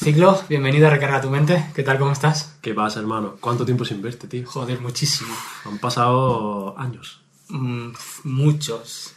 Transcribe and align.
Ciclo, 0.00 0.40
bienvenido 0.48 0.86
a 0.86 0.90
Recarga 0.90 1.20
tu 1.20 1.28
Mente. 1.28 1.72
¿Qué 1.74 1.82
tal? 1.82 1.98
¿Cómo 1.98 2.12
estás? 2.12 2.56
¿Qué 2.62 2.72
pasa, 2.72 3.00
hermano? 3.00 3.34
¿Cuánto 3.40 3.64
tiempo 3.64 3.84
sin 3.84 4.00
verte, 4.00 4.28
tío? 4.28 4.46
Joder, 4.46 4.80
muchísimo. 4.80 5.34
Han 5.64 5.78
pasado 5.78 6.78
años. 6.78 7.20
Mm, 7.48 7.88
muchos. 8.22 9.14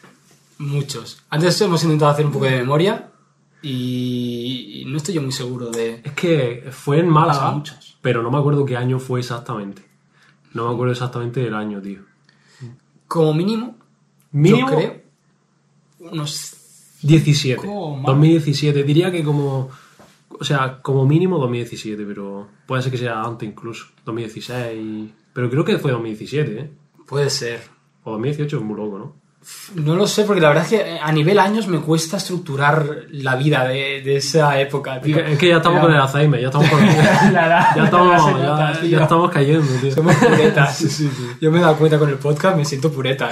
Muchos. 0.57 1.21
Antes 1.29 1.61
hemos 1.61 1.83
intentado 1.83 2.09
hacer 2.11 2.25
un 2.25 2.31
poco 2.31 2.45
de 2.45 2.57
memoria 2.57 3.11
y 3.61 4.83
no 4.87 4.97
estoy 4.97 5.13
yo 5.13 5.21
muy 5.21 5.31
seguro 5.31 5.69
de... 5.69 6.01
Es 6.03 6.13
que 6.13 6.69
fue 6.71 6.97
en 6.97 7.09
Málaga, 7.09 7.61
pero 8.01 8.23
no 8.23 8.31
me 8.31 8.39
acuerdo 8.39 8.65
qué 8.65 8.75
año 8.75 8.97
fue 8.97 9.19
exactamente. 9.19 9.85
No 10.55 10.67
me 10.67 10.73
acuerdo 10.73 10.93
exactamente 10.93 11.41
del 11.41 11.53
año, 11.53 11.79
tío. 11.79 11.99
Como 13.07 13.35
mínimo, 13.35 13.77
Mínimo 14.31 14.67
yo 14.67 14.75
creo, 14.75 15.01
unos... 15.99 16.57
17. 17.03 17.67
¿Cómo, 17.67 17.97
man? 17.97 18.05
2017. 18.05 18.83
Diría 18.83 19.11
que 19.11 19.23
como... 19.23 19.69
O 20.39 20.43
sea, 20.43 20.79
como 20.81 21.05
mínimo 21.05 21.37
2017, 21.37 22.03
pero 22.05 22.47
puede 22.65 22.81
ser 22.81 22.91
que 22.91 22.97
sea 22.97 23.21
antes 23.21 23.47
incluso. 23.47 23.87
2016. 24.05 25.09
Pero 25.33 25.49
creo 25.49 25.63
que 25.65 25.77
fue 25.77 25.91
2017, 25.91 26.59
¿eh? 26.59 26.71
Puede 27.07 27.29
ser. 27.29 27.61
O 28.03 28.11
2018 28.11 28.57
es 28.57 28.63
muy 28.63 28.75
loco, 28.77 28.97
¿no? 28.97 29.21
No 29.73 29.95
lo 29.95 30.05
sé, 30.05 30.23
porque 30.25 30.39
la 30.39 30.49
verdad 30.49 30.65
es 30.65 30.69
que 30.69 30.99
a 31.01 31.11
nivel 31.11 31.39
años 31.39 31.67
me 31.67 31.79
cuesta 31.79 32.17
estructurar 32.17 33.05
la 33.09 33.35
vida 33.35 33.63
de, 33.67 34.01
de 34.03 34.17
esa 34.17 34.59
época, 34.61 34.97
Es 34.97 35.01
tío. 35.01 35.15
que, 35.17 35.31
es 35.33 35.39
que 35.39 35.47
ya 35.47 35.57
estamos 35.57 35.77
Era- 35.79 35.85
con 35.87 35.95
el 35.95 35.99
Alzheimer, 36.01 36.39
ya 36.41 36.47
estamos 36.47 36.69
con... 36.69 36.79
La 37.33 37.73
ya 37.75 37.83
estamos, 37.85 38.33
la 38.33 38.45
nota, 38.45 38.73
ya, 38.83 38.87
ya 38.87 39.01
estamos 39.01 39.31
cayendo, 39.31 39.65
tío. 39.81 39.91
Somos 39.91 40.15
puretas. 40.15 40.77
Sí, 40.77 40.89
sí, 40.89 41.09
sí. 41.09 41.23
Yo 41.41 41.51
me 41.51 41.57
he 41.57 41.61
dado 41.61 41.75
cuenta 41.75 41.97
con 41.97 42.09
el 42.09 42.17
podcast, 42.19 42.55
me 42.55 42.65
siento 42.65 42.91
pureta. 42.91 43.29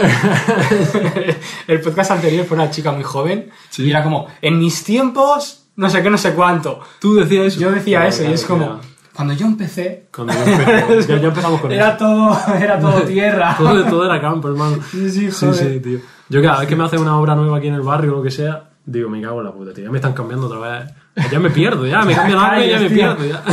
el 1.68 1.82
podcast 1.82 2.12
anterior 2.12 2.46
fue 2.46 2.56
una 2.58 2.72
chica 2.72 2.92
muy 2.92 3.04
joven 3.04 3.50
y 3.78 3.90
era 3.90 4.04
como, 4.04 4.28
en 4.42 4.58
mis 4.58 4.84
tiempos, 4.84 5.59
no 5.80 5.90
sé 5.90 6.04
qué, 6.04 6.10
no 6.10 6.18
sé 6.18 6.34
cuánto. 6.34 6.80
Tú 7.00 7.16
decías 7.16 7.46
eso. 7.48 7.60
Yo 7.62 7.72
decía 7.72 8.06
eso 8.08 8.24
y 8.24 8.34
es 8.34 8.46
como, 8.46 8.80
cuando 9.14 9.34
yo 9.34 9.46
empecé, 9.48 10.08
Cuando 10.14 10.34
yo 10.34 10.40
empecé, 10.40 11.06
ya, 11.08 11.18
ya 11.22 11.28
empezamos 11.28 11.62
con 11.62 11.72
era 11.72 11.90
eso. 11.90 11.98
todo, 11.98 12.38
era 12.56 12.80
todo 12.80 13.02
tierra. 13.08 13.56
Todo, 13.58 13.84
todo 13.86 14.06
era 14.06 14.22
campo, 14.22 14.50
hermano. 14.50 14.78
Sí, 14.92 15.10
sí, 15.10 15.32
Sí, 15.32 15.46
joder. 15.46 15.74
sí, 15.74 15.80
tío. 15.80 16.00
Yo 16.30 16.42
cada 16.42 16.60
vez 16.60 16.68
que 16.70 16.76
me 16.76 16.84
hacen 16.84 17.00
una 17.00 17.18
obra 17.18 17.36
nueva 17.36 17.58
aquí 17.58 17.68
en 17.68 17.74
el 17.76 17.82
barrio 17.82 18.14
o 18.14 18.18
lo 18.18 18.24
que 18.24 18.32
sea, 18.32 18.70
digo, 18.86 19.10
me 19.10 19.22
cago 19.22 19.40
en 19.40 19.46
la 19.46 19.52
puta, 19.54 19.74
tío. 19.74 19.86
Ya 19.86 19.90
me 19.92 19.98
están 19.98 20.14
cambiando 20.14 20.46
otra 20.48 20.60
vez. 20.60 20.94
Ya 21.32 21.40
me 21.40 21.50
pierdo, 21.50 21.86
ya. 21.88 22.04
Me 22.04 22.14
cambian 22.16 22.40
algo 22.40 22.64
y 22.66 22.70
ya 22.70 22.80
me 22.80 22.88
tío. 22.90 22.96
pierdo, 23.18 23.26
ya. 23.26 23.44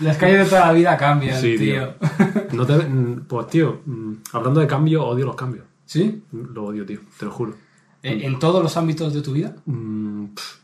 Las 0.00 0.16
calles 0.18 0.38
de 0.40 0.44
toda 0.44 0.66
la 0.66 0.72
vida 0.72 0.96
cambian, 0.96 1.40
Sí, 1.40 1.56
tío. 1.58 1.88
tío. 1.88 2.12
No 2.52 2.66
te, 2.66 2.74
mm, 2.76 3.24
pues, 3.26 3.46
tío, 3.48 3.80
mm, 3.86 4.12
hablando 4.32 4.60
de 4.60 4.66
cambio, 4.66 5.04
odio 5.06 5.24
los 5.26 5.36
cambios. 5.36 5.64
¿Sí? 5.86 6.22
Lo 6.32 6.64
odio, 6.66 6.84
tío. 6.86 7.00
Te 7.18 7.24
lo 7.24 7.30
juro. 7.30 7.54
¿En, 8.02 8.20
en 8.22 8.38
todos 8.38 8.62
los 8.62 8.76
ámbitos 8.76 9.12
de 9.14 9.22
tu 9.22 9.32
vida? 9.32 9.54
Mm, 9.66 10.26
pff. 10.34 10.63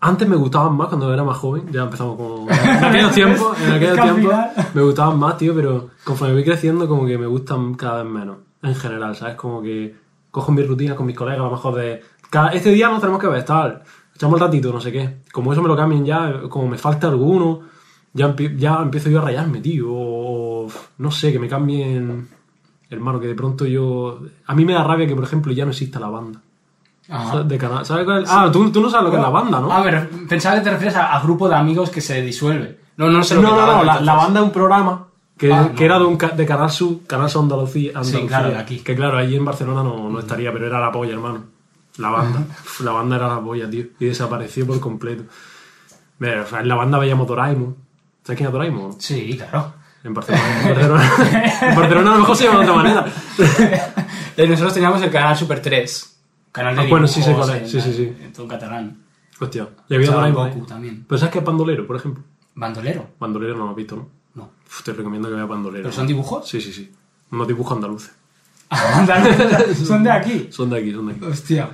Antes 0.00 0.28
me 0.28 0.36
gustaban 0.36 0.76
más 0.76 0.88
cuando 0.88 1.12
era 1.12 1.24
más 1.24 1.36
joven, 1.38 1.72
ya 1.72 1.82
empezamos 1.82 2.16
con... 2.16 2.48
En 2.48 2.84
aquellos 2.84 3.12
tiempos, 3.14 3.60
en 3.60 3.72
aquellos 3.72 4.00
tiempos 4.00 4.34
me 4.72 4.82
gustaban 4.82 5.18
más, 5.18 5.36
tío, 5.36 5.54
pero 5.56 5.90
conforme 6.04 6.34
voy 6.34 6.44
creciendo 6.44 6.86
como 6.86 7.04
que 7.04 7.18
me 7.18 7.26
gustan 7.26 7.74
cada 7.74 8.04
vez 8.04 8.12
menos, 8.12 8.36
en 8.62 8.74
general, 8.76 9.16
¿sabes? 9.16 9.34
Como 9.34 9.60
que 9.60 9.96
cojo 10.30 10.52
mis 10.52 10.68
rutinas 10.68 10.96
con 10.96 11.04
mis 11.04 11.16
colegas, 11.16 11.40
a 11.40 11.44
lo 11.44 11.50
mejor 11.50 11.74
de... 11.74 12.00
Cada, 12.30 12.50
este 12.50 12.70
día 12.70 12.88
nos 12.88 13.00
tenemos 13.00 13.20
que 13.20 13.26
ver, 13.26 13.44
tal, 13.44 13.82
echamos 14.14 14.40
el 14.40 14.46
ratito, 14.46 14.72
no 14.72 14.80
sé 14.80 14.92
qué. 14.92 15.16
Como 15.32 15.52
eso 15.52 15.62
me 15.62 15.68
lo 15.68 15.76
cambien 15.76 16.04
ya, 16.04 16.42
como 16.48 16.68
me 16.68 16.78
falta 16.78 17.08
alguno, 17.08 17.62
ya, 18.12 18.36
ya 18.56 18.80
empiezo 18.82 19.10
yo 19.10 19.18
a 19.18 19.22
rayarme, 19.22 19.60
tío, 19.60 19.88
o 19.90 20.68
no 20.98 21.10
sé, 21.10 21.32
que 21.32 21.38
me 21.38 21.48
cambien... 21.48 22.28
Hermano, 22.90 23.20
que 23.20 23.26
de 23.26 23.34
pronto 23.34 23.66
yo... 23.66 24.20
A 24.46 24.54
mí 24.54 24.64
me 24.64 24.72
da 24.74 24.84
rabia 24.84 25.06
que, 25.06 25.14
por 25.14 25.24
ejemplo, 25.24 25.52
ya 25.52 25.64
no 25.64 25.72
exista 25.72 26.00
la 26.00 26.08
banda. 26.08 26.40
Ajá. 27.10 27.42
De 27.42 27.56
canal. 27.58 27.84
¿Sabes 27.86 28.04
cuál 28.04 28.22
es? 28.24 28.30
Ah, 28.30 28.50
tú, 28.52 28.70
tú 28.70 28.80
no 28.80 28.90
sabes 28.90 29.04
lo 29.06 29.10
que 29.10 29.16
es 29.16 29.22
la 29.22 29.30
banda, 29.30 29.60
¿no? 29.60 29.72
A 29.72 29.80
ver, 29.80 30.08
pensaba 30.28 30.56
que 30.56 30.62
te 30.62 30.70
refieres 30.70 30.96
a, 30.96 31.14
a 31.16 31.20
grupo 31.22 31.48
de 31.48 31.54
amigos 31.54 31.90
que 31.90 32.00
se 32.00 32.20
disuelve. 32.22 32.78
No, 32.96 33.08
no 33.10 33.22
sé 33.22 33.34
lo 33.36 33.42
no, 33.42 33.48
que 33.50 33.54
no, 33.54 33.60
es 33.70 33.76
no, 33.76 33.84
la, 33.84 34.00
la 34.00 34.14
banda 34.14 34.40
es 34.40 34.44
un 34.46 34.52
programa 34.52 35.06
que, 35.36 35.52
Ah, 35.52 35.70
que 35.74 35.86
no. 35.88 35.94
era 35.94 35.98
de, 36.00 36.04
un, 36.04 36.18
de 36.18 36.46
Canal 36.46 36.70
Sur, 36.70 37.06
Canal 37.06 37.30
Sur 37.30 37.42
Andalucía, 37.44 37.90
Andalucía. 37.94 38.26
claro, 38.26 38.48
de 38.50 38.58
aquí. 38.58 38.80
Que 38.80 38.94
claro, 38.96 39.16
allí 39.18 39.36
en 39.36 39.44
Barcelona 39.44 39.82
no, 39.82 40.10
no 40.10 40.18
estaría, 40.18 40.52
pero 40.52 40.66
era 40.66 40.80
la 40.80 40.90
polla, 40.92 41.12
hermano. 41.14 41.44
La 41.98 42.10
banda. 42.10 42.42
La 42.84 42.92
banda 42.92 43.16
era 43.16 43.28
la 43.28 43.40
polla, 43.40 43.68
tío. 43.70 43.86
Y 43.98 44.06
desapareció 44.06 44.66
por 44.66 44.78
completo. 44.80 45.24
Mira, 46.18 46.42
o 46.42 46.46
sea, 46.46 46.60
en 46.60 46.68
la 46.68 46.74
banda 46.74 46.98
veíamos 46.98 47.26
Doraemon. 47.26 47.74
¿Sabes 48.22 48.36
quién 48.36 48.46
es 48.48 48.52
Doraemon? 48.52 49.00
Sí, 49.00 49.36
claro. 49.36 49.72
En 50.04 50.14
Barcelona. 50.14 50.44
En 50.62 50.68
Barcelona, 50.74 51.12
en 51.62 51.74
Barcelona 51.76 52.10
a 52.10 52.14
lo 52.14 52.20
mejor 52.20 52.36
se 52.36 52.44
llama 52.44 52.58
de 52.60 52.64
otra 52.70 52.74
manera. 52.82 53.04
Eh, 54.36 54.46
Nosotros 54.46 54.72
teníamos 54.74 55.02
el 55.02 55.10
canal 55.10 55.36
Super 55.36 55.60
3. 55.60 56.17
Canal 56.52 56.76
de 56.76 56.82
Ah, 56.82 56.86
bueno, 56.88 57.06
sí 57.06 57.22
sé 57.22 57.32
cuál 57.34 57.50
es. 57.56 57.70
Sí, 57.70 57.80
sí, 57.80 57.92
sí. 57.92 58.12
En 58.22 58.32
todo 58.32 58.48
catalán. 58.48 58.98
Hostia. 59.40 59.68
Y 59.88 59.94
había 59.94 60.10
Doraemon. 60.10 60.48
Goku 60.50 60.62
¿eh? 60.64 60.66
también. 60.68 61.04
Pero 61.08 61.18
¿sabes 61.18 61.32
qué 61.32 61.38
es 61.38 61.44
Bandolero, 61.44 61.86
por 61.86 61.96
ejemplo? 61.96 62.24
Bandolero. 62.54 63.06
Bandolero 63.20 63.56
no 63.56 63.64
lo 63.64 63.70
has 63.70 63.76
visto, 63.76 63.96
¿no? 63.96 64.08
No. 64.34 64.50
Uf, 64.66 64.82
te 64.82 64.92
recomiendo 64.92 65.28
que 65.28 65.34
veas 65.34 65.48
Bandolero. 65.48 65.84
¿Pero 65.84 65.94
son 65.94 66.06
dibujos? 66.06 66.48
Sí, 66.48 66.60
sí, 66.60 66.72
sí. 66.72 66.90
Unos 67.30 67.46
dibujos 67.46 67.72
andaluces. 67.76 68.12
son 69.86 70.02
de 70.02 70.10
aquí. 70.10 70.48
Son 70.50 70.70
de 70.70 70.78
aquí, 70.78 70.92
son 70.92 71.06
de 71.06 71.12
aquí. 71.14 71.24
Hostia. 71.24 71.70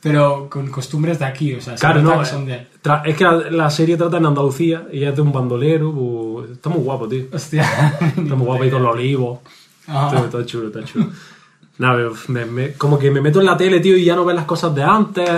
Pero 0.00 0.48
con 0.50 0.68
costumbres 0.70 1.18
de 1.18 1.24
aquí, 1.24 1.54
o 1.54 1.60
sea, 1.60 1.76
se 1.76 1.80
Claro, 1.80 2.02
no. 2.02 2.20
que 2.20 2.26
son 2.26 2.44
de... 2.46 2.68
Es 3.04 3.16
que 3.16 3.24
la, 3.24 3.32
la 3.50 3.70
serie 3.70 3.96
trata 3.96 4.18
en 4.18 4.26
Andalucía 4.26 4.86
y 4.92 5.02
es 5.02 5.16
de 5.16 5.22
un 5.22 5.32
bandolero. 5.32 5.92
pues, 5.92 6.50
está 6.50 6.68
muy 6.68 6.80
guapo, 6.80 7.08
tío. 7.08 7.24
Hostia. 7.32 7.62
Está 8.00 8.34
muy 8.34 8.46
guapo 8.46 8.62
ahí 8.62 8.70
con 8.70 8.82
los 8.82 8.92
olivos. 8.94 9.40
Ah. 9.88 10.10
Está, 10.12 10.26
está 10.26 10.46
chulo, 10.46 10.66
está 10.68 10.84
chulo. 10.84 11.06
Nada, 11.78 12.10
me- 12.28 12.46
me- 12.46 12.72
como 12.74 12.98
que 12.98 13.10
me 13.10 13.20
meto 13.20 13.40
en 13.40 13.46
la 13.46 13.56
tele, 13.56 13.80
tío, 13.80 13.96
y 13.96 14.04
ya 14.04 14.16
no 14.16 14.24
ves 14.24 14.36
las 14.36 14.46
cosas 14.46 14.74
de 14.74 14.82
antes. 14.82 15.30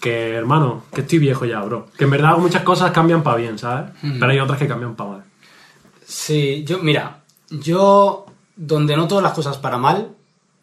Que, 0.00 0.34
hermano, 0.34 0.84
que 0.92 1.00
estoy 1.02 1.18
viejo 1.18 1.44
ya, 1.46 1.60
bro. 1.62 1.86
Que 1.96 2.04
en 2.04 2.10
verdad 2.10 2.36
muchas 2.36 2.62
cosas 2.62 2.90
cambian 2.92 3.22
para 3.22 3.36
bien, 3.38 3.58
¿sabes? 3.58 3.90
Pero 4.02 4.26
hay 4.30 4.38
otras 4.38 4.58
que 4.58 4.68
cambian 4.68 4.94
para 4.94 5.10
mal. 5.10 5.24
Sí, 6.06 6.64
yo, 6.66 6.78
mira, 6.80 7.20
yo 7.50 8.26
donde 8.56 8.96
noto 8.96 9.20
las 9.20 9.32
cosas 9.32 9.56
para 9.58 9.78
mal, 9.78 10.10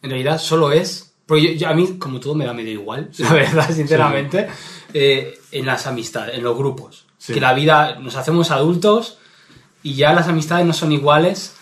en 0.02 0.10
realidad 0.10 0.38
solo 0.40 0.72
es. 0.72 1.14
Porque 1.26 1.44
yo- 1.56 1.60
yo- 1.62 1.70
a 1.70 1.74
mí, 1.74 1.98
como 1.98 2.20
todo, 2.20 2.36
me 2.36 2.46
da 2.46 2.54
medio 2.54 2.72
igual, 2.74 3.10
la 3.18 3.34
verdad, 3.34 3.70
sinceramente. 3.72 4.48
eh, 4.94 5.40
en 5.52 5.66
las 5.66 5.88
amistades, 5.88 6.36
en 6.38 6.44
los 6.44 6.58
grupos. 6.58 7.06
Sí. 7.18 7.34
Que 7.34 7.40
la 7.42 7.54
vida, 7.54 7.98
nos 8.00 8.16
hacemos 8.16 8.52
adultos 8.52 9.18
y 9.84 9.94
ya 9.96 10.14
las 10.14 10.28
amistades 10.28 10.66
no 10.66 10.74
son 10.74 10.92
iguales. 10.92 11.56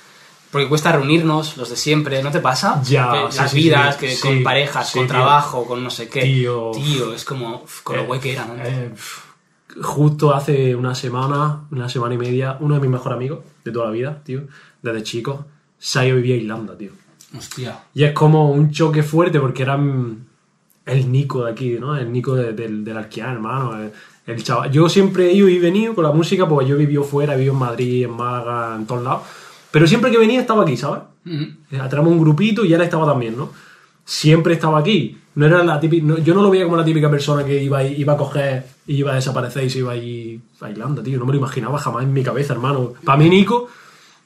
Porque 0.51 0.67
cuesta 0.67 0.91
reunirnos, 0.91 1.57
los 1.57 1.69
de 1.69 1.75
siempre, 1.75 2.23
¿no 2.23 2.31
te 2.31 2.39
pasa? 2.39 2.81
Ya, 2.83 3.11
Que 3.27 3.31
sí, 3.31 3.37
las 3.37 3.51
sí, 3.51 3.57
vidas, 3.57 3.97
sí, 3.99 4.05
que 4.07 4.19
con 4.19 4.43
parejas, 4.43 4.91
con 4.91 5.01
tío. 5.03 5.07
trabajo, 5.07 5.65
con 5.65 5.83
no 5.83 5.89
sé 5.91 6.09
qué. 6.09 6.21
Tío. 6.21 6.71
Tío, 6.73 7.13
es 7.13 7.23
como, 7.23 7.63
con 7.83 7.97
lo 7.97 8.01
Eh, 8.03 8.05
guay 8.07 8.19
que 8.19 8.31
era, 8.33 8.45
¿no? 8.45 8.55
eh, 8.57 8.91
justo 9.81 10.33
hace 10.33 10.75
una 10.75 10.95
semana, 10.95 11.61
una 11.71 11.87
semana 11.89 12.15
y 12.15 12.17
media, 12.17 12.57
uno 12.59 12.75
de 12.75 12.81
mis 12.81 12.89
mejores 12.89 13.15
amigos 13.15 13.39
de 13.63 13.71
toda 13.71 13.85
la 13.85 13.91
vida, 13.91 14.21
tío, 14.23 14.41
desde 14.81 15.03
chico, 15.03 15.45
se 15.77 15.99
ha 15.99 16.05
ido 16.05 16.13
a 16.13 16.17
vivir 16.17 16.33
a 16.33 16.37
Irlanda, 16.37 16.77
tío. 16.77 16.91
Hostia. 17.37 17.79
Y 17.93 18.03
es 18.03 18.13
como 18.13 18.49
un 18.51 18.71
choque 18.71 19.03
fuerte 19.03 19.39
porque 19.39 19.61
era 19.63 19.75
el 19.75 21.11
Nico 21.11 21.45
de 21.45 21.51
aquí, 21.51 21.77
¿no? 21.79 21.95
El 21.95 22.11
Nico 22.11 22.33
de- 22.35 22.53
del, 22.53 22.83
del 22.83 22.97
Arquián, 22.97 23.33
hermano. 23.35 23.79
El, 23.79 23.91
el 24.25 24.43
chaval. 24.43 24.71
Yo 24.71 24.89
siempre 24.89 25.27
he 25.29 25.33
ido 25.33 25.47
y 25.47 25.59
venido 25.59 25.93
con 25.93 26.03
la 26.03 26.11
música 26.11 26.47
porque 26.47 26.67
yo 26.67 26.75
he 26.75 26.79
vivido 26.79 27.03
fuera, 27.03 27.33
he 27.33 27.37
vivido 27.37 27.53
en 27.53 27.59
Madrid, 27.59 28.05
en 28.05 28.11
Málaga, 28.11 28.75
en 28.75 28.87
todos 28.87 29.03
lados. 29.03 29.21
Pero 29.71 29.87
siempre 29.87 30.09
que 30.11 30.17
venía 30.17 30.39
estaba 30.41 30.63
aquí, 30.63 30.75
¿sabes? 30.77 31.01
Mm. 31.25 31.43
Tenemos 31.89 32.11
un 32.11 32.19
grupito 32.19 32.65
y 32.65 32.73
él 32.73 32.81
estaba 32.81 33.05
también, 33.05 33.37
¿no? 33.37 33.49
Siempre 34.05 34.53
estaba 34.55 34.79
aquí. 34.79 35.17
No 35.35 35.45
era 35.45 35.63
la 35.63 35.79
típica, 35.79 36.05
no- 36.05 36.17
yo 36.17 36.33
no 36.33 36.41
lo 36.41 36.49
veía 36.49 36.63
como 36.65 36.75
la 36.77 36.83
típica 36.83 37.09
persona 37.09 37.45
que 37.45 37.61
iba, 37.63 37.77
a- 37.79 37.83
iba 37.87 38.13
a 38.13 38.17
coger 38.17 38.65
y 38.87 38.95
iba 38.95 39.11
a 39.11 39.15
desaparecer 39.15 39.63
y 39.65 39.69
se 39.69 39.79
iba 39.79 39.91
a 39.91 39.95
ir 39.95 40.39
a 40.61 40.69
Irlanda, 40.69 41.03
tío. 41.03 41.19
No 41.19 41.25
me 41.25 41.33
lo 41.33 41.37
imaginaba 41.37 41.77
jamás 41.77 42.03
en 42.03 42.11
mi 42.13 42.23
cabeza, 42.23 42.53
hermano. 42.53 42.93
Para 43.05 43.17
mí, 43.19 43.29
Nico, 43.29 43.69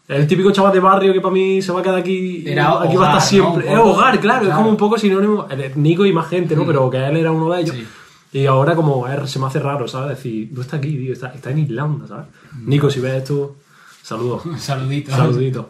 es 0.08 0.18
el 0.20 0.28
típico 0.28 0.52
chaval 0.52 0.72
de 0.74 0.80
barrio 0.80 1.12
que 1.14 1.20
para 1.22 1.34
mí 1.34 1.62
se 1.62 1.72
va 1.74 1.82
a 1.82 1.84
quedar 1.84 1.98
aquí. 2.00 2.44
Era 2.48 2.82
aquí 2.82 2.96
va 2.96 3.08
a 3.08 3.18
estar 3.18 3.22
siempre. 3.22 3.66
¿no? 3.66 3.72
Es 3.72 3.80
hogar, 3.80 4.20
claro, 4.22 4.42
es 4.44 4.48
Claro. 4.48 4.58
como 4.58 4.70
un 4.70 4.78
poco 4.78 4.98
sinónimo. 4.98 5.46
Nico 5.76 6.06
y 6.06 6.14
más 6.14 6.30
gente, 6.30 6.56
¿no? 6.56 6.66
Pero 6.66 6.90
que 6.90 6.98
él 7.06 7.18
era 7.18 7.32
uno 7.32 7.52
de 7.52 7.62
ellos. 7.62 7.76
Sí. 7.76 7.86
Y 8.40 8.46
ahora, 8.48 8.76
como 8.76 9.06
es- 9.08 9.30
se 9.30 9.38
me 9.40 9.46
hace 9.48 9.60
raro, 9.60 9.88
¿sabes? 9.88 10.18
Decir, 10.18 10.50
no 10.54 10.62
está 10.62 10.78
aquí, 10.78 10.96
tío, 10.98 11.14
está, 11.14 11.28
está 11.34 11.52
en 11.52 11.60
Irlanda, 11.60 12.08
¿sabes? 12.08 12.26
Nico, 12.66 12.90
si 12.90 13.00
ves 13.02 13.16
esto, 13.16 13.58
saludos. 14.04 14.44
Saludito. 14.60 15.12
Saluditos. 15.12 15.66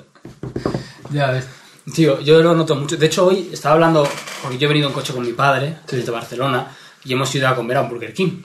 Ya 1.12 1.32
ves. 1.32 1.48
Tío, 1.94 2.20
yo 2.22 2.42
lo 2.42 2.56
noto 2.56 2.76
mucho. 2.76 2.96
De 2.98 3.06
hecho, 3.06 3.26
hoy 3.28 3.50
estaba 3.52 3.76
hablando, 3.76 4.08
porque 4.42 4.58
yo 4.58 4.66
he 4.66 4.70
venido 4.70 4.88
en 4.88 4.94
coche 4.94 5.14
con 5.14 5.26
mi 5.26 5.34
padre 5.34 5.80
desde 5.90 6.12
Barcelona 6.12 6.68
y 7.04 7.14
hemos 7.14 7.34
ido 7.36 7.48
a 7.48 7.56
comer 7.56 7.78
a 7.78 7.82
un 7.82 7.90
Burger 7.90 8.14
King. 8.14 8.42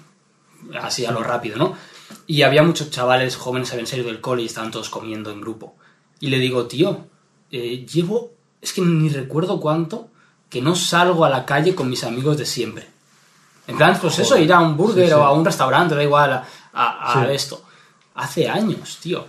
Así 0.83 1.07
a 1.07 1.13
lo 1.13 1.23
rápido, 1.23 1.57
¿no? 1.57 1.77
Y 2.27 2.43
había 2.43 2.63
muchos 2.63 2.91
chavales 2.91 3.37
jóvenes, 3.37 3.71
habían 3.73 3.87
salido 3.87 4.09
del 4.09 4.21
cole 4.21 4.43
y 4.43 4.47
estaban 4.47 4.71
todos 4.73 4.91
comiendo 4.91 5.31
en 5.31 5.41
grupo. 5.41 5.77
Y 6.21 6.29
le 6.29 6.39
digo, 6.39 6.67
tío, 6.67 7.07
eh, 7.53 7.87
llevo, 7.87 8.33
es 8.61 8.73
que 8.73 8.81
ni 8.81 9.09
recuerdo 9.09 9.61
cuánto, 9.61 10.09
que 10.51 10.61
no 10.61 10.75
salgo 10.75 11.25
a 11.25 11.31
la 11.31 11.45
calle 11.47 11.75
con 11.77 11.89
mis 11.89 12.03
amigos 12.03 12.37
de 12.39 12.45
siempre. 12.47 12.89
En 13.69 13.77
plan, 13.77 13.97
pues 14.01 14.19
eso, 14.19 14.37
ir 14.37 14.53
a 14.53 14.61
un 14.61 14.77
burger 14.77 15.05
Sí, 15.05 15.11
sí. 15.11 15.15
o 15.15 15.23
a 15.23 15.33
un 15.33 15.45
restaurante, 15.45 15.95
da 15.95 16.03
igual, 16.03 16.33
a, 16.33 16.45
a- 16.73 17.13
a 17.23 17.25
Sí. 17.27 17.33
esto. 17.35 17.63
Hace 18.17 18.49
años, 18.49 18.99
tío. 19.01 19.27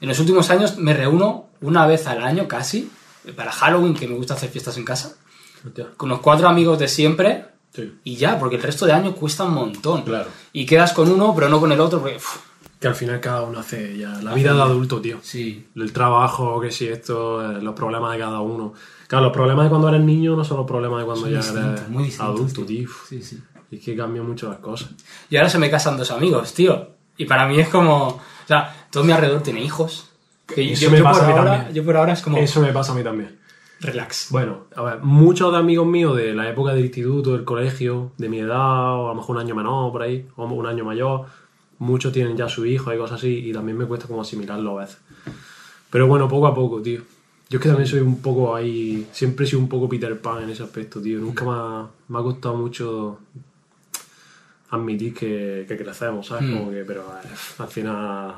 En 0.00 0.08
los 0.08 0.18
últimos 0.20 0.48
años 0.50 0.78
me 0.78 0.94
reúno 0.94 1.46
una 1.60 1.86
vez 1.86 2.06
al 2.06 2.22
año 2.22 2.46
casi, 2.48 2.90
para 3.36 3.50
Halloween, 3.52 3.94
que 3.94 4.06
me 4.08 4.14
gusta 4.14 4.34
hacer 4.34 4.48
fiestas 4.50 4.76
en 4.78 4.84
casa, 4.84 5.16
Hostia. 5.66 5.88
con 5.96 6.08
los 6.08 6.20
cuatro 6.20 6.48
amigos 6.48 6.78
de 6.78 6.88
siempre, 6.88 7.46
Sí. 7.70 7.92
Y 8.02 8.16
ya, 8.16 8.38
porque 8.40 8.56
el 8.56 8.62
resto 8.62 8.86
de 8.86 8.92
año 8.92 9.14
cuesta 9.14 9.44
un 9.44 9.52
montón. 9.54 10.02
Claro. 10.02 10.30
Y 10.54 10.64
quedas 10.64 10.92
con 10.94 11.12
uno, 11.12 11.34
pero 11.34 11.48
no 11.50 11.60
con 11.60 11.70
el 11.70 11.78
otro, 11.78 12.00
porque... 12.00 12.16
uf, 12.16 12.38
Que 12.80 12.88
al 12.88 12.94
final 12.94 13.20
cada 13.20 13.42
uno 13.42 13.58
hace 13.60 13.96
ya 13.98 14.08
la 14.22 14.32
vida 14.32 14.54
de 14.54 14.62
adulto, 14.62 15.00
tío. 15.02 15.18
sí. 15.22 15.68
El 15.76 15.92
trabajo, 15.92 16.60
que 16.60 16.70
si 16.72 16.88
esto, 16.88 17.42
eh, 17.52 17.60
los 17.60 17.74
problemas 17.74 18.12
de 18.14 18.20
cada 18.20 18.40
uno. 18.40 18.72
Claro, 19.06 19.24
los 19.26 19.32
problemas 19.34 19.66
de 19.66 19.68
cuando 19.68 19.88
eres 19.90 20.00
niño 20.00 20.34
no 20.34 20.44
son 20.44 20.56
los 20.56 20.66
problemas 20.66 21.00
de 21.00 21.04
cuando 21.04 21.22
Son 21.26 21.30
ya 21.32 21.40
eres 21.70 21.88
muy 21.90 22.12
adulto, 22.18 22.64
tío. 22.64 22.86
tío. 22.86 22.88
Sí, 23.08 23.22
sí. 23.22 23.38
Es 23.70 23.80
que 23.84 23.94
cambian 23.94 24.26
mucho 24.26 24.48
las 24.48 24.58
cosas. 24.58 24.88
Y 25.28 25.36
ahora 25.36 25.50
se 25.50 25.58
me 25.58 25.70
casan 25.70 25.98
dos 25.98 26.10
amigos, 26.10 26.54
tío. 26.54 26.88
Y 27.18 27.26
para 27.26 27.46
mí 27.46 27.60
es 27.60 27.68
como... 27.68 28.06
O 28.08 28.20
sea, 28.48 28.77
todo 28.90 29.04
mi 29.04 29.12
alrededor 29.12 29.42
tiene 29.42 29.62
hijos. 29.62 30.10
Que 30.46 30.72
Eso 30.72 30.82
yo, 30.84 30.90
me 30.90 30.98
yo 30.98 31.04
pasa 31.04 31.20
por 31.20 31.24
a 31.24 31.32
mí 31.32 31.38
ahora, 31.38 31.52
también. 31.56 31.74
yo 31.74 31.84
por 31.84 31.96
ahora 31.96 32.12
es 32.14 32.22
como... 32.22 32.38
Eso 32.38 32.60
me 32.60 32.72
pasa 32.72 32.92
a 32.92 32.94
mí 32.94 33.02
también. 33.02 33.38
Relax. 33.80 34.28
Bueno, 34.30 34.64
a 34.74 34.82
ver, 34.82 34.98
muchos 35.02 35.52
de 35.52 35.58
amigos 35.58 35.86
míos 35.86 36.16
de 36.16 36.34
la 36.34 36.48
época 36.48 36.72
del 36.72 36.84
instituto, 36.84 37.32
del 37.32 37.44
colegio, 37.44 38.12
de 38.16 38.28
mi 38.28 38.40
edad, 38.40 38.94
o 38.94 39.06
a 39.06 39.10
lo 39.10 39.14
mejor 39.14 39.36
un 39.36 39.42
año 39.42 39.54
menor 39.54 39.92
por 39.92 40.02
ahí, 40.02 40.26
o 40.36 40.46
un 40.46 40.66
año 40.66 40.84
mayor, 40.84 41.26
muchos 41.78 42.12
tienen 42.12 42.36
ya 42.36 42.48
su 42.48 42.66
hijo 42.66 42.92
y 42.92 42.98
cosas 42.98 43.18
así, 43.18 43.48
y 43.48 43.52
también 43.52 43.78
me 43.78 43.86
cuesta 43.86 44.08
como 44.08 44.22
asimilarlo 44.22 44.78
a 44.78 44.82
veces. 44.82 44.98
Pero 45.90 46.06
bueno, 46.08 46.28
poco 46.28 46.46
a 46.48 46.54
poco, 46.54 46.82
tío. 46.82 47.02
Yo 47.50 47.58
es 47.58 47.62
que 47.62 47.68
también 47.68 47.88
soy 47.88 48.00
un 48.00 48.20
poco 48.20 48.54
ahí, 48.54 49.06
siempre 49.12 49.46
he 49.46 49.48
sido 49.48 49.60
un 49.60 49.68
poco 49.68 49.88
Peter 49.88 50.20
Pan 50.20 50.42
en 50.42 50.50
ese 50.50 50.64
aspecto, 50.64 51.00
tío. 51.00 51.18
Nunca 51.18 51.44
me 51.44 51.52
ha, 51.52 51.86
me 52.08 52.18
ha 52.18 52.22
costado 52.22 52.56
mucho 52.56 53.20
admitir 54.70 55.14
que, 55.14 55.64
que 55.66 55.76
crecemos, 55.76 56.26
¿sabes? 56.26 56.48
Mm. 56.48 56.58
Como 56.58 56.70
que, 56.70 56.84
pero 56.84 57.02
eh, 57.02 57.28
al 57.58 57.68
final 57.68 58.34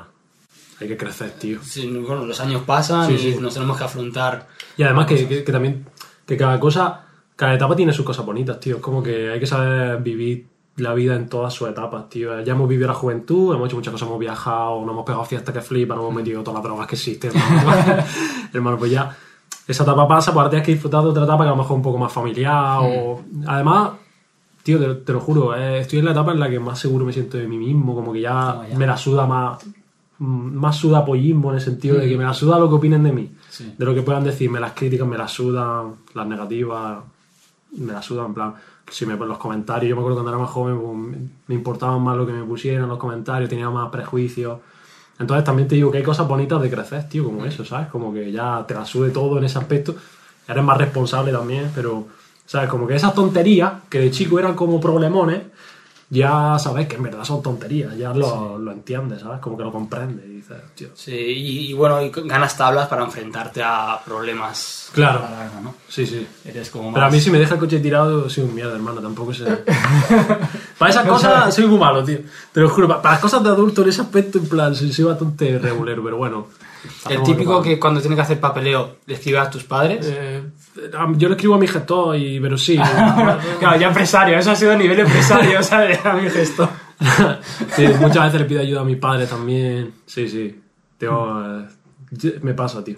hay 0.83 0.89
que 0.89 0.97
crecer, 0.97 1.31
tío. 1.31 1.59
Sí, 1.63 1.87
bueno, 2.05 2.25
los 2.25 2.39
años 2.39 2.63
pasan 2.65 3.07
Sí, 3.07 3.13
y 3.13 3.17
sí. 3.33 3.37
nos 3.39 3.53
tenemos 3.53 3.77
que 3.77 3.83
afrontar... 3.83 4.47
Y 4.77 4.83
además 4.83 5.05
que, 5.07 5.27
que- 5.27 5.43
que 5.43 5.51
también, 5.51 5.85
que 6.25 6.37
cada 6.37 6.59
cosa, 6.59 7.05
cada 7.35 7.53
etapa 7.55 7.75
tiene 7.75 7.93
sus 7.93 8.05
cosas 8.05 8.25
bonitas, 8.25 8.59
tío. 8.59 8.77
Es 8.77 8.81
como 8.81 9.01
que 9.03 9.29
hay 9.31 9.39
que 9.39 9.45
saber 9.47 10.01
vivir 10.01 10.47
la 10.77 10.93
vida 10.93 11.15
en 11.15 11.27
todas 11.29 11.53
sus 11.53 11.67
etapas, 11.69 12.09
tío. 12.09 12.41
Ya 12.41 12.53
hemos 12.53 12.67
vivido 12.69 12.87
la 12.87 12.93
juventud, 12.93 13.53
hemos 13.53 13.67
hecho 13.67 13.75
muchas 13.75 13.91
cosas, 13.91 14.07
hemos 14.07 14.19
viajado, 14.19 14.81
nos 14.81 14.91
hemos 14.91 15.05
pegado 15.05 15.25
fiestas 15.25 15.53
que 15.53 15.61
flipan, 15.61 15.97
nos 15.97 16.05
hemos 16.05 16.15
metido 16.15 16.41
todas 16.43 16.55
las 16.55 16.63
drogas 16.63 16.87
que 16.87 16.95
existen. 16.95 17.31
hermano. 17.35 18.03
Hermano, 18.53 18.77
pues 18.77 18.91
ya 18.91 19.15
esa 19.67 19.83
etapa 19.83 20.07
pasa, 20.07 20.31
pues 20.31 20.37
ahora 20.39 20.49
tienes 20.49 20.65
que 20.65 20.71
disfrutar 20.73 21.03
de 21.03 21.09
otra 21.09 21.23
etapa 21.23 21.43
que 21.43 21.47
a 21.49 21.51
lo 21.51 21.57
mejor 21.57 21.71
es 21.73 21.77
un 21.77 21.81
poco 21.83 21.97
más 21.97 22.11
familiar 22.11 22.79
o... 22.81 23.21
Además... 23.47 23.91
Tío, 24.63 24.77
te, 24.79 24.93
te 25.03 25.11
lo 25.13 25.19
juro, 25.19 25.55
eh, 25.55 25.79
estoy 25.79 25.97
en 25.97 26.05
la 26.05 26.11
etapa 26.11 26.33
en 26.33 26.39
la 26.39 26.47
que 26.47 26.59
más 26.59 26.77
seguro 26.77 27.03
me 27.03 27.11
siento 27.11 27.35
de 27.35 27.47
mí 27.47 27.57
mismo, 27.57 27.95
como 27.95 28.13
que 28.13 28.21
ya, 28.21 28.59
Oh, 28.59 28.63
ya. 28.69 28.77
me 28.77 28.85
la 28.85 28.95
suda 28.95 29.25
más, 29.25 29.65
mm, 29.65 29.69
más 30.21 30.75
sudapollismo 30.77 31.49
en 31.49 31.55
el 31.55 31.61
sentido 31.61 31.97
de 31.97 32.07
que 32.07 32.15
me 32.17 32.23
la 32.23 32.33
suda 32.33 32.59
lo 32.59 32.69
que 32.69 32.75
opinen 32.75 33.03
de 33.03 33.11
mí, 33.11 33.31
Sí. 33.49 33.73
de 33.77 33.85
lo 33.85 33.93
que 33.95 34.01
puedan 34.03 34.23
decirme, 34.23 34.59
las 34.59 34.73
críticas 34.73 35.07
me 35.07 35.17
las 35.17 35.31
sudan, 35.31 35.95
las 36.13 36.27
negativas 36.27 36.99
me 37.77 37.91
las 37.93 38.05
sudan, 38.05 38.27
en 38.27 38.33
plan, 38.33 38.53
si 38.89 39.05
me 39.05 39.15
ponen 39.15 39.29
los 39.29 39.37
comentarios, 39.37 39.89
yo 39.89 39.95
me 39.95 40.01
acuerdo 40.01 40.17
cuando 40.17 40.31
era 40.31 40.39
más 40.39 40.49
joven, 40.51 40.79
pues, 40.79 41.29
me- 41.47 41.55
importaban 41.55 42.01
más 42.03 42.15
lo 42.17 42.25
que 42.27 42.33
me 42.33 42.43
pusieran 42.43 42.87
los 42.87 42.97
comentarios, 42.99 43.49
tenía 43.49 43.69
más 43.69 43.89
prejuicios. 43.89 44.59
Entonces 45.19 45.43
también 45.43 45.67
te 45.67 45.75
digo 45.75 45.89
que 45.91 45.97
hay 45.99 46.03
cosas 46.03 46.27
bonitas 46.27 46.61
de 46.61 46.69
crecer, 46.69 47.07
tío, 47.09 47.23
como 47.23 47.45
eso, 47.45 47.63
¿sabes? 47.65 47.87
Como 47.87 48.13
que 48.13 48.31
ya 48.31 48.63
te 48.67 48.73
la 48.73 48.85
sube 48.85 49.09
todo 49.09 49.37
en 49.37 49.45
ese 49.45 49.57
aspecto, 49.57 49.95
eres 50.47 50.63
más 50.63 50.77
responsable 50.77 51.31
también, 51.31 51.71
pero, 51.73 52.07
¿sabes? 52.45 52.69
Como 52.69 52.85
que 52.87 52.95
esas 52.95 53.13
tonterías, 53.15 53.73
que 53.89 53.99
de 53.99 54.11
chico 54.11 54.37
eran 54.39 54.53
como 54.55 54.79
problemones, 54.81 55.41
ya 56.13 56.57
sabes 56.59 56.87
que 56.87 56.97
en 56.97 57.03
verdad 57.03 57.23
son 57.23 57.41
tonterías, 57.41 57.97
ya 57.97 58.13
lo, 58.13 58.59
lo 58.59 58.71
entiendes, 58.73 59.21
¿sabes? 59.21 59.39
Como 59.39 59.57
que 59.57 59.63
lo 59.63 59.71
comprendes 59.71 60.25
y 60.25 60.29
dices, 60.35 60.57
tío. 60.75 60.89
Sí, 60.93 61.11
y, 61.15 61.69
y 61.71 61.73
bueno, 61.73 62.01
y 62.01 62.09
ganas 62.09 62.55
tablas 62.57 62.87
para 62.89 63.03
enfrentarte 63.05 63.61
a 63.63 63.99
problemas 64.05 64.89
Claro. 64.93 65.19
a 65.25 65.29
la 65.31 65.37
larga, 65.37 65.61
¿no? 65.61 65.73
Sí, 65.87 66.05
sí. 66.05 66.27
Eres 66.45 66.69
como 66.69 66.91
Pero 66.93 67.05
a 67.05 67.07
más- 67.07 67.15
mí 67.15 67.21
si 67.21 67.31
me 67.31 67.39
deja 67.39 67.53
el 67.53 67.59
coche 67.61 67.79
tirado, 67.79 68.29
soy 68.29 68.43
un 68.43 68.53
mierda, 68.53 68.75
hermano. 68.75 68.99
Tampoco 69.01 69.33
sé. 69.33 69.45
para 70.77 70.91
esas 70.91 71.07
cosas 71.07 71.53
soy 71.55 71.65
muy 71.65 71.79
malo, 71.79 72.03
tío. 72.03 72.19
Te 72.51 72.59
lo 72.59 72.69
juro. 72.69 72.87
pa- 72.87 73.01
Para 73.01 73.13
las 73.15 73.21
cosas 73.21 73.41
de 73.43 73.49
adulto 73.49 73.81
en 73.83 73.89
ese 73.89 74.01
aspecto, 74.01 74.37
en 74.37 74.47
plan, 74.49 74.75
soy, 74.75 74.91
soy 74.91 75.05
bastante 75.05 75.57
regulero, 75.59 76.03
pero 76.03 76.17
bueno. 76.17 76.47
El 77.09 77.21
típico 77.23 77.61
que 77.61 77.79
cuando 77.79 78.01
tienes 78.01 78.17
que 78.17 78.23
hacer 78.23 78.39
papeleo 78.39 78.97
le 79.05 79.13
escribes 79.13 79.41
a 79.41 79.49
tus 79.49 79.63
padres. 79.63 80.05
Eh, 80.09 80.43
yo 81.17 81.27
le 81.29 81.35
escribo 81.35 81.55
a 81.55 81.57
mi 81.57 81.67
gestor, 81.67 82.15
y, 82.15 82.39
pero 82.39 82.57
sí. 82.57 82.75
claro, 83.59 83.79
ya 83.79 83.87
empresario, 83.87 84.37
eso 84.37 84.51
ha 84.51 84.55
sido 84.55 84.71
a 84.71 84.75
nivel 84.75 84.99
empresario, 84.99 85.61
¿sabes? 85.63 86.03
A 86.05 86.13
mi 86.13 86.29
gesto. 86.29 86.69
sí, 87.75 87.87
muchas 87.99 88.25
veces 88.25 88.41
le 88.41 88.45
pido 88.47 88.61
ayuda 88.61 88.81
a 88.81 88.85
mi 88.85 88.95
padre 88.95 89.27
también. 89.27 89.93
Sí, 90.05 90.27
sí. 90.29 90.61
Tengo, 90.97 91.41
eh, 92.23 92.39
me 92.41 92.53
pasa, 92.53 92.83
tío. 92.83 92.97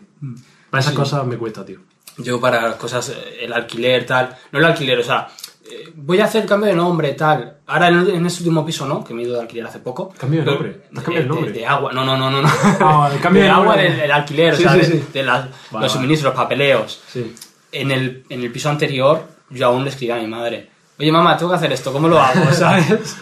Para 0.69 0.81
esas 0.81 0.93
cosas 0.93 1.25
me 1.25 1.37
cuesta, 1.37 1.65
tío. 1.65 1.79
Yo 2.17 2.39
para 2.39 2.61
las 2.61 2.75
cosas, 2.75 3.09
eh, 3.09 3.39
el 3.45 3.53
alquiler, 3.53 4.05
tal. 4.05 4.35
No 4.51 4.59
el 4.59 4.65
alquiler, 4.65 4.99
o 4.99 5.03
sea, 5.03 5.27
eh, 5.65 5.91
voy 5.95 6.19
a 6.19 6.25
hacer 6.25 6.45
cambio 6.45 6.69
de 6.69 6.75
nombre, 6.75 7.13
tal. 7.13 7.57
Ahora 7.65 7.87
en, 7.87 8.07
en 8.09 8.25
este 8.25 8.41
último 8.43 8.63
piso 8.65 8.85
no, 8.85 9.03
que 9.03 9.13
me 9.13 9.21
he 9.21 9.25
ido 9.25 9.35
de 9.35 9.41
alquiler 9.41 9.65
hace 9.65 9.79
poco. 9.79 10.13
¿Cambio 10.17 10.41
de 10.41 10.45
nombre? 10.51 10.69
¿Te 10.73 10.99
has 10.99 11.03
cambiado 11.03 11.17
el 11.17 11.23
de- 11.23 11.29
nombre? 11.29 11.51
De, 11.53 11.59
de 11.59 11.65
agua, 11.65 11.91
no, 11.93 12.03
no, 12.05 12.15
no, 12.17 12.29
no. 12.29 12.41
no. 12.41 12.49
Ah, 12.81 13.09
el 13.11 13.19
cambio 13.19 13.41
de 13.43 13.49
agua 13.49 13.65
nombre. 13.75 13.83
del, 13.89 13.97
del 14.01 14.11
alquiler, 14.11 14.55
Sí, 14.55 14.63
o 14.65 14.69
sea, 14.69 14.73
sí, 14.83 14.91
de, 14.91 14.97
sí. 14.99 15.05
de 15.13 15.23
las- 15.23 15.47
Vale, 15.71 15.85
los 15.85 15.91
suministros, 15.91 16.35
papeleos. 16.35 17.01
Sí. 17.07 17.33
En 17.73 17.91
el, 17.91 18.23
en 18.29 18.41
el 18.41 18.51
piso 18.51 18.69
anterior, 18.69 19.27
yo 19.49 19.67
aún 19.67 19.83
le 19.83 19.89
escribía 19.89 20.15
a 20.15 20.21
mi 20.21 20.27
madre. 20.27 20.69
Oye, 20.97 21.11
mamá, 21.11 21.35
tengo 21.35 21.51
que 21.51 21.57
hacer 21.57 21.71
esto, 21.73 21.91
¿cómo 21.91 22.07
lo 22.07 22.19
hago? 22.19 22.51
¿Sabes? 22.53 23.17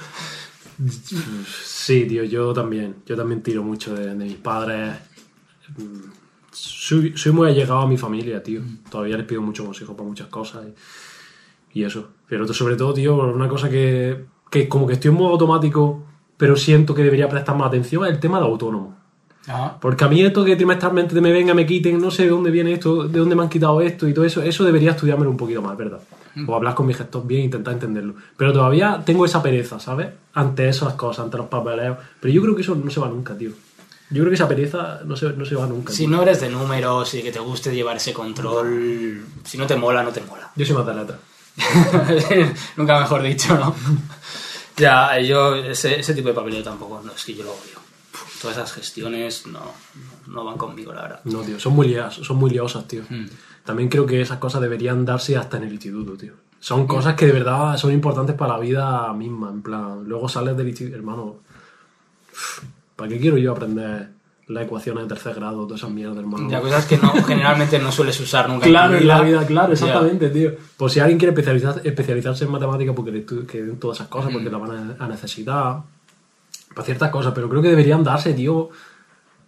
Sí, 1.63 2.05
tío, 2.05 2.23
yo 2.23 2.53
también. 2.53 2.97
Yo 3.05 3.15
también 3.15 3.41
tiro 3.41 3.63
mucho 3.63 3.95
de, 3.95 4.07
de 4.07 4.15
mis 4.15 4.35
padres. 4.35 4.95
Mm, 5.77 6.11
Soy, 6.51 7.13
soy 7.17 7.31
muy 7.31 7.47
allegado 7.47 7.79
a 7.81 7.87
mi 7.87 7.97
familia, 7.97 8.43
tío. 8.43 8.61
Todavía 8.89 9.17
les 9.17 9.25
pido 9.25 9.41
mucho 9.41 9.63
consejos 9.65 9.95
para 9.95 10.07
muchas 10.07 10.27
cosas. 10.27 10.65
Y, 11.73 11.79
y 11.79 11.83
eso. 11.85 12.09
Pero 12.27 12.45
sobre 12.53 12.75
todo, 12.75 12.93
tío, 12.93 13.15
una 13.15 13.47
cosa 13.47 13.69
que, 13.69 14.25
que 14.49 14.67
como 14.67 14.85
que 14.85 14.93
estoy 14.93 15.09
en 15.11 15.17
modo 15.17 15.31
automático, 15.31 16.03
pero 16.37 16.55
siento 16.57 16.93
que 16.93 17.03
debería 17.03 17.29
prestar 17.29 17.55
más 17.55 17.67
atención 17.67 18.03
es 18.05 18.11
el 18.11 18.19
tema 18.19 18.39
de 18.39 18.45
autónomo. 18.45 18.97
Ajá. 19.47 19.77
Porque 19.79 20.03
a 20.03 20.07
mí 20.07 20.21
esto 20.21 20.45
que 20.45 20.55
trimestralmente 20.55 21.19
me 21.19 21.31
venga, 21.31 21.53
me 21.53 21.65
quiten, 21.65 21.99
no 21.99 22.11
sé 22.11 22.23
de 22.23 22.29
dónde 22.29 22.51
viene 22.51 22.73
esto, 22.73 23.07
de 23.07 23.19
dónde 23.19 23.35
me 23.35 23.43
han 23.43 23.49
quitado 23.49 23.81
esto 23.81 24.07
y 24.07 24.13
todo 24.13 24.25
eso, 24.25 24.41
eso 24.41 24.63
debería 24.63 24.91
estudiármelo 24.91 25.31
un 25.31 25.37
poquito 25.37 25.61
más, 25.61 25.75
¿verdad? 25.77 25.99
O 26.47 26.55
hablar 26.55 26.75
con 26.75 26.87
mi 26.87 26.93
gestor 26.93 27.27
bien 27.27 27.41
e 27.41 27.45
intentar 27.45 27.73
entenderlo. 27.73 28.15
Pero 28.37 28.53
todavía 28.53 29.01
tengo 29.05 29.25
esa 29.25 29.43
pereza, 29.43 29.79
¿sabes? 29.79 30.07
Ante 30.33 30.69
esas 30.69 30.93
cosas, 30.93 31.25
ante 31.25 31.37
los 31.37 31.47
papeleos. 31.47 31.97
Pero 32.19 32.33
yo 32.33 32.41
creo 32.41 32.55
que 32.55 32.61
eso 32.61 32.75
no 32.75 32.89
se 32.89 32.99
va 32.99 33.09
nunca, 33.09 33.37
tío. 33.37 33.51
Yo 34.09 34.23
creo 34.23 34.29
que 34.29 34.35
esa 34.35 34.47
pereza 34.47 35.01
no 35.05 35.15
se, 35.17 35.33
no 35.33 35.45
se 35.45 35.55
va 35.55 35.65
nunca. 35.67 35.91
Si 35.91 36.05
tío. 36.05 36.09
no 36.09 36.21
eres 36.21 36.39
de 36.39 36.49
números 36.49 37.13
y 37.15 37.21
que 37.21 37.31
te 37.31 37.39
guste 37.39 37.73
llevar 37.73 37.97
ese 37.97 38.13
control, 38.13 39.25
si 39.43 39.57
no 39.57 39.67
te 39.67 39.75
mola, 39.75 40.03
no 40.03 40.11
te 40.11 40.21
mola. 40.21 40.51
Yo 40.55 40.65
soy 40.65 40.75
más 40.75 40.85
de 40.85 40.93
letra. 40.93 41.17
Nunca 42.77 42.99
mejor 42.99 43.23
dicho, 43.23 43.57
¿no? 43.57 43.75
ya, 44.77 45.19
yo 45.19 45.55
ese, 45.55 45.99
ese 45.99 46.13
tipo 46.13 46.29
de 46.29 46.33
papeleo 46.33 46.63
tampoco, 46.63 47.01
no, 47.03 47.11
es 47.11 47.23
que 47.23 47.33
yo 47.33 47.43
lo 47.43 47.51
odio. 47.51 47.80
Todas 48.41 48.57
esas 48.57 48.73
gestiones 48.73 49.45
no, 49.47 49.59
no 50.27 50.43
van 50.45 50.57
conmigo, 50.57 50.93
la 50.93 51.03
verdad. 51.03 51.19
No, 51.25 51.39
tío, 51.41 51.59
son 51.59 51.73
muy 51.73 51.87
liadas, 51.89 52.15
son 52.15 52.37
muy 52.37 52.49
liosas, 52.49 52.87
tío. 52.87 53.03
Mm. 53.09 53.25
También 53.63 53.89
creo 53.89 54.05
que 54.05 54.19
esas 54.21 54.39
cosas 54.39 54.61
deberían 54.61 55.05
darse 55.05 55.37
hasta 55.37 55.57
en 55.57 55.63
el 55.63 55.73
instituto, 55.73 56.13
tío. 56.17 56.33
Son 56.59 56.85
cosas 56.87 57.15
que 57.15 57.25
de 57.27 57.31
verdad 57.33 57.77
son 57.77 57.91
importantes 57.91 58.35
para 58.35 58.53
la 58.53 58.59
vida 58.59 59.13
misma, 59.13 59.49
en 59.49 59.61
plan. 59.61 60.03
Luego 60.05 60.27
sales 60.29 60.55
del 60.57 60.67
instituto, 60.69 60.95
hermano. 60.97 61.35
¿Para 62.95 63.09
qué 63.09 63.19
quiero 63.19 63.37
yo 63.37 63.51
aprender 63.51 64.09
las 64.47 64.63
ecuaciones 64.65 65.03
de 65.03 65.09
tercer 65.09 65.33
grado, 65.35 65.65
todas 65.65 65.81
esas 65.81 65.91
mierdas, 65.91 66.17
hermano? 66.17 66.49
Ya, 66.49 66.61
cosas 66.61 66.85
que 66.85 66.97
no, 66.97 67.11
generalmente 67.25 67.79
no 67.79 67.91
sueles 67.91 68.19
usar 68.19 68.49
nunca. 68.49 68.65
Claro, 68.67 68.95
en 68.97 69.07
la 69.07 69.21
vida, 69.21 69.45
claro, 69.45 69.73
exactamente, 69.73 70.29
tío. 70.29 70.51
Pues 70.77 70.93
si 70.93 70.99
alguien 70.99 71.17
quiere 71.17 71.33
especializar- 71.35 71.81
especializarse 71.83 72.45
en 72.45 72.51
matemáticas 72.51 72.95
porque 72.95 73.25
que 73.47 73.61
den 73.63 73.79
todas 73.79 73.97
esas 73.97 74.07
cosas, 74.07 74.31
porque 74.31 74.49
la 74.49 74.57
van 74.57 74.95
a, 74.99 75.03
a 75.03 75.07
necesitar, 75.07 75.81
para 76.73 76.85
ciertas 76.85 77.09
cosas, 77.09 77.33
pero 77.35 77.49
creo 77.49 77.61
que 77.61 77.69
deberían 77.69 78.03
darse, 78.03 78.33
tío, 78.33 78.69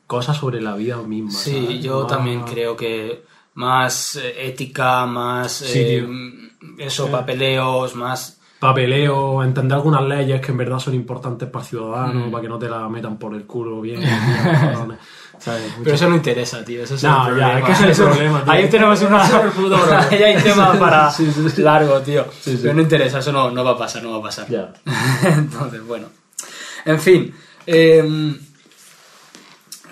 cosas 0.08 0.38
sobre 0.38 0.62
la 0.62 0.76
vida 0.76 0.98
misma. 0.98 1.32
Sí, 1.32 1.64
¿sabes? 1.66 1.84
yo 1.84 2.02
Más- 2.02 2.08
también 2.12 2.42
creo 2.44 2.76
que 2.76 3.24
más 3.56 4.16
eh, 4.18 4.48
ética, 4.48 5.06
más 5.06 5.52
Sí, 5.52 5.80
eh, 5.80 6.08
eso, 6.80 7.10
papeleos, 7.10 7.96
más... 7.96 8.40
papeleo, 8.60 9.44
entender 9.44 9.76
algunas 9.76 10.04
leyes 10.04 10.40
que 10.42 10.52
en 10.52 10.58
verdad 10.58 10.80
son 10.80 10.94
importantes 10.96 11.50
para 11.50 11.62
el 11.64 11.68
Mm. 11.68 11.70
ciudadano, 11.70 12.32
para 12.32 12.42
que 12.42 12.48
no 12.50 12.58
te 12.60 12.70
la 12.70 12.88
metan 12.90 13.18
por 13.18 13.34
el 13.36 13.46
culo 13.46 13.82
bien. 13.82 14.02
¿Sabes? 15.40 15.74
Pero 15.84 15.96
eso 15.96 16.10
no 16.10 16.16
interesa, 16.16 16.64
tío. 16.64 16.84
Eso 16.84 16.96
es 16.96 17.04
No, 17.04 17.28
el 17.28 17.38
ya, 17.38 17.52
problema. 17.60 17.70
es 17.70 18.00
el 18.00 18.06
problema, 18.06 18.44
tío. 18.44 18.54
Ahí 18.54 18.70
tenemos 18.70 19.02
una. 19.02 19.24
Ahí 20.10 20.24
hay 20.24 20.42
tema 20.42 20.74
para 20.80 21.12
Sí, 21.12 21.30
sí, 21.32 21.62
largo, 21.62 22.00
tío. 22.02 22.26
Pero 22.46 22.74
no 22.74 22.82
interesa, 22.82 23.20
eso 23.20 23.32
no, 23.34 23.52
no 23.52 23.64
va 23.64 23.72
a 23.72 23.78
pasar, 23.78 24.04
no 24.04 24.12
va 24.12 24.18
a 24.20 24.22
pasar. 24.22 24.48
Ya. 24.48 24.72
Entonces, 25.24 25.86
bueno. 25.86 26.08
En 26.86 27.00
fin. 27.00 27.34
eh, 27.66 28.36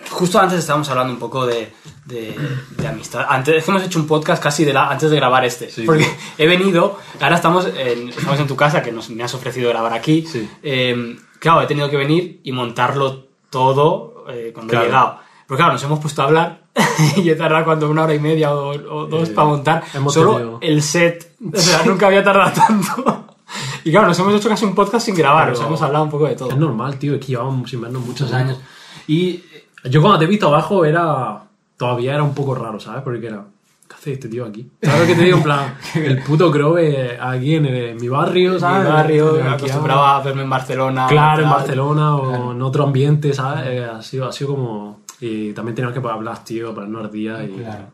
justo 0.10 0.40
antes 0.40 0.60
estábamos 0.60 0.90
hablando 0.90 1.14
un 1.14 1.20
poco 1.20 1.46
de, 1.46 1.72
de, 2.06 2.36
de 2.78 2.88
amistad. 2.88 3.26
Antes 3.30 3.56
es 3.56 3.64
que 3.64 3.72
hemos 3.72 3.84
hecho 3.84 4.00
un 4.00 4.08
podcast 4.08 4.42
casi 4.44 4.66
de 4.66 4.74
la, 4.74 4.90
antes 4.90 5.10
de 5.10 5.16
grabar 5.16 5.46
este. 5.46 5.70
Sí. 5.70 5.84
Porque 5.86 6.06
he 6.38 6.48
venido, 6.48 7.00
ahora 7.20 7.36
estamos 7.36 7.66
en, 7.78 8.10
estamos 8.10 8.40
en 8.40 8.48
tu 8.48 8.56
casa, 8.56 8.82
que 8.84 8.92
nos, 8.92 9.10
me 9.10 9.24
has 9.24 9.34
ofrecido 9.34 9.70
grabar 9.70 9.94
aquí. 9.94 10.26
Sí. 10.28 10.50
Eh, 10.64 11.18
claro, 11.40 11.62
he 11.62 11.68
tenido 11.68 11.90
que 11.90 11.98
venir 11.98 12.42
y 12.44 12.52
montarlo 12.52 13.28
todo 13.50 14.26
eh, 14.30 14.52
cuando 14.54 14.72
Claro. 14.72 14.86
he 14.86 14.88
llegado. 14.90 15.20
Pero 15.48 15.58
claro, 15.58 15.74
nos 15.74 15.84
hemos 15.84 16.00
puesto 16.00 16.22
a 16.22 16.26
hablar 16.26 16.62
y 17.18 17.30
he 17.30 17.36
tardado 17.36 17.66
cuando 17.66 17.90
una 17.90 18.04
hora 18.04 18.14
y 18.14 18.20
media 18.20 18.54
o, 18.54 18.70
o 18.72 19.06
dos 19.06 19.30
Eh, 19.30 19.34
para 19.34 19.48
montar 19.48 19.84
solo 20.10 20.34
tenido- 20.38 20.60
el 20.62 20.82
set. 20.84 21.34
O 21.54 21.58
sea, 21.58 21.84
nunca 21.86 22.08
había 22.08 22.24
tardado 22.24 22.52
tanto. 22.54 23.28
Y 23.84 23.92
claro, 23.92 24.08
nos 24.08 24.20
hemos 24.20 24.34
hecho 24.36 24.48
casi 24.50 24.66
un 24.66 24.76
podcast 24.76 25.06
sin 25.06 25.16
grabar, 25.16 25.46
Pero- 25.46 25.54
o 25.56 25.58
sea, 25.58 25.68
hemos 25.68 25.82
hablado 25.82 26.04
un 26.06 26.12
poco 26.12 26.28
de 26.28 26.36
todo. 26.36 26.50
Es 26.52 26.58
normal, 26.58 26.98
tío, 27.00 27.16
es 27.16 27.20
que 27.20 27.28
llevamos 27.28 27.70
sin 27.70 27.82
vernos 27.82 28.06
muchos 28.06 28.32
años. 28.34 28.60
Y 29.08 29.44
yo 29.86 30.02
cuando 30.02 30.20
te 30.20 30.26
he 30.26 30.28
visto 30.28 30.48
abajo 30.48 30.86
era. 30.86 31.44
Todavía 31.78 32.14
era 32.14 32.22
un 32.24 32.36
poco 32.36 32.54
raro, 32.54 32.80
¿sabes? 32.80 33.02
Porque 33.02 33.26
era. 33.28 33.44
¿Qué 33.88 33.96
hace 33.96 34.14
este 34.14 34.30
tío 34.30 34.46
aquí? 34.46 34.70
¿Sabes 34.84 35.02
lo 35.02 35.08
que 35.08 35.16
te 35.16 35.24
digo? 35.24 35.38
En 35.38 35.44
plan, 35.44 35.76
el 35.96 36.22
puto 36.22 36.52
Grove 36.52 37.18
aquí 37.20 37.56
en, 37.56 37.66
el- 37.66 37.86
en 37.90 37.98
mi 37.98 38.08
barrio, 38.08 38.54
Mi 38.54 38.60
¿sabes? 38.60 38.88
barrio, 38.88 39.36
Aquí 39.44 39.48
acostumbrado 39.66 40.06
a 40.06 40.22
verme 40.22 40.44
en 40.44 40.50
Barcelona. 40.50 41.08
Claro, 41.10 41.44
en. 41.44 41.50
Barcelona 41.50 42.16
o 42.18 42.52
en 42.52 42.62
otro 42.62 42.84
ambiente, 42.84 43.34
¿sabes? 43.34 43.66
Eh, 43.68 43.84
ha, 43.84 44.02
sido, 44.04 44.28
ha 44.28 44.32
sido 44.32 44.52
como. 44.52 45.02
Y 45.20 45.54
también 45.54 45.74
teníamos 45.76 46.00
que 46.00 46.08
hablar, 46.08 46.44
tío, 46.44 46.74
ponernos 46.74 47.06
al 47.06 47.12
día 47.12 47.44
y. 47.44 47.50
Claro. 47.50 47.86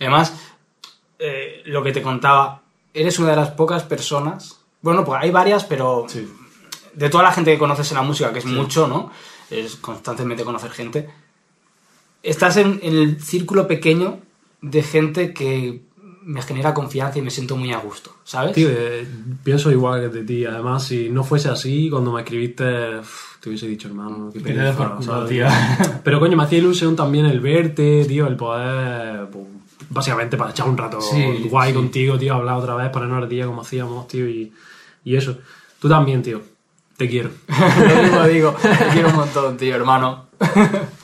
Además, 0.00 0.34
eh, 1.18 1.62
lo 1.66 1.82
que 1.82 1.92
te 1.92 2.00
contaba, 2.02 2.62
eres 2.94 3.18
una 3.18 3.30
de 3.30 3.36
las 3.36 3.50
pocas 3.50 3.82
personas. 3.84 4.60
Bueno, 4.82 5.04
pues 5.04 5.20
hay 5.22 5.30
varias, 5.30 5.64
pero 5.64 6.06
Sí. 6.08 6.26
de 6.94 7.08
toda 7.10 7.24
la 7.24 7.32
gente 7.32 7.52
que 7.52 7.58
conoces 7.58 7.90
en 7.90 7.96
la 7.96 8.02
música, 8.02 8.32
que 8.32 8.38
es 8.40 8.46
mucho, 8.46 8.88
¿no? 8.88 9.10
Es 9.50 9.76
constantemente 9.76 10.44
conocer 10.44 10.70
gente. 10.70 11.08
Estás 12.22 12.56
en, 12.58 12.80
en 12.82 12.96
el 12.96 13.20
círculo 13.22 13.66
pequeño 13.66 14.20
de 14.60 14.82
gente 14.82 15.32
que 15.32 15.82
me 16.22 16.42
genera 16.42 16.74
confianza 16.74 17.18
y 17.18 17.22
me 17.22 17.30
siento 17.30 17.56
muy 17.56 17.72
a 17.72 17.78
gusto, 17.78 18.14
¿sabes? 18.24 18.52
Tío, 18.52 18.68
eh, 18.70 19.06
pienso 19.42 19.70
igual 19.70 20.00
que 20.02 20.08
de 20.18 20.24
ti. 20.24 20.44
Además, 20.44 20.84
si 20.84 21.08
no 21.08 21.24
fuese 21.24 21.48
así, 21.48 21.88
cuando 21.88 22.12
me 22.12 22.20
escribiste, 22.20 22.98
uf, 22.98 23.38
te 23.40 23.48
hubiese 23.48 23.66
dicho, 23.66 23.88
hermano, 23.88 24.30
qué 24.32 24.40
pereza. 24.40 24.98
Pero 26.04 26.20
coño, 26.20 26.36
me 26.36 26.42
hacía 26.44 26.58
ilusión 26.58 26.94
también 26.94 27.24
el 27.24 27.40
verte, 27.40 28.04
tío, 28.06 28.26
el 28.26 28.36
poder, 28.36 29.28
pues, 29.30 29.44
básicamente 29.90 30.36
para 30.38 30.52
echar 30.52 30.68
un 30.68 30.78
rato 30.78 31.00
Sí, 31.00 31.46
guay 31.50 31.70
sí. 31.70 31.74
contigo, 31.76 32.18
tío, 32.18 32.34
hablar 32.34 32.56
otra 32.56 32.74
vez, 32.76 32.88
ponernos 32.88 33.22
al 33.22 33.28
día 33.28 33.44
como 33.46 33.60
hacíamos, 33.60 34.08
tío, 34.08 34.26
y, 34.26 34.52
y 35.04 35.16
eso. 35.16 35.36
Tú 35.78 35.88
también, 35.88 36.22
tío. 36.22 36.40
Te 36.96 37.08
quiero. 37.08 37.30
Lo 37.48 38.02
mismo 38.02 38.24
digo, 38.24 38.52
te 38.60 38.86
quiero 38.92 39.08
un 39.08 39.16
montón, 39.16 39.56
tío, 39.56 39.74
hermano. 39.74 40.26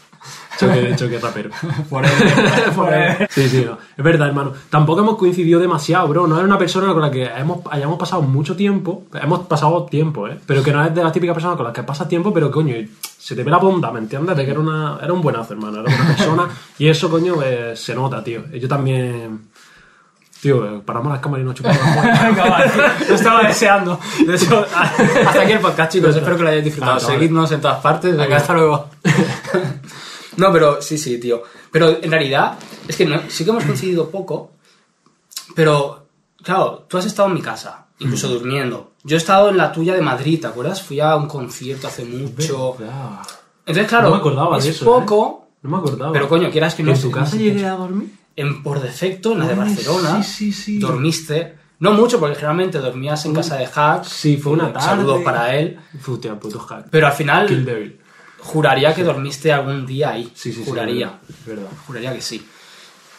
Choque, 0.59 0.95
choque 0.97 1.19
rapero. 1.19 1.51
Forever, 1.91 2.73
forever. 2.73 3.29
Sí, 3.31 3.47
sí, 3.47 3.63
no. 3.67 3.77
es 3.95 4.03
verdad, 4.03 4.29
hermano. 4.29 4.55
Tampoco 4.71 5.01
hemos 5.03 5.17
coincidido 5.17 5.61
demasiado, 5.61 6.09
bro. 6.09 6.27
No 6.27 6.39
es 6.39 6.45
una 6.45 6.57
persona 6.57 6.95
con 6.95 7.03
la 7.03 7.11
que 7.11 7.25
hemos, 7.27 7.59
hayamos 7.71 7.99
pasado 7.99 8.23
mucho 8.23 8.57
tiempo. 8.57 9.05
Hemos 9.23 9.41
pasado 9.47 9.85
tiempo, 9.85 10.27
¿eh? 10.29 10.39
Pero 10.47 10.63
que 10.63 10.73
no 10.73 10.83
es 10.83 10.95
de 10.95 11.03
las 11.03 11.13
típicas 11.13 11.35
personas 11.35 11.59
con 11.59 11.65
las 11.67 11.75
que 11.75 11.83
pasas 11.83 12.09
tiempo, 12.09 12.33
pero 12.33 12.51
coño, 12.51 12.75
se 13.19 13.35
te 13.35 13.43
ve 13.43 13.51
la 13.51 13.59
punta, 13.61 13.91
¿me 13.91 13.99
entiendes? 14.01 14.37
De 14.37 14.45
que 14.45 14.51
era, 14.53 14.61
una, 14.61 14.99
era 15.03 15.13
un 15.13 15.21
buenazo, 15.21 15.55
hermano. 15.55 15.81
Era 15.81 15.95
una 15.95 16.07
persona. 16.17 16.49
y 16.79 16.89
eso, 16.89 17.11
coño, 17.11 17.43
eh, 17.43 17.75
se 17.77 17.95
nota, 17.95 18.23
tío. 18.23 18.45
Yo 18.53 18.69
también. 18.69 19.49
Tío, 20.41 20.65
eh, 20.67 20.83
paramos 20.85 21.11
las 21.13 21.21
cámaras 21.21 21.43
y 21.43 21.47
nos 21.47 21.55
chupamos 21.55 21.81
las. 21.81 22.77
Lo 23.09 23.15
estaba 23.15 23.43
deseando. 23.43 23.99
De 24.27 24.35
hecho, 24.35 24.65
hasta 24.75 25.41
aquí 25.43 25.53
el 25.53 25.61
podcast, 25.61 25.93
chicos. 25.93 26.15
Espero 26.15 26.37
que 26.37 26.43
lo 26.43 26.49
hayáis 26.51 26.65
disfrutado. 26.65 26.95
Vale, 26.95 27.05
vale. 27.07 27.19
Seguidnos 27.19 27.53
en 27.53 27.61
todas 27.61 27.81
partes. 27.81 28.17
Venga, 28.17 28.37
hasta 28.37 28.53
luego. 28.55 28.91
No, 30.37 30.53
pero 30.53 30.83
sí, 30.83 30.99
sí, 30.99 31.19
tío. 31.19 31.43
Pero 31.73 31.89
en 32.03 32.11
realidad, 32.11 32.59
es 32.87 32.97
que 32.97 33.07
no- 33.07 33.23
sí 33.29 33.45
que 33.45 33.51
hemos 33.51 33.65
coincidido 33.65 34.11
poco. 34.11 34.53
Pero, 35.55 36.07
claro, 36.43 36.85
tú 36.87 36.99
has 36.99 37.07
estado 37.07 37.29
en 37.29 37.35
mi 37.35 37.41
casa, 37.43 37.86
incluso 37.99 38.29
durmiendo. 38.29 38.93
Yo 39.05 39.17
he 39.17 39.19
estado 39.19 39.49
en 39.51 39.57
la 39.57 39.73
tuya 39.73 39.95
de 39.95 40.03
Madrid, 40.03 40.41
¿te 40.41 40.47
acuerdas? 40.47 40.83
Fui 40.83 41.01
a 41.01 41.15
un 41.17 41.27
concierto 41.27 41.87
hace 41.89 42.05
mucho. 42.05 42.75
Verdad. 42.79 43.21
Entonces, 43.67 43.89
claro, 43.89 44.09
No 44.09 44.15
me 44.15 44.21
acordaba 44.21 44.59
es 44.59 44.65
de 44.65 44.71
eso, 44.71 44.85
poco. 44.85 45.49
No 45.63 45.71
me 45.71 45.77
acordaba. 45.79 46.13
Pero 46.13 46.29
coño, 46.29 46.51
quieras 46.51 46.75
que 46.75 46.83
no. 46.83 46.93
¿En 46.93 47.01
tu 47.01 47.11
casa 47.11 47.37
llegué 47.37 47.67
a 47.67 47.73
dormir? 47.73 48.13
En 48.37 48.63
por 48.63 48.81
defecto, 48.81 49.33
en 49.33 49.39
la 49.41 49.47
de 49.47 49.53
Ay, 49.53 49.59
Barcelona. 49.59 50.23
sí, 50.23 50.53
sí, 50.53 50.53
sí. 50.53 50.79
Dormiste. 50.79 51.57
No 51.79 51.93
mucho, 51.93 52.19
porque 52.21 52.37
generalmente 52.37 52.79
dormías 52.79 53.25
en 53.27 53.35
casa 53.35 53.57
de 53.57 53.67
Hack. 53.67 54.05
Sí, 54.05 54.37
fue 54.39 54.53
una 54.53 54.69
Eh, 54.69 54.73
tarde. 54.73 54.87
Saludos 54.87 55.23
para 55.23 55.55
él. 55.57 55.79
Hostia, 56.07 56.39
puto 56.39 56.59
hack. 56.59 56.87
Pero 56.91 57.07
al 57.07 57.13
final, 57.13 57.99
juraría 58.39 58.95
que 58.95 59.03
dormiste 59.05 59.53
algún 59.53 59.85
día 59.87 60.11
ahí. 60.11 60.25
Sí, 60.35 60.53
sí, 60.53 60.61
sí. 60.61 60.65
Juraría. 60.65 61.19
Es 61.29 61.45
verdad. 61.47 61.69
Juraría 61.87 62.15
que 62.15 62.21
sí. 62.23 62.47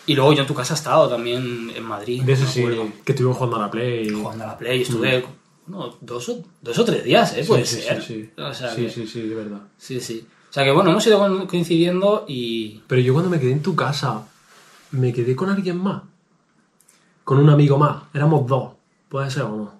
Y 0.08 0.16
luego 0.16 0.34
yo 0.34 0.42
en 0.42 0.48
tu 0.48 0.54
casa 0.56 0.74
he 0.74 0.78
estado 0.78 1.08
también 1.10 1.70
en 1.76 1.84
Madrid. 1.84 2.24
De 2.24 2.34
eso 2.34 2.48
sí, 2.48 2.62
acuerdo, 2.62 2.88
que 3.06 3.12
estuvimos 3.12 3.38
jugando 3.38 3.58
a 3.58 3.60
la 3.62 3.70
Play. 3.72 4.10
Jugando 4.10 4.44
a 4.46 4.48
la 4.48 4.58
Play. 4.58 4.82
Estuve 4.82 5.26
no, 5.68 5.96
dos, 6.02 6.30
o, 6.30 6.44
dos 6.62 6.80
o 6.80 6.86
tres 6.86 7.04
días, 7.04 7.36
¿eh? 7.38 7.44
Puede 7.46 7.66
sí, 7.66 7.82
ser. 7.82 8.02
Sí, 8.02 8.24
sí. 8.36 8.42
O 8.42 8.54
sea 8.54 8.74
sí, 8.74 8.84
que- 8.86 8.90
sí, 8.90 9.06
sí, 9.08 9.22
de 9.22 9.36
verdad. 9.36 9.60
sí, 9.78 10.00
sí. 10.00 10.26
O 10.50 10.54
sea 10.54 10.64
que 10.64 10.72
bueno, 10.72 10.90
hemos 10.92 11.06
ido 11.06 11.20
co- 11.20 11.48
coincidiendo 11.48 12.26
y. 12.28 12.82
Pero 12.88 13.02
yo 13.02 13.14
cuando 13.14 13.30
me 13.30 13.40
quedé 13.40 13.52
en 13.52 13.62
tu 13.62 13.76
casa, 13.76 14.26
me 14.92 15.12
quedé 15.14 15.36
con 15.36 15.50
alguien 15.50 15.78
más. 15.78 16.02
Con 17.26 17.40
un 17.40 17.50
amigo 17.50 17.78
más. 17.78 18.04
Éramos 18.14 18.48
dos. 18.48 18.74
¿Puede 19.10 19.30
ser 19.30 19.44
o 19.44 19.50
no? 19.58 19.74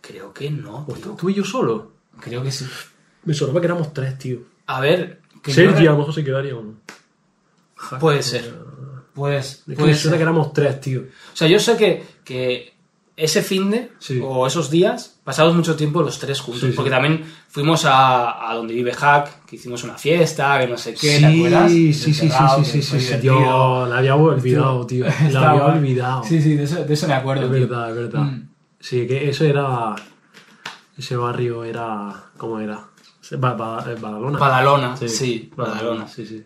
Creo 0.00 0.32
que 0.32 0.50
no, 0.50 0.86
¿O 0.88 0.94
tío. 0.94 1.12
tú 1.12 1.28
y 1.28 1.34
yo 1.34 1.44
solo? 1.44 1.92
Creo 2.20 2.42
que 2.42 2.50
sí. 2.50 2.66
Me 3.24 3.34
sonaba 3.34 3.60
que 3.60 3.66
éramos 3.66 3.92
tres, 3.92 4.18
tío. 4.18 4.38
A 4.66 4.80
ver. 4.80 5.20
que 5.42 5.52
Sergi 5.52 5.84
no- 5.84 5.90
a 5.90 5.92
lo 5.92 5.98
mejor 5.98 6.14
se 6.14 6.24
quedaría 6.24 6.56
uno. 6.56 6.74
Puede 8.00 8.22
ser. 8.22 8.54
Pues, 9.14 9.46
Es 9.46 9.64
que 9.66 9.74
puede 9.74 9.88
me 9.92 9.94
suena 9.94 10.12
ser. 10.12 10.18
que 10.18 10.22
éramos 10.22 10.52
tres, 10.52 10.80
tío. 10.80 11.00
O 11.02 11.36
sea, 11.36 11.46
yo 11.48 11.58
sé 11.58 11.76
que, 11.76 12.02
que 12.24 12.72
ese 13.14 13.42
fin 13.42 13.70
de 13.70 13.90
Sí. 13.98 14.20
o 14.24 14.46
esos 14.46 14.70
días 14.70 15.20
pasamos 15.22 15.54
mucho 15.54 15.76
tiempo 15.76 16.02
los 16.02 16.18
tres 16.18 16.40
juntos. 16.40 16.62
Sí, 16.62 16.68
sí. 16.70 16.72
Porque 16.74 16.90
también 16.90 17.22
fuimos 17.48 17.84
a, 17.84 18.50
a 18.50 18.54
donde 18.54 18.72
vive 18.72 18.94
Hack, 18.94 19.44
que 19.44 19.56
hicimos 19.56 19.84
una 19.84 19.98
fiesta, 19.98 20.58
que 20.58 20.66
no 20.66 20.78
sé 20.78 20.94
qué, 20.94 21.18
¿te 21.18 21.26
acuerdas? 21.26 21.70
Sí, 21.70 21.92
sí, 21.92 22.14
sí, 22.14 22.30
sí, 22.64 22.82
sí, 22.82 23.00
sí. 23.00 23.14
Tío, 23.20 23.86
la 23.86 23.98
había 23.98 24.16
olvidado, 24.16 24.86
tío. 24.86 25.04
La 25.30 25.50
había 25.50 25.66
olvidado. 25.66 26.24
Sí, 26.24 26.40
sí, 26.40 26.54
de 26.56 26.64
eso, 26.64 26.82
de 26.84 26.94
eso 26.94 27.06
me 27.06 27.14
acuerdo. 27.14 27.44
Es 27.44 27.50
tío. 27.52 27.60
verdad, 27.68 27.90
es 27.90 27.96
verdad. 27.96 28.20
Mm. 28.22 28.48
Sí, 28.80 29.06
que 29.06 29.28
eso 29.28 29.44
era. 29.44 29.94
Ese 30.96 31.16
barrio 31.16 31.64
era. 31.64 32.24
¿Cómo 32.36 32.58
era? 32.60 32.88
Ba- 33.38 33.54
ba- 33.54 33.76
Badalona. 34.00 34.38
Badalona, 34.38 34.96
sí, 34.96 35.50
Badalona. 35.56 36.08
Sí, 36.08 36.26
sí. 36.26 36.44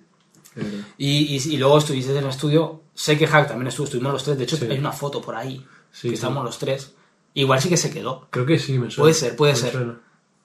Y, 0.98 1.36
y, 1.36 1.54
y 1.54 1.56
luego 1.58 1.78
estuviste 1.78 2.12
en 2.12 2.18
el 2.24 2.30
estudio. 2.30 2.82
Sé 2.94 3.18
que 3.18 3.26
Hack 3.26 3.48
también 3.48 3.68
estuvo, 3.68 3.84
estuvimos 3.84 4.12
los 4.12 4.24
tres. 4.24 4.38
De 4.38 4.44
hecho, 4.44 4.56
Sí. 4.56 4.66
hay 4.70 4.78
una 4.78 4.92
foto 4.92 5.20
por 5.20 5.34
ahí 5.36 5.64
Sí, 5.92 6.02
que 6.02 6.08
sí. 6.08 6.14
estamos 6.14 6.44
los 6.44 6.58
tres. 6.58 6.94
Igual 7.34 7.60
sí 7.60 7.68
que 7.68 7.76
se 7.76 7.90
quedó. 7.90 8.26
Creo 8.30 8.46
que 8.46 8.58
sí, 8.58 8.72
me 8.78 8.90
suena. 8.90 9.02
Puede 9.04 9.14
ser, 9.14 9.36
puede 9.36 9.52
Me 9.52 9.58
ser. 9.58 9.72
suena. 9.72 10.00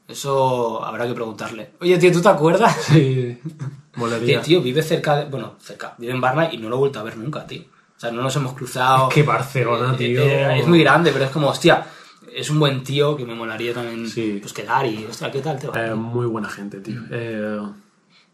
Eso 0.08 0.84
habrá 0.84 1.08
que 1.08 1.14
preguntarle. 1.14 1.72
Oye, 1.80 1.98
tío, 1.98 2.12
¿tú 2.12 2.22
te 2.22 2.30
acuerdas? 2.30 2.76
Sí. 2.92 3.38
Que, 3.92 4.00
Molería. 4.00 4.42
tío, 4.42 4.62
vive 4.62 4.82
cerca 4.82 5.18
de. 5.18 5.26
Bueno, 5.26 5.56
cerca. 5.60 5.96
Vive 5.98 6.14
en 6.14 6.22
Barna 6.22 6.48
y 6.54 6.58
no 6.58 6.70
lo 6.70 6.78
he 6.78 6.80
vuelto 6.80 7.00
a 7.02 7.04
ver 7.04 7.18
nunca, 7.18 7.46
tío. 7.46 7.64
O 7.64 8.00
sea, 8.00 8.10
no 8.10 8.22
nos 8.22 8.34
hemos 8.38 8.54
cruzado. 8.54 9.10
Es 9.10 9.14
que 9.16 9.24
Barcelona, 9.24 9.94
Eh, 9.96 9.98
tío. 9.98 10.22
eh, 10.22 10.60
es 10.62 10.66
muy 10.68 10.80
grande, 10.82 11.12
pero 11.12 11.26
es 11.26 11.32
como, 11.32 11.50
hostia, 11.50 11.86
es 12.34 12.50
un 12.50 12.58
buen 12.60 12.86
tío 12.86 13.18
que 13.18 13.26
me 13.26 13.36
molaría 13.36 13.74
también 13.74 14.08
Sí. 14.08 14.38
pues 14.42 14.54
quedar 14.54 14.86
y, 14.86 15.06
hostia, 15.06 15.30
¿qué 15.30 15.42
tal 15.42 15.60
te 15.60 15.68
va? 15.68 15.88
Es 15.88 15.94
muy 15.94 16.26
buena 16.26 16.48
gente, 16.50 16.80
tío. 16.80 17.02
Eh, 17.12 17.60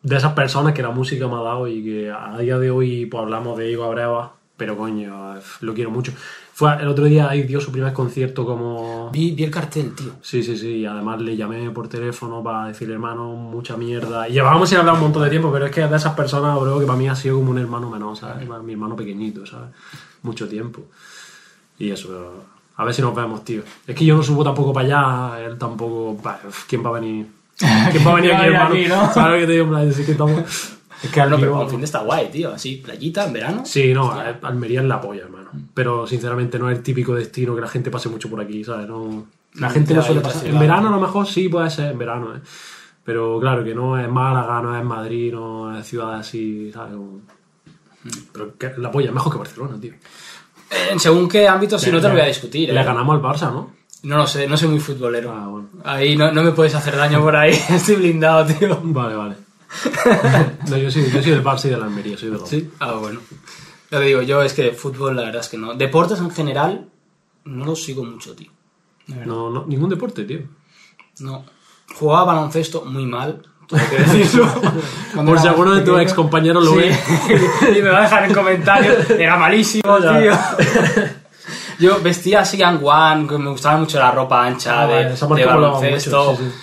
de 0.04 0.16
esas 0.16 0.34
personas 0.34 0.74
que 0.74 0.82
la 0.82 0.92
música 0.92 1.28
me 1.28 1.36
ha 1.36 1.42
dado 1.42 1.68
y 1.68 1.84
que 1.84 2.12
a 2.12 2.38
día 2.38 2.58
de 2.58 2.72
hoy 2.72 3.06
pues, 3.06 3.22
hablamos 3.22 3.58
de 3.58 3.72
Igo 3.72 3.84
Abreva, 3.84 4.34
pero 4.56 4.78
coño, 4.78 5.36
lo 5.62 5.74
quiero 5.74 5.92
mucho. 5.92 6.14
Fue 6.54 6.74
el 6.82 6.88
otro 6.88 7.06
día 7.06 7.30
ahí 7.30 7.44
dio 7.44 7.62
su 7.62 7.72
primer 7.72 7.94
concierto 7.94 8.44
como... 8.44 9.12
Vi, 9.12 9.32
vi 9.32 9.44
el 9.44 9.52
cartel, 9.52 9.94
tío. 9.94 10.14
Sí, 10.24 10.42
sí, 10.42 10.58
sí, 10.58 10.78
y 10.78 10.86
además 10.88 11.22
le 11.22 11.38
llamé 11.38 11.70
por 11.70 11.88
teléfono 11.88 12.42
para 12.42 12.70
decirle, 12.70 12.96
hermano, 12.96 13.28
mucha 13.36 13.78
mierda. 13.78 14.28
Y 14.28 14.34
llevábamos 14.34 14.70
sin 14.70 14.80
hablar 14.80 14.96
un 14.96 15.02
montón 15.02 15.24
de 15.24 15.30
tiempo, 15.30 15.52
pero 15.52 15.68
es 15.68 15.72
que 15.72 15.84
es 15.84 15.90
de 15.90 15.96
esas 15.96 16.16
personas, 16.16 16.60
bro, 16.60 16.80
que 16.80 16.88
para 16.88 16.98
mí 16.98 17.08
ha 17.08 17.16
sido 17.16 17.36
como 17.36 17.52
un 17.52 17.60
hermano 17.60 17.92
menor, 17.92 18.18
¿sabes? 18.18 18.48
Mi 18.64 18.74
hermano 18.74 18.96
pequeñito, 18.96 19.46
¿sabes? 19.46 19.70
Mucho 20.24 20.50
tiempo. 20.50 20.82
Y 21.78 21.92
eso, 21.92 22.44
a 22.76 22.84
ver 22.84 22.94
si 22.96 23.04
nos 23.04 23.14
vemos, 23.14 23.46
tío. 23.46 23.62
Es 23.86 23.96
que 23.96 24.04
yo 24.04 24.16
no 24.16 24.24
subo 24.24 24.44
tampoco 24.44 24.74
para 24.74 24.88
allá, 25.36 25.46
él 25.46 25.60
tampoco... 25.60 26.20
¿Quién 26.68 26.84
va 26.84 26.90
a 26.90 26.94
venir? 26.94 27.37
¿Quién 27.92 28.06
va 28.08 28.12
a 28.12 28.16
venir 28.16 28.32
¿Quién 28.32 28.40
va 28.40 28.44
aquí, 28.44 28.48
hermano? 28.54 28.76
aquí, 28.76 28.88
no? 28.88 29.14
¿Sabes 29.14 29.42
que 29.42 29.48
te 29.48 29.52
digo? 29.54 29.78
Es 29.78 29.96
que 29.98 30.12
estamos... 30.12 30.40
Es 31.04 31.12
que 31.12 31.20
No, 31.28 31.38
pero 31.40 31.62
un 31.62 31.70
fin 31.70 31.80
de 31.80 31.86
está 31.86 32.00
guay, 32.00 32.30
tío. 32.32 32.52
Así, 32.54 32.78
playita, 32.78 33.26
en 33.28 33.34
verano. 33.34 33.62
Sí, 33.66 33.94
no, 33.94 34.20
eh, 34.20 34.36
Almería 34.42 34.82
es 34.82 34.88
la 34.88 35.00
polla, 35.00 35.22
hermano. 35.24 35.50
Pero 35.74 36.08
sinceramente 36.08 36.58
no 36.58 36.70
es 36.72 36.78
el 36.78 36.84
típico 36.84 37.14
destino 37.14 37.54
que 37.56 37.62
la 37.62 37.68
gente 37.68 37.92
pase 37.92 38.10
mucho 38.10 38.30
por 38.30 38.42
aquí, 38.42 38.64
¿sabes? 38.64 38.88
No, 38.88 39.26
la 39.56 39.70
Mm, 39.70 39.72
gente 39.72 39.94
no 39.94 40.02
suele 40.02 40.22
pasar. 40.22 40.46
En 40.48 40.58
verano 40.60 40.88
a 40.88 40.92
lo 40.92 41.00
mejor 41.00 41.28
sí 41.28 41.50
puede 41.50 41.70
ser, 41.70 41.92
en 41.92 41.98
verano, 42.00 42.36
¿eh? 42.36 42.40
Pero 43.04 43.40
claro, 43.40 43.64
que 43.64 43.74
no 43.76 43.98
es 43.98 44.10
Málaga, 44.10 44.62
no 44.62 44.78
es 44.78 44.84
Madrid, 44.84 45.32
no 45.34 45.78
es 45.78 45.86
ciudades 45.88 46.28
así, 46.28 46.72
¿sabes? 46.74 46.94
Como- 46.96 47.22
Pero 48.34 48.58
que 48.58 48.74
la 48.78 48.92
polla 48.92 49.08
es 49.10 49.14
mejor 49.14 49.32
que 49.34 49.38
Barcelona, 49.40 49.80
tío. 49.80 49.94
Eh, 49.94 50.90
En 50.92 51.00
según 51.00 51.30
qué 51.30 51.48
ámbito, 51.48 51.78
si 51.80 51.92
no 51.92 52.02
te 52.02 52.08
lo 52.08 52.14
voy 52.14 52.22
a 52.24 52.26
discutir. 52.28 52.74
Le 52.74 52.82
¿eh? 52.82 52.84
ganamos 52.84 53.16
al 53.16 53.22
Barça, 53.22 53.52
¿no? 53.52 53.72
No 54.04 54.18
lo 54.18 54.28
sé, 54.28 54.48
no 54.48 54.56
soy 54.58 54.70
muy 54.70 54.80
futbolero. 54.80 55.32
Ah, 55.34 55.48
bueno. 55.48 55.70
Ahí 55.84 56.16
no, 56.16 56.32
no 56.32 56.44
me 56.44 56.52
puedes 56.52 56.76
hacer 56.76 56.96
daño 56.96 57.22
por 57.22 57.36
ahí. 57.36 57.52
Estoy 57.70 57.96
blindado, 57.96 58.46
tío. 58.46 58.80
Vale, 58.84 59.16
vale. 59.16 59.36
no, 60.70 60.78
yo 60.78 60.90
soy, 60.92 61.10
yo 61.12 61.22
soy 61.22 61.32
del 61.32 61.44
Barça 61.44 61.66
y 61.66 61.70
de 61.70 61.78
la 61.78 61.86
Almería, 61.86 62.18
soy 62.18 62.30
de. 62.30 62.40
Sí. 62.46 62.70
Ah, 62.80 62.94
bueno. 62.94 63.20
Ya 63.92 64.00
te 64.00 64.06
digo, 64.06 64.22
yo 64.22 64.42
es 64.44 64.54
que 64.54 64.72
fútbol, 64.72 65.16
la 65.16 65.24
verdad 65.24 65.42
es 65.42 65.50
que 65.50 65.58
no. 65.58 65.74
Deportes 65.74 66.20
en 66.20 66.32
general, 66.32 66.88
no 67.46 67.66
los 67.66 67.84
sigo 67.84 68.04
mucho, 68.04 68.36
tío. 68.36 68.52
No, 69.08 69.50
no, 69.50 69.66
ningún 69.66 69.90
deporte, 69.90 70.24
tío. 70.26 70.40
No. 71.20 71.46
Jugaba 71.96 72.26
baloncesto 72.26 72.84
muy 72.86 73.06
mal, 73.06 73.42
tengo 73.68 73.84
que 73.90 73.98
decirlo. 74.18 74.48
Por 75.26 75.40
si 75.40 75.48
alguno 75.48 75.74
de 75.74 75.82
tus 75.82 76.00
ex 76.02 76.14
compañeros 76.14 76.64
lo 76.66 76.72
Sí. 76.74 76.78
ve. 76.80 77.78
y 77.80 77.82
me 77.82 77.90
va 77.90 78.00
a 78.00 78.02
dejar 78.04 78.26
en 78.26 78.34
comentarios. 78.34 79.10
Era 79.12 79.38
malísimo, 79.38 79.98
tío. 79.98 80.34
Yo 81.80 82.02
vestía 82.02 82.42
así 82.42 82.58
que 83.28 83.38
me 83.38 83.50
gustaba 83.50 83.78
mucho 83.78 84.00
la 84.00 84.12
ropa 84.12 84.46
ancha 84.46 84.82
Ah, 84.82 84.88
de, 84.88 84.94
vale, 85.28 85.42
de 85.42 85.46
baloncesto, 85.46 86.32
mucho, 86.32 86.44
sí, 86.44 86.50
sí. 86.50 86.56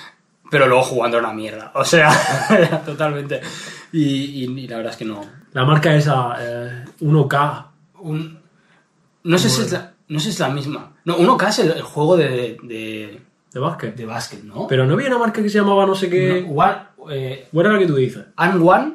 pero 0.50 0.66
luego 0.66 0.83
jugando 0.83 1.18
era 1.18 1.26
una 1.28 1.37
mierda. 1.37 1.71
O 1.75 1.85
sea, 1.85 2.83
totalmente. 2.87 3.40
Y, 3.92 4.02
y- 4.02 4.44
y 4.61 4.68
la 4.68 4.76
verdad 4.78 4.92
es 4.92 4.99
que 4.99 5.04
no. 5.04 5.25
La 5.52 5.64
marca 5.64 5.94
esa, 5.94 6.37
eh, 6.40 6.85
1K. 7.00 7.66
Un- 8.00 8.38
no, 9.23 9.38
sé 9.38 9.49
si 9.49 9.62
es 9.62 9.73
la, 9.73 9.92
no 10.09 10.18
sé 10.18 10.25
si 10.26 10.30
es 10.30 10.40
la 10.40 10.49
misma. 10.49 10.92
No, 11.04 11.16
1K 11.16 11.49
es 11.49 11.59
el, 11.61 11.71
el 11.73 11.83
juego 11.83 12.16
de, 12.16 12.56
de, 12.62 13.21
De 13.52 13.61
básquet. 13.61 13.94
de 13.94 14.04
básquet, 14.06 14.42
¿no? 14.42 14.66
Pero 14.66 14.85
no 14.85 14.94
había 14.94 15.09
una 15.09 15.18
marca 15.18 15.40
que 15.42 15.49
se 15.49 15.59
llamaba 15.59 15.87
no 15.87 15.94
sé 15.94 16.11
qué. 16.11 16.42
No, 16.47 16.54
One- 16.61 16.78
eh, 17.12 17.49
¿Cuál 17.52 17.66
era 17.66 17.75
la 17.75 17.80
que 17.80 17.87
tú 17.87 17.94
dices? 17.94 18.25
And 18.37 18.61
One 18.66 18.94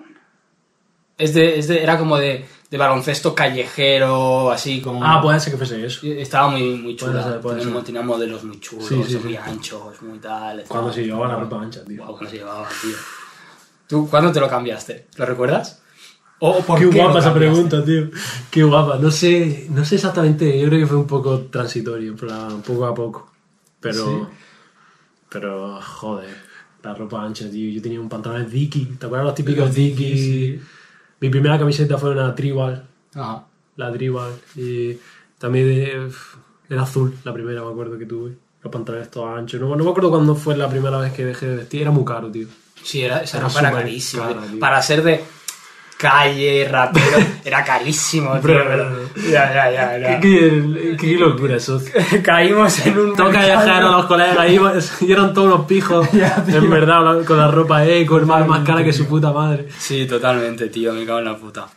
es 1.17 1.33
de, 1.33 1.59
es 1.59 1.67
de- 1.67 1.81
era 1.83 1.97
como 1.97 2.17
de, 2.17 2.45
de 2.69 2.77
baloncesto 2.77 3.33
callejero, 3.33 4.51
así 4.51 4.79
como. 4.81 5.03
Ah, 5.03 5.21
puede 5.21 5.39
ser 5.39 5.53
que 5.53 5.57
fuese 5.57 5.85
eso. 5.85 6.05
Estaba 6.05 6.49
muy, 6.49 6.75
muy 6.75 6.95
chula. 6.95 7.23
Ser, 7.23 7.41
tenía, 7.41 7.83
tenía 7.83 8.01
modelos 8.01 8.43
muy 8.43 8.59
chulos, 8.59 8.87
Sí, 8.87 9.03
sí, 9.07 9.17
muy 9.17 9.33
sí. 9.33 9.37
anchos, 9.37 10.01
muy 10.03 10.19
tal. 10.19 10.63
Cuando 10.67 10.93
se 10.93 11.03
llevaba 11.03 11.27
la 11.27 11.35
ropa 11.37 11.61
ancha, 11.61 11.83
tío. 11.83 12.05
Cuando 12.05 12.29
se 12.29 12.37
llevaba, 12.37 12.67
tío. 12.81 12.95
¿Tú 13.87 14.07
cuándo 14.07 14.31
te 14.31 14.39
lo 14.39 14.47
cambiaste? 14.47 15.07
¿Lo 15.17 15.25
recuerdas? 15.25 15.81
¿O 16.41 16.59
por 16.59 16.79
Qué 16.79 16.89
qué, 16.89 17.01
guapa 17.01 17.19
esa 17.19 17.33
pregunta, 17.33 17.83
tío. 17.83 18.11
Qué 18.51 18.63
guapa. 18.63 18.97
No 18.99 19.09
sé, 19.09 19.67
no 19.71 19.83
sé 19.83 19.95
exactamente. 19.95 20.59
Yo 20.59 20.67
creo 20.67 20.79
que 20.79 20.87
fue 20.87 20.97
un 20.97 21.07
poco 21.07 21.39
transitorio, 21.47 22.15
plan, 22.15 22.61
poco 22.61 22.85
a 22.85 22.93
poco. 22.93 23.31
Pero. 23.79 24.05
Sí. 24.05 24.35
Pero, 25.27 25.81
joder. 25.81 26.49
La 26.83 26.93
ropa 26.93 27.23
ancha, 27.23 27.49
tío. 27.49 27.71
Yo 27.71 27.81
tenía 27.81 27.99
un 27.99 28.07
pantalón 28.07 28.49
Dickie. 28.49 28.85
¿Te 28.97 29.07
acuerdas 29.07 29.25
los 29.25 29.35
típicos 29.35 29.73
Dickie? 29.73 30.61
Mi 31.21 31.29
primera 31.29 31.57
camiseta 31.59 31.97
fue 31.97 32.11
una 32.11 32.33
Tribal. 32.35 32.85
Ajá. 33.15 33.45
La 33.75 33.91
Tribal. 33.91 34.33
Y 34.55 34.97
también 35.37 35.65
de- 35.67 36.11
era 36.69 36.83
azul, 36.83 37.15
la 37.23 37.33
primera, 37.33 37.63
me 37.63 37.71
acuerdo 37.71 37.97
que 37.97 38.05
tuve. 38.05 38.37
Los 38.61 38.71
pantalones 38.71 39.09
todos 39.09 39.37
anchos. 39.37 39.59
No, 39.59 39.75
no 39.75 39.83
me 39.83 39.89
acuerdo 39.89 40.09
cuándo 40.09 40.35
fue 40.35 40.55
la 40.57 40.69
primera 40.69 40.97
vez 40.97 41.13
que 41.13 41.25
dejé 41.25 41.47
de 41.47 41.55
vestir. 41.57 41.81
Era 41.81 41.91
muy 41.91 42.03
caro, 42.05 42.29
tío. 42.29 42.47
Sí, 42.83 43.01
era, 43.01 43.21
esa 43.23 43.37
Era 43.37 43.47
era 43.47 43.53
cara, 43.71 44.41
tío. 44.41 44.51
tío. 44.51 44.59
Para 44.59 44.81
ser 44.81 45.01
de 45.03 45.23
calle, 45.99 46.65
rapero, 46.69 47.17
era 47.45 47.61
carísimo, 47.65 48.31
tío. 48.35 48.41
Bro, 48.41 48.63
pero- 48.67 48.89
bro. 48.89 49.09
Ya, 49.29 49.53
ya, 49.53 49.69
ya. 49.71 49.97
ya. 49.99 50.19
Qué, 50.21 50.39
qué- 50.81 50.97
qué 50.97 51.17
locura 51.17 51.57
eso. 51.57 51.81
Caímos 52.23 52.85
en 52.85 52.97
un. 52.97 53.15
Todo 53.15 53.29
mercado- 53.29 53.65
callejero, 53.65 53.91
los 53.91 54.05
colegas, 54.05 54.97
y 55.01 55.11
eran 55.11 55.33
todos 55.33 55.53
unos 55.53 55.65
pijos. 55.67 56.07
en 56.13 56.69
verdad, 56.69 57.25
con 57.25 57.37
la 57.37 57.51
ropa 57.51 57.85
eco, 57.85 58.17
más, 58.21 58.47
más 58.47 58.65
cara 58.65 58.81
que 58.83 58.93
su 58.93 59.05
puta 59.07 59.33
madre. 59.33 59.67
Sí, 59.77 60.05
totalmente, 60.07 60.69
tío, 60.69 60.93
me 60.93 61.05
cago 61.05 61.19
en 61.19 61.25
la 61.25 61.35
puta. 61.35 61.67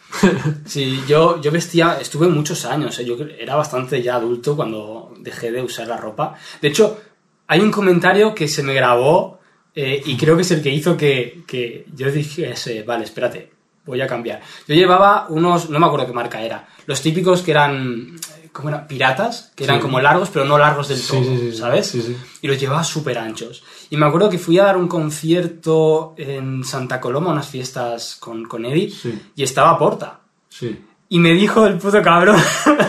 Sí, 0.66 1.02
yo, 1.08 1.40
yo 1.40 1.50
vestía, 1.50 1.98
estuve 2.00 2.28
muchos 2.28 2.64
años, 2.64 2.96
¿eh? 3.00 3.04
yo 3.04 3.16
era 3.38 3.56
bastante 3.56 4.00
ya 4.02 4.14
adulto 4.16 4.54
cuando 4.54 5.12
dejé 5.18 5.50
de 5.50 5.62
usar 5.62 5.88
la 5.88 5.96
ropa. 5.96 6.34
De 6.60 6.68
hecho, 6.68 7.00
hay 7.48 7.58
un 7.60 7.70
comentario 7.72 8.34
que 8.34 8.46
se 8.46 8.62
me 8.62 8.72
grabó 8.72 9.40
eh, 9.74 10.00
y 10.04 10.16
creo 10.16 10.36
que 10.36 10.42
es 10.42 10.50
el 10.52 10.62
que 10.62 10.70
hizo 10.70 10.96
que, 10.96 11.42
que 11.46 11.86
yo 11.94 12.10
dije, 12.10 12.54
vale, 12.86 13.04
espérate, 13.04 13.51
voy 13.84 14.00
a 14.00 14.06
cambiar. 14.06 14.40
Yo 14.68 14.74
llevaba 14.74 15.26
unos, 15.28 15.68
no 15.70 15.78
me 15.78 15.86
acuerdo 15.86 16.06
qué 16.06 16.12
marca 16.12 16.40
era, 16.40 16.66
los 16.86 17.00
típicos 17.02 17.42
que 17.42 17.50
eran, 17.50 18.16
¿cómo 18.52 18.68
era? 18.68 18.86
Piratas, 18.86 19.52
que 19.56 19.64
eran 19.64 19.76
Sí. 19.76 19.82
como 19.82 20.00
largos, 20.00 20.30
pero 20.32 20.44
no 20.44 20.58
largos 20.58 20.88
del 20.88 21.00
todo, 21.06 21.22
sí, 21.22 21.36
sí, 21.40 21.50
sí. 21.52 21.56
¿sabes? 21.58 21.94
Y 22.42 22.46
los 22.48 22.58
llevaba 22.60 22.84
súper 22.84 23.18
anchos. 23.18 23.62
Y 23.90 23.96
me 23.96 24.06
acuerdo 24.06 24.30
que 24.30 24.38
fui 24.38 24.58
a 24.58 24.64
dar 24.64 24.76
un 24.76 24.88
concierto 24.88 26.14
en 26.16 26.64
Santa 26.64 27.00
Coloma, 27.00 27.30
unas 27.32 27.48
fiestas 27.48 28.16
con, 28.20 28.44
con 28.46 28.64
Eddie, 28.64 28.92
y 29.34 29.42
estaba 29.42 29.70
a 29.70 29.78
Porta. 29.78 30.20
Sí. 30.48 30.84
Y 31.08 31.18
me 31.18 31.32
dijo 31.32 31.66
el 31.66 31.76
puto 31.78 32.00
cabrón, 32.02 32.36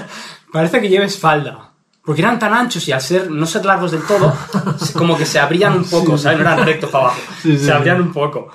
parece 0.51 0.81
que 0.81 0.89
lleves 0.89 1.17
falda. 1.17 1.69
Porque 2.05 2.21
eran 2.21 2.37
tan 2.37 2.53
anchos 2.53 2.85
y 2.89 2.91
al 2.91 2.99
ser 3.01 3.31
no 3.31 3.45
ser 3.45 3.63
largos 3.65 3.91
del 3.91 4.01
todo, 4.03 4.33
como 4.97 5.17
que 5.17 5.25
se 5.25 5.39
abrían 5.39 5.73
un 5.73 5.85
poco, 5.85 6.17
¿sabes? 6.17 6.37
No 6.39 6.43
eran 6.43 6.65
rectos 6.65 6.89
para 6.89 7.05
abajo, 7.05 7.19
se 7.41 7.71
abrían 7.71 8.01
un 8.01 8.11
poco. 8.11 8.49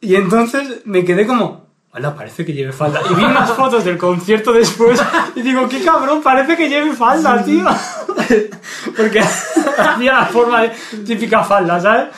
Y 0.00 0.14
entonces 0.14 0.82
me 0.84 1.04
quedé 1.04 1.26
como, 1.26 1.66
hola, 1.94 2.14
parece 2.14 2.44
que 2.44 2.52
lleve 2.52 2.72
falda. 2.72 3.00
Y 3.10 3.14
vi 3.14 3.22
unas 3.24 3.50
fotos 3.52 3.84
del 3.84 3.98
concierto 3.98 4.52
después 4.52 5.00
y 5.34 5.42
digo, 5.42 5.68
qué 5.68 5.82
cabrón, 5.84 6.22
parece 6.22 6.56
que 6.56 6.68
lleve 6.68 6.92
falda, 6.94 7.42
tío. 7.44 7.64
Porque 8.96 9.20
hacía 9.20 10.12
la 10.12 10.26
forma 10.26 10.62
de 10.62 10.72
típica 11.06 11.42
falda, 11.44 11.80
¿sabes? 11.80 12.08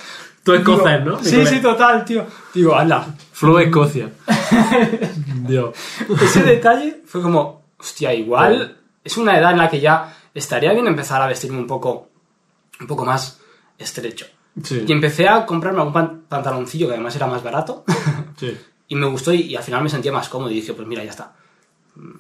Tú 0.42 0.53
escocés, 0.53 1.05
¿no? 1.05 1.18
Sí, 1.22 1.31
Nicolás. 1.31 1.49
sí, 1.51 1.61
total, 1.61 2.05
tío. 2.05 2.27
Digo, 2.53 2.75
hala. 2.77 3.07
Flow 3.33 3.59
Escocia. 3.59 4.11
Dios. 5.46 5.75
Ese 6.22 6.42
detalle 6.42 7.01
fue 7.07 7.22
como, 7.22 7.62
hostia, 7.79 8.12
igual 8.14 8.77
es 9.03 9.16
una 9.16 9.38
edad 9.38 9.53
en 9.53 9.59
la 9.59 9.68
que 9.70 9.81
ya 9.81 10.14
estaría 10.35 10.72
bien 10.72 10.87
empezar 10.87 11.20
a 11.22 11.27
vestirme 11.27 11.59
un 11.59 11.66
poco, 11.66 12.09
un 12.81 12.87
poco 12.87 13.05
más 13.05 13.40
estrecho. 13.79 14.27
Sí. 14.62 14.85
Y 14.87 14.92
empecé 14.92 15.29
a 15.29 15.44
comprarme 15.46 15.79
algún 15.81 15.92
pan- 15.94 16.22
pantaloncillo 16.29 16.87
que 16.87 16.92
además 16.94 17.16
era 17.16 17.27
más 17.27 17.42
barato 17.42 17.85
Sí. 18.38 18.57
y 18.88 18.94
me 18.97 19.07
gustó 19.07 19.33
y, 19.33 19.42
y 19.42 19.57
al 19.57 19.62
final 19.62 19.83
me 19.83 19.88
sentía 19.90 20.12
más 20.12 20.29
cómodo 20.29 20.51
y 20.51 20.55
dije, 20.55 20.73
pues 20.75 20.87
mira, 20.87 21.03
ya 21.05 21.11
está. 21.11 21.33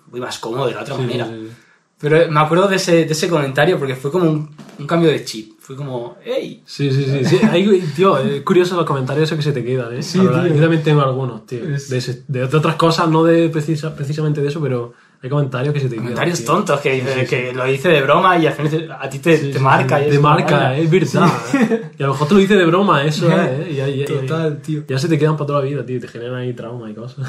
Voy 0.06 0.20
más 0.20 0.38
cómodo 0.38 0.66
de 0.66 0.74
la 0.74 0.82
otra 0.82 0.94
Sí, 0.96 1.00
manera. 1.02 1.26
sí, 1.26 1.48
sí. 1.48 1.56
Pero 1.98 2.30
me 2.30 2.40
acuerdo 2.40 2.68
de 2.68 2.76
ese, 2.76 3.04
de 3.06 3.12
ese 3.12 3.28
comentario 3.28 3.78
porque 3.78 3.94
fue 3.94 4.10
como 4.10 4.28
un, 4.30 4.50
un 4.78 4.86
cambio 4.86 5.10
de 5.10 5.24
chip. 5.24 5.52
Fue 5.58 5.74
como, 5.76 6.18
hey, 6.22 6.62
Sí, 6.66 6.90
sí, 6.92 7.04
sí. 7.04 7.24
sí. 7.24 7.40
Ahí, 7.50 7.80
tío, 7.96 8.18
es 8.18 8.42
curioso 8.42 8.76
los 8.76 8.84
comentarios 8.84 9.24
esos 9.28 9.36
que 9.38 9.42
se 9.42 9.52
te 9.52 9.64
quedan, 9.64 9.94
¿eh? 9.96 10.02
Sí. 10.02 10.18
Yo 10.18 10.30
también 10.30 10.82
tengo 10.82 11.00
algunos, 11.00 11.46
tío. 11.46 11.64
Es- 11.74 11.88
De, 11.88 11.96
ese- 11.98 12.22
de 12.28 12.44
otras 12.44 12.76
cosas, 12.76 13.08
no 13.08 13.24
de 13.24 13.48
precisa- 13.50 13.94
precisamente 13.94 14.42
de 14.42 14.48
eso, 14.48 14.60
pero 14.60 14.92
hay 15.24 15.30
comentarios 15.30 15.72
que 15.74 15.80
se 15.80 15.88
te 15.88 15.96
comentarios 15.96 16.40
quedan. 16.40 16.54
tontos 16.54 16.80
que, 16.80 17.26
que 17.28 17.52
lo 17.54 17.64
dice 17.64 17.88
de 17.88 18.02
broma 18.02 18.36
y 18.38 18.46
al 18.46 18.52
final 18.52 18.92
a 19.00 19.08
ti 19.08 19.18
te, 19.20 19.36
Sí, 19.38 19.50
te 19.52 19.58
marca. 19.58 20.06
y 20.06 20.10
Te 20.10 20.18
marca, 20.18 20.56
"Vaya". 20.56 20.76
es 20.78 20.90
verdad. 20.90 21.28
¿eh? 21.54 21.90
Y 21.98 22.02
a 22.02 22.06
lo 22.06 22.12
mejor 22.12 22.28
te 22.28 22.34
lo 22.34 22.40
dice 22.40 22.56
de 22.56 22.66
broma, 22.66 23.02
eso 23.04 23.28
es, 23.30 23.34
¿eh? 23.38 23.68
Y 23.70 23.74
ya, 23.76 23.88
ya- 23.88 24.04
ya- 24.06 24.20
Total, 24.20 24.60
tío. 24.60 24.82
Ya 24.86 24.98
se 24.98 25.08
te 25.08 25.18
quedan 25.18 25.36
para 25.36 25.46
toda 25.46 25.58
la 25.60 25.64
vida, 25.66 25.84
tío. 25.86 25.98
Te 26.00 26.08
generan 26.08 26.36
ahí 26.36 26.52
trauma 26.52 26.90
y 26.90 26.94
cosas. 26.94 27.26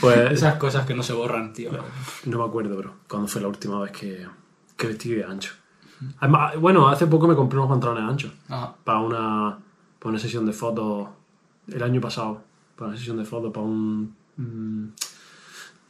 Pues 0.00 0.32
Esas 0.32 0.54
cosas 0.54 0.86
que 0.86 0.94
no 0.94 1.02
se 1.02 1.12
borran, 1.12 1.52
tío. 1.52 1.70
no 2.24 2.38
me 2.38 2.44
acuerdo, 2.44 2.76
bro. 2.76 2.92
Cuándo 3.08 3.28
fue 3.28 3.42
la 3.42 3.48
última 3.48 3.80
vez 3.80 3.92
que, 3.92 4.26
que 4.76 4.86
vestí 4.86 5.10
de 5.10 5.24
ancho. 5.24 5.52
Además, 6.20 6.56
bueno, 6.58 6.88
hace 6.88 7.06
poco 7.06 7.28
me 7.28 7.34
compré 7.34 7.58
unos 7.58 7.68
pantalones 7.70 8.04
anchos. 8.04 8.32
Ajá. 8.48 8.74
para 8.82 9.00
una, 9.00 9.58
para 9.98 10.10
una 10.10 10.18
sesión 10.18 10.46
de 10.46 10.52
fotos 10.54 11.08
el 11.68 11.82
año 11.82 12.00
pasado, 12.00 12.40
para 12.76 12.88
una 12.90 12.96
sesión 12.98 13.18
de 13.18 13.24
fotos, 13.26 13.52
para 13.52 13.66
un 13.66 14.14
mm, 14.38 14.88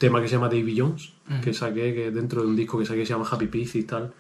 tema 0.01 0.23
que 0.23 0.29
se 0.29 0.37
llama 0.37 0.49
Davy 0.49 0.81
Jones, 0.81 1.13
que 1.45 1.53
saqué, 1.53 1.95
que 1.95 2.11
dentro 2.11 2.41
de 2.41 2.49
un 2.49 2.57
disco 2.57 2.79
que 2.79 2.87
saqué 2.87 3.01
que 3.01 3.07
se 3.07 3.13
llama 3.13 3.29
Happy 3.31 3.49
Peace 3.49 3.79
y 3.79 3.83
tal, 3.83 4.11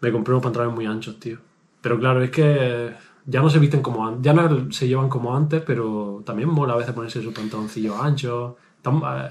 me 0.00 0.10
compré 0.10 0.34
unos 0.34 0.42
pantalones 0.42 0.74
muy 0.74 0.84
anchos, 0.84 1.20
tío. 1.20 1.38
Pero 1.80 1.96
claro, 1.96 2.20
es 2.24 2.30
que 2.32 2.92
ya 3.24 3.40
no 3.40 3.48
se 3.48 3.60
visten 3.60 3.82
como 3.82 4.04
antes, 4.04 4.22
ya 4.24 4.32
no 4.32 4.72
se 4.72 4.88
llevan 4.88 5.08
como 5.08 5.36
antes, 5.36 5.62
pero 5.64 6.24
también 6.26 6.48
mola 6.48 6.72
a 6.74 6.76
veces 6.76 6.92
ponerse 6.92 7.20
esos 7.20 7.32
pantaloncillos 7.32 7.94
anchos. 8.00 8.54
Eh, 8.84 9.28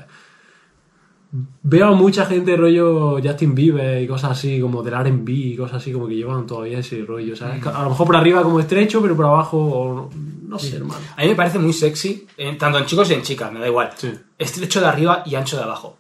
Veo 1.63 1.87
a 1.87 1.91
mucha 1.93 2.25
gente 2.25 2.57
rollo 2.57 3.19
Justin 3.23 3.55
Bieber 3.55 4.01
y 4.03 4.07
cosas 4.07 4.31
así, 4.31 4.59
como 4.59 4.83
del 4.83 4.93
R&B 4.95 5.31
y 5.31 5.55
cosas 5.55 5.77
así, 5.77 5.93
como 5.93 6.07
que 6.07 6.15
llevan 6.15 6.45
todavía 6.45 6.79
ese 6.79 7.03
rollo, 7.05 7.35
¿sabes? 7.37 7.65
A 7.67 7.83
lo 7.83 7.89
mejor 7.91 8.05
por 8.07 8.15
arriba 8.17 8.43
como 8.43 8.59
estrecho, 8.59 9.01
pero 9.01 9.15
por 9.15 9.25
abajo, 9.25 9.57
o- 9.57 10.09
no 10.47 10.59
sé, 10.59 10.75
hermano. 10.75 10.99
A 11.15 11.21
mí 11.21 11.29
me 11.29 11.35
parece 11.35 11.57
muy 11.57 11.71
sexy, 11.71 12.27
eh, 12.37 12.55
tanto 12.59 12.77
en 12.79 12.85
chicos 12.85 13.09
y 13.09 13.13
en 13.13 13.21
chicas, 13.21 13.49
me 13.53 13.59
da 13.61 13.67
igual. 13.67 13.91
Sí. 13.95 14.11
Estrecho 14.37 14.81
de 14.81 14.87
arriba 14.87 15.23
y 15.25 15.35
ancho 15.35 15.55
de 15.55 15.63
abajo. 15.63 15.97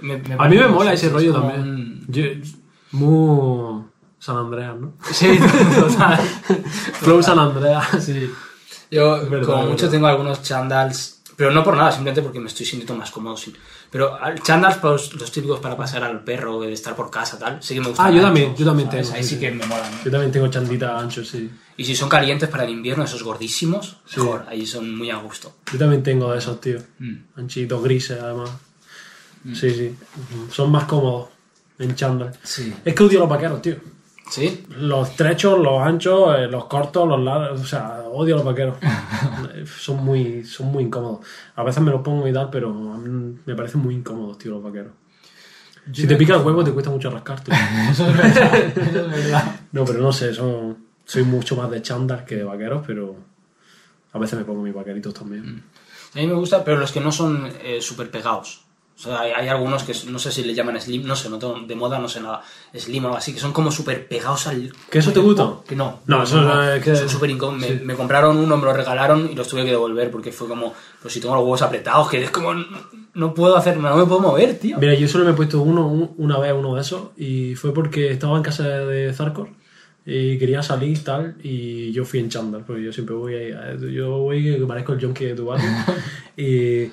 Me- 0.00 0.18
me 0.18 0.34
A 0.38 0.48
mí 0.48 0.56
me 0.56 0.68
mola 0.68 0.92
ese 0.92 1.06
es 1.06 1.12
rollo 1.12 1.32
como 1.32 1.48
también. 1.48 2.04
Yo- 2.06 2.22
muy 2.92 3.82
San 4.20 4.36
Andreas, 4.36 4.76
¿no? 4.78 4.92
Sí, 5.10 5.38
total. 5.80 6.20
Flow 7.00 7.22
San 7.22 7.38
Andreas. 7.38 7.84
Sí. 8.00 8.30
Yo, 8.90 9.28
verdad, 9.28 9.46
como 9.54 9.66
mucho, 9.68 9.88
tengo 9.88 10.06
algunos 10.06 10.42
chandals, 10.42 11.22
pero 11.34 11.50
no 11.50 11.64
por 11.64 11.76
nada, 11.76 11.90
simplemente 11.90 12.20
porque 12.22 12.38
me 12.38 12.46
estoy 12.48 12.66
sintiendo 12.66 12.94
más 12.94 13.10
cómodo. 13.10 13.36
sin- 13.36 13.54
Pero 13.92 14.14
al- 14.20 14.42
chandals, 14.42 14.78
pues, 14.78 15.12
los 15.12 15.30
típicos 15.30 15.60
para 15.60 15.76
pasar 15.76 16.02
al 16.02 16.24
perro, 16.24 16.60
de 16.62 16.72
estar 16.72 16.96
por 16.96 17.10
casa, 17.10 17.38
tal, 17.38 17.62
sí 17.62 17.74
que 17.74 17.80
me 17.82 17.88
gustan. 17.88 18.06
Ah, 18.06 18.08
yo 18.10 18.14
anchos, 18.16 18.24
también, 18.26 18.56
yo 18.56 18.64
también 18.64 18.88
¿sabes? 18.90 19.06
tengo, 19.06 19.16
Ahí 19.18 19.22
sí, 19.22 19.34
sí 19.34 19.40
que 19.40 19.50
me 19.50 19.66
molan. 19.66 19.92
Yo 20.04 20.10
también 20.10 20.32
tengo 20.32 20.48
chandita 20.48 20.98
ancho, 20.98 21.22
sí. 21.24 21.50
Y 21.76 21.84
si 21.84 21.94
son 21.94 22.08
calientes 22.08 22.48
para 22.48 22.64
el 22.64 22.70
invierno, 22.70 23.04
esos 23.04 23.22
gordísimos, 23.22 23.98
Sí. 24.06 24.18
mejor, 24.20 24.46
ahí 24.48 24.66
son 24.66 24.96
muy 24.96 25.10
a 25.10 25.16
gusto. 25.16 25.54
Yo 25.70 25.78
también 25.78 26.02
tengo 26.02 26.32
de 26.32 26.38
esos, 26.38 26.58
tío. 26.60 26.78
Mm. 26.98 27.16
Anchitos, 27.36 27.82
grises, 27.84 28.18
además. 28.20 28.50
Sí, 29.54 29.70
sí. 29.70 29.94
Son 30.50 30.70
más 30.70 30.84
cómodos 30.84 31.28
en 31.78 31.94
chándal. 31.94 32.32
Sí. 32.42 32.72
Es 32.84 32.94
que 32.94 33.02
odio 33.02 33.18
los 33.20 33.28
vaqueros, 33.28 33.60
tío. 33.60 33.76
¿Sí? 34.32 34.64
Los 34.78 35.10
estrechos, 35.10 35.58
los 35.58 35.82
anchos, 35.82 36.34
eh, 36.38 36.46
los 36.46 36.64
cortos, 36.64 37.06
los 37.06 37.20
largos, 37.20 37.60
o 37.60 37.66
sea, 37.66 38.00
odio 38.10 38.34
a 38.34 38.38
los 38.38 38.46
vaqueros. 38.46 38.78
Eh, 39.54 39.66
son 39.78 40.02
muy 40.02 40.42
son 40.44 40.68
muy 40.68 40.84
incómodos. 40.84 41.26
A 41.54 41.62
veces 41.62 41.82
me 41.82 41.90
los 41.90 42.00
pongo 42.00 42.26
y 42.26 42.32
tal, 42.32 42.48
pero 42.48 42.70
a 42.70 42.96
mí 42.96 43.38
me 43.44 43.54
parecen 43.54 43.82
muy 43.82 43.94
incómodos, 43.94 44.38
tío, 44.38 44.52
los 44.52 44.62
vaqueros. 44.62 44.92
Si 45.92 46.06
te 46.06 46.16
pica 46.16 46.36
el 46.36 46.40
huevo 46.40 46.64
te 46.64 46.72
cuesta 46.72 46.88
mucho 46.90 47.10
rascarte. 47.10 47.52
Eso 47.90 48.08
es 48.08 48.16
verdad. 48.16 48.54
Eso 48.54 49.00
es 49.00 49.10
verdad. 49.10 49.60
No, 49.70 49.84
pero 49.84 49.98
no 50.00 50.12
sé, 50.14 50.32
son, 50.32 50.78
soy 51.04 51.24
mucho 51.24 51.54
más 51.54 51.70
de 51.70 51.82
chándal 51.82 52.24
que 52.24 52.36
de 52.36 52.44
vaqueros, 52.44 52.84
pero 52.86 53.14
a 54.14 54.18
veces 54.18 54.38
me 54.38 54.46
pongo 54.46 54.62
mis 54.62 54.72
vaqueritos 54.72 55.12
también. 55.12 55.62
A 56.14 56.18
mí 56.18 56.26
me 56.26 56.34
gusta, 56.34 56.64
pero 56.64 56.78
los 56.78 56.90
que 56.90 57.00
no 57.00 57.12
son 57.12 57.52
súper 57.80 58.10
pegados. 58.10 58.61
O 58.94 58.98
sea, 59.02 59.20
hay, 59.20 59.32
hay 59.32 59.48
algunos 59.48 59.82
que 59.82 59.92
no 60.10 60.18
sé 60.18 60.30
si 60.30 60.44
le 60.44 60.54
llaman 60.54 60.80
slim, 60.80 61.04
no 61.04 61.16
sé, 61.16 61.28
no 61.28 61.38
tengo- 61.38 61.58
de 61.66 61.74
moda 61.74 61.98
no 61.98 62.08
sé 62.08 62.20
nada, 62.20 62.42
slim 62.76 63.04
o 63.04 63.08
algo 63.08 63.18
así, 63.18 63.32
que 63.32 63.40
son 63.40 63.52
como 63.52 63.70
súper 63.72 64.06
pegados 64.06 64.46
al... 64.46 64.72
¿Que 64.90 64.98
eso 64.98 65.12
te 65.12 65.18
gusta? 65.18 65.50
Que 65.66 65.74
no. 65.74 66.00
No, 66.06 66.22
eso 66.22 66.40
no, 66.40 66.62
es 66.74 66.84
que- 66.84 66.94
Son 66.94 67.08
súper 67.08 67.30
incómodos. 67.30 67.68
Me, 67.68 67.76
me 67.80 67.94
compraron 67.94 68.36
uno, 68.36 68.56
me 68.56 68.64
lo 68.64 68.72
regalaron 68.72 69.28
y 69.32 69.34
los 69.34 69.48
tuve 69.48 69.64
que 69.64 69.70
devolver 69.70 70.10
porque 70.10 70.30
fue 70.30 70.46
como, 70.46 70.72
pues 71.00 71.12
si 71.14 71.20
tengo 71.20 71.34
los 71.34 71.42
huevos 71.42 71.62
apretados, 71.62 72.08
que 72.10 72.22
es 72.22 72.30
como, 72.30 72.54
no, 72.54 72.64
no 73.14 73.34
puedo 73.34 73.56
hacer, 73.56 73.76
no 73.78 73.96
me 73.96 74.04
puedo 74.06 74.20
mover, 74.20 74.58
tío. 74.58 74.78
Mira, 74.78 74.94
yo 74.94 75.08
solo 75.08 75.24
me 75.24 75.30
he 75.32 75.34
puesto 75.34 75.60
uno 75.62 75.86
un- 75.88 76.12
una 76.18 76.38
vez 76.38 76.52
uno 76.56 76.74
de 76.76 76.82
esos 76.82 77.08
y 77.16 77.54
fue 77.56 77.72
porque 77.74 78.10
estaba 78.12 78.36
en 78.36 78.42
casa 78.44 78.62
de 78.68 79.12
Zarkor 79.12 79.48
y 80.04 80.36
quería 80.38 80.62
salir 80.62 80.96
y 80.96 81.00
tal 81.00 81.36
y 81.42 81.92
yo 81.92 82.04
fui 82.04 82.18
en 82.20 82.28
chándal 82.28 82.64
porque 82.66 82.82
yo 82.82 82.92
siempre 82.92 83.14
voy 83.14 83.34
ahí, 83.34 83.52
a- 83.52 83.76
yo 83.76 84.18
voy 84.18 84.42
que 84.44 84.66
parezco 84.66 84.92
el 84.92 85.00
junkie 85.00 85.26
de 85.26 85.34
tu 85.34 85.46
barrio 85.46 85.68
y, 86.36 86.90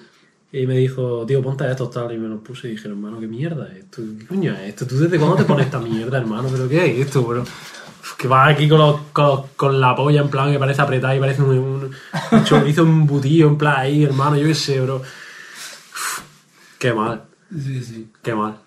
y 0.51 0.65
me 0.65 0.77
dijo, 0.77 1.25
tío, 1.27 1.41
ponte 1.43 1.69
esto 1.69 1.89
tal 1.89 2.11
y 2.13 2.17
me 2.17 2.27
lo 2.27 2.39
puse 2.41 2.67
y 2.67 2.71
dije, 2.71 2.87
hermano, 2.87 3.19
¿qué 3.19 3.27
mierda 3.27 3.67
es 3.71 3.83
esto? 3.85 4.01
¿Qué 4.19 4.25
coño 4.25 4.53
es 4.53 4.59
esto? 4.69 4.87
¿Tú 4.87 4.97
desde 4.97 5.17
cuándo 5.19 5.35
te 5.35 5.43
pones 5.45 5.65
esta 5.67 5.79
mierda, 5.79 6.17
hermano? 6.17 6.49
¿Pero 6.51 6.67
qué 6.67 6.85
es 6.99 7.05
esto, 7.07 7.21
bro? 7.23 7.43
Que 8.17 8.27
vas 8.27 8.49
aquí 8.53 8.67
con, 8.67 8.79
los- 8.79 9.01
con, 9.13 9.25
los- 9.25 9.41
con 9.55 9.79
la 9.79 9.95
polla 9.95 10.21
en 10.21 10.29
plan 10.29 10.51
que 10.51 10.59
parece 10.59 10.81
apretada 10.81 11.15
y 11.15 11.19
parece 11.19 11.41
un, 11.43 11.57
un, 11.57 11.91
un 12.31 12.43
chorizo 12.43 12.81
embutido 12.81 13.47
en 13.47 13.57
plan 13.57 13.75
ahí, 13.77 14.03
hermano, 14.03 14.35
yo 14.37 14.47
qué 14.47 14.55
sé, 14.55 14.81
bro. 14.81 14.97
Uf, 14.97 16.21
Qué 16.79 16.93
mal. 16.93 17.23
Sí, 17.51 17.83
sí. 17.83 18.09
Qué 18.23 18.33
mal. 18.33 18.57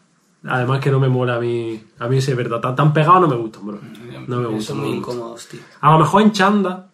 Además 0.45 0.81
que 0.81 0.91
no 0.91 0.99
me 1.01 1.09
mola 1.09 1.37
a 1.37 1.41
mí. 1.41 1.83
A 1.99 2.09
mí 2.09 2.21
sí 2.21 2.31
es 2.31 2.37
verdad. 2.37 2.61
Tan, 2.61 2.75
tan 2.77 2.93
pegados 2.93 3.21
no 3.21 3.29
me 3.29 3.37
gustan, 3.37 3.67
bro. 3.67 3.81
No 4.27 4.37
me 4.39 4.47
gustan. 4.47 4.77
Son 4.77 4.81
muy 4.87 4.97
incómodos, 4.97 5.47
tío. 5.49 5.61
A 5.81 5.93
lo 5.93 5.99
mejor 6.01 6.23
en 6.23 6.33
chanda. 6.33 6.91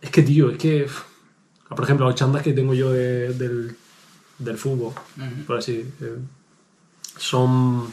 Es 0.00 0.10
que, 0.10 0.22
tío, 0.22 0.50
es 0.50 0.58
que. 0.58 0.84
uf, 0.84 1.02
Por 1.68 1.82
ejemplo, 1.84 2.06
los 2.06 2.14
chandas 2.14 2.42
que 2.42 2.52
tengo 2.52 2.74
yo 2.74 2.92
de- 2.92 3.32
del, 3.34 3.76
del 4.38 4.58
fútbol, 4.58 4.92
por 5.46 5.58
así. 5.58 5.84
eh, 6.00 6.16
son. 7.18 7.92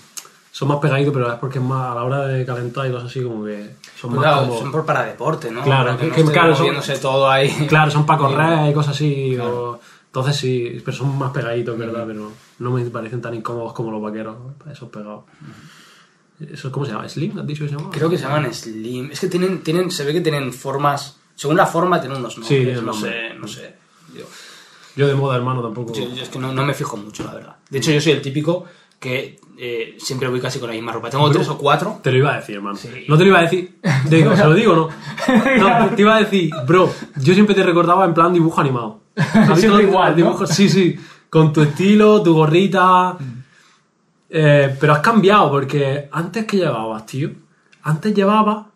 Son 0.52 0.68
más 0.68 0.78
pegaditos, 0.78 1.12
pero 1.12 1.34
es 1.34 1.40
porque 1.40 1.58
es 1.58 1.64
más 1.66 1.92
a 1.92 1.96
la 1.96 2.04
hora 2.04 2.28
de 2.28 2.46
calentar 2.46 2.86
y 2.88 2.92
cosas 2.92 3.10
así, 3.10 3.24
como 3.24 3.44
que 3.44 3.72
son 4.00 4.12
Pues 4.12 4.22
más 4.24 4.36
claro, 4.36 4.60
son 4.60 4.72
por 4.72 4.86
para 4.86 5.02
deporte, 5.04 5.50
¿no? 5.50 5.64
Claro, 5.64 5.98
que- 5.98 6.06
no 6.24 6.32
claro, 6.32 6.56
son- 6.56 7.00
todo 7.02 7.28
ahí. 7.28 7.50
Claro, 7.68 7.90
son 7.90 8.06
para 8.06 8.20
correr 8.20 8.70
y 8.70 8.74
cosas 8.74 8.94
así. 8.96 9.36
o- 9.40 9.80
entonces 10.06 10.36
sí, 10.36 10.80
pero 10.86 10.96
son 10.96 11.18
más 11.18 11.32
pegaditos, 11.32 11.76
¿verdad? 11.76 12.04
Pero 12.06 12.32
no 12.60 12.70
me 12.70 12.86
parecen 12.86 13.20
tan 13.20 13.34
incómodos 13.34 13.74
como 13.74 13.90
los 13.90 14.00
vaqueros, 14.00 14.38
esos 14.72 14.90
pegados. 14.90 15.24
¿Eso 16.40 16.72
cómo 16.72 16.86
se 16.86 16.92
llama? 16.92 17.10
¿Slim? 17.10 17.40
¿Has 17.40 17.48
dicho 17.48 17.64
que 17.64 17.70
se 17.72 17.76
llama? 17.76 17.90
Creo 17.92 18.10
que 18.12 18.18
se 18.20 18.24
llaman 18.26 18.54
slim. 18.54 19.10
Es 19.12 19.20
que 19.22 19.30
tienen, 19.30 19.64
tienen, 19.64 19.90
se 19.90 20.04
ve 20.04 20.14
que 20.14 20.22
tienen 20.22 20.54
formas, 20.54 21.18
según 21.36 21.58
la 21.58 21.66
forma 21.66 22.00
tienen 22.00 22.20
unos 22.20 22.38
nombres. 22.38 22.48
tienen 22.64 22.76
no 22.86 22.92
nombre. 22.92 23.12
sé, 23.30 23.34
no 23.36 23.48
sé. 23.48 23.76
Yo, 24.18 24.26
Yo 24.96 25.08
de 25.08 25.16
moda, 25.16 25.36
hermano, 25.38 25.62
tampoco. 25.62 25.94
yo- 25.94 26.14
yo 26.14 26.24
es 26.24 26.30
que 26.30 26.40
no, 26.40 26.52
no 26.54 26.66
me 26.66 26.74
fijo 26.74 26.96
mucho, 26.98 27.24
la 27.24 27.34
verdad. 27.34 27.56
De 27.70 27.78
hecho, 27.80 27.92
yo 27.92 28.00
soy 28.02 28.12
el 28.14 28.22
típico 28.22 28.66
que 29.00 29.40
eh, 29.58 29.96
siempre 30.00 30.28
voy 30.30 30.40
casi 30.40 30.60
con 30.60 30.70
la 30.70 30.74
misma 30.76 30.92
ropa. 30.92 31.10
Tengo 31.10 31.30
tres 31.32 31.48
o 31.50 31.58
cuatro. 31.58 32.00
Te 32.02 32.12
lo 32.12 32.18
iba 32.20 32.34
a 32.34 32.38
decir, 32.38 32.56
hermano. 32.56 32.76
Sí. 32.78 32.90
No 33.08 33.18
te 33.18 33.24
lo 33.24 33.30
iba 33.30 33.40
a 33.40 33.44
decir. 33.44 33.78
Digo, 34.10 34.36
¿se 34.36 34.44
lo 34.44 34.54
digo 34.54 34.76
no? 34.76 34.90
No, 35.60 35.90
te 35.96 36.02
iba 36.02 36.16
a 36.16 36.20
decir, 36.20 36.52
bro, 36.68 36.92
yo 37.18 37.34
siempre 37.34 37.54
te 37.56 37.64
recordaba 37.64 38.06
en 38.06 38.14
plan 38.14 38.32
dibujo 38.34 38.62
animado. 38.62 39.02
¿Has 39.16 39.34
visto 39.34 39.56
Siempre 39.56 39.84
igual, 39.84 40.12
¿no? 40.12 40.16
dibujos? 40.18 40.50
Sí, 40.50 40.70
sí. 40.70 40.96
Con 41.30 41.52
tu 41.54 41.62
estilo, 41.62 42.22
tu 42.24 42.34
gorrita. 42.36 43.18
Eh, 44.30 44.76
pero 44.80 44.94
has 44.94 45.00
cambiado, 45.00 45.50
porque 45.52 46.08
antes 46.12 46.46
que 46.46 46.58
llevabas, 46.58 47.06
tío. 47.06 47.30
Antes 47.84 48.14
llevaba 48.16 48.68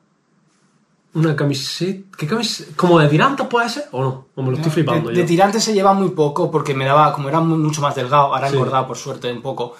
una 1.18 1.36
camiseta. 1.36 2.18
¿Qué 2.18 2.28
camiseta? 2.28 2.72
¿Como 2.76 3.00
de 3.00 3.08
tirantes 3.08 3.48
puede 3.48 3.70
ser? 3.70 3.86
¿O 3.92 4.02
no? 4.02 4.26
¿O 4.36 4.42
me 4.44 4.52
lo 4.52 4.58
estoy 4.58 4.72
flipando 4.72 5.10
de, 5.10 5.16
yo? 5.16 5.22
de 5.22 5.28
tirante 5.28 5.60
se 5.60 5.74
lleva 5.74 5.94
muy 5.94 6.10
poco 6.10 6.50
porque 6.52 6.74
me 6.74 6.86
daba, 6.86 7.12
como 7.14 7.30
era 7.30 7.40
mu- 7.40 7.58
mucho 7.58 7.82
más 7.82 7.96
delgado, 7.96 8.34
ahora 8.34 8.48
he 8.48 8.50
Sí. 8.52 8.56
engordado 8.56 8.88
por 8.88 8.98
suerte 8.98 9.32
un 9.32 9.42
poco, 9.42 9.76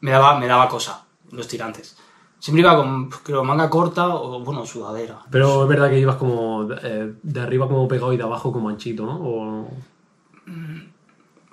me 0.00 0.10
daba, 0.10 0.38
me 0.38 0.46
daba 0.46 0.68
cosa 0.68 1.04
los 1.30 1.46
tirantes. 1.46 1.96
Siempre 2.40 2.60
iba 2.62 2.76
con, 2.76 3.10
creo, 3.10 3.42
manga 3.42 3.68
corta 3.68 4.06
o, 4.08 4.40
bueno, 4.40 4.64
sudadera. 4.64 5.18
Pero 5.30 5.62
es 5.64 5.68
verdad 5.68 5.90
que 5.90 5.98
ibas 5.98 6.16
como 6.16 6.64
de, 6.64 6.76
eh, 6.82 7.12
de 7.22 7.40
arriba 7.40 7.66
como 7.66 7.88
pegado 7.88 8.12
y 8.12 8.16
de 8.16 8.22
abajo 8.22 8.52
como 8.52 8.68
anchito, 8.68 9.04
¿no? 9.04 9.16
O... 9.20 9.68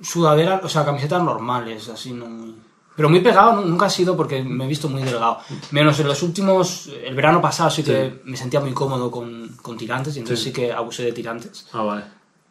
Sudadera, 0.02 0.62
o 0.64 0.70
sea, 0.70 0.84
camisetas 0.86 1.24
normales, 1.24 1.88
así 1.90 2.12
no 2.14 2.26
muy... 2.28 2.56
Pero 2.96 3.10
muy 3.10 3.20
pegado 3.20 3.54
nu- 3.54 3.66
nunca 3.68 3.88
ha 3.88 3.90
sido 3.90 4.16
porque 4.16 4.42
me 4.44 4.66
he 4.66 4.68
visto 4.68 4.88
muy 4.88 5.04
delgado. 5.04 5.40
Menos 5.72 6.00
en 6.00 6.08
los 6.08 6.24
últimos, 6.24 6.90
el 7.04 7.14
verano 7.16 7.42
pasado 7.42 7.70
sí 7.70 7.84
que 7.84 8.22
me 8.24 8.38
sentía 8.38 8.60
muy 8.62 8.72
cómodo 8.74 9.12
con, 9.12 9.50
con 9.62 9.76
tirantes 9.78 10.16
y 10.16 10.20
entonces 10.20 10.40
sí. 10.44 10.50
Sí. 10.50 10.54
que 10.54 10.72
abusé 10.72 11.04
de 11.04 11.12
tirantes. 11.12 11.68
Ah, 11.74 11.82
vale. 11.84 12.04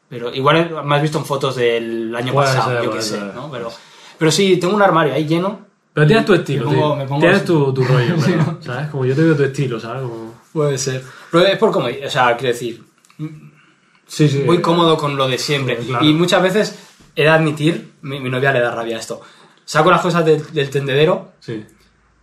Pero 0.08 0.34
igual 0.34 0.70
me 0.84 0.96
has 0.96 1.02
visto 1.02 1.18
en 1.18 1.24
fotos 1.24 1.56
del 1.56 2.14
año 2.14 2.34
pasado, 2.34 2.82
yo 2.84 2.90
qué 2.92 3.00
sé. 3.02 3.18
¿no? 3.34 3.50
Pero, 3.50 3.72
pero 4.18 4.30
sí, 4.30 4.58
tengo 4.58 4.74
un 4.74 4.82
armario 4.82 5.14
ahí 5.14 5.26
lleno. 5.26 5.60
Pero 5.94 6.06
tienes 6.06 6.26
tu 6.26 6.34
estilo, 6.34 6.68
Me 6.70 6.76
pongo- 6.76 6.86
tío. 6.88 6.96
me 6.96 7.04
pongo 7.06 7.20
tienes 7.20 7.44
tu, 7.44 7.72
tu 7.72 7.84
rollo, 7.84 8.16
¿verdad? 8.18 8.56
¿sabes? 8.60 8.88
Como 8.90 9.04
yo 9.06 9.14
te 9.14 9.22
veo 9.22 9.36
tu 9.36 9.44
estilo, 9.44 9.80
¿sabes? 9.80 10.02
Como... 10.02 10.34
Puede 10.52 10.76
ser. 10.76 11.02
Pero 11.30 11.46
es 11.46 11.56
por 11.58 11.70
cómo, 11.72 11.86
o 11.86 12.10
sea, 12.10 12.36
quiero 12.36 12.52
decir, 12.52 12.82
Sí, 14.06 14.28
sí. 14.28 14.42
muy 14.44 14.60
cómodo 14.60 14.96
con 14.96 15.16
lo 15.16 15.26
de 15.26 15.38
siempre. 15.38 15.78
Sí, 15.80 15.88
claro. 15.88 16.04
Y 16.04 16.12
muchas 16.12 16.42
veces 16.42 16.78
he 17.16 17.22
de 17.22 17.28
admitir, 17.28 17.92
mi, 18.02 18.20
mi 18.20 18.28
novia 18.28 18.52
le 18.52 18.60
da 18.60 18.70
rabia 18.74 18.96
a 18.96 19.00
esto. 19.00 19.20
Saco 19.64 19.90
las 19.90 20.00
cosas 20.00 20.24
del, 20.24 20.52
del 20.52 20.70
tendedero 20.70 21.32
Sí. 21.40 21.64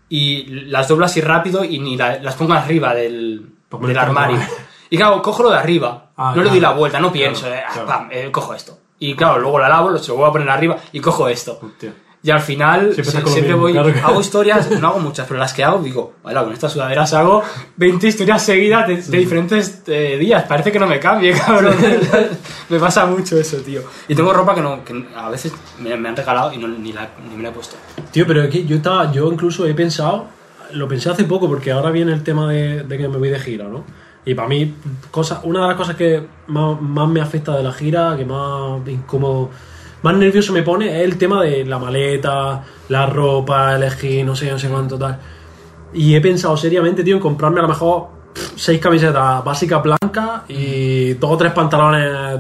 y 0.10 0.44
las 0.68 0.88
doblo 0.88 1.06
así 1.06 1.22
rápido 1.22 1.64
y 1.64 1.80
ni 1.80 1.98
la- 1.98 2.20
las 2.20 2.36
pongo 2.36 2.54
arriba 2.54 2.94
del, 2.94 3.52
Pues 3.70 3.88
del 3.88 3.98
armario. 3.98 4.40
Y 4.90 4.98
claro, 4.98 5.22
cojo 5.22 5.44
lo 5.44 5.50
de 5.52 5.58
arriba, 5.58 6.10
Ah, 6.18 6.34
no 6.36 6.44
le 6.44 6.50
doy 6.50 6.60
claro. 6.60 6.74
la 6.76 6.80
vuelta, 6.80 7.00
no 7.00 7.12
pienso, 7.12 7.42
Claro, 7.46 7.56
eh, 7.56 7.64
ah, 7.68 7.72
claro. 7.74 7.88
pam, 7.88 8.10
eh, 8.12 8.30
cojo 8.32 8.54
esto. 8.54 8.78
Y 9.00 9.16
claro, 9.16 9.40
luego 9.40 9.58
la 9.60 9.70
lavo, 9.70 9.90
lo 9.90 9.98
se 9.98 10.10
lo 10.10 10.16
vuelvo 10.16 10.30
a 10.30 10.32
poner 10.34 10.50
arriba 10.50 10.78
y 10.92 11.00
cojo 11.00 11.28
esto. 11.30 11.60
Hostia. 11.62 11.94
Y 12.24 12.30
al 12.30 12.40
final 12.40 12.94
Siempre 12.94 13.24
se- 13.32 13.42
mismo, 13.42 13.58
voy, 13.58 13.72
claro 13.74 13.92
que- 13.92 14.00
hago 14.00 14.22
historias, 14.22 14.70
no 14.80 14.90
hago 14.90 15.00
muchas, 15.00 15.26
pero 15.28 15.40
las 15.40 15.54
que 15.56 15.64
hago 15.64 15.80
digo, 15.82 16.14
bueno, 16.22 16.44
con 16.44 16.54
estas 16.54 16.72
sudaderas 16.72 17.12
hago 17.14 17.42
20 17.78 18.08
historias 18.08 18.44
seguidas 18.44 18.88
de, 18.88 18.98
de 18.98 19.18
diferentes 19.18 19.82
eh, 19.88 20.18
días, 20.20 20.44
parece 20.44 20.72
que 20.72 20.78
no 20.80 20.86
me 20.86 21.00
cambie, 21.00 21.34
cabrón. 21.46 21.76
me 22.70 22.80
pasa 22.80 23.08
mucho 23.08 23.38
eso, 23.40 23.58
tío. 23.58 23.82
Y 24.08 24.14
tengo 24.14 24.32
ropa 24.34 24.54
que, 24.54 24.62
no, 24.62 24.84
que 24.86 25.04
a 25.16 25.30
veces 25.30 25.52
me, 25.80 25.96
me 25.98 26.10
han 26.10 26.16
regalado 26.16 26.54
y 26.54 26.58
no, 26.60 26.68
ni, 26.68 26.94
la, 26.94 27.10
ni 27.28 27.36
me 27.36 27.42
la 27.44 27.50
he 27.50 27.52
puesto. 27.54 27.76
Tío, 28.12 28.28
pero 28.28 28.44
es 28.44 28.50
que 28.52 28.66
yo 28.66 28.76
estaba, 28.76 29.12
yo 29.12 29.32
incluso 29.32 29.66
he 29.66 29.74
pensado, 29.74 30.28
lo 30.74 30.88
pensé 30.88 31.10
hace 31.10 31.24
poco 31.24 31.48
porque 31.48 31.72
ahora 31.72 31.90
viene 31.90 32.14
el 32.14 32.22
tema 32.24 32.48
de, 32.52 32.84
de 32.84 32.98
que 33.00 33.08
me 33.08 33.18
voy 33.18 33.30
de 33.30 33.40
gira, 33.40 33.66
¿no? 33.66 33.84
Y 34.26 34.36
para 34.36 34.48
mí, 34.48 34.76
cosa, 35.10 35.42
una 35.44 35.64
de 35.64 35.68
las 35.70 35.76
cosas 35.76 35.96
que 35.96 36.22
más, 36.46 36.80
más 36.80 37.08
me 37.10 37.20
afecta 37.20 37.58
de 37.58 37.64
la 37.64 37.72
gira, 37.74 38.14
que 38.16 38.26
más 38.26 38.88
incómodo, 38.88 39.50
más 40.02 40.16
nervioso 40.16 40.54
me 40.54 40.64
pone, 40.64 41.00
es 41.00 41.06
el 41.06 41.18
tema 41.18 41.44
de 41.44 41.66
la 41.66 41.80
maleta, 41.80 42.64
la 42.90 43.06
ropa, 43.06 43.76
elegir, 43.76 44.26
no 44.26 44.36
sé, 44.36 44.50
no 44.52 44.60
sé 44.60 44.70
cuánto 44.70 44.98
tal. 44.98 45.20
Y 45.94 46.16
he 46.16 46.22
pensado 46.22 46.56
seriamente, 46.58 47.04
tío, 47.04 47.16
en 47.16 47.22
comprarme 47.22 47.60
a 47.60 47.64
lo 47.64 47.70
mejor 47.70 48.08
pff, 48.34 48.54
seis 48.56 48.80
camisetas 48.80 49.44
básicas 49.44 49.84
blancas 49.84 50.44
y 50.50 51.14
dos 51.14 51.32
o 51.32 51.38
tres 51.38 51.52
pantalones 51.52 52.40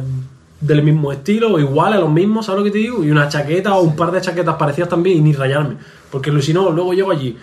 del 0.59 0.83
mismo 0.83 1.11
estilo, 1.11 1.59
iguales, 1.59 1.99
los 1.99 2.09
mismos, 2.09 2.45
¿sabes 2.45 2.59
lo 2.59 2.65
que 2.65 2.71
te 2.71 2.77
digo? 2.77 3.03
Y 3.03 3.11
una 3.11 3.27
chaqueta 3.27 3.75
o 3.75 3.81
un 3.81 3.95
par 3.95 4.11
de 4.11 4.21
chaquetas 4.21 4.55
parecidas 4.55 4.89
también 4.89 5.17
y 5.17 5.21
ni 5.21 5.33
rayarme. 5.33 5.75
Porque 6.09 6.31
si 6.41 6.53
no, 6.53 6.69
luego 6.69 6.93
llego 6.93 7.11
allí. 7.11 7.37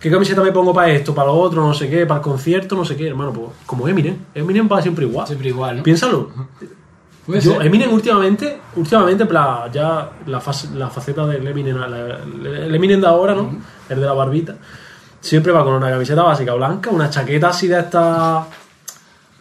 ¿Qué 0.00 0.10
camiseta 0.10 0.42
me 0.42 0.52
pongo 0.52 0.74
para 0.74 0.90
esto, 0.90 1.14
para 1.14 1.28
lo 1.28 1.34
otro, 1.34 1.66
no 1.66 1.72
sé 1.72 1.88
qué, 1.88 2.04
para 2.04 2.18
el 2.18 2.24
concierto, 2.24 2.76
no 2.76 2.84
sé 2.84 2.96
qué, 2.96 3.08
hermano? 3.08 3.32
Pues 3.32 3.48
como 3.64 3.88
Eminem. 3.88 4.16
Eminem 4.34 4.68
va 4.70 4.82
siempre 4.82 5.06
igual. 5.06 5.26
Siempre 5.26 5.48
igual, 5.48 5.78
¿no? 5.78 5.82
Piénsalo. 5.82 6.30
Yo. 7.44 7.60
Eminem 7.62 7.92
últimamente, 7.92 8.58
últimamente, 8.76 9.22
en 9.24 9.28
plan, 9.28 9.72
ya 9.72 10.10
la, 10.26 10.40
fase- 10.40 10.72
la 10.74 10.88
faceta 10.90 11.26
del 11.26 11.46
Eminem, 11.46 11.76
la- 11.76 12.18
el 12.66 12.74
Eminem 12.74 13.00
de 13.00 13.06
ahora, 13.06 13.34
¿no? 13.34 13.58
El 13.88 14.00
de 14.00 14.06
la 14.06 14.12
barbita. 14.12 14.56
Siempre 15.20 15.50
va 15.52 15.64
con 15.64 15.74
una 15.74 15.90
camiseta 15.90 16.22
básica 16.22 16.54
blanca, 16.54 16.90
una 16.90 17.10
chaqueta 17.10 17.48
así 17.48 17.66
de 17.66 17.80
esta 17.80 18.46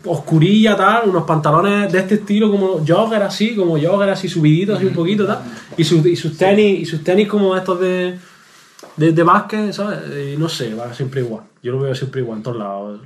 oscurilla, 0.05 0.75
tal, 0.75 1.09
unos 1.09 1.23
pantalones 1.23 1.91
de 1.91 1.99
este 1.99 2.15
estilo 2.15 2.51
como 2.51 2.79
jogger 2.85 3.23
así, 3.23 3.55
como 3.55 3.77
jogger 3.79 4.09
así 4.09 4.27
subiditos 4.29 4.77
así 4.77 4.85
un 4.85 4.93
poquito, 4.93 5.25
tal. 5.25 5.39
Y, 5.77 5.83
sus- 5.83 6.05
y 6.05 6.15
sus 6.15 6.37
tenis, 6.37 6.79
y 6.81 6.85
sus 6.85 7.03
tenis 7.03 7.27
como 7.27 7.55
estos 7.55 7.79
de, 7.79 8.17
de, 8.97 9.11
de 9.11 9.23
básquet, 9.23 9.71
¿sabes? 9.73 9.99
Y 10.33 10.37
no 10.37 10.47
sé, 10.49 10.73
va 10.75 10.93
siempre 10.93 11.21
igual. 11.21 11.43
Yo 11.63 11.71
lo 11.71 11.79
veo 11.79 11.95
siempre 11.95 12.21
igual 12.21 12.37
en 12.37 12.43
todos 12.43 12.57
lados. 12.57 13.01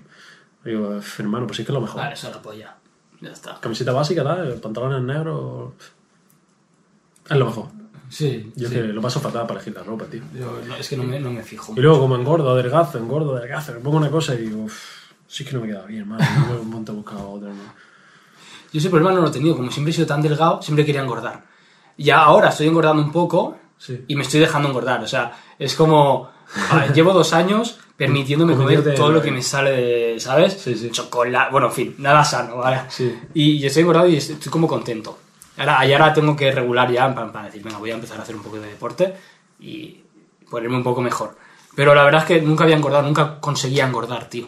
Digo, 0.64 1.00
hermano, 1.20 1.48
pues 1.48 1.58
sí 1.58 1.64
que 1.64 1.72
es 1.72 1.74
lo 1.74 1.82
mejor. 1.82 2.02
Vale, 2.02 2.14
eso 2.14 2.28
es 2.28 2.36
la 2.36 2.42
polla. 2.42 2.76
Ya 3.22 3.32
está. 3.32 3.60
Camiseta 3.60 3.92
básica, 3.92 4.24
tal, 4.24 4.54
pantalones 4.56 5.02
negros. 5.04 5.74
Es 7.30 7.38
lo 7.38 7.46
mejor. 7.46 7.66
Sí, 8.10 8.52
Yo 8.56 8.68
es 8.68 8.74
que 8.74 8.82
lo 8.82 9.02
paso 9.02 9.20
fatal 9.20 9.44
para 9.46 9.60
elegir 9.60 9.76
la 9.76 9.84
ropa, 9.84 10.06
tío. 10.06 10.22
Yo, 10.34 10.62
no, 10.68 10.76
es 10.76 10.90
que 10.90 10.98
no 10.98 11.04
me, 11.04 11.20
no 11.20 11.30
me 11.32 11.44
fijo. 11.44 11.74
Y 11.76 11.80
luego, 11.82 12.00
como 12.00 12.16
engordo, 12.16 12.50
adelgazo, 12.52 12.98
engordo, 12.98 13.36
adelgazo, 13.36 13.74
me 13.74 13.80
pongo 13.82 13.98
una 13.98 14.10
cosa 14.10 14.34
y 14.34 14.38
digo, 14.48 14.64
"Uf, 14.64 15.12
sí 15.28 15.46
que 15.46 15.54
no 15.54 15.62
me 15.62 15.68
queda 15.68 15.86
bien, 15.86 16.02
hermano. 16.02 16.26
Me 16.48 16.54
voy 16.54 16.62
un 16.62 16.70
monte 16.72 16.92
a 16.92 16.96
buscar 16.96 17.18
otra, 17.20 17.50
hermano. 17.50 17.74
Yo 18.74 18.80
ese 18.80 18.90
problema 18.90 19.12
no 19.14 19.22
lo 19.22 19.28
he 19.28 19.32
tenido, 19.32 19.56
como 19.56 19.70
siempre 19.72 19.92
he 19.92 19.94
sido 19.96 20.08
tan 20.08 20.22
delgado, 20.24 20.62
siempre 20.62 20.86
quería 20.86 21.02
engordar. 21.02 21.46
Ya 21.98 22.20
ahora 22.24 22.50
estoy 22.50 22.68
engordando 22.68 23.02
un 23.04 23.12
poco 23.12 23.58
Sí. 23.78 24.04
y 24.08 24.16
me 24.16 24.24
estoy 24.24 24.40
dejando 24.40 24.70
engordar. 24.70 25.04
O 25.04 25.08
sea, 25.08 25.32
es 25.60 25.76
como. 25.76 26.32
ver, 26.76 26.94
llevo 26.94 27.14
dos 27.14 27.32
años 27.34 27.80
permitiéndome 28.00 28.56
comer 28.56 28.96
todo 28.96 29.12
lo 29.12 29.22
que 29.22 29.30
me 29.30 29.44
sale 29.44 29.72
de. 29.72 30.20
¿Sabes? 30.22 30.54
Sí, 30.54 30.74
sí. 30.74 30.90
Chocolate. 30.90 31.52
Bueno, 31.52 31.68
en 31.68 31.74
fin, 31.74 31.96
nada 31.98 32.24
sano, 32.24 32.56
¿vale? 32.56 32.84
Sí. 32.88 33.14
Y, 33.34 33.58
y 33.58 33.66
estoy 33.66 33.82
engordado 33.82 34.08
y 34.08 34.16
estoy 34.16 34.50
como 34.50 34.68
contento. 34.68 35.20
Ahora, 35.58 35.86
y 35.86 35.92
ahora 35.92 36.14
tengo 36.14 36.34
que 36.34 36.50
regular 36.50 36.90
ya 36.90 37.14
para, 37.14 37.30
para 37.30 37.46
decir, 37.48 37.62
venga, 37.62 37.78
voy 37.78 37.92
a 37.92 37.96
empezar 37.96 38.18
a 38.18 38.24
hacer 38.24 38.38
un 38.38 38.42
poco 38.42 38.58
de 38.58 38.70
deporte 38.70 39.14
y 39.60 40.00
ponerme 40.50 40.78
un 40.78 40.84
poco 40.84 41.02
mejor. 41.02 41.36
Pero 41.76 41.94
la 41.94 42.06
verdad 42.06 42.22
es 42.22 42.28
que 42.28 42.42
nunca 42.42 42.64
había 42.64 42.78
engordado, 42.78 43.04
nunca 43.04 43.38
conseguía 43.42 43.86
engordar, 43.86 44.30
tío. 44.30 44.48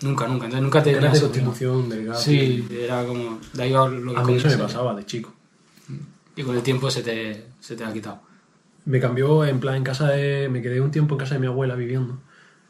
Nunca, 0.00 0.26
nunca. 0.26 0.46
Entonces 0.46 0.62
nunca 0.62 0.82
tenía 0.82 1.00
Eres 1.00 1.12
de 1.12 1.20
constitución 1.20 1.90
delgada. 1.90 2.18
Sí, 2.18 2.66
era 2.70 3.04
como... 3.04 3.40
Da 3.52 3.66
igual 3.66 4.00
lo 4.00 4.14
que 4.14 4.20
A 4.20 4.24
mí 4.24 4.36
eso 4.36 4.48
me 4.48 4.56
pasaba 4.56 4.94
de 4.94 5.04
chico. 5.04 5.32
Y 6.34 6.42
con 6.42 6.56
el 6.56 6.62
tiempo 6.62 6.90
se 6.90 7.02
te, 7.02 7.44
se 7.60 7.76
te 7.76 7.84
ha 7.84 7.92
quitado. 7.92 8.20
Me 8.86 9.00
cambió 9.00 9.44
en 9.44 9.60
plan 9.60 9.76
en 9.76 9.84
casa 9.84 10.08
de. 10.08 10.48
Me 10.50 10.60
quedé 10.60 10.80
un 10.80 10.90
tiempo 10.90 11.14
en 11.14 11.18
casa 11.18 11.34
de 11.34 11.40
mi 11.40 11.46
abuela 11.46 11.74
viviendo. 11.74 12.18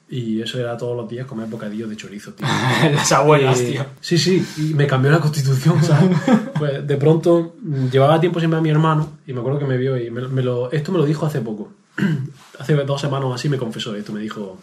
Y 0.09 0.43
eso 0.43 0.61
era 0.61 0.77
todos 0.77 0.97
los 0.97 1.09
días 1.09 1.27
comer 1.27 1.49
bocadillos 1.49 1.88
de 1.88 1.97
chorizo, 1.97 2.33
tío. 2.33 2.47
Las 2.93 3.11
abuelas, 3.12 3.59
Eh, 3.61 3.73
tío. 3.73 3.87
Sí, 4.01 4.19
sí, 4.19 4.47
y 4.59 4.75
me 4.75 4.87
cambió 4.87 5.11
la 5.11 5.19
constitución, 5.21 5.83
¿sabes? 5.83 6.17
pues 6.59 6.87
de 6.87 6.97
pronto 6.97 7.55
mm, 7.62 7.88
llevaba 7.88 8.21
tiempo 8.21 8.38
sin 8.38 8.51
ver 8.51 8.59
a 8.59 8.62
mi 8.62 8.71
hermano 8.71 9.19
y 9.27 9.33
me 9.33 9.40
acuerdo 9.40 9.59
que 9.59 9.64
me 9.64 9.79
vio 9.79 9.97
y 9.97 10.11
me, 10.11 10.29
me 10.29 10.43
lo, 10.43 10.71
esto 10.73 10.93
me 10.93 10.99
lo 10.99 11.07
dijo 11.07 11.25
hace 11.27 11.40
poco. 11.40 11.73
hace 12.59 12.75
dos 12.75 13.01
semanas 13.01 13.31
así 13.35 13.49
me 13.49 13.57
confesó 13.57 13.95
esto, 13.95 14.12
me 14.12 14.21
dijo, 14.21 14.59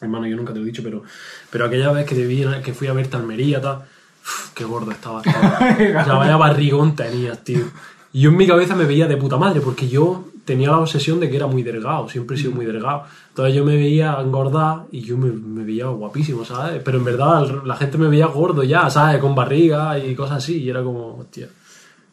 hermano, 0.00 0.26
yo 0.26 0.36
nunca 0.36 0.52
te 0.52 0.60
lo 0.60 0.64
he 0.64 0.68
dicho, 0.68 0.82
pero, 0.82 1.02
pero 1.50 1.66
aquella 1.66 1.90
vez 1.92 2.06
que, 2.06 2.14
te 2.14 2.26
vi, 2.26 2.46
que 2.62 2.72
fui 2.72 2.86
a 2.86 2.92
verte 2.92 3.16
a 3.16 3.20
Almería, 3.20 3.60
tal, 3.60 3.78
uf, 4.22 4.50
qué 4.54 4.64
gordo 4.64 4.90
estabas, 4.92 5.22
tío. 5.24 5.32
o 5.32 6.04
sea, 6.04 6.14
vaya 6.14 6.36
barrigón 6.36 6.94
tenías, 6.94 7.42
tío. 7.42 7.64
Y 8.12 8.22
yo 8.22 8.30
en 8.30 8.36
mi 8.36 8.46
cabeza 8.46 8.74
me 8.74 8.84
veía 8.84 9.06
de 9.06 9.16
puta 9.16 9.36
madre, 9.36 9.60
porque 9.60 9.88
yo 9.88 10.29
tenía 10.50 10.70
la 10.70 10.78
obsesión 10.78 11.20
de 11.20 11.30
que 11.30 11.36
era 11.36 11.46
muy 11.46 11.62
delgado, 11.62 12.08
siempre 12.08 12.34
he 12.34 12.38
sido 12.40 12.50
muy 12.50 12.66
delgado. 12.66 13.04
Entonces 13.28 13.54
yo 13.54 13.64
me 13.64 13.76
veía 13.76 14.18
engordar 14.20 14.86
y 14.90 15.00
yo 15.00 15.16
me, 15.16 15.30
me 15.30 15.62
veía 15.62 15.86
guapísimo, 15.86 16.44
¿sabes? 16.44 16.82
Pero 16.84 16.98
en 16.98 17.04
verdad 17.04 17.62
la 17.64 17.76
gente 17.76 17.96
me 17.98 18.08
veía 18.08 18.26
gordo 18.26 18.64
ya, 18.64 18.90
¿sabes? 18.90 19.20
Con 19.20 19.32
barriga 19.32 19.96
y 19.96 20.12
cosas 20.16 20.38
así. 20.38 20.60
Y 20.60 20.68
era 20.68 20.82
como, 20.82 21.18
hostia, 21.18 21.48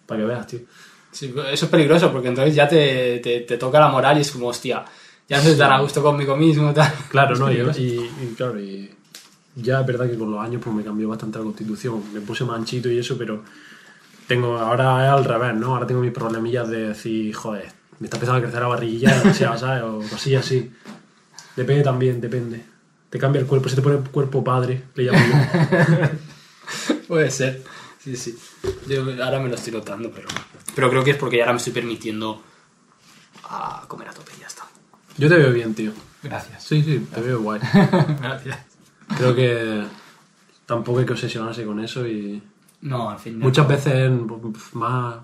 para 0.05 0.21
que 0.21 0.27
veas, 0.27 0.45
tío. 0.45 0.59
Sí, 1.09 1.33
eso 1.51 1.65
es 1.65 1.71
peligroso 1.71 2.11
porque 2.11 2.27
entonces 2.27 2.53
ya 2.53 2.67
te, 2.67 3.17
te, 3.23 3.39
te 3.39 3.57
toca 3.57 3.79
la 3.79 3.87
moral 3.87 4.19
y 4.19 4.21
es 4.21 4.31
como, 4.31 4.49
hostia, 4.49 4.85
ya 5.27 5.37
no 5.37 5.41
estoy 5.41 5.57
tan 5.57 5.71
a 5.71 5.81
gusto 5.81 6.03
conmigo 6.03 6.37
mismo, 6.37 6.71
tal. 6.75 6.93
Claro, 7.09 7.35
¿no? 7.37 7.51
Y 7.51 8.07
claro, 8.37 8.59
y 8.59 8.91
ya 9.55 9.81
es 9.81 9.87
verdad 9.87 10.07
que 10.07 10.15
con 10.15 10.31
los 10.31 10.39
años 10.39 10.61
pues 10.63 10.75
me 10.75 10.83
cambió 10.83 11.09
bastante 11.09 11.39
la 11.39 11.43
constitución. 11.43 12.03
Me 12.13 12.21
puse 12.21 12.45
manchito 12.45 12.87
y 12.87 12.99
eso, 12.99 13.17
pero 13.17 13.41
tengo 14.27 14.59
ahora 14.59 15.05
es 15.07 15.11
al 15.11 15.25
revés, 15.25 15.55
¿no? 15.55 15.73
Ahora 15.73 15.87
tengo 15.87 16.01
mis 16.01 16.11
problemillas 16.11 16.69
de 16.69 16.89
decir, 16.89 17.33
joder, 17.33 17.77
me 17.99 18.05
está 18.05 18.17
empezando 18.17 18.39
a 18.39 18.41
crecer 18.41 18.61
la 18.61 18.67
barriguilla, 18.67 19.21
o 19.25 19.33
sea, 19.33 19.57
¿sabes? 19.57 19.83
O 19.83 19.99
cosillas 20.09 20.45
así. 20.45 20.71
Depende 21.55 21.83
también, 21.83 22.21
depende. 22.21 22.63
Te 23.09 23.17
cambia 23.19 23.39
el 23.41 23.47
cuerpo, 23.47 23.69
se 23.69 23.75
te 23.75 23.81
pone 23.81 23.97
el 23.97 24.03
cuerpo 24.03 24.43
padre, 24.43 24.83
le 24.95 25.03
llamo 25.03 25.19
yo. 25.19 26.97
Puede 27.07 27.31
ser. 27.31 27.63
Sí, 27.99 28.15
sí. 28.15 28.37
Yo 28.87 29.01
ahora 29.23 29.39
me 29.39 29.49
lo 29.49 29.55
estoy 29.55 29.73
notando, 29.73 30.11
pero, 30.11 30.27
pero 30.75 30.89
creo 30.89 31.03
que 31.03 31.11
es 31.11 31.17
porque 31.17 31.37
ya 31.37 31.43
ahora 31.43 31.53
me 31.53 31.57
estoy 31.57 31.73
permitiendo 31.73 32.41
a 33.49 33.83
comer 33.87 34.09
a 34.09 34.11
tope 34.11 34.31
y 34.37 34.41
ya 34.41 34.47
está. 34.47 34.63
Yo 35.17 35.29
te 35.29 35.35
veo 35.37 35.51
bien, 35.51 35.73
tío. 35.73 35.91
Gracias. 36.21 36.63
Sí, 36.63 36.83
sí, 36.83 37.07
te 37.13 37.21
veo 37.21 37.41
guay. 37.41 37.59
Gracias. 38.21 38.57
Creo 39.17 39.33
que 39.35 39.83
tampoco 40.65 40.99
hay 40.99 41.05
que 41.05 41.13
obsesionarse 41.13 41.65
con 41.65 41.79
eso 41.79 42.05
y 42.05 42.41
No, 42.81 43.09
al 43.09 43.19
fin. 43.19 43.39
muchas 43.39 43.67
veces 43.67 44.11
pues, 44.27 44.73
más 44.75 45.15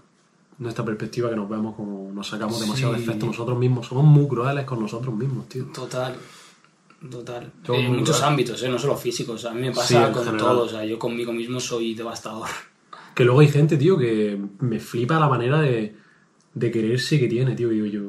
nuestra 0.59 0.85
perspectiva 0.85 1.29
que 1.29 1.35
nos 1.35 1.49
vemos 1.49 1.75
como 1.75 2.11
nos 2.13 2.27
sacamos 2.27 2.59
demasiado 2.59 2.93
Sí. 2.95 3.01
defecto 3.01 3.25
nosotros 3.25 3.57
mismos. 3.57 3.87
Somos 3.87 4.05
muy 4.05 4.27
crueles 4.27 4.65
con 4.65 4.79
nosotros 4.79 5.13
mismos, 5.15 5.47
tío. 5.49 5.65
Total. 5.65 6.15
Total. 7.09 7.51
En 7.67 7.95
muchos 7.97 8.21
ámbitos, 8.21 8.63
¿eh? 8.63 8.69
no 8.69 8.79
solo 8.79 8.95
físicos. 8.95 9.43
A 9.45 9.53
mí 9.53 9.61
me 9.61 9.71
pasa 9.71 10.11
con 10.11 10.37
todo. 10.37 10.63
O 10.63 10.69
sea, 10.69 10.85
yo 10.85 10.97
conmigo 10.97 11.33
mismo 11.33 11.59
soy 11.59 11.95
devastador. 11.95 12.47
Que 13.13 13.25
luego 13.25 13.41
hay 13.41 13.49
gente, 13.49 13.75
tío, 13.77 13.97
que 13.97 14.39
me 14.59 14.79
flipa 14.79 15.19
la 15.19 15.27
manera 15.27 15.59
de, 15.59 15.95
de 16.53 16.71
quererse 16.71 17.19
que 17.19 17.27
tiene, 17.27 17.55
tío. 17.55 17.71
Y 17.73 17.79
yo, 17.79 17.85
yo, 17.85 18.01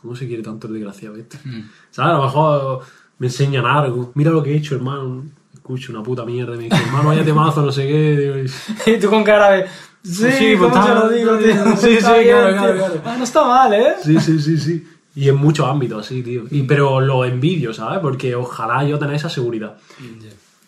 ¿cómo 0.00 0.14
se 0.14 0.28
quiere 0.28 0.42
tanto 0.44 0.68
el 0.68 0.74
desgraciado 0.74 1.16
este? 1.16 1.38
¿Sabes? 1.90 2.12
A 2.14 2.16
lo 2.18 2.22
mejor 2.24 2.80
me 3.18 3.26
enseñan 3.26 3.66
algo. 3.66 4.12
Mira 4.14 4.30
lo 4.30 4.42
que 4.42 4.52
he 4.52 4.56
hecho, 4.56 4.76
hermano. 4.76 5.24
Escucho 5.52 5.92
una 5.92 6.02
puta 6.02 6.24
mierda. 6.24 6.56
Me 6.56 6.64
dice, 6.64 6.76
hermano, 6.76 7.08
vaya 7.08 7.24
temazo, 7.24 7.62
no 7.62 7.72
sé 7.72 7.88
qué. 7.88 8.16
digo, 8.16 8.34
y 8.96 9.00
tú 9.00 9.10
con 9.10 9.24
cara 9.24 9.50
de. 9.50 9.66
Sí, 10.04 10.30
Sí, 10.32 10.56
¿cómo 10.58 10.70
pues 10.70 10.86
lo 10.86 11.08
digo, 11.08 11.38
tío? 11.38 11.76
sí, 11.78 11.96
sí, 11.96 12.00
claro, 12.00 12.52
claro, 12.52 12.76
claro. 12.76 13.02
Ah, 13.04 13.16
no 13.16 13.24
está 13.24 13.44
mal, 13.44 13.72
¿eh? 13.72 13.94
Sí, 14.02 14.20
sí, 14.20 14.38
sí, 14.38 14.58
sí. 14.58 14.86
Y 15.16 15.28
en 15.28 15.36
muchos 15.36 15.66
ámbitos 15.66 16.04
así, 16.04 16.22
tío. 16.22 16.44
Y, 16.50 16.64
pero 16.64 17.00
lo 17.00 17.24
envidio, 17.24 17.72
¿sabes? 17.72 18.00
Porque 18.00 18.34
ojalá 18.34 18.84
yo 18.84 18.98
tener 18.98 19.14
esa 19.14 19.30
seguridad. 19.30 19.78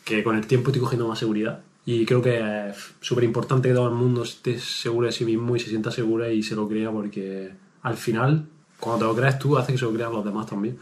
Que 0.05 0.23
con 0.23 0.37
el 0.37 0.47
tiempo 0.47 0.71
estoy 0.71 0.81
cogiendo 0.81 1.07
más 1.07 1.19
seguridad. 1.19 1.61
Y 1.85 2.07
creo 2.07 2.23
que 2.23 2.71
es 2.71 2.77
súper 3.01 3.25
importante 3.25 3.69
que 3.69 3.75
todo 3.75 3.89
el 3.89 3.95
mundo 3.95 4.23
esté 4.23 4.59
seguro 4.59 5.07
de 5.07 5.13
sí 5.13 5.25
mismo 5.25 5.55
y 5.55 5.61
se 5.61 5.69
sienta 5.69 5.91
segura 5.91 6.31
y 6.31 6.43
se 6.43 6.55
lo 6.55 6.69
crea 6.69 6.91
porque 6.91 7.53
al 7.83 7.97
final, 7.97 8.47
cuando 8.81 9.05
te 9.07 9.13
lo 9.13 9.17
crees 9.17 9.39
tú, 9.39 9.57
hace 9.59 9.73
que 9.73 9.79
se 9.79 9.85
lo 9.85 9.93
crean 9.93 10.13
los 10.13 10.25
demás 10.25 10.47
también. 10.47 10.79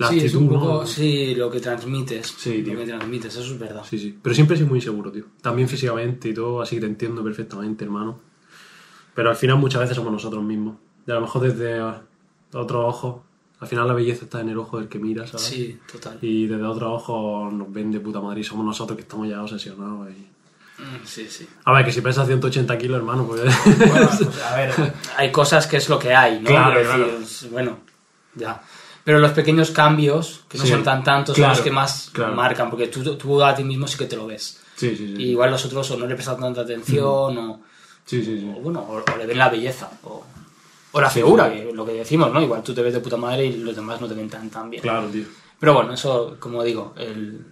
La 0.00 0.08
sí, 0.08 0.18
es 0.18 0.24
actitud, 0.24 0.42
un 0.42 0.48
poco, 0.48 0.80
¿no? 0.80 0.86
sí, 0.86 1.34
lo 1.34 1.50
que 1.50 1.60
transmites. 1.60 2.34
Sí, 2.38 2.62
tío. 2.62 2.74
Lo 2.74 2.80
que 2.80 2.86
transmites, 2.86 3.36
eso 3.36 3.52
es 3.52 3.58
verdad. 3.58 3.84
Sí, 3.88 3.98
sí. 3.98 4.18
Pero 4.22 4.34
siempre 4.34 4.54
he 4.54 4.58
sido 4.58 4.68
muy 4.68 4.78
inseguro, 4.78 5.12
tío. 5.12 5.24
También 5.40 5.68
físicamente 5.68 6.28
y 6.30 6.34
todo, 6.34 6.60
así 6.62 6.76
que 6.76 6.80
te 6.80 6.86
entiendo 6.86 7.22
perfectamente, 7.22 7.84
hermano. 7.84 8.18
Pero 9.14 9.30
al 9.30 9.36
final 9.36 9.58
muchas 9.58 9.80
veces 9.82 9.96
somos 9.96 10.12
nosotros 10.12 10.42
mismos. 10.42 10.76
Y 11.06 11.10
a 11.10 11.14
lo 11.14 11.20
mejor 11.20 11.42
desde 11.42 11.80
otros 12.52 12.84
ojos, 12.86 13.16
al 13.60 13.68
final 13.68 13.86
la 13.86 13.92
belleza 13.94 14.24
está 14.24 14.40
en 14.40 14.48
el 14.48 14.58
ojo 14.58 14.78
del 14.78 14.88
que 14.88 14.98
mira, 14.98 15.26
¿sabes? 15.26 15.42
Sí, 15.46 15.78
total. 15.90 16.18
Y 16.22 16.46
desde 16.46 16.64
otros 16.64 16.90
ojos 17.02 17.52
nos 17.52 17.70
ven 17.72 17.90
de 17.92 18.00
puta 18.00 18.20
madre 18.20 18.40
y 18.40 18.44
somos 18.44 18.64
nosotros 18.64 18.96
que 18.96 19.02
estamos 19.02 19.28
ya 19.28 19.42
obsesionados. 19.42 20.08
y- 20.10 20.26
Mm, 20.80 21.04
Sí, 21.04 21.26
sí. 21.28 21.46
A 21.66 21.74
ver, 21.74 21.84
que 21.84 21.92
si 21.92 22.00
pesas 22.00 22.26
180 22.26 22.78
kilos, 22.78 22.96
hermano, 22.96 23.26
pues... 23.26 23.42
Bueno, 23.42 24.08
pues, 24.18 24.42
a 24.42 24.56
ver, 24.56 24.72
hay 25.18 25.30
cosas 25.30 25.66
que 25.66 25.76
es 25.76 25.90
lo 25.90 25.98
que 25.98 26.14
hay, 26.14 26.40
¿no? 26.40 26.46
Claro, 26.48 26.80
claro. 26.80 27.04
decir, 27.18 27.22
es- 27.22 27.50
bueno, 27.50 27.80
ya. 28.34 28.62
Pero 29.04 29.18
los 29.18 29.32
pequeños 29.32 29.70
cambios, 29.70 30.44
que 30.48 30.58
no 30.58 30.64
Sí. 30.64 30.70
son 30.70 30.82
tan 30.84 31.02
tantos, 31.02 31.34
Claro, 31.34 31.54
son 31.54 31.58
los 31.58 31.64
que 31.64 31.70
más 31.70 32.10
claro. 32.12 32.34
marcan, 32.34 32.68
porque 32.70 32.88
tú, 32.88 33.16
tú 33.16 33.42
a 33.42 33.54
ti 33.54 33.64
mismo 33.64 33.86
sí 33.88 33.96
que 33.98 34.06
te 34.06 34.16
lo 34.16 34.26
ves. 34.26 34.60
sí, 34.76 34.90
sí, 34.96 35.14
sí. 35.16 35.22
Y 35.22 35.30
igual 35.30 35.50
los 35.50 35.64
otros 35.64 35.90
o 35.90 35.96
no 35.98 36.06
le 36.06 36.14
prestan 36.14 36.38
tanta 36.40 36.60
atención, 36.62 37.36
o, 37.38 37.60
Sí, 38.04 38.22
sí, 38.24 38.40
sí. 38.40 38.52
o, 38.56 38.60
bueno, 38.60 38.80
o, 38.80 38.96
o 39.12 39.16
le 39.16 39.26
ven 39.26 39.38
la 39.38 39.48
belleza, 39.48 39.90
o, 40.04 40.24
o 40.92 41.00
la 41.00 41.08
figura, 41.10 41.50
que- 41.52 41.72
lo 41.72 41.84
que 41.86 41.92
decimos, 41.92 42.32
¿no? 42.32 42.42
Igual 42.42 42.62
tú 42.62 42.74
te 42.74 42.82
ves 42.82 42.92
de 42.94 43.00
puta 43.00 43.16
madre 43.16 43.46
y 43.46 43.56
los 43.58 43.74
demás 43.76 44.00
no 44.00 44.08
te 44.08 44.14
ven 44.14 44.28
tan, 44.28 44.48
tan 44.50 44.68
bien. 44.70 44.82
Claro, 44.82 45.08
tío. 45.08 45.24
Pero 45.58 45.74
bueno, 45.74 45.92
eso, 45.94 46.36
como 46.40 46.62
digo, 46.64 46.94
el... 46.96 47.44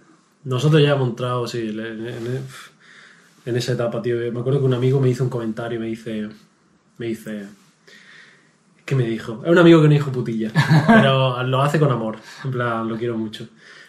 Nosotros 0.43 0.81
ya 0.81 0.91
hemos 0.93 1.09
entrado, 1.09 1.47
sí, 1.47 1.59
en, 1.69 1.79
en- 1.79 2.47
en 3.45 3.55
esa 3.55 3.73
etapa, 3.73 4.01
tío. 4.01 4.15
Me 4.31 4.39
acuerdo 4.39 4.59
que 4.59 4.65
un 4.65 4.73
amigo 4.73 4.99
me 4.99 5.09
hizo 5.09 5.23
un 5.23 5.29
comentario 5.29 5.77
y 5.77 5.81
me 5.81 5.87
dice... 5.87 6.29
Me 6.97 7.07
dice... 7.07 7.45
¿Qué 8.89 8.95
me 8.95 9.03
dijo? 9.03 9.41
Es 9.45 9.51
un 9.51 9.57
amigo 9.59 9.79
que 9.83 9.87
no 9.87 9.93
dijo 9.93 10.11
putilla, 10.11 10.51
pero 10.87 11.43
lo 11.43 11.61
hace 11.61 11.79
con 11.79 11.91
amor. 11.91 12.17
En 12.43 12.49
plan, 12.49 12.89
lo 12.89 12.97
quiero 12.97 13.15
mucho. 13.15 13.45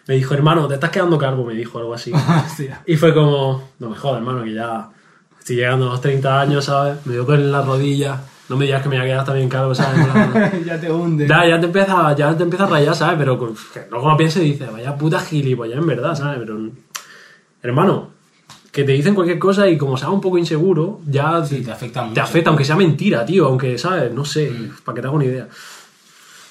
Me 0.07 0.15
dijo, 0.17 0.35
hermano, 0.35 0.69
te 0.69 0.75
estás 0.75 0.91
quedando 0.91 1.17
calvo, 1.17 1.43
me 1.47 1.55
dijo 1.55 1.79
algo 1.79 1.95
así. 1.95 2.13
Y 2.87 2.97
fue 2.97 3.15
como, 3.15 3.71
no 3.79 3.89
me 3.89 3.97
jodas, 3.97 4.19
hermano, 4.19 4.45
que 4.45 4.53
ya 4.53 4.91
estoy 5.39 5.57
llegando 5.57 5.87
a 5.89 5.93
los 5.93 6.03
30 6.03 6.39
años, 6.43 6.67
¿sabes? 6.67 6.99
Me 7.07 7.15
dio 7.15 7.33
en 7.35 7.51
la 7.51 7.63
rodilla. 7.63 8.21
No 8.51 8.59
me 8.59 8.67
digas 8.67 8.83
que 8.83 8.91
me 8.91 8.97
voy 8.99 9.07
a 9.07 9.09
quedar 9.09 9.25
también 9.25 9.49
calvo, 9.49 9.75
¿sabes? 9.75 10.07
Ya 10.67 10.79
te 10.79 10.93
hunde. 10.93 11.27
ya, 11.27 11.47
ya 11.49 11.59
te 11.59 11.65
empieza, 11.67 12.15
ya 12.15 12.37
te 12.37 12.43
empieza 12.43 12.65
a 12.65 12.69
rayar, 12.69 12.95
¿sabes? 12.95 13.17
Pero 13.19 13.39
con- 13.39 13.55
que 13.55 13.87
luego 13.91 14.07
lo 14.11 14.17
piensas 14.19 14.43
y 14.43 14.53
dices, 14.53 14.71
vaya 14.71 14.95
puta 14.99 15.19
gilipollas, 15.21 15.79
en 15.79 15.87
verdad, 15.87 16.15
¿sabes? 16.15 16.39
Pero, 16.41 16.59
hermano, 17.63 18.11
que 18.73 18.85
te 18.85 18.93
dicen 18.93 19.15
cualquier 19.15 19.39
cosa 19.39 19.69
y 19.69 19.77
como 19.77 19.97
seas 19.97 20.11
un 20.11 20.21
poco 20.21 20.39
inseguro, 20.39 21.01
ya 21.07 21.45
Sí, 21.45 21.63
te 21.63 21.73
afecta 21.73 22.03
mucho. 22.03 22.15
te 22.15 22.21
afecta, 22.21 22.51
aunque 22.51 22.65
sea 22.65 22.77
mentira, 22.77 23.25
tío, 23.27 23.47
aunque, 23.47 23.77
¿sabes? 23.79 24.13
No 24.13 24.25
sé, 24.25 24.53
para 24.85 24.95
que 24.95 25.01
te 25.03 25.07
haga 25.09 25.17
una 25.17 25.25
idea. 25.25 25.49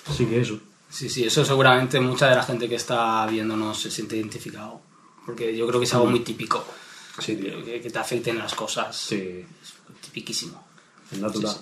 Así 0.08 0.25
que 0.25 0.41
eso. 0.41 0.60
Sí, 0.89 1.08
sí, 1.08 1.23
eso 1.23 1.45
seguramente 1.45 1.99
mucha 1.99 2.27
de 2.29 2.36
la 2.36 2.43
gente 2.43 2.67
que 2.67 2.75
está 2.75 3.25
viéndonos 3.27 3.79
se 3.79 3.91
siente 3.91 4.17
identificado. 4.17 4.82
Porque 5.25 5.55
yo 5.55 5.67
creo 5.67 5.79
que 5.79 5.86
es 5.86 5.93
algo 5.93 6.08
muy 6.08 6.21
típico. 6.21 6.65
Sí. 7.19 7.36
Que, 7.38 7.79
que 7.82 7.89
te 7.89 7.99
afecten 7.99 8.38
las 8.39 8.55
cosas. 8.55 8.95
Sí, 8.97 9.45
Es 9.62 9.73
tipiquísimo. 10.01 10.63
en 11.12 11.21
natural. 11.21 11.55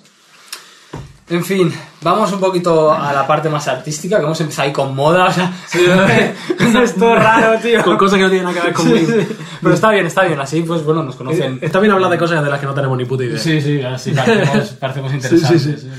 En 1.29 1.43
fin, 1.43 1.73
vamos 2.01 2.31
un 2.31 2.39
poquito 2.39 2.89
a 2.93 3.11
la 3.11 3.27
parte 3.27 3.49
más 3.49 3.67
artística, 3.67 4.17
que 4.17 4.23
hemos 4.23 4.39
empezado 4.39 4.65
ahí 4.67 4.71
con 4.73 4.95
moda, 4.95 5.25
o 5.25 5.31
sea, 5.31 5.53
esto 6.83 7.13
es 7.13 7.21
raro, 7.21 7.59
tío. 7.59 7.83
Con 7.83 7.97
cosas 7.97 8.17
que 8.17 8.23
no 8.23 8.29
tienen 8.29 8.45
nada 8.45 8.57
que 8.61 8.65
ver 8.67 8.73
conmigo. 8.73 9.11
Sí, 9.11 9.25
sí. 9.27 9.35
Pero 9.61 9.75
está 9.75 9.91
bien, 9.91 10.05
está 10.05 10.23
bien, 10.23 10.39
así 10.39 10.61
pues 10.61 10.83
bueno, 10.85 11.03
nos 11.03 11.17
conocen. 11.17 11.55
Eh, 11.55 11.59
Está 11.65 11.81
bien 11.81 11.91
hablar 11.91 12.09
de 12.11 12.17
cosas 12.17 12.41
de 12.41 12.49
las 12.49 12.59
que 12.61 12.65
no 12.65 12.73
tenemos 12.73 12.97
ni 12.97 13.03
puta 13.03 13.25
idea. 13.25 13.37
Sí, 13.37 13.59
sí, 13.61 13.81
así 13.81 14.11
parecemos, 14.11 14.67
parecemos 14.79 15.11
sí, 15.11 15.17
interesantes. 15.17 15.81
sí. 15.81 15.89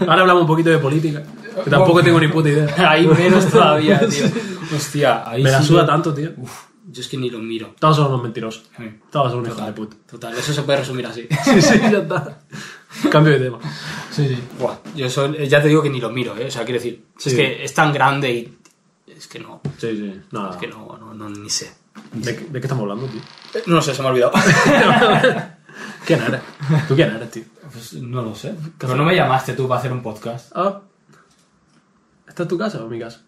Ahora 0.00 0.22
hablamos 0.22 0.40
un 0.42 0.48
poquito 0.48 0.70
de 0.70 0.78
política, 0.78 1.22
que 1.62 1.70
tampoco 1.70 2.02
tengo 2.02 2.18
ni 2.18 2.26
puta 2.26 2.48
idea. 2.48 2.74
Ahí 2.90 3.06
menos 3.06 3.46
todavía, 3.46 4.00
tío. 4.08 4.26
Hostia, 4.74 5.22
ahí 5.30 5.44
Me 5.44 5.50
la 5.52 5.60
sí 5.60 5.68
suda 5.68 5.86
tanto, 5.86 6.12
tío. 6.12 6.30
Uf, 6.38 6.50
yo 6.90 7.00
es 7.02 7.06
que 7.06 7.16
ni 7.16 7.30
lo 7.30 7.38
miro. 7.38 7.72
Todos 7.78 7.94
son 7.96 8.06
unos 8.08 8.22
mentirosos. 8.24 8.64
Sí. 8.76 8.84
Todos 9.12 9.30
son 9.30 9.40
unos 9.40 9.52
hijos 9.54 9.64
de 9.66 9.72
puta. 9.72 9.96
total, 10.10 10.36
eso 10.36 10.52
se 10.52 10.62
puede 10.62 10.80
resumir 10.80 11.06
así. 11.06 11.28
Sí, 11.44 11.62
sí, 11.62 11.78
ya 11.82 11.98
está. 11.98 12.38
Cambio 13.10 13.32
de 13.34 13.40
tema. 13.40 13.58
Sí, 14.10 14.28
sí. 14.28 14.38
Buah, 14.58 14.76
yo 14.94 15.08
soy- 15.10 15.48
ya 15.48 15.60
te 15.62 15.68
digo 15.68 15.82
que 15.82 15.90
ni 15.90 16.00
lo 16.00 16.10
miro, 16.10 16.36
¿eh? 16.36 16.46
O 16.46 16.50
sea, 16.50 16.64
quiero 16.64 16.78
decir, 16.80 17.04
Sí. 17.18 17.30
es 17.30 17.34
que 17.34 17.64
es 17.64 17.74
tan 17.74 17.92
grande 17.92 18.30
y 18.32 18.58
es 19.06 19.26
que 19.28 19.38
no, 19.38 19.60
Sí, 19.78 19.96
sí. 19.96 20.20
Nada. 20.32 20.50
es 20.50 20.56
que 20.56 20.66
no, 20.68 20.96
no, 20.98 21.14
no, 21.14 21.28
ni 21.28 21.50
sé. 21.50 21.72
¿De, 22.12 22.36
qué- 22.36 22.44
de 22.44 22.60
qué 22.60 22.66
estamos 22.66 22.82
hablando, 22.82 23.06
tío? 23.06 23.20
No 23.66 23.80
sé, 23.82 23.94
se 23.94 24.02
me 24.02 24.08
ha 24.08 24.10
olvidado. 24.12 24.32
¿Quién 26.06 26.22
eres? 26.22 26.40
¿Tú 26.88 26.94
quién 26.94 27.14
eres, 27.14 27.30
tío? 27.30 27.44
Pues 27.72 27.94
no 27.94 28.22
lo 28.22 28.34
sé. 28.34 28.54
Pero 28.78 28.94
no 28.94 29.04
me 29.04 29.14
llamaste 29.14 29.54
tú 29.54 29.66
para 29.68 29.80
hacer 29.80 29.92
un 29.92 30.02
podcast. 30.02 30.52
Ah. 30.54 30.80
¿Esta 32.28 32.42
es 32.44 32.48
tu 32.48 32.56
casa 32.58 32.82
o 32.82 32.88
mi 32.88 32.98
casa? 33.00 33.22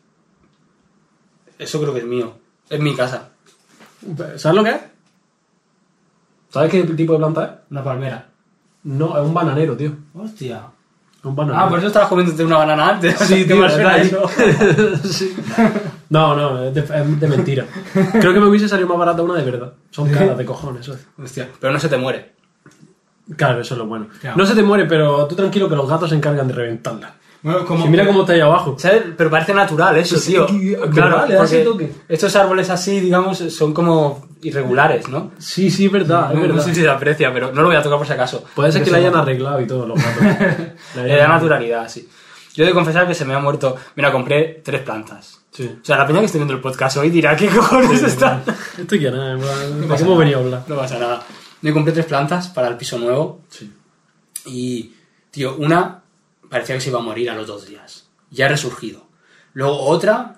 Eso 1.58 1.80
creo 1.80 1.92
que 1.92 2.00
es 2.00 2.06
mío. 2.06 2.38
Es 2.70 2.78
mi 2.80 2.94
casa. 2.94 3.30
¿Sabes 4.36 4.54
lo 4.56 4.62
que 4.64 4.70
es? 4.70 4.80
¿Sabes 6.50 6.70
qué 6.70 6.82
tipo 6.84 7.12
de 7.14 7.18
planta 7.18 7.44
es? 7.44 7.70
Una 7.72 7.82
palmera. 7.84 8.27
No, 8.88 9.18
es 9.18 9.22
un 9.26 9.34
bananero, 9.34 9.76
tío. 9.76 9.92
Hostia. 10.14 10.62
Es 11.18 11.24
un 11.24 11.36
bananero. 11.36 11.62
Ah, 11.64 11.68
por 11.68 11.78
eso 11.78 11.88
estabas 11.88 12.08
comiéndote 12.08 12.42
una 12.44 12.56
banana 12.58 12.88
antes. 12.90 13.18
Sí, 13.18 13.34
¿Qué 13.46 13.52
tío, 13.52 13.60
¿verdad? 13.60 13.98
eso? 13.98 14.22
Sí. 15.04 15.36
No, 16.10 16.34
no, 16.34 16.64
es 16.64 16.72
de, 16.74 16.80
es 16.80 17.20
de 17.20 17.28
mentira. 17.28 17.66
Creo 18.12 18.32
que 18.32 18.40
me 18.40 18.46
hubiese 18.46 18.66
salido 18.66 18.88
más 18.88 18.96
barata 18.98 19.20
una 19.22 19.34
de 19.34 19.42
verdad. 19.50 19.74
Son 19.90 20.08
caras 20.10 20.38
de 20.38 20.44
cojones, 20.46 20.88
es. 20.88 21.06
Hostia. 21.22 21.50
Pero 21.60 21.70
no 21.72 21.78
se 21.78 21.88
te 21.90 21.98
muere. 21.98 22.32
Claro, 23.36 23.60
eso 23.60 23.74
es 23.74 23.78
lo 23.78 23.86
bueno. 23.86 24.06
Claro. 24.22 24.36
No 24.38 24.46
se 24.46 24.54
te 24.54 24.62
muere, 24.62 24.86
pero 24.86 25.26
tú 25.26 25.34
tranquilo 25.34 25.68
que 25.68 25.76
los 25.76 25.86
gatos 25.86 26.08
se 26.08 26.16
encargan 26.16 26.48
de 26.48 26.54
reventarla. 26.54 27.14
Bueno, 27.42 27.66
como... 27.66 27.86
Mira 27.88 28.06
cómo 28.06 28.22
está 28.22 28.32
ahí 28.32 28.40
abajo. 28.40 28.76
¿Sabes? 28.78 29.02
Pero 29.16 29.28
parece 29.28 29.52
natural 29.52 29.96
eso, 29.98 30.16
Sí, 30.16 30.32
tío. 30.32 30.48
sí, 30.48 30.74
da 30.74 31.26
ese 31.26 31.36
porque 31.36 31.58
toque. 31.58 31.92
Estos 32.08 32.34
árboles 32.36 32.70
así, 32.70 33.00
digamos, 33.00 33.36
son 33.38 33.74
como 33.74 34.27
irregulares, 34.42 35.08
¿no? 35.08 35.32
Sí, 35.38 35.70
sí, 35.70 35.86
es 35.86 35.92
verdad, 35.92 36.30
es 36.30 36.34
No, 36.36 36.42
no 36.42 36.48
verdad. 36.48 36.64
sé 36.64 36.74
si 36.74 36.80
se 36.82 36.88
aprecia, 36.88 37.32
pero 37.32 37.52
no 37.52 37.62
lo 37.62 37.68
voy 37.68 37.76
a 37.76 37.82
tocar 37.82 37.98
por 37.98 38.06
si 38.06 38.12
acaso. 38.12 38.44
Puede 38.54 38.72
ser 38.72 38.82
que 38.84 38.90
se 38.90 38.96
hayan 38.96 39.14
arreglado 39.16 39.60
y 39.60 39.66
todo, 39.66 39.86
los 39.86 39.98
gatos. 39.98 40.66
Le 40.96 41.16
da 41.16 41.28
naturalidad, 41.28 41.88
sí. 41.88 42.08
Yo 42.54 42.64
he 42.64 42.66
de 42.66 42.72
confesar 42.72 43.06
que 43.06 43.14
se 43.14 43.24
me 43.24 43.34
ha 43.34 43.38
muerto... 43.38 43.76
Mira, 43.94 44.10
compré 44.10 44.62
tres 44.64 44.82
plantas. 44.82 45.40
Sí. 45.52 45.78
O 45.80 45.84
sea, 45.84 45.96
la 45.98 46.06
peña 46.06 46.20
que 46.20 46.26
esté 46.26 46.38
viendo 46.38 46.54
el 46.54 46.60
podcast 46.60 46.96
hoy 46.96 47.10
dirá, 47.10 47.36
¿qué 47.36 47.46
cojones 47.56 48.02
están? 48.02 48.42
Esto 48.76 48.96
quién 48.96 49.14
es, 49.14 49.40
¿de 49.40 49.80
qué 49.80 49.86
pasa 49.86 50.02
hemos 50.04 50.14
nada. 50.14 50.18
venido 50.18 50.38
a 50.38 50.42
hablar? 50.42 50.62
No 50.66 50.76
pasa 50.76 50.98
nada. 50.98 51.22
Me 51.62 51.72
compré 51.72 51.92
tres 51.92 52.06
plantas 52.06 52.48
para 52.48 52.68
el 52.68 52.76
piso 52.76 52.98
nuevo 52.98 53.40
Sí. 53.48 53.72
y, 54.46 54.92
tío, 55.30 55.56
una 55.56 56.02
parecía 56.48 56.74
que 56.76 56.80
se 56.80 56.90
iba 56.90 56.98
a 56.98 57.02
morir 57.02 57.30
a 57.30 57.34
los 57.34 57.46
dos 57.46 57.66
días. 57.66 58.08
Ya 58.30 58.46
ha 58.46 58.48
resurgido. 58.48 59.06
Luego 59.52 59.80
otra, 59.80 60.36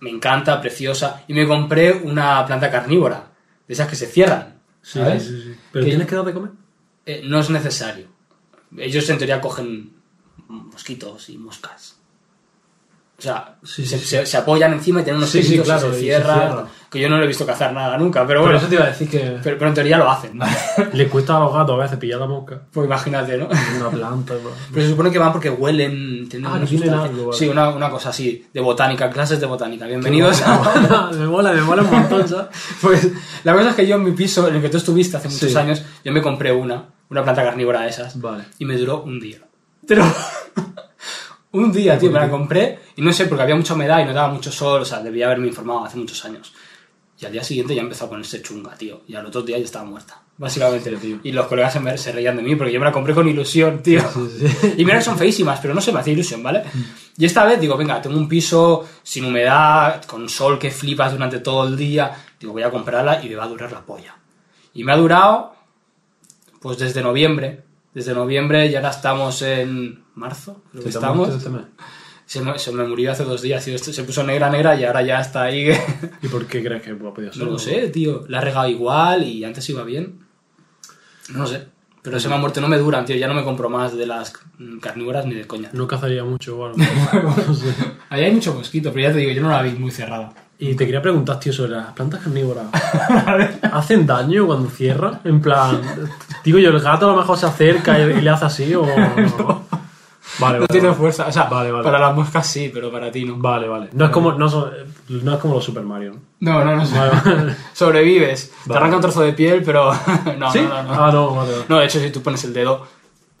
me 0.00 0.10
encanta, 0.10 0.60
preciosa, 0.60 1.22
y 1.28 1.34
me 1.34 1.46
compré 1.46 1.92
una 1.92 2.44
planta 2.46 2.70
carnívora, 2.70 3.25
de 3.66 3.74
esas 3.74 3.88
que 3.88 3.96
se 3.96 4.06
cierran, 4.06 4.60
¿sabes? 4.82 5.24
sí, 5.24 5.42
sí. 5.42 5.56
¿Pero 5.72 5.84
Que- 5.84 5.90
tienes 5.90 6.06
que 6.08 6.14
dar 6.14 6.24
de 6.24 6.32
comer? 6.34 6.50
Eh, 7.04 7.22
no 7.24 7.38
es 7.40 7.50
necesario. 7.50 8.08
Ellos 8.76 9.08
en 9.10 9.18
teoría 9.18 9.40
cogen 9.40 9.92
mosquitos 10.48 11.28
y 11.30 11.38
moscas. 11.38 11.96
O 13.18 13.22
sea, 13.22 13.58
se, 13.64 14.36
apoyan 14.36 14.74
encima 14.74 15.00
y 15.00 15.04
tienen 15.04 15.18
unos 15.18 15.30
Sí, 15.30 15.58
claro, 15.60 15.92
se 15.92 16.00
cierran. 16.00 16.38
cierra. 16.38 16.66
Que 16.90 17.00
yo 17.00 17.08
no 17.08 17.18
lo 17.18 17.24
he 17.24 17.26
visto 17.26 17.44
cazar 17.44 17.72
nada 17.72 17.98
nunca, 17.98 18.20
pero 18.26 18.40
Pero 18.40 18.42
bueno. 18.42 18.58
eso 18.58 18.68
te 18.68 18.76
iba 18.76 18.84
a 18.84 18.88
decir 18.88 19.08
que 19.10 19.18
Pero, 19.42 19.58
pero 19.58 19.68
en 19.68 19.74
teoría 19.74 19.98
lo 19.98 20.08
hacen. 20.10 20.38
le 20.92 21.08
cuesta 21.08 21.36
a 21.36 21.40
los 21.40 21.52
gatos 21.52 21.74
a 21.78 21.82
veces 21.82 21.98
pillar 21.98 22.20
la 22.20 22.26
mosca. 22.26 22.60
pues 22.72 22.86
imagínate, 22.86 23.36
¿no? 23.38 23.48
Una 23.80 23.90
planta, 23.90 24.34
bro. 24.34 24.52
Pero 24.72 24.84
se 24.84 24.90
supone 24.92 25.10
que 25.10 25.18
van 25.18 25.32
porque 25.32 25.50
huelen. 25.50 26.28
tienen 26.28 26.46
Ah, 26.50 26.60
tienen 26.64 26.90
algo, 26.94 27.26
vale. 27.26 27.38
Sí, 27.38 27.48
una, 27.48 27.70
una 27.70 27.90
cosa 27.90 28.10
así, 28.10 28.46
de 28.54 28.60
botánica, 28.60 29.10
clases 29.10 29.40
de 29.40 29.46
botánica. 29.46 29.86
Bienvenidos 29.86 30.40
a. 30.42 31.10
me 31.12 31.26
mola, 31.26 31.52
me 31.52 31.62
mola 31.62 31.82
un 31.82 31.90
montón, 31.90 32.28
¿sabes? 32.28 32.46
Pues 32.80 33.08
la 33.42 33.52
cosa 33.54 33.70
es 33.70 33.74
que 33.74 33.86
yo 33.86 33.96
en 33.96 34.04
mi 34.04 34.12
piso, 34.12 34.46
en 34.48 34.54
el 34.56 34.62
que 34.62 34.68
tú 34.68 34.76
estuviste 34.76 35.16
hace 35.16 35.28
muchos 35.28 35.50
Sí. 35.50 35.56
años, 35.58 35.82
yo 36.04 36.12
me 36.12 36.22
compré 36.22 36.52
una, 36.52 36.84
una 37.10 37.22
planta 37.24 37.42
carnívora 37.42 37.80
de 37.82 37.88
esas. 37.88 38.20
Vale. 38.20 38.44
Y 38.58 38.64
me 38.64 38.76
duró 38.76 39.02
un 39.02 39.18
día. 39.18 39.38
Pero. 39.88 40.04
un 41.52 41.72
día, 41.72 41.98
tío, 41.98 42.10
me 42.10 42.18
la 42.20 42.28
compré 42.30 42.78
y 42.96 43.02
no 43.02 43.12
sé, 43.12 43.24
porque 43.26 43.42
había 43.42 43.56
mucha 43.56 43.74
humedad 43.74 44.00
y 44.00 44.04
no 44.04 44.12
daba 44.12 44.28
mucho 44.32 44.52
sol, 44.52 44.82
o 44.82 44.84
sea, 44.84 45.00
debía 45.00 45.26
haberme 45.26 45.46
informado 45.48 45.84
hace 45.84 45.96
muchos 45.96 46.22
años. 46.24 46.52
Y 47.18 47.24
al 47.24 47.32
día 47.32 47.42
siguiente 47.42 47.74
ya 47.74 47.80
empezó 47.80 48.04
a 48.04 48.08
ponerse 48.10 48.42
chunga, 48.42 48.76
tío. 48.76 49.02
Y 49.08 49.14
al 49.14 49.24
otro 49.24 49.42
día 49.42 49.56
ya 49.56 49.64
estaba 49.64 49.86
muerta, 49.86 50.20
básicamente. 50.36 50.94
Hostia, 50.94 51.08
tío. 51.08 51.20
Y 51.22 51.32
los 51.32 51.46
colegas 51.46 51.78
se, 51.96 52.12
reían 52.12 52.36
de 52.36 52.42
mí 52.42 52.54
porque 52.56 52.72
yo 52.72 52.78
me 52.78 52.84
la 52.84 52.92
compré 52.92 53.14
con 53.14 53.26
ilusión, 53.26 53.82
tío. 53.82 54.02
Sí, 54.12 54.48
sí. 54.48 54.74
Y 54.76 54.84
mira 54.84 54.98
que 54.98 55.04
son 55.04 55.16
feísimas, 55.16 55.58
pero 55.60 55.72
no 55.72 55.80
se 55.80 55.92
me 55.92 56.00
hacía 56.00 56.12
ilusión, 56.12 56.42
¿vale? 56.42 56.64
Y 57.16 57.24
esta 57.24 57.44
vez 57.46 57.58
digo, 57.58 57.76
venga, 57.76 58.02
tengo 58.02 58.18
un 58.18 58.28
piso 58.28 58.86
sin 59.02 59.24
humedad, 59.24 60.04
con 60.04 60.28
sol 60.28 60.58
que 60.58 60.70
flipas 60.70 61.12
durante 61.12 61.38
todo 61.38 61.66
el 61.66 61.76
día. 61.76 62.12
Digo, 62.38 62.52
voy 62.52 62.62
a 62.62 62.70
comprarla 62.70 63.24
y 63.24 63.30
me 63.30 63.36
va 63.36 63.44
a 63.44 63.48
durar 63.48 63.72
la 63.72 63.80
polla. 63.80 64.14
Y 64.74 64.84
me 64.84 64.92
ha 64.92 64.96
durado, 64.96 65.54
pues 66.60 66.76
desde 66.76 67.02
noviembre. 67.02 67.62
Desde 67.94 68.12
noviembre 68.12 68.66
y 68.66 68.76
ahora 68.76 68.90
estamos 68.90 69.40
en 69.40 70.04
marzo, 70.14 70.62
creo 70.70 70.84
que 70.84 70.92
¿Se 70.92 70.98
te 70.98 71.06
ha 71.06 71.08
estamos. 71.08 71.30
Se 72.26 72.40
me, 72.40 72.58
se 72.58 72.72
me 72.72 72.84
murió 72.84 73.12
hace 73.12 73.22
dos 73.22 73.40
días, 73.40 73.64
tío. 73.64 73.78
Se 73.78 74.02
puso 74.02 74.24
negra, 74.24 74.50
negra 74.50 74.74
y 74.74 74.84
ahora 74.84 75.00
ya 75.02 75.20
está 75.20 75.44
ahí. 75.44 75.70
¿Y 76.22 76.28
por 76.28 76.44
qué 76.46 76.62
crees 76.62 76.82
que 76.82 76.90
ha 76.90 76.96
podido 76.98 77.32
ser? 77.32 77.44
No 77.44 77.52
lo 77.52 77.58
sé, 77.58 77.88
tío. 77.88 78.24
La 78.28 78.38
he 78.38 78.40
regado 78.40 78.68
igual 78.68 79.22
y 79.22 79.44
antes 79.44 79.68
iba 79.70 79.84
bien. 79.84 80.18
No 81.30 81.40
lo 81.40 81.46
sé. 81.46 81.68
Pero 82.02 82.20
se 82.20 82.28
me 82.28 82.34
ha 82.34 82.38
muerto, 82.38 82.60
no 82.60 82.68
me 82.68 82.78
duran, 82.78 83.04
tío. 83.04 83.16
Ya 83.16 83.28
no 83.28 83.34
me 83.34 83.44
compro 83.44 83.68
más 83.68 83.96
de 83.96 84.06
las 84.06 84.32
carnívoras 84.80 85.24
ni 85.26 85.34
de 85.34 85.46
coña. 85.46 85.70
No 85.72 85.86
cazaría 85.86 86.24
mucho 86.24 86.58
o 86.58 86.66
algo. 86.66 86.78
No 87.46 87.54
sé. 87.54 87.72
Ahí 88.10 88.24
hay 88.24 88.32
mucho 88.32 88.54
mosquito, 88.54 88.92
pero 88.92 89.08
ya 89.08 89.12
te 89.12 89.18
digo, 89.18 89.32
yo 89.32 89.42
no 89.42 89.50
la 89.50 89.62
vi 89.62 89.70
muy 89.70 89.92
cerrada. 89.92 90.32
Y 90.58 90.74
te 90.74 90.84
quería 90.84 91.02
preguntar, 91.02 91.38
tío, 91.38 91.52
sobre 91.52 91.72
las 91.72 91.92
plantas 91.92 92.20
carnívoras. 92.22 92.66
¿Hacen 93.72 94.06
daño 94.06 94.46
cuando 94.46 94.68
cierran? 94.70 95.20
En 95.24 95.40
plan, 95.40 95.80
digo 96.44 96.58
yo, 96.58 96.70
el 96.70 96.80
gato 96.80 97.08
a 97.08 97.12
lo 97.12 97.18
mejor 97.18 97.36
se 97.38 97.46
acerca 97.46 97.98
y, 97.98 98.18
y 98.18 98.20
le 98.20 98.30
hace 98.30 98.46
así 98.46 98.74
o 98.74 98.84
no. 98.86 99.66
Vale, 100.38 100.54
No 100.54 100.60
vale. 100.60 100.68
tiene 100.68 100.88
vale. 100.88 100.98
fuerza. 100.98 101.26
O 101.26 101.32
sea, 101.32 101.44
Vale, 101.44 101.70
vale. 101.72 101.84
para 101.84 101.98
las 101.98 102.14
moscas 102.14 102.46
sí, 102.46 102.70
pero 102.72 102.90
para 102.92 103.10
ti 103.10 103.24
no. 103.24 103.36
Vale, 103.36 103.68
vale. 103.68 103.88
No 103.92 104.04
es 104.06 104.10
como, 104.10 104.32
no, 104.32 104.48
son- 104.48 104.70
no 105.08 105.34
es 105.34 105.38
como 105.40 105.54
los 105.54 105.64
Super 105.64 105.82
Mario. 105.82 106.14
¿no? 106.40 106.52
No, 106.52 106.64
no, 106.64 106.76
no. 106.76 106.88
Vale, 106.90 107.10
vale. 107.24 107.56
Sobrevives. 107.72 108.50
Te 108.50 108.54
Vale. 108.68 108.78
arranca 108.80 108.96
un 108.96 109.02
trozo 109.02 109.20
de 109.22 109.32
piel, 109.32 109.62
pero. 109.64 109.92
no, 110.38 110.52
¿Sí? 110.52 110.60
no, 110.60 110.82
no, 110.82 110.94
no. 110.94 111.04
Ah, 111.04 111.10
no, 111.12 111.34
vale, 111.34 111.52
vale. 111.52 111.64
No, 111.68 111.78
de 111.78 111.86
hecho, 111.86 112.00
si 112.00 112.10
tú 112.10 112.22
pones 112.22 112.42
el 112.44 112.52
dedo. 112.52 112.86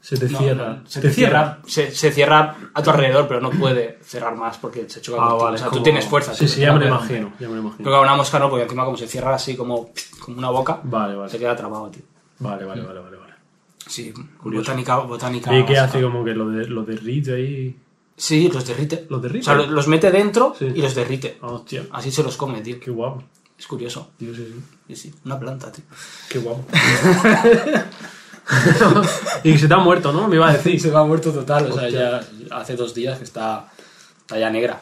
Se 0.00 0.16
te 0.16 0.28
no, 0.28 0.38
cierra. 0.38 0.68
no, 0.68 0.88
se 0.88 1.00
te 1.00 1.10
cierra. 1.10 1.58
Se, 1.66 1.90
se 1.90 2.12
cierra 2.12 2.54
a 2.72 2.80
tu 2.82 2.90
alrededor, 2.90 3.26
pero 3.26 3.40
no 3.40 3.50
puede 3.50 3.98
cerrar 4.04 4.36
más 4.36 4.56
porque 4.56 4.88
se 4.88 5.00
choca 5.00 5.18
Ah, 5.20 5.24
contigo. 5.30 5.44
vale. 5.46 5.54
O 5.56 5.58
sea, 5.58 5.66
es 5.66 5.70
tú 5.70 5.78
como- 5.78 5.82
tienes 5.82 6.04
fuerza. 6.04 6.32
Sí, 6.32 6.44
tú 6.46 6.52
sí, 6.52 6.60
ya 6.60 6.72
me 6.72 6.78
lo 6.78 6.86
imagino. 6.86 7.32
Ya 7.40 7.48
me 7.48 7.54
lo 7.56 7.60
imagino. 7.62 7.88
claro, 7.88 8.02
una 8.04 8.14
mosca 8.14 8.38
no, 8.38 8.48
porque 8.48 8.62
encima 8.62 8.84
como 8.84 8.96
se 8.96 9.08
cierra 9.08 9.34
así 9.34 9.56
como, 9.56 9.90
como 10.20 10.38
una 10.38 10.50
boca, 10.50 10.78
Vale, 10.84 11.16
vale. 11.16 11.28
se 11.28 11.38
queda 11.40 11.56
trabado, 11.56 11.88
tío. 11.90 12.02
Vale, 12.38 12.64
vale, 12.64 12.82
vale, 12.82 13.00
vale. 13.00 13.16
vale. 13.16 13.25
Sí, 13.86 14.12
Curioso. 14.42 14.64
botánica, 14.70 14.96
botánica. 14.98 15.50
¿Y 15.56 15.64
qué 15.64 15.74
básica. 15.74 15.84
hace 15.84 16.02
como 16.02 16.24
que 16.24 16.34
lo, 16.34 16.48
de, 16.50 16.66
lo 16.66 16.84
derrite 16.84 17.34
ahí? 17.34 17.76
Sí, 18.16 18.50
los 18.52 18.66
derrite. 18.66 19.06
¿Los 19.08 19.22
derrite? 19.22 19.42
O 19.42 19.44
sea, 19.44 19.54
lo- 19.54 19.66
los 19.70 19.86
mete 19.88 20.10
dentro 20.10 20.54
Sí. 20.58 20.66
y 20.74 20.82
los 20.82 20.94
derrite. 20.94 21.38
Hostia, 21.42 21.84
Así 21.92 22.10
se 22.10 22.22
los 22.22 22.36
come, 22.36 22.60
tío. 22.62 22.80
qué 22.80 22.90
guapo. 22.90 23.22
Es 23.58 23.66
curioso. 23.66 24.10
Sí, 24.18 24.32
sí, 24.34 24.46
sí. 24.52 24.60
Sí, 24.88 24.96
sí, 24.96 25.14
una 25.24 25.38
planta, 25.38 25.70
tío. 25.72 25.84
Qué 26.28 26.38
guapo. 26.40 26.64
y 29.44 29.58
se 29.58 29.68
te 29.68 29.74
ha 29.74 29.78
muerto, 29.78 30.12
¿no? 30.12 30.28
Me 30.28 30.36
iba 30.36 30.48
a 30.48 30.52
decir. 30.52 30.80
se 30.80 30.90
me 30.90 30.98
ha 30.98 31.04
muerto 31.04 31.32
total, 31.32 31.70
o 31.70 31.74
sea, 31.78 31.88
ya 31.88 32.20
hace 32.50 32.76
dos 32.76 32.94
días 32.94 33.18
que 33.18 33.24
está, 33.24 33.68
está 34.20 34.38
ya 34.38 34.50
negra. 34.50 34.80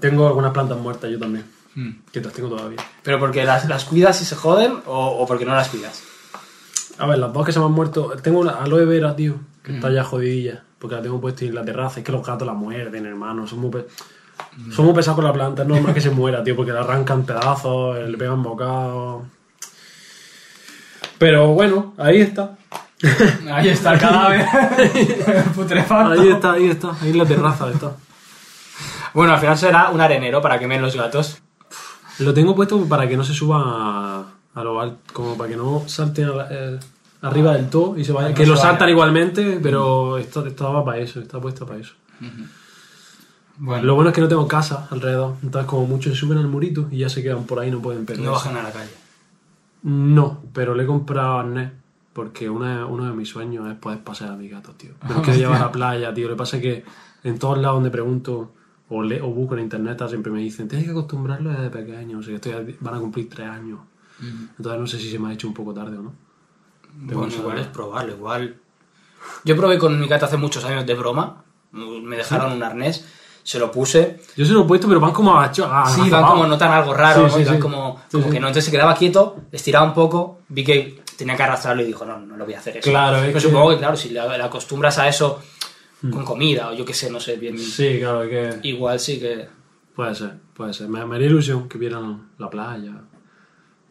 Tengo 0.00 0.26
algunas 0.26 0.52
plantas 0.52 0.78
muertas 0.78 1.10
yo 1.10 1.18
también. 1.18 1.44
Mm. 1.74 1.90
Que 2.12 2.20
las 2.20 2.32
tengo 2.32 2.48
todavía. 2.48 2.78
¿Pero 3.02 3.18
porque 3.18 3.44
las, 3.44 3.68
las 3.68 3.84
cuidas 3.84 4.20
y 4.22 4.24
se 4.24 4.36
joden 4.36 4.74
o, 4.86 5.06
o 5.20 5.26
porque 5.26 5.44
no 5.44 5.54
las 5.54 5.68
cuidas? 5.68 6.02
A 7.00 7.06
ver, 7.06 7.18
las 7.18 7.32
dos 7.32 7.44
que 7.46 7.52
se 7.52 7.58
me 7.58 7.64
han 7.66 7.72
muerto. 7.72 8.12
Tengo 8.22 8.40
una 8.40 8.52
aloe 8.52 8.84
vera, 8.84 9.16
tío, 9.16 9.36
que 9.62 9.74
está 9.76 9.90
ya 9.90 10.04
jodidilla. 10.04 10.62
Porque 10.78 10.96
la 10.96 11.02
tengo 11.02 11.20
puesta 11.20 11.44
en 11.44 11.54
la 11.54 11.64
terraza. 11.64 12.00
Es 12.00 12.06
que 12.06 12.12
los 12.12 12.24
gatos 12.26 12.46
la 12.46 12.54
muerden, 12.54 13.06
hermano. 13.06 13.46
Son 13.46 13.58
muy, 13.58 13.70
pe- 13.70 13.86
son 14.74 14.84
muy 14.86 14.94
pesados 14.94 15.16
con 15.16 15.24
la 15.24 15.32
planta. 15.32 15.62
Es 15.62 15.68
normal 15.68 15.92
que 15.94 16.00
se 16.00 16.10
muera, 16.10 16.42
tío, 16.44 16.54
porque 16.56 16.72
la 16.72 16.80
arrancan 16.80 17.24
pedazos, 17.24 17.98
le 18.08 18.16
pegan 18.16 18.42
bocados. 18.42 19.22
Pero 21.18 21.48
bueno, 21.48 21.94
ahí 21.98 22.20
está. 22.20 22.56
Ahí 23.50 23.68
está 23.68 23.94
el 23.94 23.98
cadáver. 24.00 24.44
Putrefacto. 25.54 26.20
Ahí 26.20 26.28
está, 26.28 26.52
ahí 26.52 26.66
está. 26.68 26.90
Ahí 27.00 27.10
en 27.10 27.18
la 27.18 27.24
terraza 27.24 27.70
está. 27.70 27.92
Bueno, 29.14 29.32
al 29.32 29.40
final 29.40 29.56
será 29.56 29.88
un 29.88 30.00
arenero 30.02 30.42
para 30.42 30.58
que 30.58 30.66
men 30.66 30.82
los 30.82 30.94
gatos. 30.94 31.38
Lo 32.18 32.34
tengo 32.34 32.54
puesto 32.54 32.78
para 32.86 33.08
que 33.08 33.16
no 33.16 33.24
se 33.24 33.32
suba 33.32 34.29
a, 34.54 34.60
a 34.60 34.64
lo 34.64 34.80
alto, 34.80 34.98
como 35.12 35.36
para 35.36 35.50
que 35.50 35.56
no 35.56 35.82
salten 35.86 36.26
a 36.26 36.30
la- 36.30 36.48
eh, 36.50 36.78
arriba 37.22 37.54
del 37.54 37.68
todo 37.68 37.96
y 37.98 38.04
se 38.04 38.12
vayan. 38.12 38.30
No 38.32 38.36
que 38.36 38.44
se 38.44 38.50
lo 38.50 38.56
saltan 38.56 38.88
igualmente, 38.88 39.58
pero 39.62 40.16
esto 40.18 40.44
estaba 40.46 40.84
para 40.84 40.98
eso, 40.98 41.20
está 41.20 41.40
puesta 41.40 41.66
para 41.66 41.80
eso. 41.80 41.94
Bueno, 43.58 43.84
Lo 43.84 43.94
bueno 43.94 44.08
es 44.10 44.14
que 44.14 44.22
no 44.22 44.28
tengo 44.28 44.48
casa 44.48 44.88
alrededor, 44.90 45.34
entonces 45.42 45.68
como 45.68 45.86
muchos 45.86 46.14
se 46.14 46.18
suben 46.18 46.38
al 46.38 46.48
murito 46.48 46.88
y 46.90 46.98
ya 46.98 47.10
se 47.10 47.22
quedan 47.22 47.44
por 47.44 47.58
ahí, 47.58 47.70
no 47.70 47.80
pueden 47.82 48.06
perder. 48.06 48.24
no 48.24 48.32
bajan 48.32 48.56
a 48.56 48.62
la 48.62 48.72
calle. 48.72 48.90
No, 49.82 50.40
pero 50.54 50.74
le 50.74 50.84
he 50.84 50.86
comprado 50.86 51.38
arnés 51.40 51.70
porque 52.14 52.48
una- 52.48 52.86
uno 52.86 53.04
de 53.04 53.12
mis 53.12 53.28
sueños 53.28 53.68
es 53.70 53.76
poder 53.76 54.00
pasear 54.02 54.30
a 54.30 54.36
mi 54.36 54.48
gato, 54.48 54.72
tío. 54.72 54.92
Me 55.08 55.14
lo 55.14 55.22
quiero 55.22 55.38
llevar 55.38 55.56
a 55.60 55.66
la 55.66 55.72
playa, 55.72 56.14
tío. 56.14 56.28
Lo 56.28 56.34
que 56.34 56.38
pasa 56.38 56.56
es 56.56 56.62
que 56.62 56.84
en 57.24 57.38
todos 57.38 57.58
lados 57.58 57.76
donde 57.76 57.90
pregunto 57.90 58.52
o, 58.88 59.02
le, 59.02 59.20
o 59.20 59.28
busco 59.28 59.54
en 59.54 59.60
internet 59.60 60.02
siempre 60.08 60.32
me 60.32 60.40
dicen, 60.40 60.66
tienes 60.66 60.86
que 60.86 60.92
acostumbrarlo 60.92 61.50
desde 61.50 61.68
pequeño, 61.70 62.18
o 62.18 62.22
sea, 62.22 62.38
que 62.40 62.50
estoy, 62.50 62.76
van 62.80 62.94
a 62.94 62.98
cumplir 62.98 63.28
tres 63.28 63.46
años. 63.48 63.78
Entonces 64.20 64.80
no 64.80 64.86
sé 64.86 64.98
si 64.98 65.10
se 65.10 65.18
me 65.18 65.30
ha 65.30 65.32
hecho 65.32 65.48
un 65.48 65.54
poco 65.54 65.72
tarde 65.74 65.96
o 65.98 66.02
no. 66.02 66.12
Bueno, 66.94 67.32
igual 67.34 67.58
es 67.58 67.66
probarlo, 67.68 68.12
igual. 68.12 68.56
Yo 69.44 69.56
probé 69.56 69.78
con 69.78 69.98
mi 69.98 70.06
gato 70.08 70.26
hace 70.26 70.36
muchos 70.36 70.64
años 70.64 70.84
de 70.86 70.94
broma. 70.94 71.44
Me 71.72 72.16
dejaron 72.16 72.52
un 72.52 72.62
arnés, 72.62 73.06
se 73.42 73.58
lo 73.58 73.70
puse. 73.70 74.20
Yo 74.36 74.44
se 74.44 74.52
lo 74.52 74.62
he 74.62 74.64
puesto, 74.64 74.88
pero 74.88 74.98
van 75.00 75.12
como 75.12 75.38
ah, 75.38 75.52
Sí, 75.52 75.62
van 76.10 76.24
como 76.26 76.46
notan 76.46 76.72
algo 76.72 76.92
raro, 76.94 77.28
Sí, 77.28 77.32
¿no? 77.32 77.38
sí, 77.38 77.44
van 77.44 77.54
sí. 77.56 77.60
como, 77.60 77.96
Sí, 78.08 78.12
como 78.12 78.24
sí. 78.24 78.30
que 78.32 78.40
no. 78.40 78.46
Entonces 78.48 78.64
se 78.64 78.70
quedaba 78.70 78.94
quieto, 78.94 79.36
estiraba 79.52 79.86
un 79.86 79.94
poco, 79.94 80.40
vi 80.48 80.64
que 80.64 81.02
tenía 81.16 81.36
que 81.36 81.42
arrastrarlo 81.42 81.82
y 81.82 81.86
dijo, 81.86 82.04
no, 82.04 82.18
no 82.18 82.36
lo 82.36 82.44
voy 82.44 82.54
a 82.54 82.58
hacer 82.58 82.78
eso. 82.78 82.90
Claro, 82.90 83.16
es 83.18 83.22
Pero 83.24 83.34
que- 83.34 83.40
supongo 83.40 83.70
que, 83.70 83.78
claro, 83.78 83.96
si 83.96 84.08
le, 84.08 84.20
le 84.26 84.42
acostumbras 84.42 84.98
a 84.98 85.06
eso 85.08 85.40
con 86.10 86.24
comida 86.24 86.70
o 86.70 86.74
yo 86.74 86.84
qué 86.84 86.94
sé, 86.94 87.10
no 87.10 87.20
sé 87.20 87.36
bien. 87.36 87.58
Sí, 87.58 87.98
claro, 88.00 88.28
que 88.28 88.58
Igual 88.64 88.98
sí 88.98 89.20
que... 89.20 89.46
puede 89.94 90.14
ser, 90.14 90.32
puede 90.54 90.72
ser. 90.72 90.88
Me, 90.88 91.04
me 91.04 91.16
haría 91.16 91.28
ilusión 91.28 91.68
que 91.68 91.76
vieran 91.78 92.30
la 92.38 92.48
playa. 92.50 92.92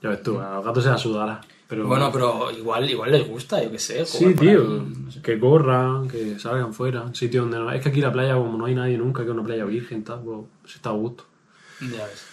Ya 0.01 0.09
ves 0.09 0.23
tú, 0.23 0.39
a 0.39 0.55
los 0.55 0.65
gatos 0.65 0.83
se 0.83 0.89
la 0.89 0.97
sudará. 0.97 1.41
Pero, 1.67 1.85
Bueno, 1.87 2.09
pero 2.11 2.49
igual, 2.51 2.89
igual 2.89 3.11
les 3.11 3.27
gusta, 3.27 3.61
yo 3.63 3.71
qué 3.71 3.77
sé. 3.77 4.03
Sí, 4.05 4.33
tío, 4.33 4.85
que 5.21 5.39
corran, 5.39 6.07
que 6.07 6.39
salgan 6.39 6.73
fuera, 6.73 7.13
sitio 7.13 7.41
donde 7.41 7.59
no... 7.59 7.71
Es 7.71 7.83
que 7.83 7.89
aquí 7.89 8.01
la 8.01 8.11
playa, 8.11 8.33
como 8.33 8.57
no 8.57 8.65
hay 8.65 8.73
nadie 8.73 8.97
nunca, 8.97 9.21
que 9.21 9.27
es 9.29 9.33
una 9.33 9.43
playa 9.43 9.65
virgen, 9.65 10.03
tal, 10.03 10.21
pues 10.21 10.39
se 10.65 10.77
está 10.77 10.89
a 10.89 10.93
gusto. 10.93 11.25
Ya 11.81 12.05
ves. 12.05 12.25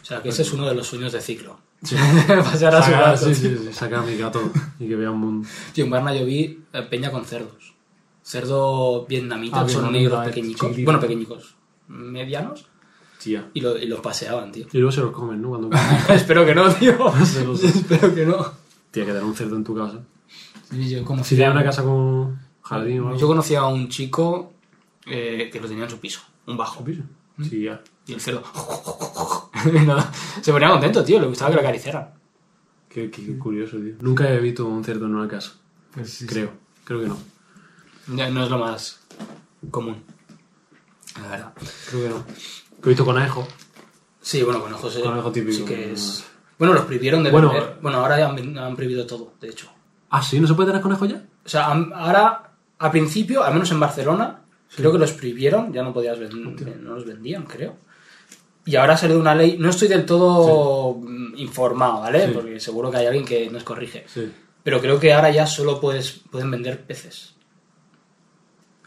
O 0.00 0.04
sea, 0.06 0.22
que 0.22 0.30
ese 0.30 0.40
es 0.42 0.52
uno 0.54 0.66
de 0.66 0.74
los 0.74 0.86
sueños 0.86 1.12
de 1.12 1.20
ciclo. 1.20 1.58
Pasar 2.28 2.74
a 2.74 2.82
su 2.82 2.90
gato. 2.90 3.26
sí, 3.26 3.34
sí, 3.34 3.56
sí, 3.58 3.72
sacar 3.72 3.98
a 4.00 4.02
mi 4.02 4.16
gato 4.16 4.40
y 4.80 4.88
que 4.88 4.96
vea 4.96 5.10
un 5.10 5.20
mundo. 5.20 5.48
Tío, 5.72 5.84
en 5.84 5.90
Barna 5.90 6.14
yo 6.14 6.24
vi 6.24 6.60
eh, 6.72 6.82
peña 6.82 7.12
con 7.12 7.24
cerdos. 7.26 7.74
Cerdo 8.22 9.06
vietnamita, 9.06 9.60
Ah, 9.60 9.68
son 9.68 9.92
negros 9.92 10.24
pequeñicos. 10.24 10.74
Bueno, 10.82 10.98
pequeñicos. 10.98 11.54
Medianos. 11.88 12.66
Tía. 13.22 13.50
Y, 13.54 13.60
lo- 13.60 13.76
y 13.76 13.86
los 13.86 14.00
paseaban, 14.00 14.52
tío. 14.52 14.66
Y 14.72 14.78
luego 14.78 14.92
se 14.92 15.00
los 15.00 15.10
comen, 15.10 15.42
¿no? 15.42 15.48
Cuando... 15.50 15.70
Espero 16.10 16.46
que 16.46 16.54
no, 16.54 16.72
tío. 16.74 16.96
Se 17.24 17.44
los- 17.44 17.62
Espero 17.64 18.14
que 18.14 18.24
no. 18.24 18.36
Tía, 18.90 19.04
que 19.04 19.12
tener 19.12 19.24
un 19.24 19.34
cerdo 19.34 19.56
en 19.56 19.64
tu 19.64 19.74
casa. 19.74 20.00
Sí, 20.70 20.88
yo 20.88 21.04
Si 21.24 21.34
tienes 21.36 21.52
una 21.54 21.64
casa 21.64 21.82
con 21.82 22.38
jardín 22.62 23.00
o 23.00 23.08
algo. 23.08 23.18
yo 23.18 23.26
conocía 23.26 23.60
a 23.60 23.66
un 23.68 23.88
chico 23.88 24.52
eh, 25.06 25.48
que 25.52 25.60
lo 25.60 25.66
tenía 25.66 25.84
en 25.84 25.90
su 25.90 25.98
piso, 25.98 26.20
un 26.46 26.56
bajo. 26.56 26.84
Sí, 27.42 27.62
ya. 27.64 27.82
Y 28.06 28.12
el 28.14 28.20
cerdo. 28.20 28.42
Se 30.42 30.52
ponía 30.52 30.70
contento, 30.70 31.02
tío. 31.04 31.20
Le 31.20 31.26
gustaba 31.26 31.50
que 31.50 31.56
lo 31.56 31.60
acariciaran. 31.62 32.10
Qué, 32.88 33.10
qué- 33.10 33.24
qué 33.26 33.38
curioso, 33.38 33.76
tío. 33.78 33.94
Nunca 34.00 34.30
he 34.32 34.38
visto 34.40 34.66
un 34.66 34.84
cerdo 34.84 35.06
en 35.06 35.14
una 35.14 35.28
casa. 35.28 35.52
Creo. 36.26 36.52
Creo 36.84 37.00
que 37.00 37.08
no. 37.08 37.18
Ya 38.14 38.30
No 38.30 38.44
es 38.44 38.50
lo 38.50 38.58
más 38.58 39.00
común. 39.70 40.02
La 41.20 41.28
verdad. 41.28 41.52
Creo 41.90 42.02
que 42.04 42.08
no. 42.10 42.24
Visto 42.82 43.04
conejo. 43.04 43.46
Sí, 44.20 44.42
bueno, 44.42 44.60
conejos 44.60 44.96
eh, 44.96 45.02
Conejo 45.02 45.32
típico, 45.32 45.56
sí 45.56 45.64
que 45.64 45.92
es... 45.92 46.24
Bueno, 46.58 46.74
los 46.74 46.84
prohibieron 46.84 47.22
de 47.22 47.30
Bueno, 47.30 47.52
vender. 47.52 47.76
Bueno, 47.80 47.98
ahora 47.98 48.18
ya 48.18 48.28
han, 48.28 48.58
han 48.58 48.76
prohibido 48.76 49.06
todo, 49.06 49.32
de 49.40 49.48
hecho. 49.48 49.70
Ah, 50.10 50.22
sí, 50.22 50.40
¿no 50.40 50.46
se 50.46 50.54
puede 50.54 50.68
tener 50.68 50.82
conejo 50.82 51.06
ya? 51.06 51.22
O 51.44 51.48
sea, 51.48 51.66
ahora, 51.66 52.52
al 52.78 52.90
principio, 52.90 53.44
al 53.44 53.52
menos 53.52 53.70
en 53.70 53.80
Barcelona, 53.80 54.42
creo 54.74 54.92
que 54.92 54.98
los 54.98 55.12
prohibieron, 55.12 55.72
ya 55.72 55.82
no 55.82 55.92
podías 55.92 56.18
vender, 56.18 56.78
no 56.78 56.94
los 56.94 57.06
vendían, 57.06 57.44
creo. 57.44 57.76
Y 58.64 58.76
ahora 58.76 58.94
ha 58.94 58.96
salido 58.98 59.20
una 59.20 59.34
ley, 59.34 59.56
no 59.58 59.70
estoy 59.70 59.88
del 59.88 60.04
todo 60.04 60.94
mm, 60.94 61.38
informado, 61.38 62.00
¿vale? 62.00 62.26
Sí. 62.26 62.32
Porque 62.34 62.60
seguro 62.60 62.90
que 62.90 62.98
hay 62.98 63.06
alguien 63.06 63.24
que 63.24 63.48
nos 63.48 63.64
corrige. 63.64 64.04
Sí. 64.06 64.30
Pero 64.62 64.80
creo 64.80 65.00
que 65.00 65.12
ahora 65.12 65.30
ya 65.30 65.46
solo 65.46 65.80
puedes, 65.80 66.20
pueden 66.30 66.50
vender 66.50 66.82
peces. 66.84 67.34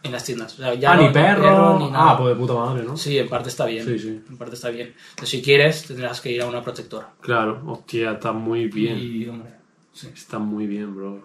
En 0.04 0.12
las 0.12 0.24
tiendas. 0.24 0.54
O 0.54 0.58
sea, 0.58 0.74
ya 0.74 0.93
ah, 0.93 0.95
no- 0.95 1.04
ni 1.04 1.10
perro. 1.14 1.78
ni 1.80 1.89
nada. 1.91 2.12
ah, 2.12 2.18
pues 2.18 2.30
de 2.30 2.36
puta 2.36 2.54
madre, 2.56 2.84
¿no? 2.84 2.97
Sí, 2.97 3.18
en 3.20 3.30
parte 3.30 3.49
está 3.49 3.66
bien. 3.66 3.86
Sí, 3.86 3.99
sí. 3.99 4.22
En 4.30 4.38
parte 4.38 4.56
está 4.56 4.70
bien. 4.70 4.93
Entonces, 5.12 5.30
si 5.30 5.41
quieres, 5.41 5.86
tendrás 5.86 6.20
que 6.22 6.32
ir 6.32 6.41
a 6.41 6.47
una 6.47 6.64
protectora. 6.64 7.10
Claro, 7.22 7.62
hostia, 7.68 8.14
está 8.14 8.32
muy 8.32 8.68
bien. 8.68 8.97
Y, 8.97 9.28
hombre, 9.28 9.52
sí. 9.93 10.08
Está 10.14 10.39
muy 10.39 10.66
bien, 10.66 10.95
bro. 10.95 11.22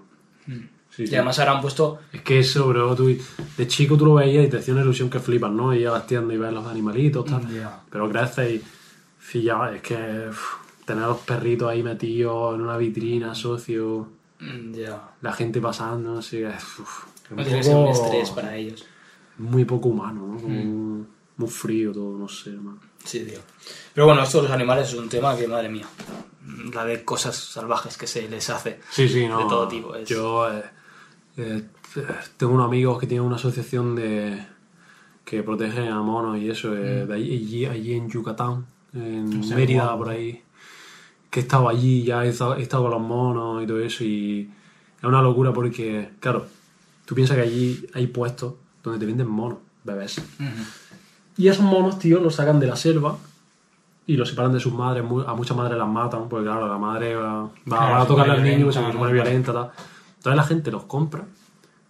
Sí, 0.90 1.02
Y 1.02 1.06
sí. 1.08 1.14
además 1.14 1.38
ahora 1.38 1.52
han 1.52 1.60
puesto... 1.60 1.98
Es 2.12 2.22
que 2.22 2.38
eso, 2.38 2.68
bro, 2.68 2.94
tú, 2.94 3.06
de 3.56 3.66
chico 3.66 3.96
tú 3.96 4.06
lo 4.06 4.14
veías 4.14 4.46
y 4.46 4.48
te 4.48 4.58
hacía 4.58 4.72
una 4.74 4.82
ilusión 4.82 5.10
que 5.10 5.20
flipas, 5.20 5.50
¿no? 5.52 5.74
Y 5.74 5.84
a 5.84 5.90
las 5.92 6.06
tiendas 6.06 6.34
y 6.34 6.38
ver 6.38 6.52
los 6.52 6.66
animalitos, 6.66 7.24
tal. 7.26 7.46
Ya. 7.52 7.80
Pero 7.90 8.08
creces 8.10 8.62
y, 9.34 9.38
y 9.38 9.42
ya, 9.42 9.72
es 9.74 9.82
que 9.82 10.26
uf, 10.30 10.54
tener 10.84 11.04
a 11.04 11.08
los 11.08 11.18
perritos 11.18 11.68
ahí 11.70 11.82
metidos 11.82 12.54
en 12.54 12.60
una 12.62 12.76
vitrina, 12.78 13.34
socio, 13.34 14.08
mm, 14.40 14.72
Ya. 14.74 15.10
la 15.20 15.32
gente 15.32 15.60
pasando, 15.60 16.14
no 16.14 16.22
sé, 16.22 16.46
es, 16.46 16.64
que 17.34 17.62
ser 17.62 17.76
un 17.76 17.88
estrés 17.88 18.30
para 18.30 18.56
ellos. 18.56 18.84
muy 19.38 19.64
poco 19.64 19.88
humano, 19.88 20.26
¿no? 20.26 20.40
Como 20.40 21.06
muy 21.38 21.48
frío 21.48 21.92
todo, 21.92 22.16
no 22.18 22.28
sé, 22.28 22.50
hermano. 22.50 22.78
Sí, 23.04 23.20
tío. 23.24 23.38
Pero 23.94 24.06
bueno, 24.06 24.22
esto 24.22 24.38
de 24.38 24.44
los 24.44 24.52
animales 24.52 24.88
es 24.88 24.94
un 24.94 25.08
tema 25.08 25.36
que, 25.36 25.46
madre 25.46 25.68
mía, 25.68 25.86
la 26.72 26.84
de 26.84 27.04
cosas 27.04 27.36
salvajes 27.36 27.96
que 27.98 28.06
se 28.06 28.28
les 28.28 28.48
hace. 28.50 28.80
Sí, 28.90 29.08
sí, 29.08 29.26
no. 29.28 29.38
De 29.40 29.44
todo 29.44 29.68
tipo, 29.68 29.94
es- 29.94 30.08
Yo 30.08 30.50
eh, 30.50 30.62
eh, 31.36 31.62
tengo 32.36 32.54
unos 32.54 32.66
amigos 32.66 32.98
que 32.98 33.06
tienen 33.06 33.26
una 33.26 33.36
asociación 33.36 33.94
de 33.96 34.46
que 35.24 35.42
protege 35.42 35.88
a 35.88 35.96
monos 36.00 36.38
y 36.38 36.48
eso, 36.48 36.74
eh, 36.76 37.04
Mm. 37.04 37.08
de 37.08 37.14
allí, 37.14 37.66
allí, 37.66 37.94
en 37.94 38.08
Yucatán, 38.08 38.64
en 38.94 39.40
Mérida, 39.54 39.94
por 39.96 40.08
ahí. 40.08 40.42
Que 41.30 41.40
he 41.40 41.42
estado 41.42 41.68
allí, 41.68 42.02
ya 42.04 42.24
he 42.24 42.28
estado, 42.30 42.56
he 42.56 42.62
estado 42.62 42.84
con 42.84 42.92
los 42.92 43.00
monos 43.02 43.62
y 43.62 43.66
todo 43.66 43.80
eso, 43.80 44.04
y 44.04 44.48
es 44.98 45.04
una 45.04 45.20
locura 45.20 45.52
porque, 45.52 46.10
claro, 46.20 46.46
tú 47.06 47.14
piensas 47.14 47.36
que 47.36 47.42
allí 47.44 47.86
hay 47.94 48.06
puestos 48.08 48.52
donde 48.84 48.98
te 49.00 49.06
venden 49.06 49.28
monos, 49.28 49.58
bebés. 49.84 50.20
Y 51.38 51.48
esos 51.48 51.64
monos, 51.64 51.98
tío, 51.98 52.20
los 52.20 52.34
sacan 52.34 52.60
de 52.60 52.66
la 52.66 52.76
selva 52.76 53.16
y 54.06 54.16
los 54.16 54.28
separan 54.28 54.52
de 54.52 54.60
sus 54.60 54.72
madres. 54.72 55.02
A 55.26 55.34
muchas 55.34 55.56
madres 55.56 55.78
las 55.78 55.88
matan, 55.88 56.28
porque 56.28 56.44
claro, 56.44 56.68
la 56.68 56.78
madre 56.78 57.14
va, 57.16 57.42
va- 57.44 57.50
Claro, 57.64 57.92
va 57.94 58.02
a 58.02 58.06
tocarle 58.06 58.32
al 58.34 58.38
niño, 58.58 58.72
se 58.72 58.80
pone 58.98 59.12
violenta, 59.12 59.52
tal. 59.52 59.70
Entonces 60.18 60.36
la 60.36 60.44
gente 60.44 60.70
los 60.70 60.84
compra, 60.84 61.24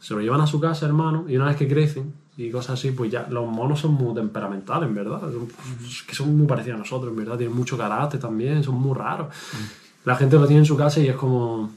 se 0.00 0.14
lo 0.14 0.20
llevan 0.20 0.40
a 0.40 0.46
su 0.46 0.60
casa, 0.60 0.86
hermano, 0.86 1.24
y 1.28 1.36
una 1.36 1.46
vez 1.46 1.56
que 1.56 1.66
crecen 1.68 2.12
y 2.36 2.50
cosas 2.50 2.78
así, 2.78 2.90
pues 2.90 3.10
ya 3.10 3.26
los 3.30 3.46
monos 3.48 3.80
son 3.80 3.94
muy 3.94 4.14
temperamentales, 4.14 4.88
en 4.88 4.94
verdad. 4.94 5.20
Son- 5.20 5.48
que 6.06 6.14
son 6.14 6.36
muy 6.36 6.46
parecidos 6.46 6.76
a 6.76 6.78
nosotros, 6.80 7.10
en 7.10 7.16
verdad. 7.16 7.36
Tienen 7.38 7.56
mucho 7.56 7.78
carácter 7.78 8.20
también, 8.20 8.62
son 8.64 8.74
muy 8.74 8.94
raros. 8.94 9.28
La 10.04 10.16
gente 10.16 10.36
lo 10.36 10.46
tiene 10.46 10.60
en 10.60 10.66
su 10.66 10.76
casa 10.76 11.00
y 11.00 11.08
es 11.08 11.16
como 11.16 11.70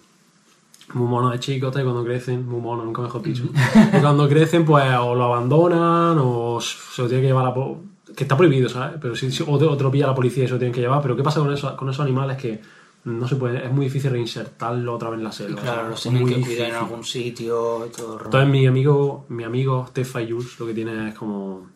muy 0.93 1.07
mono 1.07 1.29
de 1.29 1.39
chicos, 1.39 1.69
y 1.77 1.83
cuando 1.83 2.03
crecen, 2.03 2.45
muy 2.47 2.59
mono, 2.61 2.83
nunca 2.83 3.01
mejor 3.01 3.21
dicho. 3.21 3.43
y 3.97 3.99
cuando 4.01 4.27
crecen, 4.27 4.65
pues 4.65 4.85
o 4.99 5.13
lo 5.15 5.23
abandonan 5.25 6.17
o 6.19 6.59
se 6.61 7.01
lo 7.01 7.07
tiene 7.07 7.21
que 7.21 7.27
llevar 7.27 7.45
a... 7.45 7.53
po- 7.53 7.81
Que 8.15 8.23
está 8.23 8.35
prohibido, 8.35 8.67
¿sabes? 8.69 8.97
Pero 9.01 9.15
si, 9.15 9.31
si- 9.31 9.43
o, 9.47 9.57
te, 9.57 9.65
o 9.65 9.77
te 9.77 9.83
lo 9.83 9.91
pilla 9.91 10.07
la 10.07 10.15
policía 10.15 10.43
y 10.43 10.47
se 10.47 10.53
lo 10.53 10.59
tienen 10.59 10.73
que 10.73 10.81
llevar. 10.81 11.01
Pero 11.01 11.15
¿qué 11.15 11.23
pasa 11.23 11.39
con, 11.39 11.53
eso, 11.53 11.75
con 11.77 11.89
esos 11.89 12.03
animales 12.03 12.37
que 12.37 12.59
no 13.05 13.27
se 13.27 13.35
puede... 13.37 13.63
Es 13.65 13.71
muy 13.71 13.85
difícil 13.85 14.11
reinsertarlo 14.11 14.95
otra 14.95 15.09
vez 15.09 15.19
en 15.19 15.23
la 15.23 15.31
selva. 15.31 15.61
Claro, 15.61 15.77
¿sabes? 15.77 15.91
los 15.91 16.01
tienen 16.01 16.25
que 16.27 16.33
cuidar 16.33 16.43
en 16.43 16.47
difícil. 16.57 16.75
algún 16.75 17.03
sitio 17.03 17.85
y 17.85 17.89
todo 17.89 18.19
el. 18.19 18.25
Entonces 18.25 18.49
mi 18.49 18.65
amigo, 18.67 19.25
mi 19.29 19.43
amigo 19.43 19.85
Stefa 19.89 20.21
y 20.21 20.31
Jules 20.31 20.59
lo 20.59 20.65
que 20.67 20.73
tiene 20.73 21.09
es 21.09 21.15
como... 21.15 21.67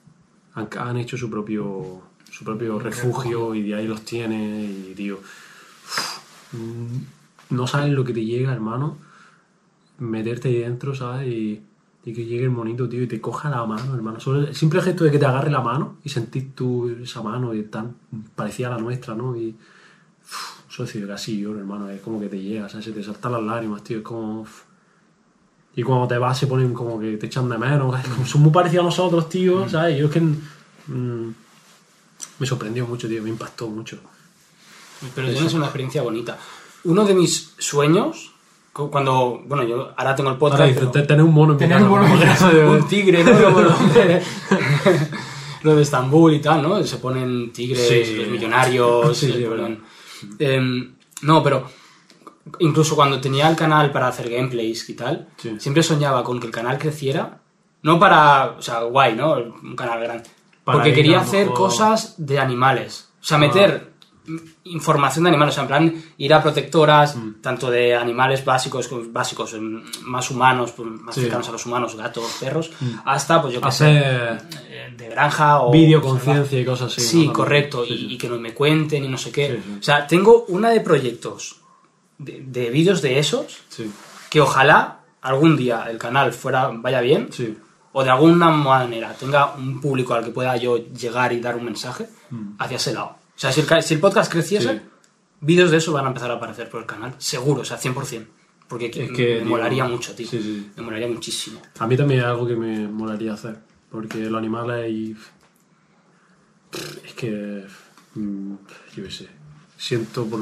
Han, 0.55 0.68
han 0.78 0.97
hecho 0.97 1.18
su 1.18 1.30
propio, 1.30 2.01
su 2.32 2.43
propio 2.43 2.78
refugio 2.80 3.55
y 3.55 3.61
de 3.64 3.76
ahí 3.76 3.88
los 3.88 4.01
tiene 4.01 4.64
y, 4.66 4.93
tío... 4.95 5.20
mm, 7.49 7.55
No 7.55 7.67
sabes 7.67 7.91
lo 7.93 8.03
que 8.03 8.13
te 8.13 8.23
llega, 8.25 8.53
hermano. 8.53 8.97
Meterte 9.99 10.49
ahí 10.49 10.57
dentro, 10.59 10.95
¿sabes? 10.95 11.27
Y, 11.27 11.61
y 12.05 12.13
que 12.13 12.25
llegue 12.25 12.43
el 12.45 12.49
monito, 12.49 12.89
tío, 12.89 13.01
y 13.03 13.07
te 13.07 13.21
coja 13.21 13.49
la 13.49 13.63
mano, 13.65 13.93
hermano. 13.95 14.19
Solo 14.19 14.39
el 14.47 14.55
simple 14.55 14.81
gesto 14.81 15.03
de 15.03 15.11
que 15.11 15.19
te 15.19 15.25
agarre 15.25 15.49
la 15.51 15.61
mano 15.61 15.97
y 16.03 16.09
sentir 16.09 16.53
tú 16.55 16.89
esa 17.01 17.21
mano 17.21 17.53
y 17.53 17.63
tan 17.63 17.95
parecida 18.35 18.67
a 18.67 18.71
la 18.71 18.77
nuestra, 18.79 19.15
¿no? 19.15 19.35
Y... 19.37 19.55
uf, 20.23 20.71
socio, 20.73 21.07
casi 21.07 21.39
lloro, 21.39 21.59
hermano. 21.59 21.89
Es 21.89 22.01
como 22.01 22.19
que 22.19 22.27
te 22.27 22.41
llega, 22.41 22.67
¿sabes? 22.67 22.85
Se 22.85 22.91
te 22.91 23.03
saltan 23.03 23.31
las 23.33 23.43
lágrimas, 23.43 23.83
tío. 23.83 23.97
Es 23.99 24.03
como... 24.03 24.45
Y 25.75 25.81
cuando 25.83 26.07
te 26.07 26.17
vas 26.17 26.37
se 26.37 26.45
ponen 26.47 26.71
como 26.73 26.99
que 26.99 27.17
te 27.17 27.25
echan 27.27 27.47
de 27.49 27.57
menos. 27.57 27.99
Es 27.99 28.07
como- 28.09 28.25
son 28.25 28.41
muy 28.41 28.51
parecidos 28.51 28.83
a 28.83 28.85
nosotros, 28.87 29.29
tío, 29.29 29.69
¿sabes? 29.69 29.97
Yo 29.99 30.07
es 30.07 30.11
que... 30.11 30.19
mm, 30.21 31.33
me 32.39 32.45
sorprendió 32.45 32.85
mucho, 32.87 33.07
tío. 33.07 33.21
Me 33.23 33.29
impactó 33.29 33.69
mucho. 33.69 33.99
Pero 35.15 35.29
tienes 35.31 35.53
una 35.53 35.65
experiencia 35.65 36.01
bonita. 36.01 36.37
Uno 36.86 37.05
de 37.05 37.13
mis 37.13 37.53
sueños, 37.57 38.31
cu- 38.73 38.89
cuando, 38.91 39.41
bueno, 39.45 39.63
yo 39.63 39.93
ahora 39.97 40.15
tengo 40.15 40.29
el 40.31 40.38
podcast. 40.38 40.61
Ahora 40.61 40.73
pero- 40.91 41.05
tener 41.07 41.23
un 41.23 41.34
mono 41.34 41.53
en 41.53 41.57
mi 41.57 41.59
Tener 41.59 41.77
casa, 41.77 41.86
un 41.86 41.91
mono 41.91 42.07
en 42.13 42.19
casa, 42.21 42.49
de- 42.49 42.65
un 42.67 42.88
tigre, 42.88 43.23
¿no? 43.23 43.31
Lo 45.63 45.75
de, 45.77 45.81
Estambul 45.81 46.34
y 46.34 46.41
tal, 46.41 46.61
¿no? 46.61 46.84
Se 46.84 46.97
ponen 46.97 47.53
tigres, 47.53 47.88
Sí. 47.88 48.15
los 48.15 48.27
millonarios. 48.27 49.17
Sí, 49.17 49.31
sí, 49.31 49.45
ponen- 49.45 49.81
Em, 50.39 50.93
no, 51.21 51.41
pero 51.43 51.65
incluso 52.59 52.95
cuando 52.95 53.19
tenía 53.21 53.49
el 53.49 53.55
canal 53.55 53.91
para 53.91 54.07
hacer 54.09 54.29
gameplays 54.29 54.89
y 54.89 54.93
tal, 54.95 55.29
Sí. 55.38 55.55
siempre 55.59 55.84
soñaba 55.84 56.23
con 56.23 56.39
que 56.39 56.47
el 56.47 56.51
canal 56.51 56.77
creciera. 56.77 57.39
No 57.81 57.99
para, 57.99 58.55
o 58.57 58.61
sea, 58.61 58.81
guay, 58.84 59.15
¿no? 59.15 59.34
Un 59.36 59.75
canal 59.75 60.01
grande. 60.01 60.29
Para 60.63 60.77
porque 60.79 60.93
quería 60.93 61.19
hacer 61.21 61.45
mejor- 61.47 61.57
cosas 61.57 62.15
de 62.17 62.39
animales. 62.39 63.09
O 63.21 63.25
sea, 63.25 63.38
meter 63.38 63.92
información 64.65 65.24
de 65.26 65.30
animales, 65.30 65.53
o 65.53 65.55
sea, 65.55 65.63
en 65.63 65.67
plan 65.67 66.03
ir 66.17 66.34
a 66.34 66.41
protectoras, 66.41 67.15
Mm. 67.15 67.41
tanto 67.41 67.69
de 67.69 67.95
animales 67.95 68.43
básicos, 68.45 68.89
básicos, 69.11 69.55
más 70.03 70.32
humanos, 70.32 70.71
pues, 70.71 70.89
más 70.89 71.13
Sí. 71.15 71.21
Mm. 71.21 71.24
cercanos 71.24 71.49
a 71.49 71.51
los 71.51 71.65
humanos, 71.65 71.95
gatos, 71.95 72.38
perros, 72.39 72.71
hasta, 73.05 73.41
pues 73.41 73.53
yo 73.53 73.61
qué 73.61 73.71
sé, 73.71 73.86
eh, 73.91 74.38
de 74.97 75.09
granja 75.09 75.61
o... 75.61 75.71
vídeo 75.71 76.01
salvaje. 76.01 76.24
conciencia 76.26 76.59
y 76.61 76.65
cosas 76.65 76.91
así. 76.93 77.01
Sí, 77.01 77.28
¿no? 77.28 77.34
correcto, 77.34 77.84
Sí, 77.86 77.93
y, 77.93 77.97
sí. 77.97 78.07
y 78.13 78.17
que 78.17 78.30
no 78.30 78.38
me 78.39 78.53
cuenten 78.53 79.03
y 79.03 79.07
no 79.09 79.17
sé 79.17 79.32
qué. 79.32 79.61
O 79.80 79.84
sea, 79.84 80.07
tengo 80.07 80.45
una 80.47 80.69
de 80.69 80.80
proyectos 80.82 81.57
de, 82.17 82.43
de 82.45 82.69
vídeos 82.69 83.01
de 83.01 83.19
esos 83.19 83.59
que 84.30 84.39
ojalá 84.39 84.99
algún 85.21 85.57
día 85.57 85.86
el 85.89 85.97
canal 85.97 86.32
fuera 86.34 86.69
vaya 86.74 87.01
bien 87.01 87.30
o 87.91 88.03
de 88.03 88.09
alguna 88.09 88.49
manera 88.49 89.13
tenga 89.13 89.53
un 89.55 89.80
público 89.82 90.13
al 90.13 90.24
que 90.24 90.32
pueda 90.32 90.55
yo 90.57 90.78
llegar 90.78 91.32
y 91.34 91.39
dar 91.39 91.55
un 91.55 91.65
mensaje 91.65 92.07
hacia 92.59 92.78
ese 92.78 92.93
lado. 92.93 93.17
O 93.36 93.39
sea, 93.39 93.51
si 93.51 93.61
el, 93.61 93.84
si 93.84 93.93
el 93.95 93.99
podcast 93.99 94.31
creciese. 94.31 94.73
Sí. 94.73 94.81
vídeos 95.41 95.71
de 95.71 95.77
eso 95.77 95.91
van 95.91 96.05
a 96.05 96.07
empezar 96.09 96.31
a 96.31 96.36
aparecer 96.36 96.69
por 96.69 96.79
el 96.81 96.86
canal, 96.88 97.15
seguro, 97.17 97.61
o 97.61 97.65
sea, 97.65 97.79
100%. 97.79 98.25
Porque 98.67 98.88
Es 98.88 99.09
me, 99.11 99.15
que, 99.17 99.39
me 99.39 99.45
molaría 99.45 99.84
mucho, 99.86 100.13
tío. 100.15 100.27
sí, 100.27 100.41
sí. 100.41 100.71
Me 100.77 100.84
molaría 100.84 101.07
muchísimo. 101.07 101.61
A 101.79 101.86
mí 101.88 101.97
también 101.97 102.21
es 102.21 102.25
algo 102.25 102.47
que 102.47 102.55
me 102.55 102.88
molaría 102.88 103.34
hacer. 103.34 103.57
Porque 103.91 104.19
los 104.19 104.38
animales 104.39 104.89
y. 104.89 105.15
Es 107.05 107.13
que. 107.13 107.65
mm, 108.15 108.53
Yo 108.95 109.03
qué 109.03 109.11
sé. 109.11 109.27
Siento 109.77 110.25
por. 110.25 110.39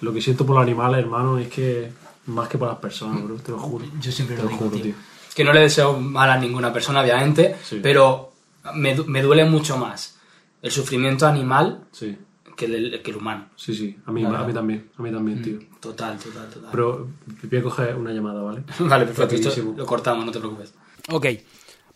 Lo 0.00 0.12
que 0.12 0.20
siento 0.22 0.46
por 0.46 0.56
los 0.56 0.62
animales, 0.62 1.00
hermano, 1.00 1.38
es 1.38 1.48
que. 1.48 1.90
Más 2.26 2.48
que 2.48 2.56
por 2.56 2.68
las 2.68 2.78
personas, 2.78 3.22
bro, 3.24 3.34
te 3.36 3.50
lo 3.50 3.58
juro. 3.58 3.84
Yo 4.00 4.12
siempre 4.12 4.36
Te 4.36 4.42
lo 4.42 4.48
lo 4.48 4.54
digo, 4.54 4.64
juro, 4.70 4.76
tío. 4.76 4.82
tío. 4.84 4.94
Que 5.34 5.42
no 5.44 5.52
le 5.52 5.60
deseo 5.60 5.98
mal 5.98 6.30
a 6.30 6.38
ninguna 6.38 6.72
persona, 6.72 7.00
obviamente, 7.00 7.56
Sí. 7.64 7.80
pero 7.82 8.32
me, 8.74 8.94
me 9.06 9.20
duele 9.22 9.44
mucho 9.44 9.76
más 9.76 10.18
el 10.62 10.70
sufrimiento 10.70 11.26
animal 11.26 11.86
Sí, 11.92 12.16
que 12.56 12.64
el, 12.66 13.02
que 13.02 13.10
el 13.10 13.16
humano. 13.18 13.50
sí, 13.56 13.74
sí. 13.74 13.96
A 14.06 14.12
mí, 14.12 14.24
a 14.24 14.44
mí 14.44 14.52
también. 14.54 14.90
A 14.96 15.02
mí 15.02 15.10
también, 15.10 15.42
tío. 15.42 15.58
Total, 15.80 16.16
total, 16.18 16.48
total. 16.48 16.70
Pero 16.70 17.08
voy 17.50 17.58
a 17.58 17.62
coger 17.62 17.96
una 17.96 18.12
llamada, 18.12 18.40
¿vale? 18.42 18.62
Vale, 18.78 19.06
perfecto. 19.06 19.48
Esto 19.48 19.74
lo 19.76 19.84
cortamos, 19.86 20.24
no 20.24 20.32
te 20.32 20.38
preocupes. 20.38 20.72
Ok. 21.10 21.26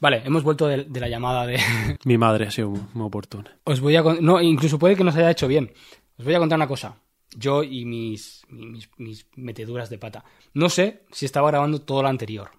Vale, 0.00 0.22
hemos 0.26 0.42
vuelto 0.42 0.66
de, 0.66 0.84
de 0.84 1.00
la 1.00 1.08
llamada 1.08 1.46
de... 1.46 1.58
Mi 2.04 2.18
madre 2.18 2.46
ha 2.46 2.50
sido 2.50 2.68
muy, 2.70 2.80
muy 2.92 3.06
oportuna. 3.06 3.56
Os 3.64 3.80
voy 3.80 3.96
a... 3.96 4.02
con- 4.02 4.22
No, 4.22 4.40
incluso 4.42 4.78
puede 4.78 4.94
que 4.96 5.04
nos 5.04 5.16
haya 5.16 5.30
hecho 5.30 5.48
bien. 5.48 5.72
Os 6.18 6.24
voy 6.24 6.34
a 6.34 6.38
contar 6.38 6.58
una 6.58 6.66
cosa. 6.68 6.96
Yo 7.36 7.62
y 7.62 7.84
mis, 7.84 8.44
mis, 8.48 8.90
mis 8.98 9.26
meteduras 9.36 9.88
de 9.90 9.98
pata. 9.98 10.24
No 10.54 10.68
sé 10.68 11.04
si 11.12 11.24
estaba 11.26 11.48
grabando 11.50 11.80
todo 11.80 12.02
lo 12.02 12.08
anterior. 12.08 12.50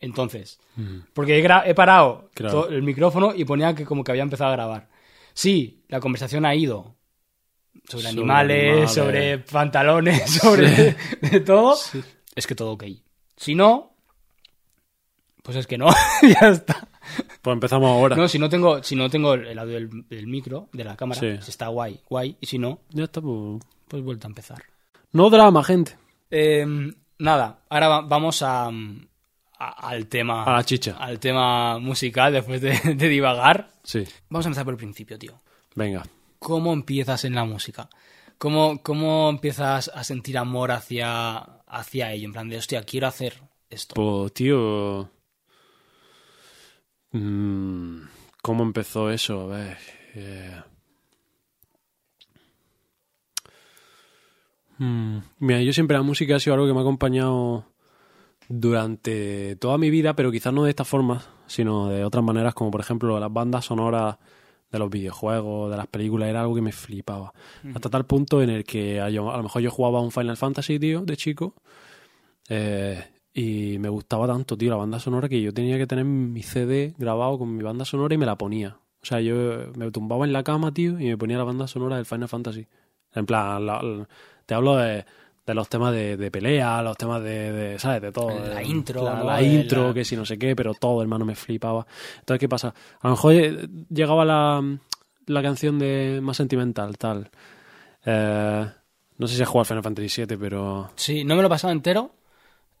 Entonces, 0.00 0.58
porque 1.14 1.38
he, 1.38 1.44
gra- 1.44 1.62
he 1.64 1.74
parado 1.74 2.28
Claro. 2.34 2.68
el 2.68 2.82
micrófono 2.82 3.32
y 3.36 3.44
ponía 3.44 3.74
que 3.74 3.84
como 3.84 4.02
que 4.02 4.10
había 4.10 4.24
empezado 4.24 4.50
a 4.50 4.54
grabar. 4.54 4.88
Sí, 5.34 5.84
la 5.88 6.00
conversación 6.00 6.44
ha 6.46 6.54
ido 6.54 6.96
sobre, 7.88 8.02
Sobre 8.04 8.08
animales, 8.08 8.66
animales. 8.72 8.92
sobre 8.92 9.38
pantalones, 9.38 10.30
sobre 10.40 10.96
de 11.20 11.40
todo. 11.40 11.76
Es 12.34 12.46
que 12.46 12.54
todo 12.54 12.72
ok. 12.72 12.84
Si 13.36 13.54
no, 13.54 13.96
pues 15.42 15.56
es 15.56 15.66
que 15.66 15.78
no, 15.78 15.88
ya 16.22 16.48
está. 16.48 16.88
Pues 17.42 17.54
empezamos 17.54 17.90
ahora. 17.90 18.14
No, 18.16 18.28
si 18.28 18.38
no 18.38 18.48
tengo, 18.48 18.82
si 18.82 18.94
no 18.94 19.10
tengo 19.10 19.34
el 19.34 19.58
audio 19.58 19.74
del, 19.74 20.08
del 20.08 20.26
micro, 20.28 20.68
de 20.72 20.84
la 20.84 20.96
cámara, 20.96 21.20
Sí. 21.20 21.26
pues 21.34 21.48
está 21.48 21.66
guay, 21.68 22.00
guay. 22.08 22.36
Y 22.40 22.46
si 22.46 22.58
no, 22.58 22.80
Ya 22.90 23.04
está, 23.04 23.20
pues. 23.20 23.60
pues 23.88 24.02
vuelta 24.02 24.28
a 24.28 24.30
empezar. 24.30 24.62
No 25.10 25.28
drama, 25.28 25.64
gente. 25.64 25.96
Eh, 26.30 26.64
nada, 27.18 27.64
ahora 27.68 27.88
va- 27.88 28.00
vamos 28.02 28.42
a, 28.42 28.70
a- 29.68 29.88
al 29.88 30.06
tema. 30.06 30.44
A 30.44 30.52
la 30.54 30.64
chicha. 30.64 30.96
Al 30.98 31.18
tema 31.20 31.78
musical, 31.78 32.32
después 32.32 32.60
de, 32.60 32.78
de 32.94 33.08
divagar. 33.08 33.70
Sí. 33.84 34.04
Vamos 34.28 34.46
a 34.46 34.48
empezar 34.48 34.64
por 34.64 34.74
el 34.74 34.78
principio, 34.78 35.18
tío. 35.18 35.40
Venga. 35.74 36.02
¿Cómo 36.38 36.72
empiezas 36.72 37.24
en 37.24 37.34
la 37.34 37.44
música? 37.44 37.88
¿Cómo, 38.38 38.82
cómo 38.82 39.30
empiezas 39.30 39.88
a 39.94 40.02
sentir 40.02 40.36
amor 40.36 40.72
hacia, 40.72 41.36
hacia 41.66 42.12
ello? 42.12 42.26
En 42.26 42.32
plan 42.32 42.48
de, 42.48 42.56
hostia, 42.58 42.82
quiero 42.82 43.06
hacer 43.06 43.40
esto. 43.70 43.94
Pues, 43.94 44.32
tío. 44.34 45.08
mm, 47.12 48.00
¿Cómo 48.42 48.64
empezó 48.64 49.10
eso? 49.10 49.42
A 49.42 49.46
ver. 49.56 49.78
eh, 50.14 50.60
mm, 54.78 55.18
Mira, 55.38 55.60
yo 55.62 55.72
siempre 55.72 55.96
la 55.96 56.02
música 56.02 56.36
ha 56.36 56.40
sido 56.40 56.54
algo 56.54 56.66
que 56.66 56.72
me 56.72 56.80
ha 56.80 56.82
acompañado 56.82 57.66
durante 58.48 59.56
toda 59.56 59.78
mi 59.78 59.90
vida, 59.90 60.14
pero 60.14 60.30
quizás 60.32 60.52
no 60.52 60.64
de 60.64 60.70
esta 60.70 60.84
forma, 60.84 61.22
sino 61.46 61.88
de 61.88 62.04
otras 62.04 62.24
maneras, 62.24 62.54
como 62.54 62.70
por 62.70 62.80
ejemplo 62.80 63.18
las 63.20 63.32
bandas 63.32 63.64
sonoras 63.66 64.16
de 64.70 64.78
los 64.78 64.88
videojuegos, 64.90 65.70
de 65.70 65.76
las 65.76 65.86
películas, 65.86 66.28
era 66.28 66.40
algo 66.40 66.54
que 66.54 66.62
me 66.62 66.72
flipaba. 66.72 67.32
Hasta 67.74 67.90
tal 67.90 68.06
punto 68.06 68.40
en 68.42 68.50
el 68.50 68.64
que 68.64 69.00
a, 69.00 69.10
yo- 69.10 69.30
a 69.30 69.36
lo 69.36 69.42
mejor 69.42 69.60
yo 69.62 69.70
jugaba 69.70 69.98
a 69.98 70.02
un 70.02 70.10
Final 70.10 70.36
Fantasy, 70.36 70.78
tío, 70.78 71.02
de 71.02 71.16
chico, 71.16 71.54
eh, 72.48 73.02
y 73.34 73.78
me 73.78 73.88
gustaba 73.88 74.26
tanto, 74.26 74.56
tío, 74.56 74.70
la 74.70 74.76
banda 74.76 74.98
sonora 74.98 75.28
que 75.28 75.40
yo 75.40 75.52
tenía 75.54 75.78
que 75.78 75.86
tener 75.86 76.04
mi 76.04 76.42
CD 76.42 76.94
grabado 76.98 77.38
con 77.38 77.54
mi 77.56 77.62
banda 77.62 77.84
sonora 77.84 78.14
y 78.14 78.18
me 78.18 78.26
la 78.26 78.36
ponía. 78.36 78.78
O 79.02 79.06
sea, 79.06 79.20
yo 79.20 79.34
me 79.76 79.90
tumbaba 79.90 80.24
en 80.24 80.32
la 80.32 80.42
cama, 80.44 80.72
tío, 80.72 80.98
y 81.00 81.06
me 81.06 81.16
ponía 81.18 81.38
la 81.38 81.44
banda 81.44 81.66
sonora 81.66 81.96
del 81.96 82.06
Final 82.06 82.28
Fantasy. 82.28 82.66
En 83.14 83.26
plan, 83.26 83.64
la- 83.66 83.82
la- 83.82 84.08
te 84.46 84.54
hablo 84.54 84.76
de, 84.76 85.04
de 85.44 85.54
los 85.54 85.68
temas 85.68 85.92
de, 85.92 86.16
de 86.16 86.30
pelea, 86.30 86.82
los 86.82 86.96
temas 86.96 87.22
de, 87.22 87.52
de, 87.52 87.78
¿sabes? 87.78 88.00
De 88.02 88.12
todo. 88.12 88.28
La 88.46 88.62
intro, 88.62 89.04
La, 89.04 89.16
¿no? 89.16 89.24
la 89.24 89.36
De 89.38 89.44
intro, 89.44 89.88
la- 89.88 89.94
que 89.94 90.04
si 90.04 90.16
no 90.16 90.24
sé 90.24 90.38
qué, 90.38 90.54
pero 90.54 90.74
todo, 90.74 91.02
hermano, 91.02 91.24
me 91.24 91.34
flipaba. 91.34 91.86
Entonces, 92.20 92.38
¿qué 92.40 92.48
pasa? 92.48 92.74
A 93.00 93.08
lo 93.08 93.14
mejor 93.14 93.32
eh, 93.34 93.68
llegaba 93.90 94.24
la, 94.24 94.62
la 95.26 95.42
canción 95.42 95.78
de 95.78 96.20
más 96.22 96.36
sentimental, 96.36 96.96
tal. 96.96 97.30
Eh, 98.04 98.66
no 99.18 99.26
sé 99.26 99.36
si 99.36 99.42
has 99.42 99.48
jugado 99.48 99.62
al 99.62 99.66
Final 99.66 99.82
Fantasy 99.82 100.22
VII, 100.26 100.36
pero... 100.36 100.90
Sí, 100.96 101.24
no 101.24 101.34
me 101.36 101.42
lo 101.42 101.46
he 101.46 101.50
pasado 101.50 101.72
entero, 101.72 102.14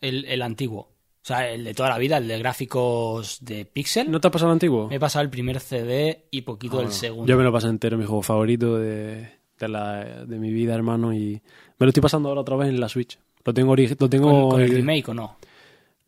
el, 0.00 0.24
el 0.26 0.42
antiguo. 0.42 0.80
O 0.80 1.24
sea, 1.24 1.48
el 1.50 1.62
de 1.62 1.74
toda 1.74 1.88
la 1.88 1.98
vida, 1.98 2.16
el 2.18 2.26
de 2.26 2.38
gráficos 2.38 3.38
de 3.44 3.64
Pixel. 3.64 4.10
¿No 4.10 4.20
te 4.20 4.26
has 4.26 4.32
pasado 4.32 4.50
el 4.50 4.54
antiguo? 4.54 4.88
Me 4.88 4.96
he 4.96 5.00
pasado 5.00 5.22
el 5.22 5.30
primer 5.30 5.60
CD 5.60 6.26
y 6.32 6.42
poquito 6.42 6.78
Ah, 6.78 6.80
el 6.80 6.86
bueno. 6.86 6.96
segundo. 6.98 7.30
Yo 7.30 7.36
me 7.36 7.44
lo 7.44 7.52
pasé 7.52 7.68
entero, 7.68 7.96
mi 7.96 8.04
juego 8.04 8.22
favorito 8.22 8.76
de, 8.78 9.28
de, 9.58 9.68
la, 9.68 10.24
de 10.24 10.38
mi 10.40 10.52
vida, 10.52 10.74
hermano, 10.74 11.14
y 11.14 11.40
me 11.82 11.86
lo 11.86 11.90
estoy 11.90 12.00
pasando 12.02 12.28
ahora 12.28 12.40
otra 12.42 12.56
vez 12.56 12.68
en 12.68 12.80
la 12.80 12.88
Switch. 12.88 13.18
Lo 13.44 13.52
tengo, 13.52 13.74
lo 13.76 14.08
tengo 14.08 14.30
¿Con, 14.30 14.50
con 14.50 14.60
el 14.62 14.72
eh, 14.72 14.74
remake 14.76 15.08
o 15.08 15.14
no? 15.14 15.36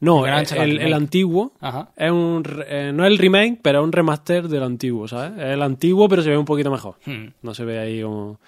No, 0.00 0.26
el 0.26 0.32
Gran 0.46 0.62
el, 0.70 0.80
el- 0.80 0.92
antiguo 0.92 1.52
Ajá. 1.60 1.90
es 1.96 2.10
un 2.10 2.42
eh, 2.66 2.92
no 2.94 3.04
es 3.06 3.10
el 3.12 3.18
remake, 3.18 3.58
pero 3.62 3.80
es 3.80 3.84
un 3.84 3.92
remaster 3.92 4.48
del 4.48 4.62
antiguo, 4.62 5.08
¿sabes? 5.08 5.32
Es 5.38 5.54
el 5.54 5.62
antiguo, 5.62 6.08
pero 6.08 6.22
se 6.22 6.30
ve 6.30 6.36
un 6.36 6.44
poquito 6.44 6.70
mejor. 6.70 6.96
Hmm. 7.06 7.28
No 7.42 7.54
se 7.54 7.64
ve 7.64 7.78
ahí 7.78 8.02
como. 8.02 8.38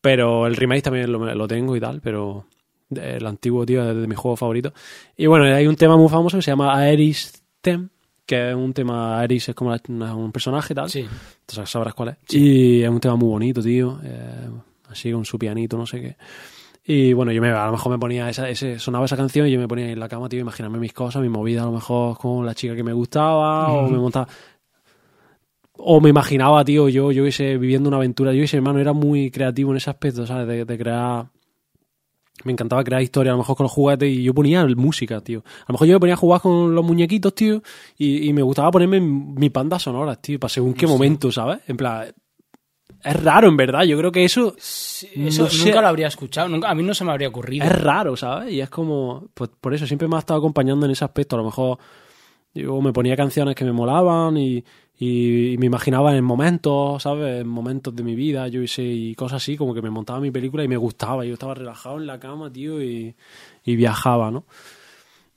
Pero 0.00 0.46
el 0.46 0.54
remake 0.56 0.82
también 0.82 1.10
lo, 1.10 1.34
lo 1.34 1.48
tengo 1.48 1.74
y 1.76 1.80
tal, 1.80 2.00
pero 2.00 2.44
el 2.94 3.26
antiguo, 3.26 3.66
tío, 3.66 3.88
es 3.90 3.96
de 3.96 4.06
mis 4.06 4.18
juegos 4.18 4.38
favoritos. 4.38 4.72
Y 5.16 5.26
bueno, 5.26 5.44
hay 5.46 5.66
un 5.66 5.74
tema 5.76 5.96
muy 5.96 6.08
famoso 6.08 6.36
que 6.38 6.42
se 6.42 6.50
llama 6.52 6.76
Aeris 6.78 7.42
Them, 7.60 7.88
que 8.24 8.50
es 8.50 8.54
un 8.54 8.72
tema. 8.72 9.18
Aeris 9.20 9.48
es 9.48 9.54
como 9.54 9.74
una- 9.88 10.14
un 10.14 10.30
personaje 10.30 10.72
y 10.74 10.76
tal. 10.76 10.90
Sí. 10.90 11.00
Entonces 11.40 11.68
sabrás 11.68 11.94
cuál 11.94 12.10
es. 12.10 12.34
Y 12.34 12.82
es 12.82 12.88
un 12.88 13.00
tema 13.00 13.16
muy 13.16 13.28
bonito, 13.30 13.60
tío. 13.62 13.98
eh, 14.04 14.48
así 14.96 15.12
con 15.12 15.24
su 15.24 15.38
pianito, 15.38 15.76
no 15.76 15.86
sé 15.86 16.00
qué. 16.00 16.16
Y 16.88 17.12
bueno, 17.14 17.32
yo 17.32 17.42
me, 17.42 17.50
a 17.50 17.66
lo 17.66 17.72
mejor 17.72 17.90
me 17.90 17.98
ponía 17.98 18.30
esa, 18.30 18.48
ese, 18.48 18.78
sonaba 18.78 19.06
esa 19.06 19.16
canción 19.16 19.48
y 19.48 19.50
yo 19.50 19.58
me 19.58 19.66
ponía 19.66 19.90
en 19.90 19.98
la 19.98 20.08
cama, 20.08 20.28
tío, 20.28 20.38
imaginarme 20.38 20.78
mis 20.78 20.92
cosas, 20.92 21.20
mi 21.20 21.28
movida, 21.28 21.62
a 21.62 21.66
lo 21.66 21.72
mejor 21.72 22.16
con 22.16 22.46
la 22.46 22.54
chica 22.54 22.76
que 22.76 22.84
me 22.84 22.92
gustaba, 22.92 23.72
o 23.72 23.88
me 23.88 23.98
montaba. 23.98 24.28
O 25.78 26.00
me 26.00 26.10
imaginaba, 26.10 26.64
tío, 26.64 26.88
yo, 26.88 27.10
yo 27.10 27.22
hubiese 27.22 27.58
viviendo 27.58 27.88
una 27.88 27.96
aventura. 27.96 28.32
Yo 28.32 28.44
ese 28.44 28.56
hermano 28.56 28.78
era 28.78 28.92
muy 28.92 29.32
creativo 29.32 29.72
en 29.72 29.78
ese 29.78 29.90
aspecto, 29.90 30.26
¿sabes? 30.26 30.46
De, 30.46 30.64
de 30.64 30.78
crear. 30.78 31.26
Me 32.44 32.52
encantaba 32.52 32.84
crear 32.84 33.02
historia, 33.02 33.32
a 33.32 33.34
lo 33.34 33.38
mejor 33.38 33.56
con 33.56 33.64
los 33.64 33.72
juguetes, 33.72 34.08
y 34.08 34.22
yo 34.22 34.32
ponía 34.32 34.64
música, 34.66 35.20
tío. 35.20 35.42
A 35.62 35.64
lo 35.68 35.72
mejor 35.72 35.88
yo 35.88 35.94
me 35.94 36.00
ponía 36.00 36.14
a 36.14 36.18
jugar 36.18 36.40
con 36.40 36.72
los 36.72 36.84
muñequitos, 36.84 37.34
tío, 37.34 37.62
y, 37.98 38.28
y 38.28 38.32
me 38.32 38.42
gustaba 38.42 38.70
ponerme 38.70 39.00
mi 39.00 39.48
bandas 39.48 39.82
sonoras, 39.82 40.22
tío, 40.22 40.38
para 40.38 40.50
según 40.50 40.72
qué 40.72 40.86
momento, 40.86 41.32
¿sabes? 41.32 41.58
En 41.66 41.76
plan. 41.76 42.12
Es 43.06 43.22
raro, 43.22 43.48
en 43.48 43.56
verdad. 43.56 43.84
Yo 43.84 43.96
creo 43.98 44.10
que 44.12 44.24
eso 44.24 44.54
Sí, 44.58 45.08
Eso 45.14 45.44
No 45.44 45.48
sé. 45.50 45.64
nunca 45.66 45.80
lo 45.80 45.88
habría 45.88 46.08
escuchado, 46.08 46.48
nunca, 46.48 46.68
a 46.70 46.74
mí 46.74 46.82
no 46.82 46.92
se 46.94 47.04
me 47.04 47.12
habría 47.12 47.28
ocurrido. 47.28 47.64
es 47.64 47.82
raro, 47.82 48.16
¿sabes? 48.16 48.52
Y 48.52 48.60
es 48.60 48.68
como. 48.70 49.28
Pues 49.34 49.50
por 49.60 49.72
eso 49.74 49.86
siempre 49.86 50.08
me 50.08 50.16
ha 50.16 50.18
estado 50.20 50.38
acompañando 50.38 50.86
en 50.86 50.92
ese 50.92 51.04
aspecto. 51.04 51.36
A 51.36 51.38
lo 51.38 51.44
mejor 51.44 51.78
yo 52.54 52.80
me 52.80 52.92
ponía 52.92 53.14
canciones 53.16 53.54
que 53.54 53.64
me 53.66 53.72
molaban 53.72 54.36
y, 54.38 54.64
y- 54.98 55.52
y 55.52 55.58
me 55.58 55.66
imaginaba 55.66 56.16
en 56.16 56.24
momentos, 56.24 57.02
¿sabes? 57.02 57.42
En 57.42 57.48
momentos 57.48 57.94
de 57.94 58.02
mi 58.02 58.14
vida, 58.14 58.48
yo 58.48 58.62
hice 58.62 58.82
y 58.82 59.14
cosas 59.14 59.42
así, 59.42 59.56
como 59.56 59.74
que 59.74 59.82
me 59.82 59.90
montaba 59.90 60.18
mi 60.20 60.30
película 60.30 60.64
y 60.64 60.68
me 60.68 60.76
gustaba. 60.78 61.24
Yo 61.24 61.34
estaba 61.34 61.54
relajado 61.54 61.98
en 61.98 62.06
la 62.06 62.18
cama, 62.18 62.50
tío, 62.50 62.82
y, 62.82 63.14
y 63.64 63.76
viajaba, 63.76 64.30
¿no? 64.30 64.46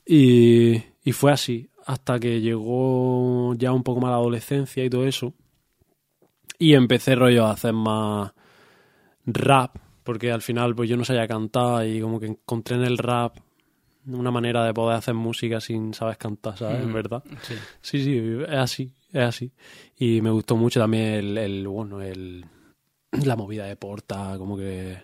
Y, 0.05 0.81
y 1.03 1.11
fue 1.11 1.31
así, 1.31 1.69
hasta 1.85 2.19
que 2.19 2.41
llegó 2.41 3.53
ya 3.55 3.71
un 3.73 3.83
poco 3.83 3.99
más 4.01 4.09
la 4.11 4.17
adolescencia 4.17 4.83
y 4.83 4.89
todo 4.89 5.05
eso. 5.05 5.33
Y 6.59 6.73
empecé 6.73 7.15
rollo 7.15 7.45
a 7.45 7.51
hacer 7.51 7.73
más 7.73 8.33
rap, 9.25 9.77
porque 10.03 10.31
al 10.31 10.41
final 10.41 10.75
pues 10.75 10.89
yo 10.89 10.97
no 10.97 11.05
sabía 11.05 11.27
cantar 11.27 11.87
y 11.87 12.01
como 12.01 12.19
que 12.19 12.27
encontré 12.27 12.75
en 12.75 12.83
el 12.83 12.97
rap 12.97 13.37
una 14.07 14.31
manera 14.31 14.63
de 14.65 14.73
poder 14.73 14.97
hacer 14.97 15.13
música 15.13 15.61
sin 15.61 15.93
saber 15.93 16.17
cantar, 16.17 16.57
¿sabes? 16.57 16.81
En 16.81 16.93
verdad. 16.93 17.23
Sí. 17.41 17.55
Sí, 17.81 18.03
sí, 18.03 18.17
es 18.47 18.57
así, 18.57 18.93
es 19.11 19.23
así. 19.23 19.51
Y 19.97 20.21
me 20.21 20.31
gustó 20.31 20.55
mucho 20.55 20.79
también 20.79 21.05
el, 21.05 21.37
el 21.37 21.67
bueno, 21.67 22.01
el, 22.01 22.45
la 23.11 23.35
movida 23.35 23.65
de 23.65 23.75
Porta, 23.75 24.35
como 24.37 24.57
que 24.57 24.97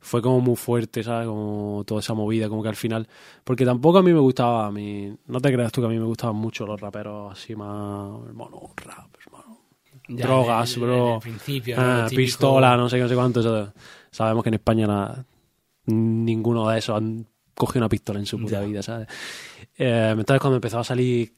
fue 0.00 0.22
como 0.22 0.40
muy 0.40 0.56
fuerte, 0.56 1.02
¿sabes? 1.02 1.26
Como 1.26 1.84
toda 1.86 2.00
esa 2.00 2.14
movida, 2.14 2.48
como 2.48 2.62
que 2.62 2.68
al 2.68 2.76
final... 2.76 3.08
Porque 3.44 3.64
tampoco 3.64 3.98
a 3.98 4.02
mí 4.02 4.12
me 4.12 4.20
gustaba, 4.20 4.66
a 4.66 4.70
mí... 4.70 5.12
No 5.26 5.40
te 5.40 5.52
creas 5.52 5.72
tú 5.72 5.80
que 5.80 5.88
a 5.88 5.90
mí 5.90 5.98
me 5.98 6.04
gustaban 6.04 6.36
mucho 6.36 6.66
los 6.66 6.80
raperos 6.80 7.32
así 7.32 7.56
más... 7.56 8.20
Hermano, 8.26 8.70
rap. 8.76 9.14
Ya, 10.08 10.26
Drogas, 10.26 10.78
bro. 10.78 11.20
Ah, 11.76 12.06
pistola, 12.16 12.76
no 12.76 12.88
sé 12.88 12.96
qué, 12.96 13.02
no 13.02 13.08
sé 13.08 13.14
cuánto. 13.14 13.40
eso- 13.40 13.72
sabemos 14.10 14.42
que 14.42 14.48
en 14.48 14.54
España 14.54 15.24
ninguno 15.86 16.68
de 16.68 16.78
esos 16.78 16.96
han 16.96 17.26
cogido 17.54 17.80
una 17.82 17.88
pistola 17.88 18.18
en 18.18 18.26
su 18.26 18.38
puta 18.38 18.60
Ya. 18.60 18.66
vida, 18.66 18.82
¿sabes? 18.82 19.08
Eh, 19.76 20.08
entonces 20.10 20.40
cuando 20.40 20.56
empezó 20.56 20.78
a 20.78 20.84
salir 20.84 21.32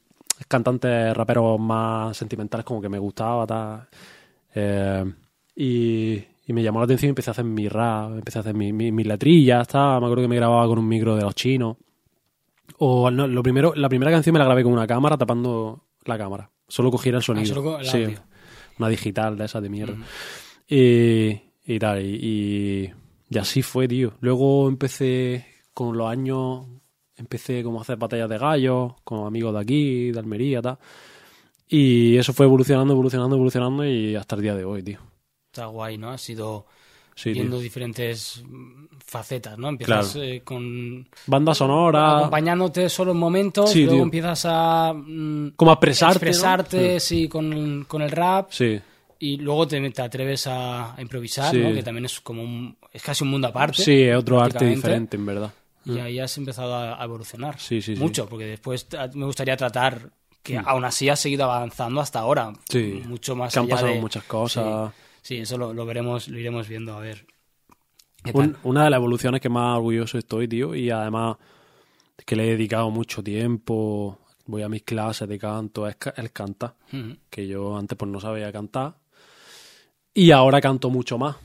cantantes 0.47 1.15
raperos 1.15 1.59
más 1.59 2.15
sentimentales 2.17 2.65
como 2.65 2.81
que 2.81 2.89
me 2.89 2.99
gustaba, 2.99 3.45
tal. 3.45 3.87
Eh, 4.55 5.05
y, 5.55 6.13
y 6.47 6.53
me 6.53 6.63
llamó 6.63 6.79
la 6.79 6.85
atención 6.85 7.09
y 7.09 7.11
empecé 7.11 7.29
a 7.29 7.33
hacer 7.33 7.45
mi 7.45 7.67
rap, 7.67 8.11
empecé 8.13 8.39
a 8.39 8.41
hacer 8.41 8.53
mis 8.55 8.73
mi, 8.73 8.91
mi 8.91 9.03
letrillas, 9.03 9.67
tal. 9.67 9.99
Me 9.99 10.07
acuerdo 10.07 10.23
que 10.23 10.27
me 10.29 10.35
grababa 10.35 10.65
con 10.67 10.79
un 10.79 10.87
micro 10.87 11.15
de 11.15 11.23
los 11.23 11.35
chinos. 11.35 11.77
O 12.79 13.11
no, 13.11 13.27
lo 13.27 13.43
primero, 13.43 13.73
la 13.75 13.89
primera 13.89 14.11
canción 14.11 14.33
me 14.33 14.39
la 14.39 14.45
grabé 14.45 14.63
con 14.63 14.73
una 14.73 14.87
cámara 14.87 15.17
tapando 15.17 15.83
la 16.05 16.17
cámara. 16.17 16.49
Solo 16.67 16.89
cogiera 16.89 17.17
el 17.17 17.23
sonido. 17.23 17.43
Ah, 17.43 17.53
solo 17.55 17.79
el 17.79 17.85
sí. 17.85 18.15
Una 18.81 18.89
digital 18.89 19.37
de 19.37 19.45
esas 19.45 19.61
de 19.63 19.69
mierda. 19.69 19.95
Y, 20.67 21.41
y 21.65 21.79
tal, 21.79 22.01
y, 22.05 22.15
y- 22.21 22.93
y 23.29 23.37
así 23.37 23.61
fue, 23.61 23.87
tío. 23.87 24.13
Luego 24.19 24.67
empecé 24.67 25.45
con 25.73 25.97
los 25.97 26.09
años, 26.09 26.65
empecé 27.15 27.63
como 27.63 27.79
a 27.79 27.81
hacer 27.83 27.97
batallas 27.97 28.29
de 28.29 28.37
gallos, 28.37 28.93
con 29.03 29.25
amigos 29.25 29.53
de 29.53 29.59
aquí, 29.61 30.11
de 30.11 30.19
Almería, 30.19 30.61
tal. 30.61 30.77
Y 31.67 32.17
eso 32.17 32.33
fue 32.33 32.45
evolucionando, 32.45 32.93
evolucionando, 32.93 33.35
evolucionando 33.37 33.85
y 33.87 34.15
hasta 34.15 34.35
el 34.35 34.41
día 34.41 34.55
de 34.55 34.65
hoy, 34.65 34.83
tío. 34.83 34.99
Está 35.45 35.67
guay, 35.67 35.97
¿no? 35.97 36.09
Has 36.11 36.29
ido 36.29 36.65
Sí, 37.21 37.33
viendo 37.33 37.57
tío. 37.57 37.63
diferentes 37.63 38.43
mm, 38.47 38.85
facetas, 39.05 39.57
¿no? 39.57 39.69
Empiezas 39.69 40.13
Claro. 40.13 40.27
eh, 40.27 40.41
con 40.43 41.07
Banda 41.27 41.53
sonora, 41.53 42.17
acompañándote 42.19 42.89
solo 42.89 43.11
en 43.11 43.17
momentos, 43.17 43.69
Sí, 43.71 43.79
luego 43.81 43.95
tío. 43.97 44.03
empiezas 44.03 44.45
a 44.47 44.93
mm, 44.93 45.51
como 45.55 45.71
a 45.71 45.73
expresarte. 45.75 46.25
¿no? 46.25 46.29
expresarte, 46.31 46.99
sí, 46.99 47.27
con, 47.27 47.85
con 47.87 48.01
el 48.01 48.11
rap 48.11 48.47
Sí, 48.51 48.79
y 49.19 49.37
luego 49.37 49.67
te, 49.67 49.89
te 49.91 50.01
atreves 50.01 50.47
a, 50.47 50.95
a 50.95 51.01
improvisar. 51.01 51.53
¿no? 51.53 51.73
Que 51.73 51.83
también 51.83 52.05
es 52.05 52.19
como 52.21 52.41
un, 52.43 52.75
es 52.91 53.03
casi 53.03 53.23
un 53.23 53.29
mundo 53.29 53.47
aparte. 53.49 53.83
sí, 53.83 54.01
es 54.03 54.15
otro 54.17 54.41
arte 54.41 54.65
diferente, 54.65 55.17
en 55.17 55.25
verdad. 55.25 55.53
Y 55.85 55.97
ahí 55.99 56.19
has 56.19 56.37
empezado 56.37 56.75
a, 56.75 57.03
evolucionar. 57.03 57.59
Sí, 57.59 57.81
sí, 57.81 57.95
sí. 57.95 58.01
Mucho, 58.01 58.27
porque 58.27 58.45
después 58.45 58.87
me 59.13 59.25
gustaría 59.25 59.57
tratar 59.57 60.09
que 60.43 60.57
Mm. 60.59 60.63
aún 60.67 60.85
así 60.85 61.07
has 61.09 61.19
seguido 61.19 61.43
avanzando 61.43 62.01
hasta 62.01 62.17
ahora. 62.19 62.51
Sí. 62.67 63.01
Mucho 63.05 63.35
más 63.35 63.53
Que 63.53 63.59
han 63.59 63.65
allá 63.65 63.75
pasado 63.75 63.93
de- 63.93 63.99
muchas 64.01 64.23
cosas. 64.23 64.91
Sí, 64.91 64.97
eso 65.29 65.57
lo, 65.57 65.73
lo 65.73 65.85
veremos, 65.85 66.27
lo 66.27 66.37
iremos 66.37 66.67
viendo, 66.67 66.93
a 66.93 66.99
ver. 66.99 67.25
Una 68.63 68.83
de 68.83 68.89
las 68.89 68.97
evoluciones 68.97 69.41
que 69.41 69.49
más 69.49 69.77
orgulloso 69.77 70.17
estoy, 70.17 70.47
tío, 70.47 70.75
y 70.75 70.89
además 70.91 71.37
que 72.25 72.35
le 72.35 72.43
he 72.43 72.51
dedicado 72.51 72.89
mucho 72.91 73.23
tiempo, 73.23 74.19
voy 74.45 74.61
a 74.61 74.69
mis 74.69 74.83
clases 74.83 75.27
de 75.27 75.39
canto, 75.39 75.87
es 75.87 75.95
el 76.17 76.31
cantar, 76.31 76.75
Ujú. 76.93 77.17
que 77.29 77.47
yo 77.47 77.75
antes 77.75 77.97
pues 77.97 78.11
no 78.11 78.19
sabía 78.19 78.51
cantar, 78.51 78.95
y 80.13 80.31
ahora 80.31 80.61
canto 80.61 80.89
mucho 80.89 81.17
más. 81.17 81.35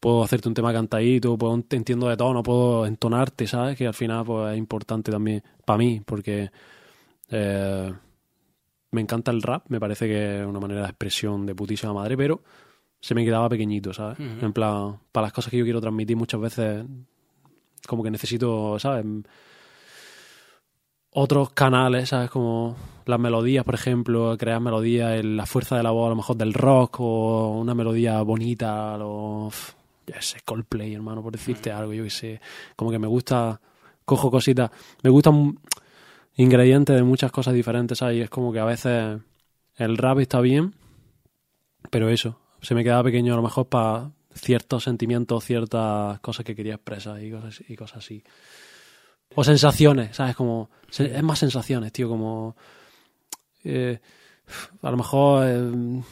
Puedo 0.00 0.22
hacerte 0.22 0.48
un 0.48 0.54
tema 0.54 0.70
cantadito, 0.70 1.38
puedo, 1.38 1.62
te 1.62 1.76
entiendo 1.76 2.08
de 2.08 2.16
todo, 2.18 2.34
no 2.34 2.42
puedo 2.42 2.84
entonarte, 2.84 3.46
¿sabes? 3.46 3.78
Que 3.78 3.86
al 3.86 3.94
final 3.94 4.24
pues, 4.26 4.52
es 4.52 4.58
importante 4.58 5.10
también 5.10 5.42
para 5.64 5.78
mí, 5.78 6.02
porque 6.04 6.50
eh, 7.30 7.92
me 8.90 9.00
encanta 9.00 9.30
el 9.30 9.40
rap, 9.40 9.64
me 9.68 9.80
parece 9.80 10.06
que 10.06 10.40
es 10.42 10.46
una 10.46 10.60
manera 10.60 10.82
de 10.82 10.88
expresión 10.88 11.46
de 11.46 11.54
putísima 11.54 11.94
madre, 11.94 12.18
pero 12.18 12.42
se 13.04 13.14
me 13.14 13.22
quedaba 13.24 13.48
pequeñito, 13.50 13.92
¿sabes? 13.92 14.18
En 14.40 14.52
plan, 14.54 14.98
para 15.12 15.26
las 15.26 15.32
cosas 15.34 15.50
que 15.50 15.58
yo 15.58 15.64
quiero 15.64 15.80
transmitir 15.80 16.16
muchas 16.16 16.40
veces, 16.40 16.84
como 17.86 18.02
que 18.02 18.10
necesito, 18.10 18.78
¿sabes? 18.78 19.04
Otros 21.10 21.50
canales, 21.50 22.08
¿sabes? 22.08 22.30
Como 22.30 22.76
las 23.06 23.20
melodías, 23.20 23.64
por 23.64 23.74
ejemplo, 23.74 24.34
crear 24.38 24.60
melodías, 24.60 25.12
el- 25.12 25.36
la 25.36 25.46
fuerza 25.46 25.76
de 25.76 25.82
la 25.82 25.90
voz, 25.90 26.06
a 26.06 26.10
lo 26.10 26.16
mejor 26.16 26.36
del 26.36 26.54
rock, 26.54 26.96
o 27.00 27.58
una 27.60 27.74
melodía 27.74 28.20
bonita, 28.22 28.96
o. 29.00 29.50
Ya 30.06 30.20
sé, 30.20 30.38
Coldplay, 30.44 30.92
hermano, 30.94 31.22
por 31.22 31.32
decirte 31.32 31.70
algo, 31.72 31.92
yo 31.92 32.04
qué 32.04 32.10
sé. 32.10 32.40
Como 32.76 32.90
que 32.90 32.98
me 32.98 33.06
gusta, 33.06 33.60
cojo 34.04 34.30
cositas, 34.30 34.70
me 35.02 35.10
gustan 35.10 35.58
ingredientes 36.36 36.96
de 36.96 37.02
muchas 37.02 37.30
cosas 37.32 37.54
diferentes, 37.54 37.98
¿sabes? 37.98 38.16
Y 38.16 38.20
es 38.22 38.30
como 38.30 38.52
que 38.52 38.58
a 38.60 38.64
veces 38.64 39.18
el 39.76 39.96
rap 39.96 40.18
está 40.20 40.40
bien, 40.40 40.74
pero 41.90 42.08
eso, 42.10 42.38
se 42.64 42.74
me 42.74 42.82
quedaba 42.82 43.04
pequeño 43.04 43.32
a 43.34 43.36
lo 43.36 43.42
mejor 43.42 43.68
para 43.68 44.10
ciertos 44.34 44.82
sentimientos, 44.84 45.44
ciertas 45.44 46.18
cosas 46.20 46.44
que 46.44 46.54
quería 46.56 46.74
expresar 46.74 47.22
y 47.22 47.30
cosas, 47.30 47.62
y 47.68 47.76
cosas 47.76 47.98
así. 47.98 48.24
O 49.36 49.44
sensaciones, 49.44 50.16
¿sabes? 50.16 50.34
Como, 50.36 50.70
es 50.96 51.22
más 51.22 51.38
sensaciones, 51.38 51.92
tío, 51.92 52.08
como... 52.08 52.56
eh, 53.64 54.00
a 54.82 54.90
lo 54.90 54.96
mejor 54.96 55.44
eh, 55.46 56.02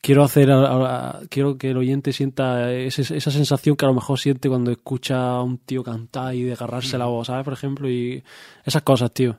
quiero 0.00 0.22
hacer 0.22 0.50
a- 0.50 0.66
a- 0.66 1.08
a- 1.10 1.20
quiero 1.28 1.56
que 1.56 1.70
el 1.70 1.76
oyente 1.76 2.12
sienta 2.12 2.72
ese- 2.72 3.16
esa 3.16 3.30
sensación 3.30 3.76
que 3.76 3.84
a 3.84 3.88
lo 3.88 3.94
mejor 3.94 4.18
siente 4.18 4.48
cuando 4.48 4.70
escucha 4.70 5.30
a 5.36 5.42
un 5.42 5.58
tío 5.58 5.82
cantar 5.82 6.34
y 6.34 6.42
desgarrarse 6.42 6.98
la 6.98 7.06
voz, 7.06 7.26
¿sabes? 7.28 7.44
Por 7.44 7.54
ejemplo, 7.54 7.88
y 7.90 8.22
esas 8.64 8.82
cosas, 8.82 9.12
tío. 9.12 9.38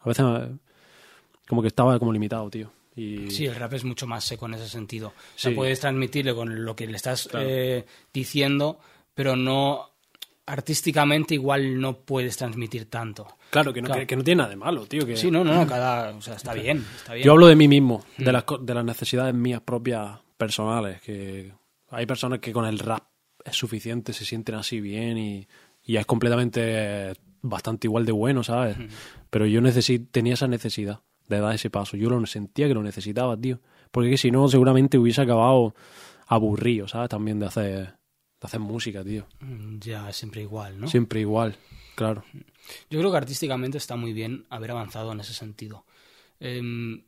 A 0.00 0.08
veces 0.08 0.24
como 1.48 1.60
que 1.62 1.68
estaba 1.68 1.98
como 1.98 2.12
limitado, 2.12 2.48
tío. 2.50 2.70
Y... 2.98 3.30
Sí, 3.30 3.46
el 3.46 3.54
rap 3.54 3.72
es 3.74 3.84
mucho 3.84 4.06
más 4.06 4.24
seco 4.24 4.46
en 4.46 4.54
ese 4.54 4.68
sentido. 4.68 5.08
O 5.08 5.12
sea, 5.36 5.54
puedes 5.54 5.80
transmitirle 5.80 6.34
con 6.34 6.64
lo 6.64 6.74
que 6.74 6.86
le 6.86 6.96
estás 6.96 7.28
Claro. 7.28 7.46
eh, 7.48 7.86
diciendo, 8.12 8.78
pero 9.14 9.36
no 9.36 9.90
artísticamente 10.46 11.34
igual 11.34 11.78
no 11.80 11.98
puedes 12.00 12.36
transmitir 12.36 12.88
tanto. 12.88 13.26
Claro, 13.50 13.72
que 13.72 13.82
no, 13.82 13.86
Claro. 13.86 14.00
Que, 14.00 14.06
que 14.06 14.16
no 14.16 14.24
tiene 14.24 14.38
nada 14.38 14.50
de 14.50 14.56
malo, 14.56 14.86
tío. 14.86 15.06
Que... 15.06 15.16
Sí, 15.16 15.30
no, 15.30 15.44
no, 15.44 15.54
no, 15.54 15.66
cada, 15.66 16.10
o 16.16 16.20
sea, 16.22 16.34
está 16.34 16.54
bien, 16.54 16.84
está 16.96 17.14
bien. 17.14 17.24
Yo 17.26 17.32
hablo 17.32 17.46
de 17.46 17.56
mí 17.56 17.68
mismo, 17.68 18.04
de, 18.16 18.32
las, 18.32 18.44
co- 18.44 18.58
de 18.58 18.74
las 18.74 18.84
necesidades 18.84 19.34
mías 19.34 19.60
propias 19.60 20.18
personales, 20.36 21.00
que 21.02 21.52
hay 21.90 22.06
personas 22.06 22.38
que 22.40 22.52
con 22.52 22.64
el 22.64 22.78
rap 22.78 23.04
es 23.44 23.56
suficiente, 23.56 24.12
se 24.12 24.24
sienten 24.24 24.54
así 24.54 24.80
bien 24.80 25.18
y, 25.18 25.46
y 25.84 25.96
es 25.96 26.06
completamente 26.06 27.12
bastante 27.42 27.86
igual 27.86 28.04
de 28.06 28.12
bueno, 28.12 28.42
¿sabes? 28.42 28.76
Pero 29.30 29.46
yo 29.46 29.60
necesi- 29.60 30.06
tenía 30.10 30.34
esa 30.34 30.48
necesidad 30.48 31.00
de 31.28 31.40
dar 31.40 31.54
ese 31.54 31.70
paso. 31.70 31.96
Yo 31.96 32.08
lo 32.10 32.24
sentía 32.26 32.66
que 32.68 32.74
lo 32.74 32.82
necesitaba, 32.82 33.36
tío. 33.36 33.60
Porque 33.90 34.10
que 34.10 34.18
si 34.18 34.30
no, 34.30 34.48
seguramente 34.48 34.98
hubiese 34.98 35.22
acabado 35.22 35.74
aburrido, 36.26 36.88
¿sabes? 36.88 37.08
También 37.08 37.38
de 37.38 37.46
hacer, 37.46 37.74
de 37.86 37.94
hacer 38.42 38.60
música, 38.60 39.04
tío. 39.04 39.26
Mm, 39.40 39.78
Ya, 39.78 40.12
siempre 40.12 40.42
igual, 40.42 40.80
¿no? 40.80 40.88
Siempre 40.88 41.20
igual, 41.20 41.56
claro. 41.94 42.24
Yo 42.90 42.98
creo 42.98 43.10
que 43.10 43.16
artísticamente 43.16 43.78
está 43.78 43.96
muy 43.96 44.12
bien 44.12 44.46
haber 44.50 44.70
avanzado 44.72 45.12
en 45.12 45.20
ese 45.20 45.32
sentido. 45.32 45.84
Em, 46.40 47.02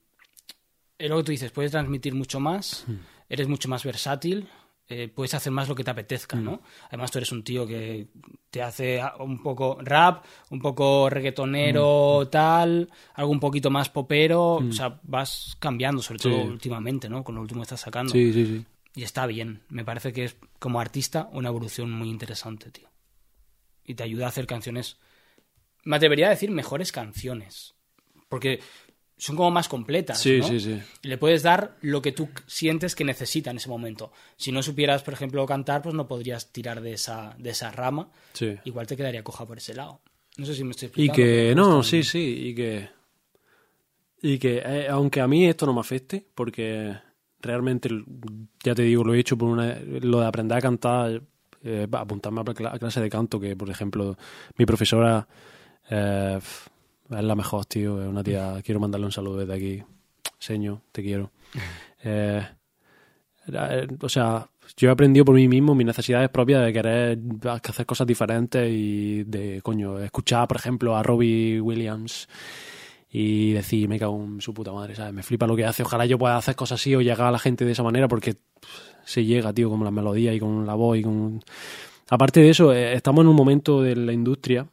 es 0.98 1.08
lo 1.08 1.16
que 1.18 1.24
tú 1.24 1.32
dices, 1.32 1.50
puedes 1.52 1.70
transmitir 1.70 2.14
mucho 2.14 2.40
más, 2.40 2.84
eres 3.28 3.48
mucho 3.48 3.68
más 3.68 3.84
versátil, 3.84 4.48
eh, 4.92 5.08
puedes 5.08 5.32
hacer 5.34 5.52
más 5.52 5.68
lo 5.68 5.74
que 5.76 5.84
te 5.84 5.90
apetezca, 5.92 6.36
¿no? 6.36 6.60
Además, 6.88 7.10
tú 7.12 7.18
eres 7.18 7.30
un 7.32 7.42
tío 7.44 7.66
que 7.66 8.08
te 8.50 8.60
hace 8.60 9.00
a- 9.00 9.14
un 9.20 9.40
poco 9.42 9.78
rap, 9.80 10.24
un 10.50 10.58
poco 10.60 11.08
reggaetonero, 11.08 12.28
tal, 12.30 12.90
algo 13.14 13.30
un 13.30 13.40
poquito 13.40 13.70
más 13.70 13.88
popero, 13.88 14.60
o 14.68 14.72
sea, 14.72 15.00
vas 15.04 15.56
cambiando, 15.60 16.02
sobre 16.02 16.18
todo 16.18 16.32
últimamente, 16.52 17.08
¿no? 17.08 17.22
Con 17.24 17.36
lo 17.36 17.40
último 17.40 17.60
que 17.60 17.64
estás 17.64 17.80
sacando. 17.80 18.12
Sí, 18.12 18.32
sí, 18.32 18.44
sí. 18.46 18.64
Y 18.96 19.04
está 19.04 19.26
bien. 19.26 19.62
Me 19.68 19.84
parece 19.84 20.12
que 20.12 20.24
es, 20.24 20.36
como 20.58 20.80
artista, 20.80 21.28
una 21.32 21.48
evolución 21.48 21.90
muy 21.92 22.08
interesante, 22.10 22.70
tío. 22.72 22.88
Y 23.84 23.94
te 23.94 24.02
ayuda 24.02 24.26
a 24.26 24.28
hacer 24.30 24.46
canciones. 24.46 24.98
Me 25.84 25.96
atrevería 25.96 26.26
a 26.26 26.30
decir 26.30 26.50
mejores 26.50 26.90
canciones. 26.92 27.74
Porque 28.28 28.60
son 29.20 29.36
como 29.36 29.50
más 29.50 29.68
completas. 29.68 30.18
Sí, 30.18 30.38
¿no? 30.38 30.48
sí, 30.48 30.58
sí. 30.60 30.80
Y 31.02 31.08
Le 31.08 31.18
puedes 31.18 31.42
dar 31.42 31.76
lo 31.82 32.00
que 32.02 32.10
tú 32.12 32.28
sientes 32.46 32.94
que 32.94 33.04
necesita 33.04 33.50
en 33.50 33.58
ese 33.58 33.68
momento. 33.68 34.10
Si 34.36 34.50
no 34.50 34.62
supieras, 34.62 35.02
por 35.02 35.14
ejemplo, 35.14 35.44
cantar, 35.46 35.82
pues 35.82 35.94
no 35.94 36.08
podrías 36.08 36.50
tirar 36.52 36.80
de 36.80 36.94
esa, 36.94 37.34
de 37.38 37.50
esa 37.50 37.70
rama. 37.70 38.08
sí. 38.32 38.56
Igual 38.64 38.86
te 38.86 38.96
quedaría 38.96 39.22
coja 39.22 39.46
por 39.46 39.58
ese 39.58 39.74
lado. 39.74 40.00
No 40.38 40.46
sé 40.46 40.54
si 40.54 40.64
me 40.64 40.70
estoy 40.70 40.86
Y 40.86 40.88
explicando. 40.88 41.14
que, 41.16 41.52
pero 41.54 41.66
no, 41.76 41.82
sí, 41.82 41.96
bien. 41.98 42.04
sí, 42.04 42.18
y 42.48 42.54
que, 42.54 42.88
y 44.22 44.38
que 44.38 44.62
eh, 44.64 44.88
aunque 44.88 45.20
a 45.20 45.26
mí 45.28 45.46
esto 45.46 45.66
no 45.66 45.72
me 45.74 45.80
afecte, 45.80 46.26
porque 46.34 46.94
realmente, 47.40 47.88
ya 48.62 48.74
te 48.74 48.82
digo, 48.82 49.02
lo 49.04 49.14
he 49.14 49.18
hecho 49.20 49.36
por 49.36 49.48
una, 49.48 49.78
lo 49.80 50.20
de 50.20 50.26
aprender 50.26 50.58
a 50.58 50.60
cantar, 50.60 51.22
eh, 51.62 51.86
apuntarme 51.92 52.40
a 52.40 52.44
cla- 52.44 52.74
a 52.74 52.78
clase 52.78 53.00
de 53.00 53.08
canto, 53.10 53.40
que 53.40 53.56
por 53.56 53.70
ejemplo, 53.70 54.16
mi 54.56 54.66
profesora 54.66 55.26
eh, 55.90 56.38
es 57.10 57.24
la 57.24 57.34
mejor, 57.34 57.64
tío, 57.66 58.00
es 58.02 58.08
una 58.08 58.22
tía, 58.22 58.60
quiero 58.64 58.80
mandarle 58.80 59.06
un 59.06 59.12
saludo 59.12 59.38
desde 59.38 59.54
aquí, 59.54 59.82
señor, 60.38 60.80
te 60.92 61.02
quiero. 61.02 61.30
Eh, 62.02 62.42
eh, 63.52 63.86
o 64.00 64.08
sea, 64.08 64.48
yo 64.74 64.88
he 64.88 64.92
aprendido 64.92 65.24
por 65.24 65.34
mí 65.34 65.48
mismo 65.48 65.74
mis 65.74 65.86
necesidades 65.86 66.30
propias 66.30 66.64
de 66.64 66.72
querer 66.72 67.18
hacer 67.46 67.84
cosas 67.84 68.06
diferentes 68.06 68.70
y 68.70 69.24
de, 69.24 69.60
coño, 69.62 69.98
escuchar, 69.98 70.48
por 70.48 70.56
ejemplo, 70.56 70.96
a 70.96 71.02
Robbie 71.02 71.60
Williams 71.60 72.26
y 73.10 73.52
decir, 73.52 73.88
me 73.88 73.98
cago 73.98 74.22
en 74.22 74.40
su 74.40 74.54
puta 74.54 74.72
madre, 74.72 74.94
¿sabes? 74.94 75.12
Me 75.12 75.22
flipa 75.22 75.46
lo 75.46 75.56
que 75.56 75.64
hace. 75.64 75.82
Ojalá 75.82 76.06
yo 76.06 76.16
pueda 76.16 76.36
hacer 76.36 76.54
cosas 76.54 76.80
así 76.80 76.94
o 76.94 77.00
llegar 77.00 77.26
a 77.26 77.32
la 77.32 77.38
gente 77.38 77.64
de 77.64 77.72
esa 77.72 77.82
manera 77.82 78.06
porque 78.06 78.36
se 79.04 79.24
llega, 79.24 79.52
tío, 79.52 79.68
con 79.68 79.82
las 79.82 79.92
melodías 79.92 80.34
y 80.34 80.40
con 80.40 80.66
la 80.66 80.74
voz 80.74 80.98
y 80.98 81.02
con... 81.02 81.42
Aparte 82.08 82.40
de 82.40 82.50
eso, 82.50 82.72
eh, 82.72 82.94
estamos 82.94 83.22
en 83.22 83.28
un 83.28 83.36
momento 83.36 83.82
de 83.82 83.96
la 83.96 84.12
industria 84.12 84.66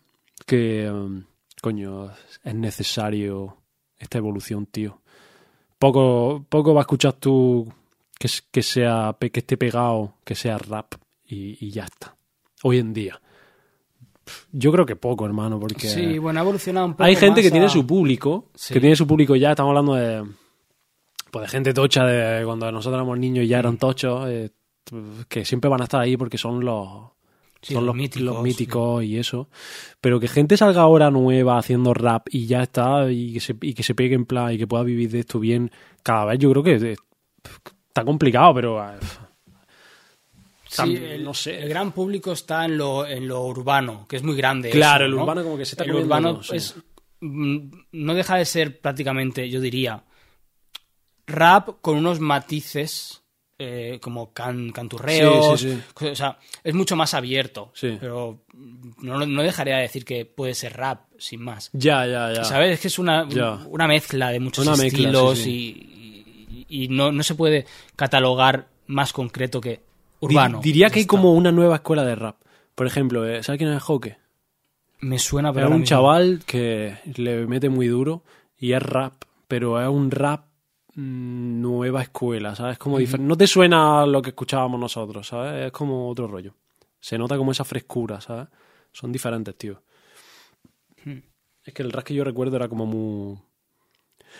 que, 0.45 0.89
um, 0.89 1.23
coño, 1.61 2.11
es 2.43 2.55
necesario 2.55 3.57
esta 3.97 4.17
evolución, 4.17 4.65
tío. 4.65 5.01
Poco, 5.79 6.45
poco 6.49 6.73
va 6.73 6.81
a 6.81 6.83
escuchar 6.83 7.13
tú 7.13 7.71
que, 8.17 8.63
sea 8.63 9.15
que 9.19 9.39
esté 9.39 9.57
pegado, 9.57 10.15
que 10.23 10.35
sea 10.35 10.57
rap 10.57 10.93
y, 11.25 11.63
y 11.65 11.71
ya 11.71 11.83
está. 11.85 12.15
Hoy 12.63 12.79
en 12.79 12.93
día. 12.93 13.21
Yo 14.51 14.71
creo 14.71 14.85
que 14.85 14.95
poco, 14.95 15.25
hermano, 15.25 15.59
porque 15.59 15.87
Sí, 15.87 16.17
bueno, 16.17 16.39
ha 16.39 16.43
evolucionado 16.43 16.87
un 16.87 16.93
poco. 16.93 17.03
hay 17.03 17.15
gente 17.15 17.41
más 17.41 17.45
que 17.45 17.51
tiene 17.51 17.69
su 17.69 17.85
público, 17.87 18.49
Sí. 18.55 18.73
que 18.73 18.79
tiene 18.81 18.95
su 18.95 19.07
público 19.07 19.35
ya, 19.35 19.51
estamos 19.51 19.69
hablando 19.69 19.93
de 19.95 20.25
pues 21.31 21.43
de 21.43 21.49
gente 21.49 21.73
tocha 21.73 22.05
de 22.05 22.43
cuando 22.45 22.71
nosotros 22.71 22.97
éramos 22.97 23.19
niños 23.19 23.45
y 23.45 23.47
ya 23.49 23.59
eran 23.59 23.77
tochos, 23.77 24.27
eh, 24.29 24.49
que 25.27 25.45
siempre 25.45 25.69
van 25.69 25.81
a 25.81 25.83
estar 25.83 26.01
ahí 26.01 26.15
porque 26.17 26.37
son 26.37 26.63
los, 26.63 26.89
Sí, 27.61 27.73
son 27.73 27.85
los 27.85 27.95
míticos, 27.95 28.25
los 28.25 28.43
míticos 28.43 29.03
y 29.03 29.17
eso. 29.17 29.49
Pero 29.99 30.19
que 30.19 30.27
gente 30.27 30.57
salga 30.57 30.81
ahora 30.81 31.09
nueva 31.11 31.57
haciendo 31.57 31.93
rap 31.93 32.27
y 32.29 32.45
ya 32.45 32.63
está, 32.63 33.11
y 33.11 33.33
que 33.33 33.39
se, 33.39 33.55
y 33.61 33.73
que 33.73 33.83
se 33.83 33.95
pegue 33.95 34.15
en 34.15 34.25
plan 34.25 34.53
y 34.53 34.57
que 34.57 34.67
pueda 34.67 34.83
vivir 34.83 35.09
de 35.11 35.19
esto 35.19 35.39
bien, 35.39 35.71
cada 36.03 36.25
vez 36.25 36.39
yo 36.39 36.51
creo 36.51 36.63
que 36.63 36.95
está 37.87 38.05
complicado, 38.05 38.53
pero 38.53 38.83
eh, 38.83 38.97
Sí, 40.69 40.95
el, 40.95 41.23
no 41.23 41.33
sé. 41.33 41.59
el 41.59 41.69
gran 41.69 41.91
público 41.91 42.33
está 42.33 42.65
en 42.65 42.77
lo, 42.77 43.05
en 43.07 43.27
lo 43.27 43.43
urbano, 43.45 44.05
que 44.07 44.17
es 44.17 44.23
muy 44.23 44.35
grande. 44.35 44.69
Claro, 44.69 45.05
eso, 45.05 45.09
el 45.11 45.15
¿no? 45.15 45.23
urbano 45.23 45.43
como 45.43 45.57
que 45.57 45.65
se 45.65 45.73
está 45.73 45.85
El 45.85 45.95
urbano 45.95 46.43
sí. 46.43 46.55
es, 46.57 46.75
mm, 47.21 47.69
no 47.93 48.13
deja 48.13 48.35
de 48.35 48.45
ser 48.45 48.79
prácticamente, 48.81 49.49
yo 49.49 49.61
diría, 49.61 50.03
rap 51.25 51.81
con 51.81 51.97
unos 51.97 52.19
matices 52.19 53.23
eh, 53.59 53.97
como 54.01 54.33
can- 54.33 54.71
canturreos. 54.71 55.59
Sí, 55.59 55.69
sí, 55.69 55.81
sí. 55.97 56.05
O 56.07 56.15
sea, 56.15 56.37
es 56.63 56.73
mucho 56.75 56.95
más 56.95 57.13
abierto. 57.13 57.71
Sí. 57.73 57.97
Pero 57.99 58.41
no, 58.99 59.25
no 59.25 59.41
dejaría 59.41 59.77
de 59.77 59.81
decir 59.83 60.05
que 60.05 60.25
puede 60.25 60.53
ser 60.53 60.73
rap, 60.77 61.01
sin 61.17 61.41
más. 61.41 61.69
Ya, 61.73 62.05
ya, 62.05 62.33
ya. 62.33 62.43
¿Sabes? 62.43 62.73
Es 62.73 62.79
que 62.81 62.87
es 62.87 62.99
una, 62.99 63.27
una 63.67 63.87
mezcla 63.87 64.29
de 64.29 64.39
muchos 64.39 64.67
Una 64.67 64.75
estilos 64.85 65.45
y, 65.47 66.65
y 66.69 66.87
no, 66.89 67.11
no 67.11 67.23
se 67.23 67.35
puede 67.35 67.65
catalogar 67.95 68.67
más 68.87 69.11
concreto 69.13 69.59
que 69.59 69.81
urbano. 70.19 70.59
diría 70.61 70.89
que 70.89 70.99
hay 70.99 71.05
como 71.05 71.33
una 71.33 71.51
nueva 71.51 71.75
escuela 71.75 72.03
de 72.05 72.15
rap. 72.15 72.37
Por 72.75 72.85
ejemplo, 72.87 73.27
eh, 73.27 73.41
¿sabes 73.43 73.57
quién 73.59 73.71
es 73.73 73.81
Joque? 73.81 74.17
Me 74.99 75.19
suena, 75.19 75.51
pero 75.53 75.67
Es 75.67 75.71
un 75.71 75.79
mismo- 75.81 75.89
chaval 75.89 76.41
que 76.45 76.95
le 77.17 77.45
mete 77.47 77.69
muy 77.69 77.87
duro 77.87 78.23
y 78.59 78.73
es 78.73 78.81
rap, 78.81 79.13
pero 79.47 79.81
es 79.81 79.87
un 79.87 80.09
rap 80.11 80.45
nueva 80.97 82.01
escuela, 82.01 82.55
¿sabes? 82.55 82.77
Como 82.77 82.99
difer- 82.99 83.19
No 83.19 83.37
te 83.37 83.45
suena 83.47 84.05
lo 84.05 84.21
que 84.21 84.29
escuchábamos 84.29 84.79
nosotros, 84.79 85.27
¿sabes? 85.27 85.67
Es 85.67 85.71
como 85.71 86.09
otro 86.09 86.27
rollo. 86.27 86.55
Se 86.99 87.17
nota 87.17 87.37
como 87.37 87.51
esa 87.51 87.63
frescura, 87.63 88.19
¿sabes? 88.19 88.47
Son 88.91 89.11
diferentes, 89.11 89.55
tío. 89.57 89.81
Es 91.63 91.73
que 91.73 91.83
el 91.83 91.91
rap 91.91 92.03
que 92.03 92.13
yo 92.13 92.23
recuerdo 92.23 92.55
era 92.55 92.67
como 92.67 92.85
muy... 92.85 93.37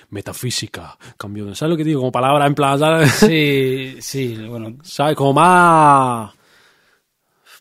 Metafísica, 0.10 0.97
cambio 1.18 1.45
de... 1.45 1.55
¿Sabes 1.55 1.72
lo 1.72 1.78
que 1.78 1.84
digo? 1.84 1.99
Como 2.01 2.12
palabra 2.12 2.45
en 2.45 2.55
plan, 2.55 2.78
¿sabes? 2.80 3.12
Sí, 3.12 3.95
sí, 3.99 4.36
bueno. 4.47 4.78
¿Sabes? 4.84 5.16
Como 5.16 5.34
más. 5.34 6.34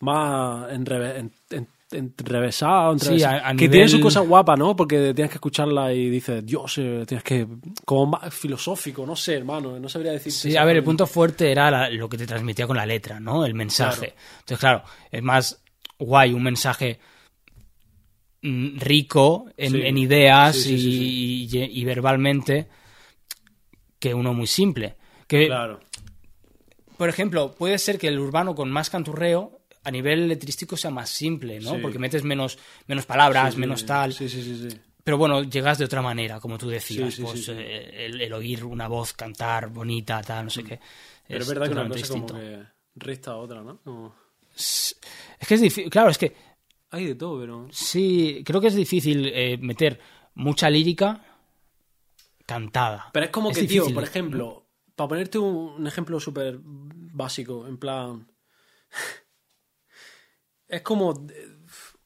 Más 0.01 0.71
enreve, 0.73 1.19
en, 1.19 1.27
en- 1.27 1.33
enrevesado. 1.93 2.91
a- 2.91 3.49
a 3.49 3.51
que 3.55 3.67
nivel- 3.67 3.71
tiene 3.71 3.89
sus 3.89 4.01
cosas 4.01 4.27
guapas, 4.27 4.59
¿no? 4.59 4.75
Porque 4.75 5.15
tienes 5.15 5.31
que 5.31 5.37
escucharla 5.37 5.93
y 5.93 6.11
dices, 6.11 6.45
Dios, 6.45 6.79
eh, 6.79 7.05
tienes 7.07 7.23
que. 7.25 7.47
Como 7.85 8.07
más 8.19 8.35
filosófico, 8.35 9.07
no 9.07 9.15
sé, 9.17 9.35
hermano. 9.35 9.79
No 9.79 9.89
sabría 9.89 10.13
decir. 10.13 10.33
Sí, 10.33 10.57
a 10.57 10.65
ver, 10.65 10.77
el 10.77 10.85
punto 10.85 11.07
fuerte 11.07 11.51
era 11.51 11.71
la- 11.71 11.89
lo 11.91 12.09
que 12.09 12.19
te 12.19 12.27
transmitía 12.27 12.67
con 12.67 12.77
la 12.77 12.87
letra, 12.87 13.21
¿no? 13.21 13.45
El 13.47 13.55
mensaje. 13.55 14.15
Entonces, 14.41 14.59
claro, 14.59 14.83
es 15.11 15.23
más 15.23 15.63
guay 15.99 16.33
un 16.33 16.43
mensaje 16.43 16.99
mm, 18.43 18.79
rico 18.79 19.47
en, 19.57 19.73
Sí. 19.73 19.81
en 19.83 19.99
ideas 19.99 20.55
Sí, 20.57 20.63
sí, 20.63 20.79
sí, 20.79 21.49
y, 21.53 21.59
y- 21.65 21.81
y 21.81 21.85
verbalmente 21.85 22.69
que 23.99 24.15
uno 24.15 24.35
muy 24.35 24.47
simple. 24.47 24.97
Que, 25.27 25.47
Claro. 25.47 25.81
por 26.97 27.09
ejemplo, 27.09 27.55
puede 27.55 27.79
ser 27.79 27.99
que 27.99 28.09
el 28.09 28.19
urbano 28.21 28.55
con 28.55 28.71
más 28.71 28.89
canturreo 28.91 29.56
a 29.87 29.91
nivel 29.93 30.27
letrístico 30.29 30.77
sea 30.77 30.91
más 30.91 31.09
simple, 31.11 31.61
¿no? 31.61 31.75
Sí. 31.75 31.79
Porque 31.81 31.99
metes 31.99 32.25
menos, 32.25 32.59
menos 32.89 33.07
palabras, 33.07 33.55
Sí, 33.55 33.61
menos 33.61 33.87
tal. 33.87 34.13
Sí, 34.13 34.29
sí, 34.29 34.43
sí. 34.43 34.69
sí. 34.71 34.77
Pero 35.05 35.17
bueno, 35.17 35.45
llegas 35.45 35.79
de 35.79 35.85
otra 35.85 36.03
manera, 36.03 36.41
como 36.41 36.59
tú 36.59 36.69
decías. 36.69 37.17
Pues 37.21 37.49
eh, 37.51 38.07
el, 38.07 38.21
el 38.21 38.33
oír 38.33 38.65
una 38.65 38.89
voz 38.89 39.13
cantar 39.13 39.69
bonita, 39.69 40.21
tal, 40.23 40.47
no 40.47 40.51
sé 40.51 40.65
qué. 40.65 40.81
Pero 41.29 41.41
es, 41.43 41.49
verdad 41.49 41.67
que 41.67 41.73
una 41.73 41.89
cosa 41.89 42.09
como 42.09 42.27
distinto. 42.27 42.35
que 42.35 42.63
resta 42.97 43.31
a 43.31 43.37
otra, 43.37 43.63
¿no? 43.63 43.79
Como- 43.85 44.15
Es 44.57 44.97
que 45.47 45.55
es 45.55 45.61
difícil, 45.61 45.91
claro, 45.91 46.11
es 46.11 46.19
que 46.19 46.35
Hay 46.91 47.05
de 47.07 47.15
todo, 47.15 47.39
pero. 47.41 47.69
sí, 47.71 48.43
creo 48.45 48.61
que 48.61 48.67
es 48.69 48.75
difícil 48.75 49.31
eh, 49.33 49.57
meter 49.59 50.01
mucha 50.35 50.69
lírica 50.69 51.23
cantada. 52.45 53.11
Pero 53.13 53.27
es 53.27 53.31
como 53.33 53.51
que, 53.53 53.61
difícil. 53.61 53.85
tío, 53.85 53.95
por 53.95 54.03
ejemplo, 54.05 54.67
para 54.97 55.09
ponerte 55.09 55.39
un 55.39 55.87
ejemplo 55.87 56.19
súper 56.19 56.59
básico, 56.63 57.67
en 57.69 57.79
plan. 57.79 58.27
Es 60.69 60.83
como. 60.83 61.13
eh, 61.31 61.49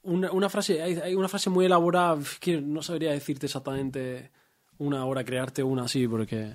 Una, 0.02 0.30
una 0.32 0.48
frase. 0.48 0.80
Hay, 0.82 0.94
hay 0.94 1.14
una 1.14 1.28
frase 1.28 1.50
muy 1.50 1.66
elaborada 1.66 2.18
que 2.40 2.60
no 2.60 2.80
sabría 2.82 3.12
decirte 3.12 3.46
exactamente 3.46 4.30
una 4.78 5.04
hora, 5.04 5.24
crearte 5.24 5.62
una 5.62 5.84
así, 5.84 6.08
porque. 6.08 6.54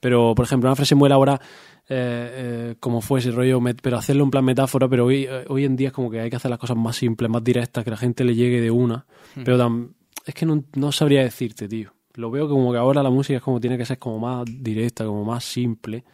Pero, 0.00 0.34
por 0.34 0.44
ejemplo, 0.44 0.68
una 0.68 0.76
frase 0.76 0.94
muy 0.94 1.06
elaborada. 1.06 1.40
eh, 1.88 2.30
eh, 2.70 2.74
como 2.80 3.00
fue 3.02 3.20
ese 3.20 3.30
rollo, 3.30 3.60
pero 3.82 3.98
hacerlo 3.98 4.24
en 4.24 4.30
plan 4.30 4.44
metáfora, 4.44 4.88
pero 4.88 5.04
hoy, 5.06 5.28
hoy 5.48 5.64
en 5.64 5.76
día 5.76 5.88
es 5.88 5.92
como 5.94 6.10
que 6.10 6.20
hay 6.20 6.30
que 6.30 6.36
hacer 6.36 6.50
las 6.50 6.58
cosas 6.58 6.76
más 6.78 6.96
simples, 6.96 7.30
más 7.30 7.44
directas, 7.44 7.84
que 7.84 7.90
la 7.90 7.96
gente 7.98 8.24
le 8.24 8.34
llegue 8.34 8.60
de 8.60 8.70
una. 8.70 9.04
Pero 9.44 9.58
tam- 9.58 9.92
es 10.24 10.32
que 10.34 10.46
no, 10.46 10.64
no 10.76 10.92
sabría 10.92 11.22
decirte, 11.22 11.68
tío. 11.68 11.92
Lo 12.14 12.30
veo 12.30 12.48
como 12.48 12.70
que 12.72 12.78
ahora 12.78 13.02
la 13.02 13.10
música 13.10 13.36
es 13.38 13.42
como 13.42 13.60
tiene 13.60 13.76
que 13.76 13.84
ser 13.84 13.98
como 13.98 14.18
más 14.20 14.44
directa, 14.46 15.04
como 15.04 15.24
más 15.24 15.44
simple. 15.44 16.04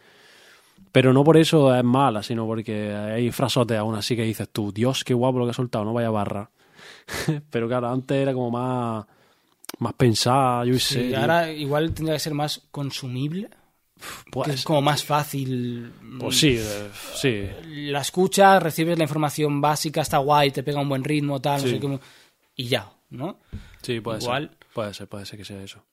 Pero 0.91 1.13
no 1.13 1.23
por 1.23 1.37
eso 1.37 1.73
es 1.73 1.83
mala, 1.83 2.21
sino 2.21 2.45
porque 2.45 2.93
hay 2.93 3.31
frasotes 3.31 3.77
aún 3.77 3.95
así 3.95 4.15
que 4.15 4.23
dices 4.23 4.49
tú, 4.51 4.71
Dios, 4.73 5.03
qué 5.03 5.13
guapo 5.13 5.39
lo 5.39 5.45
que 5.45 5.51
ha 5.51 5.53
soltado, 5.53 5.85
no 5.85 5.93
vaya 5.93 6.09
barra. 6.09 6.49
pero 7.49 7.67
claro, 7.67 7.89
antes 7.89 8.17
era 8.17 8.33
como 8.33 8.51
más, 8.51 9.05
más 9.79 9.93
pensada, 9.93 10.65
yo 10.65 10.73
Sí, 10.73 10.79
sé. 11.11 11.15
ahora 11.15 11.51
igual 11.51 11.93
tendría 11.93 12.15
que 12.15 12.19
ser 12.19 12.33
más 12.33 12.61
consumible, 12.71 13.49
Pues, 14.31 14.47
que 14.49 14.53
es 14.55 14.63
como 14.65 14.81
más 14.81 15.03
fácil. 15.05 15.93
pues 16.19 16.37
sí, 16.39 16.57
eh, 16.59 16.89
sí. 17.15 17.47
La 17.91 18.01
escuchas, 18.01 18.61
recibes 18.61 18.97
la 18.97 19.03
información 19.05 19.61
básica, 19.61 20.01
está 20.01 20.17
guay, 20.17 20.51
te 20.51 20.63
pega 20.63 20.81
un 20.81 20.89
buen 20.89 21.03
ritmo, 21.03 21.39
tal, 21.39 21.61
no 21.61 21.67
sé 21.69 21.79
qué. 21.79 21.99
Y 22.57 22.65
ya, 22.67 22.91
¿no? 23.11 23.39
Sí, 23.81 24.01
puede 24.01 24.19
Igual. 24.19 24.49
ser. 24.49 24.57
Puede 24.73 24.93
ser, 24.93 25.07
puede 25.07 25.25
ser 25.25 25.39
que 25.39 25.45
sea 25.45 25.61
eso. 25.63 25.83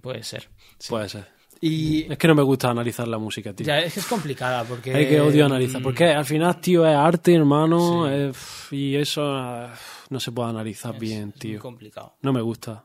Puede 0.00 0.22
ser. 0.22 0.48
Puede 0.88 1.08
ser. 1.08 1.28
Y 1.60 2.10
Es 2.12 2.18
que 2.18 2.28
no 2.28 2.34
me 2.34 2.42
gusta 2.42 2.70
analizar 2.70 3.08
la 3.08 3.18
música, 3.18 3.52
tío. 3.52 3.66
ya, 3.66 3.78
es 3.80 3.94
que 3.94 4.00
es 4.00 4.06
complicada 4.06 4.64
porque... 4.64 4.94
Hay 4.94 5.08
que 5.08 5.20
odio 5.20 5.46
analizar. 5.46 5.80
mm, 5.80 5.84
Porque 5.84 6.04
al 6.10 6.24
final, 6.24 6.60
tío, 6.60 6.86
es 6.86 6.94
arte, 6.94 7.34
hermano. 7.34 8.06
Sí. 8.08 8.14
es- 8.14 8.72
y 8.72 8.96
eso 8.96 9.22
eh, 9.38 9.68
no 10.10 10.20
se 10.20 10.32
puede 10.32 10.50
analizar 10.50 10.94
es- 10.94 11.00
bien, 11.00 11.18
es 11.20 11.24
muy 11.26 11.32
tío. 11.40 11.60
complicado. 11.60 12.14
No 12.22 12.32
me 12.32 12.40
gusta. 12.42 12.84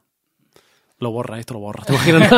Lo 0.99 1.09
borra, 1.11 1.39
esto 1.39 1.55
lo 1.55 1.59
borra. 1.61 1.83
¿Te 1.83 1.93
imaginas? 1.95 2.31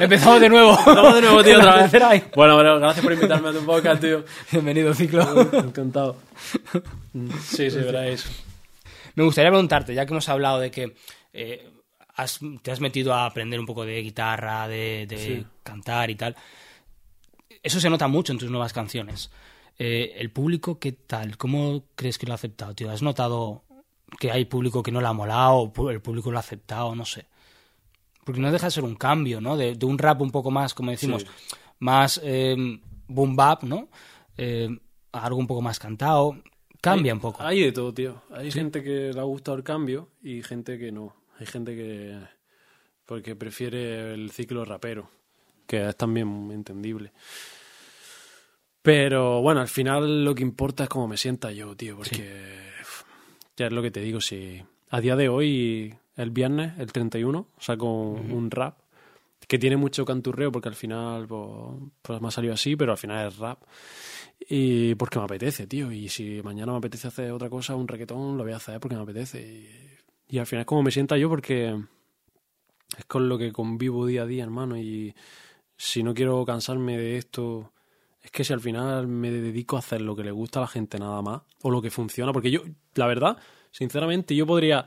Empezamos 0.00 0.40
de 0.40 0.48
nuevo. 0.48 0.76
Vamos 0.86 1.14
de 1.14 1.20
nuevo, 1.22 1.42
tío, 1.44 1.58
otra 1.58 1.88
vez. 2.10 2.24
Bueno, 2.34 2.54
bueno, 2.56 2.78
gracias 2.80 3.04
por 3.04 3.12
invitarme 3.14 3.48
a 3.50 3.52
tu 3.52 3.64
podcast, 3.64 4.00
tío. 4.02 4.24
Bienvenido, 4.50 4.92
ciclo. 4.92 5.22
Encantado. 5.52 6.16
Sí, 7.44 7.70
sí, 7.70 7.76
veréis. 7.78 8.26
Me 9.14 9.24
gustaría 9.24 9.50
preguntarte, 9.50 9.94
ya 9.94 10.04
que 10.04 10.12
hemos 10.12 10.28
hablado 10.28 10.58
de 10.58 10.70
que 10.70 10.94
eh, 11.32 11.70
has- 12.14 12.40
te 12.62 12.70
has 12.70 12.80
metido 12.80 13.14
a 13.14 13.26
aprender 13.26 13.58
un 13.60 13.66
poco 13.66 13.84
de 13.84 14.00
guitarra, 14.02 14.68
de, 14.68 15.06
de 15.08 15.18
Sí. 15.18 15.46
cantar 15.62 16.10
y 16.10 16.14
tal. 16.16 16.36
Eso 17.62 17.80
se 17.80 17.90
nota 17.90 18.08
mucho 18.08 18.32
en 18.32 18.38
tus 18.38 18.50
nuevas 18.50 18.72
canciones. 18.72 19.30
Eh, 19.78 20.14
¿El 20.16 20.30
público 20.30 20.78
qué 20.78 20.92
tal? 20.92 21.36
¿Cómo 21.36 21.84
crees 21.94 22.18
que 22.18 22.26
lo 22.26 22.32
ha 22.32 22.34
aceptado, 22.36 22.74
tío? 22.74 22.90
¿Has 22.90 23.02
notado 23.02 23.64
que 24.20 24.30
hay 24.30 24.44
público 24.44 24.82
que 24.82 24.92
no 24.92 25.00
lo 25.00 25.08
ha 25.08 25.12
molado 25.12 25.72
el 25.90 26.00
público 26.00 26.30
lo 26.30 26.36
ha 26.38 26.40
aceptado? 26.40 26.94
No 26.94 27.04
sé. 27.04 27.26
Porque 28.24 28.40
no 28.40 28.52
deja 28.52 28.66
de 28.66 28.70
ser 28.72 28.84
un 28.84 28.94
cambio, 28.94 29.40
¿no? 29.40 29.56
De, 29.56 29.74
de 29.74 29.86
un 29.86 29.98
rap 29.98 30.20
un 30.20 30.30
poco 30.30 30.50
más, 30.50 30.74
como 30.74 30.90
decimos, 30.90 31.22
Sí. 31.22 31.28
más 31.80 32.20
eh, 32.22 32.54
boom 33.08 33.34
bap, 33.36 33.62
¿no? 33.64 33.88
Eh, 34.36 34.68
a 35.12 35.26
algo 35.26 35.38
un 35.38 35.46
poco 35.46 35.62
más 35.62 35.78
cantado. 35.78 36.36
Cambia 36.80 37.12
Hay- 37.12 37.16
un 37.16 37.20
poco. 37.20 37.42
Hay 37.42 37.60
de 37.60 37.72
todo, 37.72 37.94
tío. 37.94 38.22
Hay 38.32 38.50
gente 38.50 38.82
que 38.82 39.12
le 39.12 39.20
ha 39.20 39.24
gustado 39.24 39.56
el 39.56 39.62
cambio 39.64 40.08
y 40.22 40.42
gente 40.42 40.78
que 40.78 40.90
no. 40.92 41.14
Hay 41.42 41.46
gente 41.46 41.74
que. 41.74 42.16
Porque 43.04 43.34
prefiere 43.34 44.14
el 44.14 44.30
ciclo 44.30 44.64
rapero, 44.64 45.10
que 45.66 45.88
es 45.88 45.96
también 45.96 46.28
muy 46.28 46.54
entendible. 46.54 47.10
Pero 48.80 49.42
bueno, 49.42 49.60
al 49.60 49.66
final 49.66 50.24
lo 50.24 50.36
que 50.36 50.42
importa 50.42 50.84
es 50.84 50.88
cómo 50.88 51.08
me 51.08 51.16
sienta 51.16 51.50
yo, 51.50 51.76
tío, 51.76 51.96
porque. 51.96 52.62
Ya 53.56 53.66
es 53.66 53.72
lo 53.72 53.82
que 53.82 53.90
te 53.90 54.00
digo, 54.00 54.20
si. 54.20 54.62
A 54.90 55.00
día 55.00 55.16
de 55.16 55.28
hoy, 55.28 55.92
el 56.16 56.30
viernes, 56.30 56.78
el 56.78 56.92
31, 56.92 57.48
saco 57.58 57.90
un 57.90 58.50
rap 58.50 58.78
que 59.48 59.58
tiene 59.58 59.76
mucho 59.76 60.04
canturreo 60.04 60.52
porque 60.52 60.68
al 60.68 60.76
final 60.76 61.26
pues, 61.26 61.50
pues 62.02 62.20
me 62.20 62.28
ha 62.28 62.30
salido 62.30 62.54
así, 62.54 62.76
pero 62.76 62.92
al 62.92 62.98
final 62.98 63.26
es 63.26 63.36
rap. 63.38 63.58
Y 64.48 64.94
porque 64.94 65.18
me 65.18 65.24
apetece, 65.24 65.66
tío. 65.66 65.90
Y 65.90 66.08
si 66.08 66.40
mañana 66.42 66.70
me 66.70 66.78
apetece 66.78 67.08
hacer 67.08 67.32
otra 67.32 67.50
cosa, 67.50 67.74
un 67.74 67.88
reggaetón, 67.88 68.38
lo 68.38 68.44
voy 68.44 68.52
a 68.52 68.56
hacer 68.56 68.78
porque 68.78 68.94
me 68.94 69.02
apetece. 69.02 69.40
Y, 69.42 69.91
y 70.32 70.38
al 70.38 70.46
final 70.46 70.62
es 70.62 70.66
como 70.66 70.82
me 70.82 70.90
sienta 70.90 71.18
yo 71.18 71.28
porque 71.28 71.78
es 72.96 73.04
con 73.04 73.28
lo 73.28 73.36
que 73.36 73.52
convivo 73.52 74.06
día 74.06 74.22
a 74.22 74.26
día, 74.26 74.42
hermano. 74.42 74.78
Y 74.78 75.14
si 75.76 76.02
no 76.02 76.14
quiero 76.14 76.42
cansarme 76.46 76.96
de 76.96 77.18
esto, 77.18 77.70
es 78.22 78.30
que 78.30 78.42
si 78.42 78.54
al 78.54 78.62
final 78.62 79.08
me 79.08 79.30
dedico 79.30 79.76
a 79.76 79.80
hacer 79.80 80.00
lo 80.00 80.16
que 80.16 80.24
le 80.24 80.30
gusta 80.30 80.58
a 80.58 80.62
la 80.62 80.68
gente 80.68 80.98
nada 80.98 81.20
más, 81.20 81.42
o 81.60 81.70
lo 81.70 81.82
que 81.82 81.90
funciona, 81.90 82.32
porque 82.32 82.50
yo, 82.50 82.62
la 82.94 83.06
verdad, 83.06 83.36
sinceramente, 83.70 84.34
yo 84.34 84.46
podría... 84.46 84.86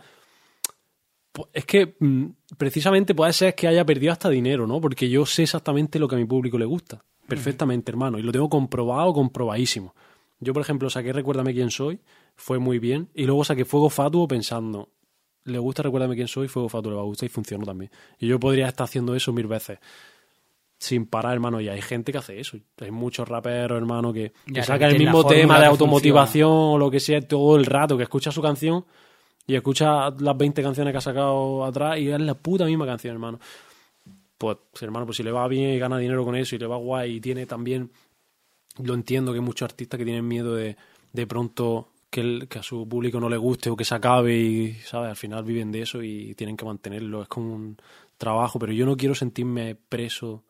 Es 1.53 1.65
que 1.65 1.95
mm, 1.99 2.25
precisamente 2.57 3.13
puede 3.13 3.31
ser 3.31 3.53
que 3.53 3.67
haya 3.67 3.85
perdido 3.85 4.13
hasta 4.13 4.31
dinero, 4.31 4.65
¿no? 4.65 4.81
Porque 4.81 5.07
yo 5.11 5.27
sé 5.27 5.43
exactamente 5.43 5.99
lo 5.99 6.07
que 6.07 6.15
a 6.15 6.17
mi 6.17 6.25
público 6.25 6.57
le 6.57 6.65
gusta. 6.65 7.05
perfectamente, 7.27 7.91
hermano. 7.91 8.17
Y 8.17 8.23
lo 8.23 8.31
tengo 8.31 8.49
comprobado, 8.49 9.13
comprobadísimo. 9.13 9.93
Yo, 10.39 10.53
por 10.53 10.63
ejemplo, 10.63 10.89
saqué 10.89 11.13
Recuérdame 11.13 11.53
quién 11.53 11.69
soy, 11.69 11.99
fue 12.35 12.57
muy 12.57 12.79
bien. 12.79 13.09
Y 13.13 13.25
luego 13.25 13.43
saqué 13.43 13.63
Fuego 13.63 13.91
Fatuo 13.91 14.27
pensando, 14.27 14.89
le 15.45 15.59
gusta 15.59 15.83
Recuérdame 15.83 16.15
quién 16.15 16.27
soy, 16.27 16.47
Fuego 16.47 16.69
Fatuo 16.69 16.91
le 16.91 16.97
va 16.97 17.03
a 17.03 17.05
gustar 17.05 17.27
y 17.27 17.29
funcionó 17.29 17.65
también. 17.65 17.91
Y 18.19 18.27
yo 18.27 18.39
podría 18.39 18.67
estar 18.67 18.85
haciendo 18.85 19.15
eso 19.15 19.31
mil 19.31 19.47
veces. 19.47 19.79
Sin 20.77 21.05
parar, 21.05 21.33
hermano. 21.33 21.61
Y 21.61 21.69
hay 21.69 21.81
gente 21.81 22.11
que 22.11 22.17
hace 22.17 22.39
eso. 22.39 22.57
Hay 22.81 22.91
muchos 22.91 23.27
raperos, 23.27 23.77
hermano, 23.77 24.11
que, 24.11 24.33
que 24.51 24.63
sacan 24.63 24.91
el 24.91 24.99
mismo 24.99 25.25
tema 25.25 25.59
de 25.59 25.67
automotivación 25.67 26.51
o 26.51 26.77
lo 26.77 26.91
que 26.91 26.99
sea 26.99 27.21
todo 27.21 27.55
el 27.55 27.65
rato, 27.65 27.95
que 27.95 28.03
escucha 28.03 28.31
su 28.31 28.41
canción 28.41 28.85
y 29.47 29.55
escucha 29.55 30.09
las 30.09 30.37
20 30.37 30.61
canciones 30.61 30.91
que 30.91 30.97
ha 30.97 31.01
sacado 31.01 31.63
atrás 31.63 31.99
y 31.99 32.09
es 32.09 32.19
la 32.19 32.33
puta 32.33 32.65
misma 32.65 32.85
canción, 32.85 33.13
hermano. 33.13 33.39
Pues, 34.37 34.57
hermano, 34.81 35.05
pues 35.05 35.17
si 35.17 35.23
le 35.23 35.31
va 35.31 35.47
bien 35.47 35.71
y 35.71 35.79
gana 35.79 35.97
dinero 35.97 36.25
con 36.25 36.35
eso 36.35 36.55
y 36.55 36.59
le 36.59 36.67
va 36.67 36.77
guay 36.77 37.15
y 37.15 37.21
tiene 37.21 37.45
también, 37.45 37.91
lo 38.83 38.95
entiendo 38.95 39.31
que 39.31 39.37
hay 39.37 39.45
muchos 39.45 39.67
artistas 39.67 39.97
que 39.97 40.03
tienen 40.03 40.27
miedo 40.27 40.55
de, 40.55 40.75
de 41.13 41.27
pronto 41.27 41.89
que, 42.15 42.21
el- 42.21 42.47
que 42.47 42.59
a 42.59 42.63
su 42.63 42.87
público 42.87 43.19
no 43.19 43.27
le 43.29 43.35
guste 43.37 43.69
o 43.69 43.75
que 43.75 43.83
se 43.83 43.93
acabe 43.93 44.37
y, 44.37 44.73
¿sabes? 44.75 45.09
Al 45.09 45.15
final 45.17 45.43
viven 45.43 45.69
de 45.71 45.81
eso 45.81 46.01
y 46.01 46.33
tienen 46.35 46.55
que 46.55 46.63
mantenerlo. 46.65 47.21
Es 47.21 47.27
como 47.27 47.53
un 47.53 47.77
trabajo, 48.17 48.57
pero 48.57 48.71
yo 48.71 48.85
no 48.85 48.95
quiero 48.95 49.13
sentirme 49.15 49.75
preso, 49.75 50.43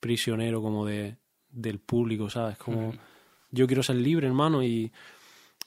prisionero 0.00 0.60
como 0.60 0.84
de, 0.84 1.16
del 1.50 1.78
público, 1.78 2.28
¿sabes? 2.30 2.58
Como 2.58 2.92
yo 3.50 3.66
quiero 3.66 3.82
ser 3.82 3.96
libre, 3.96 4.26
hermano, 4.26 4.62
y, 4.62 4.90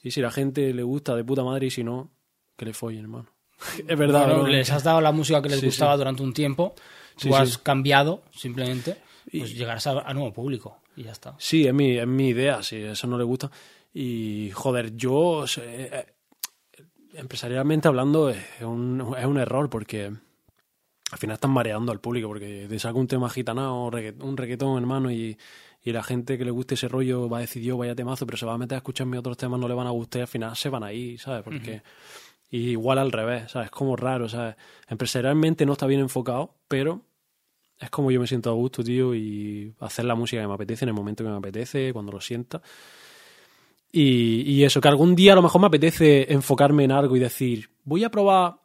y 0.02 0.10
si 0.10 0.20
la 0.20 0.30
gente 0.30 0.74
le 0.74 0.82
gusta 0.82 1.14
de 1.16 1.24
puta 1.24 1.42
madre 1.44 1.66
y 1.66 1.70
si 1.70 1.82
no, 1.82 2.10
que 2.56 2.66
le 2.66 2.74
follen, 2.74 3.00
hermano. 3.00 3.26
es 3.88 3.98
verdad, 3.98 4.26
Claro, 4.26 4.42
¿no? 4.42 4.48
les 4.48 4.70
has 4.70 4.82
dado 4.84 5.00
la 5.00 5.12
música 5.12 5.40
que 5.40 5.48
les 5.48 5.60
Sí, 5.60 5.66
gustaba 5.66 5.94
sí. 5.94 5.98
durante 5.98 6.22
un 6.22 6.32
tiempo, 6.34 6.74
tú 7.18 7.28
Sí, 7.28 7.34
has 7.34 7.58
cambiado 7.58 8.22
simplemente, 8.32 8.96
pues 9.30 9.54
llegarás 9.56 9.86
a, 9.86 10.00
a 10.00 10.12
nuevo 10.12 10.32
público 10.32 10.78
y 10.96 11.04
ya 11.04 11.12
está. 11.12 11.34
Sí, 11.38 11.66
es 11.66 11.72
mi, 11.72 11.96
es 11.96 12.06
mi 12.06 12.28
idea, 12.28 12.62
si 12.62 12.76
eso 12.76 13.06
no 13.06 13.16
le 13.16 13.24
gusta. 13.24 13.50
Y, 13.98 14.50
joder, 14.50 14.94
yo, 14.94 15.46
eh, 15.56 15.90
eh, 15.90 16.06
empresarialmente 17.14 17.88
hablando, 17.88 18.28
es 18.28 18.44
un, 18.60 19.14
es 19.16 19.24
un 19.24 19.38
error 19.38 19.70
porque 19.70 20.12
al 21.10 21.18
final 21.18 21.32
están 21.36 21.50
mareando 21.50 21.92
al 21.92 22.00
público 22.00 22.28
porque 22.28 22.66
te 22.68 22.78
saca 22.78 22.98
un 22.98 23.06
tema 23.06 23.30
gitanao, 23.30 23.86
un 23.86 24.36
reggaetón, 24.36 24.76
hermano, 24.76 25.10
y, 25.10 25.38
y 25.82 25.92
la 25.92 26.02
gente 26.02 26.36
que 26.36 26.44
le 26.44 26.50
guste 26.50 26.74
ese 26.74 26.88
rollo 26.88 27.30
va 27.30 27.38
a 27.38 27.40
decir 27.40 27.62
yo, 27.62 27.78
vaya 27.78 27.94
temazo, 27.94 28.26
pero 28.26 28.36
se 28.36 28.44
va 28.44 28.52
a 28.52 28.58
meter 28.58 28.74
a 28.74 28.78
escuchar 28.80 29.06
mis 29.06 29.18
otros 29.18 29.38
temas, 29.38 29.58
no 29.58 29.66
le 29.66 29.72
van 29.72 29.86
a 29.86 29.92
gustar 29.92 30.18
y 30.18 30.22
al 30.22 30.28
final 30.28 30.56
se 30.56 30.68
van 30.68 30.84
ahí, 30.84 31.16
¿sabes? 31.16 31.42
Porque... 31.42 31.82
Y 32.50 32.72
igual 32.72 32.98
al 32.98 33.10
revés, 33.10 33.50
¿sabes? 33.50 33.66
Es 33.66 33.70
como 33.70 33.96
raro, 33.96 34.28
¿sabes? 34.28 34.56
Empresarialmente 34.88 35.64
no 35.64 35.72
está 35.72 35.86
bien 35.86 36.02
enfocado, 36.02 36.54
pero 36.68 37.00
es 37.80 37.88
como 37.88 38.10
yo 38.10 38.20
me 38.20 38.26
siento 38.26 38.50
a 38.50 38.52
gusto, 38.52 38.84
tío, 38.84 39.14
y 39.14 39.74
hacer 39.80 40.04
la 40.04 40.14
música 40.14 40.42
que 40.42 40.48
me 40.48 40.54
apetece 40.54 40.84
en 40.84 40.90
el 40.90 40.94
momento 40.94 41.24
que 41.24 41.30
me 41.30 41.36
apetece, 41.36 41.94
cuando 41.94 42.12
lo 42.12 42.20
sienta. 42.20 42.60
Y, 43.92 44.42
y 44.42 44.64
eso, 44.64 44.80
que 44.80 44.88
algún 44.88 45.14
día 45.14 45.32
a 45.32 45.36
lo 45.36 45.42
mejor 45.42 45.60
me 45.60 45.68
apetece 45.68 46.32
enfocarme 46.32 46.84
en 46.84 46.92
algo 46.92 47.16
y 47.16 47.20
decir, 47.20 47.70
voy 47.84 48.04
a 48.04 48.10
probar 48.10 48.56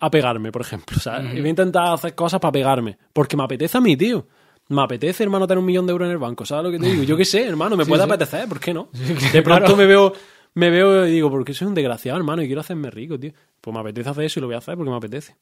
a 0.00 0.10
pegarme, 0.10 0.50
por 0.50 0.62
ejemplo, 0.62 0.98
¿sabes? 0.98 1.34
Y 1.34 1.38
voy 1.40 1.46
a 1.46 1.50
intentar 1.50 1.92
hacer 1.92 2.14
cosas 2.14 2.40
para 2.40 2.52
pegarme, 2.52 2.98
porque 3.12 3.36
me 3.36 3.44
apetece 3.44 3.78
a 3.78 3.80
mí, 3.80 3.96
tío. 3.96 4.26
Me 4.68 4.82
apetece, 4.82 5.22
hermano, 5.22 5.46
tener 5.46 5.58
un 5.58 5.66
millón 5.66 5.86
de 5.86 5.92
euros 5.92 6.06
en 6.06 6.12
el 6.12 6.18
banco, 6.18 6.46
¿sabes 6.46 6.64
lo 6.64 6.70
que 6.70 6.78
te 6.78 6.90
digo? 6.90 7.02
Yo 7.02 7.16
qué 7.16 7.24
sé, 7.24 7.46
hermano, 7.46 7.76
me 7.76 7.84
puede 7.86 8.02
sí. 8.02 8.08
apetecer, 8.08 8.48
¿por 8.48 8.58
qué 8.60 8.72
no? 8.72 8.88
de 9.32 9.42
pronto 9.42 9.76
me 9.76 9.86
veo 9.86 10.12
me 10.54 10.70
veo 10.70 11.06
y 11.06 11.12
digo, 11.12 11.30
porque 11.30 11.54
soy 11.54 11.68
un 11.68 11.74
desgraciado, 11.74 12.18
hermano, 12.18 12.42
y 12.42 12.46
quiero 12.46 12.60
hacerme 12.60 12.90
rico, 12.90 13.18
tío. 13.18 13.32
Pues 13.60 13.74
me 13.74 13.80
apetece 13.80 14.08
hacer 14.08 14.24
eso 14.24 14.40
y 14.40 14.42
lo 14.42 14.46
voy 14.48 14.54
a 14.54 14.58
hacer 14.58 14.76
porque 14.76 14.90
me 14.90 14.96
apetece. 14.96 15.36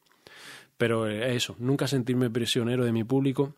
Pero 0.76 1.08
eh, 1.08 1.34
eso, 1.34 1.56
nunca 1.58 1.86
sentirme 1.86 2.30
prisionero 2.30 2.84
de 2.84 2.92
mi 2.92 3.04
público. 3.04 3.54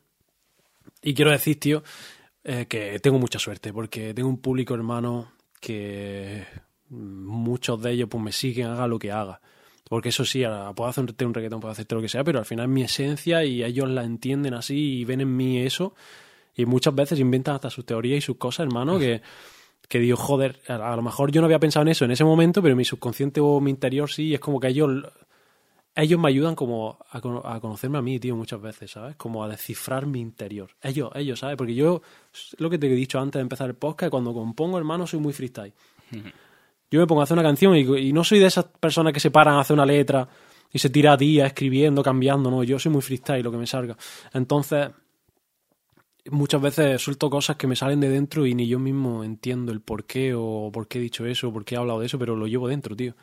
Y 1.02 1.14
quiero 1.14 1.30
decir, 1.30 1.58
tío, 1.58 1.82
eh, 2.43 2.66
que 2.66 2.99
tengo 3.01 3.18
mucha 3.18 3.38
suerte, 3.38 3.72
porque 3.72 4.14
tengo 4.14 4.28
un 4.28 4.38
público, 4.41 4.74
hermano, 4.74 5.32
que 5.61 6.47
mm, 6.88 7.26
muchos 7.26 7.82
de 7.82 7.93
ellos 7.93 8.09
pues 8.11 8.22
me 8.22 8.32
siguen, 8.32 8.68
haga 8.68 8.86
lo 8.86 8.99
que 8.99 9.12
haga. 9.12 9.41
Porque 9.88 10.11
eso 10.11 10.24
sí, 10.24 10.45
puedo 10.76 10.88
hacerte 10.88 11.24
un 11.24 11.34
reggaetón, 11.34 11.61
puedo 11.61 11.72
hacerte 11.72 11.97
lo 11.97 12.01
que 12.01 12.09
sea, 12.09 12.22
pero 12.22 12.38
al 12.38 12.45
final 12.45 12.66
es 12.66 12.70
mi 12.70 12.82
esencia 12.82 13.45
y 13.45 13.64
ellos 13.64 13.88
la 13.88 14.05
entienden 14.05 14.55
así 14.55 15.01
y 15.01 15.05
ven 15.05 15.20
en 15.20 15.36
mí 15.36 15.61
eso. 15.61 15.95
Y 16.55 16.64
muchas 16.64 16.95
veces 16.95 17.18
inventan 17.18 17.57
hasta 17.57 17.70
sus 17.70 17.84
teorías 17.84 18.18
y 18.18 18.20
sus 18.20 18.36
cosas, 18.36 18.66
hermano, 18.66 18.99
que, 19.01 19.20
que 19.88 19.99
digo, 19.99 20.16
joder, 20.16 20.61
a 20.68 20.93
a 20.93 20.97
lo 20.97 21.03
mejor 21.03 21.32
yo 21.32 21.41
no 21.41 21.47
había 21.47 21.59
pensado 21.59 21.82
en 21.82 21.88
eso 21.88 22.05
en 22.05 22.12
ese 22.12 22.24
momento, 22.24 22.62
pero 22.62 22.76
mi 22.76 22.84
subconsciente 22.84 23.41
o 23.41 23.61
mi 23.61 23.70
interior 23.70 24.09
sí, 24.09 24.32
es 24.32 24.41
como 24.41 24.61
que 24.61 24.68
ellos 24.68 24.91
ellos 25.95 26.20
me 26.20 26.28
ayudan 26.28 26.55
como 26.55 26.99
a, 27.11 27.20
cono- 27.20 27.43
a 27.45 27.61
conocerme 27.61 27.99
a 27.99 28.03
mí, 28.03 28.18
tío, 28.18 28.36
muchas 28.36 28.61
veces, 28.61 28.93
¿sabes? 28.93 29.16
Como 29.16 29.43
a 29.45 29.49
descifrar 29.49 30.07
mi 30.07 30.20
interior. 30.20 30.70
Ellos, 30.82 31.11
ellos, 31.14 31.38
¿sabes? 31.41 31.57
Porque 31.57 31.74
yo, 31.74 32.03
lo 32.59 32.70
que 32.70 32.78
te 32.78 32.86
he 32.86 32.95
dicho 32.95 33.18
antes 33.18 33.38
de 33.38 33.43
empezar 33.43 33.68
el 33.68 33.76
podcast, 33.76 34.11
cuando 34.11 34.32
compongo, 34.32 34.78
hermano, 34.78 35.07
soy 35.07 35.20
muy 35.20 35.32
freestyle. 35.32 35.72
Yo 36.91 37.01
me 37.01 37.07
pongo 37.07 37.20
a 37.20 37.24
hacer 37.24 37.34
una 37.34 37.43
canción 37.43 37.76
y, 37.76 37.80
y 37.80 38.12
no 38.12 38.24
soy 38.24 38.38
de 38.38 38.47
esas 38.47 38.64
personas 38.64 39.12
que 39.12 39.20
se 39.20 39.30
paran 39.30 39.55
a 39.55 39.61
hacer 39.61 39.74
una 39.74 39.86
letra 39.86 40.28
y 40.72 40.78
se 40.78 40.91
tira 40.91 41.16
días 41.16 41.47
escribiendo, 41.49 42.03
cambiando, 42.03 42.51
no. 42.51 42.62
Yo 42.64 42.78
soy 42.78 42.93
muy 42.93 43.03
freestyle, 43.03 43.43
lo 43.43 43.51
que 43.51 43.59
me 43.59 43.66
salga. 43.66 43.97
Entonces, 44.32 44.88
muchas 46.30 46.61
veces 46.61 47.01
suelto 47.01 47.30
cosas 47.30 47.57
que 47.57 47.66
me 47.66 47.76
salen 47.76 48.01
de 48.01 48.09
dentro 48.09 48.47
y 48.47 48.55
ni 48.55 48.66
yo 48.68 48.78
mismo 48.78 49.24
entiendo 49.24 49.72
el 49.72 49.80
por 49.80 50.05
qué 50.05 50.34
o 50.34 50.70
por 50.72 50.86
qué 50.88 50.99
he 50.99 51.03
dicho 51.03 51.26
eso, 51.26 51.49
o 51.49 51.53
por 51.53 51.64
qué 51.64 51.74
he 51.74 51.78
hablado 51.78 52.01
de 52.01 52.07
eso, 52.07 52.18
pero 52.18 52.36
lo 52.36 52.47
llevo 52.47 52.68
dentro, 52.68 52.95
tío. 52.97 53.14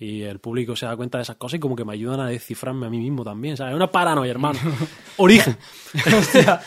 Y 0.00 0.22
el 0.22 0.38
público 0.38 0.76
se 0.76 0.86
da 0.86 0.96
cuenta 0.96 1.18
de 1.18 1.22
esas 1.22 1.36
cosas 1.36 1.56
y 1.56 1.60
como 1.60 1.74
que 1.74 1.84
me 1.84 1.92
ayudan 1.92 2.20
a 2.20 2.28
descifrarme 2.28 2.86
a 2.86 2.90
mí 2.90 2.98
mismo 2.98 3.24
también, 3.24 3.56
¿sabes? 3.56 3.72
Es 3.72 3.76
una 3.76 3.90
paranoia, 3.90 4.30
hermano. 4.30 4.58
Origen. 5.16 5.56
Hostia, 6.16 6.60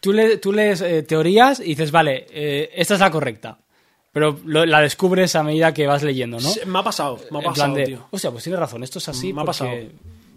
tú, 0.00 0.12
le- 0.12 0.36
tú 0.36 0.52
lees 0.52 0.80
eh, 0.82 1.02
teorías 1.02 1.60
y 1.60 1.64
dices, 1.64 1.90
vale, 1.90 2.26
eh, 2.30 2.70
esta 2.74 2.94
es 2.94 3.00
la 3.00 3.10
correcta. 3.10 3.58
Pero 4.12 4.38
lo- 4.44 4.66
la 4.66 4.80
descubres 4.82 5.34
a 5.36 5.42
medida 5.42 5.72
que 5.72 5.86
vas 5.86 6.02
leyendo, 6.02 6.38
¿no? 6.38 6.48
Sí, 6.48 6.60
Me 6.66 6.78
ha 6.78 6.82
pasado, 6.82 7.18
me 7.30 7.38
ha 7.38 7.40
En 7.40 7.46
pasado, 7.46 7.74
de, 7.74 7.84
tío. 7.84 8.06
hostia, 8.10 8.30
pues 8.30 8.44
tienes 8.44 8.60
razón, 8.60 8.82
esto 8.84 8.98
es 8.98 9.08
así. 9.08 9.32
me 9.32 9.40
ha 9.40 9.44
pasado. 9.46 9.70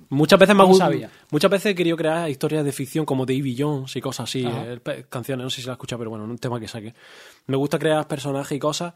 Muchas 0.08 0.40
veces 0.40 0.56
me 0.56 0.62
ha 0.64 0.66
No 0.68 0.72
gust- 0.72 0.78
sabía. 0.78 1.10
Muchas 1.32 1.52
veces 1.52 1.72
he 1.72 1.76
querido 1.76 1.98
crear 1.98 2.30
historias 2.30 2.64
de 2.64 2.72
ficción 2.72 3.06
como 3.06 3.26
Davy 3.26 3.56
Jones 3.60 3.94
y 3.96 4.02
cosas 4.02 4.30
así, 4.30 4.46
eh, 4.48 4.80
canciones, 5.10 5.44
no 5.44 5.50
sé 5.50 5.60
si 5.62 5.68
la 5.68 5.74
has 5.74 5.78
escuchado, 5.78 6.00
pero 6.00 6.12
bueno, 6.12 6.24
un 6.26 6.38
tema 6.38 6.60
que 6.60 6.68
saque. 6.70 6.94
Me 7.48 7.58
gusta 7.58 7.78
crear 7.78 8.08
personajes 8.08 8.56
y 8.56 8.60
cosas, 8.60 8.94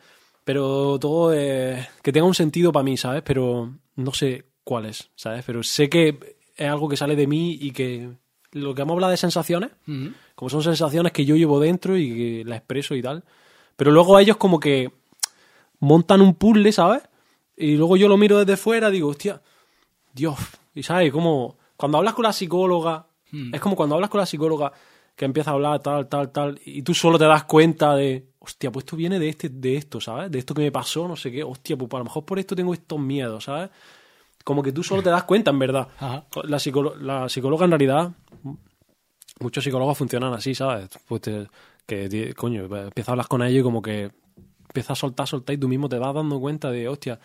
pero 0.50 0.98
todo 0.98 1.32
eh, 1.32 1.88
que 2.02 2.12
tenga 2.12 2.26
un 2.26 2.34
sentido 2.34 2.72
para 2.72 2.82
mí, 2.82 2.98
¿sabes? 2.98 3.22
Pero 3.22 3.72
no 3.96 4.14
sé 4.14 4.46
cuál 4.64 4.88
es, 4.88 5.12
¿sabes? 5.14 5.44
Pero 5.46 5.62
sé 5.62 5.92
que 5.92 6.38
es 6.56 6.68
algo 6.68 6.90
que 6.90 6.98
sale 6.98 7.16
de 7.16 7.28
mí 7.28 7.60
y 7.62 7.70
que 7.70 8.10
lo 8.54 8.74
que 8.74 8.82
hemos 8.82 8.96
hablado 8.96 9.12
de 9.12 9.18
sensaciones, 9.18 9.70
como 10.34 10.50
son 10.50 10.64
sensaciones 10.64 11.12
que 11.12 11.24
yo 11.24 11.36
llevo 11.36 11.60
dentro 11.60 11.96
y 11.96 12.10
que 12.10 12.44
las 12.48 12.58
expreso 12.58 12.96
y 12.96 13.04
tal. 13.04 13.26
Pero 13.76 13.92
luego 13.92 14.18
ellos 14.18 14.38
como 14.38 14.60
que 14.60 14.92
montan 15.82 16.20
un 16.20 16.34
puzzle, 16.34 16.72
¿sabes? 16.72 17.04
Y 17.56 17.76
luego 17.76 17.96
yo 17.96 18.08
lo 18.08 18.18
miro 18.18 18.40
desde 18.40 18.58
fuera, 18.58 18.90
digo, 18.90 19.10
hostia, 19.10 19.44
Dios. 20.16 20.40
Y 20.74 20.82
sabes, 20.82 21.12
como 21.12 21.60
cuando 21.78 22.00
hablas 22.00 22.16
con 22.16 22.24
la 22.24 22.34
psicóloga, 22.34 23.06
es 23.54 23.62
como 23.62 23.76
cuando 23.76 23.94
hablas 23.94 24.10
con 24.10 24.20
la 24.20 24.26
psicóloga 24.26 24.74
que 25.20 25.26
empieza 25.26 25.52
a 25.52 25.54
hablar 25.56 25.82
tal, 25.82 26.08
tal, 26.08 26.32
tal, 26.32 26.62
y 26.64 26.82
tú 26.82 26.94
solo 26.94 27.20
te 27.20 27.26
das 27.26 27.44
cuenta 27.44 27.94
de, 27.94 28.30
hostia, 28.40 28.72
pues 28.72 28.86
esto 28.86 28.96
viene 28.96 29.20
de 29.20 29.28
este, 29.28 29.50
de 29.50 29.76
esto, 29.76 30.00
¿sabes? 30.00 30.32
De 30.32 30.40
esto 30.40 30.54
que 30.54 30.62
me 30.62 30.72
pasó, 30.72 31.10
no 31.10 31.18
sé 31.18 31.30
qué, 31.30 31.44
hostia, 31.44 31.76
pues 31.78 31.92
a 31.94 31.98
lo 31.98 32.06
mejor 32.06 32.24
por 32.24 32.40
esto 32.40 32.56
tengo 32.56 32.74
estos 32.74 32.98
miedos, 32.98 33.44
¿sabes? 33.44 33.70
Como 34.46 34.64
que 34.64 34.72
tú 34.72 34.82
solo 34.82 35.04
te 35.04 35.10
das 35.10 35.26
cuenta, 35.26 35.52
en 35.52 35.60
verdad. 35.60 35.90
Ajá. 36.00 36.26
La, 36.46 36.58
psicóloga 37.28 37.66
en 37.66 37.72
realidad, 37.72 38.14
muchos 39.42 39.62
psicólogos 39.62 39.98
funcionan 39.98 40.32
así, 40.32 40.56
¿sabes? 40.56 40.88
Pues 41.06 41.20
te- 41.20 41.50
que, 41.86 42.34
coño, 42.34 42.64
empiezas 42.64 43.10
a 43.10 43.12
hablar 43.12 43.28
con 43.28 43.44
ellos 43.44 43.60
y 43.60 43.64
como 43.64 43.82
que 43.82 44.12
empiezas 44.70 44.92
a 44.92 44.96
soltar, 44.96 45.28
soltar 45.28 45.54
y 45.54 45.58
tú 45.58 45.68
mismo 45.68 45.90
te 45.90 46.00
vas 46.00 46.16
dando 46.16 46.40
cuenta 46.40 46.72
de, 46.72 46.88
hostia, 46.88 47.20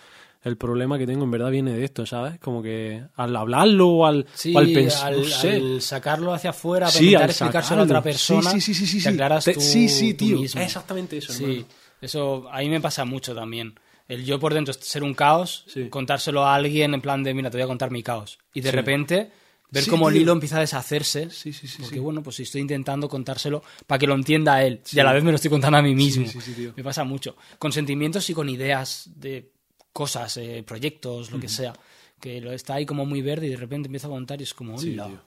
el 0.44 0.56
problema 0.56 0.98
que 0.98 1.06
tengo 1.06 1.24
en 1.24 1.30
verdad 1.30 1.50
viene 1.50 1.72
de 1.72 1.84
esto, 1.84 2.04
¿sabes? 2.06 2.38
Como 2.38 2.62
que 2.62 3.02
al 3.16 3.34
hablarlo 3.34 3.88
o 3.88 4.06
al, 4.06 4.26
Sí, 4.34 4.54
o 4.54 4.58
al 4.58 4.72
pensar, 4.72 5.12
al, 5.14 5.20
no 5.22 5.26
sé. 5.26 5.50
al 5.56 5.80
sacarlo 5.82 6.32
hacia 6.34 6.50
afuera, 6.50 6.88
Sí, 6.90 7.06
intentar 7.06 7.24
al 7.24 7.30
explicárselo 7.30 7.80
a 7.80 7.84
otra 7.84 8.02
persona, 8.02 8.50
Sí, 8.50 8.60
sí, 8.60 8.74
sí, 8.74 8.86
sí, 8.86 9.02
te 9.02 9.08
aclaras 9.08 9.44
tú, 9.44 9.60
sí, 9.60 9.88
sí, 9.88 10.14
tú 10.14 10.26
tío. 10.26 10.38
mismo. 10.40 10.60
Exactamente 10.60 11.16
eso, 11.16 11.32
Sí, 11.32 11.44
hermano. 11.44 11.66
eso 12.00 12.48
a 12.52 12.58
mí 12.60 12.68
me 12.68 12.80
pasa 12.80 13.04
mucho 13.04 13.34
también. 13.34 13.74
El 14.06 14.24
yo 14.24 14.38
por 14.38 14.52
dentro 14.52 14.74
ser 14.74 15.02
un 15.02 15.14
caos, 15.14 15.64
Sí. 15.66 15.88
contárselo 15.88 16.44
a 16.44 16.54
alguien 16.54 16.92
en 16.92 17.00
plan 17.00 17.22
de, 17.22 17.32
mira, 17.32 17.50
te 17.50 17.56
voy 17.56 17.64
a 17.64 17.66
contar 17.66 17.90
mi 17.90 18.02
caos. 18.02 18.38
Y 18.52 18.60
de 18.60 18.70
repente 18.70 19.30
ver 19.70 19.82
Sí, 19.84 19.88
cómo 19.90 20.10
el 20.10 20.16
hilo 20.16 20.32
empieza 20.32 20.58
a 20.58 20.60
deshacerse. 20.60 21.30
Sí, 21.30 21.54
sí, 21.54 21.66
sí, 21.66 21.78
Porque 21.80 21.94
sí. 21.96 22.00
bueno, 22.00 22.22
pues 22.22 22.38
estoy 22.38 22.60
intentando 22.60 23.08
contárselo 23.08 23.62
para 23.86 23.98
que 23.98 24.06
lo 24.06 24.14
entienda 24.14 24.62
él. 24.62 24.82
Y 24.92 25.00
a 25.00 25.04
la 25.04 25.12
vez 25.14 25.24
me 25.24 25.30
lo 25.32 25.36
estoy 25.36 25.50
contando 25.50 25.78
a 25.78 25.82
mí 25.82 25.94
mismo. 25.94 26.26
sí, 26.28 26.38
sí, 26.40 26.52
tío. 26.52 26.74
Me 26.76 26.84
pasa 26.84 27.02
mucho. 27.02 27.34
Con 27.58 27.72
sentimientos 27.72 28.28
y 28.28 28.34
con 28.34 28.48
ideas 28.50 29.08
de 29.16 29.50
cosas, 29.94 30.36
eh, 30.36 30.62
proyectos, 30.66 31.30
lo 31.30 31.40
que 31.40 31.48
sea. 31.48 31.72
Que 32.20 32.40
lo 32.42 32.52
está 32.52 32.74
ahí 32.74 32.84
como 32.84 33.06
muy 33.06 33.22
verde 33.22 33.46
y 33.46 33.50
de 33.50 33.56
repente 33.56 33.86
empieza 33.88 34.08
a 34.08 34.10
contar 34.10 34.40
y 34.40 34.44
es 34.44 34.52
como, 34.52 34.76
Sí, 34.76 34.92
"Hola, 34.92 35.06
tío. 35.06 35.20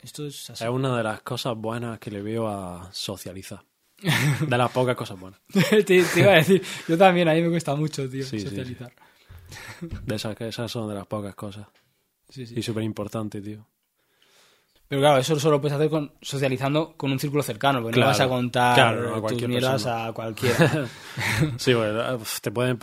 esto 0.00 0.26
es 0.26 0.50
así. 0.50 0.64
Es 0.64 0.70
una 0.70 0.96
de 0.96 1.02
las 1.04 1.20
cosas 1.22 1.54
buenas 1.56 1.98
que 2.00 2.10
le 2.10 2.22
veo 2.22 2.48
a 2.48 2.88
socializar. 2.92 3.60
De 4.48 4.56
las 4.58 4.70
pocas 4.70 4.96
cosas 4.96 5.18
buenas. 5.18 5.40
te, 5.68 5.82
te 5.84 6.20
iba 6.20 6.32
a 6.32 6.36
decir, 6.36 6.62
yo 6.88 6.96
también, 6.96 7.28
a 7.28 7.34
mí 7.34 7.42
me 7.42 7.50
cuesta 7.50 7.74
mucho, 7.74 8.08
tío, 8.08 8.24
Sí, 8.24 8.38
sí, 8.40 8.46
socializar. 8.48 8.92
De 10.04 10.14
esas, 10.14 10.40
esas 10.40 10.70
son 10.70 10.88
de 10.88 10.94
las 10.94 11.06
pocas 11.06 11.34
cosas. 11.34 11.66
Sí, 12.28 12.46
sí. 12.46 12.54
Y 12.58 12.62
súper 12.62 12.84
importante, 12.84 13.40
tío. 13.40 13.66
Pero 14.86 15.02
claro, 15.02 15.18
eso 15.18 15.38
solo 15.38 15.56
lo 15.56 15.60
puedes 15.60 15.74
hacer 15.76 15.90
con, 15.90 16.12
socializando 16.22 16.94
con 16.96 17.10
un 17.12 17.18
círculo 17.18 17.42
cercano, 17.42 17.80
porque 17.82 17.94
Claro, 17.96 18.06
no 18.06 18.12
vas 18.12 18.20
a 18.20 18.28
contar 18.28 18.74
claro, 18.74 19.10
a 19.10 19.12
tus 19.14 19.20
cualquier 19.20 19.50
mierdas 19.50 19.86
a 19.86 20.12
cualquiera. 20.14 20.88
Sí, 21.58 21.74
bueno, 21.74 22.14
uf, 22.16 22.40
te 22.40 22.50
pueden, 22.50 22.78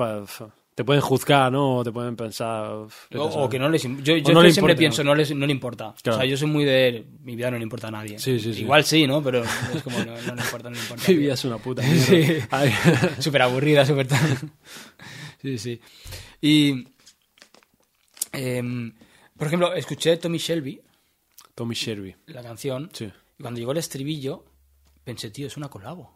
te 0.75 0.83
pueden 0.83 1.01
juzgar, 1.01 1.51
¿no? 1.51 1.77
O 1.77 1.83
te 1.85 1.91
pueden 1.91 2.17
pensar... 2.17 2.69
o, 3.17 3.49
que 3.49 3.57
no 3.57 3.69
les 3.69 3.83
Yo, 3.83 4.17
yo 4.17 4.33
no 4.33 4.43
le 4.43 4.51
siempre 4.51 4.73
importa, 4.73 4.75
pienso, 4.75 5.03
¿no? 5.05 5.15
les, 5.15 5.33
no 5.33 5.45
le 5.45 5.53
importa. 5.53 5.95
Claro. 6.03 6.17
O 6.17 6.19
sea, 6.19 6.29
yo 6.29 6.35
soy 6.35 6.49
muy 6.49 6.65
de. 6.65 7.05
Mi 7.21 7.37
vida 7.37 7.49
no 7.49 7.57
le 7.57 7.63
importa 7.63 7.87
a 7.87 7.91
nadie. 7.91 8.19
Sí, 8.19 8.37
sí, 8.39 8.53
sí. 8.53 8.61
Igual 8.63 8.83
sí, 8.83 9.07
¿no? 9.07 9.23
Pero 9.23 9.43
es 9.43 9.81
como, 9.83 9.97
no, 9.99 10.05
no 10.21 10.35
le 10.35 10.41
importa, 10.41 10.69
no 10.69 10.75
le 10.75 10.81
importa. 10.81 11.03
Mi 11.07 11.15
vida 11.15 11.33
es 11.33 11.45
una 11.45 11.57
puta 11.59 11.81
Sí. 12.07 12.25
Súper 13.19 13.41
aburrida, 13.43 13.85
súper 13.85 14.07
tal. 14.07 14.19
Sí, 15.41 15.57
sí. 15.57 15.79
Y. 16.41 16.87
em, 18.33 18.93
por 19.37 19.47
ejemplo, 19.47 19.73
escuché 19.73 20.17
Tommy 20.17 20.37
Shelby, 20.39 20.81
Tommy 21.55 21.73
Shelby. 21.75 22.15
la 22.27 22.41
canción, 22.43 22.89
Sí. 22.93 23.09
y 23.39 23.41
cuando 23.41 23.59
llegó 23.59 23.71
el 23.71 23.77
estribillo, 23.77 24.43
pensé, 25.05 25.29
tío, 25.31 25.47
es 25.47 25.55
una 25.55 25.69
colabo. 25.69 26.14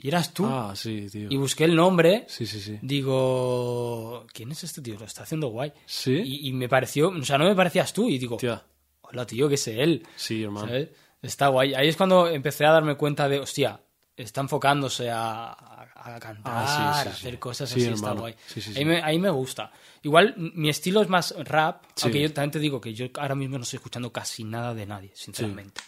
Y 0.00 0.08
eras 0.08 0.32
tú. 0.32 0.46
Ah, 0.46 0.74
sí, 0.76 1.06
tío. 1.10 1.28
Y 1.30 1.36
busqué 1.36 1.64
el 1.64 1.74
nombre. 1.74 2.24
Sí, 2.28 2.46
sí, 2.46 2.60
sí. 2.60 2.78
Digo, 2.82 4.26
¿quién 4.32 4.52
es 4.52 4.62
este 4.64 4.80
tío? 4.80 4.96
Lo 4.98 5.04
está 5.04 5.24
haciendo 5.24 5.48
guay. 5.48 5.72
¿Sí? 5.86 6.12
Y, 6.24 6.48
y 6.48 6.52
me 6.52 6.68
pareció, 6.68 7.08
o 7.08 7.22
sea, 7.24 7.36
no 7.38 7.44
me 7.46 7.54
parecías 7.56 7.92
tú. 7.92 8.08
Y 8.08 8.18
digo, 8.18 8.36
Tía, 8.36 8.62
hola 9.02 9.26
tío, 9.26 9.48
que 9.48 9.56
es 9.56 9.66
él. 9.68 10.06
sí, 10.16 10.42
hermano. 10.44 10.68
¿sabes? 10.68 10.90
Está 11.20 11.48
guay. 11.48 11.74
Ahí 11.74 11.88
es 11.88 11.96
cuando 11.96 12.28
empecé 12.28 12.64
a 12.64 12.70
darme 12.70 12.94
cuenta 12.96 13.28
de, 13.28 13.40
hostia, 13.40 13.80
está 14.16 14.40
enfocándose 14.40 15.10
a, 15.10 15.48
a- 15.52 16.14
a 16.14 16.20
cantar, 16.20 16.54
Ah, 16.64 16.66
sí, 16.68 16.76
sí, 16.76 16.88
a 16.88 17.02
sí. 17.02 17.08
hacer 17.08 17.38
cosas 17.40 17.68
Sí, 17.68 17.80
así, 17.82 17.92
está 17.92 18.12
guay. 18.12 18.34
Sí, 18.46 18.60
sí, 18.60 18.72
sí. 18.72 18.78
Ahí, 18.78 18.84
me, 18.84 19.02
ahí 19.02 19.18
me 19.18 19.30
gusta. 19.30 19.72
Igual 20.02 20.34
mi 20.36 20.68
estilo 20.68 21.02
es 21.02 21.08
más 21.08 21.34
rap, 21.36 21.82
aunque 22.02 22.22
yo 22.22 22.32
también 22.32 22.52
te 22.52 22.60
digo 22.60 22.80
que 22.80 22.94
yo 22.94 23.06
ahora 23.18 23.34
mismo 23.34 23.58
no 23.58 23.64
estoy 23.64 23.78
escuchando 23.78 24.12
casi 24.12 24.44
nada 24.44 24.74
de 24.74 24.86
nadie, 24.86 25.10
sinceramente. 25.14 25.80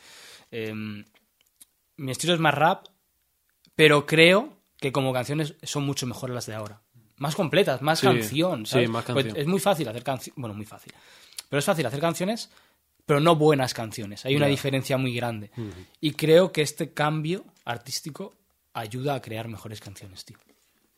Em, 0.50 1.04
mi 1.96 2.10
estilo 2.10 2.34
es 2.34 2.40
más 2.40 2.54
rap, 2.54 2.86
pero 3.80 4.04
creo 4.04 4.58
que 4.76 4.92
como 4.92 5.10
canciones 5.10 5.54
son 5.62 5.86
mucho 5.86 6.06
mejores 6.06 6.34
las 6.34 6.44
de 6.44 6.54
ahora. 6.54 6.82
Más 7.16 7.34
completas, 7.34 7.80
más 7.80 8.00
Sí, 8.00 8.06
canción, 8.06 8.66
sí, 8.66 8.86
más 8.88 9.06
Pues 9.06 9.24
canción. 9.24 9.36
es 9.38 9.46
muy 9.46 9.58
fácil 9.58 9.88
hacer 9.88 10.02
canciones, 10.04 10.38
bueno, 10.38 10.54
muy 10.54 10.66
fácil. 10.66 10.92
Pero 11.48 11.60
es 11.60 11.64
fácil 11.64 11.86
hacer 11.86 11.98
canciones, 11.98 12.50
pero 13.06 13.20
no 13.20 13.36
buenas 13.36 13.72
canciones. 13.72 14.26
Hay 14.26 14.36
una 14.36 14.48
diferencia 14.48 14.98
muy 14.98 15.14
grande. 15.14 15.50
Y 15.98 16.10
creo 16.10 16.52
que 16.52 16.60
este 16.60 16.92
cambio 16.92 17.46
artístico 17.64 18.36
ayuda 18.74 19.14
a 19.14 19.22
crear 19.22 19.48
mejores 19.48 19.80
canciones, 19.80 20.26
tío. 20.26 20.36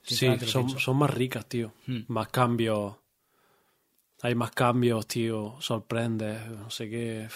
Sí, 0.02 0.26
son, 0.46 0.68
son 0.68 0.96
más 0.96 1.10
ricas, 1.14 1.46
tío. 1.46 1.72
Hmm. 1.86 2.00
Más 2.08 2.30
cambios. 2.30 2.96
Hay 4.22 4.34
más 4.34 4.50
cambios, 4.50 5.06
tío. 5.06 5.54
Sorprendes, 5.60 6.48
no 6.48 6.68
sé 6.68 6.90
qué. 6.90 7.28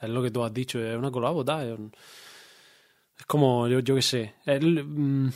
Es 0.00 0.08
lo 0.08 0.22
que 0.22 0.30
tú 0.30 0.44
has 0.44 0.54
dicho, 0.54 0.78
es 0.80 0.96
una 0.96 1.10
colabo, 1.10 1.44
tal. 1.44 1.90
Es 3.22 3.26
como, 3.26 3.68
yo, 3.68 3.78
yo 3.78 3.94
qué 3.94 4.02
sé. 4.02 4.34
El, 4.44 4.82
mm, 4.84 5.30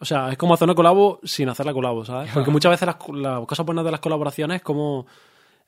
o 0.00 0.04
sea, 0.06 0.30
es 0.32 0.38
como 0.38 0.54
hacer 0.54 0.64
una 0.64 0.74
colabo 0.74 1.20
sin 1.22 1.50
hacer 1.50 1.66
la 1.66 1.74
colabo, 1.74 2.06
¿sabes? 2.06 2.30
Porque 2.32 2.50
muchas 2.50 2.70
veces 2.70 2.86
las, 2.86 2.96
las 3.12 3.44
cosas 3.46 3.66
buenas 3.66 3.84
de 3.84 3.90
las 3.90 4.00
colaboraciones 4.00 4.56
es 4.56 4.62
como 4.62 5.06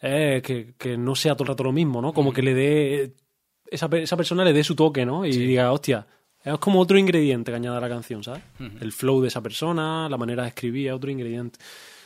eh, 0.01 0.41
que, 0.43 0.73
que 0.79 0.97
no 0.97 1.15
sea 1.15 1.35
todo 1.35 1.45
el 1.45 1.49
rato 1.49 1.65
lo 1.65 1.73
mismo, 1.73 2.01
¿no? 2.01 2.15
Como 2.15 2.33
que 2.33 2.41
le 2.41 2.55
dé. 2.55 3.15
Esa, 3.67 3.89
esa 3.93 4.17
persona 4.17 4.43
le 4.43 4.55
dé 4.55 4.65
su 4.65 4.75
toque, 4.75 5.05
¿no? 5.05 5.27
Y 5.27 5.35
Sí. 5.35 5.41
diga, 5.47 5.71
hostia, 5.71 6.07
es 6.43 6.59
como 6.59 6.81
otro 6.81 6.97
ingrediente 6.97 7.53
que 7.53 7.57
añade 7.57 7.77
a 7.77 7.81
la 7.81 7.89
canción, 7.91 8.25
¿sabes? 8.25 8.43
El 8.81 8.91
flow 8.93 9.21
de 9.21 9.29
esa 9.29 9.43
persona, 9.43 10.09
la 10.09 10.17
manera 10.17 10.43
de 10.45 10.49
escribir, 10.49 10.89
es 10.89 10.95
otro 10.95 11.11
ingrediente. 11.11 11.59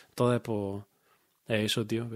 Entonces, 0.08 0.40
pues, 0.42 0.82
es 1.46 1.66
eso, 1.72 1.86
tío. 1.86 2.08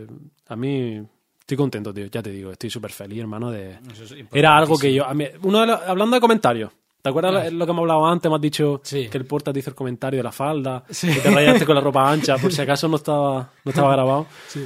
A 0.49 0.57
mí 0.57 1.01
estoy 1.39 1.57
contento, 1.57 1.95
tío. 1.95 2.07
Ya 2.07 2.21
te 2.23 2.31
digo, 2.31 2.51
estoy 2.51 2.69
súper 2.71 2.91
feliz, 2.93 3.21
hermano, 3.21 3.51
de... 3.51 3.73
Es 3.93 4.15
Era 4.33 4.57
algo 4.57 4.77
que 4.79 4.93
yo... 4.93 5.05
a 5.07 5.15
mí- 5.15 5.27
uno 5.43 5.61
de 5.61 5.67
los- 5.69 5.81
hablando 5.83 6.15
de 6.17 6.21
comentarios, 6.21 6.71
¿te 7.03 7.09
acuerdas 7.09 7.47
Ah. 7.47 7.51
lo- 7.51 7.65
que 7.67 7.71
hemos 7.73 7.83
hablado 7.83 8.07
antes? 8.07 8.29
Me 8.31 8.35
has 8.37 8.41
dicho 8.43 8.81
Sí. 8.85 9.09
que 9.09 9.19
el 9.19 9.25
porta 9.27 9.53
te 9.53 9.59
hizo 9.61 9.71
el 9.71 9.77
comentario 9.77 10.19
de 10.19 10.25
la 10.25 10.33
falda, 10.33 10.85
Sí. 10.91 11.09
que 11.13 11.21
te 11.21 11.31
rayaste 11.31 11.65
con 11.67 11.75
la 11.75 11.81
ropa 11.81 12.11
ancha, 12.11 12.37
por 12.39 12.53
si 12.53 12.61
acaso 12.63 12.89
no 12.89 12.97
estaba, 12.97 13.53
no 13.65 13.69
estaba 13.71 13.93
grabado. 13.93 14.27
Sí. 14.49 14.65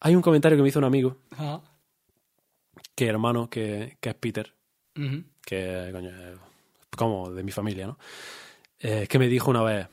Hay 0.00 0.14
un 0.16 0.22
comentario 0.22 0.56
que 0.58 0.62
me 0.62 0.68
hizo 0.68 0.78
un 0.78 0.84
amigo, 0.84 1.16
Ah. 1.38 1.60
que 2.94 3.06
hermano, 3.06 3.48
que, 3.48 3.96
que 4.00 4.10
es 4.10 4.14
Peter, 4.16 4.52
que 5.44 5.88
coño, 5.92 6.10
como 6.96 7.30
de 7.30 7.42
mi 7.42 7.50
familia, 7.52 7.86
¿no? 7.86 7.98
Eh, 8.78 9.06
que 9.08 9.18
me 9.18 9.28
dijo 9.28 9.50
una 9.50 9.62
vez, 9.62 9.86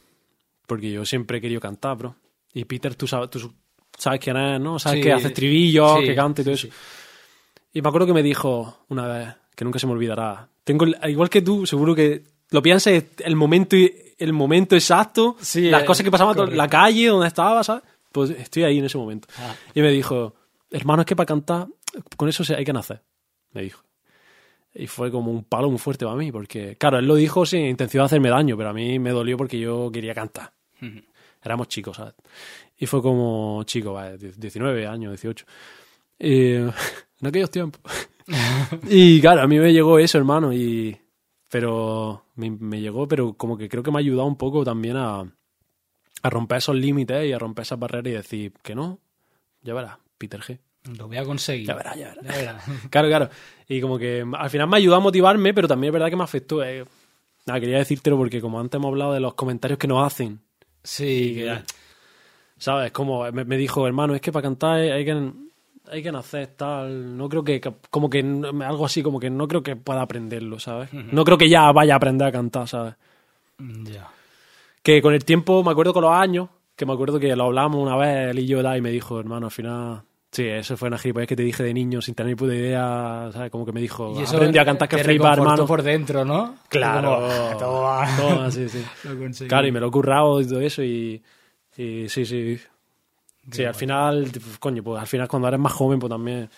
porque 0.68 0.92
yo 0.92 1.06
siempre 1.06 1.38
he 1.38 1.42
querido 1.42 1.62
cantar, 1.62 1.96
bro. 1.98 2.16
Y 2.54 2.66
Peter, 2.66 2.96
tú 2.96 3.08
sabes, 3.08 3.30
tú 3.30 3.54
sabes 3.98 4.20
quién 4.20 4.36
es, 4.38 4.60
¿no? 4.60 4.80
Sabes 4.80 5.04
que 5.04 5.14
hace 5.14 5.28
estribillos, 5.28 6.00
que 6.02 6.16
canta 6.16 6.42
y 6.42 6.46
todo 6.46 6.54
eso. 6.56 6.68
Y 7.72 7.82
me 7.82 7.88
acuerdo 7.90 8.08
que 8.08 8.14
me 8.14 8.24
dijo 8.24 8.80
una 8.90 9.08
vez, 9.08 9.36
que 9.56 9.64
nunca 9.64 9.78
se 9.80 9.86
me 9.88 9.94
olvidará. 9.94 10.50
Tengo, 10.70 10.86
igual 11.08 11.32
que 11.32 11.42
tú, 11.42 11.66
seguro 11.66 11.96
que 11.96 12.22
lo 12.52 12.62
piensas 12.62 13.04
el 13.18 13.36
momento, 13.36 13.76
el 14.20 14.34
momento 14.34 14.76
exacto, 14.76 15.36
Sí, 15.42 15.68
las 15.68 15.82
eh, 15.82 15.86
cosas 15.86 16.04
que 16.04 16.12
pasaban, 16.12 16.56
la 16.56 16.68
calle 16.68 17.08
donde 17.08 17.26
estaba, 17.26 17.64
¿sabes? 17.64 17.82
Pues 18.12 18.30
estoy 18.30 18.66
ahí 18.66 18.78
en 18.78 18.86
ese 18.86 18.96
momento. 18.96 19.28
Ah. 19.40 19.56
Y 19.74 19.82
me 19.82 19.90
dijo, 19.90 20.36
hermano, 20.70 21.02
es 21.02 21.08
que 21.08 21.16
para 21.16 21.26
cantar, 21.26 21.70
con 22.16 22.30
eso 22.30 22.44
hay 22.56 22.64
que 22.64 22.72
nacer. 22.72 23.02
Me 23.52 23.64
dijo. 23.64 23.84
Y 24.76 24.86
fue 24.86 25.10
como 25.10 25.32
un 25.32 25.44
palo 25.44 25.72
muy 25.72 25.80
fuerte 25.80 26.06
para 26.06 26.16
mí, 26.16 26.32
porque, 26.32 26.76
claro, 26.76 27.00
él 27.00 27.08
lo 27.08 27.16
dijo 27.16 27.48
sin 27.48 27.66
intención 27.66 28.04
de 28.04 28.06
hacerme 28.06 28.30
daño, 28.30 28.56
pero 28.56 28.70
a 28.70 28.74
mí 28.74 29.00
me 29.00 29.10
dolió 29.10 29.38
porque 29.38 29.60
yo 29.60 29.90
quería 29.92 30.14
cantar. 30.14 30.54
Éramos 31.44 31.68
chicos, 31.68 31.98
¿sabes? 31.98 32.14
Y 32.78 32.86
fue 32.86 33.02
como 33.02 33.64
chico, 33.64 33.94
vale, 33.94 34.20
19 34.20 34.86
años, 34.86 35.20
18. 35.20 35.46
Y, 36.20 36.52
en 36.54 36.74
aquellos 37.24 37.50
tiempos. 37.50 37.82
y 38.90 39.20
claro, 39.22 39.42
a 39.42 39.48
mí 39.48 39.58
me 39.60 39.74
llegó 39.74 40.00
eso, 40.00 40.18
hermano, 40.18 40.54
y... 40.54 40.98
Pero 41.52 42.26
me, 42.36 42.52
me 42.52 42.80
llegó, 42.80 43.08
pero 43.08 43.34
como 43.34 43.58
que 43.58 43.68
creo 43.68 43.82
que 43.82 43.90
me 43.90 43.98
ha 43.98 44.02
ayudado 44.02 44.28
un 44.28 44.36
poco 44.38 44.64
también 44.64 44.98
a, 44.98 45.22
a 46.22 46.30
romper 46.30 46.60
esos 46.60 46.76
límites 46.76 47.26
y 47.28 47.34
a 47.34 47.40
romper 47.40 47.64
esas 47.64 47.80
barreras 47.80 48.12
y 48.12 48.16
decir 48.16 48.54
que 48.62 48.76
no, 48.76 49.00
ya 49.64 49.74
verás, 49.74 49.98
Peter 50.20 50.40
G. 50.42 50.60
Lo 50.96 51.08
voy 51.08 51.18
a 51.18 51.24
conseguir. 51.26 51.66
Ya 51.68 51.74
verás, 51.74 51.98
ya 51.98 52.10
verás. 52.10 52.26
Ya 52.26 52.38
verás. 52.38 52.64
Claro, 52.92 53.08
claro. 53.08 53.30
Y 53.68 53.82
como 53.82 53.98
que 53.98 54.24
al 54.32 54.50
final 54.52 54.68
me 54.70 54.78
ayudó 54.78 54.96
a 54.96 55.00
motivarme, 55.00 55.54
pero 55.56 55.68
también 55.68 55.90
es 55.90 55.94
verdad 55.94 56.10
que 56.10 56.16
me 56.16 56.24
afectó. 56.24 56.64
eh. 56.64 56.86
Nada, 57.48 57.60
quería 57.60 57.80
decírtelo 57.80 58.16
porque 58.16 58.42
como 58.42 58.60
antes 58.60 58.78
hemos 58.78 58.90
hablado 58.90 59.14
de 59.14 59.20
los 59.20 59.34
comentarios 59.34 59.80
que 59.80 59.88
nos 59.88 60.06
hacen, 60.06 60.40
Sí, 60.84 61.34
que. 61.36 61.62
¿sabes? 62.58 62.92
Como 62.92 63.30
me, 63.32 63.44
me 63.44 63.58
dijo, 63.58 63.88
hermano, 63.88 64.14
es 64.14 64.22
que 64.22 64.32
para 64.32 64.44
cantar 64.44 64.80
hay 64.80 65.04
que, 65.04 65.32
hay 65.90 66.04
que 66.04 66.12
nacer 66.12 66.48
tal. 66.56 67.18
No 67.18 67.30
creo 67.30 67.44
que, 67.44 67.62
como 67.90 68.10
que, 68.10 68.20
algo 68.20 68.86
así, 68.86 69.02
como 69.02 69.20
que 69.20 69.30
no 69.30 69.48
creo 69.48 69.64
que 69.64 69.76
pueda 69.76 70.02
aprenderlo, 70.02 70.60
¿sabes? 70.60 70.94
No 70.94 71.24
creo 71.24 71.38
que 71.38 71.50
ya 71.50 71.72
vaya 71.72 71.94
a 71.94 71.98
aprender 71.98 72.28
a 72.28 72.32
cantar, 72.32 72.68
¿sabes? 72.68 72.96
Ya. 73.58 74.10
Que 74.82 75.02
con 75.02 75.14
el 75.14 75.26
tiempo, 75.26 75.64
me 75.64 75.72
acuerdo 75.72 75.94
con 75.94 76.04
los 76.04 76.14
años, 76.14 76.50
que 76.76 76.86
me 76.86 76.94
acuerdo 76.94 77.20
que 77.20 77.36
lo 77.36 77.46
hablamos 77.46 77.82
una 77.82 77.98
vez, 77.98 78.30
él 78.32 78.40
y 78.40 78.48
yo, 78.48 78.62
y 78.76 78.82
me 78.82 78.92
dijo, 78.92 79.20
hermano, 79.20 79.48
al 79.48 79.52
final... 79.52 80.02
Sí, 80.32 80.46
eso 80.46 80.78
fue 80.78 80.90
una 80.90 81.00
gilipollas 81.00 81.28
que 81.28 81.36
te 81.36 81.42
dije 81.42 81.64
de 81.64 81.74
niño 81.74 82.02
sin 82.04 82.14
tener 82.14 82.30
ni 82.30 82.36
puta 82.36 82.54
idea, 82.54 83.32
¿sabes? 83.34 83.50
Como 83.50 83.66
que 83.66 83.72
me 83.72 83.82
dijo, 83.82 84.14
Y 84.16 84.22
eso 84.22 84.36
aprendí 84.36 84.60
a 84.60 84.66
cantar 84.66 84.88
que 84.88 85.00
flipa, 85.00 85.34
hermano. 85.34 85.66
por 85.66 85.82
dentro, 85.82 86.24
¿no? 86.24 86.56
Claro. 86.70 87.16
Como, 87.16 87.58
toma. 87.58 88.08
Toma, 88.16 88.52
sí, 88.52 88.70
sí. 88.70 88.86
Lo. 89.06 89.48
Claro, 89.48 89.68
y 89.68 89.72
me 89.72 89.80
lo 89.80 89.88
he 89.88 89.92
currado 89.92 90.40
y 90.40 90.48
todo 90.48 90.62
eso 90.62 90.84
y, 90.84 91.24
y 91.78 92.08
sí, 92.10 92.26
sí. 92.26 92.60
Sí, 93.52 93.64
al 93.64 93.74
guay. 93.74 93.80
final, 93.80 94.30
pues, 94.32 94.58
coño, 94.60 94.84
pues 94.84 95.02
al 95.02 95.08
final 95.08 95.28
cuando 95.28 95.48
eres 95.48 95.60
más 95.60 95.74
joven, 95.74 96.00
pues 96.00 96.10
también 96.10 96.50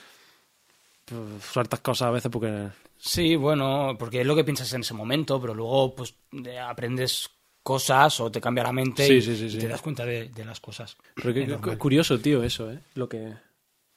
pues, 1.06 1.44
sueltas 1.44 1.80
cosas 1.82 2.08
a 2.08 2.12
veces 2.12 2.32
porque... 2.32 2.70
Sí, 2.98 3.36
bueno, 3.36 3.96
porque 3.98 4.22
es 4.22 4.28
lo 4.28 4.36
que 4.36 4.44
piensas 4.44 4.72
en 4.74 4.82
ese 4.82 4.94
momento, 4.94 5.42
pero 5.42 5.54
luego 5.56 5.96
pues 5.96 6.14
eh, 6.46 6.60
aprendes 6.60 7.30
cosas 7.64 8.20
o 8.20 8.32
te 8.32 8.42
cambia 8.42 8.64
la 8.64 8.72
mente 8.72 9.06
Sí, 9.06 9.14
y, 9.14 9.22
sí, 9.22 9.36
sí, 9.36 9.46
y 9.46 9.50
sí. 9.52 9.58
te 9.58 9.68
das 9.68 9.82
cuenta 9.82 10.06
de, 10.06 10.30
de 10.30 10.46
las 10.46 10.60
cosas. 10.60 10.98
Pero 11.16 11.34
que, 11.34 11.72
Es 11.72 11.78
curioso, 11.78 12.20
tío, 12.20 12.44
eso, 12.44 12.72
¿eh? 12.72 12.80
Lo 12.96 13.10
que, 13.10 13.34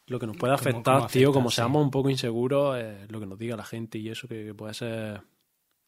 lo 0.07 0.19
que 0.19 0.27
nos 0.27 0.37
puede 0.37 0.55
afectar, 0.55 0.97
cómo 0.97 1.07
tío, 1.09 1.29
afecta, 1.29 1.33
como 1.33 1.51
seamos 1.51 1.83
un 1.83 1.91
poco 1.91 2.11
inseguros, 2.11 2.77
eh, 2.79 3.07
lo 3.09 3.21
que 3.21 3.27
nos 3.27 3.39
diga 3.39 3.57
la 3.57 3.65
gente 3.65 3.99
y 3.99 4.09
eso 4.09 4.27
que, 4.29 4.45
que 4.47 4.55
puede 4.55 4.75
ser... 4.75 5.21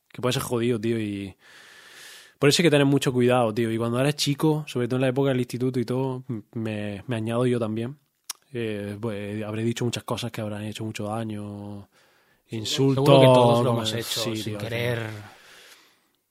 Que 0.09 0.23
puede 0.23 0.33
ser 0.35 0.43
jodido, 0.43 0.81
tío, 0.81 0.99
y... 1.01 1.37
Por 2.39 2.49
eso 2.49 2.61
hay 2.62 2.64
que 2.64 2.70
tener 2.70 2.87
mucho 2.87 3.12
cuidado, 3.12 3.53
tío. 3.55 3.70
Y 3.72 3.78
cuando 3.78 3.99
eres 4.01 4.16
chico, 4.16 4.64
sobre 4.66 4.89
todo 4.89 4.97
en 4.97 5.03
la 5.03 5.09
época 5.09 5.30
del 5.30 5.39
instituto 5.41 5.80
y 5.80 5.84
todo, 5.84 6.22
me, 6.53 7.03
me 7.07 7.16
añado 7.16 7.47
yo 7.47 7.59
también. 7.59 7.97
Eh, 8.53 8.97
pues, 9.01 9.43
habré 9.45 9.62
dicho 9.62 9.84
muchas 9.84 10.05
cosas 10.05 10.30
que 10.30 10.41
habrán 10.41 10.64
hecho 10.64 10.84
mucho 10.84 11.05
daño. 11.05 11.89
Insultos. 12.51 13.05
Seguro 13.05 13.20
que 13.20 13.26
todos 13.34 13.64
lo 13.64 13.70
hemos 13.72 13.93
hecho 13.93 14.20
sí, 14.20 14.37
sin 14.37 14.45
tío, 14.53 14.59
querer. 14.59 15.01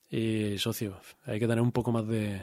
y 0.10 0.58
socio, 0.58 0.98
hay 1.26 1.40
que 1.40 1.48
tener 1.48 1.62
un 1.62 1.72
poco 1.72 1.92
más 1.92 2.08
de. 2.08 2.42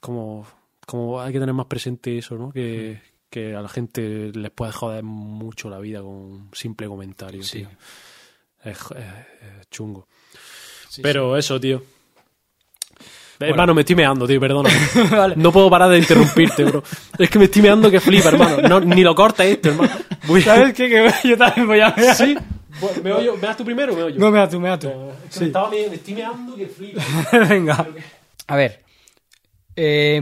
Como, 0.00 0.46
como 0.86 1.20
hay 1.20 1.32
que 1.32 1.38
tener 1.40 1.54
más 1.54 1.66
presente 1.66 2.18
eso, 2.18 2.36
¿no? 2.36 2.52
Que, 2.52 3.00
que 3.30 3.54
a 3.54 3.62
la 3.62 3.68
gente 3.68 4.32
les 4.34 4.50
puede 4.50 4.72
joder 4.72 5.02
mucho 5.04 5.70
la 5.70 5.78
vida 5.78 6.00
con 6.00 6.10
un 6.10 6.50
simple 6.52 6.88
comentario, 6.88 7.42
Sí. 7.42 7.58
tío. 7.60 7.68
Es, 8.64 8.78
es- 8.78 9.60
es 9.60 9.70
chungo. 9.70 10.06
Pero 11.02 11.36
eso, 11.36 11.58
tío. 11.60 11.82
Hermano, 13.50 13.74
me 13.74 13.80
estoy 13.82 13.96
meando, 13.96 14.26
tío, 14.26 14.40
perdona. 14.40 14.70
Vale. 15.10 15.34
No 15.36 15.52
puedo 15.52 15.68
parar 15.70 15.90
de 15.90 15.98
interrumpirte, 15.98 16.64
bro. 16.64 16.82
Es 17.18 17.28
que 17.30 17.38
me 17.38 17.46
estoy 17.46 17.62
meando 17.62 17.90
que 17.90 18.00
flipa, 18.00 18.28
hermano. 18.28 18.58
No, 18.68 18.80
ni 18.80 19.02
lo 19.02 19.14
cortes 19.14 19.46
esto, 19.46 19.70
hermano. 19.70 19.92
Voy- 20.26 20.42
¿Sabes 20.42 20.74
qué? 20.74 20.88
Que 20.88 21.28
yo 21.28 21.36
también 21.36 21.66
voy 21.66 21.80
a 21.80 21.90
ver. 21.90 22.14
Sí. 22.14 22.36
Bueno, 22.80 23.02
¿Me 23.02 23.12
oyo? 23.12 23.34
¿Me 23.36 23.42
das 23.42 23.56
tú 23.56 23.64
primero 23.64 23.92
o 23.92 23.96
me 23.96 24.02
oyo? 24.02 24.18
No, 24.18 24.30
me 24.30 24.38
da 24.38 24.48
tú, 24.48 24.58
me 24.58 24.68
da 24.68 24.78
tú. 24.78 24.88
Es 25.28 25.34
que 25.34 25.40
me, 25.40 25.46
estaba 25.46 25.70
me, 25.70 25.88
me 25.88 25.94
estoy 25.96 26.14
meando 26.14 26.56
que 26.56 26.66
flipa. 26.66 27.02
Venga. 27.48 27.86
A 28.46 28.56
ver. 28.56 28.82
eh, 29.76 30.20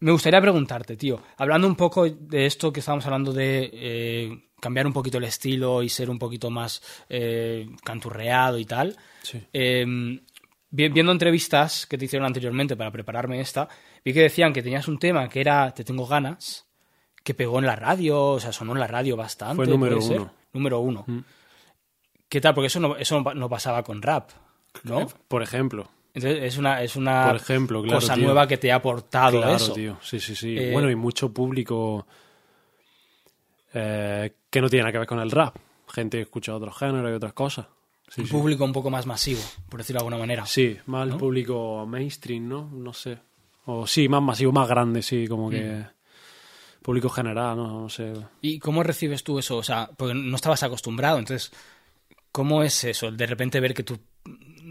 me 0.00 0.10
gustaría 0.10 0.40
preguntarte, 0.40 0.96
tío. 0.96 1.22
Hablando 1.38 1.66
un 1.68 1.76
poco 1.76 2.08
de 2.08 2.46
esto 2.46 2.72
que 2.72 2.80
estábamos 2.80 3.04
hablando 3.06 3.32
de 3.32 3.70
eh, 3.72 4.38
cambiar 4.60 4.86
un 4.86 4.92
poquito 4.92 5.18
el 5.18 5.24
estilo 5.24 5.80
y 5.82 5.88
ser 5.88 6.10
un 6.10 6.18
poquito 6.18 6.50
más 6.50 6.82
eh, 7.08 7.68
canturreado 7.84 8.58
y 8.58 8.64
tal. 8.64 8.96
Sí. 9.22 9.40
Eh, 10.72 10.74
vi- 10.74 10.88
viendo 10.88 11.12
entrevistas 11.12 11.86
que 11.86 11.98
te 11.98 12.06
hicieron 12.06 12.26
anteriormente 12.26 12.76
para 12.76 12.90
prepararme 12.90 13.40
esta, 13.40 13.68
vi 14.04 14.12
que 14.12 14.22
decían 14.22 14.52
que 14.52 14.62
tenías 14.62 14.88
un 14.88 14.98
tema 14.98 15.28
que 15.28 15.40
era 15.40 15.72
Te 15.74 15.84
tengo 15.84 16.06
ganas, 16.06 16.66
que 17.22 17.34
pegó 17.34 17.58
en 17.58 17.66
la 17.66 17.76
radio, 17.76 18.20
o 18.32 18.40
sea, 18.40 18.52
sonó 18.52 18.72
en 18.72 18.80
la 18.80 18.86
radio 18.86 19.16
bastante. 19.16 19.56
Fue 19.56 19.66
número 19.66 19.98
uno. 19.98 20.32
Número 20.52 20.80
uno. 20.80 21.04
Mm. 21.06 21.18
¿Qué 22.28 22.40
tal? 22.40 22.54
Porque 22.54 22.66
eso 22.66 22.80
no, 22.80 22.96
eso 22.96 23.16
no 23.18 23.24
pa- 23.24 23.34
no 23.34 23.48
pasaba 23.48 23.82
con 23.82 24.00
rap, 24.02 24.30
¿no? 24.84 25.06
Por 25.28 25.42
ejemplo. 25.42 25.88
Entonces 26.14 26.42
es 26.42 26.58
una, 26.58 26.82
es 26.82 26.96
una 26.96 27.26
Por 27.26 27.36
ejemplo, 27.36 27.82
claro, 27.82 28.00
cosa 28.00 28.14
tío. 28.14 28.24
nueva 28.24 28.46
que 28.48 28.58
te 28.58 28.70
ha 28.72 28.76
aportado 28.76 29.38
Claro, 29.40 29.56
eso. 29.56 29.72
tío. 29.72 29.98
Sí, 30.02 30.18
sí, 30.20 30.34
sí. 30.34 30.56
Eh, 30.58 30.70
bueno, 30.72 30.90
y 30.90 30.94
mucho 30.96 31.32
público 31.32 32.06
eh, 33.74 34.32
que 34.50 34.60
no 34.60 34.68
tiene 34.68 34.82
nada 34.82 34.92
que 34.92 34.98
ver 34.98 35.06
con 35.06 35.20
el 35.20 35.30
rap. 35.30 35.56
Gente 35.88 36.18
que 36.18 36.22
escucha 36.22 36.54
otros 36.54 36.76
géneros 36.76 37.10
y 37.10 37.14
otras 37.14 37.32
cosas. 37.32 37.66
Sí, 38.14 38.20
un 38.22 38.26
sí. 38.26 38.32
público 38.32 38.64
un 38.64 38.72
poco 38.72 38.90
más 38.90 39.06
masivo, 39.06 39.40
por 39.68 39.80
decirlo 39.80 39.98
de 39.98 40.02
alguna 40.02 40.18
manera. 40.18 40.44
Sí, 40.46 40.76
más 40.86 41.08
el 41.08 41.16
público 41.16 41.86
mainstream, 41.86 42.46
¿no? 42.48 42.68
No 42.70 42.92
sé. 42.92 43.18
O 43.64 43.86
sí, 43.86 44.08
más 44.08 44.20
masivo, 44.22 44.52
más 44.52 44.68
grande, 44.68 45.00
sí, 45.02 45.26
como 45.26 45.48
que. 45.48 45.62
Mm. 45.62 46.82
Público 46.82 47.08
general, 47.08 47.56
¿no? 47.56 47.82
No 47.82 47.88
sé. 47.88 48.12
¿Y 48.40 48.58
cómo 48.58 48.82
recibes 48.82 49.22
tú 49.22 49.38
eso? 49.38 49.56
O 49.56 49.62
sea, 49.62 49.88
porque 49.96 50.14
no 50.14 50.34
estabas 50.36 50.62
acostumbrado, 50.64 51.18
entonces, 51.18 51.52
¿cómo 52.32 52.62
es 52.64 52.82
eso? 52.84 53.10
De 53.12 53.24
repente 53.26 53.60
ver 53.60 53.72
que 53.72 53.84
tu, 53.84 53.98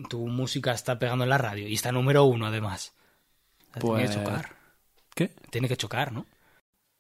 tu 0.10 0.28
música 0.28 0.74
está 0.74 1.00
pegando 1.00 1.24
en 1.24 1.30
la 1.30 1.38
radio 1.38 1.68
y 1.68 1.74
está 1.74 1.92
número 1.92 2.26
uno, 2.26 2.48
además. 2.48 2.94
Sea, 3.74 3.82
Tiene 3.82 3.96
Pues- 3.96 4.10
que 4.10 4.16
chocar. 4.18 4.56
¿Qué? 5.16 5.32
Tiene 5.50 5.68
que 5.68 5.78
chocar, 5.78 6.12
¿no? 6.12 6.26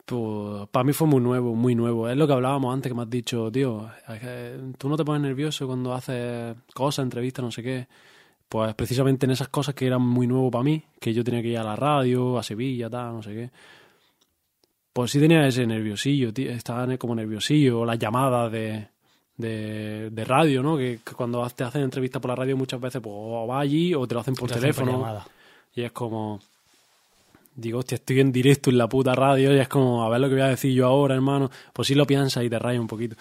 Pues, 0.05 0.67
para 0.69 0.83
mí 0.83 0.93
fue 0.93 1.07
muy 1.07 1.21
nuevo, 1.21 1.55
muy 1.55 1.75
nuevo. 1.75 2.09
Es 2.09 2.17
lo 2.17 2.27
que 2.27 2.33
hablábamos 2.33 2.73
antes 2.73 2.89
que 2.89 2.95
me 2.95 3.03
has 3.03 3.09
dicho, 3.09 3.51
tío, 3.51 3.89
tú 4.77 4.89
no 4.89 4.97
te 4.97 5.05
pones 5.05 5.21
nervioso 5.21 5.67
cuando 5.67 5.93
haces 5.93 6.55
cosas, 6.73 7.03
entrevistas, 7.03 7.43
no 7.43 7.51
sé 7.51 7.63
qué. 7.63 7.87
Pues 8.49 8.73
precisamente 8.75 9.25
en 9.25 9.31
esas 9.31 9.47
cosas 9.47 9.73
que 9.73 9.87
eran 9.87 10.01
muy 10.01 10.27
nuevo 10.27 10.51
para 10.51 10.63
mí, 10.63 10.83
que 10.99 11.13
yo 11.13 11.23
tenía 11.23 11.41
que 11.41 11.49
ir 11.49 11.57
a 11.57 11.63
la 11.63 11.75
radio, 11.75 12.37
a 12.37 12.43
Sevilla, 12.43 12.89
tal, 12.89 13.13
no 13.13 13.23
sé 13.23 13.33
qué. 13.33 13.51
Pues 14.91 15.11
sí 15.11 15.19
tenía 15.19 15.47
ese 15.47 15.65
nerviosillo, 15.65 16.33
tío, 16.33 16.51
estaba 16.51 16.97
como 16.97 17.15
nerviosillo, 17.15 17.85
las 17.85 17.97
llamadas 17.97 18.51
de, 18.51 18.87
de, 19.37 20.09
de 20.09 20.25
radio, 20.25 20.61
¿no? 20.61 20.77
Que, 20.77 20.99
que 21.03 21.13
cuando 21.13 21.47
te 21.49 21.63
hacen 21.63 21.83
entrevistas 21.83 22.21
por 22.21 22.29
la 22.29 22.35
radio 22.35 22.57
muchas 22.57 22.81
veces, 22.81 23.01
pues 23.01 23.15
o 23.15 23.47
vas 23.47 23.61
allí 23.61 23.93
o 23.93 24.05
te 24.05 24.15
lo 24.15 24.19
hacen 24.19 24.35
por 24.35 24.49
Te 24.49 24.55
hacen 24.55 24.73
teléfono. 24.73 25.23
Y 25.73 25.83
es 25.83 25.91
como. 25.93 26.41
Digo, 27.61 27.79
hostia, 27.79 27.95
estoy 27.95 28.19
en 28.19 28.31
directo 28.31 28.69
en 28.69 28.77
la 28.77 28.89
puta 28.89 29.13
radio 29.15 29.55
y 29.55 29.59
es 29.59 29.67
como, 29.67 30.03
a 30.03 30.09
ver 30.09 30.19
lo 30.19 30.27
que 30.27 30.35
voy 30.35 30.43
a 30.43 30.47
decir 30.47 30.73
yo 30.73 30.87
ahora, 30.87 31.15
hermano. 31.15 31.49
Pues 31.71 31.87
sí 31.87 31.95
lo 31.95 32.05
piensas 32.05 32.43
y 32.43 32.49
te 32.49 32.59
rayas 32.59 32.81
un 32.81 32.87
poquito. 32.87 33.15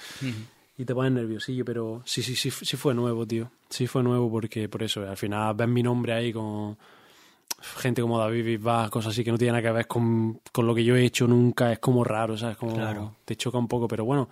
Y 0.78 0.84
te 0.84 0.95
pones 0.95 1.12
nerviosillo, 1.12 1.64
pero 1.64 2.03
sí, 2.07 2.22
sí, 2.22 2.34
sí, 2.34 2.51
sí 2.51 2.76
fue 2.76 2.95
nuevo, 2.95 3.26
tío. 3.26 3.51
Sí 3.68 3.86
fue 3.86 4.03
nuevo 4.03 4.30
porque, 4.30 4.68
por 4.68 4.82
eso, 4.82 5.07
al 5.09 5.16
final 5.16 5.55
ves 5.55 5.68
mi 5.68 5.82
nombre 5.82 6.14
ahí 6.14 6.32
con 6.32 6.76
gente 7.76 8.01
como 8.01 8.18
David 8.18 8.45
Bisbal, 8.45 8.88
cosas 8.91 9.12
así 9.12 9.22
que 9.22 9.30
no 9.30 9.36
tienen 9.36 9.53
nada 9.57 9.62
que 9.68 9.72
ver 9.74 9.86
con, 9.86 10.41
con 10.51 10.66
lo 10.66 10.74
que 10.74 10.82
yo 10.82 10.97
he 10.97 11.05
hecho 11.05 11.26
nunca. 11.28 11.70
Es 11.70 11.78
como 11.78 12.03
raro, 12.03 12.36
¿sabes? 12.38 12.57
Como 12.57 12.74
Claro. 12.74 13.16
te 13.26 13.36
choca 13.36 13.59
un 13.59 13.68
poco, 13.68 13.86
pero 13.86 14.05
bueno. 14.07 14.28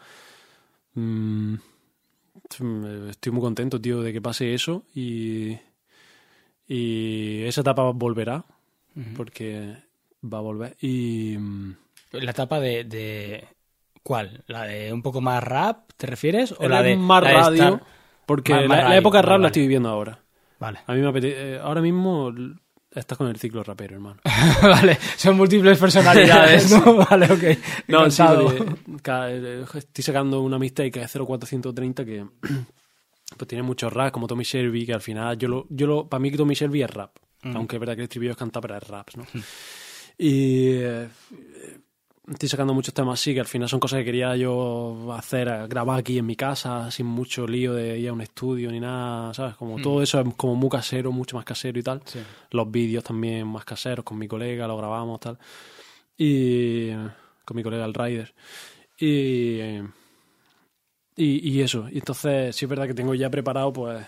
mm, 0.95 1.55
estoy 3.11 3.33
muy 3.33 3.43
contento, 3.43 3.79
tío, 3.81 4.01
de 4.01 4.13
que 4.13 4.23
pase 4.23 4.55
eso 4.55 4.85
y, 4.95 5.57
y 6.67 7.43
esa 7.43 7.61
etapa 7.61 7.83
volverá 7.93 8.45
porque 9.17 9.77
va 10.25 10.39
a 10.39 10.43
volver 10.43 10.77
y 10.81 11.37
mm, 11.39 11.77
La 12.13 12.31
etapa 12.33 12.59
de, 12.61 12.85
de- 12.85 13.47
¿Cuál? 14.03 14.43
¿La 14.47 14.63
de 14.65 14.93
un 14.93 15.03
poco 15.03 15.21
más 15.21 15.43
rap, 15.43 15.91
te 15.97 16.07
refieres? 16.07 16.53
¿O 16.59 16.67
la 16.69 16.83
de 16.83 16.97
más 16.97 17.23
la 17.23 17.29
de 17.29 17.35
radio 17.35 17.63
estar- 17.65 17.83
porque 18.27 18.53
Más- 18.53 18.63
la, 18.63 18.69
más 18.69 18.79
la 18.79 18.85
radio, 18.85 18.99
época 19.01 19.23
rap 19.23 19.31
vale. 19.33 19.43
la 19.43 19.47
estoy 19.49 19.63
viviendo 19.63 19.89
ahora 19.89 20.19
Vale. 20.59 20.79
a 20.87 20.93
mí 20.95 21.01
me 21.01 21.09
apetece 21.09 21.55
eh, 21.55 21.59
ahora 21.63 21.81
mismo 21.81 22.33
estás 22.91 23.17
con 23.19 23.29
el 23.29 23.37
ciclo 23.37 23.63
rapero 23.63 23.95
hermano 23.97 24.21
vale, 24.63 24.99
son 25.17 25.37
múltles 25.37 25.79
personalidades, 25.79 26.71
¿no? 26.85 26.97
Vale, 26.97 27.27
ok. 27.27 27.59
no 27.89 28.11
sí, 28.11 28.23
eh, 28.27 29.65
estoy 29.75 30.03
sacando 30.05 30.41
una 30.41 30.59
mixtape 30.59 30.91
que 30.91 31.03
es 31.03 31.13
0430 31.13 32.05
que 32.05 32.27
pues 33.37 33.47
tiene 33.49 33.63
mucho 33.63 33.89
rap 33.91 34.11
como 34.11 34.27
Tommy 34.27 34.43
Shelby 34.45 34.87
que 34.87 34.95
al 34.95 35.03
final 35.03 35.37
yo 35.39 35.49
lo 35.49 35.67
yo 35.69 35.87
lo 35.87 36.09
para 36.09 36.19
mí 36.21 36.31
Tommy 36.33 36.55
Shelby 36.55 36.83
es 36.83 36.91
rap 36.91 37.17
Mm. 37.41 37.55
aunque 37.57 37.77
es 37.77 37.81
verdad 37.81 37.95
que 37.95 38.01
el 38.01 38.05
estribillo 38.07 38.33
es 38.33 38.37
cantar 38.37 38.61
pero 38.63 38.77
es 38.77 38.83
rap 38.89 39.11
¿no? 39.15 39.25
y 40.19 40.71
eh, 40.73 41.09
estoy 42.29 42.49
sacando 42.49 42.75
muchos 42.75 42.93
temas 42.93 43.21
así 43.21 43.33
que 43.33 43.41
al 43.41 43.47
final 43.47 43.69
son 43.69 43.79
cosas 43.79 44.01
que 44.01 44.07
quería 44.07 44.37
yo 44.37 45.15
hacer 45.17 45.69
grabar 45.69 46.01
aquí 46.01 46.19
en 46.19 46.27
mi 46.27 46.35
casa 46.35 46.91
sin 46.91 47.07
mucho 47.07 47.47
lío 47.47 47.73
de 47.73 47.99
ir 47.99 48.09
a 48.09 48.13
un 48.13 48.21
estudio 48.21 48.71
ni 48.71 48.81
nada 48.81 49.33
sabes 49.33 49.55
como 49.55 49.81
todo 49.81 50.03
eso 50.03 50.21
es 50.21 50.35
como 50.35 50.57
muy 50.57 50.69
casero 50.69 51.13
mucho 51.13 51.37
más 51.37 51.45
casero 51.45 51.79
y 51.79 51.83
tal. 51.83 51.99
Mm. 51.99 52.03
Sí. 52.07 52.19
los 52.51 52.71
vídeos 52.71 53.05
también 53.05 53.47
más 53.47 53.65
caseros 53.65 54.05
con 54.05 54.19
mi 54.19 54.27
colega 54.27 54.67
lo 54.67 54.77
grabamos 54.77 55.21
tal. 55.21 55.39
Y 56.17 56.91
con 57.45 57.57
mi 57.57 57.63
colega 57.63 57.85
el 57.85 57.95
Rider 57.95 58.35
y 58.99 59.81
y, 61.21 61.51
y 61.51 61.63
eso. 61.63 61.89
Y 61.91 61.99
entonces 61.99 62.55
sí 62.55 62.65
es 62.65 62.69
verdad 62.69 62.87
que 62.87 62.95
tengo 62.95 63.15
ya 63.15 63.31
preparado 63.31 63.73
pues 63.73 64.05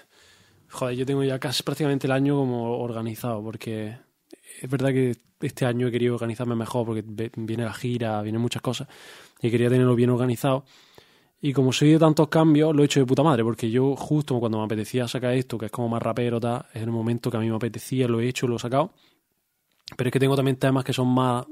joder 0.69 0.97
yo 0.97 1.07
tengo 1.07 1.25
ya 1.25 1.39
casi 1.39 1.63
prácticamente 1.63 2.07
el 2.07 2.13
año 2.13 2.37
como 2.37 2.79
organizado 2.79 3.43
porque 3.43 3.97
es 4.61 4.71
verdad 4.71 4.91
que 4.91 5.17
este 5.41 5.67
año 5.67 5.89
he 5.89 5.91
querido 5.91 6.15
organizarme 6.15 6.55
mejor 6.55 6.87
porque 6.87 7.05
viene 7.37 7.65
la 7.65 7.73
gira 7.73 8.21
vienen 8.23 8.41
muchas 8.41 8.63
cosas 8.63 8.89
y 9.41 9.51
quería 9.51 9.69
tenerlo 9.69 9.95
bien 9.95 10.11
organizado 10.11 10.65
y 11.43 11.55
como 11.55 11.73
soy 11.73 11.93
de 11.93 11.99
tantos 11.99 12.29
cambios, 12.29 12.75
lo 12.77 12.83
he 12.83 12.85
hecho 12.85 13.01
de 13.01 13.07
puta 13.07 13.23
madre, 13.23 13.43
porque 13.43 13.71
yo 13.71 13.97
justo 13.97 14.39
cuando 14.39 14.59
me 14.59 14.65
apetecía 14.65 15.09
sacar 15.09 15.33
esto, 15.33 15.57
que 15.57 15.67
es 15.67 15.73
como 15.73 15.89
más 15.89 16.03
rapero, 16.03 16.39
tal, 16.39 16.67
es 16.75 16.83
el 16.83 16.91
momento 16.91 17.31
que 17.31 17.39
a 17.39 17.41
mí 17.41 17.49
me 17.49 17.57
apetecía, 17.57 18.07
lo 18.07 18.21
he 18.21 18.29
hecho, 18.29 18.47
lo 18.47 18.57
he 18.57 18.59
sacado. 18.59 18.93
Pero 19.97 20.09
es 20.09 20.13
que 20.13 20.21
tengo 20.21 20.37
también 20.37 20.57
temas 20.57 20.85
que 20.85 20.93
son 20.93 21.09
más 21.09 21.47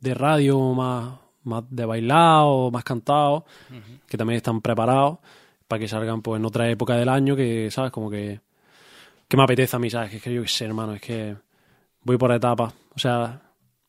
de 0.00 0.14
radio, 0.14 0.58
más, 0.74 1.20
más 1.44 1.62
de 1.70 1.84
bailado, 1.84 2.72
más 2.72 2.82
cantados, 2.82 3.44
que 4.08 4.18
también 4.18 4.38
están 4.38 4.60
preparados 4.60 5.18
para 5.68 5.78
que 5.78 5.88
salgan 5.88 6.20
pues 6.20 6.40
en 6.40 6.44
otra 6.44 6.68
época 6.68 6.96
del 6.96 7.08
año 7.08 7.36
que, 7.36 7.70
¿sabes? 7.70 7.92
Como 7.92 8.10
que, 8.10 8.40
que 9.28 9.36
me 9.36 9.44
apetece 9.44 9.76
a 9.76 9.78
mí, 9.78 9.88
¿sabes? 9.88 10.10
Que 10.10 10.16
es 10.16 10.22
que 10.22 10.34
yo 10.34 10.42
qué 10.42 10.48
sé, 10.48 10.64
hermano, 10.64 10.94
es 10.94 11.00
que 11.00 11.36
voy 12.04 12.16
por 12.16 12.32
etapas. 12.32 12.72
O 12.94 12.98
sea, 12.98 13.42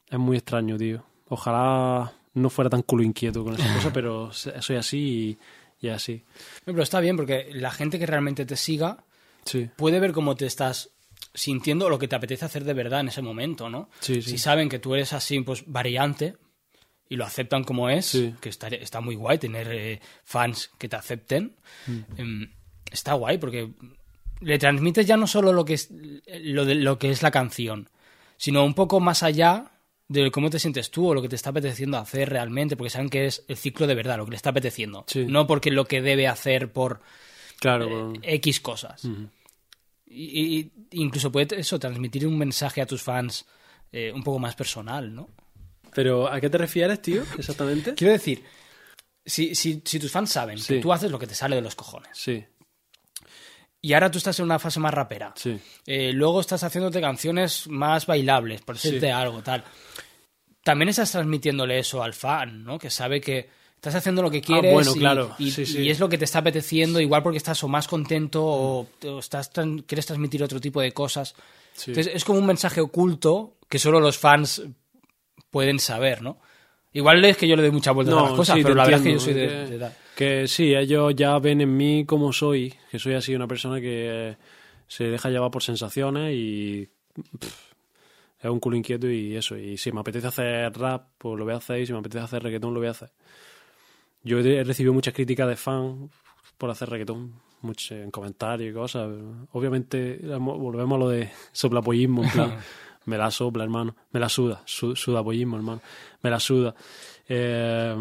es 0.09 0.19
muy 0.19 0.37
extraño, 0.37 0.77
tío. 0.77 1.03
Ojalá 1.29 2.13
no 2.33 2.49
fuera 2.49 2.69
tan 2.69 2.81
culo 2.81 3.03
inquieto 3.03 3.43
con 3.43 3.55
esas 3.55 3.75
cosas, 3.75 3.91
pero 3.93 4.31
soy 4.31 4.75
así 4.75 5.37
y, 5.79 5.87
y 5.87 5.89
así. 5.89 6.23
No, 6.65 6.73
Pero 6.73 6.83
está 6.83 6.99
bien 6.99 7.15
porque 7.15 7.49
la 7.53 7.71
gente 7.71 7.99
que 7.99 8.05
realmente 8.05 8.45
te 8.45 8.55
siga 8.55 9.03
Sí, 9.45 9.69
puede 9.75 9.99
ver 9.99 10.13
cómo 10.13 10.35
te 10.35 10.45
estás 10.45 10.91
sintiendo 11.33 11.89
lo 11.89 11.99
que 11.99 12.07
te 12.07 12.15
apetece 12.15 12.45
hacer 12.45 12.63
de 12.63 12.73
verdad 12.73 13.01
en 13.01 13.09
ese 13.09 13.21
momento, 13.21 13.69
¿no? 13.69 13.89
Sí, 13.99 14.21
sí. 14.21 14.31
Si 14.31 14.37
saben 14.37 14.69
que 14.69 14.79
tú 14.79 14.93
eres 14.93 15.13
así, 15.13 15.39
pues 15.41 15.63
variante 15.65 16.35
y 17.09 17.15
lo 17.15 17.25
aceptan 17.25 17.63
como 17.63 17.89
es, 17.89 18.17
que 18.39 18.49
está, 18.49 18.67
está 18.67 19.01
muy 19.01 19.15
guay 19.15 19.37
tener 19.37 19.67
eh, 19.71 20.01
fans 20.23 20.71
que 20.77 20.87
te 20.87 20.95
acepten. 20.95 21.55
Mm. 21.87 21.99
Em, 22.17 22.51
está 22.91 23.13
guay 23.13 23.37
porque 23.37 23.71
le 24.39 24.57
transmites 24.57 25.05
ya 25.05 25.17
no 25.17 25.27
solo 25.27 25.53
lo 25.53 25.65
que 25.65 25.73
es 25.73 25.89
lo, 25.91 26.65
de, 26.65 26.75
lo 26.75 26.97
que 26.97 27.11
es 27.11 27.21
la 27.21 27.31
canción, 27.31 27.89
sino 28.43 28.65
un 28.65 28.73
poco 28.73 28.99
más 28.99 29.23
allá 29.23 29.71
de 30.09 30.29
cómo 30.29 30.49
te 30.49 30.59
sientes 30.59 30.91
tú 30.91 31.07
o 31.07 31.13
lo 31.13 31.21
que 31.21 31.29
te 31.29 31.37
está 31.37 31.51
apeteciendo 31.51 31.97
hacer 31.97 32.29
realmente, 32.29 32.75
porque 32.75 32.89
saben 32.89 33.07
que 33.09 33.25
es 33.25 33.45
el 33.47 33.55
ciclo 33.55 33.87
de 33.87 33.95
verdad, 33.95 34.17
lo 34.17 34.25
que 34.25 34.31
le 34.31 34.35
está 34.35 34.49
apeteciendo. 34.49 35.05
Sí. 35.07 35.25
No 35.25 35.47
porque 35.47 35.71
lo 35.71 35.85
que 35.85 36.01
debe 36.01 36.27
hacer 36.27 36.73
por 36.73 36.99
claro. 37.59 38.11
eh, 38.15 38.19
X 38.35 38.59
cosas. 38.59 39.05
Y, 40.05 40.57
y- 40.59 40.71
incluso 40.91 41.31
puede 41.31 41.57
eso, 41.59 41.79
transmitir 41.79 42.27
un 42.27 42.37
mensaje 42.37 42.81
a 42.81 42.85
tus 42.85 43.01
fans 43.01 43.45
eh, 43.93 44.11
un 44.13 44.23
poco 44.23 44.39
más 44.39 44.55
personal, 44.55 45.15
¿no? 45.15 45.29
Pero, 45.95 46.27
¿a 46.27 46.41
qué 46.41 46.49
te 46.49 46.57
refieres, 46.57 47.01
tío? 47.01 47.23
Exactamente. 47.37 47.93
Quiero 47.95 48.11
decir, 48.11 48.43
si, 49.25 49.55
si, 49.55 49.81
si 49.85 49.99
tus 49.99 50.11
fans 50.11 50.31
saben 50.31 50.57
Sí. 50.57 50.75
que 50.75 50.79
tú 50.81 50.91
haces 50.91 51.09
lo 51.09 51.17
que 51.17 51.27
te 51.27 51.35
sale 51.35 51.55
de 51.55 51.61
los 51.61 51.75
cojones 51.75 52.09
Sí, 52.13 52.43
y 53.83 53.93
ahora 53.93 54.09
tú 54.09 54.17
estás 54.17 54.39
en 54.39 54.45
una 54.45 54.57
fase 54.57 54.79
más 54.79 54.93
rapera, 54.93 55.31
sí. 55.35 55.59
eh, 55.85 56.11
luego 56.11 56.39
estás 56.41 56.63
haciéndote 56.63 56.99
canciones 57.01 57.67
más 57.67 58.07
bailables, 58.07 58.61
por 58.61 58.75
decirte 58.75 59.05
Sí. 59.07 59.11
algo, 59.11 59.43
tal. 59.43 59.63
También 60.63 60.89
estás 60.89 61.11
transmitiéndole 61.11 61.77
eso 61.77 62.01
al 62.01 62.13
fan, 62.13 62.63
¿no? 62.63 62.79
Que 62.79 62.89
sabe 62.89 63.21
que 63.21 63.61
Estás 63.83 63.95
haciendo 63.95 64.21
lo 64.21 64.31
que 64.31 64.39
quieres 64.39 64.71
Ah, 64.71 64.73
bueno, 64.75 64.93
y, 64.95 64.99
claro. 64.99 65.35
y, 65.37 65.51
Sí, 65.51 65.65
sí. 65.65 65.81
y 65.81 65.89
es 65.89 65.99
lo 65.99 66.07
que 66.07 66.17
te 66.17 66.23
está 66.23 66.39
apeteciendo, 66.39 67.01
igual 67.01 67.21
porque 67.21 67.35
estás 67.37 67.61
o 67.65 67.67
más 67.67 67.85
contento 67.89 68.41
o, 68.41 68.87
o 69.05 69.19
estás 69.19 69.51
quieres 69.85 70.05
transmitir 70.05 70.41
otro 70.41 70.61
tipo 70.61 70.79
de 70.79 70.93
cosas. 70.93 71.35
Entonces 71.85 72.13
es 72.15 72.23
como 72.23 72.39
un 72.39 72.45
mensaje 72.45 72.79
oculto 72.79 73.57
que 73.67 73.79
solo 73.79 73.99
los 73.99 74.17
fans 74.17 74.61
pueden 75.51 75.79
saber, 75.79 76.21
¿no? 76.21 76.39
Igual 76.93 77.25
es 77.25 77.35
que 77.35 77.45
yo 77.45 77.57
le 77.57 77.61
doy 77.63 77.71
mucha 77.71 77.91
vuelta 77.91 78.17
a 78.17 78.23
las 78.23 78.31
cosas, 78.31 78.57
pero 78.63 78.73
la 78.73 78.85
verdad 78.85 78.99
es 79.01 79.05
que 79.05 79.11
yo 79.11 79.19
soy 79.19 79.33
de, 79.33 79.47
de 79.67 79.77
tal. 79.77 79.93
Que 80.15 80.47
sí, 80.47 80.75
ellos 80.75 81.15
ya 81.15 81.37
ven 81.39 81.61
en 81.61 81.75
mí 81.75 82.05
como 82.05 82.31
soy, 82.33 82.73
que 82.91 82.99
soy 82.99 83.15
así 83.15 83.35
una 83.35 83.47
persona 83.47 83.81
que 83.81 84.29
eh, 84.31 84.37
se 84.87 85.05
deja 85.05 85.29
llevar 85.29 85.49
por 85.49 85.63
sensaciones 85.63 86.33
y 86.35 86.87
pff, 87.39 87.73
es 88.43 88.49
un 88.49 88.59
culo 88.59 88.75
inquieto 88.75 89.09
y 89.09 89.35
eso. 89.35 89.57
Y 89.57 89.77
si 89.77 89.91
me 89.91 90.01
apetece 90.01 90.27
hacer 90.27 90.71
rap, 90.73 91.07
pues 91.17 91.37
lo 91.39 91.45
voy 91.45 91.53
a 91.53 91.57
hacer 91.57 91.79
y 91.79 91.85
si 91.85 91.93
me 91.93 91.99
apetece 91.99 92.23
hacer 92.23 92.43
reggaetón, 92.43 92.73
lo 92.73 92.79
voy 92.79 92.87
a 92.87 92.91
hacer. 92.91 93.11
Yo 94.23 94.39
he 94.39 94.63
recibido 94.63 94.93
muchas 94.93 95.13
críticas 95.13 95.47
de 95.47 95.55
fans 95.55 96.11
por 96.57 96.69
hacer 96.69 96.89
reggaetón, 96.89 97.33
muchos 97.61 97.91
en 97.91 98.11
comentarios 98.11 98.71
y 98.71 98.73
cosas. 98.73 99.09
Obviamente 99.53 100.19
volvemos 100.37 100.95
a 100.95 100.99
lo 100.99 101.09
de 101.09 101.29
soplapollismo, 101.53 102.23
en 102.23 102.29
plan, 102.29 102.57
me 103.05 103.17
la 103.17 103.31
sopla, 103.31 103.63
hermano, 103.63 103.95
me 104.11 104.19
la 104.19 104.29
suda, 104.29 104.61
su, 104.65 104.95
sudapollismo, 104.95 105.55
hermano, 105.55 105.81
me 106.21 106.29
la 106.29 106.39
suda. 106.39 106.75
Eh, 107.35 107.95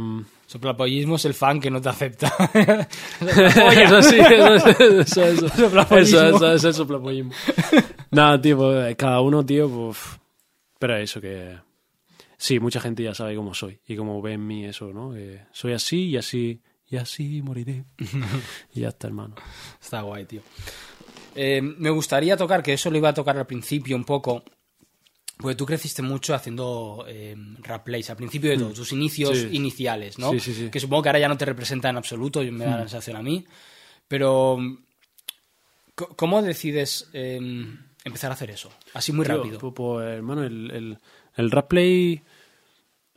Soplapollismo 0.47 1.17
es 1.17 1.25
el 1.25 1.33
fan 1.33 1.59
que 1.59 1.71
no 1.71 1.81
te 1.81 1.89
acepta. 1.89 2.27
eso 3.23 4.03
sí, 4.03 4.19
eso, 4.21 4.55
eso, 4.69 5.25
eso, 5.25 5.49
Soplapollismo. 5.57 6.19
eso, 6.19 6.37
eso, 6.37 6.53
eso 6.53 6.69
es 6.69 6.77
soplapollismo. 6.77 7.33
Nada, 8.11 8.39
tío, 8.39 8.59
pues, 8.59 8.95
cada 8.97 9.23
uno, 9.23 9.47
tío, 9.47 9.71
pues. 9.71 9.99
Pero 10.79 10.97
eso 10.99 11.23
que. 11.23 11.57
Sí, 12.37 12.61
mucha 12.61 12.81
gente 12.81 13.03
ya 13.03 13.15
sabe 13.15 13.35
cómo 13.35 13.55
soy 13.55 13.81
y 13.87 13.97
cómo 13.97 14.21
ve 14.21 14.35
en 14.35 14.47
mí 14.47 14.67
eso, 14.67 14.93
¿no? 14.93 15.13
Que 15.15 15.41
soy 15.53 15.73
así 15.73 16.09
y 16.09 16.17
así 16.19 16.61
y 16.87 16.99
así 16.99 17.41
moriré. 17.41 17.87
y 18.75 18.81
ya 18.81 18.89
está, 18.89 19.07
hermano. 19.07 19.37
Está 19.81 20.03
guay, 20.03 20.27
tío. 20.27 20.43
Eh, 21.35 21.63
me 21.63 21.89
gustaría 21.89 22.37
tocar, 22.37 22.63
que 22.63 22.75
eso 22.75 22.91
lo 22.91 22.99
iba 22.99 23.09
a 23.09 23.15
tocar 23.15 23.39
al 23.39 23.47
principio 23.47 23.97
un 23.97 24.05
poco, 24.05 24.45
porque 25.43 25.57
tú 25.57 25.67
creciste 25.67 26.01
mucho 26.03 26.35
haciendo 26.35 27.05
eh, 27.09 27.37
rap 27.63 27.85
plays, 27.85 28.09
al 28.11 28.17
principio 28.17 28.51
de 28.51 28.59
todo, 28.59 28.71
tus 28.73 28.93
inicios 28.93 29.31
Mm. 29.33 29.49
Sí. 29.51 29.57
iniciales, 29.57 30.19
¿no? 30.19 30.31
Sí, 30.33 30.41
sí, 30.41 30.55
sí. 30.55 30.71
Que 30.71 30.81
supongo 30.81 31.03
que 31.03 31.09
ahora 31.11 31.19
ya 31.19 31.29
no 31.29 31.37
te 31.37 31.45
representa 31.45 31.91
en 31.91 31.97
absoluto, 31.97 32.43
y 32.43 32.51
me 32.51 32.65
da 32.65 32.73
la 32.77 32.79
sensación 32.89 33.17
a 33.17 33.23
mí, 33.23 33.45
pero 34.09 34.59
¿cómo 36.17 36.43
decides 36.43 37.09
eh, 37.13 37.39
empezar 38.05 38.31
a 38.31 38.35
hacer 38.35 38.51
eso? 38.51 38.71
Así 38.95 39.13
muy 39.13 39.25
Tío, 39.27 39.37
rápido. 39.37 39.59
Pues, 39.59 39.73
pues, 39.75 40.07
hermano, 40.09 40.45
el, 40.45 40.71
el, 40.71 40.99
el 41.37 41.51
rap 41.51 41.69
play, 41.69 42.21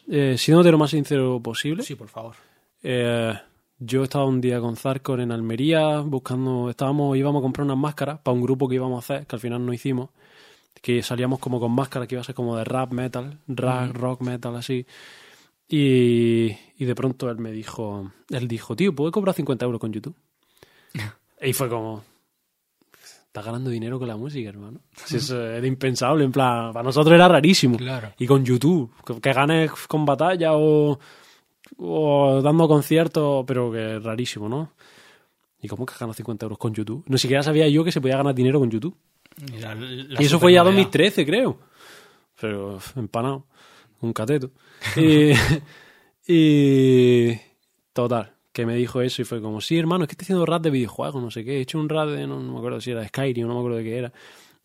eh, 0.10 0.36
siéndote 0.38 0.72
lo 0.72 0.78
más 0.78 0.92
sincero 0.92 1.40
posible, 1.42 1.84
Sí, 1.84 1.96
por 1.96 2.08
favor. 2.10 2.36
Eh, 2.84 3.34
yo 3.80 4.04
estaba 4.04 4.26
un 4.26 4.40
día 4.42 4.60
con 4.60 4.76
Zarkor 4.78 5.20
en 5.20 5.32
Almería 5.32 6.00
buscando, 6.00 6.70
estábamos, 6.70 7.18
íbamos 7.18 7.40
a 7.40 7.44
comprar 7.44 7.66
unas 7.66 7.78
máscaras 7.78 8.20
para 8.20 8.34
un 8.36 8.42
grupo 8.44 8.68
que 8.70 8.76
íbamos 8.76 8.96
a 8.98 9.00
hacer, 9.16 9.28
que 9.28 9.36
al 9.36 9.40
final 9.42 9.66
no 9.66 9.74
hicimos, 9.74 10.10
que 10.86 11.02
salíamos 11.02 11.40
como 11.40 11.60
con 11.60 11.72
máscaras 11.72 12.08
que 12.08 12.14
iba 12.14 12.22
a 12.22 12.24
ser 12.24 12.36
como 12.36 12.56
de 12.58 12.64
rap 12.64 12.92
metal, 12.92 13.40
rap, 13.48 13.92
rock 13.96 14.22
metal, 14.22 14.56
así. 14.56 14.86
Y, 15.68 16.56
y 16.78 16.86
de 16.86 16.94
pronto 16.94 17.28
él 17.28 17.40
me 17.40 17.52
dijo, 17.52 18.12
él 18.30 18.48
dijo, 18.48 18.76
tío, 18.76 18.94
¿puedo 18.94 19.12
cobrar 19.12 19.34
50 19.34 19.66
euros 19.66 19.82
con 19.82 19.92
YouTube? 19.92 20.16
y 21.42 21.54
fue 21.54 21.70
como, 21.70 22.04
estás 23.02 23.44
ganando 23.44 23.72
dinero 23.72 23.98
con 23.98 24.08
la 24.08 24.16
música, 24.16 24.48
hermano. 24.48 24.82
Era 25.12 25.66
impensable, 25.66 26.24
en 26.24 26.32
plan, 26.32 26.72
para 26.72 26.84
nosotros 26.84 27.16
era 27.16 27.28
rarísimo. 27.30 27.78
Claro. 27.78 28.14
Y 28.20 28.28
con 28.28 28.46
YouTube, 28.46 28.94
que, 29.04 29.20
que 29.20 29.34
ganes 29.34 29.72
con 29.88 30.06
batalla 30.06 30.54
o, 30.54 31.00
o 31.78 32.42
dando 32.44 32.68
conciertos, 32.68 33.44
pero 33.48 33.72
que 33.72 33.96
es 33.96 34.04
rarísimo, 34.04 34.48
¿no? 34.48 34.74
¿Y 35.60 35.68
cómo 35.68 35.84
que 35.84 35.96
ganas 36.00 36.16
50 36.16 36.46
euros 36.46 36.60
con 36.60 36.76
YouTube? 36.76 37.04
No 37.08 37.18
siquiera 37.18 37.42
sabía 37.42 37.68
yo 37.70 37.84
que 37.84 37.92
se 37.92 38.02
podía 38.02 38.18
ganar 38.18 38.36
dinero 38.36 38.60
con 38.60 38.70
YouTube. 38.70 38.96
Y, 39.42 39.60
la- 39.60 39.76
la 39.76 40.22
y 40.22 40.26
eso 40.26 40.40
fue 40.40 40.54
ya 40.54 40.60
supernovedad. 40.62 40.64
2013, 40.86 41.26
creo. 41.26 41.60
Pero 42.40 42.80
empanado, 42.96 43.46
un 44.02 44.14
cateto. 44.14 44.52
Y, 44.96 45.32
y 46.28 47.38
total, 47.94 48.34
que 48.52 48.66
me 48.66 48.76
dijo 48.76 49.02
eso 49.02 49.22
y 49.22 49.26
fue 49.26 49.42
como, 49.42 49.62
sí, 49.62 49.78
hermano, 49.78 50.04
es 50.04 50.08
que 50.10 50.14
estoy 50.14 50.26
haciendo 50.26 50.46
rap 50.46 50.62
de 50.62 50.70
videojuegos, 50.72 51.22
no 51.22 51.32
sé 51.32 51.44
qué. 51.46 51.58
He 51.58 51.62
hecho 51.62 51.80
un 51.80 51.90
rap 51.90 52.10
de, 52.10 52.28
no, 52.28 52.40
no 52.40 52.54
me 52.54 52.58
acuerdo 52.58 52.82
si 52.82 52.92
era 52.92 53.08
Skyrim, 53.08 53.48
no 53.48 53.54
me 53.54 53.60
acuerdo 53.60 53.78
de 53.78 53.84
qué 53.84 53.98
era. 53.98 54.14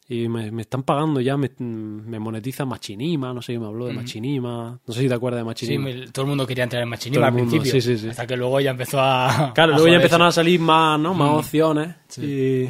Y 0.08 0.28
me, 0.28 0.50
me 0.50 0.62
están 0.62 0.82
pagando 0.82 1.20
ya, 1.20 1.36
me, 1.36 1.52
me 1.58 2.18
monetiza 2.18 2.64
Machinima, 2.64 3.32
no 3.32 3.40
sé 3.42 3.56
me 3.60 3.66
habló 3.66 3.86
de 3.86 3.92
Machinima. 3.92 4.80
No 4.84 4.92
sé 4.94 5.02
si 5.02 5.08
te 5.08 5.14
acuerdas 5.14 5.38
de 5.38 5.42
Sí, 5.54 5.78
Machinima. 5.78 5.84
me- 5.84 6.06
todo 6.10 6.24
el 6.24 6.28
mundo 6.30 6.44
quería 6.48 6.64
entrar 6.64 6.82
en 6.82 6.88
Machinima 6.88 7.26
al 7.28 7.32
mundo, 7.32 7.50
principio. 7.50 7.80
sí, 7.80 7.80
sí, 7.80 7.96
sí. 8.02 8.08
Hasta 8.08 8.26
que 8.26 8.36
luego 8.36 8.58
ya 8.60 8.72
empezó 8.72 8.98
a. 9.00 9.52
Claro, 9.54 9.72
a 9.74 9.76
luego 9.76 9.88
ya 9.88 9.96
empezaron 9.96 10.26
a 10.26 10.32
salir 10.32 10.58
más, 10.58 10.98
¿no? 10.98 11.14
Más 11.14 11.44
opciones. 11.44 11.94
Y, 12.18 12.64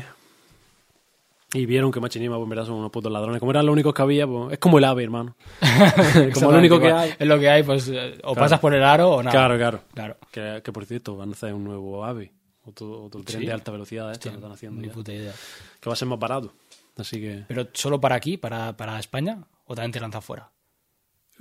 y 1.52 1.66
vieron 1.66 1.90
que 1.90 2.00
Machinima, 2.00 2.36
pues 2.36 2.44
en 2.44 2.50
verdad, 2.50 2.66
son 2.66 2.76
unos 2.76 2.90
putos 2.90 3.10
ladrones. 3.10 3.40
Como 3.40 3.50
eran 3.50 3.66
los 3.66 3.72
únicos 3.72 3.92
que 3.92 4.02
había, 4.02 4.26
pues 4.26 4.52
es 4.52 4.58
como 4.58 4.78
el 4.78 4.84
ave, 4.84 5.02
hermano. 5.04 5.36
como 6.34 6.52
lo 6.52 6.58
único 6.58 6.78
que 6.80 6.92
hay. 6.92 7.12
Es 7.18 7.26
lo 7.26 7.38
que 7.38 7.48
hay, 7.50 7.62
pues 7.62 7.88
eh, 7.88 8.18
o 8.24 8.34
pasas 8.34 8.60
por 8.60 8.74
el 8.74 8.82
aro 8.84 9.10
o 9.10 9.22
nada. 9.22 9.30
Claro, 9.32 9.56
claro. 9.56 9.80
Claro. 9.94 10.16
Que, 10.30 10.60
que 10.64 10.72
por 10.72 10.84
cierto, 10.86 11.16
van 11.16 11.30
a 11.30 11.32
hacer 11.32 11.52
un 11.54 11.64
nuevo 11.64 12.04
ave. 12.04 12.32
Otro, 12.64 13.04
otro 13.04 13.22
tren 13.24 13.40
Sí. 13.40 13.46
de 13.46 13.52
alta 13.52 13.72
velocidad 13.72 14.12
este 14.12 14.28
que 14.28 14.34
están 14.36 14.52
haciendo 14.52 14.80
Ni 14.80 14.88
ya. 14.88 14.92
puta 14.92 15.12
idea. 15.12 15.32
Que 15.80 15.88
va 15.88 15.94
a 15.94 15.96
ser 15.96 16.06
más 16.08 16.18
barato. 16.18 16.52
Así 16.96 17.20
que, 17.20 17.44
¿Pero 17.48 17.66
solo 17.72 18.00
para 18.00 18.14
aquí, 18.16 18.36
para, 18.36 18.76
para 18.76 18.98
España? 18.98 19.38
¿O 19.64 19.74
también 19.74 19.92
te 19.92 20.00
lanza 20.00 20.20
fuera? 20.20 20.50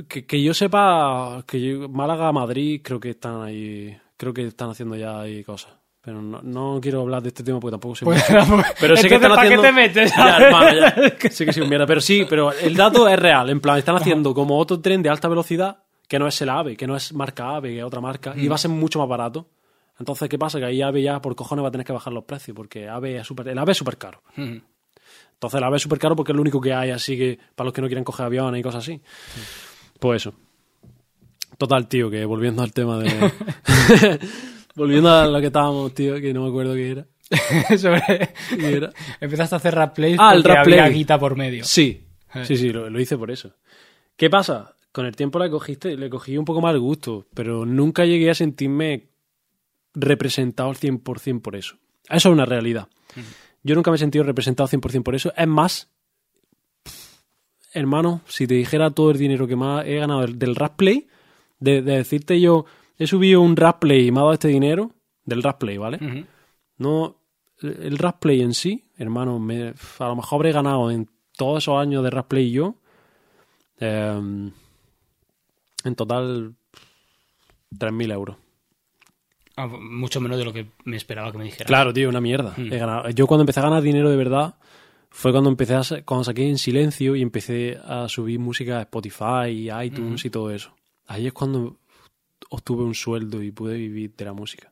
que. 0.07 0.25
que 0.25 0.41
yo 0.41 0.53
sepa 0.53 1.43
que 1.45 1.59
yo- 1.61 1.89
Málaga, 1.89 2.31
Madrid, 2.31 2.81
creo 2.83 2.99
que 2.99 3.09
están 3.11 3.41
ahí. 3.41 3.95
Creo 4.15 4.33
que 4.33 4.47
están 4.47 4.69
haciendo 4.69 4.95
ya 4.95 5.19
ahí 5.19 5.43
cosas. 5.43 5.71
Pero 6.01 6.21
no, 6.21 6.41
no 6.41 6.79
quiero 6.81 7.01
hablar 7.01 7.21
de 7.21 7.27
este 7.29 7.43
tema 7.43 7.59
porque 7.59 7.73
tampoco 7.73 7.95
sé 7.95 8.05
mucho. 8.05 8.21
Pero 8.79 8.95
sé 8.95 9.09
que 9.09 9.15
están 9.15 9.31
¿para 9.31 9.41
haciendo. 9.41 9.61
qué 9.63 9.67
te 9.67 9.73
metes? 9.73 10.15
Ya, 10.15 10.37
hermano, 10.39 10.73
ya. 10.73 10.95
Sí 11.29 11.45
que 11.45 11.53
sí, 11.53 11.61
mierda. 11.61 11.85
Pero 11.85 11.99
sí, 11.99 12.25
pero 12.29 12.53
el 12.53 12.73
dato 12.75 13.07
es 13.07 13.19
real. 13.19 13.49
En 13.49 13.59
plan, 13.59 13.77
están 13.77 13.97
haciendo 13.97 14.33
como 14.33 14.57
otro 14.57 14.79
tren 14.79 15.03
de 15.03 15.09
alta 15.09 15.27
velocidad 15.27 15.83
que 16.07 16.17
no 16.17 16.27
es 16.27 16.41
el 16.41 16.49
AVE, 16.49 16.75
que 16.75 16.87
no 16.87 16.95
es 16.95 17.13
marca 17.13 17.55
AVE, 17.55 17.69
que 17.69 17.79
es 17.79 17.83
otra 17.83 18.01
marca, 18.01 18.33
y 18.35 18.47
va 18.47 18.55
a 18.55 18.57
ser 18.57 18.71
mucho 18.71 18.97
más 18.97 19.07
barato. 19.07 19.47
Entonces, 19.99 20.27
¿qué 20.27 20.39
pasa? 20.39 20.57
Que 20.57 20.65
ahí 20.65 20.81
AVE 20.81 21.03
ya 21.03 21.21
por 21.21 21.35
cojones 21.35 21.63
va 21.63 21.67
a 21.67 21.71
tener 21.71 21.85
que 21.85 21.93
bajar 21.93 22.11
los 22.13 22.23
precios, 22.23 22.55
porque 22.55 22.89
AVE 22.89 23.17
es 23.17 23.27
super, 23.27 23.47
el 23.47 23.57
AVE 23.59 23.73
es 23.73 23.77
súper 23.77 23.97
caro. 23.97 24.23
Mm. 24.35 24.57
Entonces, 25.33 25.57
el 25.57 25.63
AVE 25.63 25.77
es 25.77 25.83
súper 25.83 25.99
caro 25.99 26.15
porque 26.15 26.31
es 26.31 26.35
lo 26.35 26.41
único 26.41 26.59
que 26.59 26.73
hay, 26.73 26.89
así 26.89 27.15
que 27.15 27.37
para 27.55 27.65
los 27.65 27.73
que 27.73 27.81
no 27.81 27.87
quieran 27.87 28.03
coger 28.03 28.25
aviones 28.25 28.59
y 28.59 28.63
cosas 28.63 28.83
así. 28.83 28.99
Pues 29.99 30.23
eso. 30.23 30.33
Total, 31.59 31.87
tío, 31.87 32.09
que 32.09 32.25
volviendo 32.25 32.63
al 32.63 32.73
tema 32.73 32.97
de. 32.97 33.09
volviendo 34.75 35.09
a 35.11 35.27
lo 35.27 35.39
que 35.39 35.47
estábamos, 35.47 35.93
tío, 35.93 36.15
que 36.19 36.33
no 36.33 36.43
me 36.43 36.49
acuerdo 36.49 36.73
qué 36.73 36.91
era. 36.91 37.05
Sobre- 37.77 38.29
¿Qué 38.49 38.73
era? 38.73 38.91
Empezaste 39.21 39.55
a 39.55 39.57
hacer 39.57 39.75
rap 39.75 39.95
plays 39.95 40.17
Ah, 40.19 40.33
el 40.33 40.43
rap 40.43 40.59
había 40.65 40.83
play. 40.85 40.93
guita 40.93 41.19
por 41.19 41.35
medio. 41.35 41.63
Sí, 41.63 42.05
Eh. 42.33 42.45
sí, 42.45 42.57
sí, 42.57 42.69
lo, 42.71 42.89
lo 42.89 42.99
hice 42.99 43.17
por 43.17 43.29
eso. 43.31 43.53
¿Qué 44.15 44.29
pasa? 44.29 44.75
Con 44.91 45.05
el 45.05 45.15
tiempo 45.15 45.37
le 45.39 45.49
cogiste, 45.49 45.95
le 45.95 46.09
cogí 46.09 46.37
un 46.37 46.45
poco 46.45 46.61
más 46.61 46.73
el 46.73 46.79
gusto, 46.79 47.27
pero 47.33 47.65
nunca 47.65 48.05
llegué 48.05 48.29
a 48.31 48.35
sentirme 48.35 49.09
representado 49.93 50.69
al 50.69 50.75
100% 50.77 51.41
por 51.41 51.55
eso. 51.55 51.75
Eso 52.09 52.29
es 52.29 52.33
una 52.33 52.45
realidad. 52.45 52.87
Yo 53.63 53.75
nunca 53.75 53.91
me 53.91 53.95
he 53.95 53.99
sentido 53.99 54.23
representado 54.23 54.67
al 54.71 54.79
100% 54.81 55.03
por 55.03 55.15
eso. 55.15 55.31
Es 55.37 55.47
más, 55.47 55.89
hermano, 57.73 58.21
si 58.27 58.47
te 58.47 58.55
dijera 58.55 58.89
todo 58.91 59.11
el 59.11 59.17
dinero 59.17 59.47
que 59.47 59.55
más 59.55 59.85
he 59.85 59.95
ganado 59.95 60.21
del, 60.21 60.39
del 60.39 60.55
rap 60.55 60.75
play, 60.75 61.07
de, 61.59 61.81
de 61.81 61.97
decirte 61.97 62.39
yo, 62.39 62.65
he 62.99 63.07
subido 63.07 63.41
un 63.41 63.55
rap 63.55 63.79
play 63.79 64.07
y 64.07 64.11
me 64.11 64.19
ha 64.19 64.21
dado 64.21 64.33
este 64.33 64.49
dinero, 64.49 64.91
del 65.25 65.41
rap 65.41 65.57
play, 65.59 65.77
¿vale? 65.77 65.97
No, 66.77 67.15
el 67.61 67.97
rap 67.97 68.19
play 68.19 68.41
en 68.41 68.53
sí, 68.53 68.85
hermano, 68.97 69.39
me, 69.39 69.73
a 69.99 70.07
lo 70.07 70.15
mejor 70.15 70.37
habré 70.37 70.51
ganado 70.51 70.91
en 70.91 71.09
todos 71.35 71.63
esos 71.63 71.77
años 71.79 72.03
de 72.03 72.09
rap 72.11 72.27
play 72.27 72.51
yo, 72.51 72.75
eh, 73.79 74.51
en 75.83 75.95
total, 75.95 76.53
3.000 77.77 78.11
euros. 78.11 78.35
Ah, 79.55 79.67
mucho 79.67 80.21
menos 80.21 80.37
de 80.37 80.45
lo 80.45 80.53
que 80.53 80.67
me 80.85 80.95
esperaba 80.97 81.31
que 81.31 81.37
me 81.37 81.43
dijeras. 81.45 81.67
Claro, 81.67 81.93
tío, 81.93 82.07
una 82.09 82.21
mierda. 82.21 82.53
He 82.57 82.77
ganado- 82.77 83.09
Yo 83.09 83.27
cuando 83.27 83.43
empecé 83.43 83.59
a 83.59 83.63
ganar 83.63 83.81
dinero 83.81 84.09
de 84.09 84.15
verdad 84.15 84.55
fue 85.09 85.31
cuando 85.31 85.49
empecé 85.49 85.75
a, 85.75 85.81
cuando 86.05 86.23
saqué 86.23 86.47
en 86.47 86.57
silencio 86.57 87.15
y 87.15 87.21
empecé 87.21 87.77
a 87.83 88.07
subir 88.07 88.39
música 88.39 88.77
a 88.77 88.81
Spotify, 88.81 89.69
iTunes 89.83 90.23
y 90.25 90.29
todo 90.29 90.49
eso. 90.51 90.73
Ahí 91.07 91.27
es 91.27 91.33
cuando 91.33 91.77
obtuve 92.49 92.83
un 92.83 92.95
sueldo 92.95 93.41
y 93.43 93.51
pude 93.51 93.75
vivir 93.75 94.13
de 94.15 94.25
la 94.25 94.33
música. 94.33 94.71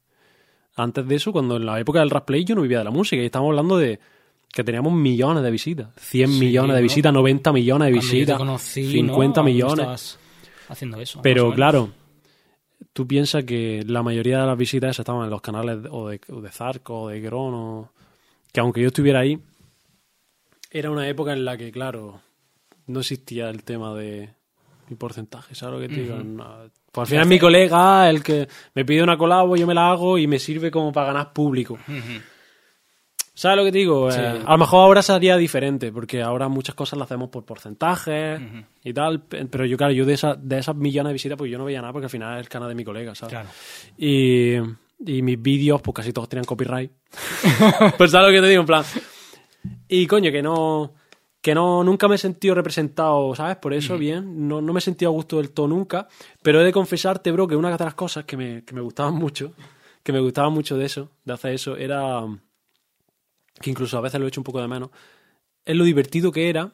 Antes 0.75 1.07
de 1.07 1.15
eso, 1.15 1.31
cuando 1.31 1.57
en 1.57 1.65
la 1.65 1.79
época 1.79 1.99
del 1.99 2.09
rap 2.09 2.25
play 2.25 2.43
yo 2.45 2.55
no 2.55 2.61
vivía 2.61 2.79
de 2.79 2.83
la 2.83 2.91
música 2.91 3.21
y 3.21 3.25
estábamos 3.25 3.51
hablando 3.51 3.77
de 3.77 3.99
que 4.53 4.63
teníamos 4.63 4.93
millones 4.93 5.43
de 5.43 5.51
visitas. 5.51 5.89
100 5.97 6.29
Sí, 6.31 6.39
millones 6.39 6.75
de 6.75 6.81
visitas, 6.81 7.11
90 7.13 7.51
millones 7.53 7.87
de 7.87 7.91
Cuando 7.93 8.11
visitas, 8.11 8.37
conocí, 8.37 8.91
50 8.91 9.41
¿no? 9.41 9.45
millones. 9.45 10.19
Haciendo 10.69 10.99
eso. 11.01 11.21
Pero 11.21 11.53
claro, 11.53 11.89
tú 12.93 13.07
piensas 13.07 13.43
que 13.43 13.83
la 13.87 14.03
mayoría 14.03 14.41
de 14.41 14.47
las 14.47 14.57
visitas 14.57 14.97
estaban 14.99 15.25
en 15.25 15.29
los 15.29 15.41
canales 15.41 15.79
o 15.89 16.09
de, 16.09 16.19
o 16.29 16.41
de 16.41 16.49
Zarco 16.51 17.01
o 17.03 17.07
de 17.09 17.21
Grono. 17.21 17.91
Que 18.51 18.59
aunque 18.59 18.81
yo 18.81 18.87
estuviera 18.87 19.19
ahí, 19.19 19.39
era 20.71 20.89
una 20.91 21.07
época 21.07 21.33
en 21.33 21.45
la 21.45 21.57
que, 21.57 21.71
claro, 21.71 22.21
no 22.87 22.99
existía 22.99 23.49
el 23.49 23.63
tema 23.63 23.93
de 23.93 24.29
mi 24.89 24.95
porcentaje, 24.95 25.55
¿sabes 25.55 25.75
lo 25.75 25.87
que 25.87 25.93
te 25.93 26.01
digo? 26.01 26.15
No. 26.17 26.69
Pues 26.91 27.03
al 27.03 27.07
final 27.07 27.23
es 27.23 27.29
mi 27.29 27.39
colega 27.39 28.09
el 28.09 28.23
que 28.23 28.47
me 28.73 28.85
pide 28.85 29.03
una 29.03 29.17
colabo, 29.17 29.55
yo 29.55 29.67
me 29.67 29.73
la 29.73 29.89
hago 29.91 30.17
y 30.17 30.27
me 30.27 30.39
sirve 30.39 30.71
como 30.71 30.91
para 30.91 31.07
ganar 31.07 31.33
público. 31.33 31.77
¿Sabes 33.33 33.57
lo 33.57 33.65
que 33.65 33.71
te 33.71 33.77
digo? 33.77 34.11
Sí. 34.11 34.19
Eh, 34.19 34.41
a 34.45 34.51
lo 34.53 34.57
mejor 34.57 34.79
ahora 34.79 35.01
sería 35.03 35.37
diferente, 35.37 35.91
porque 35.91 36.23
ahora 36.23 36.47
muchas 36.47 36.73
cosas 36.73 36.97
las 36.97 37.05
hacemos 37.05 37.29
por 37.29 37.45
porcentajes 37.45 38.41
y 38.83 38.93
tal, 38.93 39.21
pe- 39.21 39.45
pero 39.45 39.63
yo, 39.65 39.77
claro, 39.77 39.93
yo 39.93 40.05
de, 40.05 40.13
esa, 40.13 40.33
de 40.33 40.57
esas 40.57 40.75
millones 40.75 41.09
de 41.11 41.13
visitas, 41.13 41.37
pues 41.37 41.51
yo 41.51 41.59
no 41.59 41.65
veía 41.65 41.79
nada, 41.81 41.93
porque 41.93 42.05
al 42.07 42.09
final 42.09 42.33
es 42.39 42.41
el 42.45 42.49
canal 42.49 42.67
de 42.69 42.73
mi 42.75 42.83
colega, 42.83 43.13
¿sabes? 43.13 43.33
Claro. 43.33 43.49
Y, 43.95 44.55
y 45.05 45.21
mis 45.21 45.39
vídeos, 45.39 45.81
pues 45.83 45.93
casi 45.93 46.11
todos 46.13 46.27
tenían 46.29 46.45
copyright. 46.45 46.91
pues 47.97 48.09
sabes 48.09 48.29
lo 48.29 48.33
que 48.35 48.41
te 48.41 48.49
digo, 48.49 48.61
en 48.61 48.65
plan. 48.67 48.83
Y 49.87 50.07
coño, 50.07 50.31
que 50.31 50.41
no. 50.41 50.93
Que 51.47 51.55
no, 51.55 51.81
nunca 51.81 52.09
me 52.09 52.15
he 52.15 52.17
sentido 52.17 52.55
representado, 52.55 53.33
¿sabes? 53.33 53.55
Por 53.55 53.73
eso, 53.73 53.97
bien. 53.97 54.49
No, 54.49 54.59
no 54.59 54.73
me 54.73 54.79
he 54.79 54.81
sentido 54.81 55.11
a 55.11 55.13
gusto 55.13 55.37
del 55.37 55.51
todo 55.51 55.69
nunca. 55.69 56.09
Pero 56.41 56.59
he 56.59 56.65
de 56.65 56.73
confesarte, 56.73 57.31
bro, 57.31 57.47
que 57.47 57.55
una 57.55 57.71
de 57.71 57.85
las 57.85 57.93
cosas 57.93 58.25
que 58.25 58.35
me, 58.35 58.65
que 58.65 58.75
me 58.75 58.81
gustaban 58.81 59.15
mucho, 59.15 59.53
que 60.03 60.11
me 60.11 60.19
gustaba 60.19 60.49
mucho 60.49 60.75
de 60.75 60.83
eso, 60.83 61.09
de 61.23 61.31
hacer 61.31 61.53
eso, 61.53 61.77
era. 61.77 62.21
Que 63.61 63.69
incluso 63.69 63.97
a 63.97 64.01
veces 64.01 64.19
lo 64.19 64.25
he 64.25 64.27
hecho 64.27 64.41
un 64.41 64.43
poco 64.43 64.59
de 64.59 64.67
menos. 64.67 64.89
Es 65.63 65.73
lo 65.73 65.85
divertido 65.85 66.33
que 66.33 66.49
era 66.49 66.73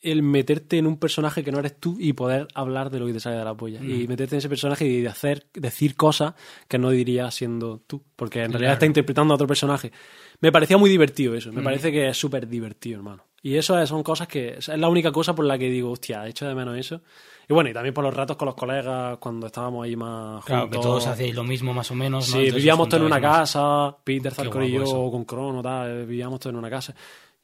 el 0.00 0.22
meterte 0.22 0.78
en 0.78 0.86
un 0.86 0.98
personaje 0.98 1.42
que 1.42 1.50
no 1.50 1.58
eres 1.58 1.80
tú 1.80 1.96
y 1.98 2.12
poder 2.12 2.46
hablar 2.54 2.90
de 2.90 3.00
lo 3.00 3.06
que 3.08 3.14
te 3.14 3.18
sale 3.18 3.38
de 3.38 3.44
la 3.44 3.56
polla. 3.56 3.80
Y 3.82 4.06
meterte 4.06 4.36
en 4.36 4.38
ese 4.38 4.48
personaje 4.48 4.86
y 4.86 5.00
de 5.00 5.08
hacer, 5.08 5.48
decir 5.52 5.96
cosas 5.96 6.34
que 6.68 6.78
no 6.78 6.90
dirías 6.90 7.34
siendo 7.34 7.80
tú. 7.88 8.04
Porque 8.14 8.44
en 8.44 8.52
realidad 8.52 8.74
está 8.74 8.86
interpretando 8.86 9.34
a 9.34 9.34
otro 9.34 9.48
personaje. 9.48 9.90
Me 10.38 10.52
parecía 10.52 10.78
muy 10.78 10.90
divertido 10.90 11.34
eso. 11.34 11.52
Me 11.52 11.60
parece 11.60 11.90
que 11.90 12.08
es 12.08 12.16
súper 12.16 12.46
divertido, 12.46 12.98
hermano. 12.98 13.24
Y 13.42 13.56
eso 13.56 13.84
son 13.86 14.02
cosas 14.02 14.28
que. 14.28 14.50
Es 14.58 14.68
la 14.68 14.88
única 14.88 15.10
cosa 15.10 15.34
por 15.34 15.44
la 15.44 15.58
que 15.58 15.68
digo, 15.68 15.90
hostia, 15.90 16.24
he 16.26 16.30
hecho 16.30 16.46
de 16.46 16.54
menos 16.54 16.76
eso. 16.78 17.00
Y 17.48 17.52
bueno, 17.52 17.70
y 17.70 17.72
también 17.72 17.92
por 17.92 18.04
los 18.04 18.14
ratos 18.14 18.36
con 18.36 18.46
los 18.46 18.54
colegas 18.54 19.18
cuando 19.18 19.46
estábamos 19.48 19.84
ahí 19.84 19.96
más 19.96 20.44
Claro, 20.44 20.70
que 20.70 20.76
juntos. 20.76 20.82
todos 20.82 21.06
hacéis 21.08 21.34
lo 21.34 21.42
mismo 21.42 21.74
más 21.74 21.90
o 21.90 21.94
menos. 21.96 22.28
¿no? 22.28 22.32
Sí, 22.34 22.38
Entonces 22.38 22.54
vivíamos 22.54 22.84
os 22.84 22.88
todos 22.90 23.00
en 23.00 23.06
una 23.06 23.20
casa, 23.20 23.96
Peter, 24.04 24.32
Zarco 24.32 24.62
y 24.62 24.70
yo, 24.72 24.82
eso. 24.84 25.10
con 25.10 25.24
Crono, 25.24 25.60
tal, 25.60 25.90
eh, 25.90 26.06
vivíamos 26.06 26.38
todos 26.38 26.52
en 26.54 26.58
una 26.58 26.70
casa. 26.70 26.94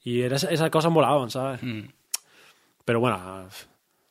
Y 0.05 0.21
era, 0.21 0.37
esas 0.37 0.71
cosas 0.71 0.93
molaban, 0.93 1.31
¿sabes? 1.31 1.61
Mm. 1.65 1.81
Pero 2.85 3.01
bueno, 3.01 3.49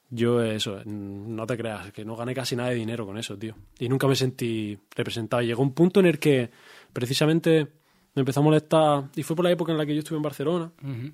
yo 0.10 0.44
eso, 0.44 0.82
no 0.86 1.48
te 1.48 1.58
creas, 1.58 1.92
que 1.94 2.04
no 2.06 2.16
gané 2.18 2.36
casi 2.36 2.56
nada 2.58 2.70
de 2.70 2.76
dinero 2.76 3.06
con 3.06 3.18
eso, 3.18 3.38
tío. 3.38 3.56
Y 3.80 3.88
nunca 3.90 4.08
me 4.08 4.16
sentí 4.16 4.78
representado. 4.96 5.42
Llegó 5.42 5.64
un 5.64 5.74
punto 5.74 6.02
en 6.02 6.06
el 6.08 6.20
que 6.20 6.52
precisamente 6.94 7.68
me 8.14 8.22
empezó 8.22 8.42
a 8.42 8.44
molestar, 8.44 9.04
y 9.16 9.24
fue 9.24 9.36
por 9.38 9.46
la 9.46 9.52
época 9.52 9.72
en 9.72 9.78
la 9.78 9.86
que 9.86 9.94
yo 9.96 10.00
estuve 10.00 10.18
en 10.18 10.24
Barcelona, 10.24 10.72
Ujú. 10.84 11.12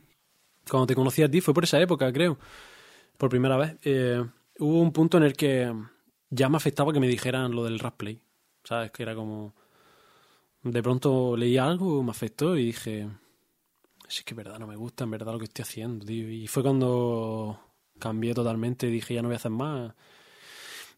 Cuando 0.70 0.88
te 0.88 0.96
conocí 0.96 1.22
a 1.24 1.30
ti, 1.30 1.42
fue 1.42 1.54
por 1.54 1.64
esa 1.64 1.80
época, 1.82 2.12
creo, 2.12 2.38
por 3.18 3.30
primera 3.30 3.58
vez. 3.58 3.78
Eh, 3.84 4.24
hubo 4.60 4.82
un 4.82 4.92
punto 4.92 5.18
en 5.18 5.24
el 5.24 5.34
que 5.34 5.74
ya 6.30 6.50
me 6.50 6.58
afectaba 6.58 6.94
que 6.94 7.00
me 7.00 7.08
dijeran 7.08 7.52
lo 7.54 7.64
del 7.64 7.80
rap 7.80 7.98
play, 7.98 8.20
¿sabes? 8.64 8.92
Que 8.92 9.04
era 9.04 9.16
como... 9.16 9.54
De 10.64 10.82
pronto 10.82 11.36
leí 11.36 11.58
algo, 11.58 12.02
me 12.04 12.12
afectó 12.12 12.56
y 12.58 12.68
dije, 12.68 13.10
sí 14.08 14.20
es 14.20 14.24
que 14.24 14.32
en 14.34 14.38
verdad 14.38 14.60
no 14.60 14.68
me 14.68 14.78
gusta, 14.78 15.04
en 15.04 15.12
verdad 15.12 15.34
lo 15.34 15.40
que 15.40 15.46
estoy 15.46 15.64
haciendo, 15.64 16.06
tío. 16.06 16.30
Y 16.32 16.48
fue 16.48 16.64
cuando 16.64 17.60
cambié 18.00 18.34
totalmente, 18.34 18.88
dije, 18.88 19.14
ya 19.14 19.22
no 19.22 19.28
voy 19.28 19.34
a 19.34 19.38
hacer 19.38 19.52
más. 19.52 19.94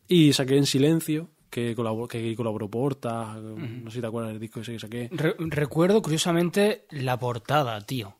Y 0.08 0.34
saqué 0.34 0.56
en 0.58 0.68
silencio, 0.68 1.30
que 1.50 1.74
colaboró, 1.76 2.08
que 2.08 2.36
colaboró 2.36 2.70
Porta, 2.70 3.36
no 3.42 3.90
sé 3.90 3.96
si 3.96 4.02
te 4.02 4.08
acuerdas 4.08 4.34
del 4.34 4.40
disco 4.40 4.60
ese 4.60 4.74
que 4.74 4.80
saqué. 4.80 5.10
Re- 5.12 5.36
recuerdo 5.40 6.00
curiosamente 6.04 6.86
la 6.92 7.18
portada, 7.18 7.82
tío. 7.82 8.18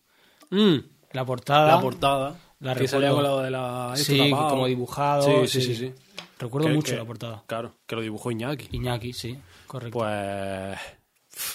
Mm, 0.50 0.78
La 1.16 1.26
portada. 1.26 1.76
la 1.76 1.82
portada. 1.82 2.36
la 2.60 2.76
que 2.76 2.88
salía 2.88 3.12
con 3.12 3.24
lo 3.24 3.40
de 3.42 3.50
la... 3.52 3.94
Sí, 3.96 4.30
tapado. 4.30 4.50
como 4.50 4.68
dibujado. 4.68 5.24
Sí, 5.48 5.62
sí, 5.62 5.62
sí. 5.62 5.76
sí. 5.76 5.94
Recuerdo 6.40 6.68
Que- 6.68 6.74
mucho 6.74 6.92
que- 6.92 6.98
la 6.98 7.06
portada. 7.06 7.44
Claro, 7.48 7.74
que 7.88 7.96
lo 7.96 8.02
dibujó 8.02 8.30
Iñaki. 8.32 8.68
Iñaki, 8.76 9.14
sí, 9.14 9.38
correcto. 9.68 9.98
Pues 10.00 10.78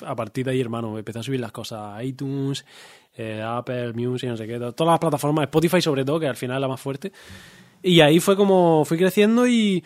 a 0.06 0.14
partir 0.16 0.44
de 0.44 0.52
ahí, 0.52 0.60
hermano, 0.60 0.96
empecé 0.98 1.18
a 1.18 1.22
subir 1.22 1.40
las 1.40 1.52
cosas 1.52 1.80
a 1.94 2.02
iTunes, 2.04 2.64
eh, 3.16 3.42
Apple 3.44 3.92
Music, 3.94 4.28
no 4.28 4.36
sé 4.36 4.46
qué, 4.46 4.58
to- 4.58 4.72
todas 4.72 4.92
las 4.92 5.00
plataformas, 5.00 5.44
Spotify 5.44 5.80
sobre 5.82 6.04
todo, 6.04 6.18
que 6.20 6.26
al 6.28 6.36
final 6.36 6.56
es 6.56 6.60
la 6.60 6.68
más 6.68 6.80
fuerte. 6.80 7.12
Y 7.82 8.00
ahí 8.00 8.20
fue 8.20 8.36
como 8.36 8.84
fui 8.84 8.96
creciendo 8.98 9.46
y, 9.46 9.82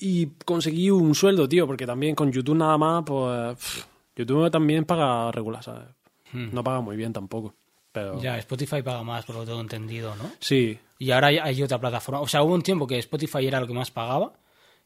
y 0.00 0.26
conseguí 0.44 0.90
un 0.90 1.14
sueldo, 1.14 1.48
tío, 1.48 1.66
porque 1.66 1.86
también 1.86 2.14
con 2.14 2.32
YouTube 2.32 2.56
nada 2.56 2.76
más, 2.78 3.02
pues 3.06 3.86
YouTube 4.16 4.50
también 4.50 4.84
paga 4.84 5.30
regular, 5.32 5.62
¿sabes? 5.62 5.84
Hmm. 6.32 6.48
No 6.52 6.62
paga 6.64 6.80
muy 6.80 6.96
bien 6.96 7.12
tampoco, 7.12 7.54
pero 7.92 8.20
Ya, 8.20 8.38
Spotify 8.38 8.82
paga 8.82 9.02
más, 9.02 9.24
por 9.24 9.34
lo 9.36 9.40
que 9.42 9.46
tengo 9.48 9.60
entendido, 9.60 10.14
¿no? 10.16 10.30
sí, 10.38 10.78
Y 10.98 11.10
ahora 11.10 11.28
hay, 11.28 11.38
hay 11.38 11.62
otra 11.62 11.78
plataforma. 11.80 12.20
O 12.20 12.28
sea, 12.28 12.42
hubo 12.42 12.54
un 12.54 12.62
tiempo 12.62 12.86
que 12.86 12.98
Spotify 12.98 13.46
era 13.46 13.58
lo 13.60 13.66
que 13.66 13.72
más 13.74 13.90
pagaba. 13.90 14.32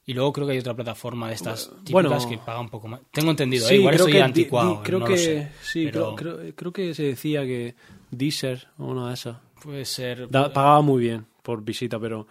Y 0.07 0.13
luego 0.13 0.35
creo 0.35 0.47
que 0.47 0.53
hay 0.53 0.59
otra 0.59 0.75
plataforma 0.75 1.29
de 1.29 1.35
estas 1.35 1.71
típicas 1.83 1.91
Bueno. 1.93 2.29
que 2.29 2.37
paga 2.39 2.61
un 2.61 2.69
poco 2.69 2.89
más. 2.89 3.01
Tengo 3.11 3.31
entendido, 3.31 3.65
¿eh? 3.65 3.69
Sí, 3.71 3.75
igual 3.77 3.95
creo 3.95 4.07
estoy 4.07 4.21
anticuado. 4.21 4.83
creo 4.83 4.99
no 4.99 5.07
que 5.07 5.13
lo 5.13 5.17
sé, 5.19 5.49
sí, 5.63 5.85
pero 5.87 6.15
creo, 6.15 6.37
creo, 6.37 6.55
creo 6.55 6.73
que 6.75 6.95
se 6.95 7.03
decía 7.05 7.43
que 7.45 7.75
Deezer 8.11 8.69
o 8.79 8.85
una 8.85 9.09
de 9.09 9.15
esas 9.15 9.37
Puede 9.63 9.87
ser. 9.87 10.29
Da- 10.29 10.53
pagaba 10.53 10.83
muy 10.83 11.01
bien 11.03 11.25
por 11.43 11.63
visita, 11.65 11.99
pero 11.99 12.27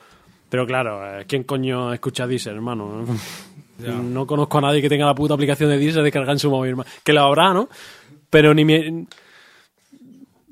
pero 0.49 0.67
claro, 0.67 1.19
eh, 1.19 1.25
¿quién 1.27 1.43
coño 1.45 1.91
escucha 1.91 2.27
Deezer, 2.27 2.53
hermano? 2.53 3.05
No 3.79 4.27
conozco 4.27 4.59
a 4.59 4.61
nadie 4.61 4.79
que 4.81 4.87
tenga 4.89 5.07
la 5.07 5.15
puta 5.15 5.33
aplicación 5.33 5.69
de 5.71 5.77
Deezer 5.79 6.03
descargada 6.03 6.33
en 6.33 6.39
su 6.39 6.51
móvil. 6.51 6.75
Que 7.03 7.11
la 7.11 7.23
habrá, 7.23 7.53
¿no? 7.53 7.69
Pero 8.29 8.53
ni 8.53 8.63
mi- 8.65 9.07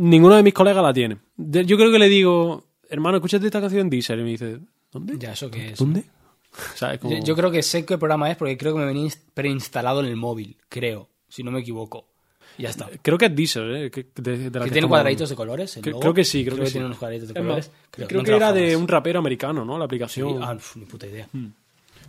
ninguno 0.01 0.35
de 0.35 0.43
mis 0.43 0.53
colegas 0.53 0.83
la 0.83 0.93
tiene. 0.93 1.17
Yo 1.37 1.77
creo 1.77 1.91
que 1.91 1.99
le 1.99 2.09
digo, 2.09 2.63
hermano, 2.89 3.17
escúchate 3.17 3.45
esta 3.45 3.61
canción 3.61 3.81
en 3.81 3.89
Deezer. 3.89 4.19
Y 4.19 4.23
me 4.23 4.29
dice, 4.31 4.59
¿dónde? 4.91 5.17
Ya, 5.17 5.33
eso 5.33 5.49
que 5.49 5.69
es. 5.71 5.79
¿Dónde? 5.79 6.03
¿Sabes? 6.75 6.99
Como- 6.99 7.13
Yo, 7.17 7.23
yo 7.23 7.35
creo 7.35 7.51
que 7.51 7.63
sé 7.63 7.85
qué 7.85 7.97
programa 7.97 8.29
es 8.29 8.37
porque 8.37 8.57
creo 8.57 8.73
que 8.73 8.79
me 8.79 8.85
venía 8.85 9.03
inst- 9.03 9.21
preinstalado 9.33 10.01
en 10.01 10.07
el 10.07 10.15
móvil, 10.17 10.57
creo, 10.69 11.07
si 11.29 11.43
no 11.43 11.51
me 11.51 11.59
equivoco. 11.61 12.05
Y 12.57 12.63
ya 12.63 12.69
está. 12.69 12.89
Creo 13.01 13.17
que 13.17 13.25
es 13.27 13.35
Deezer, 13.35 13.71
¿eh? 13.71 13.91
Que, 13.91 14.05
de- 14.15 14.37
de 14.37 14.37
la 14.37 14.41
¿Que 14.41 14.51
que 14.51 14.51
tiene 14.51 14.67
estamos 14.69 14.89
cuadraditos 14.89 15.29
de 15.29 15.35
colores? 15.37 15.77
el 15.77 15.83
Creo- 15.83 15.91
logo? 15.93 16.01
creo 16.01 16.13
que 16.13 16.25
sí, 16.25 16.43
creo 16.43 16.57
que 16.57 16.65
sí. 16.65 16.71
tiene 16.73 16.85
unos 16.87 16.97
cuadraditos 16.97 17.29
de 17.33 17.39
Es 17.39 17.45
más, 17.45 17.67
colores. 17.67 17.71
Creo, 17.91 18.07
no 18.19 18.23
que 18.25 18.35
era 18.35 18.51
de 18.53 18.71
más. 18.73 18.75
un 18.81 18.87
rapero 18.89 19.19
americano, 19.19 19.63
¿no? 19.63 19.77
La 19.77 19.85
aplicación. 19.85 20.29
Sí, 20.33 20.39
ah, 20.41 20.53
pf, 20.53 20.79
ni 20.79 20.85
puta 20.85 21.07
idea. 21.07 21.27
Hmm. 21.31 21.47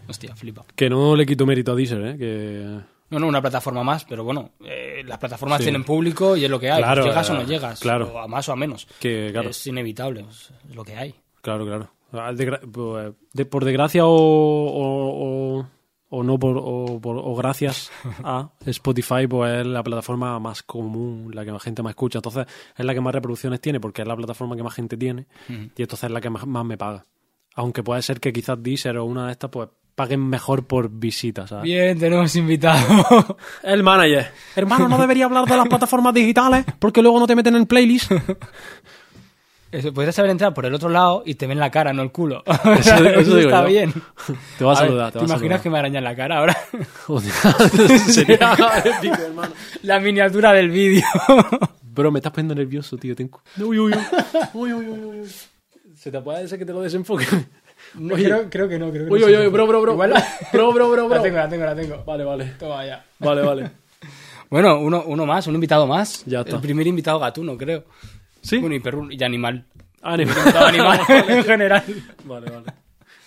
Hostia, 0.09 0.35
flipa. 0.35 0.65
Que 0.75 0.91
no 0.91 1.15
le 1.15 1.25
quito 1.25 1.47
mérito 1.47 1.71
a 1.71 1.75
Deezer, 1.77 2.05
¿eh? 2.05 2.17
Que... 2.19 2.81
No, 3.13 3.19
no, 3.21 3.29
una 3.29 3.41
plataforma 3.41 3.85
más, 3.85 4.05
pero 4.05 4.25
bueno, 4.25 4.51
eh, 4.65 5.03
las 5.07 5.19
plataformas 5.19 5.59
Sí. 5.59 5.65
tienen 5.67 5.85
público 5.85 6.37
y 6.37 6.45
es 6.45 6.51
lo 6.51 6.59
que 6.59 6.71
hay. 6.71 6.83
Claro, 6.83 7.05
llegas 7.05 7.31
o 7.31 7.35
eh, 7.35 7.37
no 7.37 7.43
llegas, 7.45 7.79
claro. 7.81 8.11
o 8.13 8.19
a 8.19 8.27
más 8.27 8.49
o 8.49 8.53
a 8.53 8.57
menos. 8.57 8.89
Que, 8.99 9.29
claro. 9.33 9.51
Es 9.51 9.67
inevitable, 9.67 10.25
es 10.29 10.51
lo 10.75 10.83
que 10.85 10.97
hay. 10.97 11.15
Claro, 11.43 11.65
claro. 11.67 11.91
Ah, 12.13 12.33
de 12.33 12.59
pues, 12.59 13.13
de- 13.33 13.47
por 13.47 13.65
desgracia 13.65 14.05
o, 14.07 14.11
o, 14.13 15.59
o- 15.61 15.67
o 16.15 16.23
no 16.23 16.39
por, 16.39 16.57
o, 16.63 17.01
por- 17.01 17.17
o 17.19 17.35
gracias 17.37 17.91
a 18.25 18.51
Spotify, 18.67 19.27
pues 19.27 19.61
es 19.61 19.67
la 19.67 19.83
plataforma 19.83 20.39
más 20.39 20.63
común, 20.63 21.31
la 21.35 21.45
que 21.45 21.53
más 21.53 21.63
gente 21.63 21.83
más 21.83 21.91
escucha. 21.93 22.19
Entonces 22.19 22.47
es 22.77 22.85
la 22.85 22.93
que 22.95 23.01
más 23.01 23.15
reproducciones 23.15 23.61
tiene 23.61 23.81
porque 23.81 24.03
es 24.03 24.09
la 24.09 24.17
plataforma 24.17 24.57
que 24.57 24.63
más 24.63 24.75
gente 24.75 24.97
tiene 24.97 25.27
y 25.49 25.83
entonces 25.83 26.05
es 26.05 26.11
la 26.11 26.21
que 26.21 26.29
más, 26.31 26.47
más 26.47 26.65
me 26.65 26.77
paga. 26.77 27.05
Aunque 27.55 27.83
puede 27.83 28.03
ser 28.03 28.21
que 28.21 28.33
quizás 28.33 28.63
Deezer 28.63 28.97
o 28.99 29.05
una 29.05 29.27
de 29.27 29.33
estas 29.33 29.51
pues 29.51 29.69
paguen 29.95 30.29
mejor 30.29 30.65
por 30.67 30.89
visitas. 30.91 31.51
¿sabes? 31.51 31.65
Bien, 31.65 31.99
tenemos 31.99 32.35
invitado. 32.37 33.37
El 33.63 33.83
manager. 33.83 34.31
Hermano, 34.57 34.89
no 34.89 34.99
debería 34.99 35.27
hablar 35.27 35.47
de 35.47 35.57
las 35.57 35.69
plataformas 35.69 36.15
digitales 36.15 36.65
porque 36.79 37.03
luego 37.03 37.19
no 37.21 37.27
te 37.27 37.37
meten 37.37 37.57
en 37.57 37.67
playlist. 37.67 38.11
Eso, 39.71 39.91
podrías 39.95 40.19
haber 40.19 40.31
entrado 40.33 40.53
por 40.53 40.67
el 40.67 40.75
otro 40.75 40.91
lado 40.91 41.23
y 41.25 41.35
te 41.35 41.47
ven 41.47 41.59
la 41.59 41.71
cara, 41.71 41.95
no 41.95 42.03
el 42.03 42.13
culo. 42.13 42.43
Eso- 42.47 42.95
eso 43.07 43.37
digo 43.37 43.49
está 43.49 43.63
yo. 43.63 43.69
bien. 43.69 43.93
Te 44.59 44.65
va 44.65 44.73
a 44.73 44.75
ver, 44.81 44.89
saludar, 44.89 45.13
te 45.13 45.19
a 45.19 45.23
imaginas 45.23 45.39
saludar. 45.41 45.61
que 45.63 45.71
me 45.71 45.79
arañan 45.79 46.05
la 46.05 46.15
cara 46.15 46.39
ahora? 46.39 46.59
Joder, 47.07 47.33
sería 48.01 48.53
épico, 48.85 49.15
hermano. 49.23 49.55
la 49.83 49.99
miniatura 49.99 50.53
del 50.53 50.69
vídeo. 50.71 51.05
Bro, 51.83 52.11
me 52.13 52.19
estás 52.19 52.33
poniendo 52.33 52.55
nervioso, 52.55 52.99
tío. 52.99 53.15
Uy, 53.19 53.79
uy, 53.79 53.79
uy. 53.79 53.95
Uy, 54.53 54.73
uy, 54.75 54.87
uy, 54.89 54.99
uy, 55.05 55.21
uy. 55.21 55.29
Se 55.97 56.11
te 56.11 56.21
puede 56.21 56.45
hacer 56.45 56.59
que 56.59 56.67
te 56.67 56.73
lo 56.75 56.83
desenfoque. 56.83 57.25
No, 57.95 58.15
Oye. 58.15 58.25
creo, 58.25 58.51
creo 58.51 58.69
que 58.69 58.79
no. 58.79 58.91
Creo 58.91 59.07
que 59.07 59.13
Uy, 59.13 59.21
no 59.21 59.27
uy, 59.27 59.33
se 59.33 59.39
uy, 59.39 59.45
puede. 59.45 59.49
bro, 59.49 59.67
bro, 59.67 59.81
bro. 59.83 59.93
Igual 59.93 60.11
la... 60.11 60.27
Bro, 60.53 60.73
bro, 60.73 60.91
bro, 60.91 61.09
bro. 61.09 61.17
la 61.17 61.23
tengo, 61.23 61.37
la 61.37 61.49
tengo, 61.49 61.65
la 61.67 61.75
tengo. 61.77 62.05
Vale, 62.05 62.25
vale. 62.25 62.45
Toma 62.59 62.87
ya. 62.87 63.05
Vale, 63.19 63.43
vale. 63.43 63.71
Bueno, 64.51 64.79
uno, 64.81 65.03
uno 65.07 65.25
más, 65.25 65.47
un 65.47 65.55
invitado 65.55 65.87
más. 65.87 66.25
Ya 66.27 66.41
está. 66.41 66.57
El 66.57 66.61
primer 66.61 66.87
invitado 66.87 67.19
gatuno, 67.19 67.57
creo. 67.57 67.85
¿Sí? 68.43 68.59
Bueno, 68.59 68.75
y 68.75 68.81
perro 68.81 69.09
y 69.11 69.23
animal. 69.25 69.65
Animal. 70.03 70.37
Invitado 70.37 70.67
animal 70.69 71.01
en 71.09 71.45
general. 71.45 71.83
Vale, 72.25 72.51
vale. 72.51 72.67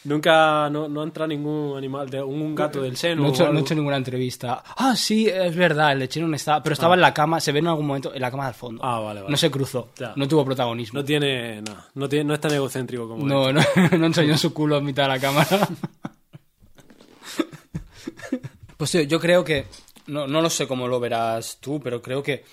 Nunca, 0.05 0.69
no, 0.69 0.87
no 0.87 1.03
entra 1.03 1.25
ningún 1.25 1.75
animal, 1.77 2.09
de, 2.09 2.21
un 2.21 2.53
gato 2.53 2.81
del 2.81 2.95
seno. 2.95 3.23
No 3.23 3.27
he, 3.27 3.31
hecho, 3.31 3.43
no 3.43 3.45
he 3.45 3.49
algo. 3.49 3.61
hecho 3.61 3.75
ninguna 3.75 3.97
entrevista. 3.97 4.63
Ah, 4.77 4.95
sí, 4.95 5.27
es 5.27 5.55
verdad, 5.55 5.93
el 5.93 5.99
lechero 5.99 6.27
no 6.27 6.35
estaba. 6.35 6.61
Pero 6.61 6.73
estaba 6.73 6.93
en 6.93 7.01
la 7.01 7.13
cama, 7.13 7.39
se 7.39 7.51
ve 7.51 7.59
en 7.59 7.67
algún 7.67 7.87
momento 7.87 8.13
en 8.13 8.21
la 8.21 8.29
cama 8.29 8.45
del 8.45 8.53
fondo. 8.53 8.85
Ah, 8.85 8.99
vale, 8.99 9.21
vale. 9.21 9.31
No 9.31 9.37
se 9.37 9.49
cruzó. 9.49 9.89
Ya. 9.97 10.13
No 10.15 10.27
tuvo 10.27 10.45
protagonismo. 10.45 10.99
No 10.99 11.05
tiene, 11.05 11.61
no, 11.61 11.75
no, 11.95 12.07
tiene, 12.07 12.25
no 12.25 12.33
es 12.35 12.39
tan 12.39 12.53
egocéntrico 12.53 13.07
como 13.07 13.25
No, 13.25 13.51
no, 13.51 13.61
no 13.97 14.05
enseñó 14.05 14.37
su 14.37 14.53
culo 14.53 14.77
en 14.77 14.85
mitad 14.85 15.03
de 15.03 15.09
la 15.09 15.19
cámara. 15.19 15.67
Pues 18.77 18.91
tío, 18.91 19.01
yo 19.03 19.21
creo 19.21 19.43
que. 19.43 19.67
No, 20.07 20.27
no 20.27 20.41
lo 20.41 20.49
sé 20.49 20.67
cómo 20.67 20.87
lo 20.87 20.99
verás 20.99 21.59
tú, 21.61 21.79
pero 21.79 22.01
creo 22.01 22.21
que 22.21 22.43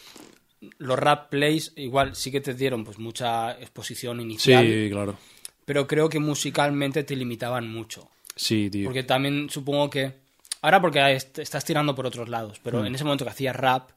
los 0.79 0.99
rap 0.99 1.29
plays 1.29 1.73
igual 1.77 2.15
sí 2.15 2.31
que 2.31 2.41
te 2.41 2.55
dieron 2.55 2.85
pues 2.85 2.99
mucha 2.99 3.53
exposición 3.61 4.21
inicial. 4.21 4.65
Sí, 4.65 4.89
claro. 4.91 5.17
Pero 5.65 5.87
creo 5.87 6.09
que 6.09 6.19
musicalmente 6.19 7.05
te 7.05 7.17
limitaban 7.17 7.69
mucho. 7.69 8.09
Sí, 8.37 8.69
tío. 8.71 8.85
Porque 8.85 9.03
también 9.03 9.49
supongo 9.51 9.91
que. 9.91 10.21
Ahora 10.63 10.81
porque 10.81 11.01
est- 11.15 11.39
estás 11.41 11.65
tirando 11.65 11.95
por 11.95 12.07
otros 12.07 12.29
lados, 12.29 12.61
pero 12.63 12.81
Mm. 12.83 12.87
en 12.87 12.95
ese 12.95 13.05
momento 13.05 13.25
que 13.25 13.31
hacías 13.33 13.55
rap, 13.57 13.91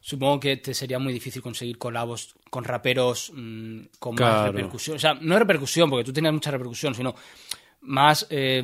supongo 0.00 0.40
que 0.40 0.56
te 0.58 0.74
sería 0.74 0.98
muy 0.98 1.12
difícil 1.12 1.40
conseguir 1.42 1.78
colabos 1.78 2.34
con 2.50 2.64
raperos 2.64 3.32
mm, 3.34 3.80
con 3.98 4.14
más 4.16 4.46
repercusión. 4.46 4.96
O 4.96 5.00
sea, 5.00 5.14
no 5.14 5.38
repercusión, 5.38 5.88
porque 5.88 6.04
tú 6.04 6.12
tenías 6.12 6.34
mucha 6.34 6.50
repercusión, 6.50 6.94
sino 6.94 7.14
más 7.82 8.26
eh, 8.30 8.62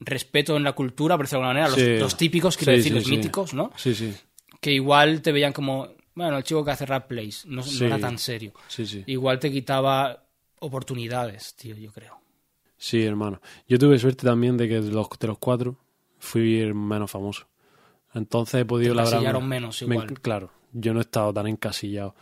respeto 0.00 0.56
en 0.56 0.64
la 0.64 0.72
cultura, 0.72 1.16
por 1.16 1.26
decirlo 1.26 1.44
de 1.44 1.50
alguna 1.50 1.66
manera, 1.68 1.76
los, 1.76 1.86
Sí. 1.96 1.98
los 2.00 2.16
típicos, 2.16 2.56
quiero 2.56 2.72
Sí, 2.72 2.76
decir, 2.78 2.92
sí, 2.92 2.98
los 2.98 3.08
míticos, 3.08 3.54
¿no? 3.54 3.70
Sí, 3.76 3.94
sí. 3.94 4.14
Que 4.60 4.72
igual 4.72 5.22
te 5.22 5.30
veían 5.32 5.52
como, 5.52 5.88
bueno, 6.14 6.36
el 6.36 6.42
chico 6.44 6.64
que 6.64 6.70
hace 6.72 6.84
rap 6.86 7.06
plays, 7.08 7.46
no, 7.46 7.62
no 7.64 7.86
era 7.86 7.98
tan 7.98 8.18
serio. 8.18 8.52
Sí, 8.68 8.86
sí. 8.86 9.04
Igual 9.06 9.38
te 9.38 9.50
quitaba 9.52 10.24
oportunidades, 10.60 11.54
tío, 11.54 11.76
yo 11.76 11.92
creo. 11.92 12.18
Sí, 12.76 13.02
hermano. 13.04 13.40
Yo 13.68 13.78
tuve 13.78 13.98
suerte 13.98 14.24
también 14.26 14.56
de 14.56 14.68
que 14.68 14.80
de 14.80 14.90
los, 14.92 15.08
de 15.18 15.26
los 15.26 15.38
cuatro 15.38 15.76
fui 16.18 16.60
el 16.60 16.74
menos 16.74 17.10
famoso. 17.10 17.46
Entonces 18.14 18.60
he 18.60 18.64
podido 18.64 18.94
labrar. 18.94 19.14
encasillaron 19.14 19.48
menos 19.48 19.82
Me- 19.82 19.94
igual. 19.96 20.20
claro, 20.20 20.50
yo 20.72 20.92
no 20.94 21.00
he 21.00 21.02
estado 21.02 21.32
tan 21.32 21.46
encasillado 21.46 22.14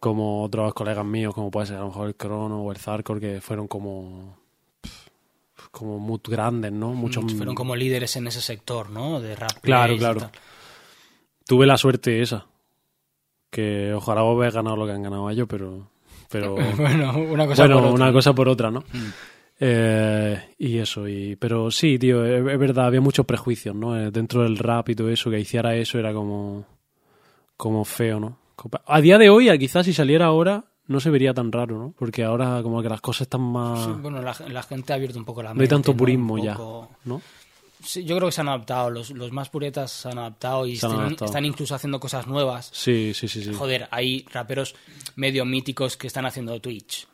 como 0.00 0.42
otros 0.42 0.74
colegas 0.74 1.04
míos, 1.06 1.34
como 1.34 1.50
puede 1.50 1.66
ser 1.68 1.76
a 1.76 1.80
lo 1.80 1.86
mejor 1.86 2.08
el 2.08 2.16
Crono 2.16 2.62
o 2.62 2.70
el 2.70 2.76
Zarkor, 2.78 3.18
que 3.20 3.40
fueron 3.40 3.66
como. 3.68 4.38
como 5.70 5.98
muy 5.98 6.20
grandes, 6.24 6.72
¿no? 6.72 6.92
Muchos 6.94 7.24
Fueron 7.34 7.54
como 7.54 7.76
líderes 7.76 8.16
en 8.16 8.26
ese 8.26 8.40
sector, 8.40 8.90
¿no? 8.90 9.20
De 9.20 9.34
rap 9.36 9.52
Claro, 9.62 9.94
y 9.94 9.98
claro. 9.98 10.20
tal. 10.20 10.30
Tuve 11.46 11.66
la 11.66 11.76
suerte 11.78 12.22
esa. 12.22 12.46
Que 13.50 13.92
ojalá 13.94 14.22
vos 14.22 14.38
ganado 14.52 14.76
lo 14.76 14.86
que 14.86 14.92
han 14.92 15.02
ganado 15.02 15.30
ellos, 15.30 15.46
pero. 15.48 15.88
Pero. 16.30 16.54
bueno, 16.76 17.16
una 17.18 17.46
cosa 17.46 17.62
bueno, 17.62 17.76
por 17.76 17.84
otra. 17.84 17.94
una 18.04 18.12
cosa 18.12 18.34
por 18.34 18.48
otra, 18.48 18.70
¿no? 18.70 18.80
Mm. 18.80 19.06
Eh, 19.58 20.54
y 20.58 20.78
eso, 20.78 21.08
y, 21.08 21.36
pero 21.36 21.70
sí, 21.70 21.98
tío, 21.98 22.24
es, 22.24 22.46
es 22.46 22.58
verdad, 22.58 22.86
había 22.86 23.00
muchos 23.00 23.24
prejuicios, 23.24 23.74
¿no? 23.74 23.98
Eh, 23.98 24.10
Dentro 24.10 24.42
del 24.42 24.58
rap 24.58 24.90
y 24.90 24.94
todo 24.94 25.08
eso, 25.08 25.30
que 25.30 25.40
hiciera 25.40 25.74
eso 25.74 25.98
era 25.98 26.12
como, 26.12 26.66
como 27.56 27.84
feo, 27.84 28.20
¿no? 28.20 28.38
A 28.86 29.00
día 29.00 29.18
de 29.18 29.30
hoy, 29.30 29.56
quizás 29.58 29.86
si 29.86 29.92
saliera 29.94 30.26
ahora, 30.26 30.64
no 30.88 31.00
se 31.00 31.10
vería 31.10 31.34
tan 31.34 31.52
raro, 31.52 31.78
¿no? 31.78 31.94
Porque 31.98 32.24
ahora 32.24 32.62
como 32.62 32.82
que 32.82 32.88
las 32.88 33.00
cosas 33.00 33.22
están 33.22 33.40
más... 33.40 33.84
Sí, 33.84 33.90
bueno, 34.00 34.20
la, 34.22 34.34
la 34.48 34.62
gente 34.62 34.92
ha 34.92 34.96
abierto 34.96 35.18
un 35.18 35.24
poco 35.24 35.42
la 35.42 35.50
mente. 35.50 35.58
no 35.58 35.62
hay 35.64 35.68
tanto 35.68 35.96
purismo 35.96 36.38
ya, 36.38 36.54
¿no? 37.04 37.20
Sí, 37.86 38.04
yo 38.04 38.16
creo 38.16 38.28
que 38.28 38.32
se 38.32 38.40
han 38.40 38.48
adaptado. 38.48 38.90
Los, 38.90 39.10
los 39.10 39.30
más 39.30 39.48
puretas 39.48 39.92
se 39.92 40.08
han 40.08 40.18
adaptado 40.18 40.66
y 40.66 40.70
han 40.70 40.74
están, 40.74 40.92
adaptado. 40.92 41.26
están 41.26 41.44
incluso 41.44 41.74
haciendo 41.74 42.00
cosas 42.00 42.26
nuevas. 42.26 42.68
Sí, 42.72 43.12
sí, 43.14 43.28
sí, 43.28 43.44
sí. 43.44 43.54
Joder, 43.54 43.86
hay 43.92 44.26
raperos 44.32 44.74
medio 45.14 45.44
míticos 45.44 45.96
que 45.96 46.08
están 46.08 46.26
haciendo 46.26 46.60
Twitch. 46.60 47.06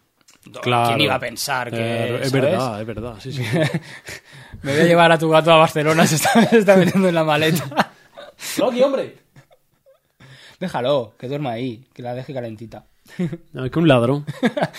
Claro. 0.63 0.89
¿Quién 0.89 1.03
iba 1.03 1.15
a 1.15 1.21
pensar 1.21 1.71
que.? 1.71 1.77
Eh, 1.79 2.15
es 2.23 2.31
¿sabes? 2.31 2.33
verdad, 2.33 2.81
es 2.81 2.87
verdad, 2.87 3.15
sí, 3.21 3.33
sí. 3.33 3.43
Me 4.63 4.73
voy 4.73 4.81
a 4.81 4.85
llevar 4.85 5.13
a 5.13 5.19
tu 5.19 5.29
gato 5.29 5.53
a 5.53 5.57
Barcelona, 5.57 6.07
se 6.09 6.17
está, 6.17 6.49
se 6.49 6.59
está 6.59 6.77
metiendo 6.77 7.09
en 7.09 7.15
la 7.15 7.25
maleta. 7.25 7.93
¡Loki, 8.59 8.83
hombre! 8.83 9.19
Déjalo, 10.59 11.15
que 11.19 11.29
duerma 11.29 11.53
ahí, 11.53 11.85
que 11.93 12.03
la 12.03 12.15
deje 12.15 12.33
calentita. 12.33 12.87
No, 13.53 13.65
es 13.65 13.71
que 13.71 13.79
un 13.79 13.89
ladrón. 13.89 14.25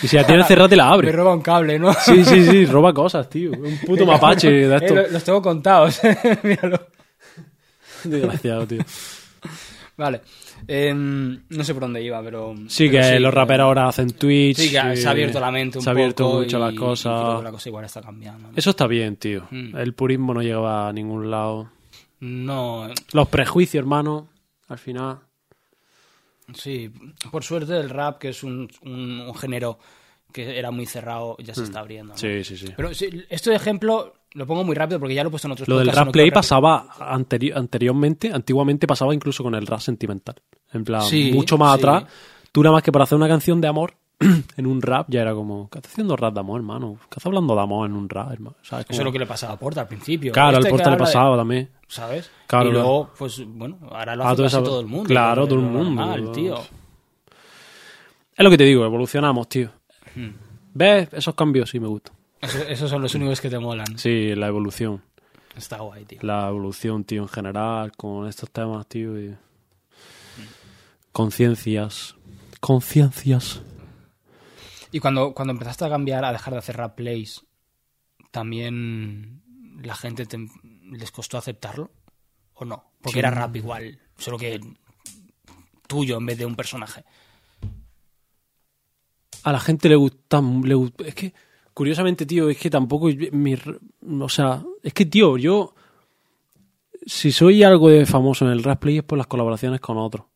Y 0.02 0.08
si 0.08 0.16
la 0.16 0.26
tienes 0.26 0.46
cerrada, 0.46 0.68
te 0.68 0.76
la 0.76 0.84
Me 0.88 0.92
abre. 0.92 1.12
roba 1.12 1.34
un 1.34 1.40
cable, 1.42 1.78
¿no? 1.78 1.92
Sí, 1.94 2.24
sí, 2.24 2.44
sí, 2.44 2.66
roba 2.66 2.92
cosas, 2.92 3.28
tío. 3.30 3.52
Un 3.52 3.78
puto 3.86 4.04
mapache 4.06 4.50
de 4.68 4.74
Eh, 4.74 4.78
esto. 4.82 4.94
lo- 4.94 5.08
los 5.08 5.24
tengo 5.24 5.40
contados, 5.42 6.00
míralo. 6.42 6.80
Desgraciado, 8.04 8.66
tío. 8.66 8.82
Vale. 9.96 10.20
Em, 10.66 11.42
no 11.50 11.62
sé 11.64 11.74
por 11.74 11.82
dónde 11.82 12.02
iba, 12.02 12.22
pero. 12.22 12.54
Sí, 12.68 12.90
que 12.90 13.20
los 13.20 13.32
raperos 13.32 13.64
ahora 13.66 13.88
hacen 13.88 14.10
Twitch. 14.12 14.56
Sí, 14.58 14.70
que 14.70 14.78
eh, 14.92 14.96
se 14.96 15.06
ha 15.06 15.10
abierto 15.10 15.38
la 15.38 15.50
mente 15.50 15.78
un 15.78 15.84
Se 15.84 15.90
ha 15.90 15.92
poco. 15.92 16.00
abierto 16.02 16.28
mucho 16.40 16.56
y- 16.56 16.60
las 16.60 16.72
y 16.72 16.76
cosas. 16.76 17.20
creo 17.22 17.38
que 17.38 17.44
la 17.44 17.50
cosa 17.52 17.68
igual 17.68 17.84
está 17.84 18.00
cambiando. 18.02 18.48
¿no? 18.50 18.56
Eso 18.56 18.70
está 18.70 18.86
bien, 18.86 19.16
tío. 19.16 19.46
Mm. 19.50 19.76
El 19.76 19.94
purismo 19.94 20.32
no 20.34 20.42
llegaba 20.42 20.88
a 20.88 20.92
ningún 20.92 21.30
lado. 21.30 21.70
No, 22.20 22.88
Los 23.12 23.28
prejuicios, 23.28 23.80
hermano, 23.82 24.28
al 24.68 24.78
final. 24.78 25.18
Sí. 26.54 26.90
Por 27.30 27.42
suerte, 27.44 27.76
el 27.78 27.88
rap, 27.90 28.18
que 28.18 28.28
es 28.30 28.42
un, 28.42 28.68
un- 28.82 29.20
un 29.20 29.34
género 29.34 29.78
que 30.32 30.58
era 30.58 30.70
muy 30.72 30.84
cerrado, 30.86 31.36
ya 31.38 31.54
se 31.54 31.62
está 31.62 31.78
abriendo. 31.80 32.12
¿no? 32.14 32.18
Sí, 32.18 32.42
sí, 32.42 32.56
sí. 32.56 32.66
Pero 32.76 32.92
sí, 32.92 33.08
esto 33.30 33.50
de 33.50 33.56
ejemplo 33.56 34.14
lo 34.32 34.46
pongo 34.46 34.64
muy 34.64 34.74
rápido 34.74 34.98
porque 34.98 35.14
ya 35.14 35.22
lo 35.22 35.28
he 35.28 35.30
puesto 35.30 35.46
en 35.46 35.52
otros 35.52 35.68
Lo 35.68 35.78
del 35.78 35.88
rap 35.92 36.10
play 36.10 36.30
pasaba 36.32 36.88
anteri- 36.98 37.52
anteriormente, 37.54 38.32
antiguamente 38.32 38.86
pasaba 38.86 39.14
incluso 39.14 39.44
con 39.44 39.54
el 39.54 39.64
rap 39.66 39.78
sentimental. 39.80 40.34
En 40.72 40.82
plan, 40.84 41.02
Sí, 41.02 41.30
mucho 41.32 41.56
más 41.56 41.74
sí. 41.78 41.86
atrás. 41.86 42.04
Tú 42.50 42.62
nada 42.62 42.72
más 42.74 42.82
que 42.82 42.90
para 42.90 43.04
hacer 43.04 43.16
una 43.16 43.28
canción 43.28 43.60
de 43.60 43.68
amor 43.68 43.94
en 44.56 44.66
un 44.66 44.80
rap 44.80 45.06
ya 45.10 45.22
era 45.22 45.34
como, 45.34 45.68
¿qué 45.70 45.78
estás 45.78 45.92
haciendo 45.92 46.16
rap 46.16 46.34
de 46.34 46.40
amor, 46.40 46.60
hermano? 46.60 46.94
¿Qué 47.00 47.04
estás 47.04 47.26
hablando 47.26 47.54
de 47.54 47.60
amor 47.60 47.88
en 47.90 47.96
un 47.96 48.08
rap, 48.08 48.32
hermano? 48.32 48.56
¿Sabes? 48.62 48.86
Eso 48.88 49.00
es 49.02 49.04
lo 49.04 49.12
que 49.12 49.18
le 49.18 49.26
pasaba 49.26 49.54
a 49.54 49.58
Porta 49.58 49.82
al 49.82 49.88
principio. 49.88 50.32
Claro, 50.32 50.58
Este 50.58 50.58
al 50.58 50.64
que 50.64 50.70
porta 50.70 50.90
le 50.90 50.96
de- 50.96 51.00
pasaba 51.00 51.36
también. 51.36 51.70
¿Sabes? 51.88 52.30
Claro, 52.46 52.68
y 52.70 52.72
luego, 52.72 53.10
pues 53.18 53.42
bueno, 53.46 53.78
ahora 53.90 54.16
lo 54.16 54.24
Ah, 54.24 54.30
hace 54.30 54.46
esa- 54.46 54.62
todo 54.62 54.80
el 54.80 54.86
mundo. 54.86 55.08
claro, 55.08 55.46
todo 55.46 55.58
el 55.58 55.64
mundo. 55.66 55.84
normal, 56.02 56.32
tío. 56.32 56.56
Es 58.36 58.42
lo 58.42 58.50
que 58.50 58.58
te 58.58 58.64
digo, 58.64 58.84
evolucionamos, 58.84 59.48
tío. 59.48 59.70
Hmm. 60.14 60.30
¿Ves? 60.74 61.08
Esos 61.12 61.34
cambios 61.34 61.70
sí 61.70 61.78
me 61.78 61.86
gustan. 61.86 62.14
Eso- 62.40 62.62
esos 62.68 62.90
son 62.90 63.02
los 63.02 63.14
únicos 63.14 63.40
que 63.40 63.48
te 63.50 63.58
molan. 63.58 63.96
Sí, 63.98 64.34
la 64.34 64.48
evolución. 64.48 65.02
Está 65.56 65.78
guay, 65.78 66.04
tío. 66.04 66.18
La 66.22 66.48
evolución, 66.48 67.04
tío, 67.04 67.22
en 67.22 67.28
general, 67.28 67.92
con 67.96 68.26
estos 68.26 68.50
temas, 68.50 68.86
tío. 68.88 69.20
Y... 69.20 69.36
Conciencias. 71.12 72.16
Conciencias. 72.60 73.62
Y 74.94 75.00
cuando, 75.00 75.34
cuando 75.34 75.50
empezaste 75.52 75.84
a 75.84 75.88
cambiar, 75.88 76.24
a 76.24 76.30
dejar 76.30 76.52
de 76.52 76.58
hacer 76.60 76.76
rap 76.76 76.94
plays, 76.94 77.44
¿también 78.30 79.42
la 79.82 79.96
gente 79.96 80.24
te- 80.24 80.46
les 80.92 81.10
costó 81.10 81.36
aceptarlo? 81.36 81.90
¿O 82.54 82.64
no? 82.64 82.92
Porque 83.02 83.14
Sí. 83.14 83.18
era 83.18 83.32
rap 83.32 83.56
igual, 83.56 83.98
solo 84.16 84.38
que 84.38 84.60
tuyo 85.88 86.16
en 86.18 86.26
vez 86.26 86.38
de 86.38 86.46
un 86.46 86.54
personaje. 86.54 87.04
A 89.42 89.50
la 89.50 89.58
gente 89.58 89.88
le 89.88 89.96
gusta. 89.96 90.40
Le, 90.40 90.76
es 91.06 91.14
que, 91.16 91.34
curiosamente, 91.74 92.24
tío, 92.24 92.48
es 92.48 92.56
que 92.56 92.70
tampoco. 92.70 93.08
Mi, 93.32 93.56
o 94.20 94.28
sea, 94.28 94.62
es 94.80 94.94
que, 94.94 95.06
tío, 95.06 95.36
yo. 95.36 95.74
Si 97.04 97.32
soy 97.32 97.64
algo 97.64 97.88
de 97.90 98.06
famoso 98.06 98.46
en 98.46 98.52
el 98.52 98.62
rap 98.62 98.80
play 98.80 98.98
es 98.98 99.02
por 99.04 99.18
las 99.18 99.26
colaboraciones 99.26 99.80
con 99.80 99.98
otros. 99.98 100.26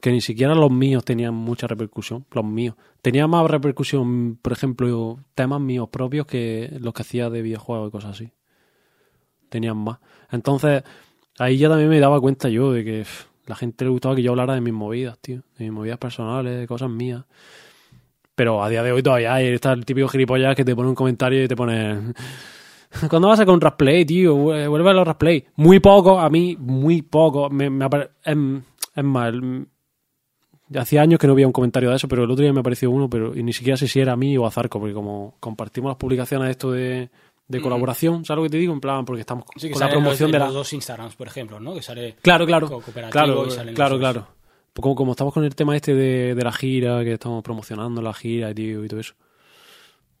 Que 0.00 0.12
ni 0.12 0.20
siquiera 0.20 0.54
los 0.54 0.70
míos 0.70 1.04
tenían 1.04 1.34
mucha 1.34 1.66
repercusión, 1.66 2.24
los 2.30 2.44
míos. 2.44 2.76
Tenía 3.02 3.26
más 3.26 3.50
repercusión, 3.50 4.38
por 4.40 4.52
ejemplo, 4.52 5.18
temas 5.34 5.60
míos 5.60 5.88
propios 5.90 6.26
que 6.26 6.76
los 6.80 6.94
que 6.94 7.02
hacía 7.02 7.28
de 7.30 7.42
videojuegos 7.42 7.88
y 7.88 7.90
cosas 7.92 8.10
así. 8.12 8.32
Tenían 9.48 9.76
más. 9.78 9.98
Entonces, 10.30 10.82
ahí 11.38 11.56
ya 11.58 11.68
también 11.68 11.88
me 11.90 12.00
daba 12.00 12.20
cuenta 12.20 12.48
yo 12.48 12.72
de 12.72 12.84
que 12.84 13.04
la 13.46 13.56
gente 13.56 13.84
le 13.84 13.90
gustaba 13.90 14.14
que 14.14 14.22
yo 14.22 14.30
hablara 14.32 14.54
de 14.54 14.60
mis 14.60 14.74
movidas, 14.74 15.18
tío. 15.20 15.42
De 15.56 15.64
mis 15.64 15.72
movidas 15.72 15.98
personales, 15.98 16.58
de 16.58 16.66
cosas 16.66 16.90
mías. 16.90 17.24
Pero 18.34 18.62
a 18.62 18.68
día 18.68 18.82
de 18.82 18.92
hoy 18.92 19.02
todavía 19.02 19.34
hay 19.34 19.46
está 19.48 19.72
el 19.72 19.84
típico 19.84 20.06
gilipollas 20.08 20.54
que 20.54 20.64
te 20.64 20.76
pone 20.76 20.88
un 20.88 20.94
comentario 20.94 21.42
y 21.42 21.48
te 21.48 21.56
pone... 21.56 22.12
¿Cuándo 23.10 23.28
vas 23.28 23.38
a 23.38 23.42
sacar 23.42 23.54
un 23.54 23.60
Rasplay, 23.60 24.04
tío? 24.06 24.34
Vu- 24.36 24.68
Vuelve 24.68 24.90
a 24.90 24.94
los 24.94 25.06
Rasplay. 25.06 25.44
Muy 25.56 25.78
poco, 25.80 26.18
a 26.20 26.30
mí, 26.30 26.56
muy 26.58 27.02
poco. 27.02 27.50
Me, 27.50 27.68
me 27.68 27.84
apare- 27.84 28.10
es, 28.98 29.04
más, 29.04 29.28
el- 29.32 29.66
hacía 30.76 31.02
años 31.02 31.18
que 31.18 31.26
no 31.26 31.34
veía 31.34 31.46
un 31.46 31.52
comentario 31.52 31.90
de 31.90 31.96
eso, 31.96 32.08
pero 32.08 32.24
el 32.24 32.30
otro 32.30 32.42
día 32.42 32.52
me 32.52 32.60
apareció 32.60 32.90
uno, 32.90 33.08
pero 33.08 33.34
y 33.36 33.42
ni 33.42 33.52
siquiera 33.52 33.76
sé 33.76 33.88
si 33.88 34.00
era 34.00 34.12
a 34.12 34.16
mí 34.16 34.36
o 34.36 34.46
a 34.46 34.50
Zarco, 34.50 34.78
porque 34.78 34.94
como 34.94 35.36
compartimos 35.40 35.90
las 35.90 35.96
publicaciones 35.96 36.46
de 36.46 36.50
esto 36.52 36.70
de, 36.72 37.10
de 37.48 37.60
colaboración, 37.60 38.24
¿sabes 38.24 38.38
lo 38.38 38.42
que 38.44 38.50
te 38.50 38.58
digo? 38.58 38.72
En 38.74 38.80
plan, 38.80 39.04
porque 39.04 39.20
estamos 39.20 39.44
Sí, 39.56 39.68
que 39.68 39.72
con 39.74 39.80
la 39.80 39.88
promoción 39.90 40.28
los, 40.30 40.32
de 40.32 40.38
la... 40.38 40.44
los 40.46 40.54
dos 40.54 40.72
Instagrams, 40.74 41.14
por 41.16 41.26
ejemplo, 41.26 41.58
¿no? 41.58 41.74
Que 41.74 41.82
sale 41.82 42.16
Claro, 42.20 42.44
claro. 42.46 42.68
cooperativo 42.68 43.10
Claro, 43.10 43.46
y 43.46 43.50
salen 43.50 43.74
claro, 43.74 43.90
los 43.96 44.00
claro. 44.00 44.28
Pues 44.74 44.82
Como, 44.82 44.94
como 44.94 45.12
estamos 45.12 45.32
con 45.34 45.44
el 45.44 45.54
tema 45.56 45.74
este 45.74 45.94
de, 45.94 46.34
de 46.34 46.44
la 46.44 46.52
gira, 46.52 47.02
que 47.02 47.14
estamos 47.14 47.42
promocionando 47.42 48.02
la 48.02 48.12
gira, 48.12 48.52
tío, 48.54 48.84
y 48.84 48.88
todo 48.88 49.00
eso. 49.00 49.14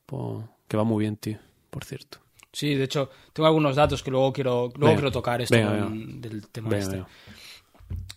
Pues, 0.06 0.44
que 0.66 0.76
va 0.76 0.84
muy 0.84 1.02
bien, 1.02 1.16
tío, 1.16 1.38
por 1.70 1.84
cierto. 1.84 2.18
Sí, 2.52 2.74
de 2.74 2.84
hecho, 2.84 3.10
tengo 3.34 3.46
algunos 3.46 3.76
datos 3.76 4.02
que 4.02 4.10
luego 4.10 4.32
quiero, 4.32 4.70
luego 4.74 4.78
Venga. 4.78 4.94
quiero 4.94 5.12
tocar 5.12 5.42
esto 5.42 5.54
Venga, 5.54 5.78
con- 5.84 5.98
venga. 5.98 6.28
del 6.28 6.48
tema 6.48 6.76
este. 6.78 7.04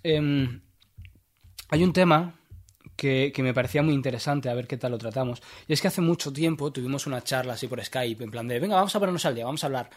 Em, 0.03 0.61
hay 1.69 1.83
un 1.83 1.93
tema 1.93 2.35
que, 2.95 3.31
que 3.33 3.43
me 3.43 3.53
parecía 3.53 3.81
muy 3.81 3.93
interesante, 3.93 4.49
a 4.49 4.53
ver 4.53 4.67
qué 4.67 4.77
tal 4.77 4.91
lo 4.91 4.97
tratamos. 4.97 5.41
Y 5.67 5.73
es 5.73 5.81
que 5.81 5.87
hace 5.87 6.01
mucho 6.01 6.31
tiempo 6.33 6.71
tuvimos 6.71 7.07
una 7.07 7.23
charla 7.23 7.53
así 7.53 7.67
por 7.67 7.83
Skype, 7.83 8.23
en 8.23 8.31
plan 8.31 8.47
de, 8.47 8.59
venga, 8.59 8.75
vamos 8.75 8.95
a 8.95 8.99
ponernos 8.99 9.25
al 9.25 9.35
día, 9.35 9.45
vamos 9.45 9.63
a 9.63 9.67
hablar 9.67 9.89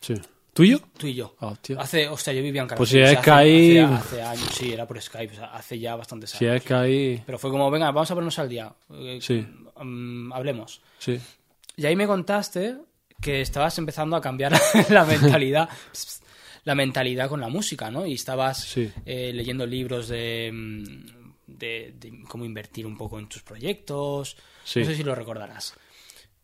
Sí. 0.00 0.14
¿Tú 0.52 0.64
y 0.64 0.70
yo? 0.70 0.78
tú 0.98 1.06
y 1.06 1.14
yo. 1.14 1.36
Hostia. 1.40 1.76
Hace, 1.80 2.08
hostia, 2.08 2.32
yo 2.32 2.42
vivía 2.42 2.62
en 2.62 2.68
Pues 2.68 2.90
Caracas. 2.90 2.90
si 2.90 2.98
es 2.98 3.18
Skype- 3.24 3.84
Hace, 3.84 4.16
hace 4.16 4.22
años, 4.22 4.48
sí, 4.52 4.72
era 4.72 4.86
por 4.86 5.00
Skype, 5.00 5.32
o 5.34 5.36
sea, 5.36 5.46
hace 5.54 5.78
ya 5.78 5.94
bastantes 5.94 6.30
Si 6.30 6.44
años. 6.44 6.56
es 6.56 6.62
que 6.64 6.74
ahí... 6.74 7.22
Pero 7.24 7.38
fue 7.38 7.50
como, 7.50 7.70
venga, 7.70 7.86
vamos 7.92 8.10
a 8.10 8.14
ponernos 8.14 8.38
al 8.40 8.48
día. 8.48 8.72
eh, 8.92 9.18
Sí. 9.22 9.46
mm, 9.80 10.32
hablemos. 10.32 10.80
Sí. 10.98 11.20
Y 11.76 11.86
ahí 11.86 11.94
me 11.94 12.06
contaste 12.08 12.78
que 13.20 13.42
estabas 13.42 13.78
empezando 13.78 14.16
a 14.16 14.20
cambiar 14.20 14.52
la 14.90 15.04
mentalidad, 15.04 15.68
la 16.64 16.74
mentalidad 16.74 17.28
con 17.28 17.40
la 17.40 17.48
música, 17.48 17.90
¿no? 17.90 18.06
Y 18.06 18.14
estabas 18.14 18.62
Sí. 18.64 18.90
eh, 19.06 19.32
leyendo 19.34 19.66
libros 19.66 20.08
de, 20.08 20.50
mm, 20.52 21.30
de, 21.46 21.94
de 21.98 22.22
cómo 22.28 22.44
invertir 22.44 22.86
un 22.86 22.96
poco 22.96 23.18
en 23.18 23.28
tus 23.28 23.42
proyectos. 23.42 24.36
Sí. 24.64 24.80
No 24.80 24.86
sé 24.86 24.94
si 24.96 25.02
lo 25.02 25.14
recordarás. 25.14 25.74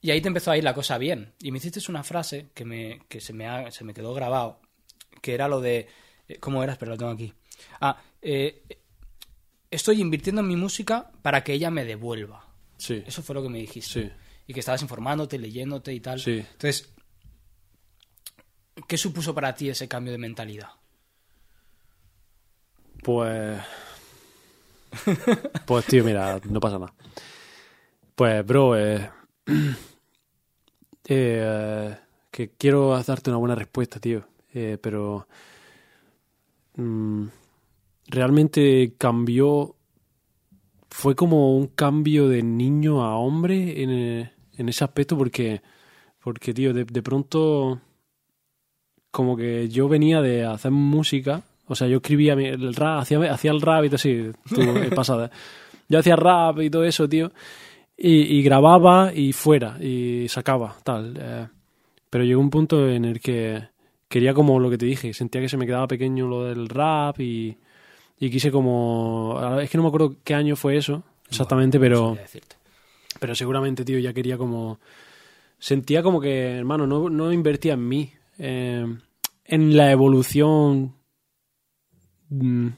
Y 0.01 0.10
ahí 0.10 0.20
te 0.20 0.28
empezó 0.28 0.51
a 0.51 0.59
ir 0.59 0.64
la 0.64 0.74
cosa 0.74 0.98
bien. 0.98 1.32
Y 1.40 1.51
me 1.52 1.59
hiciste 1.59 1.80
una 1.88 2.05
frase 2.05 2.48
que, 2.55 2.64
me, 2.64 3.01
que 3.09 3.20
se, 3.20 3.32
me 3.32 3.47
ha- 3.47 3.70
se 3.70 3.82
me 3.84 3.94
quedó 3.94 4.14
grabado, 4.14 4.60
que 5.22 5.34
era 5.34 5.48
lo 5.48 5.60
de... 5.60 5.88
eh, 6.28 6.38
¿Cómo 6.38 6.62
era? 6.62 6.72
Espera, 6.72 6.93
lo 6.93 6.98
tengo 6.98 7.12
aquí. 7.12 7.32
Ah, 7.80 8.01
eh, 8.22 8.62
estoy 9.70 10.01
invirtiendo 10.01 10.40
en 10.43 10.48
mi 10.48 10.56
música 10.56 11.10
para 11.22 11.43
que 11.43 11.52
ella 11.55 11.70
me 11.70 11.84
devuelva. 11.84 12.47
Sí. 12.78 13.02
Eso 13.06 13.22
fue 13.22 13.34
lo 13.34 13.43
que 13.43 13.48
me 13.48 13.59
dijiste. 13.59 14.02
Sí. 14.02 14.10
Y 14.47 14.55
que 14.55 14.60
estabas 14.60 14.82
informándote, 14.82 15.38
leyéndote 15.38 15.93
y 15.93 16.01
tal. 16.01 16.20
Sí. 16.20 16.38
Entonces, 16.38 16.93
¿qué 18.86 18.97
supuso 18.97 19.35
para 19.35 19.55
ti 19.55 19.69
ese 19.69 19.89
cambio 19.89 20.12
de 20.12 20.19
mentalidad? 20.19 20.70
Pues. 23.03 23.61
Pues, 25.66 25.85
tío, 25.86 26.05
mira, 26.05 26.40
no 26.48 26.61
pasa 26.61 26.78
nada. 26.78 26.94
Pues, 28.15 28.47
bro, 28.47 28.77
eh, 28.78 29.11
eh, 31.09 31.97
que 32.31 32.51
quiero 32.57 33.03
darte 33.03 33.31
una 33.31 33.39
buena 33.39 33.55
respuesta, 33.55 34.01
tío. 34.01 34.27
Eh, 34.55 34.78
pero. 34.81 35.27
mm, 36.77 37.27
realmente 38.09 38.94
cambió. 38.98 39.74
Fue 40.90 41.15
como 41.15 41.57
un 41.57 41.66
cambio 41.66 42.28
de 42.28 42.43
niño 42.43 43.05
a 43.05 43.19
hombre 43.19 43.82
en, 43.82 44.31
en 44.57 44.69
ese 44.69 44.85
aspecto, 44.85 45.16
porque. 45.19 45.62
Porque, 46.23 46.55
tío, 46.55 46.73
de, 46.73 46.85
de 46.85 47.03
pronto. 47.03 47.81
Como 49.16 49.34
que 49.34 49.66
yo 49.70 49.88
venía 49.88 50.20
de 50.20 50.44
hacer 50.44 50.70
música. 50.72 51.40
O 51.68 51.74
sea, 51.74 51.88
yo 51.88 51.97
escribía 51.97 52.34
el 52.34 52.74
rap, 52.74 53.01
hacía, 53.01 53.32
hacía 53.32 53.51
el 53.51 53.62
rap 53.62 53.84
y 53.84 53.88
todo 53.88 53.97
así. 53.97 54.30
Eh, 54.59 54.90
pasada. 54.94 55.30
Yo 55.88 55.98
hacía 56.01 56.16
rap 56.16 56.60
y 56.60 56.68
todo 56.68 56.84
eso, 56.84 57.09
tío. 57.09 57.32
Y, 57.97 58.36
y 58.36 58.43
grababa 58.43 59.14
y 59.14 59.32
fuera. 59.32 59.78
Y 59.82 60.26
sacaba, 60.28 60.76
tal. 60.84 61.16
eh. 61.18 61.47
pero 62.10 62.24
llegó 62.24 62.43
un 62.43 62.51
punto 62.51 62.86
en 62.90 63.06
el 63.06 63.18
que 63.20 63.62
quería 64.06 64.34
como 64.34 64.60
lo 64.60 64.68
que 64.68 64.76
te 64.76 64.84
dije. 64.84 65.14
Sentía 65.14 65.40
que 65.40 65.48
se 65.48 65.56
me 65.56 65.64
quedaba 65.64 65.88
pequeño 65.88 66.28
lo 66.28 66.44
del 66.44 66.68
rap 66.68 67.18
y, 67.18 67.56
y 68.20 68.28
quise 68.30 68.51
como... 68.51 69.40
Es 69.62 69.70
que 69.70 69.78
no 69.78 69.82
me 69.84 69.88
acuerdo 69.88 70.16
qué 70.24 70.34
año 70.34 70.56
fue 70.56 70.76
eso 70.76 71.02
exactamente, 71.26 71.80
pero... 71.80 72.18
Pero 73.18 73.34
seguramente, 73.34 73.82
tío, 73.82 73.98
ya 73.98 74.12
quería 74.12 74.36
como... 74.36 74.78
Sentía 75.59 76.02
como 76.02 76.20
que, 76.20 76.59
hermano, 76.59 76.86
no, 76.86 77.09
no 77.09 77.32
invertía 77.32 77.72
en 77.72 77.88
mí. 77.88 78.12
eh, 78.38 78.84
en 79.48 79.77
la 79.77 79.90
evolución... 79.90 80.94
mm, 82.31 82.68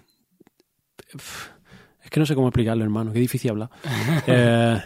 Es 2.05 2.11
que 2.11 2.21
no 2.21 2.27
sé 2.27 2.35
cómo 2.35 2.49
explicarlo, 2.49 2.85
hermano. 2.85 3.13
Qué 3.13 3.21
difícil 3.21 3.51
hablar. 3.51 3.71
Eh, 4.27 4.81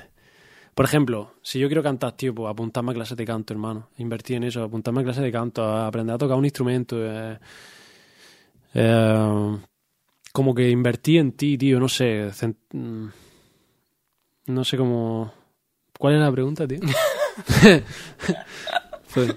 por 0.74 0.86
ejemplo, 0.86 1.34
si 1.42 1.58
yo 1.58 1.68
quiero 1.68 1.82
cantar, 1.82 2.12
tío, 2.12 2.34
pues 2.34 2.50
apuntarme 2.50 2.92
a 2.92 2.94
clases 2.94 3.16
de 3.16 3.26
canto, 3.26 3.52
hermano. 3.52 3.90
Invertir 3.98 4.36
en 4.36 4.44
eso, 4.44 4.62
apuntarme 4.62 5.02
a 5.02 5.04
clases 5.04 5.22
de 5.22 5.30
canto, 5.30 5.62
a 5.62 5.86
aprender 5.86 6.14
a 6.14 6.18
tocar 6.18 6.36
un 6.38 6.44
instrumento. 6.46 6.96
eh, 6.98 7.38
eh, 8.74 9.56
como 10.32 10.54
que 10.54 10.70
invertí 10.70 11.18
en 11.18 11.32
ti, 11.32 11.58
tío, 11.58 11.78
no 11.78 11.88
sé. 11.88 12.30
mm, 12.72 13.06
no 14.46 14.64
sé 14.64 14.76
cómo... 14.78 15.32
¿Cuál 15.98 16.14
es 16.14 16.20
la 16.20 16.32
pregunta, 16.32 16.66
tío? 16.66 16.80
Pues- 19.14 19.36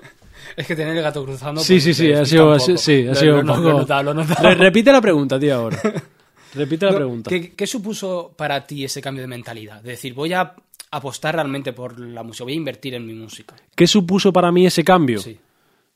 Es 0.56 0.66
que 0.68 0.76
tener 0.76 0.96
el 0.96 1.04
gato 1.04 1.24
cruzando. 1.26 1.62
Sí, 1.62 1.74
pues, 1.74 1.84
sí, 1.84 1.94
sí, 1.94 2.12
ha 2.14 2.26
sido, 2.26 2.58
poco. 2.58 2.78
sí, 2.78 3.08
ha 3.08 3.16
sido 3.16 3.40
un 3.42 3.46
poco... 3.48 3.60
Lo 3.62 3.70
he 3.70 3.74
notado, 3.74 4.04
lo 4.04 4.12
he 4.12 4.14
notado. 4.26 4.44
Re- 4.50 4.56
Repite 4.56 4.92
la 4.92 5.02
pregunta, 5.02 5.38
tío, 5.40 5.56
ahora. 5.56 5.80
Repite 6.54 6.86
la 6.86 6.92
No, 6.92 6.98
pregunta. 6.98 7.30
¿Qué, 7.30 7.52
qué 7.54 7.68
supuso 7.68 8.34
para 8.38 8.66
ti 8.66 8.86
ese 8.86 9.02
cambio 9.02 9.22
de 9.24 9.28
mentalidad? 9.28 9.82
De 9.82 9.92
decir, 9.92 10.14
voy 10.14 10.32
a 10.34 10.54
apostar 10.92 11.36
realmente 11.36 11.74
por 11.74 12.00
la 12.00 12.24
música, 12.24 12.46
voy 12.46 12.54
a 12.54 12.56
invertir 12.56 12.94
en 12.94 13.06
mi 13.06 13.14
música. 13.14 13.54
¿Qué 13.76 13.86
supuso 13.88 14.32
para 14.32 14.52
mí 14.52 14.66
ese 14.66 14.84
cambio? 14.86 15.20
Sí. 15.20 15.38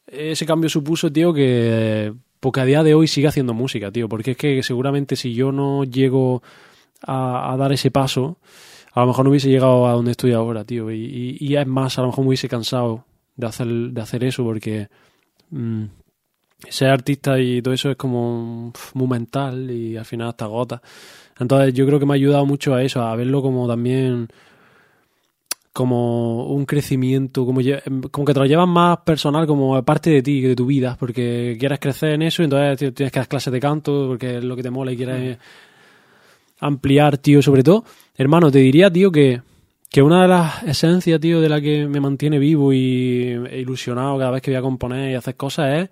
Ese 0.06 0.46
cambio 0.46 0.70
supuso, 0.70 1.12
tío, 1.12 1.34
que... 1.34 2.12
Porque 2.42 2.60
a 2.62 2.66
día 2.66 2.84
de 2.84 2.94
hoy 2.96 3.08
sigue 3.08 3.28
haciendo 3.28 3.54
música, 3.54 3.92
tío. 3.92 4.10
Porque 4.10 4.32
es 4.32 4.38
que 4.38 4.64
seguramente 4.64 5.16
si 5.16 5.34
yo 5.34 5.52
no 5.54 5.84
llego 5.86 6.42
a, 7.02 7.54
a 7.54 7.58
dar 7.58 7.72
ese 7.72 7.92
paso, 7.92 8.38
a 8.94 9.02
lo 9.02 9.08
mejor 9.08 9.26
no 9.26 9.30
hubiese 9.32 9.50
llegado 9.50 9.88
a 9.88 9.92
donde 9.94 10.12
estoy 10.12 10.32
ahora, 10.34 10.64
tío. 10.66 10.90
Y, 10.92 10.98
y- 11.06 11.38
y 11.40 11.56
es 11.56 11.68
más, 11.68 11.98
a 11.98 12.02
lo 12.02 12.08
mejor 12.08 12.24
me 12.24 12.30
hubiese 12.30 12.48
cansado 12.50 13.06
de 13.40 13.48
hacer, 13.48 13.68
de 13.68 14.02
hacer 14.02 14.24
eso 14.24 14.44
porque... 14.44 14.88
mm, 15.52 15.86
ser 16.70 16.90
artista 16.90 17.40
y 17.40 17.62
todo 17.62 17.74
eso 17.74 17.90
es 17.90 17.96
como 17.96 18.74
muy 18.94 19.08
mental 19.08 19.72
y 19.72 19.96
al 19.96 20.04
final 20.06 20.28
hasta 20.30 20.44
agota. 20.46 20.82
Entonces 21.40 21.74
yo 21.74 21.86
creo 21.86 22.00
que 22.00 22.06
me 22.06 22.14
ha 22.14 22.16
ayudado 22.16 22.46
mucho 22.46 22.76
a 22.76 22.84
eso, 22.84 23.02
a 23.02 23.16
verlo 23.16 23.42
como 23.42 23.66
también 23.66 24.28
como 25.72 26.48
un 26.48 26.66
crecimiento, 26.66 27.46
como, 27.46 27.62
lle- 27.62 27.82
como 28.12 28.26
que 28.26 28.34
te 28.34 28.40
lo 28.40 28.46
llevas 28.46 28.68
más 28.68 28.98
personal, 29.06 29.48
como 29.48 29.82
parte 29.84 30.10
de 30.10 30.22
ti, 30.22 30.42
de 30.42 30.56
tu 30.56 30.66
vida, 30.66 30.98
porque 31.00 31.56
quieres 31.58 31.80
crecer 31.80 32.10
en 32.16 32.24
eso, 32.24 32.44
entonces 32.44 32.94
tienes 32.94 33.12
que 33.14 33.20
dar 33.20 33.28
clases 33.30 33.54
de 33.54 33.60
canto, 33.62 34.08
porque 34.10 34.38
es 34.40 34.44
lo 34.44 34.58
que 34.58 34.64
te 34.64 34.70
mola 34.70 34.92
y 34.92 34.98
quieres 34.98 35.38
ampliar, 36.60 37.18
tío, 37.20 37.42
sobre 37.42 37.64
todo. 37.64 37.86
Hermano, 38.18 38.52
te 38.52 38.60
diría, 38.60 38.92
tío, 38.92 39.12
que, 39.12 39.42
que 39.90 40.02
una 40.02 40.22
de 40.22 40.28
las 40.28 40.64
esencias, 40.64 41.20
tío, 41.20 41.42
de 41.42 41.50
la 41.50 41.60
que 41.62 41.88
me 41.88 42.00
mantiene 42.00 42.38
vivo 42.40 42.72
y 42.74 43.24
e 43.50 43.60
ilusionado 43.60 44.18
cada 44.18 44.32
vez 44.32 44.42
que 44.42 44.52
voy 44.52 44.58
a 44.58 44.62
componer 44.62 45.12
y 45.12 45.16
hacer 45.16 45.36
cosas 45.36 45.84
es 45.84 45.90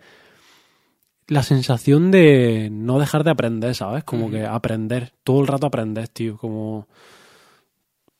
la 1.27 1.43
sensación 1.43 2.09
de 2.11 2.69
no 2.71 2.99
dejar 2.99 3.23
de 3.23 3.31
aprender, 3.31 3.75
¿sabes? 3.75 4.03
Como 4.03 4.29
que 4.31 4.45
aprender, 4.45 5.11
todo 5.23 5.41
el 5.41 5.47
rato 5.47 5.67
aprender, 5.67 6.07
tío, 6.07 6.37
como 6.37 6.87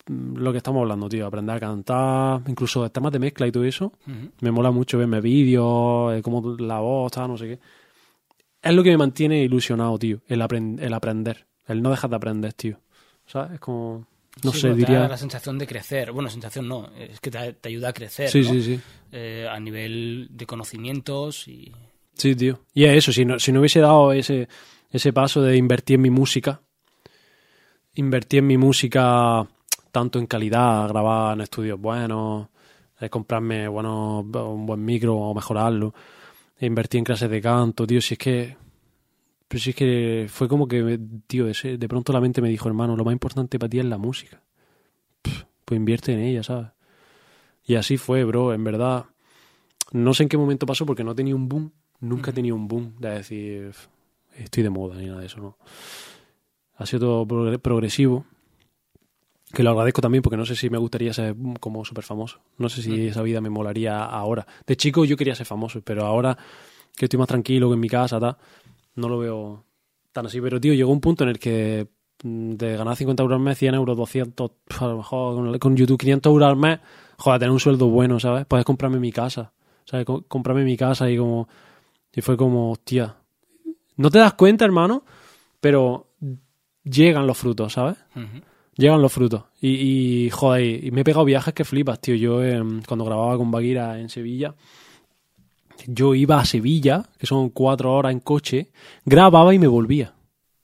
lo 0.08 0.52
que 0.52 0.58
estamos 0.58 0.82
hablando, 0.82 1.10
tío, 1.10 1.26
aprender 1.28 1.56
a 1.56 1.60
cantar, 1.60 2.42
incluso 2.48 2.82
de 2.84 2.90
temas 2.90 3.12
de 3.12 3.20
mezcla 3.20 3.46
y 3.46 3.52
todo 3.52 3.64
eso. 3.66 3.92
Me 4.42 4.52
mola 4.52 4.72
mucho 4.72 4.98
verme 4.98 5.22
vídeos, 5.22 6.16
eh, 6.18 6.22
cómo 6.22 6.56
la 6.58 6.80
voz, 6.80 7.12
tal, 7.12 7.28
no 7.30 7.38
sé 7.38 7.46
qué. 7.48 7.60
Es 8.62 8.74
lo 8.74 8.84
que 8.84 8.90
me 8.92 8.98
mantiene 8.98 9.44
ilusionado, 9.44 9.98
tío, 10.00 10.20
el, 10.28 10.42
apren- 10.42 10.80
el 10.82 10.94
aprender, 10.94 11.46
el 11.68 11.82
no 11.82 11.90
dejar 11.92 12.10
de 12.10 12.16
aprender, 12.16 12.54
tío. 12.54 12.80
¿Sabes? 13.26 13.54
Es 13.54 13.60
como, 13.60 14.06
no 14.44 14.52
Sí, 14.52 14.62
sé, 14.62 14.68
bueno, 14.68 14.76
te 14.76 14.86
diría... 14.92 15.00
da 15.02 15.10
la 15.10 15.18
sensación 15.18 15.58
de 15.58 15.68
crecer. 15.68 16.12
Bueno, 16.12 16.30
sensación 16.30 16.68
no, 16.68 16.90
es 16.98 17.20
que 17.20 17.32
te, 17.32 17.54
te 17.54 17.70
ayuda 17.70 17.90
a 17.90 17.94
crecer. 17.94 18.30
Sí, 18.30 18.42
¿no? 18.42 18.50
sí, 18.50 18.62
sí. 18.62 18.80
Eh, 19.12 19.48
a 19.50 19.60
nivel 19.60 20.28
de 20.32 20.46
conocimientos 20.46 21.48
y. 21.48 21.72
Sí, 22.14 22.36
tío. 22.36 22.62
Y 22.74 22.86
es 22.86 22.98
eso, 22.98 23.12
si 23.12 23.26
no, 23.26 23.40
si 23.40 23.52
no 23.52 23.60
hubiese 23.60 23.80
dado 23.80 24.12
ese, 24.12 24.48
ese 24.92 25.14
paso 25.14 25.42
de 25.42 25.56
invertir 25.56 25.96
en 25.96 26.02
mi 26.02 26.10
música, 26.10 26.62
invertir 27.96 28.40
en 28.40 28.48
mi 28.48 28.58
música 28.58 29.48
tanto 29.92 30.20
en 30.20 30.28
calidad, 30.28 30.88
grabar 30.90 31.36
en 31.36 31.42
estudios 31.42 31.80
buenos, 31.80 32.48
eh, 33.00 33.10
comprarme 33.10 33.68
bueno, 33.68 34.20
un 34.22 34.66
buen 34.66 34.84
micro 34.84 35.16
o 35.16 35.34
mejorarlo, 35.34 35.94
e 36.60 36.66
invertir 36.66 37.00
en 37.00 37.06
clases 37.06 37.30
de 37.30 37.42
canto, 37.42 37.86
tío, 37.86 38.02
si 38.02 38.16
es 38.16 38.18
que... 38.20 38.58
Pero 39.48 39.62
si 39.64 39.70
es 39.72 39.76
que 39.76 40.28
fue 40.30 40.48
como 40.48 40.68
que, 40.68 41.00
tío, 41.28 41.48
ese- 41.48 41.78
de 41.78 41.88
pronto 41.88 42.12
la 42.14 42.20
mente 42.22 42.42
me 42.42 42.50
dijo, 42.50 42.68
hermano, 42.68 42.96
lo 42.96 43.06
más 43.06 43.14
importante 43.14 43.58
para 43.58 43.70
ti 43.70 43.80
es 43.80 43.86
la 43.86 43.98
música. 43.98 44.42
Pff, 45.22 45.44
pues 45.66 45.78
invierte 45.78 46.14
en 46.14 46.20
ella, 46.20 46.44
¿sabes? 46.44 46.68
Y 47.66 47.76
así 47.76 47.98
fue, 47.98 48.24
bro, 48.24 48.54
en 48.54 48.64
verdad. 48.64 49.06
No 49.92 50.14
sé 50.14 50.24
en 50.24 50.30
qué 50.30 50.38
momento 50.38 50.66
pasó 50.66 50.86
porque 50.86 51.04
no 51.04 51.16
tenía 51.16 51.36
un 51.36 51.48
boom. 51.48 51.72
Nunca 52.00 52.32
he 52.32 52.34
tenido 52.34 52.56
un 52.56 52.68
boom 52.68 52.96
de 53.00 53.10
decir 53.10 53.64
"F- 53.70 53.88
estoy 54.38 54.64
de 54.64 54.70
moda 54.70 54.96
ni 54.98 55.06
nada 55.08 55.20
de 55.22 55.26
eso, 55.28 55.40
¿no? 55.40 55.58
Ha 56.76 56.86
sido 56.86 57.00
todo 57.00 57.26
progre- 57.28 57.60
progresivo. 57.60 58.26
Que 59.54 59.64
lo 59.64 59.70
agradezco 59.72 60.02
también 60.02 60.22
porque 60.22 60.36
no 60.38 60.46
sé 60.46 60.56
si 60.58 60.70
me 60.70 60.78
gustaría 60.78 61.14
ser 61.14 61.34
como 61.62 61.86
súper 61.86 62.04
famoso. 62.04 62.40
No 62.58 62.68
sé 62.68 62.82
si 62.82 63.08
esa 63.08 63.22
vida 63.22 63.40
me 63.40 63.50
molaría 63.50 64.04
ahora. 64.04 64.46
De 64.68 64.76
chico 64.76 65.06
yo 65.06 65.16
quería 65.16 65.36
ser 65.36 65.46
famoso, 65.46 65.82
pero 65.82 66.06
ahora 66.06 66.38
que 66.96 67.06
estoy 67.06 67.18
más 67.18 67.30
tranquilo 67.30 67.70
que 67.70 67.76
en 67.76 67.80
mi 67.80 67.88
casa, 67.90 68.20
tal, 68.20 68.36
no 68.98 69.08
lo 69.10 69.18
veo 69.20 69.64
tan 70.12 70.26
así. 70.26 70.42
Pero, 70.42 70.60
tío, 70.60 70.74
llegó 70.74 70.92
un 70.92 71.00
punto 71.02 71.24
en 71.24 71.30
el 71.32 71.40
que 71.40 71.88
mm, 72.24 72.52
de 72.54 72.76
ganar 72.78 72.96
50 72.96 73.24
euros 73.24 73.38
al 73.38 73.44
mes, 73.44 73.58
100 73.58 73.76
euros, 73.76 73.96
200, 73.98 74.52
pf, 74.68 74.84
a 74.84 74.88
lo 74.90 74.98
mejor 74.98 75.60
con, 75.60 75.76
YouTube 75.78 75.98
500 76.00 76.30
euros 76.32 76.50
al 76.50 76.58
mes, 76.58 76.80
joder, 77.18 77.40
tener 77.40 77.52
un 77.52 77.60
sueldo 77.60 77.88
bueno, 77.88 78.20
¿sabes? 78.20 78.46
Puedes 78.46 78.66
comprarme 78.66 79.00
mi 79.00 79.12
casa, 79.12 79.54
¿sabes? 79.86 80.06
Co- 80.06 80.24
Comprarme 80.28 80.64
mi 80.64 80.76
casa 80.76 81.10
y 81.10 81.18
como... 81.18 81.48
Y 82.14 82.22
fue 82.22 82.36
como, 82.36 82.72
hostia, 82.72 83.16
no 83.98 84.10
te 84.10 84.18
das 84.20 84.34
cuenta, 84.34 84.66
hermano, 84.66 85.04
pero 85.60 86.08
llegan 86.84 87.28
los 87.28 87.38
frutos, 87.38 87.74
¿sabes? 87.74 87.98
Llegan 88.76 89.02
los 89.02 89.12
frutos. 89.12 89.44
Y, 89.62 90.26
y, 90.26 90.30
joder, 90.32 90.84
y 90.86 90.92
me 90.92 91.02
he 91.02 91.04
pegado 91.04 91.26
viajes 91.26 91.54
que 91.54 91.64
flipas, 91.66 92.00
tío. 92.00 92.16
Yo 92.16 92.44
em, 92.44 92.82
cuando 92.88 93.06
grababa 93.06 93.38
con 93.38 93.52
Baguira 93.52 94.00
en 94.00 94.10
Sevilla, 94.10 94.56
yo 95.88 96.14
iba 96.14 96.40
a 96.40 96.46
Sevilla, 96.46 97.06
que 97.18 97.26
son 97.26 97.50
cuatro 97.50 97.94
horas 97.94 98.12
en 98.12 98.20
coche, 98.20 98.72
grababa 99.06 99.54
y 99.54 99.60
me 99.60 99.68
volvía. 99.68 100.14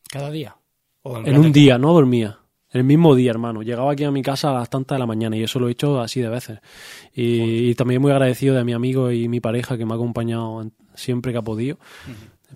Cada 0.10 0.30
día. 0.30 0.58
O 1.02 1.18
En 1.18 1.38
un 1.38 1.52
día, 1.52 1.78
no 1.78 1.94
dormía. 1.94 2.40
El 2.70 2.84
mismo 2.84 3.16
día, 3.16 3.32
hermano. 3.32 3.62
Llegaba 3.62 3.94
aquí 3.94 4.04
a 4.04 4.12
mi 4.12 4.22
casa 4.22 4.50
a 4.50 4.54
las 4.54 4.70
tantas 4.70 4.98
de 4.98 5.00
la 5.00 5.06
mañana 5.06 5.38
y 5.38 5.44
eso 5.44 5.60
lo 5.60 5.70
he 5.70 5.72
hecho 5.72 6.02
así 6.02 6.20
de 6.20 6.28
veces. 6.28 6.60
Y, 7.14 7.70
y 7.70 7.76
también 7.76 8.02
muy 8.02 8.12
agradecido 8.12 8.56
de 8.56 8.64
mi 8.66 8.74
amigo 8.74 9.12
y 9.12 9.30
mi 9.30 9.40
pareja 9.40 9.78
que 9.78 9.86
me 9.86 9.94
ha 9.94 9.96
acompañado 9.96 10.70
siempre 10.94 11.32
que 11.32 11.38
ha 11.38 11.44
podido, 11.44 11.78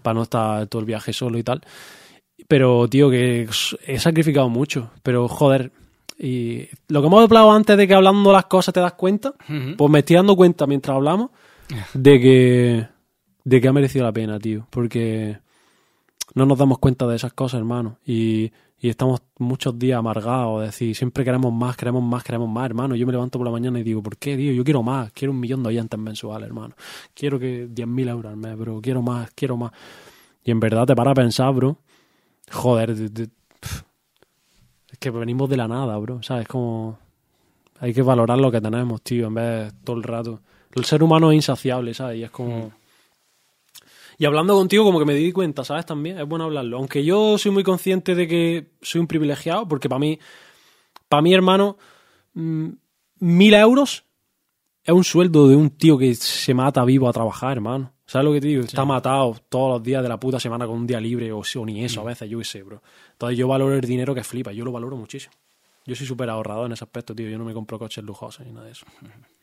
para 0.02 0.16
no 0.16 0.24
estar 0.24 0.68
todo 0.68 0.82
el 0.82 0.86
viaje 0.86 1.14
solo 1.14 1.38
y 1.38 1.44
tal. 1.44 1.62
Pero, 2.48 2.88
tío, 2.90 3.10
que 3.10 3.48
he 3.86 4.00
sacrificado 4.00 4.50
mucho. 4.50 4.92
Pero, 5.04 5.28
joder, 5.28 5.72
Y 6.20 6.68
lo 6.90 7.02
que 7.02 7.08
hemos 7.08 7.24
hablado 7.24 7.52
antes 7.52 7.78
de 7.78 7.88
que 7.88 7.94
hablando 7.94 8.34
las 8.34 8.46
cosas 8.46 8.74
te 8.74 8.80
das 8.80 8.94
cuenta, 8.94 9.36
pues 9.78 9.92
me 9.92 10.00
estoy 10.00 10.18
dando 10.18 10.36
cuenta 10.36 10.68
mientras 10.68 10.96
hablamos 10.96 11.30
de 11.94 12.20
que, 12.20 12.88
de 13.44 13.62
que 13.62 13.68
ha 13.68 13.74
merecido 13.74 14.06
la 14.06 14.14
pena, 14.14 14.40
tío. 14.40 14.68
Porque 14.70 15.40
no 16.34 16.46
nos 16.46 16.58
damos 16.58 16.80
cuenta 16.80 17.08
de 17.08 17.16
esas 17.16 17.34
cosas, 17.34 17.60
hermano. 17.60 18.00
Y, 18.06 18.52
y 18.80 18.90
estamos 18.90 19.22
muchos 19.40 19.78
días 19.80 19.98
amargados, 19.98 20.64
es 20.64 20.68
decir, 20.70 20.96
siempre 20.96 21.26
queremos 21.26 21.52
más, 21.52 21.76
queremos 21.76 22.04
más, 22.04 22.24
queremos 22.24 22.48
más, 22.48 22.66
hermano. 22.66 22.96
Yo 22.96 23.08
me 23.08 23.12
levanto 23.12 23.40
por 23.40 23.46
la 23.46 23.52
mañana 23.52 23.80
y 23.80 23.84
digo, 23.84 24.04
¿por 24.04 24.18
qué, 24.18 24.38
tío? 24.38 24.54
Yo 24.54 24.64
quiero 24.64 24.84
más, 24.84 25.12
quiero 25.14 25.32
un 25.32 25.40
millón 25.40 25.64
de 25.64 25.70
oyentes 25.70 26.00
mensuales, 26.00 26.48
hermano. 26.48 26.76
Quiero 27.16 27.40
que 27.40 27.68
10.000 27.68 28.10
euros 28.10 28.32
al 28.32 28.38
mes, 28.38 28.56
bro. 28.58 28.80
Quiero 28.82 29.02
más, 29.02 29.32
quiero 29.32 29.58
más. 29.58 29.72
Y 30.44 30.52
en 30.52 30.60
verdad 30.60 30.86
te 30.86 30.96
para 30.96 31.12
a 31.12 31.16
pensar, 31.16 31.54
bro. 31.54 31.78
Joder, 32.52 32.92
es 32.92 33.30
que 35.00 35.10
venimos 35.10 35.50
de 35.50 35.58
la 35.58 35.68
nada, 35.68 35.98
bro. 35.98 36.22
¿Sabes? 36.22 36.48
Como 36.48 37.00
hay 37.80 37.94
que 37.94 38.04
valorar 38.04 38.38
lo 38.38 38.52
que 38.52 38.62
tenemos, 38.62 39.02
tío, 39.02 39.28
en 39.28 39.34
vez 39.34 39.74
de 39.74 39.80
todo 39.84 39.98
el 39.98 40.04
rato. 40.04 40.42
El 40.78 40.86
ser 40.86 41.04
humano 41.04 41.32
es 41.32 41.36
insaciable, 41.36 41.94
¿sabes? 41.94 42.20
Y 42.20 42.24
es 42.24 42.32
como... 42.32 42.72
Y 44.20 44.26
hablando 44.26 44.56
contigo 44.56 44.84
como 44.84 45.00
que 45.00 45.06
me 45.06 45.14
di 45.14 45.32
cuenta, 45.32 45.64
¿sabes? 45.64 45.86
También 45.86 46.20
es 46.20 46.28
bueno 46.28 46.46
hablarlo. 46.46 46.78
Aunque 46.78 47.04
yo 47.04 47.38
soy 47.38 47.52
muy 47.52 47.64
consciente 47.64 48.16
de 48.16 48.28
que 48.28 48.72
soy 48.82 49.02
un 49.02 49.08
privilegiado, 49.08 49.68
porque 49.68 49.90
para 49.90 50.00
mí, 50.00 50.18
para 51.08 51.22
mi 51.22 51.34
hermano, 51.34 51.78
mm, 52.34 52.70
mil 53.20 53.54
euros 53.54 54.06
es 54.84 54.94
un 54.94 55.04
sueldo 55.04 55.48
de 55.48 55.56
un 55.56 55.70
tío 55.72 55.98
que 55.98 56.16
se 56.16 56.54
mata 56.54 56.84
vivo 56.84 57.08
a 57.08 57.14
trabajar, 57.14 57.58
hermano. 57.58 57.94
¿Sabes 58.08 58.26
lo 58.26 58.34
que 58.34 58.42
te 58.42 58.48
digo? 58.48 58.64
Está 58.64 58.86
matado 58.86 59.36
todos 59.50 59.74
los 59.74 59.84
días 59.84 60.02
de 60.02 60.10
la 60.10 60.20
puta 60.20 60.40
semana 60.40 60.66
con 60.66 60.78
un 60.78 60.88
día 60.88 61.00
libre 61.00 61.32
o, 61.32 61.40
o 61.42 61.66
ni 61.66 61.84
eso 61.84 62.02
a 62.02 62.06
veces, 62.06 62.30
yo 62.30 62.40
qué 62.40 62.46
sé, 62.46 62.64
bro. 62.64 62.82
Entonces 63.12 63.38
yo 63.38 63.48
valoro 63.48 63.76
el 63.76 63.82
dinero 63.82 64.16
que 64.16 64.24
flipa, 64.24 64.52
yo 64.54 64.64
lo 64.64 64.72
valoro 64.72 64.96
muchísimo. 64.96 65.34
Yo 65.86 65.96
soy 65.96 66.08
súper 66.08 66.30
ahorrador 66.30 66.66
en 66.68 66.72
ese 66.72 66.84
aspecto, 66.84 67.14
tío. 67.14 67.30
Yo 67.30 67.38
no 67.38 67.46
me 67.46 67.54
compro 67.54 67.78
coches 67.78 68.04
lujosos 68.04 68.46
ni 68.46 68.52
nada 68.52 68.66
de 68.66 68.72
eso. 68.72 68.86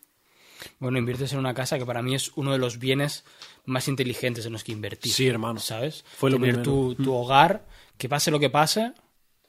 Bueno, 0.79 0.99
inviertes 0.99 1.33
en 1.33 1.39
una 1.39 1.55
casa 1.55 1.79
que 1.79 1.87
para 1.87 2.03
mí 2.03 2.15
es 2.15 2.33
uno 2.37 2.53
de 2.53 2.59
los 2.59 2.79
bienes 2.79 3.25
más 3.65 3.89
inteligentes 3.89 4.47
en 4.47 4.53
los 4.53 4.65
que 4.65 4.73
invertir. 4.73 5.13
Sí, 5.13 5.27
hermano. 5.29 5.61
¿Sabes? 5.61 6.05
Fue 6.17 6.31
lo 6.31 6.37
Tener 6.39 6.57
primero. 6.63 6.95
Tu, 6.95 7.03
tu 7.05 7.13
hogar, 7.15 7.67
que 7.99 8.09
pase 8.09 8.31
lo 8.31 8.39
que 8.41 8.51
pase, 8.51 8.93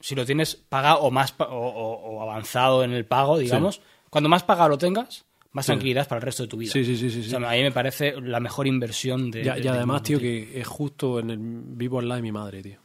si 0.00 0.14
lo 0.14 0.24
tienes 0.26 0.56
pagado 0.56 1.00
o 1.00 1.10
más 1.10 1.34
o, 1.38 2.18
avanzado 2.22 2.84
en 2.84 2.92
el 2.92 3.04
pago, 3.06 3.38
digamos, 3.38 3.80
cuando 4.10 4.28
más 4.28 4.42
pagado 4.44 4.68
lo 4.70 4.78
tengas, 4.78 5.24
más 5.52 5.64
Sí. 5.66 5.70
tranquilidad 5.72 6.06
para 6.06 6.18
el 6.18 6.22
resto 6.22 6.42
de 6.42 6.48
tu 6.48 6.58
vida. 6.58 6.70
Sí, 6.72 6.84
sí, 6.84 6.96
sí, 6.96 7.10
sí. 7.10 7.20
O 7.34 7.38
sea, 7.40 7.50
a 7.50 7.52
mí 7.54 7.62
me 7.62 7.72
parece 7.72 8.20
la 8.20 8.40
mejor 8.40 8.66
inversión 8.66 9.30
de. 9.30 9.42
Ya- 9.44 9.58
y 9.58 9.66
además, 9.66 10.02
tío, 10.02 10.18
que 10.18 10.60
es 10.60 10.66
justo 10.66 11.18
en 11.18 11.30
el 11.30 11.38
vivo 11.40 11.98
al 11.98 12.08
lado 12.08 12.16
de 12.16 12.22
mi 12.22 12.32
madre, 12.32 12.62
tío. 12.62 12.78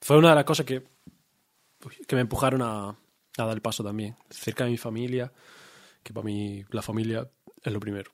Fue 0.00 0.16
una 0.16 0.30
de 0.30 0.34
las 0.36 0.44
cosas 0.44 0.64
que, 0.64 0.82
que 2.06 2.14
me 2.14 2.22
empujaron 2.22 2.62
a, 2.62 2.88
a 2.90 2.96
dar 3.36 3.50
el 3.52 3.60
paso 3.60 3.82
también. 3.84 4.16
Cerca 4.30 4.64
de 4.64 4.70
mi 4.70 4.76
familia, 4.78 5.32
que 6.02 6.12
para 6.12 6.24
mí 6.24 6.64
la 6.70 6.80
familia 6.82 7.28
es 7.64 7.72
lo 7.72 7.80
primero. 7.80 8.10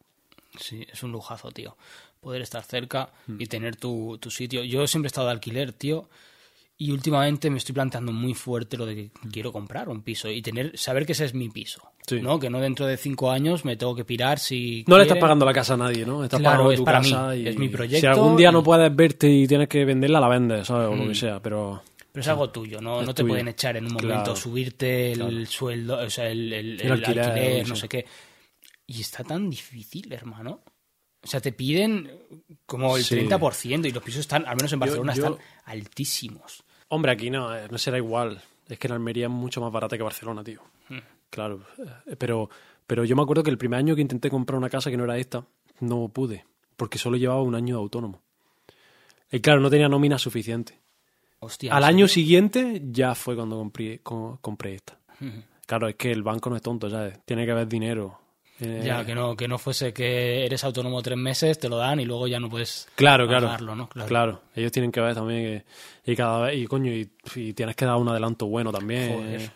Sí, 0.58 0.86
es 0.90 1.02
un 1.02 1.12
lujazo, 1.12 1.50
tío. 1.50 1.76
Poder 2.20 2.42
estar 2.42 2.62
cerca 2.62 3.10
Mm. 3.26 3.40
y 3.40 3.46
tener 3.46 3.76
tu, 3.76 4.18
tu 4.20 4.30
sitio. 4.30 4.64
Yo 4.64 4.86
siempre 4.86 5.06
he 5.06 5.08
estado 5.10 5.26
de 5.28 5.32
alquiler, 5.34 5.72
tío. 5.72 6.08
Y 6.78 6.90
últimamente 6.90 7.48
me 7.48 7.56
estoy 7.56 7.74
planteando 7.74 8.12
muy 8.12 8.34
fuerte 8.34 8.76
lo 8.76 8.84
de 8.84 8.94
que 8.94 9.10
quiero 9.32 9.50
comprar 9.50 9.88
un 9.88 10.02
piso 10.02 10.28
y 10.30 10.42
tener 10.42 10.76
saber 10.76 11.06
que 11.06 11.12
ese 11.12 11.24
es 11.24 11.32
mi 11.34 11.48
piso. 11.48 11.80
Mm. 11.82 12.08
Sí. 12.08 12.20
¿no? 12.20 12.38
Que 12.38 12.50
no 12.50 12.60
dentro 12.60 12.86
de 12.86 12.96
cinco 12.96 13.30
años 13.30 13.64
me 13.64 13.76
tengo 13.76 13.94
que 13.94 14.04
pirar 14.04 14.38
si. 14.38 14.84
No 14.86 14.96
le 14.96 15.04
estás 15.04 15.18
pagando 15.18 15.44
la 15.46 15.52
casa 15.54 15.74
a 15.74 15.76
nadie, 15.78 16.04
¿no? 16.04 16.22
Estás 16.24 16.38
Claro, 16.40 16.52
pagando 16.56 16.72
es 16.72 16.78
tu 16.78 16.84
para 16.84 16.98
casa 17.00 17.28
mí, 17.28 17.40
y 17.40 17.48
es 17.48 17.58
mi 17.58 17.68
proyecto 17.68 18.00
Si 18.00 18.06
algún 18.06 18.36
día 18.36 18.48
y- 18.48 18.50
Mm. 18.50 18.54
no 18.54 18.62
puedes 18.62 18.94
verte 18.94 19.28
y 19.28 19.46
tienes 19.46 19.68
que 19.68 19.84
venderla, 19.84 20.20
la 20.20 20.28
vendes, 20.28 20.66
¿sabes? 20.66 20.88
O 20.88 20.94
lo 20.96 21.08
que 21.08 21.14
sea, 21.14 21.40
pero... 21.40 21.82
Pero 22.12 22.22
es 22.22 22.28
algo 22.28 22.48
tuyo, 22.50 22.80
¿no? 22.80 23.02
No 23.02 23.12
te 23.14 23.22
tuyo. 23.22 23.32
pueden 23.32 23.48
echar 23.48 23.76
en 23.76 23.84
un 23.86 23.92
momento, 23.94 24.14
Claro. 24.24 24.36
subirte 24.36 25.12
el 25.12 25.18
Claro. 25.18 25.46
sueldo, 25.46 25.98
o 25.98 26.10
sea, 26.10 26.28
el, 26.30 26.52
el- 26.52 26.80
El 26.80 26.86
el 26.86 26.92
alquiler, 26.92 27.68
no 27.68 27.76
sé 27.76 27.88
qué. 27.88 28.06
Y 28.86 29.00
está 29.00 29.24
tan 29.24 29.50
difícil, 29.50 30.12
hermano. 30.12 30.60
O 31.22 31.26
sea, 31.26 31.40
te 31.40 31.52
piden 31.52 32.10
como 32.66 32.96
el 32.96 33.02
Sí. 33.02 33.16
30% 33.16 33.88
y 33.88 33.92
los 33.92 34.02
pisos 34.02 34.20
están, 34.20 34.46
al 34.46 34.56
menos 34.56 34.72
en 34.72 34.78
Barcelona, 34.78 35.14
yo- 35.14 35.24
están 35.26 35.38
altísimos. 35.64 36.62
Hombre, 36.88 37.12
aquí 37.12 37.30
no, 37.30 37.54
eh, 37.56 37.66
no 37.70 37.78
será 37.78 37.96
igual. 37.98 38.40
Es 38.68 38.78
que 38.78 38.86
en 38.86 38.92
Almería 38.92 39.26
es 39.26 39.30
mucho 39.32 39.60
más 39.60 39.72
barata 39.72 39.96
que 39.96 40.02
Barcelona, 40.04 40.44
tío. 40.44 40.60
Hmm. 40.88 40.98
Claro. 41.30 41.64
eh, 42.06 42.14
Pero, 42.16 42.48
pero 42.86 43.04
yo 43.04 43.16
me 43.16 43.22
acuerdo 43.22 43.42
que 43.42 43.50
el 43.50 43.58
primer 43.58 43.78
año 43.78 43.96
que 43.96 44.02
intenté 44.02 44.30
comprar 44.30 44.56
una 44.58 44.70
casa 44.70 44.90
que 44.90 44.96
no 44.96 45.04
era 45.04 45.18
esta, 45.18 45.44
no 45.80 46.08
pude. 46.08 46.44
Porque 46.76 46.98
solo 46.98 47.16
llevaba 47.16 47.42
un 47.42 47.54
año 47.56 47.76
de 47.76 47.80
autónomo. 47.82 48.22
Y 49.32 49.40
claro, 49.40 49.60
no 49.60 49.70
tenía 49.70 49.88
nómina 49.88 50.18
suficiente. 50.18 50.78
Hostia. 51.40 51.74
Al 51.74 51.82
¿en 51.82 51.88
año 51.88 52.08
siguiente 52.08 52.80
ya 52.90 53.14
fue 53.16 53.34
cuando 53.34 53.56
compré, 53.56 53.98
co- 54.00 54.38
compré 54.40 54.74
esta. 54.76 54.98
Claro, 55.66 55.88
es 55.88 55.96
que 55.96 56.12
el 56.12 56.22
banco 56.22 56.50
no 56.50 56.56
es 56.56 56.62
tonto, 56.62 56.88
¿sabes? 56.88 57.18
Tiene 57.24 57.44
que 57.44 57.50
haber 57.52 57.66
dinero. 57.66 58.20
Eh, 58.60 58.82
Ya, 58.84 59.04
que 59.04 59.14
no, 59.14 59.36
que 59.36 59.48
no 59.48 59.58
fuese 59.58 59.92
que 59.92 60.46
eres 60.46 60.64
autónomo 60.64 61.02
tres 61.02 61.18
meses, 61.18 61.58
te 61.58 61.68
lo 61.68 61.76
dan 61.76 62.00
y 62.00 62.04
luego 62.06 62.26
ya 62.26 62.40
no 62.40 62.48
puedes 62.48 62.88
Claro, 62.94 63.26
claro. 63.28 63.74
¿no? 63.74 63.88
Claro. 63.88 64.42
Ellos 64.54 64.72
tienen 64.72 64.90
que 64.92 65.00
ver 65.00 65.14
también 65.14 65.64
que. 66.04 66.10
Y 66.12 66.16
cada 66.16 66.46
vez. 66.46 66.56
Y 66.56 66.66
coño, 66.66 66.90
y, 66.92 67.10
y 67.34 67.52
tienes 67.52 67.76
que 67.76 67.84
dar 67.84 67.96
un 67.96 68.08
adelanto 68.08 68.46
bueno 68.46 68.72
también. 68.72 69.12
Joder. 69.14 69.50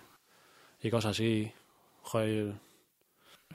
Y 0.82 0.90
cosas 0.90 1.12
así. 1.12 1.50
Joder. 2.02 2.54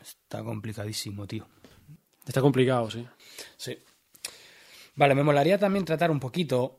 Está 0.02 0.44
complicadísimo, 0.44 1.26
tío. 1.28 1.48
Está 2.26 2.42
complicado, 2.42 2.90
sí. 2.90 3.06
Sí. 3.58 3.78
Vale, 4.96 5.14
me 5.14 5.24
molaría 5.24 5.58
también 5.60 5.86
tratar 5.86 6.10
un 6.10 6.20
poquito, 6.20 6.78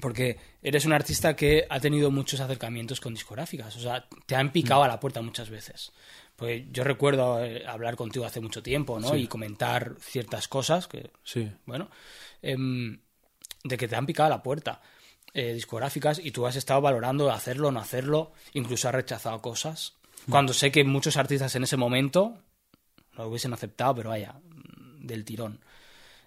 porque 0.00 0.38
eres 0.64 0.84
un 0.86 0.92
artista 0.92 1.36
que 1.36 1.64
ha 1.68 1.78
tenido 1.78 2.10
muchos 2.10 2.40
acercamientos 2.40 2.98
con 3.00 3.14
discográficas, 3.14 3.76
o 3.76 3.80
sea, 3.80 4.08
te 4.26 4.34
han 4.34 4.50
picado 4.50 4.80
Mm. 4.80 4.84
a 4.84 4.88
la 4.88 4.98
puerta 4.98 5.22
muchas 5.22 5.50
veces. 5.50 5.92
Pues 6.34 6.64
yo 6.72 6.82
recuerdo 6.82 7.44
eh, 7.44 7.64
hablar 7.64 7.94
contigo 7.94 8.24
hace 8.24 8.40
mucho 8.40 8.62
tiempo, 8.62 8.98
¿no? 8.98 9.10
Sí. 9.10 9.16
Y 9.18 9.26
comentar 9.28 9.94
ciertas 10.00 10.48
cosas 10.48 10.88
que, 10.88 11.10
Sí. 11.22 11.48
bueno, 11.66 11.88
em, 12.42 12.98
de 13.62 13.76
que 13.76 13.86
te 13.86 13.94
han 13.94 14.06
picado 14.06 14.26
a 14.26 14.30
la 14.36 14.42
puerta 14.42 14.80
eh, 15.36 15.52
discográficas 15.52 16.18
y 16.18 16.30
tú 16.30 16.46
has 16.46 16.54
estado 16.56 16.80
valorando 16.80 17.30
hacerlo 17.30 17.68
o 17.68 17.72
no 17.72 17.80
hacerlo, 17.80 18.32
incluso 18.52 18.88
has 18.88 18.94
rechazado 18.94 19.40
cosas. 19.42 19.94
Cuando 20.30 20.52
sé 20.54 20.70
que 20.70 20.84
muchos 20.84 21.16
artistas 21.16 21.54
en 21.56 21.64
ese 21.64 21.76
momento 21.76 22.38
lo 23.16 23.28
hubiesen 23.28 23.52
aceptado, 23.52 23.96
pero 23.96 24.10
vaya, 24.10 24.32
mm, 24.32 25.06
del 25.06 25.24
tirón. 25.24 25.60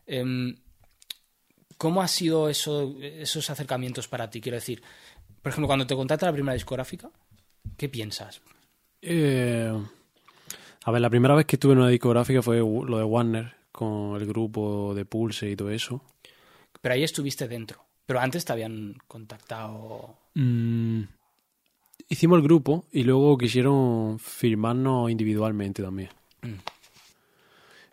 Em, 0.06 0.58
¿Cómo 1.78 2.02
ha 2.02 2.08
sido 2.08 2.50
eso, 2.50 2.96
esos 3.02 3.50
acercamientos 3.50 4.08
para 4.08 4.30
ti? 4.30 4.42
Quiero 4.42 4.56
decir, 4.56 4.82
por 5.42 5.52
ejemplo, 5.52 5.68
cuando 5.68 5.86
te 5.88 5.96
contacta 5.96 6.26
la 6.26 6.34
primera 6.34 6.54
discográfica, 6.54 7.10
¿qué 7.78 7.88
piensas? 7.88 8.42
Eh, 9.02 9.72
a 10.84 10.92
ver, 10.92 11.02
la 11.02 11.10
primera 11.10 11.36
vez 11.36 11.46
que 11.46 11.56
estuve 11.56 11.74
en 11.74 11.80
una 11.80 11.90
discográfica 11.90 12.42
fue 12.42 12.58
lo 12.58 12.98
de 12.98 13.04
Warner, 13.04 13.56
con 13.72 14.16
el 14.16 14.26
grupo 14.26 14.94
de 14.96 15.06
Pulse 15.06 15.52
y 15.52 15.56
todo 15.56 15.70
eso. 15.70 16.02
Pero 16.82 16.96
ahí 16.96 17.04
estuviste 17.04 17.48
dentro. 17.48 17.86
Pero 18.06 18.20
antes 18.20 18.46
te 18.46 18.54
habían 18.54 18.96
contactado. 19.08 20.18
Mm, 20.34 21.04
hicimos 22.08 22.38
el 22.38 22.44
grupo 22.44 22.86
y 22.92 23.04
luego 23.04 23.38
quisieron 23.38 24.18
firmarnos 24.18 25.12
individualmente 25.12 25.84
también. 25.84 26.10
Mm. 26.42 26.54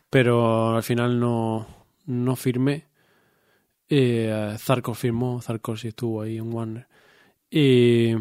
Pero 0.09 0.77
al 0.77 0.82
final 0.82 1.19
no, 1.19 1.66
no 2.06 2.36
firmé. 2.36 2.85
Eh, 3.97 4.57
Zarkor 4.59 4.97
firmó, 4.97 5.41
Zarkor 5.41 5.79
sí 5.79 5.89
estuvo 5.89 6.23
ahí 6.23 6.39
en 6.39 6.53
Warner. 6.53 6.87
Y, 7.51 8.12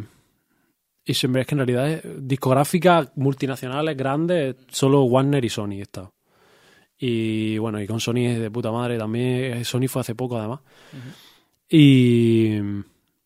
y 1.06 1.14
siempre 1.16 1.42
es 1.42 1.48
que 1.48 1.56
en 1.56 1.60
realidad 1.60 1.90
es- 1.92 2.04
discográficas 2.28 3.12
multinacionales 3.16 3.98
grandes, 3.98 4.56
solo 4.70 5.04
Warner 5.06 5.44
y 5.44 5.50
Sony 5.50 5.82
estado. 5.82 6.14
Y 6.98 7.58
bueno, 7.58 7.82
y 7.82 7.88
con 7.88 8.00
Sony 8.00 8.28
es 8.28 8.40
de 8.40 8.52
puta 8.52 8.72
madre 8.72 8.98
también. 9.00 9.58
eh, 9.58 9.66
Sony 9.66 9.88
fue 9.88 10.02
hace 10.02 10.14
poco 10.16 10.38
además. 10.38 10.60
Y 11.70 12.60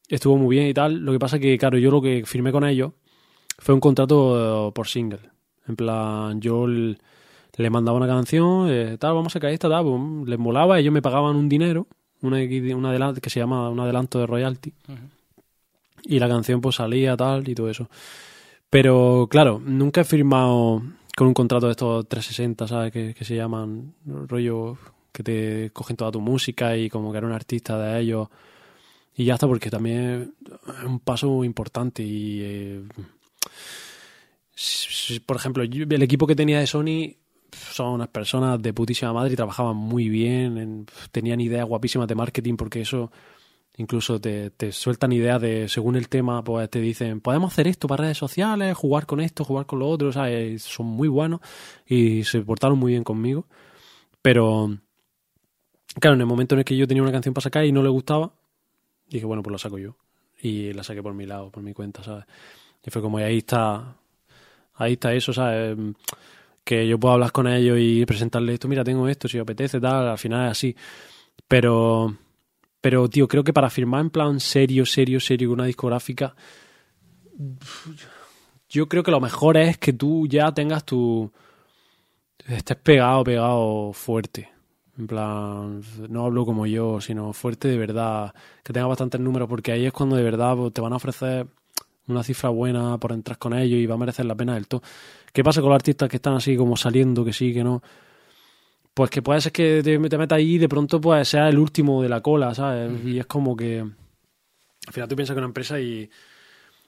estuvo 0.08 0.38
muy 0.38 0.56
bien 0.56 0.68
y 0.70 0.74
tal. 0.74 0.96
Lo 1.00 1.12
que 1.12 1.20
pasa 1.20 1.40
que, 1.40 1.58
claro, 1.58 1.78
yo 1.78 1.92
lo 1.92 2.02
que 2.02 2.24
firmé 2.26 2.52
con 2.52 2.64
ellos 2.66 2.94
fue 3.60 3.76
un 3.76 3.82
contrato 3.82 4.70
eh, 4.70 4.72
por 4.72 4.88
single. 4.88 5.20
En 5.68 5.76
plan, 5.76 6.40
yo 6.40 6.66
le 6.66 7.70
mandaba 7.70 7.98
una 7.98 8.08
canción, 8.08 8.68
eh, 8.70 8.98
tal, 8.98 9.16
vamos 9.16 9.34
a 9.34 9.36
sacar 9.36 9.52
esta, 9.52 9.68
tal, 9.68 9.84
pues, 9.84 10.30
les 10.30 10.40
molaba, 10.40 10.80
ellos 10.80 10.94
me 10.94 11.02
pagaban 11.02 11.36
un 11.36 11.50
dinero, 11.50 11.88
una, 12.28 12.38
un 12.78 12.86
adelanto, 12.86 13.22
que 13.22 13.30
se 13.30 13.40
llama 13.40 13.70
un 13.70 13.80
adelanto 13.80 14.20
de 14.20 14.28
royalty. 14.28 14.74
Y 16.04 16.20
la 16.20 16.28
canción 16.30 16.62
pues 16.62 16.76
salía, 16.76 17.18
tal, 17.18 17.48
y 17.50 17.56
todo 17.56 17.70
eso. 17.70 17.90
Pero, 18.70 19.28
claro, 19.30 19.62
nunca 19.66 20.02
he 20.02 20.04
firmado 20.06 20.82
con 21.16 21.28
un 21.28 21.34
contrato 21.34 21.66
de 21.66 21.72
estos 21.72 22.08
360, 22.08 22.68
¿sabes? 22.68 22.92
Que, 22.92 23.14
que 23.14 23.26
se 23.26 23.36
llaman 23.36 23.94
rollo 24.28 24.78
que 25.12 25.24
te 25.24 25.72
cogen 25.74 25.96
toda 25.98 26.12
tu 26.12 26.22
música 26.22 26.78
y 26.78 26.90
como 26.90 27.12
que 27.12 27.18
eres 27.18 27.28
un 27.28 27.34
artista 27.34 27.78
de 27.80 28.00
ellos. 28.02 28.28
Y 29.16 29.26
ya 29.26 29.34
está, 29.34 29.48
porque 29.48 29.72
también 29.72 30.34
es 30.80 30.84
un 30.86 31.00
paso 31.00 31.44
importante 31.44 32.04
y... 32.04 32.40
eh, 32.44 32.82
por 35.26 35.38
ejemplo, 35.38 35.64
yo- 35.64 35.86
el 35.90 36.04
equipo 36.04 36.28
que 36.28 36.36
tenía 36.36 36.60
de 36.60 36.68
Sony 36.68 37.16
son 37.54 37.94
unas 37.94 38.10
personas 38.10 38.62
de 38.62 38.74
putísima 38.74 39.14
madre 39.14 39.34
y 39.34 39.36
trabajaban 39.36 39.76
muy 39.78 40.10
bien, 40.10 40.58
en- 40.58 40.86
tenían 41.12 41.40
ideas 41.42 41.66
guapísimas 41.68 42.08
de 42.08 42.16
marketing 42.16 42.56
porque 42.58 42.82
eso 42.82 43.12
Incluso 43.80 44.20
te, 44.20 44.50
te 44.50 44.72
sueltan 44.72 45.12
ideas 45.12 45.40
de, 45.40 45.70
según 45.70 45.96
el 45.98 46.10
tema, 46.10 46.44
pues 46.44 46.68
te 46.70 46.82
dicen, 46.82 47.22
podemos 47.22 47.54
hacer 47.54 47.68
esto 47.68 47.88
para 47.88 48.04
redes 48.06 48.18
sociales, 48.18 48.76
jugar 48.76 49.06
con 49.06 49.20
esto, 49.20 49.44
jugar 49.44 49.68
con 49.68 49.80
lo 49.80 49.88
otro, 49.88 50.12
¿sabes? 50.12 50.64
Son 50.64 50.88
muy 50.88 51.08
buenos 51.08 51.42
y 51.86 52.24
se 52.24 52.42
portaron 52.42 52.80
muy 52.80 52.94
bien 52.94 53.04
conmigo. 53.04 53.46
Pero, 54.22 54.70
claro, 56.00 56.16
en 56.16 56.22
el 56.22 56.28
momento 56.28 56.56
en 56.56 56.60
el 56.60 56.66
que 56.66 56.78
yo 56.78 56.88
tenía 56.88 57.04
una 57.04 57.12
canción 57.12 57.34
para 57.34 57.44
sacar 57.44 57.66
y 57.66 57.72
no 57.72 57.84
le 57.84 57.90
gustaba, 57.90 58.34
dije, 59.10 59.26
bueno, 59.26 59.44
pues 59.44 59.54
la 59.54 59.58
saco 59.60 59.78
yo. 59.78 59.98
Y 60.42 60.74
la 60.74 60.84
saqué 60.84 61.04
por 61.04 61.14
mi 61.14 61.26
lado, 61.28 61.52
por 61.52 61.64
mi 61.64 61.74
cuenta, 61.74 62.04
¿sabes? 62.04 62.26
Y 62.86 62.92
fue 62.92 63.02
como, 63.02 63.18
ahí 63.20 63.40
está, 63.40 63.98
ahí 64.76 64.94
está 64.94 65.14
eso, 65.14 65.34
¿sabes? 65.34 65.78
Que 66.68 66.86
yo 66.86 67.00
puedo 67.00 67.14
hablar 67.14 67.32
con 67.32 67.48
ellos 67.48 67.78
y 67.80 68.06
presentarles 68.06 68.56
esto, 68.56 68.68
mira, 68.68 68.84
tengo 68.84 69.08
esto, 69.08 69.30
si 69.30 69.40
apetece, 69.40 69.80
tal, 69.80 70.06
al 70.06 70.18
final 70.18 70.48
es 70.48 70.52
así. 70.52 70.76
Pero, 71.48 72.14
pero, 72.82 73.08
tío, 73.08 73.26
creo 73.26 73.42
que 73.42 73.54
para 73.54 73.70
firmar 73.70 74.02
en 74.02 74.10
plan 74.10 74.42
serio, 74.42 74.86
serio, 74.86 75.22
serio 75.22 75.54
una 75.54 75.64
discográfica, 75.64 76.36
yo 78.68 78.90
creo 78.90 79.02
que 79.02 79.12
lo 79.12 79.22
mejor 79.22 79.56
es 79.56 79.78
que 79.78 79.94
tú 79.94 80.28
ya 80.28 80.52
tengas 80.54 80.84
tu... 80.84 81.32
estés 82.46 82.76
pegado, 82.76 83.24
pegado 83.24 83.94
fuerte. 83.94 84.50
En 84.98 85.08
plan, 85.08 85.82
no 86.10 86.26
hablo 86.26 86.46
como 86.46 86.66
yo, 86.66 87.00
sino 87.00 87.32
fuerte 87.32 87.70
de 87.70 87.78
verdad, 87.78 88.36
que 88.62 88.74
tenga 88.74 88.88
bastantes 88.88 89.22
números, 89.22 89.48
porque 89.48 89.72
ahí 89.72 89.86
es 89.86 89.94
cuando 89.94 90.18
de 90.18 90.24
verdad 90.24 90.58
pues, 90.58 90.74
te 90.74 90.82
van 90.82 90.92
a 90.92 90.98
ofrecer 90.98 91.48
una 92.08 92.24
cifra 92.24 92.50
buena 92.50 92.98
por 92.98 93.14
entrar 93.14 93.38
con 93.38 93.54
ellos 93.54 93.80
y 93.80 93.86
va 93.86 93.96
a 93.96 94.00
merecer 94.00 94.26
la 94.26 94.36
pena 94.36 94.56
del 94.56 94.68
todo. 94.68 94.82
¿Qué 95.38 95.44
pasa 95.44 95.62
con 95.62 95.70
los 95.70 95.76
artistas 95.76 96.10
que 96.10 96.16
están 96.16 96.34
así 96.34 96.58
como 96.58 96.76
saliendo, 96.76 97.24
que 97.24 97.32
sí, 97.32 97.54
que 97.54 97.64
no? 97.64 97.84
Pues 98.92 99.12
que 99.12 99.22
puede 99.22 99.40
ser 99.40 99.52
que 99.52 99.84
te, 99.84 100.00
te 100.00 100.18
metas 100.18 100.36
ahí 100.36 100.56
y 100.56 100.58
de 100.58 100.68
pronto 100.68 101.00
pues 101.00 101.28
sea 101.28 101.48
el 101.48 101.60
último 101.60 102.02
de 102.02 102.10
la 102.10 102.22
cola, 102.22 102.56
¿sabes? 102.56 102.92
Y 103.06 103.20
es 103.20 103.28
como 103.28 103.56
que 103.56 103.82
al 103.82 104.94
final 104.94 105.08
tú 105.08 105.16
piensas 105.16 105.36
que 105.36 105.38
una 105.38 105.46
empresa 105.46 105.80
y, 105.80 106.10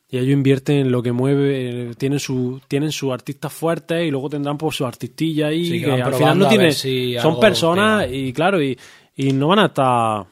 y 0.09 0.17
ellos 0.17 0.33
invierten 0.33 0.77
en 0.77 0.91
lo 0.91 1.03
que 1.03 1.11
mueve, 1.11 1.91
eh, 1.91 1.95
tienen 1.95 2.19
su 2.19 2.59
tienen 2.67 2.91
sus 2.91 3.13
artistas 3.13 3.53
fuertes 3.53 4.07
y 4.07 4.09
luego 4.09 4.31
tendrán 4.31 4.57
pues 4.57 4.77
su 4.77 4.83
artistilla 4.83 5.49
ahí 5.49 5.65
Sí, 5.65 5.81
que 5.83 5.91
al 5.91 6.15
final 6.15 6.39
no 6.39 6.47
a 6.47 6.49
tiene 6.49 6.63
ver 6.63 6.73
si 6.73 7.19
son 7.19 7.39
personas 7.39 8.07
y 8.11 8.33
claro 8.33 8.59
y, 8.63 8.75
y 9.15 9.31
no 9.31 9.49
van 9.49 9.59
a 9.59 9.65
estar 9.67 10.25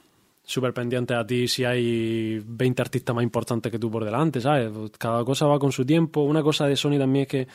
súper 0.43 0.73
pendientes 0.73 1.15
a 1.15 1.23
ti 1.23 1.47
si 1.47 1.65
hay 1.65 2.41
20 2.43 2.81
artistas 2.81 3.15
más 3.15 3.23
importantes 3.23 3.71
que 3.71 3.77
tú 3.77 3.91
por 3.91 4.03
delante, 4.03 4.41
¿sabes? 4.41 4.71
Cada 4.97 5.23
cosa 5.23 5.45
va 5.45 5.59
con 5.59 5.71
su 5.71 5.85
tiempo. 5.85 6.21
Una 6.21 6.41
cosa 6.41 6.65
de 6.65 6.75
Sony 6.75 6.97
también 6.97 7.23
es 7.23 7.27
que 7.27 7.47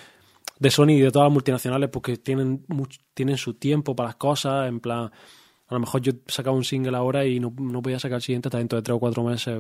de 0.62 0.70
Sony 0.70 0.90
y 0.90 1.00
de 1.00 1.10
todas 1.10 1.26
las 1.26 1.32
multinacionales 1.32 1.90
porque 1.90 2.16
tienen 2.16 2.64
much- 2.68 3.00
tienen 3.14 3.36
su 3.36 3.54
tiempo 3.54 3.96
para 3.96 4.10
las 4.10 4.16
cosas, 4.16 4.68
en 4.68 4.78
plan 4.80 5.10
a 5.68 5.74
lo 5.74 5.80
mejor 5.80 6.00
yo 6.02 6.12
sacaba 6.26 6.56
un 6.56 6.64
single 6.64 6.96
ahora 6.96 7.24
y 7.24 7.40
no, 7.40 7.52
no 7.58 7.82
podía 7.82 7.98
sacar 7.98 8.16
el 8.16 8.22
siguiente 8.22 8.48
hasta 8.48 8.58
dentro 8.58 8.76
de 8.76 8.82
tres 8.82 8.94
o 8.94 9.00
cuatro 9.00 9.24
meses 9.24 9.58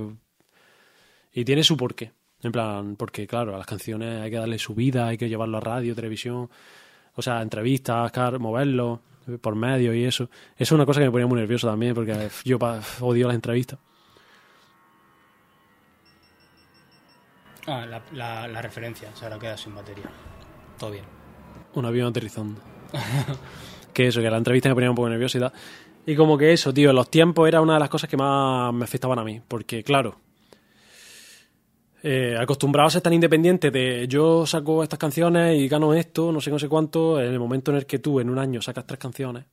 y 1.32 1.44
tiene 1.44 1.64
su 1.64 1.76
porqué. 1.76 2.12
En 2.42 2.52
plan, 2.52 2.96
porque 2.96 3.26
claro, 3.26 3.54
a 3.54 3.58
las 3.58 3.66
canciones 3.66 4.20
hay 4.20 4.30
que 4.30 4.36
darle 4.36 4.58
su 4.58 4.74
vida, 4.74 5.06
hay 5.06 5.16
que 5.16 5.28
llevarlo 5.28 5.58
a 5.58 5.60
radio, 5.60 5.94
televisión, 5.94 6.50
o 7.14 7.22
sea, 7.22 7.40
entrevistas, 7.40 8.12
moverlo 8.40 9.00
eh, 9.28 9.38
por 9.38 9.54
medio 9.54 9.94
y 9.94 10.04
eso. 10.04 10.24
Eso 10.24 10.30
es 10.56 10.72
una 10.72 10.84
cosa 10.84 11.00
que 11.00 11.06
me 11.06 11.12
ponía 11.12 11.26
muy 11.26 11.38
nervioso 11.38 11.68
también, 11.68 11.94
porque 11.94 12.12
eh, 12.12 12.30
yo 12.44 12.58
odio 13.00 13.26
las 13.28 13.34
entrevistas. 13.36 13.78
Ah, 17.66 17.86
la, 17.86 18.02
la, 18.12 18.48
la 18.48 18.60
referencia, 18.60 19.14
se 19.14 19.24
ahora 19.24 19.38
queda 19.38 19.56
sin 19.56 19.74
batería. 19.74 20.10
Todo 20.82 20.90
bien. 20.90 21.04
Un 21.74 21.84
avión 21.84 22.08
aterrizando. 22.08 22.60
que 23.94 24.08
eso, 24.08 24.20
que 24.20 24.28
la 24.28 24.36
entrevista 24.36 24.68
me 24.68 24.74
ponía 24.74 24.90
un 24.90 24.96
poco 24.96 25.08
nervioso 25.08 25.38
y 26.04 26.16
como 26.16 26.36
que 26.36 26.52
eso, 26.52 26.74
tío, 26.74 26.92
los 26.92 27.08
tiempos 27.08 27.46
era 27.46 27.60
una 27.60 27.74
de 27.74 27.78
las 27.78 27.88
cosas 27.88 28.10
que 28.10 28.16
más 28.16 28.74
me 28.74 28.82
afectaban 28.82 29.16
a 29.20 29.22
mí. 29.22 29.40
Porque, 29.46 29.84
claro, 29.84 30.16
eh, 32.02 32.36
acostumbrado 32.36 32.88
a 32.88 32.90
ser 32.90 33.00
tan 33.00 33.12
independiente 33.12 33.70
de 33.70 34.08
yo 34.08 34.44
saco 34.44 34.82
estas 34.82 34.98
canciones 34.98 35.56
y 35.56 35.68
gano 35.68 35.94
esto, 35.94 36.32
no 36.32 36.40
sé, 36.40 36.50
no 36.50 36.58
sé 36.58 36.68
cuánto, 36.68 37.20
en 37.20 37.32
el 37.32 37.38
momento 37.38 37.70
en 37.70 37.76
el 37.76 37.86
que 37.86 38.00
tú 38.00 38.18
en 38.18 38.28
un 38.28 38.40
año 38.40 38.60
sacas 38.60 38.84
tres 38.84 38.98
canciones, 38.98 39.44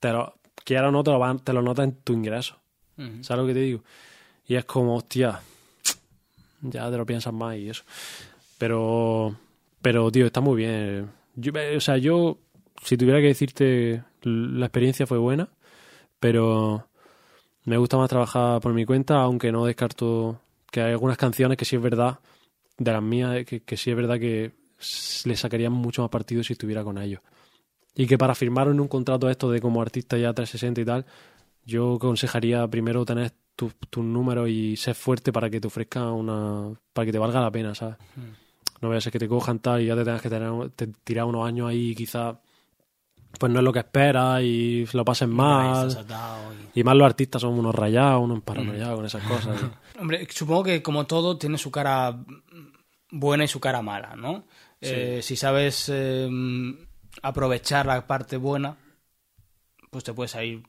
te 0.00 0.10
lo, 0.10 0.34
quiera 0.64 0.88
o 0.88 0.90
no, 0.90 1.04
te 1.04 1.12
lo, 1.12 1.20
van- 1.20 1.38
te 1.38 1.52
lo 1.52 1.62
notas 1.62 1.84
en 1.84 1.92
tu 2.02 2.14
ingreso. 2.14 2.56
Ujú. 2.98 3.22
¿Sabes 3.22 3.42
lo 3.42 3.46
que 3.46 3.54
te 3.54 3.60
digo? 3.60 3.84
Y 4.48 4.56
es 4.56 4.64
como, 4.64 4.96
hostia, 4.96 5.40
ya 6.62 6.90
te 6.90 6.96
lo 6.96 7.06
piensas 7.06 7.32
más 7.32 7.56
y 7.56 7.70
eso. 7.70 7.84
Pero, 8.58 9.36
pero 9.82 10.10
tío, 10.10 10.26
está 10.26 10.40
muy 10.40 10.56
bien. 10.56 11.10
Yo, 11.34 11.52
eh, 11.54 11.76
o 11.76 11.80
sea, 11.80 11.96
yo, 11.96 12.38
si 12.82 12.96
tuviera 12.96 13.20
que 13.20 13.28
decirte, 13.28 14.02
la 14.22 14.66
experiencia 14.66 15.06
fue 15.06 15.18
buena, 15.18 15.48
pero 16.18 16.88
me 17.64 17.76
gusta 17.76 17.96
más 17.96 18.08
trabajar 18.08 18.60
por 18.60 18.74
mi 18.74 18.84
cuenta, 18.84 19.20
aunque 19.22 19.52
no 19.52 19.64
descarto 19.64 20.40
que 20.70 20.80
hay 20.82 20.92
algunas 20.92 21.16
canciones 21.16 21.56
que 21.56 21.64
sí 21.64 21.76
es 21.76 21.82
verdad, 21.82 22.20
de 22.78 22.92
las 22.92 23.02
mías, 23.02 23.44
que, 23.44 23.60
que 23.60 23.76
sí 23.76 23.90
es 23.90 23.96
verdad 23.96 24.18
que 24.18 24.52
le 25.24 25.36
sacarían 25.36 25.72
mucho 25.72 26.02
más 26.02 26.10
partido 26.10 26.42
si 26.42 26.54
estuviera 26.54 26.84
con 26.84 26.98
ellos. 26.98 27.20
Y 27.94 28.06
que 28.06 28.18
para 28.18 28.34
firmar 28.34 28.68
un 28.68 28.88
contrato 28.88 29.28
esto 29.28 29.50
de 29.50 29.60
como 29.60 29.82
artista 29.82 30.16
ya 30.16 30.32
360 30.32 30.80
y 30.80 30.84
tal, 30.84 31.06
yo 31.64 31.94
aconsejaría 31.96 32.66
primero 32.68 33.04
tener 33.04 33.32
tus 33.56 33.74
tus 33.90 34.04
números 34.04 34.48
y 34.48 34.76
ser 34.76 34.94
fuerte 34.94 35.32
para 35.32 35.50
que 35.50 35.60
te 35.60 35.66
ofrezca 35.66 36.10
una. 36.10 36.72
para 36.92 37.06
que 37.06 37.12
te 37.12 37.18
valga 37.18 37.40
la 37.40 37.50
pena, 37.50 37.74
¿sabes? 37.74 37.96
No 38.80 38.88
vaya 38.88 38.98
a 38.98 39.00
ser 39.00 39.12
que 39.12 39.18
te 39.18 39.28
cojan 39.28 39.58
tal 39.58 39.80
y 39.82 39.86
ya 39.86 39.94
te 39.96 40.04
tengas 40.04 40.22
que 40.22 40.30
tener, 40.30 40.70
te- 40.70 40.86
tirar 41.04 41.24
unos 41.26 41.46
años 41.46 41.68
ahí 41.68 41.90
y 41.90 41.94
quizás 41.94 42.36
pues 43.38 43.52
no 43.52 43.58
es 43.60 43.64
lo 43.64 43.72
que 43.72 43.78
esperas 43.80 44.42
y 44.42 44.86
lo 44.92 45.04
pases 45.04 45.28
Ahí 45.28 45.34
mal. 45.34 45.88
y- 46.74 46.80
Y 46.80 46.84
más 46.84 46.96
los 46.96 47.06
artistas 47.06 47.42
son 47.42 47.58
unos 47.58 47.74
rayados, 47.74 48.22
unos 48.22 48.42
paranoiados 48.42 48.96
con 48.96 49.04
esas 49.06 49.22
cosas. 49.24 49.56
Hombre, 50.00 50.26
supongo 50.30 50.64
que 50.64 50.82
como 50.82 51.06
todo 51.06 51.36
tiene 51.38 51.58
su 51.58 51.70
cara 51.70 52.16
buena 53.10 53.44
y 53.44 53.48
su 53.48 53.60
cara 53.60 53.82
mala, 53.82 54.14
¿no? 54.16 54.44
Eh, 54.80 55.20
si 55.22 55.36
sabes 55.36 55.90
eh, 55.92 56.28
aprovechar 57.22 57.86
la 57.86 58.06
parte 58.06 58.36
buena, 58.36 58.76
pues 59.90 60.04
te 60.04 60.12
puede 60.14 60.28
salir 60.28 60.62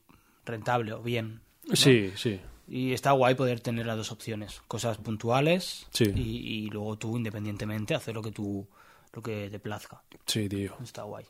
rentable 0.44 0.92
o 0.92 1.02
bien. 1.02 1.40
¿no? 1.68 1.76
Sí, 1.76 2.12
sí. 2.16 2.40
Y 2.74 2.94
está 2.94 3.12
guay 3.12 3.34
poder 3.34 3.60
tener 3.60 3.84
las 3.84 3.98
dos 3.98 4.12
opciones, 4.12 4.62
cosas 4.66 4.96
puntuales 4.96 5.86
Sí. 5.90 6.04
y, 6.16 6.20
y 6.64 6.66
luego 6.70 6.96
tú 6.96 7.18
independientemente 7.18 7.94
hacer 7.94 8.14
lo 8.14 8.22
que 8.22 8.30
tú 8.32 8.66
lo 9.12 9.20
que 9.22 9.50
te 9.50 9.58
plazca. 9.58 10.02
Sí, 10.24 10.48
tío. 10.48 10.74
Está 10.82 11.02
guay. 11.02 11.26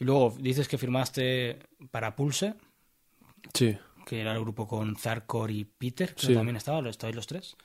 Y 0.00 0.04
luego 0.04 0.34
dices 0.40 0.66
que 0.66 0.76
firmaste 0.76 1.60
para 1.92 2.16
Pulse, 2.16 2.54
Sí. 3.54 3.78
que 4.04 4.20
era 4.20 4.32
el 4.32 4.40
grupo 4.40 4.66
con 4.66 4.96
Zarkor 4.96 5.52
y 5.52 5.64
Peter, 5.64 6.16
que 6.16 6.26
Sí. 6.26 6.34
también 6.34 6.56
estaba, 6.56 6.86
estáis 6.88 7.14
los 7.14 7.28
tres. 7.28 7.56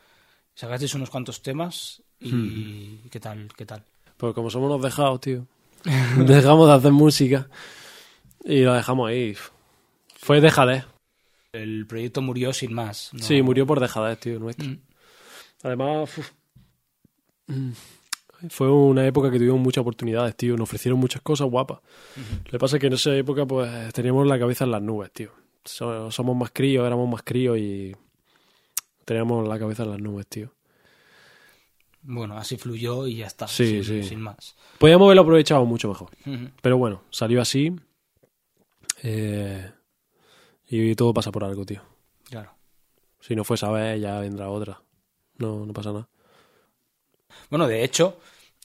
Sacasteis 0.53 0.93
unos 0.93 1.09
cuantos 1.09 1.41
temas 1.41 2.03
y 2.19 2.31
Hmm. 2.31 3.09
¿qué 3.09 3.19
tal? 3.19 3.47
¿Qué 3.57 3.65
tal? 3.65 3.83
Pues 4.17 4.35
como 4.35 4.51
somos 4.51 4.69
unos 4.69 4.83
dejados, 4.83 5.19
tío. 5.21 5.47
Dejamos 6.17 6.67
de 6.67 6.73
hacer 6.75 6.91
música 6.91 7.49
y 8.45 8.61
lo 8.61 8.73
dejamos 8.75 9.09
ahí. 9.09 9.35
Fue 10.17 10.39
dejadez. 10.39 10.85
El 11.53 11.85
proyecto 11.85 12.21
murió 12.21 12.53
sin 12.53 12.73
más. 12.73 13.09
¿no? 13.13 13.19
Sí, 13.19 13.41
murió 13.41 13.65
por 13.65 13.79
dejadez, 13.79 14.19
tío, 14.19 14.39
nuestro. 14.39 14.67
Mm. 14.69 14.79
Además, 15.63 16.17
uf, 16.17 16.31
mm, 17.47 17.71
fue 18.49 18.71
una 18.71 19.05
época 19.05 19.29
que 19.29 19.37
tuvimos 19.37 19.59
muchas 19.59 19.81
oportunidades, 19.81 20.35
tío. 20.35 20.53
Nos 20.55 20.63
ofrecieron 20.69 20.99
muchas 20.99 21.21
cosas 21.21 21.47
guapas. 21.49 21.79
Lo 22.45 22.51
que 22.51 22.57
pasa 22.59 22.77
es 22.77 22.79
que 22.81 22.87
en 22.87 22.93
esa 22.93 23.15
época, 23.15 23.45
pues, 23.45 23.93
teníamos 23.93 24.25
la 24.27 24.39
cabeza 24.39 24.63
en 24.63 24.71
las 24.71 24.81
nubes, 24.81 25.11
tío. 25.11 25.31
So- 25.65 26.09
somos 26.09 26.35
más 26.35 26.51
críos, 26.51 26.87
éramos 26.87 27.07
más 27.09 27.21
críos 27.21 27.57
y 27.59 27.95
teníamos 29.05 29.47
la 29.47 29.59
cabeza 29.59 29.83
en 29.83 29.91
las 29.91 29.99
nubes, 29.99 30.27
tío. 30.27 30.53
Bueno, 32.03 32.35
así 32.37 32.57
fluyó 32.57 33.05
y 33.05 33.17
ya 33.17 33.27
está. 33.27 33.47
Sí, 33.47 33.83
sin, 33.83 33.83
sí. 33.83 34.03
sin 34.03 34.21
más. 34.21 34.55
Podíamos 34.79 35.05
haberlo 35.05 35.21
aprovechado 35.21 35.65
mucho 35.65 35.89
mejor. 35.89 36.09
Pero 36.61 36.77
bueno, 36.77 37.03
salió 37.11 37.41
así. 37.41 37.75
eh, 39.03 39.69
y 40.71 40.95
todo 40.95 41.13
pasa 41.13 41.31
por 41.31 41.43
algo, 41.43 41.65
tío. 41.65 41.81
Claro. 42.29 42.53
Si 43.19 43.35
no 43.35 43.43
fue 43.43 43.55
esa 43.55 43.69
vez, 43.71 44.01
ya 44.01 44.19
vendrá 44.19 44.49
otra. 44.49 44.81
No, 45.37 45.65
no 45.65 45.73
pasa 45.73 45.91
nada. 45.91 46.07
Bueno, 47.49 47.67
de 47.67 47.83
hecho, 47.83 48.17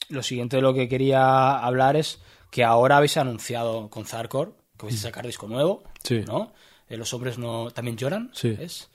lo 0.09 0.23
siguiente 0.23 0.57
de 0.57 0.63
lo 0.63 0.73
que 0.75 0.89
quería 0.89 1.59
hablar 1.59 1.97
es 1.97 2.21
que 2.51 2.65
ahora 2.65 2.99
habéis 2.99 3.17
anunciado 3.17 3.89
con 3.91 4.05
Zarkor 4.07 4.57
que 4.79 4.87
vais 4.87 4.99
a 4.99 5.03
sacar 5.09 5.27
disco 5.27 5.49
nuevo, 5.49 5.83
Mm. 5.85 5.91
Sí. 6.05 6.25
¿no? 6.27 6.53
Eh, 6.89 6.97
Los 6.97 7.13
hombres 7.15 7.37
no 7.39 7.71
también 7.73 7.97
lloran, 7.97 8.31
Sí. 8.33 8.57
¿es? 8.61 8.89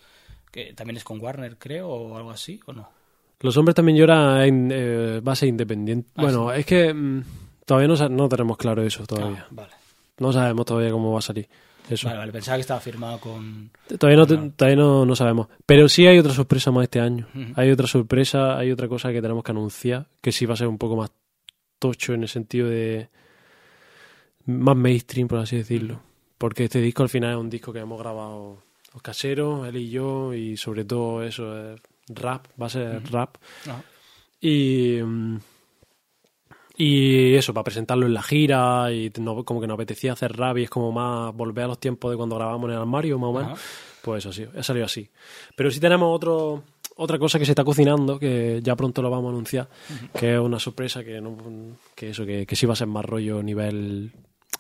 Que 0.52 0.74
también 0.74 0.96
es 0.98 1.04
con 1.04 1.20
Warner, 1.20 1.58
creo, 1.58 1.90
o 1.90 2.16
algo 2.18 2.32
así, 2.32 2.60
¿o 2.68 2.74
no? 2.74 2.90
Los 3.42 3.58
hombres 3.58 3.76
también 3.76 3.98
lloran 3.98 4.42
en 4.42 4.70
eh, 4.72 5.20
base 5.22 5.48
independiente. 5.48 6.10
Ah, 6.16 6.22
bueno, 6.22 6.54
es 6.54 6.66
que 6.66 6.94
mm, 6.94 7.24
todavía 7.66 7.88
no, 7.88 8.10
no 8.10 8.30
tenemos 8.30 8.56
claro 8.58 8.82
eso 8.84 9.06
todavía. 9.06 9.44
Ah, 9.46 9.48
vale. 9.52 9.74
No 10.20 10.32
sabemos 10.32 10.66
todavía 10.66 10.92
cómo 10.92 11.12
va 11.14 11.20
a 11.20 11.24
salir 11.24 11.50
eso. 11.92 12.08
Vale, 12.08 12.20
vale, 12.20 12.32
pensaba 12.32 12.58
que 12.58 12.62
estaba 12.62 12.80
firmado 12.80 13.20
con... 13.20 13.72
Todavía, 14.00 14.18
no, 14.18 14.52
todavía 14.52 14.76
no, 14.76 15.06
no 15.06 15.16
sabemos. 15.16 15.48
Pero 15.66 15.90
sí 15.90 16.08
hay 16.08 16.18
otra 16.18 16.34
sorpresa 16.34 16.72
más 16.72 16.84
este 16.84 17.00
año. 17.00 17.28
Hay 17.56 17.72
otra 17.72 17.88
sorpresa, 17.88 18.58
hay 18.58 18.72
otra 18.72 18.88
cosa 18.88 19.12
que 19.12 19.22
tenemos 19.22 19.44
que 19.44 19.52
anunciar, 19.52 20.08
que 20.22 20.32
sí 20.32 20.46
va 20.46 20.54
a 20.54 20.58
ser 20.58 20.68
un 20.68 20.78
poco 20.78 20.96
más 20.96 21.12
tocho 21.80 22.14
en 22.14 22.24
el 22.24 22.30
sentido 22.30 22.70
de 22.70 23.10
más 24.46 24.76
mainstream, 24.76 25.28
por 25.28 25.40
así 25.40 25.58
decirlo. 25.58 26.02
Porque 26.38 26.66
este 26.66 26.80
disco 26.82 27.04
al 27.04 27.10
final 27.10 27.32
es 27.32 27.38
un 27.38 27.50
disco 27.50 27.72
que 27.72 27.80
hemos 27.80 28.00
grabado 28.00 28.64
los 28.94 29.02
caseros, 29.02 29.68
él 29.68 29.78
y 29.78 29.90
yo, 29.90 30.34
y 30.34 30.58
sobre 30.58 30.86
todo 30.86 31.24
eso, 31.24 31.58
eh, 31.58 31.76
rap, 32.08 32.48
va 32.62 32.66
a 32.66 32.70
ser 32.70 33.12
rap. 33.12 33.38
Y. 34.40 35.00
mm, 35.02 35.38
Y 36.78 37.36
eso, 37.36 37.54
para 37.54 37.66
presentarlo 37.66 38.06
en 38.06 38.14
la 38.14 38.24
gira, 38.24 38.92
y 38.92 39.12
no- 39.20 39.44
como 39.44 39.60
que 39.62 39.68
nos 39.68 39.76
apetecía 39.76 40.14
hacer 40.14 40.36
rap 40.36 40.58
y 40.58 40.64
es 40.64 40.70
como 40.70 40.92
más 40.92 41.34
volver 41.36 41.66
a 41.66 41.68
los 41.68 41.80
tiempos 41.80 42.10
de 42.12 42.18
cuando 42.18 42.36
grabamos 42.38 42.68
en 42.70 42.76
el 42.76 42.82
armario, 42.82 43.20
más 43.20 43.30
o 43.30 43.34
menos. 43.34 43.52
Ajá. 43.54 43.62
Pues 44.02 44.26
eso 44.26 44.34
sí, 44.34 44.46
ha 44.58 44.64
salido 44.64 44.86
así. 44.86 45.08
Pero 45.56 45.70
sí 45.70 45.80
tenemos 45.80 46.16
otro, 46.16 46.64
otra 46.96 47.20
cosa 47.20 47.38
que 47.38 47.46
se 47.46 47.52
está 47.52 47.64
cocinando, 47.64 48.18
que 48.18 48.60
ya 48.64 48.76
pronto 48.76 49.02
lo 49.04 49.12
vamos 49.12 49.28
a 49.28 49.34
anunciar, 49.34 49.70
que 50.18 50.34
es 50.34 50.40
una 50.40 50.60
sorpresa 50.60 51.04
que 51.04 51.22
no 51.22 51.38
que 51.94 52.10
eso, 52.10 52.26
que, 52.26 52.48
que 52.48 52.56
sí 52.56 52.66
va 52.66 52.74
a 52.74 52.78
ser 52.78 52.88
más 52.88 53.06
rollo 53.06 53.44
nivel 53.44 54.12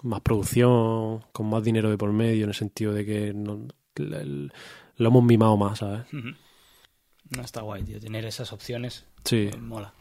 más 0.03 0.21
producción, 0.21 1.21
con 1.31 1.47
más 1.49 1.63
dinero 1.63 1.89
de 1.89 1.97
por 1.97 2.11
medio, 2.11 2.43
en 2.43 2.49
el 2.49 2.55
sentido 2.55 2.93
de 2.93 3.05
que 3.05 3.33
no- 3.33 3.67
el- 3.95 4.51
lo 4.97 5.07
hemos 5.09 5.23
mimado 5.23 5.57
más, 5.57 5.79
¿sabes? 5.79 6.01
No 6.11 7.41
está 7.43 7.61
guay, 7.61 7.83
tío. 7.83 7.99
Tener 7.99 8.25
esas 8.25 8.51
opciones 8.53 9.05
Sí. 9.23 9.49
mola. 9.59 9.93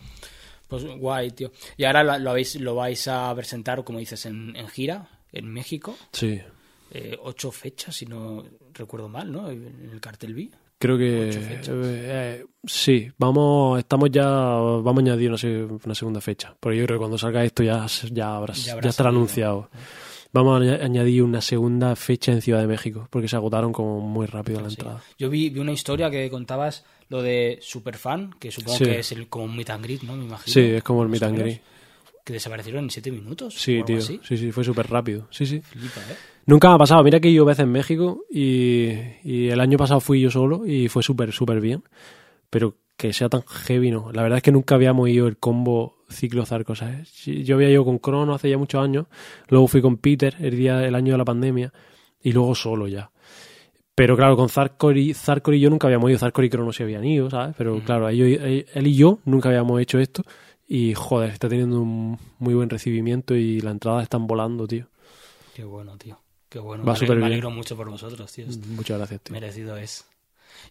Pues 0.70 0.84
guay, 0.86 1.30
tío. 1.32 1.52
Y 1.76 1.84
ahora 1.84 2.02
lo, 2.02 2.18
lo 2.18 2.30
habéis, 2.30 2.58
lo 2.60 2.74
vais 2.74 3.06
a 3.08 3.34
presentar, 3.34 3.84
como 3.84 3.98
dices, 3.98 4.24
en, 4.24 4.56
en 4.56 4.68
gira, 4.68 5.06
en 5.32 5.46
México. 5.52 5.96
Sí. 6.12 6.40
Eh, 6.92 7.16
ocho 7.22 7.50
fechas, 7.52 7.94
si 7.96 8.06
no 8.06 8.42
recuerdo 8.72 9.08
mal, 9.08 9.30
¿no? 9.30 9.50
En 9.50 9.90
el 9.92 10.00
cartel 10.00 10.34
B. 10.34 10.48
Creo 10.78 10.96
que 10.96 11.30
fechas. 11.46 11.74
eh, 11.78 12.46
sí, 12.64 13.10
vamos, 13.18 13.78
estamos 13.80 14.10
ya, 14.10 14.26
vamos 14.26 14.96
a 14.96 15.00
añadir 15.00 15.28
una, 15.28 15.36
se- 15.36 15.64
una 15.64 15.94
segunda 15.94 16.20
fecha. 16.22 16.56
Porque 16.58 16.78
yo 16.78 16.86
creo 16.86 16.96
que 16.96 17.00
cuando 17.00 17.18
salga 17.18 17.44
esto 17.44 17.62
ya, 17.62 17.84
ya, 18.10 18.34
habrá, 18.36 18.54
Ya 18.54 18.76
estará 18.88 19.10
anunciado. 19.10 19.68
Vamos 20.32 20.60
a 20.60 20.64
añ- 20.64 20.82
añadir 20.82 21.22
una 21.22 21.40
segunda 21.40 21.96
fecha 21.96 22.30
en 22.32 22.40
Ciudad 22.40 22.60
de 22.60 22.66
México, 22.68 23.08
porque 23.10 23.26
se 23.28 23.36
agotaron 23.36 23.72
como 23.72 24.00
muy 24.00 24.26
rápido 24.26 24.60
la 24.60 24.68
Sí. 24.70 24.76
entrada. 24.78 25.02
Yo 25.18 25.28
vi, 25.28 25.50
vi 25.50 25.58
una 25.60 25.72
historia 25.72 26.10
que 26.10 26.30
contabas 26.30 26.84
lo 27.08 27.20
de 27.22 27.58
Superfan, 27.60 28.30
que 28.38 28.50
supongo 28.52 28.78
Sí. 28.78 28.84
que 28.84 28.98
es 29.00 29.10
el, 29.12 29.28
como 29.28 29.46
un 29.46 29.56
meet 29.56 29.70
and 29.70 29.84
greet, 29.84 30.02
¿no? 30.02 30.14
Me 30.16 30.24
imagino. 30.24 30.52
Sí, 30.54 30.60
es 30.60 30.82
como 30.84 31.02
el 31.02 31.08
meet 31.08 31.22
and 31.24 31.38
greet. 31.38 31.60
Que 32.24 32.34
desaparecieron 32.34 32.84
en 32.84 32.90
siete 32.90 33.10
minutos. 33.10 33.54
Sí, 33.54 33.82
tío. 33.84 33.98
así. 33.98 34.20
Sí, 34.22 34.36
sí, 34.36 34.52
fue 34.52 34.62
súper 34.62 34.88
rápido. 34.88 35.26
Sí, 35.30 35.46
sí. 35.46 35.60
Flipa, 35.62 36.00
¿eh? 36.02 36.14
Nunca 36.46 36.68
me 36.68 36.74
ha 36.74 36.78
pasado. 36.78 37.02
Mira 37.02 37.18
que 37.18 37.28
he 37.28 37.30
ido 37.32 37.44
veces 37.44 37.64
en 37.64 37.72
México 37.72 38.24
y, 38.30 38.90
y 39.24 39.48
el 39.48 39.58
año 39.58 39.78
pasado 39.78 40.00
fui 40.00 40.20
yo 40.20 40.30
solo 40.30 40.64
y 40.66 40.88
fue 40.88 41.02
súper, 41.02 41.32
súper 41.32 41.60
bien. 41.60 41.82
Pero 42.50 42.76
que 42.96 43.12
sea 43.12 43.28
tan 43.28 43.42
heavy, 43.42 43.90
no. 43.90 44.12
La 44.12 44.22
verdad 44.22 44.36
es 44.36 44.42
que 44.42 44.52
nunca 44.52 44.74
habíamos 44.76 45.08
ido 45.08 45.26
el 45.26 45.38
combo 45.38 45.96
ciclo 46.10 46.44
Zarco, 46.46 46.74
¿sabes? 46.74 47.08
Sí, 47.08 47.44
Yo 47.44 47.56
había 47.56 47.70
ido 47.70 47.84
con 47.84 47.98
Crono 47.98 48.34
hace 48.34 48.50
ya 48.50 48.58
muchos 48.58 48.82
años, 48.82 49.06
luego 49.48 49.66
fui 49.68 49.80
con 49.80 49.96
Peter 49.96 50.34
el 50.40 50.56
día 50.56 50.84
el 50.86 50.94
año 50.94 51.12
de 51.12 51.18
la 51.18 51.24
pandemia 51.24 51.72
y 52.22 52.32
luego 52.32 52.54
solo 52.54 52.86
ya. 52.88 53.10
Pero 53.94 54.16
claro, 54.16 54.36
con 54.36 54.48
Zarkor 54.48 54.96
y, 54.96 55.12
Zarkor 55.14 55.54
y 55.54 55.60
yo 55.60 55.68
nunca 55.70 55.86
habíamos 55.86 56.08
ido, 56.10 56.18
Zarkor 56.18 56.44
y 56.44 56.50
Crono 56.50 56.72
se 56.72 56.82
habían 56.84 57.04
ido, 57.04 57.28
¿sabes? 57.28 57.54
Pero 57.58 57.80
claro, 57.84 58.08
ellos- 58.08 58.40
él 58.72 58.86
y 58.86 58.94
yo 58.94 59.18
nunca 59.24 59.48
habíamos 59.50 59.80
hecho 59.80 59.98
esto 59.98 60.22
y 60.66 60.94
joder, 60.94 61.30
está 61.30 61.48
teniendo 61.48 61.80
un 61.80 62.18
muy 62.38 62.54
buen 62.54 62.70
recibimiento 62.70 63.34
y 63.34 63.60
las 63.60 63.72
entradas 63.72 64.04
están 64.04 64.26
volando, 64.26 64.66
tío. 64.66 64.86
Qué 65.54 65.64
bueno, 65.64 65.96
tío. 65.98 66.18
Qué 66.48 66.58
bueno. 66.58 66.82
Va 66.84 66.92
me, 66.92 66.98
ale- 66.98 67.06
súper 67.06 67.18
me 67.18 67.26
alegro 67.26 67.50
mucho 67.50 67.76
por 67.76 67.90
vosotros, 67.90 68.32
tío. 68.32 68.46
Muchas 68.74 68.96
gracias, 68.98 69.20
tío. 69.22 69.32
Merecido 69.34 69.76
es. 69.76 70.06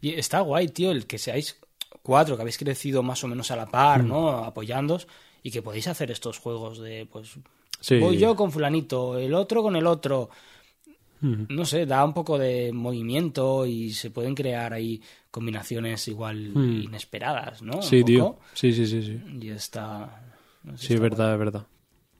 Y 0.01 0.13
está 0.13 0.39
guay, 0.39 0.67
tío, 0.69 0.91
el 0.91 1.05
que 1.05 1.17
seáis 1.17 1.57
cuatro, 2.01 2.35
que 2.35 2.41
habéis 2.41 2.57
crecido 2.57 3.03
más 3.03 3.23
o 3.23 3.27
menos 3.27 3.51
a 3.51 3.55
la 3.55 3.67
par, 3.67 4.03
Mm. 4.03 4.07
¿no? 4.07 4.29
Apoyándos 4.43 5.07
y 5.43 5.51
que 5.51 5.61
podéis 5.61 5.87
hacer 5.87 6.11
estos 6.11 6.37
juegos 6.39 6.79
de, 6.79 7.07
pues, 7.11 7.35
Sí. 7.81 7.97
voy 7.99 8.17
yo 8.17 8.35
con 8.35 8.51
fulanito, 8.51 9.17
el 9.17 9.33
otro 9.33 9.61
con 9.63 9.75
el 9.75 9.87
otro. 9.87 10.29
No 11.21 11.65
sé, 11.65 11.85
da 11.85 12.05
un 12.05 12.13
poco 12.13 12.37
de 12.37 12.71
movimiento 12.71 13.65
y 13.65 13.91
se 13.91 14.09
pueden 14.09 14.35
crear 14.35 14.71
ahí 14.71 15.01
combinaciones 15.31 16.07
igual 16.07 16.51
Mm. 16.55 16.81
inesperadas, 16.83 17.61
¿no? 17.61 17.81
Sí, 17.81 18.03
tío. 18.05 18.37
Sí, 18.53 18.71
sí, 18.71 18.85
sí, 18.87 19.03
sí. 19.03 19.21
Y 19.41 19.49
está... 19.49 20.23
no 20.63 20.77
sé, 20.77 20.87
Sí, 20.87 20.93
es 20.93 20.99
verdad, 21.01 21.33
es 21.33 21.39
verdad. 21.39 21.67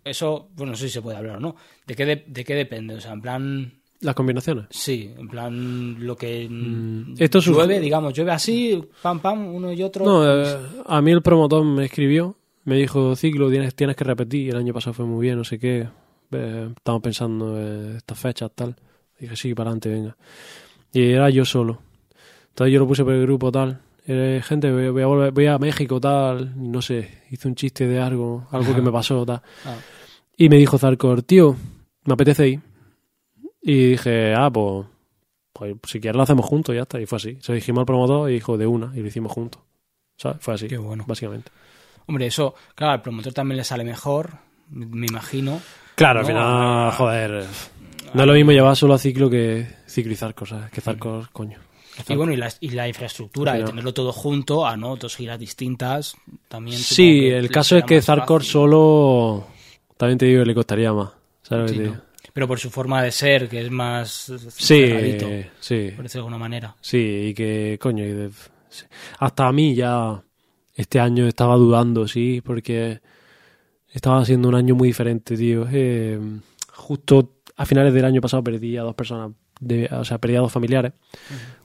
Eso, 0.04 0.50
bueno, 0.56 0.72
no 0.72 0.78
sé 0.78 0.88
si 0.88 0.94
se 0.96 1.02
puede 1.02 1.16
hablar 1.18 1.38
o 1.38 1.40
no. 1.40 1.56
¿De 1.88 1.96
qué, 1.96 2.06
de, 2.06 2.24
de 2.28 2.44
qué 2.44 2.56
depende? 2.56 2.96
O 2.96 3.02
sea, 3.02 3.14
en 3.14 3.22
plan... 3.22 3.74
Las 4.02 4.16
combinaciones. 4.16 4.66
Sí, 4.70 5.14
en 5.18 5.28
plan 5.30 6.06
lo 6.06 6.16
que 6.18 6.48
Mm, 6.50 7.16
esto 7.20 7.40
llueve, 7.40 7.80
digamos, 7.80 8.14
llueve 8.14 8.32
así, 8.32 8.82
pam, 9.02 9.20
pam, 9.22 9.54
uno 9.54 9.72
y 9.74 9.82
otro. 9.84 10.06
No, 10.06 10.26
eh, 10.44 10.58
a 10.86 11.02
mí 11.02 11.12
el 11.12 11.22
promotor 11.22 11.64
me 11.66 11.86
escribió, 11.86 12.36
me 12.70 12.78
dijo, 12.78 13.16
Ciclo, 13.16 13.50
tienes, 13.50 13.76
tienes 13.76 13.96
que 13.96 14.04
repetir, 14.04 14.52
el 14.52 14.58
año 14.58 14.74
pasado 14.74 14.94
fue 14.94 15.06
muy 15.06 15.24
bien, 15.26 15.38
no 15.38 15.44
sé 15.44 15.60
qué. 15.60 15.88
Eh, 16.32 16.70
estamos 16.78 17.02
pensando 17.02 17.60
en 17.60 17.98
estas 17.98 18.20
fechas, 18.20 18.52
tal. 18.54 18.76
Dije, 19.20 19.36
sí, 19.36 19.54
para 19.54 19.72
adelante, 19.72 19.90
venga. 19.90 20.16
Y 20.94 21.12
era 21.12 21.30
yo 21.30 21.44
solo. 21.44 21.80
Entonces 22.50 22.74
yo 22.74 22.80
lo 22.80 22.88
puse 22.88 23.04
por 23.04 23.14
el 23.14 23.24
grupo, 23.24 23.52
tal. 23.52 23.82
Eh, 24.08 24.42
gente, 24.44 24.72
voy, 24.72 24.90
voy 24.90 25.02
a 25.02 25.08
volver, 25.08 25.32
voy 25.32 25.48
a 25.48 25.58
México, 25.58 26.00
tal. 26.00 26.54
No 26.56 26.82
sé, 26.82 27.24
hice 27.32 27.48
un 27.48 27.56
chiste 27.56 27.88
de 27.88 28.00
algo, 28.00 28.48
algo 28.52 28.74
que 28.76 28.82
me 28.82 28.92
pasó, 28.92 29.26
tal. 29.26 29.42
Ah, 29.66 29.76
Y 30.38 30.48
me 30.50 30.58
dijo 30.58 30.78
Zarkor, 30.78 31.24
tío, 31.24 31.56
me 32.06 32.14
apetece 32.14 32.48
ir. 32.48 32.60
Y 33.62 33.92
dije, 33.92 34.34
ah, 34.36 34.50
pues, 34.52 34.86
pues 35.54 35.76
si 35.88 36.00
quieres 36.00 36.16
lo 36.16 36.24
hacemos 36.24 36.46
juntos, 36.46 36.76
ya 36.76 36.84
está. 36.84 37.02
Y 37.02 37.06
fue 37.06 37.18
así. 37.18 37.38
Se 37.42 37.52
lo 37.52 37.56
dijimos 37.56 37.82
al 37.82 37.86
promotor 37.86 38.30
y 38.30 38.34
dijo 38.36 38.58
de 38.58 38.68
una, 38.68 38.92
y 38.96 39.02
lo 39.02 39.08
hicimos 39.08 39.32
juntos. 39.32 39.62
¿Sabes? 40.18 40.38
Fue 40.42 40.54
así. 40.54 40.68
Qué 40.68 40.78
bueno. 40.78 41.06
Básicamente. 41.08 41.52
Hombre, 42.10 42.26
eso, 42.26 42.56
claro, 42.74 42.94
al 42.94 43.02
promotor 43.04 43.34
también 43.34 43.58
le 43.58 43.64
sale 43.64 43.84
mejor, 43.84 44.32
me 44.72 45.06
imagino. 45.06 45.62
Claro, 45.94 46.22
al 46.22 46.24
No, 46.24 46.28
final, 46.28 46.44
ah, 46.44 46.92
joder. 46.98 47.46
No 48.16 48.22
es 48.24 48.28
lo 48.28 48.34
mismo 48.34 48.52
llevar 48.52 48.76
solo 48.76 48.96
a 48.96 48.98
ciclo 48.98 49.30
que 49.30 49.68
ciclizar 49.88 50.34
cosas, 50.34 50.72
que 50.72 50.82
Zarkor, 50.82 51.30
coño. 51.32 51.60
Y 52.08 52.16
bueno, 52.16 52.34
y 52.34 52.38
la, 52.38 52.50
y 52.62 52.70
la 52.72 52.88
infraestructura 52.88 53.54
de 53.54 53.64
tenerlo 53.64 53.94
todo 53.94 54.12
junto 54.12 54.66
a 54.66 54.76
no 54.76 54.96
dos 54.96 55.16
giras 55.18 55.38
distintas 55.38 56.16
también. 56.48 56.80
Sí, 56.80 57.28
el 57.28 57.52
caso 57.52 57.78
es 57.78 57.84
que 57.84 58.02
Zarkor 58.02 58.42
fácil. 58.42 58.54
solo. 58.54 59.48
También 59.96 60.18
te 60.18 60.26
digo 60.26 60.42
que 60.42 60.48
le 60.48 60.56
costaría 60.56 60.92
más. 60.92 61.10
Pero 62.34 62.48
por 62.48 62.58
su 62.60 62.72
forma 62.72 63.04
de 63.04 63.12
ser, 63.12 63.48
que 63.48 63.62
es 63.62 63.70
más 63.70 64.32
Sí, 64.50 64.88
cerradito, 64.88 65.28
sí. 65.60 65.92
por 65.96 66.04
decirlo 66.04 66.10
de 66.10 66.18
alguna 66.28 66.38
manera. 66.40 66.76
Sí, 66.82 67.28
y 67.30 67.34
que, 67.36 67.78
coño, 67.80 68.04
hasta 69.20 69.48
a 69.48 69.52
mí 69.52 69.76
ya 69.76 70.20
este 70.80 71.02
año 71.02 71.28
estaba 71.28 71.58
dudando, 71.58 72.08
sí, 72.08 72.42
porque 72.42 73.02
estaba 73.92 74.24
siendo 74.24 74.48
un 74.48 74.56
año 74.56 74.76
muy 74.76 74.88
diferente, 74.88 75.36
tío. 75.36 75.68
Eh, 75.70 76.18
justo 76.72 77.34
a 77.58 77.66
finales 77.66 77.94
del 77.94 78.06
año 78.06 78.22
pasado 78.22 78.42
perdí 78.46 78.78
a 78.78 78.84
dos 78.84 78.96
personas, 78.96 79.32
de, 79.60 79.90
o 79.92 80.06
sea, 80.06 80.20
perdí 80.20 80.38
a 80.38 80.40
dos 80.40 80.54
familiares. 80.54 80.94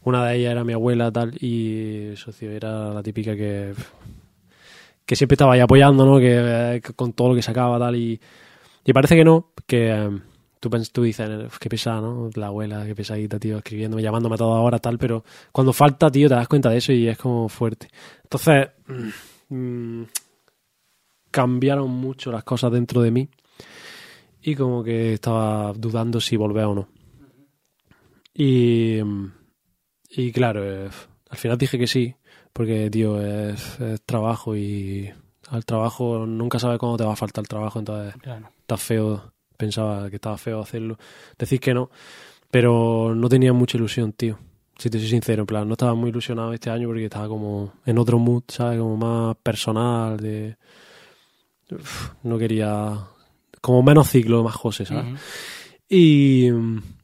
Una 0.02 0.26
de 0.26 0.36
ellas 0.36 0.50
era 0.50 0.64
mi 0.64 0.72
abuela, 0.72 1.12
tal, 1.12 1.32
y 1.40 2.12
socio, 2.16 2.50
era 2.50 2.92
la 2.92 3.04
típica 3.04 3.36
que 3.36 3.72
que 5.06 5.16
siempre 5.16 5.34
estaba 5.34 5.52
ahí 5.52 5.60
apoyando, 5.60 6.06
¿no? 6.06 6.18
Que, 6.18 6.38
eh, 6.76 6.80
que 6.82 6.92
con 6.94 7.12
todo 7.12 7.28
lo 7.28 7.34
que 7.36 7.42
sacaba, 7.42 7.78
tal, 7.78 7.94
y, 7.94 8.20
y 8.84 8.92
parece 8.92 9.14
que 9.14 9.24
no, 9.24 9.52
que 9.66 9.92
eh, 9.92 10.10
tú, 10.92 11.02
dices, 11.02 11.28
"Uf, 11.46 11.58
qué 11.58 11.68
pesada, 11.68 12.00
¿no? 12.00 12.30
La 12.34 12.46
abuela, 12.48 12.84
qué 12.86 12.94
pesadita, 12.94 13.38
tío, 13.38 13.58
escribiéndome, 13.58 14.02
llamándome 14.02 14.34
a 14.34 14.38
toda 14.38 14.60
hora, 14.60 14.78
tal, 14.78 14.98
pero 14.98 15.24
cuando 15.52 15.72
falta, 15.72 16.10
tío, 16.10 16.28
te 16.28 16.34
das 16.34 16.48
cuenta 16.48 16.70
de 16.70 16.78
eso 16.78 16.92
y 16.92 17.08
es 17.08 17.18
como 17.18 17.48
fuerte. 17.48 17.88
Entonces, 18.22 18.68
mm, 19.48 20.02
cambiaron 21.30 21.90
mucho 21.90 22.30
las 22.30 22.44
cosas 22.44 22.70
dentro 22.72 23.02
de 23.02 23.10
mí 23.10 23.28
y 24.42 24.54
como 24.54 24.84
que 24.84 25.14
estaba 25.14 25.72
dudando 25.72 26.20
si 26.20 26.36
volver 26.36 26.64
o 26.66 26.74
no. 26.74 26.88
Y, 28.34 29.00
mm, 29.02 29.32
y 30.10 30.32
claro, 30.32 30.64
eh, 30.64 30.90
al 31.30 31.38
final 31.38 31.58
dije 31.58 31.78
que 31.78 31.86
sí, 31.86 32.14
porque, 32.52 32.90
tío, 32.90 33.20
es, 33.20 33.78
es 33.80 34.02
trabajo 34.02 34.56
y 34.56 35.12
al 35.50 35.64
trabajo 35.64 36.24
nunca 36.26 36.58
sabes 36.58 36.78
cuándo 36.78 36.96
te 36.96 37.04
va 37.04 37.12
a 37.12 37.16
faltar 37.16 37.42
el 37.42 37.48
trabajo, 37.48 37.78
entonces 37.78 38.14
Claro. 38.20 38.48
está 38.60 38.76
feo, 38.76 39.32
pensaba 39.56 40.08
que 40.10 40.16
estaba 40.16 40.36
feo 40.36 40.60
hacerlo, 40.60 40.98
decir 41.38 41.60
que 41.60 41.74
no, 41.74 41.90
pero 42.50 43.14
no 43.14 43.28
tenía 43.28 43.52
mucha 43.52 43.76
ilusión, 43.76 44.12
tío. 44.12 44.38
Si 44.78 44.90
te 44.90 44.98
soy 44.98 45.08
sincero, 45.08 45.42
en 45.42 45.46
plan, 45.46 45.68
no 45.68 45.74
estaba 45.74 45.94
muy 45.94 46.10
ilusionado 46.10 46.52
este 46.52 46.70
año 46.70 46.88
porque 46.88 47.04
estaba 47.04 47.28
como 47.28 47.74
en 47.86 47.98
otro 47.98 48.18
mood, 48.18 48.42
¿sabes? 48.48 48.78
Como 48.78 48.96
más 48.96 49.36
personal, 49.36 50.16
de... 50.16 50.56
Uf, 51.70 52.10
no 52.22 52.38
quería... 52.38 52.98
Como 53.60 53.82
menos 53.82 54.10
ciclo, 54.10 54.42
más 54.42 54.54
José, 54.54 54.84
¿sabes? 54.84 55.20
Y 55.88 56.50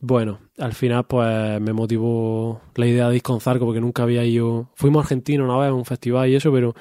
bueno, 0.00 0.40
al 0.58 0.72
final 0.72 1.04
pues 1.04 1.60
me 1.60 1.72
motivó 1.72 2.60
la 2.74 2.86
idea 2.86 3.08
de 3.08 3.16
ir 3.16 3.22
con 3.22 3.40
Zarco 3.40 3.64
porque 3.64 3.80
nunca 3.80 4.02
había 4.02 4.24
ido... 4.24 4.70
Fuimos 4.74 5.00
a 5.00 5.02
Argentina 5.04 5.44
una 5.44 5.56
vez 5.56 5.70
a 5.70 5.74
un 5.74 5.84
festival 5.84 6.28
y 6.28 6.34
eso, 6.34 6.52
pero 6.52 6.74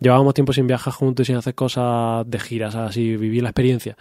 llevábamos 0.00 0.34
tiempo 0.34 0.52
sin 0.52 0.66
viajar 0.66 0.92
juntos 0.92 1.24
y 1.24 1.26
sin 1.26 1.36
hacer 1.36 1.54
cosas 1.54 2.28
de 2.28 2.38
giras, 2.38 2.74
así, 2.74 3.16
viví 3.16 3.40
la 3.40 3.48
experiencia. 3.48 3.96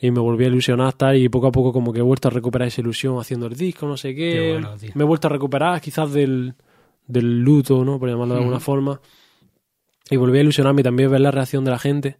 Y 0.00 0.10
me 0.10 0.20
volví 0.20 0.44
a 0.44 0.48
ilusionar 0.48 0.92
tal 0.94 1.16
y 1.16 1.28
poco 1.28 1.46
a 1.46 1.52
poco 1.52 1.72
como 1.72 1.92
que 1.92 2.00
he 2.00 2.02
vuelto 2.02 2.28
a 2.28 2.30
recuperar 2.30 2.68
esa 2.68 2.80
ilusión 2.80 3.18
haciendo 3.18 3.46
el 3.46 3.54
disco, 3.54 3.86
no 3.86 3.96
sé 3.96 4.14
qué. 4.14 4.32
Qué 4.32 4.52
bueno, 4.52 4.76
tío. 4.76 4.90
me 4.94 5.04
he 5.04 5.06
vuelto 5.06 5.28
a 5.28 5.30
recuperar 5.30 5.80
quizás 5.80 6.12
del, 6.12 6.54
del 7.06 7.40
luto, 7.40 7.84
¿no? 7.84 7.98
Por 7.98 8.08
llamarlo 8.08 8.34
de 8.34 8.40
alguna 8.40 8.60
forma. 8.60 9.00
Y 10.10 10.16
volví 10.16 10.38
a 10.38 10.42
ilusionarme 10.42 10.80
y 10.80 10.84
también 10.84 11.10
ver 11.10 11.20
la 11.20 11.30
reacción 11.30 11.64
de 11.64 11.70
la 11.70 11.78
gente, 11.78 12.18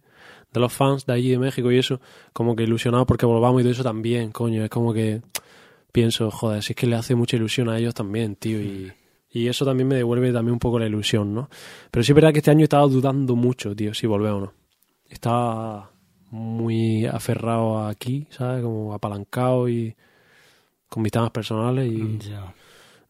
de 0.51 0.59
los 0.59 0.73
fans 0.73 1.05
de 1.05 1.13
allí 1.13 1.29
de 1.29 1.37
México 1.37 1.71
y 1.71 1.77
eso, 1.77 1.99
como 2.33 2.55
que 2.55 2.63
ilusionado 2.63 3.05
porque 3.05 3.25
volvamos 3.25 3.61
y 3.61 3.63
todo 3.63 3.73
eso 3.73 3.83
también, 3.83 4.31
coño. 4.31 4.63
Es 4.63 4.69
como 4.69 4.93
que 4.93 5.21
pienso, 5.91 6.31
joder, 6.31 6.63
si 6.63 6.73
es 6.73 6.77
que 6.77 6.87
le 6.87 6.95
hace 6.95 7.15
mucha 7.15 7.37
ilusión 7.37 7.69
a 7.69 7.77
ellos 7.77 7.93
también, 7.93 8.35
tío, 8.35 8.59
y, 8.59 8.91
y 9.29 9.47
eso 9.47 9.65
también 9.65 9.87
me 9.87 9.95
devuelve 9.95 10.31
también 10.33 10.53
un 10.53 10.59
poco 10.59 10.79
la 10.79 10.87
ilusión, 10.87 11.33
¿no? 11.33 11.49
Pero 11.91 12.03
sí 12.03 12.11
es 12.11 12.15
verdad 12.15 12.33
que 12.33 12.39
este 12.39 12.51
año 12.51 12.61
he 12.61 12.63
estado 12.63 12.87
dudando 12.89 13.35
mucho, 13.35 13.75
tío, 13.75 13.93
si 13.93 14.07
volver 14.07 14.31
o 14.31 14.39
no. 14.41 14.53
Estaba 15.07 15.91
muy 16.35 17.05
aferrado 17.05 17.87
aquí, 17.87 18.27
¿sabes? 18.29 18.61
Como 18.63 18.93
apalancado 18.93 19.69
y 19.69 19.95
con 20.89 21.01
mis 21.03 21.11
temas 21.11 21.31
personales 21.31 21.91
y 21.91 22.17
Ya. 22.19 22.53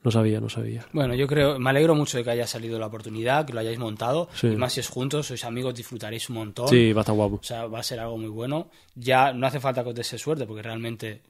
no 0.03 0.11
sabía, 0.11 0.39
no 0.39 0.47
sabía. 0.49 0.85
Bueno, 0.93 1.15
yo 1.15 1.25
creo, 1.27 1.59
me 1.59 1.69
alegro 1.71 1.95
mucho 1.95 2.17
de 2.17 2.23
que 2.23 2.29
haya 2.29 2.45
salido 2.47 2.77
la 2.79 2.85
oportunidad, 2.87 3.45
que 3.45 3.53
lo 3.53 3.59
hayáis 3.59 3.79
montado. 3.79 4.29
Sí. 4.33 4.47
Y 4.47 4.55
más 4.55 4.73
si 4.73 4.79
es 4.79 4.87
juntos, 4.89 5.27
sois 5.27 5.43
amigos, 5.43 5.73
disfrutaréis 5.75 6.29
un 6.29 6.35
montón. 6.35 6.67
Sí, 6.67 6.93
va 6.93 7.01
a 7.01 7.03
estar 7.03 7.15
guapo. 7.15 7.35
O 7.35 7.43
sea, 7.43 7.65
va 7.65 7.79
a 7.79 7.83
ser 7.83 7.99
algo 7.99 8.17
muy 8.17 8.29
bueno. 8.29 8.69
Ya 8.95 9.33
no 9.33 9.47
hace 9.47 9.59
falta 9.59 9.83
que 9.83 9.89
os 9.89 9.95
dese 9.95 10.17
suerte, 10.17 10.45
porque 10.45 10.61
realmente 10.61 11.21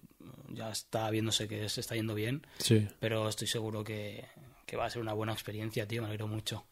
ya 0.50 0.70
está 0.72 1.10
viéndose 1.10 1.48
que 1.48 1.68
se 1.70 1.82
está 1.82 1.96
yendo 1.96 2.14
bien. 2.14 2.46
Sí. 2.58 2.88
Pero 3.00 3.28
estoy 3.30 3.48
seguro 3.48 3.84
que, 3.84 4.26
que 4.66 4.76
va 4.78 4.86
a 4.86 4.90
ser 4.90 5.02
una 5.02 5.14
buena 5.14 5.34
experiencia, 5.34 5.88
tío. 5.88 6.02
Me 6.02 6.08
alegro 6.10 6.28
mucho. 6.28 6.66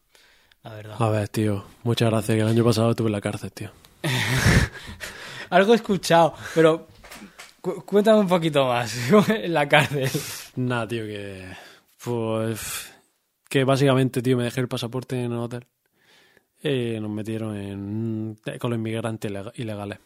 La 0.62 0.72
verdad. 0.74 0.96
A 0.98 1.10
ver, 1.10 1.28
tío, 1.28 1.64
muchas 1.82 2.10
gracias, 2.10 2.36
que 2.36 2.42
el 2.42 2.48
año 2.48 2.64
pasado 2.64 2.90
estuve 2.90 3.08
en 3.08 3.12
la 3.12 3.20
cárcel, 3.20 3.52
tío. 3.52 3.70
Algo 5.50 5.72
he 5.72 5.76
escuchado, 5.76 6.34
pero 6.54 6.86
cu- 7.60 7.84
cuéntame 7.84 8.20
un 8.20 8.28
poquito 8.28 8.66
más. 8.66 8.94
en 9.28 9.52
la 9.54 9.68
cárcel. 9.68 10.10
Nada, 10.56 10.88
tío, 10.88 11.04
que. 11.04 11.44
Pues. 12.02 12.90
Que 13.48 13.64
básicamente, 13.64 14.20
tío, 14.22 14.36
me 14.36 14.44
dejé 14.44 14.60
el 14.60 14.68
pasaporte 14.68 15.16
en 15.22 15.32
el 15.32 15.38
hotel. 15.38 15.66
Y 16.62 16.98
nos 16.98 17.10
metieron 17.10 18.36
con 18.58 18.70
los 18.70 18.78
inmigrantes 18.78 19.30
ilega- 19.30 19.52
ilegales. 19.54 19.98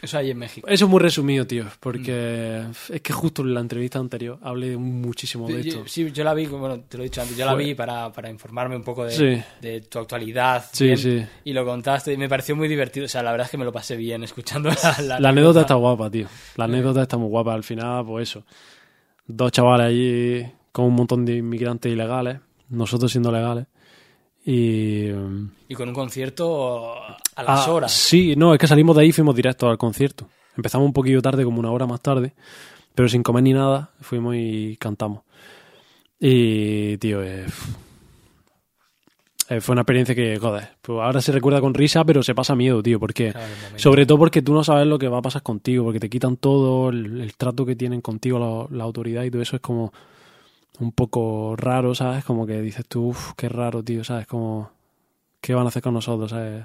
Eso 0.00 0.16
ahí 0.16 0.30
en 0.30 0.38
México. 0.38 0.68
Eso 0.68 0.84
es 0.84 0.90
muy 0.90 1.00
resumido, 1.00 1.44
tío, 1.46 1.64
porque 1.80 2.62
es 2.88 3.00
que 3.00 3.12
justo 3.12 3.42
en 3.42 3.52
la 3.54 3.60
entrevista 3.60 3.98
anterior 3.98 4.38
hablé 4.42 4.76
muchísimo 4.76 5.48
de 5.48 5.60
esto. 5.60 5.82
Sí, 5.88 6.10
yo 6.12 6.22
la 6.22 6.34
vi, 6.34 6.46
bueno, 6.46 6.80
te 6.88 6.96
lo 6.96 7.02
he 7.02 7.06
dicho 7.06 7.20
antes, 7.20 7.36
yo 7.36 7.44
la 7.44 7.54
vi 7.56 7.74
para, 7.74 8.12
para 8.12 8.30
informarme 8.30 8.76
un 8.76 8.84
poco 8.84 9.04
de, 9.04 9.10
Sí. 9.10 9.42
de 9.60 9.80
tu 9.80 9.98
actualidad. 9.98 10.64
Sí, 10.72 10.84
bien, 10.84 10.98
sí. 10.98 11.26
Y 11.44 11.52
lo 11.52 11.64
contaste 11.64 12.12
y 12.12 12.16
me 12.16 12.28
pareció 12.28 12.54
muy 12.54 12.68
divertido. 12.68 13.06
O 13.06 13.08
sea, 13.08 13.22
la 13.24 13.32
verdad 13.32 13.46
es 13.46 13.50
que 13.50 13.58
me 13.58 13.64
lo 13.64 13.72
pasé 13.72 13.96
bien 13.96 14.22
escuchando 14.22 14.70
la, 14.82 15.02
la, 15.02 15.20
La 15.20 15.28
anécdota 15.30 15.62
está 15.62 15.74
guapa, 15.74 16.08
tío. 16.08 16.28
La 16.56 16.66
anécdota 16.66 17.02
está 17.02 17.16
muy 17.16 17.28
guapa. 17.28 17.54
Al 17.54 17.64
final, 17.64 18.04
pues 18.06 18.30
eso. 18.30 18.44
Dos 19.26 19.50
chavales 19.52 19.88
allí 19.88 20.46
con 20.70 20.84
un 20.84 20.94
montón 20.94 21.24
de 21.24 21.36
inmigrantes 21.36 21.92
ilegales, 21.92 22.38
nosotros 22.68 23.10
siendo 23.10 23.32
legales. 23.32 23.66
Y. 24.50 25.10
Y 25.68 25.74
con 25.74 25.90
un 25.90 25.94
concierto 25.94 26.94
a 27.02 27.42
las 27.42 27.66
Ah, 27.66 27.70
horas. 27.70 27.92
Sí, 27.92 28.34
no, 28.34 28.54
es 28.54 28.58
que 28.58 28.66
salimos 28.66 28.96
de 28.96 29.02
ahí 29.02 29.08
y 29.10 29.12
fuimos 29.12 29.36
directos 29.36 29.68
al 29.68 29.76
concierto. 29.76 30.26
Empezamos 30.56 30.86
un 30.86 30.94
poquillo 30.94 31.20
tarde, 31.20 31.44
como 31.44 31.60
una 31.60 31.70
hora 31.70 31.86
más 31.86 32.00
tarde, 32.00 32.32
pero 32.94 33.10
sin 33.10 33.22
comer 33.22 33.42
ni 33.42 33.52
nada, 33.52 33.90
fuimos 34.00 34.34
y 34.36 34.78
cantamos. 34.80 35.20
Y, 36.18 36.96
tío, 36.96 37.22
eh, 37.22 37.44
fue 39.60 39.72
una 39.72 39.82
experiencia 39.82 40.14
que, 40.14 40.38
joder, 40.38 40.70
pues 40.80 40.98
ahora 40.98 41.20
se 41.20 41.30
recuerda 41.32 41.60
con 41.60 41.74
risa, 41.74 42.02
pero 42.04 42.22
se 42.22 42.34
pasa 42.34 42.54
miedo, 42.56 42.82
tío, 42.82 42.98
porque... 42.98 43.32
Claro. 43.32 43.46
Sobre 43.76 44.06
todo 44.06 44.16
porque 44.16 44.40
tú 44.40 44.54
no 44.54 44.64
sabes 44.64 44.86
lo 44.86 44.98
que 44.98 45.08
va 45.08 45.18
a 45.18 45.22
pasar 45.22 45.42
contigo, 45.42 45.84
porque 45.84 46.00
te 46.00 46.08
quitan 46.08 46.38
todo, 46.38 46.88
el, 46.88 47.20
el 47.20 47.34
trato 47.36 47.66
que 47.66 47.76
tienen 47.76 48.00
contigo 48.00 48.38
la, 48.70 48.76
la 48.76 48.84
autoridad 48.84 49.24
y 49.24 49.30
todo 49.30 49.42
eso 49.42 49.56
es 49.56 49.62
como 49.62 49.92
un 50.80 50.92
poco 50.92 51.54
raro, 51.56 51.94
¿sabes? 51.94 52.24
Como 52.24 52.46
que 52.46 52.60
dices 52.60 52.86
tú, 52.86 53.08
uff, 53.08 53.32
qué 53.36 53.48
raro, 53.48 53.82
tío, 53.82 54.04
¿sabes? 54.04 54.26
Como, 54.26 54.70
¿qué 55.40 55.54
van 55.54 55.64
a 55.66 55.68
hacer 55.68 55.82
con 55.82 55.94
nosotros, 55.94 56.30
¿sabes? 56.30 56.64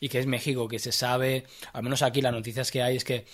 Y 0.00 0.08
que 0.08 0.18
es 0.20 0.26
México, 0.26 0.68
que 0.68 0.78
se 0.78 0.92
sabe, 0.92 1.44
al 1.72 1.82
menos 1.82 2.02
aquí 2.02 2.20
las 2.20 2.32
noticias 2.32 2.70
que 2.70 2.82
hay 2.82 2.96
es 2.96 3.04
que 3.04 3.26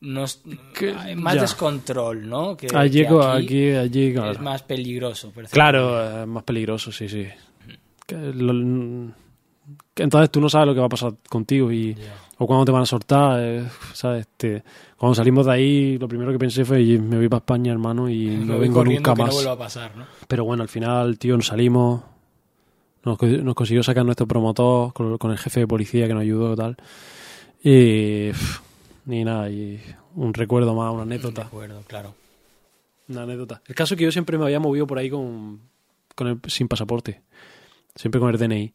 no 0.00 0.24
es- 0.24 0.40
Que- 0.78 0.92
hay 0.94 1.14
más 1.16 1.34
ya. 1.36 1.40
descontrol, 1.42 2.28
¿no? 2.28 2.56
Que, 2.56 2.68
Allí, 2.74 3.00
que 3.02 3.08
aquí 3.08 3.72
aquí, 3.72 3.72
allí, 3.72 4.14
es 4.30 4.40
más 4.40 4.62
peligroso. 4.62 5.30
por 5.30 5.42
decirlo 5.44 5.54
Claro, 5.54 6.22
es 6.22 6.26
más 6.26 6.42
peligroso, 6.44 6.90
sí, 6.92 7.08
sí. 7.08 7.26
Que 8.06 8.16
lo- 8.16 9.12
entonces 10.02 10.30
tú 10.30 10.40
no 10.40 10.48
sabes 10.48 10.66
lo 10.68 10.74
que 10.74 10.80
va 10.80 10.86
a 10.86 10.90
pasar 10.90 11.14
contigo 11.28 11.70
y 11.72 11.96
o 12.38 12.46
cuándo 12.46 12.64
te 12.64 12.72
van 12.72 12.82
a 12.82 12.86
soltar, 12.86 13.40
eh, 13.42 13.64
¿sabes? 13.92 14.20
Este, 14.22 14.62
cuando 14.96 15.14
salimos 15.14 15.46
de 15.46 15.52
ahí, 15.52 15.98
lo 15.98 16.06
primero 16.08 16.30
que 16.32 16.38
pensé 16.38 16.64
fue, 16.64 16.76
"Oye, 16.78 16.98
me 16.98 17.16
voy 17.16 17.28
para 17.28 17.38
España, 17.38 17.72
hermano, 17.72 18.08
y 18.08 18.26
Me 18.28 18.44
no 18.46 18.58
vengo 18.58 18.84
nunca 18.84 19.14
más. 19.14 19.44
no 19.44 19.50
a 19.50 19.58
pasar, 19.58 19.96
¿no? 19.96 20.06
Pero 20.28 20.44
bueno, 20.44 20.62
al 20.62 20.68
final, 20.68 21.18
tío, 21.18 21.36
nos 21.36 21.46
salimos. 21.46 22.02
Nos, 23.04 23.16
co- 23.18 23.26
nos 23.26 23.54
consiguió 23.54 23.82
sacar 23.82 24.04
nuestro 24.04 24.26
promotor 24.26 24.92
con, 24.92 25.18
con 25.18 25.30
el 25.30 25.38
jefe 25.38 25.60
de 25.60 25.66
policía 25.66 26.06
que 26.06 26.14
nos 26.14 26.22
ayudó 26.22 26.52
y 26.52 26.56
tal. 26.56 26.76
Y. 27.62 28.28
pff, 28.30 28.60
Ni 29.06 29.24
nada, 29.24 29.48
y 29.50 29.80
un 30.16 30.34
recuerdo 30.34 30.74
más, 30.74 30.92
una 30.92 31.02
anécdota. 31.02 31.42
acuerdo, 31.42 31.82
claro. 31.86 32.14
Una 33.08 33.22
anécdota. 33.22 33.62
El 33.66 33.74
caso 33.74 33.94
es 33.94 33.98
que 33.98 34.04
yo 34.04 34.12
siempre 34.12 34.36
me 34.36 34.44
había 34.44 34.60
movido 34.60 34.86
por 34.86 34.98
ahí 34.98 35.08
con, 35.08 35.60
con 36.14 36.26
el, 36.28 36.40
sin 36.46 36.68
pasaporte. 36.68 37.22
Siempre 37.94 38.20
con 38.20 38.28
el 38.30 38.38
DNI. 38.38 38.74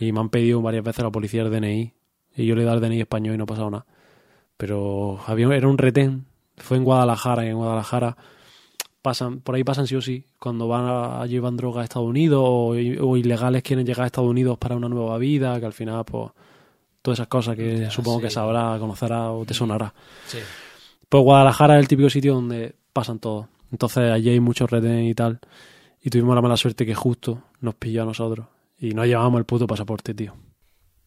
Y 0.00 0.12
me 0.12 0.20
han 0.20 0.28
pedido 0.28 0.60
varias 0.62 0.84
veces 0.84 1.04
la 1.04 1.10
policía 1.10 1.42
el 1.42 1.50
DNI. 1.50 1.92
Y 2.36 2.46
yo 2.46 2.54
le 2.54 2.62
he 2.62 2.64
dado 2.64 2.76
el 2.78 2.82
DNI 2.82 3.00
español 3.00 3.34
y 3.34 3.38
no 3.38 3.44
ha 3.44 3.46
pasado 3.46 3.70
nada. 3.70 3.86
Pero 4.56 5.18
había, 5.26 5.46
era 5.54 5.68
un 5.68 5.78
retén. 5.78 6.26
Fue 6.56 6.76
en 6.76 6.84
Guadalajara 6.84 7.44
y 7.44 7.48
en 7.48 7.56
Guadalajara 7.56 8.16
pasan, 9.02 9.40
por 9.40 9.54
ahí 9.54 9.64
pasan 9.64 9.86
sí 9.86 9.94
o 9.96 10.02
sí. 10.02 10.24
Cuando 10.38 10.68
van 10.68 10.84
a, 10.86 11.26
llevan 11.26 11.56
droga 11.56 11.80
a 11.80 11.84
Estados 11.84 12.08
Unidos 12.08 12.40
o, 12.44 12.68
o 12.70 13.16
ilegales 13.16 13.62
quieren 13.62 13.86
llegar 13.86 14.04
a 14.04 14.06
Estados 14.06 14.28
Unidos 14.30 14.58
para 14.58 14.76
una 14.76 14.88
nueva 14.88 15.16
vida, 15.18 15.58
que 15.60 15.66
al 15.66 15.72
final, 15.72 16.04
pues, 16.04 16.30
todas 17.02 17.18
esas 17.18 17.28
cosas 17.28 17.56
que 17.56 17.80
Ya, 17.80 17.90
supongo 17.90 18.18
sí. 18.18 18.24
que 18.24 18.30
sabrás, 18.30 18.78
conocerás 18.80 19.28
o 19.30 19.44
te 19.46 19.54
sonará. 19.54 19.94
Sí. 20.26 20.38
Pues 21.08 21.22
Guadalajara 21.22 21.76
es 21.76 21.80
el 21.82 21.88
típico 21.88 22.10
sitio 22.10 22.34
donde 22.34 22.74
pasan 22.92 23.18
todos. 23.18 23.46
Entonces 23.70 24.10
allí 24.10 24.30
hay 24.30 24.40
muchos 24.40 24.70
retenes 24.70 25.10
y 25.10 25.14
tal. 25.14 25.38
Y 26.02 26.10
tuvimos 26.10 26.34
la 26.34 26.42
mala 26.42 26.56
suerte 26.56 26.84
que 26.84 26.94
justo 26.94 27.42
nos 27.60 27.74
pilló 27.76 28.02
a 28.02 28.06
nosotros. 28.06 28.46
Y 28.78 28.94
no 28.94 29.04
llevábamos 29.04 29.38
el 29.38 29.44
puto 29.44 29.66
pasaporte, 29.66 30.14
tío. 30.14 30.34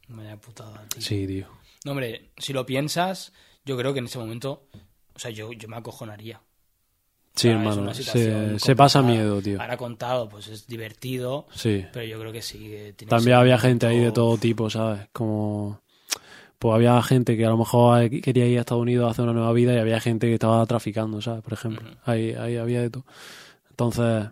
Vaya 0.10 0.38
putada, 0.38 0.86
tío. 0.90 1.02
Sí, 1.02 1.26
tío. 1.26 1.48
No, 1.86 1.92
hombre, 1.92 2.32
si 2.38 2.54
lo 2.54 2.66
piensas, 2.66 3.32
yo 3.66 3.78
creo 3.78 3.94
que 3.94 4.00
en 4.00 4.06
ese 4.06 4.20
momento, 4.20 4.68
o 5.16 5.20
sea, 5.20 5.32
yo, 5.32 5.52
yo 5.54 5.68
me 5.68 5.78
acojonaría. 5.78 6.42
Sí, 7.34 7.48
O 7.48 7.52
sea, 7.52 7.62
es 7.62 7.78
hermano. 7.78 7.94
Se, 7.94 8.60
se 8.60 8.76
pasa 8.76 9.02
miedo, 9.02 9.42
tío. 9.42 9.60
Ahora 9.62 9.78
contado, 9.78 10.28
pues 10.28 10.48
es 10.50 10.68
divertido, 10.68 11.48
Sí. 11.54 11.86
pero 11.94 12.06
yo 12.06 12.20
creo 12.20 12.34
que 12.34 12.42
sí. 12.42 12.60
que 12.60 12.94
tiene 12.98 13.10
También 13.10 13.38
había 13.38 13.58
gente 13.58 13.88
ahí 13.88 14.00
de 14.00 14.12
todo 14.12 14.38
tipo, 14.38 14.70
¿sabes? 14.70 15.08
Como... 15.14 15.82
Pues 16.60 16.76
había 16.76 17.02
gente 17.02 17.36
que 17.38 17.46
a 17.46 17.50
lo 17.50 17.58
mejor 17.58 18.08
quería 18.22 18.46
ir 18.46 18.58
a 18.58 18.62
Estados 18.62 18.84
Unidos 18.84 19.08
a 19.08 19.12
hacer 19.12 19.24
una 19.24 19.34
nueva 19.34 19.52
vida 19.54 19.74
y 19.74 19.78
había 19.80 20.00
gente 20.00 20.28
que 20.28 20.34
estaba 20.36 20.64
traficando, 20.68 21.20
¿sabes? 21.22 21.42
Por 21.42 21.54
ejemplo. 21.54 21.90
ahí, 22.06 22.34
ahí 22.34 22.58
había 22.58 22.82
de 22.82 22.90
todo. 22.90 23.06
Entonces... 23.72 24.28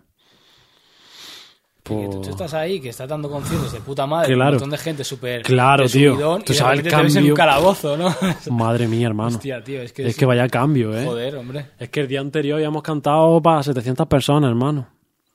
Y 1.82 1.82
que 2.02 2.08
tú, 2.08 2.20
tú 2.20 2.30
estás 2.30 2.54
ahí, 2.54 2.80
que 2.80 2.90
estás 2.90 3.08
dando 3.08 3.30
conciertos 3.30 3.72
de 3.72 3.80
puta 3.80 4.06
madre, 4.06 4.34
Claro. 4.34 4.50
un 4.50 4.54
montón 4.54 4.70
de 4.70 4.78
gente 4.78 5.02
súper. 5.04 5.42
Claro, 5.42 5.88
tío. 5.88 6.38
Tú 6.44 6.52
sabes 6.54 6.80
el 6.80 6.84
repente 6.84 6.90
te 6.96 7.02
ves 7.02 7.12
en 7.12 7.14
cambio. 7.20 7.32
un 7.32 7.36
calabozo, 7.36 7.96
¿no? 7.96 8.14
Madre 8.50 8.86
mía, 8.86 9.06
hermano. 9.08 9.36
Hostia, 9.36 9.62
tío, 9.64 9.80
es 9.82 9.92
que. 9.92 10.06
es 10.06 10.16
que 10.16 10.26
vaya 10.26 10.48
cambio, 10.48 10.96
¿eh? 10.96 11.04
Joder, 11.04 11.36
hombre. 11.36 11.66
Es 11.78 11.88
que 11.88 12.00
el 12.00 12.08
día 12.08 12.20
anterior 12.20 12.56
habíamos 12.56 12.82
cantado 12.82 13.40
para 13.42 13.62
700 13.62 14.06
personas, 14.06 14.48
hermano. 14.50 14.88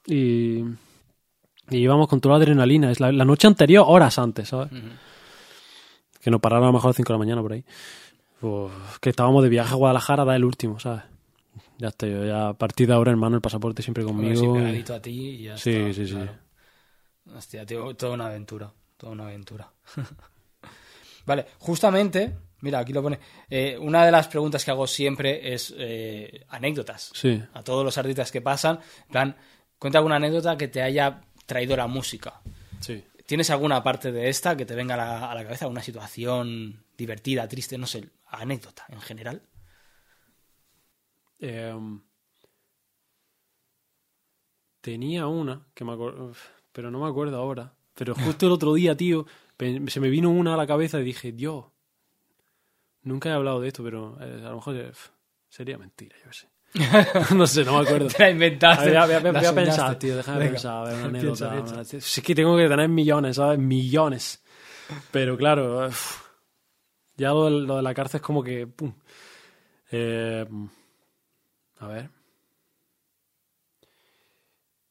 Y, 0.05 0.59
y 1.71 1.77
íbamos 1.77 2.07
con 2.07 2.21
toda 2.21 2.37
la 2.37 2.43
adrenalina. 2.43 2.91
Es 2.91 2.99
la, 2.99 3.11
la 3.11 3.25
noche 3.25 3.47
anterior, 3.47 3.83
horas 3.87 4.17
antes, 4.19 4.49
¿sabes? 4.49 4.71
Ujú. 4.71 4.81
Que 6.21 6.31
nos 6.31 6.39
pararon 6.41 6.65
a 6.65 6.67
lo 6.67 6.73
mejor 6.73 6.87
a 6.87 6.91
las 6.91 6.95
5 6.97 7.07
de 7.07 7.13
la 7.13 7.19
mañana 7.19 7.41
por 7.41 7.53
ahí. 7.53 7.63
Pues, 8.39 8.71
que 9.01 9.09
estábamos 9.09 9.41
de 9.43 9.49
viaje 9.49 9.73
a 9.73 9.75
Guadalajara 9.77 10.23
a 10.23 10.25
dar 10.25 10.35
el 10.35 10.45
último, 10.45 10.79
¿sabes? 10.79 11.01
Ya 11.77 11.89
estoy, 11.89 12.11
yo 12.11 12.25
ya 12.25 12.49
a 12.49 12.53
partir 12.53 12.87
de 12.87 12.93
ahora, 12.93 13.11
hermano, 13.11 13.35
el 13.35 13.41
pasaporte 13.41 13.81
siempre 13.81 14.03
conmigo. 14.03 14.39
sí, 14.39 14.47
pegadito 14.59 14.93
a 14.93 15.01
ti 15.01 15.11
y 15.11 15.43
ya 15.43 15.57
Sí, 15.57 15.71
está, 15.71 15.93
sí, 15.93 16.07
sí. 16.07 16.13
claro. 16.13 16.31
Hostia, 17.35 17.65
tío, 17.65 17.93
toda 17.95 18.13
una 18.13 18.27
aventura. 18.27 18.71
Toda 18.97 19.11
una 19.13 19.23
aventura. 19.25 19.69
vale, 21.25 21.45
justamente, 21.59 22.35
mira, 22.61 22.79
aquí 22.79 22.93
lo 22.93 23.01
pone. 23.01 23.19
eh, 23.49 23.77
una 23.79 24.05
de 24.05 24.11
las 24.11 24.27
preguntas 24.27 24.63
que 24.63 24.71
hago 24.71 24.87
siempre 24.87 25.53
es 25.53 25.73
eh, 25.77 26.45
anécdotas. 26.49 27.11
Sí. 27.13 27.41
A 27.53 27.63
todos 27.63 27.83
los 27.83 27.97
artistas 27.97 28.31
que 28.31 28.41
pasan. 28.41 28.79
En 29.07 29.11
plan, 29.11 29.35
cuenta 29.79 29.97
alguna 29.99 30.15
anécdota 30.17 30.57
que 30.57 30.67
te 30.67 30.81
haya 30.81 31.21
traído 31.45 31.75
la 31.75 31.87
música. 31.87 32.41
Sí. 32.79 33.03
¿Tienes 33.25 33.49
alguna 33.49 33.81
parte 33.83 34.11
de 34.11 34.29
esta 34.29 34.55
que 34.55 34.65
te 34.65 34.75
venga 34.75 34.93
a 34.93 34.97
la, 34.97 35.31
a 35.31 35.35
la 35.35 35.43
cabeza? 35.43 35.67
¿Una 35.67 35.81
situación 35.81 36.83
divertida, 36.97 37.47
triste? 37.47 37.77
No 37.77 37.87
sé, 37.87 38.07
anécdota 38.27 38.85
en 38.89 39.01
general. 39.01 39.41
Em, 41.47 42.01
tenía 44.81 45.27
una, 45.27 45.65
que 45.73 45.83
me 45.83 45.93
acuerdo, 45.93 46.31
pero 46.71 46.91
no 46.91 46.99
me 46.99 47.07
acuerdo 47.09 47.37
ahora. 47.37 47.73
Pero 47.93 48.13
justo 48.25 48.45
el 48.47 48.51
otro 48.51 48.73
día, 48.73 48.95
tío, 48.95 49.25
se 49.87 49.99
me 49.99 50.09
vino 50.09 50.29
una 50.29 50.53
a 50.53 50.57
la 50.57 50.67
cabeza 50.67 50.99
y 50.99 51.03
dije, 51.03 51.31
Dios, 51.31 51.65
nunca 53.03 53.29
he 53.29 53.33
hablado 53.33 53.61
de 53.61 53.67
esto, 53.69 53.83
pero 53.83 54.17
eh, 54.21 54.43
a 54.45 54.49
lo 54.49 54.55
mejor 54.55 54.75
eh, 54.75 54.91
sería 55.49 55.77
mentira, 55.77 56.15
yo 56.23 56.29
qué 56.31 56.33
sé. 56.37 56.49
no 57.35 57.47
sé, 57.47 57.63
no 57.63 57.73
me 57.79 57.85
acuerdo. 57.85 58.07
Te 58.07 58.19
la 58.19 58.25
A 58.25 58.31
inventaste. 58.31 58.89
ver, 58.89 58.99
voy 59.05 59.13
a, 59.15 59.31
voy 59.31 59.45
a- 59.45 59.53
pensar, 59.53 59.97
tío, 59.99 60.17
déjame 60.17 60.39
Venga. 60.39 60.51
pensar, 60.51 60.77
a 60.77 60.89
ver, 60.89 60.95
una 61.09 61.19
Piensa, 61.19 61.51
anécdota. 61.51 61.73
una- 61.73 61.81
es 61.83 62.21
que 62.25 62.35
tengo 62.35 62.57
que 62.57 62.67
tener 62.67 62.89
millones, 62.89 63.35
¿sabes? 63.37 63.59
Millones. 63.59 64.43
Pero 65.11 65.37
claro, 65.37 65.89
ya 67.17 67.29
lo 67.29 67.45
de, 67.45 67.51
lo 67.51 67.75
de 67.77 67.81
la 67.81 67.93
cárcel 67.93 68.17
es 68.19 68.21
como 68.21 68.43
que. 68.43 68.67
pum. 68.67 68.93
Eh, 69.91 70.45
a 71.85 71.87
ver. 71.87 72.09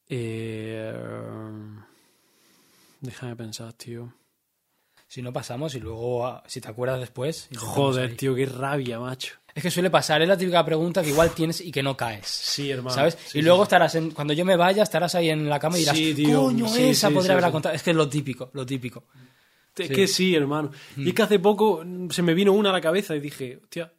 Eh, 0.08 0.92
déjame 3.00 3.36
pensar, 3.36 3.72
tío. 3.72 4.12
Si 5.06 5.22
no 5.22 5.32
pasamos 5.32 5.74
y 5.74 5.80
luego, 5.80 6.26
ah, 6.26 6.42
si 6.46 6.60
te 6.60 6.68
acuerdas 6.68 7.00
después. 7.00 7.48
Joder, 7.56 8.10
ahí. 8.10 8.16
tío, 8.16 8.34
qué 8.34 8.46
rabia, 8.46 8.98
macho. 8.98 9.34
Es 9.54 9.62
que 9.62 9.70
suele 9.70 9.88
pasar, 9.88 10.20
es 10.22 10.28
la 10.28 10.36
típica 10.36 10.64
pregunta 10.64 11.02
que 11.02 11.10
igual 11.10 11.30
tienes 11.30 11.60
y 11.60 11.70
que 11.70 11.82
no 11.82 11.96
caes. 11.96 12.26
Sí, 12.26 12.70
hermano. 12.70 12.94
¿Sabes? 12.94 13.16
Sí, 13.24 13.38
y 13.38 13.42
luego 13.42 13.58
sí. 13.58 13.62
estarás 13.64 13.94
en, 13.94 14.10
cuando 14.10 14.32
yo 14.34 14.44
me 14.44 14.56
vaya, 14.56 14.82
estarás 14.82 15.14
ahí 15.14 15.30
en 15.30 15.48
la 15.48 15.60
cama 15.60 15.76
y 15.76 15.80
dirás, 15.80 15.96
Sí, 15.96 16.14
tío. 16.14 16.42
coño, 16.42 16.66
esa 16.74 17.10
podría 17.10 17.32
haberla 17.32 17.52
contado. 17.52 17.74
Es 17.74 17.82
que 17.84 17.90
es 17.90 17.96
lo 17.96 18.08
típico, 18.08 18.50
lo 18.52 18.66
típico. 18.66 19.04
Es 19.76 19.88
que 19.88 20.06
sí, 20.08 20.34
hermano. 20.34 20.70
Y 20.96 21.08
es 21.08 21.14
que 21.14 21.22
hace 21.22 21.38
poco 21.38 21.82
mm, 21.84 22.10
se 22.10 22.22
me 22.22 22.34
vino 22.34 22.52
una 22.52 22.70
a 22.70 22.72
la 22.72 22.80
cabeza 22.80 23.14
y 23.14 23.20
dije, 23.20 23.60
hostia, 23.62 23.92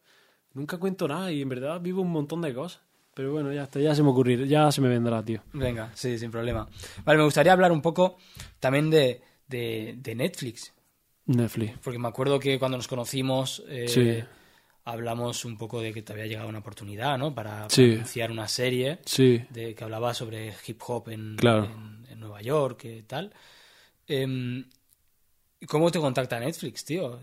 nunca 0.56 0.78
cuento 0.78 1.08
nada 1.08 1.32
y 1.32 1.42
en 1.44 1.50
verdad 1.50 1.80
vivo 1.80 2.02
un 2.02 2.12
montón 2.12 2.42
de 2.42 2.54
cosas. 2.54 2.82
Pero 3.14 3.32
bueno, 3.32 3.54
ya 3.54 3.64
está, 3.64 3.80
ya 3.80 3.94
se 3.96 4.04
me 4.04 4.10
ocurrirá, 4.10 4.46
ya 4.46 4.72
se 4.72 4.82
me 4.82 4.90
vendrá, 4.90 5.24
tío. 5.24 5.42
Venga, 5.54 5.90
sí, 5.96 6.18
sin 6.20 6.32
problema. 6.32 6.68
Vale, 7.06 7.18
me 7.20 7.24
gustaría 7.24 7.54
hablar 7.54 7.72
un 7.72 7.82
poco 7.82 8.18
también 8.60 8.90
de, 8.90 9.22
de, 9.48 9.96
de 10.00 10.16
Netflix. 10.16 10.74
Netflix. 11.28 11.78
Porque 11.82 11.98
me 11.98 12.08
acuerdo 12.10 12.40
que 12.40 12.60
cuando 12.60 12.78
nos 12.78 12.88
conocimos 12.90 13.64
eh, 13.70 13.88
Sí. 13.88 14.24
hablamos 14.84 15.46
un 15.46 15.58
poco 15.58 15.80
de 15.82 15.94
que 15.94 16.02
te 16.02 16.12
había 16.12 16.26
llegado 16.28 16.50
una 16.50 16.60
oportunidad, 16.60 17.18
¿no? 17.18 17.34
Para, 17.34 17.70
Sí. 17.70 17.94
anunciar 17.94 18.32
una 18.32 18.48
serie 18.50 19.00
Sí. 19.06 19.44
de, 19.50 19.74
que 19.76 19.84
hablaba 19.86 20.14
sobre 20.14 20.54
hip 20.68 20.82
hop 20.86 21.08
en, 21.10 21.38
Claro. 21.38 21.64
en, 21.66 22.06
en 22.12 22.20
Nueva 22.20 22.42
York 22.42 22.84
y 22.84 23.02
tal. 23.04 23.34
Em, 24.08 24.66
¿Cómo 25.68 25.90
te 25.90 26.00
contacta 26.00 26.40
Netflix, 26.40 26.84
tío? 26.86 27.20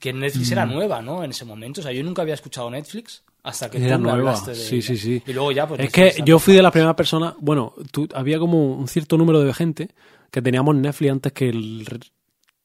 Que 0.00 0.12
Netflix 0.12 0.50
Mm. 0.50 0.52
era 0.52 0.66
nueva, 0.66 1.02
¿no? 1.02 1.22
En 1.24 1.30
ese 1.30 1.44
momento. 1.44 1.80
O 1.80 1.84
sea, 1.84 1.92
yo 1.92 2.02
nunca 2.02 2.22
había 2.22 2.34
escuchado 2.34 2.70
Netflix 2.70 3.22
hasta 3.42 3.70
que 3.70 3.84
Era 3.84 3.96
tú 3.96 4.02
nueva. 4.04 4.18
hablaste 4.18 4.50
de 4.52 4.56
Sí, 4.56 4.76
ella. 4.76 4.86
sí, 4.86 4.96
sí. 4.96 5.22
Y 5.26 5.32
luego 5.32 5.52
ya, 5.52 5.66
pues... 5.66 5.80
es 5.80 5.90
que 5.90 6.14
yo 6.24 6.38
fui 6.38 6.54
de 6.54 6.62
las 6.62 6.72
primeras 6.72 6.94
personas, 6.94 7.34
bueno, 7.40 7.74
tú, 7.90 8.08
había 8.14 8.38
como 8.38 8.74
un 8.76 8.88
cierto 8.88 9.16
número 9.18 9.40
de 9.42 9.52
gente 9.54 9.88
que 10.30 10.40
teníamos 10.42 10.74
Netflix 10.76 11.10
antes 11.12 11.32
que 11.32 11.48
el 11.48 11.86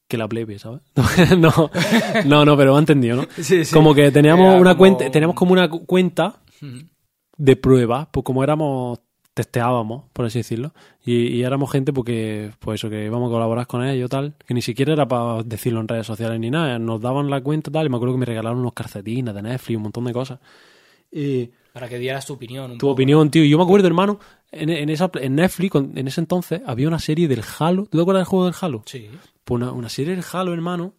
que 0.07 0.17
la 0.17 0.27
plebe, 0.27 0.57
¿sabes? 0.57 0.79
no, 1.37 1.69
no, 2.25 2.45
no, 2.45 2.55
pero 2.57 2.71
me 2.71 2.77
ha 2.77 2.79
entendido, 2.79 3.17
¿no? 3.17 3.27
Sí, 3.43 3.65
sí. 3.65 3.73
Como 3.73 3.93
que 3.93 4.09
teníamos 4.11 4.47
Era 4.53 4.61
una 4.61 4.69
como- 4.71 4.77
cuenta, 4.77 5.11
teníamos 5.11 5.35
como 5.35 5.51
una 5.51 5.69
cu- 5.69 5.85
cuenta 5.85 6.39
de 7.37 7.55
prueba, 7.57 8.09
pues 8.11 8.23
como 8.23 8.41
éramos, 8.43 8.99
testeábamos, 9.37 10.03
por 10.11 10.25
así 10.25 10.39
decirlo, 10.39 10.73
y, 11.05 11.27
y 11.27 11.43
éramos 11.43 11.71
gente 11.71 11.93
porque, 11.93 12.51
pues 12.59 12.81
eso, 12.81 12.89
que 12.89 13.05
íbamos 13.05 13.29
a 13.29 13.31
colaborar 13.31 13.67
con 13.67 13.85
ellos 13.85 14.09
tal, 14.09 14.33
que 14.45 14.53
ni 14.53 14.61
siquiera 14.61 14.93
era 14.93 15.07
para 15.07 15.43
decirlo 15.43 15.79
en 15.79 15.87
redes 15.87 16.05
sociales 16.07 16.39
ni 16.39 16.49
nada, 16.49 16.79
nos 16.79 16.99
daban 16.99 17.29
la 17.29 17.39
cuenta 17.41 17.71
tal, 17.71 17.85
y 17.85 17.89
me 17.89 17.95
acuerdo 17.97 18.15
que 18.15 18.19
me 18.19 18.25
regalaron 18.25 18.59
unos 18.59 18.73
calcetines 18.73 19.33
de 19.33 19.41
Netflix, 19.41 19.77
un 19.77 19.83
montón 19.83 20.03
de 20.05 20.13
cosas. 20.13 20.39
Y 21.11 21.51
Para 21.71 21.87
que 21.87 21.99
dieras 21.99 22.25
tu 22.25 22.33
opinión. 22.33 22.71
un 22.71 22.77
tu 22.77 22.87
poco. 22.87 22.93
opinión, 22.93 23.29
tío, 23.31 23.43
y 23.43 23.49
yo 23.49 23.57
me 23.57 23.63
acuerdo, 23.63 23.87
hermano, 23.87 24.19
en, 24.51 24.69
en, 24.69 24.89
esa, 24.89 25.09
en 25.15 25.35
Netflix, 25.35 25.75
en 25.75 26.07
ese 26.07 26.19
entonces, 26.19 26.61
había 26.65 26.87
una 26.87 26.99
serie 26.99 27.27
del 27.27 27.43
Halo, 27.59 27.83
¿tú 27.83 27.97
te 27.97 28.01
acuerdas 28.01 28.21
del 28.21 28.27
juego 28.27 28.45
del 28.45 28.55
Halo? 28.59 28.83
Sí. 28.85 29.07
Pues 29.45 29.61
una, 29.61 29.71
una 29.71 29.87
serie 29.89 30.15
del 30.15 30.25
Halo, 30.33 30.53
hermano, 30.53 30.95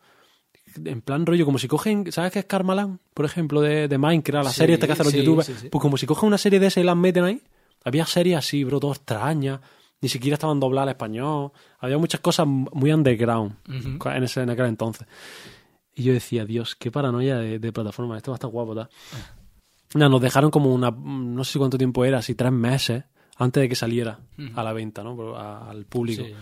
en 0.85 1.01
plan 1.03 1.27
rollo, 1.27 1.45
como 1.45 1.59
si 1.59 1.67
cogen, 1.67 2.11
¿sabes 2.13 2.31
qué 2.33 2.39
es 2.41 2.45
Carmalan? 2.45 3.01
Por 3.15 3.25
ejemplo, 3.25 3.61
de, 3.61 3.89
de 3.89 3.99
Minecraft, 3.99 4.45
la 4.45 4.51
Sí, 4.53 4.59
serie 4.59 4.75
esta 4.75 4.87
que 4.87 4.93
hacen 4.93 5.05
los 5.05 5.13
sí, 5.13 5.19
youtubers. 5.19 5.47
sí. 5.47 5.69
Pues 5.71 5.83
como 5.83 5.97
si 5.97 6.07
cogen 6.07 6.29
una 6.29 6.39
serie 6.39 6.61
de 6.61 6.67
esas 6.69 6.83
y 6.83 6.87
las 6.87 6.97
meten 6.97 7.25
ahí. 7.25 7.43
Había 7.85 8.05
series 8.07 8.37
así, 8.39 8.65
bro, 8.65 8.81
todo 8.81 8.93
extrañas. 8.93 9.61
Ni 10.01 10.09
siquiera 10.09 10.35
estaban 10.35 10.61
dobladas 10.61 10.85
al 10.89 10.91
español. 10.95 11.51
Había 11.81 11.99
muchas 11.99 12.21
cosas 12.21 12.47
muy 12.47 12.93
underground 12.93 13.57
en, 14.17 14.23
ese, 14.25 14.43
en 14.43 14.51
aquel 14.51 14.67
entonces. 14.67 15.07
Y 15.95 16.05
yo 16.05 16.13
decía, 16.13 16.45
Dios, 16.45 16.77
qué 16.77 16.91
paranoia 16.93 17.39
de, 17.39 17.59
de 17.59 17.73
plataforma. 17.73 18.17
Esto 18.17 18.31
va 18.31 18.37
a 18.37 18.39
estar 18.39 18.51
guapo, 18.51 18.75
tal. 18.77 18.89
Nada, 19.95 20.09
nos 20.09 20.21
dejaron 20.21 20.51
como 20.51 20.73
una, 20.73 20.91
no 20.93 21.43
sé 21.45 21.59
cuánto 21.59 21.79
tiempo 21.79 22.05
era, 22.05 22.19
así 22.19 22.35
tres 22.35 22.53
meses 22.53 23.05
antes 23.37 23.61
de 23.63 23.69
que 23.69 23.75
saliera 23.75 24.21
a 24.55 24.63
la 24.63 24.73
venta, 24.73 25.03
¿no? 25.03 25.35
A- 25.37 25.71
al 25.71 25.85
público. 25.87 26.23
Sí. 26.25 26.35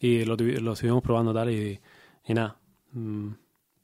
Y 0.00 0.24
lo, 0.24 0.36
lo 0.36 0.72
estuvimos 0.72 1.02
probando 1.02 1.32
tal 1.32 1.50
y, 1.50 1.80
y 2.26 2.34
nada. 2.34 2.56
mm, 2.92 3.28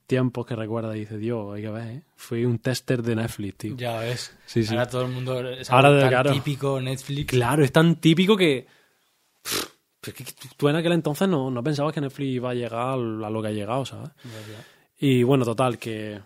tiempos 0.07 0.47
que 0.47 0.55
recuerda 0.57 0.97
y 0.97 1.01
dice, 1.01 1.17
Dios, 1.19 1.55
hay 1.55 1.63
que 1.63 1.71
ver, 1.71 1.87
¿eh? 1.89 2.03
Fui 2.17 2.45
un 2.45 2.59
tester 2.59 3.03
de 3.03 3.17
Netflix, 3.17 3.57
tío. 3.57 3.77
Ya 3.77 3.99
ves. 3.99 4.37
Sí, 4.47 4.63
sí. 4.65 4.75
Ahora 4.75 4.89
todo 4.89 5.03
el 5.07 5.13
mundo 5.13 5.49
es 5.51 5.71
Ahora, 5.71 5.99
tan 6.01 6.09
claro. 6.09 6.33
típico 6.33 6.81
Netflix. 6.81 7.27
Claro, 7.31 7.65
es 7.65 7.73
tan 7.73 7.97
típico 7.97 8.37
que... 8.37 8.67
es 10.03 10.13
que 10.15 10.25
tú- 10.57 10.69
en 10.69 10.77
aquel 10.77 10.93
entonces 10.93 11.29
no, 11.29 11.51
no 11.51 11.63
pensabas 11.63 11.93
que 11.95 12.01
Netflix 12.01 12.29
iba 12.35 12.51
a 12.51 12.55
llegar 12.55 12.81
a 12.81 12.97
lo 12.97 13.43
que 13.43 13.49
ha 13.49 13.53
llegado, 13.53 13.85
¿sabes? 13.87 14.11
Y 14.99 15.23
bueno, 15.23 15.45
total, 15.45 15.79
que, 15.79 16.21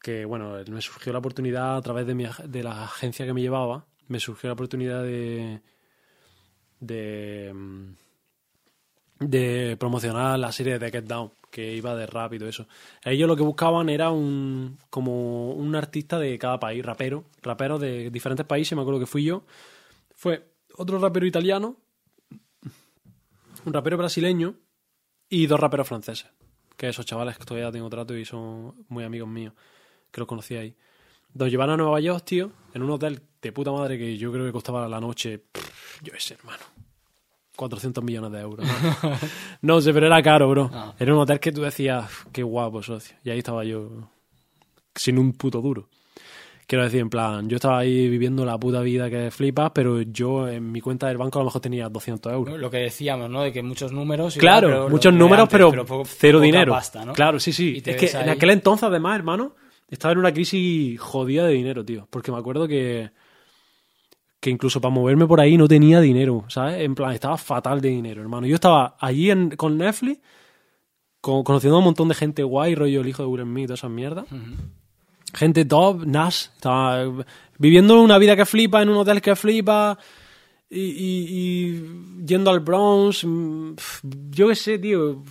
que 0.00 0.24
bueno, 0.24 0.54
me 0.68 0.80
surgió 0.80 1.12
la 1.12 1.18
oportunidad 1.18 1.76
a 1.76 1.82
través 1.82 2.06
de, 2.06 2.14
mi, 2.14 2.24
de 2.44 2.62
la 2.62 2.84
agencia 2.84 3.26
que 3.26 3.32
me 3.32 3.40
llevaba, 3.42 3.86
me 4.08 4.20
surgió 4.20 4.48
la 4.48 4.54
oportunidad 4.54 5.02
de, 5.02 5.60
de, 6.80 7.52
mm, 7.54 7.94
de 9.30 9.76
promocionar 9.78 10.38
la 10.38 10.52
serie 10.52 10.78
de 10.78 10.90
Get 10.90 11.04
Down, 11.04 11.32
que 11.50 11.74
iba 11.74 11.94
de 11.94 12.06
todo 12.06 12.48
eso. 12.48 12.66
Ellos 13.04 13.28
lo 13.28 13.36
que 13.36 13.42
buscaban 13.42 13.88
era 13.88 14.10
un 14.10 14.78
como 14.90 15.52
un 15.52 15.74
artista 15.74 16.18
de 16.18 16.38
cada 16.38 16.58
país, 16.58 16.84
rapero, 16.84 17.24
rapero 17.42 17.78
de 17.78 18.10
diferentes 18.10 18.46
países, 18.46 18.74
me 18.74 18.82
acuerdo 18.82 19.00
que 19.00 19.06
fui 19.06 19.24
yo. 19.24 19.44
Fue 20.14 20.52
otro 20.76 20.98
rapero 20.98 21.26
italiano, 21.26 21.76
un 23.64 23.72
rapero 23.72 23.96
brasileño 23.96 24.56
y 25.28 25.46
dos 25.46 25.60
raperos 25.60 25.88
franceses. 25.88 26.30
Que 26.76 26.88
esos 26.88 27.06
chavales 27.06 27.38
que 27.38 27.44
todavía 27.44 27.70
tengo 27.70 27.88
trato 27.90 28.16
y 28.16 28.24
son 28.24 28.86
muy 28.88 29.04
amigos 29.04 29.28
míos, 29.28 29.54
que 30.10 30.20
los 30.20 30.28
conocí 30.28 30.56
ahí. 30.56 30.74
Nos 31.34 31.50
llevaron 31.50 31.74
a 31.74 31.82
Nueva 31.82 32.00
York, 32.00 32.24
tío, 32.24 32.52
en 32.74 32.82
un 32.82 32.90
hotel 32.90 33.22
de 33.40 33.52
puta 33.52 33.72
madre 33.72 33.98
que 33.98 34.16
yo 34.16 34.32
creo 34.32 34.46
que 34.46 34.52
costaba 34.52 34.88
la 34.88 35.00
noche, 35.00 35.44
yo 36.02 36.12
sé, 36.18 36.34
hermano. 36.34 36.62
400 37.56 38.02
millones 38.02 38.32
de 38.32 38.40
euros. 38.40 38.66
¿no? 38.66 39.10
no 39.62 39.80
sé, 39.80 39.92
pero 39.92 40.06
era 40.06 40.22
caro, 40.22 40.48
bro. 40.48 40.70
Ah. 40.72 40.94
Era 40.98 41.14
un 41.14 41.20
hotel 41.20 41.38
que 41.40 41.52
tú 41.52 41.62
decías, 41.62 42.04
"Uf, 42.04 42.26
qué 42.32 42.42
guapo, 42.42 42.82
socio. 42.82 43.16
Y 43.24 43.30
ahí 43.30 43.38
estaba 43.38 43.64
yo, 43.64 43.90
sin 44.94 45.18
un 45.18 45.32
puto 45.32 45.60
duro. 45.60 45.88
Quiero 46.66 46.84
decir, 46.84 47.00
en 47.00 47.10
plan, 47.10 47.48
yo 47.50 47.56
estaba 47.56 47.80
ahí 47.80 48.08
viviendo 48.08 48.46
la 48.46 48.56
puta 48.56 48.80
vida 48.80 49.10
que 49.10 49.30
flipas, 49.30 49.72
pero 49.74 50.00
yo 50.00 50.48
en 50.48 50.72
mi 50.72 50.80
cuenta 50.80 51.08
del 51.08 51.18
banco 51.18 51.38
a 51.38 51.42
lo 51.42 51.46
mejor 51.46 51.60
tenía 51.60 51.88
200 51.90 52.32
euros. 52.32 52.58
Lo 52.58 52.70
que 52.70 52.78
decíamos, 52.78 53.28
¿no? 53.28 53.42
De 53.42 53.52
que 53.52 53.62
muchos 53.62 53.92
números. 53.92 54.36
y 54.36 54.38
Claro, 54.38 54.88
muchos 54.88 55.12
números, 55.12 55.42
antes, 55.42 55.52
pero, 55.70 55.84
poco- 55.84 56.04
cero 56.06 56.40
dinero. 56.40 56.72
pasta, 56.72 57.04
¿no? 57.04 57.12
Claro, 57.12 57.38
sí, 57.40 57.52
sí. 57.52 57.82
Es 57.84 57.96
que 57.96 58.16
en 58.18 58.28
aquel 58.30 58.50
entonces, 58.50 58.84
además, 58.84 59.16
hermano, 59.16 59.54
estaba 59.90 60.12
en 60.12 60.18
una 60.20 60.32
crisis 60.32 60.98
jodida 60.98 61.44
de 61.46 61.52
dinero, 61.52 61.84
tío. 61.84 62.06
Porque 62.08 62.32
me 62.32 62.38
acuerdo 62.38 62.66
que, 62.66 63.10
que 64.42 64.50
incluso 64.50 64.80
para 64.80 64.92
moverme 64.92 65.24
por 65.28 65.40
ahí 65.40 65.56
no 65.56 65.68
tenía 65.68 66.00
dinero, 66.00 66.44
¿sabes? 66.48 66.80
En 66.80 66.96
plan, 66.96 67.12
estaba 67.12 67.38
fatal 67.38 67.80
de 67.80 67.90
dinero, 67.90 68.20
hermano. 68.22 68.44
Yo 68.44 68.56
estaba 68.56 68.96
allí 68.98 69.30
en- 69.30 69.50
con 69.52 69.78
Netflix, 69.78 70.18
con- 71.20 71.44
conociendo 71.44 71.76
a 71.76 71.78
un 71.78 71.84
montón 71.84 72.08
de 72.08 72.14
gente 72.16 72.42
guay, 72.42 72.74
rollo 72.74 73.02
el 73.02 73.08
hijo 73.08 73.22
de 73.22 73.28
Will 73.28 73.42
Smith 73.44 73.66
todas 73.68 73.78
esas 73.80 73.90
mierdas. 73.92 74.26
Gente 75.32 75.64
top, 75.64 76.04
Nash, 76.06 76.46
estaba 76.56 77.04
viviendo 77.56 78.02
una 78.02 78.18
vida 78.18 78.34
que 78.34 78.44
flipa 78.44 78.82
en 78.82 78.88
un 78.88 78.96
hotel 78.96 79.22
que 79.22 79.36
flipa 79.36 79.96
y, 80.68 80.80
y- 80.80 81.26
y 81.30 82.26
yendo 82.26 82.50
al 82.50 82.58
Bronx, 82.60 83.24
mm, 83.24 83.74
yo 84.32 84.48
qué 84.48 84.56
sé, 84.56 84.78
tío, 84.80 85.22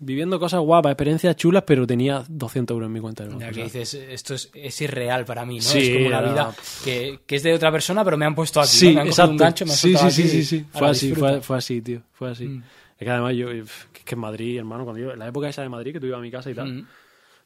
viviendo 0.00 0.40
cosas 0.40 0.60
guapas, 0.60 0.90
experiencias 0.92 1.36
chulas, 1.36 1.62
pero 1.66 1.86
tenía 1.86 2.24
200 2.28 2.74
euros 2.74 2.86
en 2.88 2.92
mi 2.92 3.00
cuenta. 3.00 3.22
de 3.22 3.28
banco, 3.30 3.40
Ya 3.42 3.52
que 3.52 3.64
dices, 3.64 3.94
esto 3.94 4.34
es, 4.34 4.50
es 4.54 4.80
irreal 4.80 5.24
para 5.24 5.44
mí, 5.44 5.56
¿no? 5.56 5.62
Sí, 5.62 5.78
es 5.78 5.94
como 5.94 6.06
una 6.08 6.20
vida 6.22 6.54
que, 6.84 7.20
que 7.26 7.36
es 7.36 7.42
de 7.42 7.54
otra 7.54 7.70
persona, 7.70 8.02
pero 8.04 8.16
me 8.16 8.24
han 8.24 8.34
puesto 8.34 8.60
aquí. 8.60 8.68
Sí, 8.70 8.86
¿no? 8.88 8.94
Me 8.94 9.00
han 9.02 9.06
cogido 9.08 9.12
exacto. 9.12 9.30
un 9.32 9.36
gancho, 9.36 9.64
me 9.66 9.70
han 9.72 9.76
sí, 9.76 9.94
sí, 9.96 10.10
sí, 10.10 10.28
sí, 10.28 10.44
sí. 10.44 10.66
Fue 10.72 10.88
así, 10.88 11.14
fue, 11.14 11.40
fue 11.40 11.56
así, 11.58 11.80
tío, 11.82 12.02
fue 12.12 12.30
así. 12.30 12.46
Mm. 12.46 12.62
Es 12.98 13.04
que 13.04 13.10
además 13.10 13.34
yo, 13.36 13.48
que 13.48 13.60
es 13.60 14.04
que 14.04 14.14
en 14.14 14.20
Madrid, 14.20 14.58
hermano, 14.58 14.84
cuando 14.84 15.00
yo, 15.02 15.12
en 15.12 15.18
la 15.18 15.28
época 15.28 15.48
esa 15.48 15.62
de 15.62 15.68
Madrid, 15.68 15.92
que 15.92 16.00
tú 16.00 16.06
ibas 16.06 16.18
a 16.18 16.22
mi 16.22 16.30
casa 16.30 16.50
y 16.50 16.54
tal, 16.54 16.72
Mm. 16.74 16.86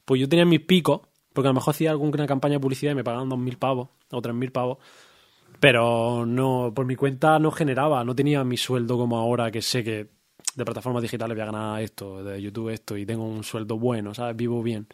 pues 0.05 0.21
yo 0.21 0.29
tenía 0.29 0.45
mis 0.45 0.61
picos, 0.61 1.01
porque 1.33 1.49
a 1.49 1.51
lo 1.51 1.55
mejor 1.55 1.73
hacía 1.75 1.91
alguna 1.91 2.27
campaña 2.27 2.55
de 2.55 2.61
publicidad 2.61 2.93
y 2.93 2.95
me 2.95 3.05
pagaban 3.05 3.29
2.000 3.29 3.57
pavos 3.59 3.89
o 4.11 4.23
3.000 4.23 4.51
pavos, 4.53 4.79
pero 5.61 6.25
no, 6.27 6.73
por 6.75 6.87
mi 6.87 6.97
cuenta 6.97 7.39
no 7.39 7.51
generaba, 7.51 8.05
no 8.05 8.15
tenía 8.15 8.45
mi 8.45 8.57
sueldo 8.57 8.97
como 8.97 9.17
ahora 9.19 9.51
que 9.51 9.63
sé 9.63 9.83
que 9.85 10.09
de 10.55 10.65
plataformas 10.65 11.03
digitales 11.03 11.37
voy 11.37 11.43
a 11.43 11.47
ganar 11.47 11.83
esto, 11.83 12.23
de 12.23 12.41
YouTube 12.41 12.71
esto, 12.71 12.97
y 12.97 13.05
tengo 13.05 13.25
un 13.25 13.43
sueldo 13.45 13.79
bueno, 13.79 14.15
¿sabes? 14.15 14.37
Vivo 14.37 14.63
bien. 14.63 14.87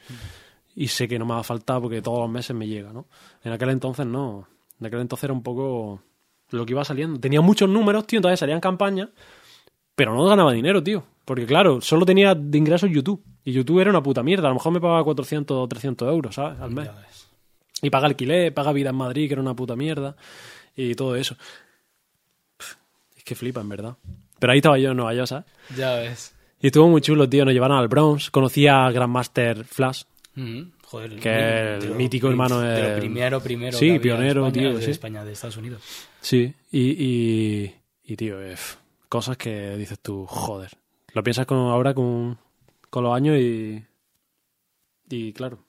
Y 0.74 0.88
sé 0.88 1.08
que 1.08 1.18
no 1.18 1.26
me 1.26 1.34
va 1.34 1.40
a 1.40 1.44
faltar 1.44 1.80
porque 1.80 2.00
todos 2.00 2.20
los 2.20 2.30
meses 2.30 2.54
me 2.56 2.66
llega, 2.66 2.92
¿no? 2.92 3.06
En 3.42 3.52
aquel 3.52 3.70
entonces 3.70 4.06
no. 4.06 4.46
En 4.80 4.86
aquel 4.86 5.00
entonces 5.00 5.24
era 5.24 5.32
un 5.32 5.42
poco 5.42 6.00
lo 6.50 6.66
que 6.66 6.72
iba 6.72 6.84
saliendo. 6.84 7.20
Tenía 7.20 7.40
muchos 7.40 7.68
números, 7.68 8.06
tío, 8.06 8.18
entonces 8.18 8.40
salían 8.40 8.60
campañas, 8.60 9.08
pero 9.94 10.14
no 10.14 10.24
ganaba 10.24 10.52
dinero, 10.52 10.82
tío. 10.82 11.04
Porque 11.24 11.46
claro, 11.46 11.80
solo 11.80 12.06
tenía 12.06 12.34
de 12.34 12.58
ingresos 12.58 12.90
YouTube. 12.90 13.22
Y 13.44 13.52
YouTube 13.52 13.80
era 13.80 13.90
una 13.90 14.02
puta 14.02 14.22
mierda. 14.22 14.46
A 14.46 14.50
lo 14.50 14.54
mejor 14.54 14.72
me 14.72 14.80
pagaba 14.80 15.04
400 15.04 15.56
o 15.56 15.68
300 15.68 16.08
euros, 16.08 16.34
¿sabes? 16.34 16.60
Al 16.60 16.70
mes. 16.72 16.88
Y 17.82 17.90
paga 17.90 18.06
alquiler, 18.06 18.52
paga 18.52 18.72
vida 18.72 18.90
en 18.90 18.96
Madrid, 18.96 19.28
que 19.28 19.34
era 19.34 19.42
una 19.42 19.54
puta 19.54 19.76
mierda. 19.76 20.16
Y 20.76 20.94
todo 20.94 21.16
eso. 21.16 21.36
Es 23.16 23.24
que 23.24 23.34
flipa, 23.34 23.60
en 23.60 23.68
verdad. 23.68 23.96
Pero 24.40 24.52
ahí 24.52 24.58
estaba 24.58 24.78
yo 24.78 24.90
en 24.90 24.96
Nueva 24.96 25.14
York, 25.14 25.28
¿sabes? 25.28 25.44
Ya 25.76 25.94
ves. 25.94 26.34
Y 26.60 26.66
estuvo 26.66 26.88
muy 26.88 27.00
chulo, 27.00 27.28
tío. 27.28 27.44
Nos 27.44 27.54
llevaron 27.54 27.78
al 27.78 27.86
Bronx. 27.86 28.30
Conocí 28.30 28.66
a 28.66 28.90
Grandmaster 28.90 29.64
Flash. 29.64 30.02
Mm. 30.34 30.62
Joder, 30.86 31.20
Que 31.20 31.28
de 31.28 31.76
el 31.86 31.94
mítico 31.94 32.28
hermano 32.28 32.60
de 32.60 32.94
lo 32.94 32.98
primero, 32.98 33.40
primero. 33.40 33.78
Sí, 33.78 34.00
pionero, 34.00 34.46
España, 34.48 34.68
tío, 34.68 34.76
de 34.76 34.84
sí. 34.84 34.90
España, 34.90 35.24
de 35.24 35.32
Estados 35.32 35.56
Unidos. 35.56 35.82
Sí, 36.20 36.52
y, 36.72 36.80
y, 36.80 37.74
y, 38.02 38.16
tío, 38.16 38.42
eh, 38.42 38.56
cosas 39.08 39.36
que 39.36 39.76
dices 39.76 40.00
tú, 40.00 40.26
joder. 40.26 40.70
Lo 41.12 41.22
piensas 41.22 41.46
con, 41.46 41.58
ahora 41.58 41.94
con, 41.94 42.38
con 42.88 43.04
los 43.04 43.14
años 43.14 43.38
y. 43.38 43.84
Y 45.08 45.32
claro. 45.32 45.60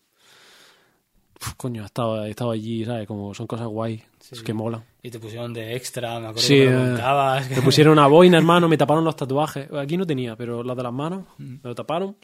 Uf, 1.41 1.53
coño, 1.57 1.83
he 1.83 1.85
estado, 1.85 2.25
he 2.25 2.29
estado 2.29 2.51
allí, 2.51 2.85
¿sabes? 2.85 3.07
Como 3.07 3.33
son 3.33 3.47
cosas 3.47 3.67
guay, 3.67 4.03
es 4.31 4.41
que 4.43 4.53
molan. 4.53 4.83
Y 5.01 5.09
te 5.09 5.19
pusieron 5.19 5.53
de 5.53 5.75
extra, 5.75 6.11
me 6.19 6.27
acuerdo 6.27 6.41
Sí, 6.41 6.55
que 6.59 6.65
lo 6.69 6.97
eh. 6.97 7.41
Me 7.55 7.61
pusieron 7.63 7.93
una 7.93 8.07
boina, 8.07 8.37
hermano, 8.37 8.67
me 8.67 8.77
taparon 8.77 9.03
los 9.03 9.15
tatuajes. 9.15 9.71
Aquí 9.73 9.97
no 9.97 10.05
tenía, 10.05 10.35
pero 10.35 10.63
las 10.63 10.77
de 10.77 10.83
las 10.83 10.93
manos 10.93 11.25
me 11.39 11.59
lo 11.63 11.73
taparon 11.75 12.15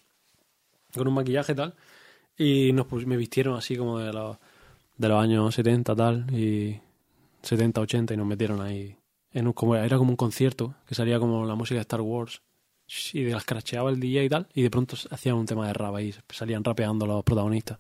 con 0.94 1.07
un 1.07 1.14
maquillaje 1.15 1.53
y 1.53 1.56
tal. 1.56 1.73
Y 2.38 2.72
nos 2.73 2.85
pus- 2.85 3.06
me 3.07 3.18
vistieron 3.18 3.56
así 3.57 3.76
como 3.76 3.98
de 3.99 4.14
los, 4.14 4.38
de 4.98 5.07
los 5.07 5.22
años 5.23 5.56
70 5.56 5.95
tal, 5.95 6.31
y 6.34 6.80
70, 7.41 7.81
80 7.81 8.14
y 8.14 8.18
nos 8.18 8.27
metieron 8.27 8.61
ahí. 8.61 8.95
En 9.34 9.48
un, 9.48 9.53
como, 9.53 9.76
era 9.76 9.98
como 9.98 10.11
un 10.11 10.15
concierto 10.15 10.76
que 10.88 10.94
salía 10.95 11.19
como 11.19 11.45
la 11.45 11.56
música 11.56 11.76
de 11.76 11.81
Star 11.81 12.02
Wars 12.02 12.41
y 13.14 13.23
de 13.23 13.31
las 13.34 13.44
cracheaba 13.44 13.89
el 13.89 13.99
DJ 13.99 14.26
y 14.26 14.30
tal. 14.30 14.48
Y 14.53 14.61
de 14.61 14.69
pronto 14.69 14.95
hacían 15.10 15.35
un 15.35 15.45
tema 15.48 15.65
de 15.68 15.73
rap 15.73 15.95
ahí, 15.95 16.14
salían 16.30 16.64
rapeando 16.64 17.06
los 17.07 17.23
protagonistas. 17.23 17.80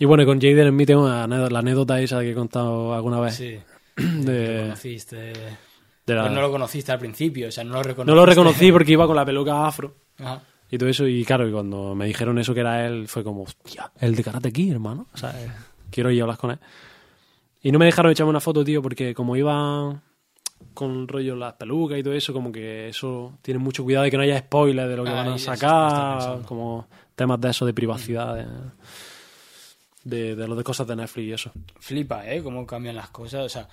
Y 0.00 0.04
bueno, 0.06 0.24
con 0.26 0.40
Jaden 0.40 0.66
en 0.68 0.76
mí 0.76 0.86
tengo 0.86 1.08
la 1.08 1.24
anécdota, 1.58 2.00
esa 2.00 2.20
que 2.20 2.30
he 2.32 2.34
contado 2.34 2.94
alguna 2.94 3.20
vez. 3.20 3.34
Sí, 3.36 3.58
lo 3.96 4.22
De, 4.32 4.60
conociste. 4.62 5.16
de 6.06 6.14
la- 6.14 6.28
no 6.28 6.40
lo 6.40 6.50
conociste 6.50 6.90
al 6.90 6.98
principio, 6.98 7.48
o 7.48 7.50
sea, 7.52 7.62
no 7.64 7.74
lo 7.74 7.82
reconociste. 7.82 8.10
No 8.10 8.16
lo 8.16 8.26
reconocí 8.26 8.72
porque 8.72 8.92
iba 8.92 9.06
con 9.06 9.14
la 9.14 9.24
peluca 9.24 9.66
afro 9.66 9.94
Ajá. 10.18 10.42
y 10.70 10.78
todo 10.78 10.88
eso. 10.88 11.06
Y 11.06 11.24
claro, 11.24 11.46
y 11.48 11.52
cuando 11.52 11.94
me 11.94 12.06
dijeron 12.06 12.38
eso 12.38 12.54
que 12.54 12.60
era 12.60 12.86
él, 12.86 13.06
fue 13.08 13.22
como, 13.22 13.42
hostia, 13.42 13.92
el 14.00 14.16
de 14.16 14.24
Karate 14.24 14.52
Kid, 14.52 14.72
hermano. 14.72 15.06
O 15.12 15.16
sea, 15.16 15.30
eh, 15.40 15.48
quiero 15.90 16.10
ir 16.10 16.20
a 16.20 16.24
hablar 16.24 16.38
con 16.38 16.50
él. 16.52 16.58
Y 17.62 17.70
no 17.70 17.78
me 17.78 17.84
dejaron 17.84 18.10
echarme 18.10 18.30
una 18.30 18.40
foto, 18.40 18.64
tío, 18.64 18.80
porque 18.80 19.14
como 19.14 19.36
iba 19.36 20.00
con 20.72 21.06
rollo 21.08 21.36
las 21.36 21.54
pelucas 21.54 21.98
y 21.98 22.02
todo 22.02 22.14
eso, 22.14 22.32
como 22.32 22.50
que 22.50 22.88
eso 22.88 23.38
tiene 23.42 23.58
mucho 23.58 23.84
cuidado 23.84 24.04
de 24.04 24.10
que 24.10 24.16
no 24.16 24.22
haya 24.22 24.38
spoilers 24.38 24.88
de 24.88 24.96
lo 24.96 25.04
que 25.04 25.10
Ah, 25.10 25.14
van 25.14 25.28
a 25.28 25.38
sacar, 25.38 26.40
como 26.46 26.86
temas 27.14 27.38
de 27.40 27.50
eso, 27.50 27.66
de 27.66 27.74
privacidad, 27.74 28.34
de, 28.36 28.46
de, 30.04 30.34
de 30.36 30.48
lo 30.48 30.54
de 30.56 30.64
cosas 30.64 30.86
de 30.86 30.96
Netflix 30.96 31.26
y 31.28 31.32
eso. 31.32 31.52
Flipa, 31.78 32.26
¿eh? 32.30 32.42
Cómo 32.42 32.66
cambian 32.66 32.96
las 32.96 33.10
cosas. 33.10 33.44
O 33.44 33.48
sea, 33.48 33.68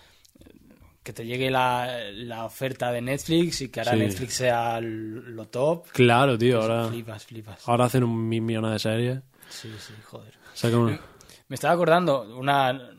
que 1.03 1.13
te 1.13 1.25
llegue 1.25 1.49
la, 1.49 1.99
la 2.11 2.43
oferta 2.45 2.91
de 2.91 3.01
Netflix 3.01 3.61
y 3.61 3.69
que 3.69 3.79
ahora 3.79 3.93
Sí. 3.93 3.99
Netflix 3.99 4.33
sea 4.33 4.79
lo 4.81 5.45
top. 5.47 5.87
Claro, 5.93 6.37
tío, 6.37 6.61
ahora, 6.61 6.87
Flipas, 6.89 7.25
flipas. 7.25 7.67
ahora 7.67 7.85
hacen 7.85 8.03
un 8.03 8.27
mil 8.27 8.41
millones 8.41 8.71
de 8.73 8.79
series. 8.79 9.19
Sí, 9.49 9.73
sí, 9.79 9.93
joder. 10.03 10.33
Sacan 10.53 10.79
una- 10.79 10.99
Me 11.47 11.53
estaba 11.55 11.73
acordando 11.73 12.23
una, 12.37 12.91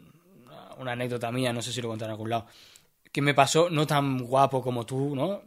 una 0.78 0.92
anécdota 0.92 1.30
mía, 1.30 1.52
no 1.52 1.60
sé 1.60 1.70
si 1.70 1.82
lo 1.82 1.88
conté 1.88 2.06
en 2.06 2.10
algún 2.12 2.30
lado, 2.30 2.46
que 3.12 3.20
me 3.20 3.34
pasó 3.34 3.68
no 3.68 3.86
tan 3.86 4.18
guapo 4.20 4.62
como 4.62 4.86
tú, 4.86 5.14
¿no? 5.14 5.42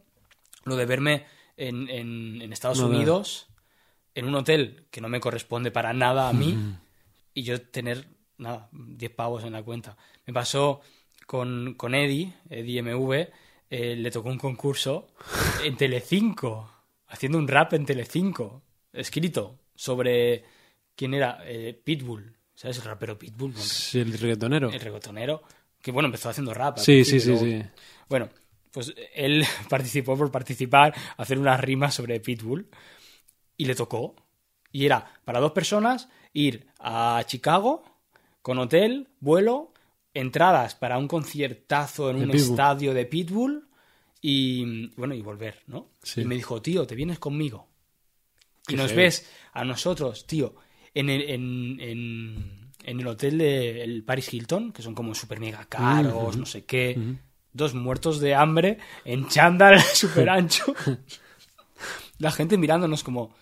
Lo 0.65 0.75
de 0.75 0.85
verme 0.85 1.25
en, 1.57 1.89
en- 1.89 2.41
en 2.43 2.53
Estados 2.53 2.79
No, 2.79 2.87
no. 2.89 2.95
Unidos, 2.95 3.47
en 4.13 4.25
un 4.27 4.35
hotel 4.35 4.85
que 4.91 5.01
no 5.01 5.09
me 5.09 5.19
corresponde 5.19 5.71
para 5.71 5.93
nada 5.93 6.29
a 6.29 6.33
mí, 6.33 6.55
y 7.33 7.43
yo 7.43 7.61
tener, 7.61 8.07
nada, 8.37 8.69
10 8.71 9.11
pavos 9.11 9.43
en 9.43 9.53
la 9.53 9.63
cuenta. 9.63 9.97
Me 10.25 10.33
pasó 10.33 10.81
con, 11.25 11.75
con 11.75 11.95
Eddie, 11.95 12.33
Eddie 12.49 12.81
MV, 12.81 13.13
eh, 13.69 13.95
le 13.95 14.11
tocó 14.11 14.29
un 14.29 14.37
concurso 14.37 15.07
en 15.63 15.77
Telecinco, 15.77 16.69
haciendo 17.07 17.37
un 17.37 17.47
rap 17.47 17.73
en 17.73 17.85
Telecinco, 17.85 18.63
escrito 18.91 19.59
sobre 19.75 20.43
quién 20.95 21.13
era 21.13 21.39
Eh, 21.45 21.73
Pitbull, 21.83 22.35
¿sabes? 22.53 22.77
El 22.79 22.83
rapero 22.83 23.17
Pitbull, 23.17 23.55
Sí, 23.55 23.99
el 23.99 24.13
reggaetonero. 24.17 24.69
el 24.69 24.79
reggaetonero, 24.79 25.41
que 25.81 25.91
bueno, 25.91 26.07
empezó 26.07 26.29
haciendo 26.29 26.53
rap. 26.53 26.77
Sí, 26.77 27.03
sí, 27.05 27.19
sí, 27.19 27.37
sí. 27.37 27.63
Bueno, 28.09 28.29
pues 28.71 28.93
él 29.15 29.45
participó 29.69 30.17
por 30.17 30.31
participar, 30.31 30.93
hacer 31.17 31.39
unas 31.39 31.59
rimas 31.61 31.93
sobre 31.95 32.19
Pitbull 32.19 32.67
y 33.57 33.65
le 33.65 33.75
tocó. 33.75 34.15
Y 34.73 34.85
era 34.85 35.19
para 35.25 35.39
dos 35.39 35.51
personas 35.51 36.07
ir 36.33 36.67
a 36.79 37.23
Chicago 37.27 37.83
con 38.41 38.57
hotel, 38.59 39.07
vuelo, 39.19 39.73
entradas 40.13 40.75
para 40.75 40.97
un 40.97 41.07
conciertazo 41.07 42.09
en 42.09 42.17
De 42.19 42.23
un 42.25 42.31
Pitbull. 42.31 42.49
estadio 42.51 42.93
de 42.93 43.05
Pitbull 43.05 43.67
y 44.21 44.87
bueno, 44.95 45.13
y 45.15 45.21
volver, 45.21 45.63
¿no? 45.67 45.89
Sí. 46.03 46.21
Y 46.21 46.25
me 46.25 46.35
dijo, 46.35 46.61
tío, 46.61 46.85
¿te 46.85 46.95
vienes 46.95 47.19
conmigo? 47.19 47.67
Y 48.67 48.71
Qué 48.73 48.77
nos 48.77 48.93
ves 48.93 49.29
a 49.53 49.63
nosotros, 49.65 50.25
tío, 50.27 50.55
en 50.93 51.09
el, 51.09 51.21
en, 51.29 51.79
en- 51.79 52.61
en 52.83 52.99
el 52.99 53.07
hotel 53.07 53.37
del 53.37 54.03
Paris 54.03 54.33
Hilton, 54.33 54.71
que 54.71 54.81
son 54.81 54.95
como 54.95 55.13
super 55.13 55.39
mega 55.39 55.65
caros, 55.65 56.35
no 56.35 56.45
sé 56.47 56.65
qué. 56.65 56.97
Dos 57.53 57.75
muertos 57.75 58.19
de 58.19 58.33
hambre 58.33 58.79
en 59.05 59.27
chándal 59.27 59.79
super 59.93 60.29
ancho. 60.31 60.73
La 62.17 62.31
gente 62.31 62.57
mirándonos 62.57 63.03
como, 63.03 63.33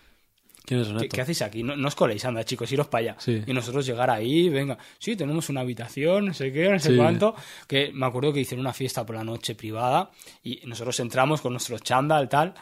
¿Quiénes 0.70 0.86
son 0.86 1.00
¿qué, 1.08 1.20
hacéis 1.20 1.42
aquí? 1.42 1.64
No, 1.64 1.74
no 1.74 1.88
os 1.88 1.96
coléis, 1.96 2.24
anda, 2.24 2.44
chicos, 2.44 2.70
iros 2.70 2.86
para 2.86 3.00
allá. 3.02 3.16
Sí. 3.18 3.42
Y 3.44 3.52
nosotros 3.52 3.84
llegar 3.84 4.08
ahí, 4.08 4.48
venga, 4.48 4.78
sí, 5.00 5.16
tenemos 5.16 5.48
una 5.48 5.62
habitación, 5.62 6.26
no 6.26 6.32
sé 6.32 6.52
qué, 6.52 6.68
no 6.70 6.78
sé 6.78 6.90
Sí. 6.90 6.96
cuánto. 6.96 7.34
Que 7.66 7.90
me 7.92 8.06
acuerdo 8.06 8.32
que 8.32 8.38
hicieron 8.38 8.60
una 8.64 8.72
fiesta 8.72 9.04
por 9.04 9.16
la 9.16 9.24
noche 9.24 9.56
privada 9.56 10.12
y 10.44 10.60
nosotros 10.66 11.00
entramos 11.00 11.40
con 11.40 11.52
nuestro 11.54 11.76
chándal, 11.80 12.28
tal. 12.28 12.54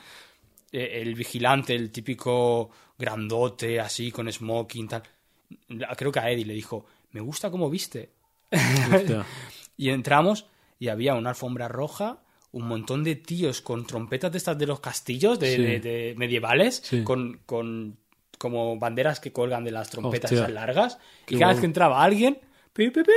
Eh, 0.72 1.00
el 1.02 1.14
vigilante, 1.14 1.74
el 1.74 1.90
típico 1.92 2.70
grandote, 2.98 3.78
así, 3.78 4.10
con 4.10 4.32
smoking, 4.32 4.88
tal. 4.88 5.02
Creo 5.94 6.10
que 6.10 6.18
a 6.20 6.30
Eddie 6.30 6.46
le 6.46 6.54
dijo, 6.54 6.86
me 7.12 7.20
gusta 7.20 7.50
cómo 7.50 7.68
viste. 7.68 8.12
Y 9.76 9.90
entramos 9.90 10.46
y 10.78 10.88
había 10.88 11.14
una 11.14 11.30
alfombra 11.30 11.68
roja, 11.68 12.22
un 12.52 12.66
montón 12.66 13.04
de 13.04 13.14
tíos 13.16 13.60
con 13.60 13.86
trompetas 13.86 14.32
de 14.32 14.38
estas 14.38 14.56
de 14.58 14.66
los 14.66 14.80
castillos 14.80 15.38
de, 15.38 15.56
Sí. 15.56 15.62
de- 15.62 15.80
de 15.80 16.14
medievales, 16.16 16.80
Sí. 16.84 17.02
con, 17.04 17.40
con 17.46 17.96
como 18.38 18.78
banderas 18.78 19.18
que 19.20 19.32
colgan 19.32 19.64
de 19.64 19.72
las 19.72 19.90
trompetas 19.90 20.30
esas 20.32 20.50
largas. 20.50 20.98
Qué 21.26 21.34
y 21.34 21.38
cada 21.38 21.52
vez 21.52 21.60
que 21.60 21.66
entraba 21.66 22.02
alguien, 22.02 22.38
pi, 22.72 22.90
pi, 22.90 23.02
pi, 23.02 23.10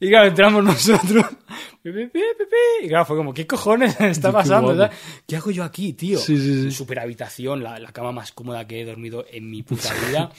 y 0.00 0.08
claro, 0.08 0.28
entramos 0.28 0.64
nosotros. 0.64 1.24
y 1.84 2.88
claro, 2.88 3.04
fue 3.04 3.16
como, 3.16 3.32
¿qué 3.32 3.46
cojones 3.46 3.96
está 4.00 4.32
pasando? 4.32 4.88
¿Qué 5.26 5.36
hago 5.36 5.50
yo 5.50 5.64
aquí, 5.64 5.92
tío? 5.92 6.18
Sí, 6.18 6.36
sí, 6.38 6.62
sí. 6.64 6.70
Super 6.70 6.98
habitación, 7.00 7.62
la, 7.62 7.78
la 7.78 7.92
cama 7.92 8.12
más 8.12 8.32
cómoda 8.32 8.66
que 8.66 8.80
he 8.80 8.84
dormido 8.84 9.24
en 9.30 9.50
mi 9.50 9.62
puta 9.62 9.90
vida. 10.08 10.30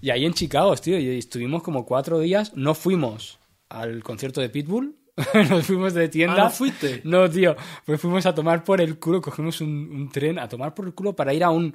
y 0.00 0.10
ahí 0.10 0.24
en 0.24 0.34
Chicago, 0.34 0.74
tío, 0.76 0.98
y 0.98 1.18
estuvimos 1.18 1.62
como 1.62 1.84
cuatro 1.86 2.18
días. 2.20 2.52
No 2.56 2.74
fuimos 2.74 3.38
al 3.68 4.02
concierto 4.02 4.40
de 4.40 4.48
Pitbull. 4.50 4.96
Nos 5.50 5.66
fuimos 5.66 5.92
de 5.94 6.08
tienda. 6.08 6.34
Ah, 6.42 6.44
¿no 6.44 6.50
fuiste? 6.50 7.02
No, 7.04 7.28
tío. 7.28 7.54
Pues 7.84 8.00
fuimos 8.00 8.24
a 8.26 8.34
tomar 8.34 8.64
por 8.64 8.80
el 8.80 8.98
culo, 8.98 9.20
cogimos 9.20 9.60
un, 9.60 9.68
un 9.92 10.10
tren 10.10 10.38
a 10.38 10.48
tomar 10.48 10.74
por 10.74 10.86
el 10.86 10.94
culo 10.94 11.14
para 11.14 11.34
ir 11.34 11.44
a 11.44 11.50
un, 11.50 11.74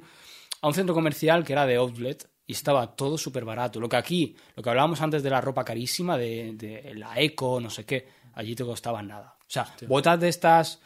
a 0.60 0.66
un 0.68 0.74
centro 0.74 0.94
comercial 0.94 1.44
que 1.44 1.52
era 1.52 1.64
de 1.66 1.76
outlet 1.76 2.28
y 2.46 2.52
estaba 2.52 2.96
todo 2.96 3.16
súper 3.16 3.44
barato. 3.44 3.78
Lo 3.78 3.88
que 3.88 3.96
aquí, 3.96 4.34
lo 4.56 4.62
que 4.62 4.70
hablábamos 4.70 5.00
antes 5.02 5.22
de 5.22 5.30
la 5.30 5.40
ropa 5.40 5.64
carísima, 5.64 6.16
de, 6.18 6.52
de 6.54 6.94
la 6.94 7.20
eco, 7.20 7.60
no 7.60 7.70
sé 7.70 7.84
qué, 7.84 8.08
allí 8.34 8.54
te 8.56 8.64
costaba 8.64 9.02
nada. 9.02 9.36
O 9.40 9.50
sea, 9.50 9.66
botas 9.86 10.18
de 10.18 10.28
estas 10.28 10.80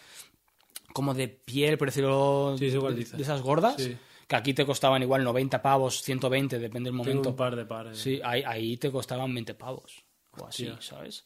como 0.93 1.15
de 1.15 1.29
piel, 1.29 1.79
por 1.79 1.89
decirlo, 1.89 2.55
Sí, 2.59 2.69
de, 2.69 3.07
esas 3.23 3.41
gordas, 3.41 3.77
Sí. 3.83 3.97
que 4.29 4.37
aquí 4.37 4.53
te 4.53 4.67
costaban 4.67 5.01
igual 5.03 5.25
90 5.25 5.63
pavos, 5.63 6.03
120, 6.03 6.59
depende 6.59 6.91
del 6.91 6.99
Tengo 7.01 7.05
momento. 7.11 7.31
un 7.31 7.37
par 7.37 7.57
de 7.57 7.65
pares. 7.65 7.99
Sí, 7.99 8.21
ahí, 8.23 8.43
ahí 8.47 8.77
te 8.77 8.91
costaban 8.91 9.33
20 9.33 9.55
pavos. 9.55 10.05
O 10.39 10.47
así, 10.47 10.67
Hostia. 10.69 10.97
¿sabes? 10.97 11.25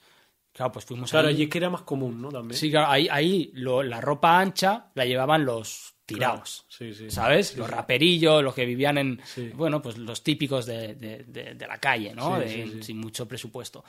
Claro, 0.57 0.73
pues 0.73 0.87
fuimos 0.87 1.11
Claro, 1.11 1.29
ahí. 1.29 1.37
y 1.39 1.43
es 1.43 1.51
que 1.51 1.59
era 1.59 1.69
más 1.69 1.83
común, 1.83 2.23
¿no? 2.23 2.31
También. 2.31 2.59
Sí, 2.59 2.71
claro, 2.71 2.89
ahí, 2.91 3.07
ahí 3.11 3.51
lo- 3.53 3.83
la 3.83 4.01
ropa 4.01 4.41
ancha 4.41 4.87
la 4.95 5.05
llevaban 5.05 5.45
los 5.45 5.95
tirados. 6.07 6.65
Sí, 6.69 6.95
sí. 6.95 7.11
¿Sabes? 7.11 7.49
Sí, 7.49 7.59
los 7.59 7.69
raperillos, 7.69 8.43
los 8.43 8.55
que 8.55 8.65
vivían 8.65 8.97
en. 8.97 9.21
Bueno, 9.55 9.83
pues 9.83 9.99
los 9.99 10.23
típicos 10.23 10.65
de, 10.65 10.95
de- 10.95 11.25
de- 11.25 11.55
de 11.57 11.67
la 11.67 11.77
calle, 11.79 12.15
¿no? 12.15 12.39
Sin 12.81 12.97
mucho 12.99 13.29
presupuesto. 13.29 13.85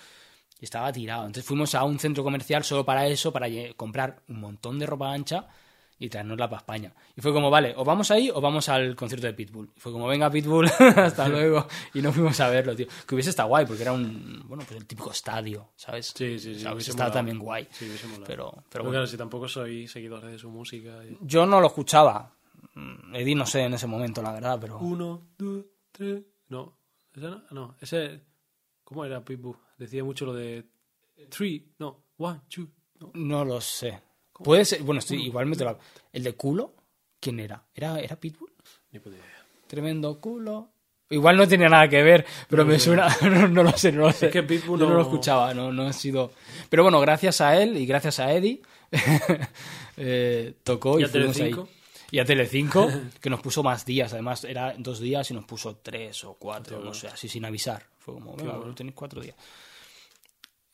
Y 0.59 0.65
estaba 0.65 0.91
tirado. 0.91 1.21
Entonces 1.27 1.45
fuimos 1.45 1.73
a 1.75 1.83
un 1.85 1.99
centro 1.99 2.23
comercial 2.23 2.63
solo 2.65 2.83
para 2.83 3.07
eso, 3.07 3.31
para 3.31 3.47
comprar 3.77 4.23
un 4.27 4.41
montón 4.41 4.77
de 4.79 4.87
ropa 4.87 5.13
ancha 5.13 5.47
y 5.99 6.09
traernosla 6.09 6.47
para 6.49 6.59
España. 6.59 6.93
Y 7.15 7.21
fue 7.21 7.33
como, 7.33 7.49
vale, 7.49 7.73
o 7.75 7.83
vamos 7.83 8.11
ahí 8.11 8.29
o 8.33 8.39
vamos 8.39 8.69
al 8.69 8.95
concierto 8.95 9.27
de 9.27 9.33
Pitbull. 9.33 9.71
Y 9.75 9.79
fue 9.79 9.91
como, 9.91 10.07
venga, 10.07 10.29
Pitbull, 10.29 10.65
hasta 10.97 11.27
luego. 11.29 11.67
Y 11.93 12.01
no 12.01 12.11
fuimos 12.13 12.39
a 12.39 12.49
verlo, 12.49 12.75
tío. 12.75 12.87
Que 13.07 13.15
hubiese 13.15 13.31
estado 13.31 13.49
guay, 13.49 13.65
porque 13.65 13.81
era 13.81 13.93
un. 13.93 14.43
Bueno, 14.47 14.63
pues 14.67 14.79
el 14.79 14.85
típico 14.85 15.11
estadio, 15.11 15.71
¿sabes? 15.75 16.13
Sí, 16.15 16.37
sí, 16.37 16.53
sí, 16.53 16.57
O 16.57 16.59
sea, 16.59 16.73
hubiese 16.73 16.73
hubiese 16.73 16.91
estado 16.91 17.09
molado. 17.09 17.13
también 17.19 17.39
guay. 17.39 17.67
Sí, 17.71 17.85
hubiese 17.85 18.05
molado. 18.07 18.25
Pero, 18.27 18.51
pero 18.51 18.63
Pero 18.69 18.83
bueno. 18.83 18.91
claro, 18.97 19.07
si 19.07 19.17
tampoco 19.17 19.47
soy 19.47 19.87
seguidores 19.87 20.31
de 20.31 20.37
su 20.37 20.49
música. 20.49 21.03
y- 21.05 21.17
Yo 21.21 21.45
no 21.45 21.59
lo 21.61 21.67
escuchaba. 21.67 22.33
Mm, 22.75 23.15
Eddie 23.15 23.35
no 23.35 23.45
sé 23.45 23.61
en 23.63 23.73
ese 23.73 23.87
momento, 23.87 24.21
la 24.21 24.31
verdad, 24.33 24.57
pero... 24.61 24.77
Uno, 24.79 25.29
dos, 25.37 25.65
tres. 25.91 26.21
No. 26.49 26.77
¿Ese 27.15 27.25
no? 27.27 27.43
No, 27.51 27.75
ese. 27.81 28.21
¿Cómo 28.83 29.03
era 29.03 29.23
Pitbull? 29.25 29.57
Decía 29.77 30.03
mucho 30.03 30.25
lo 30.25 30.33
de. 30.33 30.63
Three, 31.29 31.73
no. 31.79 32.03
One, 32.17 32.41
two. 32.49 32.67
No. 32.99 33.11
No 33.15 33.43
lo 33.45 33.59
sé. 33.61 33.99
Puede 34.43 34.65
ser... 34.65 34.83
Bueno, 34.83 34.99
estoy 34.99 35.25
igual 35.25 35.45
me 35.45 35.55
te 35.55 35.63
lo- 35.63 35.79
¿El 36.13 36.23
de 36.23 36.33
culo? 36.33 36.73
¿Quién 37.19 37.39
era? 37.39 37.63
¿Era, 37.73 37.99
era 37.99 38.15
Pitbull? 38.15 38.51
Ni 38.91 38.99
puta 38.99 39.15
idea. 39.15 39.45
Tremendo 39.67 40.19
culo. 40.19 40.69
Igual 41.09 41.37
no 41.37 41.47
tenía 41.47 41.69
nada 41.69 41.87
que 41.87 42.03
ver, 42.03 42.25
pero 42.49 42.65
me 42.65 42.79
suena. 42.79 43.07
No, 43.21 43.47
no 43.47 43.63
lo 43.63 43.71
sé, 43.77 43.91
no 43.91 44.01
lo 44.07 44.11
sé. 44.11 44.27
Es 44.27 44.31
que 44.31 44.43
Pitbull 44.43 44.79
Yo 44.79 44.87
no 44.89 44.95
lo 44.95 45.01
escuchaba, 45.01 45.53
no, 45.53 45.71
no 45.71 45.83
ha 45.83 45.93
sido. 45.93 46.31
Pero 46.69 46.83
bueno, 46.83 46.99
gracias 46.99 47.41
a 47.41 47.61
él 47.61 47.77
y 47.77 47.85
gracias 47.85 48.19
a 48.19 48.31
Eddie 48.33 48.61
eh, 49.97 50.53
tocó 50.63 50.99
y, 50.99 51.03
Y 51.03 51.05
a 51.05 51.09
fuimos 51.09 51.39
ahí. 51.39 51.55
Y 52.09 52.19
a 52.19 52.25
Telecinco, 52.25 52.89
que 53.21 53.29
nos 53.29 53.41
puso 53.41 53.63
más 53.63 53.85
días. 53.85 54.13
Además, 54.13 54.43
era 54.43 54.73
dos 54.77 54.99
días 54.99 55.29
y 55.31 55.33
nos 55.33 55.45
puso 55.45 55.77
tres 55.77 56.23
o 56.23 56.33
cuatro, 56.35 56.79
no 56.79 56.93
sé, 56.93 57.07
así 57.07 57.27
sin 57.27 57.43
avisar. 57.45 57.85
Fue 57.99 58.13
como, 58.13 58.33
bueno. 58.33 58.73
tenéis 58.73 58.95
cuatro 58.95 59.21
días. 59.21 59.35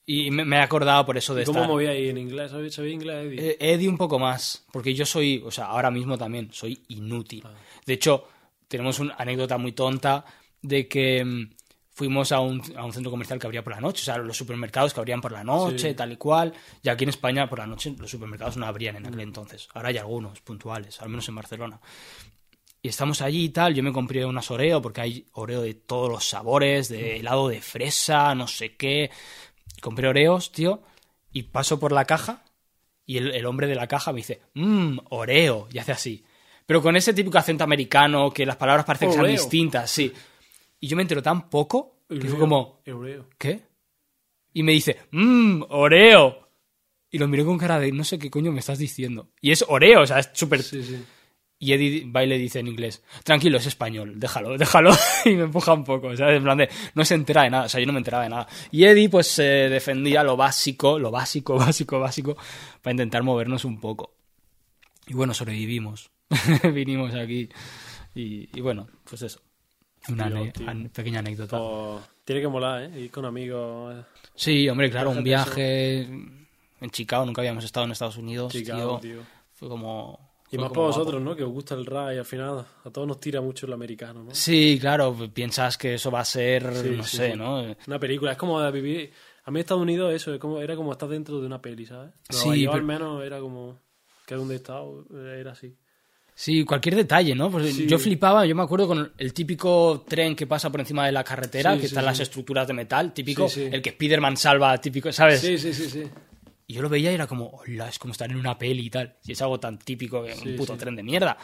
Y 0.05 0.31
me, 0.31 0.43
me 0.43 0.57
he 0.57 0.59
acordado 0.59 1.05
por 1.05 1.17
eso 1.17 1.34
de 1.34 1.43
¿Y 1.43 1.45
¿Cómo 1.45 1.59
estar. 1.59 1.71
movía 1.71 1.91
ahí 1.91 2.09
en 2.09 2.17
inglés? 2.17 2.51
¿Sabéis 2.51 2.73
sabéis 2.73 2.95
inglés, 2.95 3.25
Eddie? 3.25 3.49
Eh, 3.51 3.57
Eddie 3.59 3.88
un 3.88 3.97
poco 3.97 4.19
más, 4.19 4.65
porque 4.71 4.93
yo 4.93 5.05
soy, 5.05 5.41
o 5.45 5.51
sea, 5.51 5.65
ahora 5.67 5.89
mismo 5.91 6.17
también 6.17 6.49
soy 6.51 6.84
inútil. 6.89 7.43
De 7.85 7.93
hecho, 7.93 8.27
tenemos 8.67 8.99
una 8.99 9.15
anécdota 9.15 9.57
muy 9.57 9.71
tonta 9.71 10.25
de 10.61 10.88
que 10.89 11.23
mm, 11.23 11.49
fuimos 11.91 12.34
a 12.34 12.41
un, 12.41 12.61
a 12.75 12.84
un 12.84 12.91
centro 12.91 13.11
comercial 13.11 13.39
que 13.39 13.47
abría 13.47 13.63
por 13.63 13.73
la 13.75 13.80
noche, 13.80 14.01
o 14.01 14.05
sea, 14.05 14.17
los 14.17 14.35
supermercados 14.35 14.93
que 14.93 14.99
abrían 14.99 15.21
por 15.21 15.31
la 15.31 15.43
noche, 15.43 15.89
Sí. 15.91 15.95
tal 15.95 16.11
y 16.11 16.17
cual. 16.17 16.53
Y 16.81 16.89
aquí 16.89 17.03
en 17.05 17.09
España 17.09 17.47
por 17.47 17.59
la 17.59 17.67
noche 17.67 17.95
los 17.97 18.11
supermercados 18.11 18.57
no 18.57 18.65
abrían 18.65 18.97
en 18.97 19.05
aquel 19.07 19.21
entonces. 19.21 19.69
Ahora 19.73 19.88
hay 19.89 19.97
algunos 19.99 20.41
puntuales, 20.41 20.99
al 21.01 21.07
menos 21.09 21.30
en 21.30 21.35
Barcelona. 21.35 21.80
Y 22.81 22.89
estamos 22.89 23.21
allí 23.21 23.45
y 23.45 23.49
tal, 23.49 23.73
yo 23.73 23.81
me 23.84 23.93
compré 23.93 24.25
unas 24.25 24.51
Oreo 24.51 24.81
porque 24.81 24.99
hay 24.99 25.25
Oreo 25.31 25.61
de 25.61 25.75
todos 25.75 26.09
los 26.09 26.25
sabores, 26.27 26.89
de 26.89 27.17
helado 27.21 27.47
de 27.47 27.61
fresa, 27.61 28.35
no 28.35 28.45
sé 28.49 28.75
qué. 28.75 29.09
Compré 29.84 30.07
Oreos, 30.07 30.53
tío, 30.53 30.81
y 31.34 31.43
paso 31.43 31.77
por 31.77 31.91
la 31.91 32.05
caja 32.05 32.45
y 33.05 33.18
el, 33.18 33.35
el 33.35 33.45
hombre 33.45 33.68
de 33.68 33.76
la 33.76 33.85
caja 33.85 34.14
me 34.14 34.18
dice, 34.18 34.41
mmm, 34.53 34.97
Oreo, 35.10 35.68
y 35.73 35.77
hace 35.77 35.91
así. 35.91 36.23
Pero 36.65 36.81
con 36.81 36.95
ese 36.95 37.14
típico 37.14 37.38
acento 37.38 37.65
americano 37.65 38.31
que 38.31 38.45
las 38.45 38.55
palabras 38.55 38.85
parecen 38.85 39.10
que 39.10 39.15
sean 39.15 39.27
distintas, 39.27 39.91
sí. 39.91 40.14
Y 40.80 40.88
yo 40.88 40.95
me 40.95 41.01
entero 41.01 41.22
tan 41.22 41.49
poco 41.49 41.97
que 42.07 42.30
fue 42.30 42.39
como, 42.39 42.81
Eureo. 42.85 43.27
¿qué? 43.38 43.60
Y 44.53 44.64
me 44.64 44.72
dice, 44.72 44.97
mmm, 45.11 45.64
Oreo. 45.68 46.47
Y 47.11 47.18
lo 47.18 47.27
miré 47.27 47.43
con 47.43 47.57
cara 47.57 47.77
de, 47.77 47.91
no 47.91 48.05
sé 48.05 48.18
qué 48.18 48.30
coño 48.31 48.53
me 48.53 48.61
estás 48.61 48.80
diciendo. 48.80 49.31
Y 49.41 49.51
es 49.51 49.65
Oreo, 49.68 50.01
o 50.01 50.07
sea, 50.07 50.19
es 50.19 50.30
súper... 50.34 50.64
Sí, 50.64 50.81
sí. 50.81 51.03
Y 51.64 51.73
Eddie 51.73 52.11
va 52.11 52.23
y 52.23 52.27
le 52.27 52.38
dice 52.38 52.60
en 52.60 52.68
inglés, 52.68 53.02
tranquilo, 53.23 53.57
es 53.57 53.65
español, 53.68 54.19
déjalo, 54.19 54.57
déjalo. 54.57 54.91
y 55.26 55.30
me 55.35 55.44
empuja 55.44 55.73
un 55.73 55.84
poco, 55.84 56.15
¿sabes? 56.18 56.38
En 56.38 56.44
plan 56.44 56.57
de, 56.57 56.69
no 56.95 57.06
se 57.06 57.15
entera 57.15 57.44
de 57.44 57.49
nada, 57.52 57.65
o 57.65 57.69
sea, 57.69 57.80
yo 57.80 57.85
no 57.85 57.94
me 57.94 57.99
enteraba 57.99 58.23
de 58.23 58.30
nada. 58.30 58.48
Y 58.72 58.84
Eddie, 58.85 59.10
pues, 59.10 59.27
se 59.27 59.44
defendía 59.44 60.23
lo 60.23 60.35
básico, 60.35 60.99
lo 60.99 61.10
básico, 61.11 61.56
básico, 61.57 61.99
básico, 61.99 62.35
para 62.81 62.91
intentar 62.91 63.23
movernos 63.23 63.64
un 63.65 63.80
poco. 63.80 64.15
Y 65.07 65.14
bueno, 65.14 65.34
sobrevivimos. 65.34 66.11
Vinimos 66.73 67.14
aquí. 67.15 67.49
Y, 68.15 68.49
y 68.57 68.61
bueno, 68.61 68.88
pues 69.03 69.22
eso. 69.22 69.41
Una 70.10 70.27
Tío, 70.27 70.35
ane- 70.38 70.52
tío. 70.52 70.69
an- 70.69 70.90
pequeña 70.94 71.19
anécdota. 71.19 71.57
Pues, 71.57 72.03
tiene 72.26 72.41
que 72.41 72.48
molar, 72.48 72.84
¿eh? 72.84 72.99
Ir 73.02 73.11
con 73.11 73.26
amigos. 73.26 74.06
Sí, 74.35 74.68
hombre, 74.69 74.90
claro, 74.91 75.11
un 75.11 75.23
viaje 75.23 76.02
en 76.02 76.90
Chicago, 76.91 77.26
nunca 77.26 77.41
habíamos 77.41 77.64
estado 77.64 77.85
en 77.85 77.94
Estados 77.94 78.18
Unidos. 78.18 78.52
Chicago, 78.52 78.99
tío. 79.02 79.19
Fue 79.53 79.69
como... 79.69 80.32
Y 80.55 80.57
más 80.59 80.69
para 80.69 80.81
guapo. 80.81 80.97
vosotros, 80.99 81.21
¿no? 81.21 81.35
Que 81.35 81.43
os 81.43 81.51
gusta 81.51 81.75
el 81.75 81.85
rap 81.85 82.13
y 82.13 82.17
al 82.17 82.25
final 82.25 82.65
a 82.84 82.89
todos 82.89 83.07
nos 83.07 83.19
tira 83.19 83.41
mucho 83.41 83.65
el 83.65 83.73
americano, 83.73 84.23
¿no? 84.23 84.34
Sí, 84.34 84.77
claro, 84.80 85.15
piensas 85.34 85.77
que 85.77 85.95
eso 85.95 86.09
va 86.11 86.19
a 86.21 86.25
ser, 86.25 86.63
Sí, 86.75 86.89
no 86.97 87.03
sí, 87.03 87.17
sé, 87.17 87.31
sí. 87.31 87.38
¿no? 87.38 87.75
Una 87.88 87.99
película, 87.99 88.31
es 88.34 88.38
como 88.38 88.71
vivir. 88.71 89.11
A 89.45 89.51
mí 89.51 89.59
Estados 89.59 89.81
Unidos 89.81 90.13
eso, 90.13 90.34
es 90.34 90.39
como, 90.39 90.59
era 90.61 90.75
como 90.75 90.91
estar 90.93 91.09
dentro 91.09 91.39
de 91.39 91.45
una 91.45 91.61
peli, 91.61 91.85
¿sabes? 91.85 92.11
Sí, 92.30 92.49
pero- 92.61 92.73
al 92.73 92.84
menos 92.84 93.23
era 93.23 93.39
como 93.39 93.80
que 94.25 94.35
donde 94.35 94.53
he 94.53 94.57
estado 94.57 95.05
era 95.38 95.51
así. 95.51 95.75
Sí, 96.35 96.63
cualquier 96.63 96.95
detalle, 96.95 97.35
¿no? 97.35 97.51
Pues 97.51 97.75
Sí. 97.75 97.85
yo 97.85 97.99
flipaba, 97.99 98.43
yo 98.45 98.55
me 98.55 98.63
acuerdo 98.63 98.88
con 98.88 99.13
el 99.17 99.34
típico 99.34 100.03
tren 100.07 100.35
que 100.35 100.47
pasa 100.47 100.71
por 100.71 100.80
encima 100.80 101.05
de 101.05 101.11
la 101.11 101.23
carretera, 101.23 101.73
Sí, 101.73 101.81
que 101.81 101.81
sí, 101.81 101.88
están 101.91 102.05
las 102.05 102.19
estructuras 102.19 102.65
de 102.67 102.73
metal, 102.73 103.13
típico, 103.13 103.47
el 103.55 103.81
que 103.84 103.89
Spider-Man 103.91 104.38
salva, 104.38 104.75
típico, 104.80 105.11
¿sabes? 105.11 105.41
Sí, 105.41 105.57
sí, 105.59 105.73
sí, 105.73 105.89
sí. 105.89 106.03
Y 106.73 106.75
yo 106.77 106.81
lo 106.81 106.89
veía 106.89 107.11
y 107.11 107.13
era 107.13 107.27
como, 107.27 107.49
hola, 107.49 107.87
es 107.87 107.99
como 107.99 108.13
estar 108.13 108.31
en 108.31 108.37
una 108.37 108.57
peli 108.57 108.87
y 108.87 108.89
tal. 108.89 109.15
Y 109.23 109.33
es 109.33 109.41
algo 109.43 109.59
tan 109.59 109.77
típico 109.77 110.23
que 110.23 110.33
Sí, 110.33 110.49
un 110.49 110.55
puto 110.55 110.73
sí. 110.73 110.79
tren 110.79 110.95
de 110.95 111.03
mierda. 111.03 111.37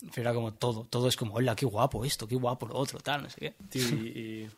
Pero 0.00 0.22
era 0.22 0.34
como 0.34 0.52
todo, 0.54 0.84
todo 0.90 1.06
es 1.06 1.14
como, 1.16 1.34
hola, 1.34 1.54
qué 1.54 1.64
guapo 1.64 2.04
esto, 2.04 2.26
qué 2.26 2.34
guapo 2.34 2.66
lo 2.66 2.74
otro, 2.74 2.98
tal, 2.98 3.22
no 3.22 3.30
sé 3.30 3.38
qué. 3.38 3.54
Tío, 3.68 3.82
y, 3.88 4.08
y 4.08 4.50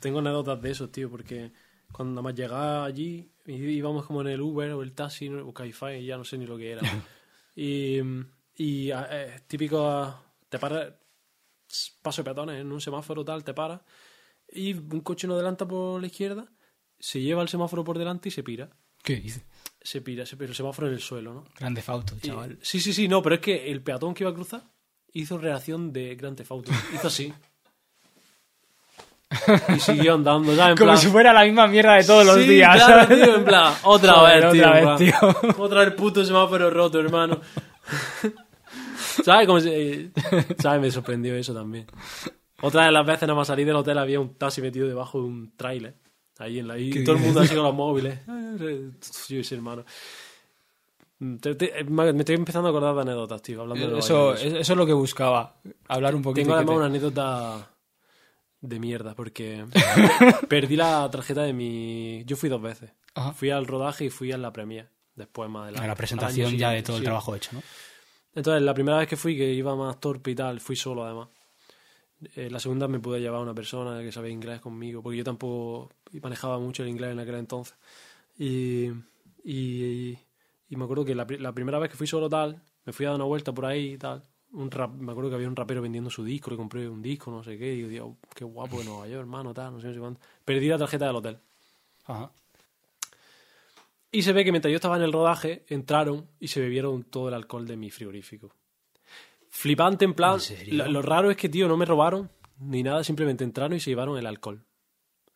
tengo 0.00 0.18
anécdotas 0.18 0.60
de 0.60 0.72
eso, 0.72 0.88
tío, 0.88 1.08
porque 1.08 1.52
cuando 1.92 2.14
nada 2.14 2.22
más 2.22 2.34
llegaba 2.34 2.84
allí, 2.84 3.30
íbamos 3.46 4.06
como 4.06 4.22
en 4.22 4.26
el 4.26 4.40
Uber 4.40 4.72
o 4.72 4.82
el 4.82 4.92
taxi 4.92 5.28
o 5.28 5.54
Cabify, 5.54 6.04
ya 6.04 6.16
no 6.18 6.24
sé 6.24 6.36
ni 6.36 6.46
lo 6.46 6.58
que 6.58 6.72
era. 6.72 6.82
y 7.54 8.00
y 8.56 8.90
eh, 8.90 9.40
típico, 9.46 10.20
te 10.48 10.58
paras, 10.58 10.94
paso 12.02 12.22
de 12.22 12.24
peatones 12.24 12.60
en 12.60 12.72
un 12.72 12.80
semáforo 12.80 13.24
tal, 13.24 13.44
te 13.44 13.54
paras, 13.54 13.82
y 14.52 14.74
un 14.74 15.00
coche 15.02 15.28
no 15.28 15.34
adelanta 15.34 15.66
por 15.66 16.00
la 16.00 16.08
izquierda, 16.08 16.50
se 16.98 17.20
lleva 17.20 17.40
el 17.42 17.48
semáforo 17.48 17.84
por 17.84 17.98
delante 17.98 18.28
y 18.30 18.32
se 18.32 18.42
pira. 18.42 18.68
¿Qué 19.02 19.16
dice? 19.16 19.46
Se 19.82 20.00
pira, 20.02 20.26
se 20.26 20.36
pira 20.36 20.50
el 20.50 20.54
semáforo 20.56 20.88
en 20.88 20.94
el 20.94 21.00
suelo, 21.00 21.32
¿no? 21.32 21.44
Grande 21.58 21.80
Fauto, 21.82 22.14
Y- 22.22 22.26
chaval. 22.28 22.58
sí, 22.60 22.80
sí, 22.80 22.92
sí, 22.92 23.08
no, 23.08 23.22
pero 23.22 23.36
es 23.36 23.40
que 23.40 23.70
el 23.70 23.82
peatón 23.82 24.12
que 24.14 24.24
iba 24.24 24.30
a 24.30 24.34
cruzar 24.34 24.62
hizo 25.12 25.38
reacción 25.38 25.92
de 25.92 26.14
Grand 26.16 26.36
Theft 26.36 26.50
Auto. 26.52 26.70
Hizo 26.94 27.06
así. 27.08 27.32
y 29.76 29.80
siguió 29.80 30.14
andando, 30.14 30.54
¿sabes? 30.56 30.72
En 30.72 30.76
Como 30.76 30.90
plan- 30.92 30.98
si 30.98 31.06
fuera 31.06 31.32
la 31.32 31.44
misma 31.44 31.66
mierda 31.68 31.94
de 31.94 32.04
todos 32.04 32.26
los 32.26 32.36
días. 32.38 32.74
claro, 32.76 33.02
¿sabes? 33.04 33.22
tío, 33.24 33.36
en 33.36 33.44
plan, 33.44 33.74
otra 33.84 34.12
Joder, 34.14 34.42
vez, 34.42 34.52
tío. 34.52 34.62
otra 34.68 34.94
vez, 34.96 34.98
tío. 34.98 35.54
Otra 35.64 35.78
vez 35.80 35.88
el 35.88 35.94
puto 35.94 36.24
semáforo 36.24 36.70
roto, 36.70 36.98
hermano. 37.00 37.40
¿Sabes? 39.24 39.46
Como 39.46 39.60
si- 39.60 40.10
¿Sabes? 40.58 40.80
Me 40.80 40.90
sorprendió 40.90 41.34
eso 41.36 41.54
también. 41.54 41.86
Otra 42.62 42.84
de 42.86 42.92
las 42.92 43.06
veces 43.06 43.22
nada 43.22 43.34
más 43.36 43.46
salí 43.46 43.64
del 43.64 43.76
hotel 43.76 43.98
había 43.98 44.20
un 44.20 44.34
taxi 44.36 44.60
metido 44.60 44.86
debajo 44.88 45.18
de 45.20 45.24
un 45.26 45.56
tráiler. 45.56 45.94
Ahí 46.40 46.58
en 46.58 46.66
la 46.68 46.78
y 46.78 46.90
¿Qué 46.90 47.02
todo 47.02 47.16
el 47.16 47.22
mundo 47.22 47.40
así 47.40 47.54
con 47.54 47.64
los 47.64 47.74
móviles. 47.74 48.18
Yo 49.28 49.38
ese 49.40 49.54
hermano. 49.54 49.84
Te- 51.40 51.54
te- 51.54 51.84
me 51.84 52.18
estoy 52.18 52.34
empezando 52.34 52.68
a 52.68 52.70
acordar 52.70 52.94
de 52.94 53.02
anécdotas, 53.02 53.42
tío. 53.42 53.60
Hablando 53.60 53.90
de 53.90 53.98
Eso, 53.98 54.34
York. 54.34 54.40
eso 54.42 54.72
es 54.72 54.76
lo 54.78 54.86
que 54.86 54.94
buscaba. 54.94 55.56
Hablar 55.88 56.14
un 56.14 56.22
poquito. 56.22 56.42
Tengo 56.44 56.54
además 56.54 56.72
te- 56.72 56.76
una 56.78 56.86
anécdota 56.86 57.70
de 58.62 58.80
mierda, 58.80 59.14
porque 59.14 59.66
perdí 60.48 60.76
la 60.76 61.08
tarjeta 61.10 61.42
de 61.42 61.52
mi... 61.52 62.24
Yo 62.24 62.36
fui 62.36 62.48
dos 62.48 62.62
veces. 62.62 62.90
Ajá. 63.14 63.32
Fui 63.34 63.50
al 63.50 63.66
rodaje 63.66 64.06
y 64.06 64.10
fui 64.10 64.32
a 64.32 64.38
la 64.38 64.50
premiere. 64.52 64.88
Después 65.14 65.50
más 65.50 65.60
A 65.60 65.62
adelante. 65.64 65.86
la 65.86 65.92
al 65.92 65.96
presentación 65.98 66.48
año 66.48 66.56
ya 66.56 66.70
de 66.70 66.82
todo 66.82 66.96
el 66.96 67.02
trabajo 67.04 67.34
hecho, 67.36 67.50
¿no? 67.52 67.62
Entonces, 68.34 68.62
la 68.62 68.72
primera 68.72 68.96
vez 68.96 69.08
que 69.08 69.16
fui, 69.18 69.36
que 69.36 69.52
iba 69.52 69.76
más 69.76 70.00
torpe 70.00 70.30
y 70.30 70.34
tal, 70.34 70.60
fui 70.60 70.76
solo 70.76 71.04
además. 71.04 71.28
Eh, 72.36 72.50
la 72.50 72.60
segunda 72.60 72.86
me 72.86 73.00
pude 73.00 73.20
llevar 73.20 73.40
a 73.40 73.42
una 73.42 73.54
persona 73.54 74.00
que 74.02 74.12
sabía 74.12 74.30
inglés 74.30 74.60
conmigo, 74.60 75.02
porque 75.02 75.18
yo 75.18 75.24
tampoco 75.24 75.90
manejaba 76.22 76.58
mucho 76.58 76.82
el 76.82 76.88
inglés 76.90 77.12
en 77.12 77.20
aquel 77.20 77.36
entonces. 77.36 77.76
Y, 78.38 78.88
y, 79.44 80.18
y 80.68 80.76
me 80.76 80.84
acuerdo 80.84 81.04
que 81.04 81.14
la, 81.14 81.26
pri- 81.26 81.38
la 81.38 81.52
primera 81.52 81.78
vez 81.78 81.90
que 81.90 81.96
fui 81.96 82.06
solo 82.06 82.28
tal, 82.28 82.62
me 82.84 82.92
fui 82.92 83.06
a 83.06 83.10
dar 83.10 83.16
una 83.16 83.24
vuelta 83.24 83.52
por 83.52 83.66
ahí 83.66 83.92
y 83.94 83.98
tal. 83.98 84.22
Un 84.52 84.70
rap, 84.70 84.92
me 84.92 85.12
acuerdo 85.12 85.30
que 85.30 85.36
había 85.36 85.48
un 85.48 85.54
rapero 85.56 85.80
vendiendo 85.80 86.10
su 86.10 86.24
disco, 86.24 86.50
le 86.50 86.56
compré 86.56 86.88
un 86.88 87.00
disco, 87.00 87.30
no 87.30 87.42
sé 87.44 87.56
qué, 87.56 87.72
y 87.74 87.82
yo 87.82 87.88
digo, 87.88 88.16
qué 88.34 88.44
guapo 88.44 88.78
de 88.78 88.84
Nueva 88.84 89.06
York, 89.06 89.20
hermano, 89.20 89.54
tal, 89.54 89.72
no 89.74 89.80
sé, 89.80 89.86
no 89.86 89.94
sé 89.94 90.00
cuánto. 90.00 90.20
Perdí 90.44 90.66
la 90.68 90.76
tarjeta 90.78 91.06
del 91.06 91.16
hotel. 91.16 91.38
Ajá. 92.04 92.32
Y 94.12 94.22
se 94.22 94.32
ve 94.32 94.44
que 94.44 94.50
mientras 94.50 94.70
yo 94.72 94.76
estaba 94.76 94.96
en 94.96 95.02
el 95.02 95.12
rodaje, 95.12 95.64
entraron 95.68 96.26
y 96.40 96.48
se 96.48 96.60
bebieron 96.60 97.04
todo 97.04 97.28
el 97.28 97.34
alcohol 97.34 97.64
de 97.66 97.76
mi 97.76 97.90
frigorífico. 97.90 98.50
Flipante 99.50 100.04
en 100.04 100.14
plan. 100.14 100.38
Lo, 100.68 100.88
lo 100.88 101.02
raro 101.02 101.30
es 101.30 101.36
que, 101.36 101.48
tío, 101.48 101.68
no 101.68 101.76
me 101.76 101.84
robaron 101.84 102.30
ni 102.60 102.82
nada, 102.82 103.02
simplemente 103.02 103.44
entraron 103.44 103.76
y 103.76 103.80
se 103.80 103.90
llevaron 103.90 104.16
el 104.16 104.26
alcohol 104.26 104.64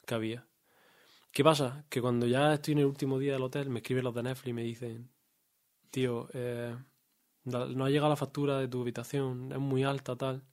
que 0.07 0.15
había. 0.15 0.47
¿Qué 1.33 1.43
pasa? 1.43 1.85
Que 1.89 2.01
cuando 2.01 2.27
ya 2.27 2.55
estoy 2.55 2.73
en 2.73 2.79
el 2.79 2.87
último 2.87 3.19
día 3.19 3.33
del 3.33 3.43
hotel, 3.43 3.71
me 3.71 3.81
escriben 3.81 4.05
los 4.05 4.15
de 4.15 4.23
Netflix 4.23 4.49
y 4.49 4.53
me 4.53 4.63
dicen, 4.63 5.11
tío, 5.91 6.29
eh, 6.33 6.77
no 7.45 7.85
ha 7.85 7.91
llegado 7.91 8.11
la 8.11 8.17
factura 8.17 8.59
de 8.59 8.69
tu 8.69 8.83
habitación, 8.83 9.51
es 9.51 9.59
muy 9.59 9.83
alta, 9.83 10.17
tal. 10.17 10.45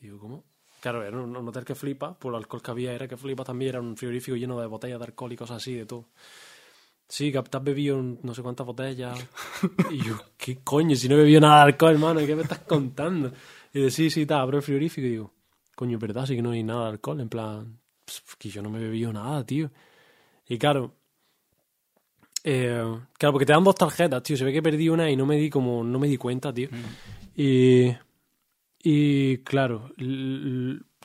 Y 0.00 0.04
digo, 0.04 0.18
¿cómo? 0.18 0.44
Claro, 0.80 1.04
era 1.04 1.16
un, 1.16 1.36
un 1.36 1.48
hotel 1.48 1.64
que 1.64 1.74
flipa, 1.74 2.18
por 2.18 2.32
el 2.32 2.38
alcohol 2.38 2.62
que 2.62 2.70
había, 2.70 2.92
era 2.92 3.06
que 3.06 3.16
flipa 3.16 3.44
también, 3.44 3.70
era 3.70 3.80
un 3.80 3.96
frigorífico 3.96 4.36
lleno 4.36 4.60
de 4.60 4.66
botellas 4.66 4.98
de 4.98 5.04
alcohol 5.04 5.32
y 5.32 5.36
cosas 5.36 5.58
así, 5.58 5.74
de 5.74 5.86
todo. 5.86 6.08
Sí, 7.08 7.30
que 7.30 7.38
has 7.38 7.64
bebido 7.64 8.02
no 8.02 8.34
sé 8.34 8.42
cuántas 8.42 8.66
botellas. 8.66 9.18
Y 9.90 9.98
yo, 9.98 10.16
¿qué 10.36 10.58
coño? 10.64 10.96
Si 10.96 11.08
no 11.08 11.14
he 11.16 11.18
bebido 11.18 11.40
nada 11.40 11.58
de 11.58 11.72
alcohol, 11.72 11.92
hermano, 11.92 12.20
¿qué 12.26 12.34
me 12.34 12.42
estás 12.42 12.60
contando? 12.60 13.32
Y 13.72 13.80
dice, 13.80 13.90
sí, 13.90 14.10
sí, 14.10 14.22
está, 14.22 14.40
abro 14.40 14.56
el 14.58 14.62
frigorífico 14.62 15.06
y 15.06 15.10
digo, 15.10 15.32
coño, 15.74 15.98
verdad, 15.98 16.26
sí 16.26 16.34
que 16.36 16.42
no 16.42 16.50
hay 16.50 16.62
nada 16.62 16.84
de 16.84 16.90
alcohol. 16.90 17.20
En 17.20 17.28
plan, 17.28 17.78
"Pss, 18.06 18.22
que 18.38 18.48
yo 18.48 18.62
no 18.62 18.70
me 18.70 18.78
he 18.78 18.82
bebido 18.82 19.12
nada, 19.12 19.44
tío. 19.44 19.70
Y 20.48 20.58
claro, 20.58 20.94
eh, 22.42 22.82
claro, 23.14 23.32
porque 23.32 23.46
te 23.46 23.52
dan 23.52 23.64
dos 23.64 23.74
tarjetas, 23.74 24.22
tío. 24.22 24.36
Se 24.36 24.44
ve 24.44 24.52
que 24.52 24.62
perdí 24.62 24.88
una 24.88 25.10
y 25.10 25.16
no 25.16 25.26
me 25.26 25.36
di 25.36 25.48
como, 25.50 25.82
no 25.82 25.98
me 25.98 26.08
di 26.08 26.16
cuenta, 26.16 26.52
tío. 26.52 26.68
Y, 27.36 27.90
y 28.82 29.38
claro, 29.38 29.90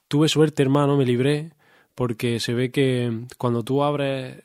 tuve 0.08 0.28
suerte, 0.28 0.62
hermano, 0.64 0.98
me 0.98 1.06
libré, 1.06 1.54
porque 1.96 2.40
se 2.40 2.54
ve 2.54 2.72
que 2.72 3.26
cuando 3.38 3.64
tú 3.64 3.84
abres 3.84 4.44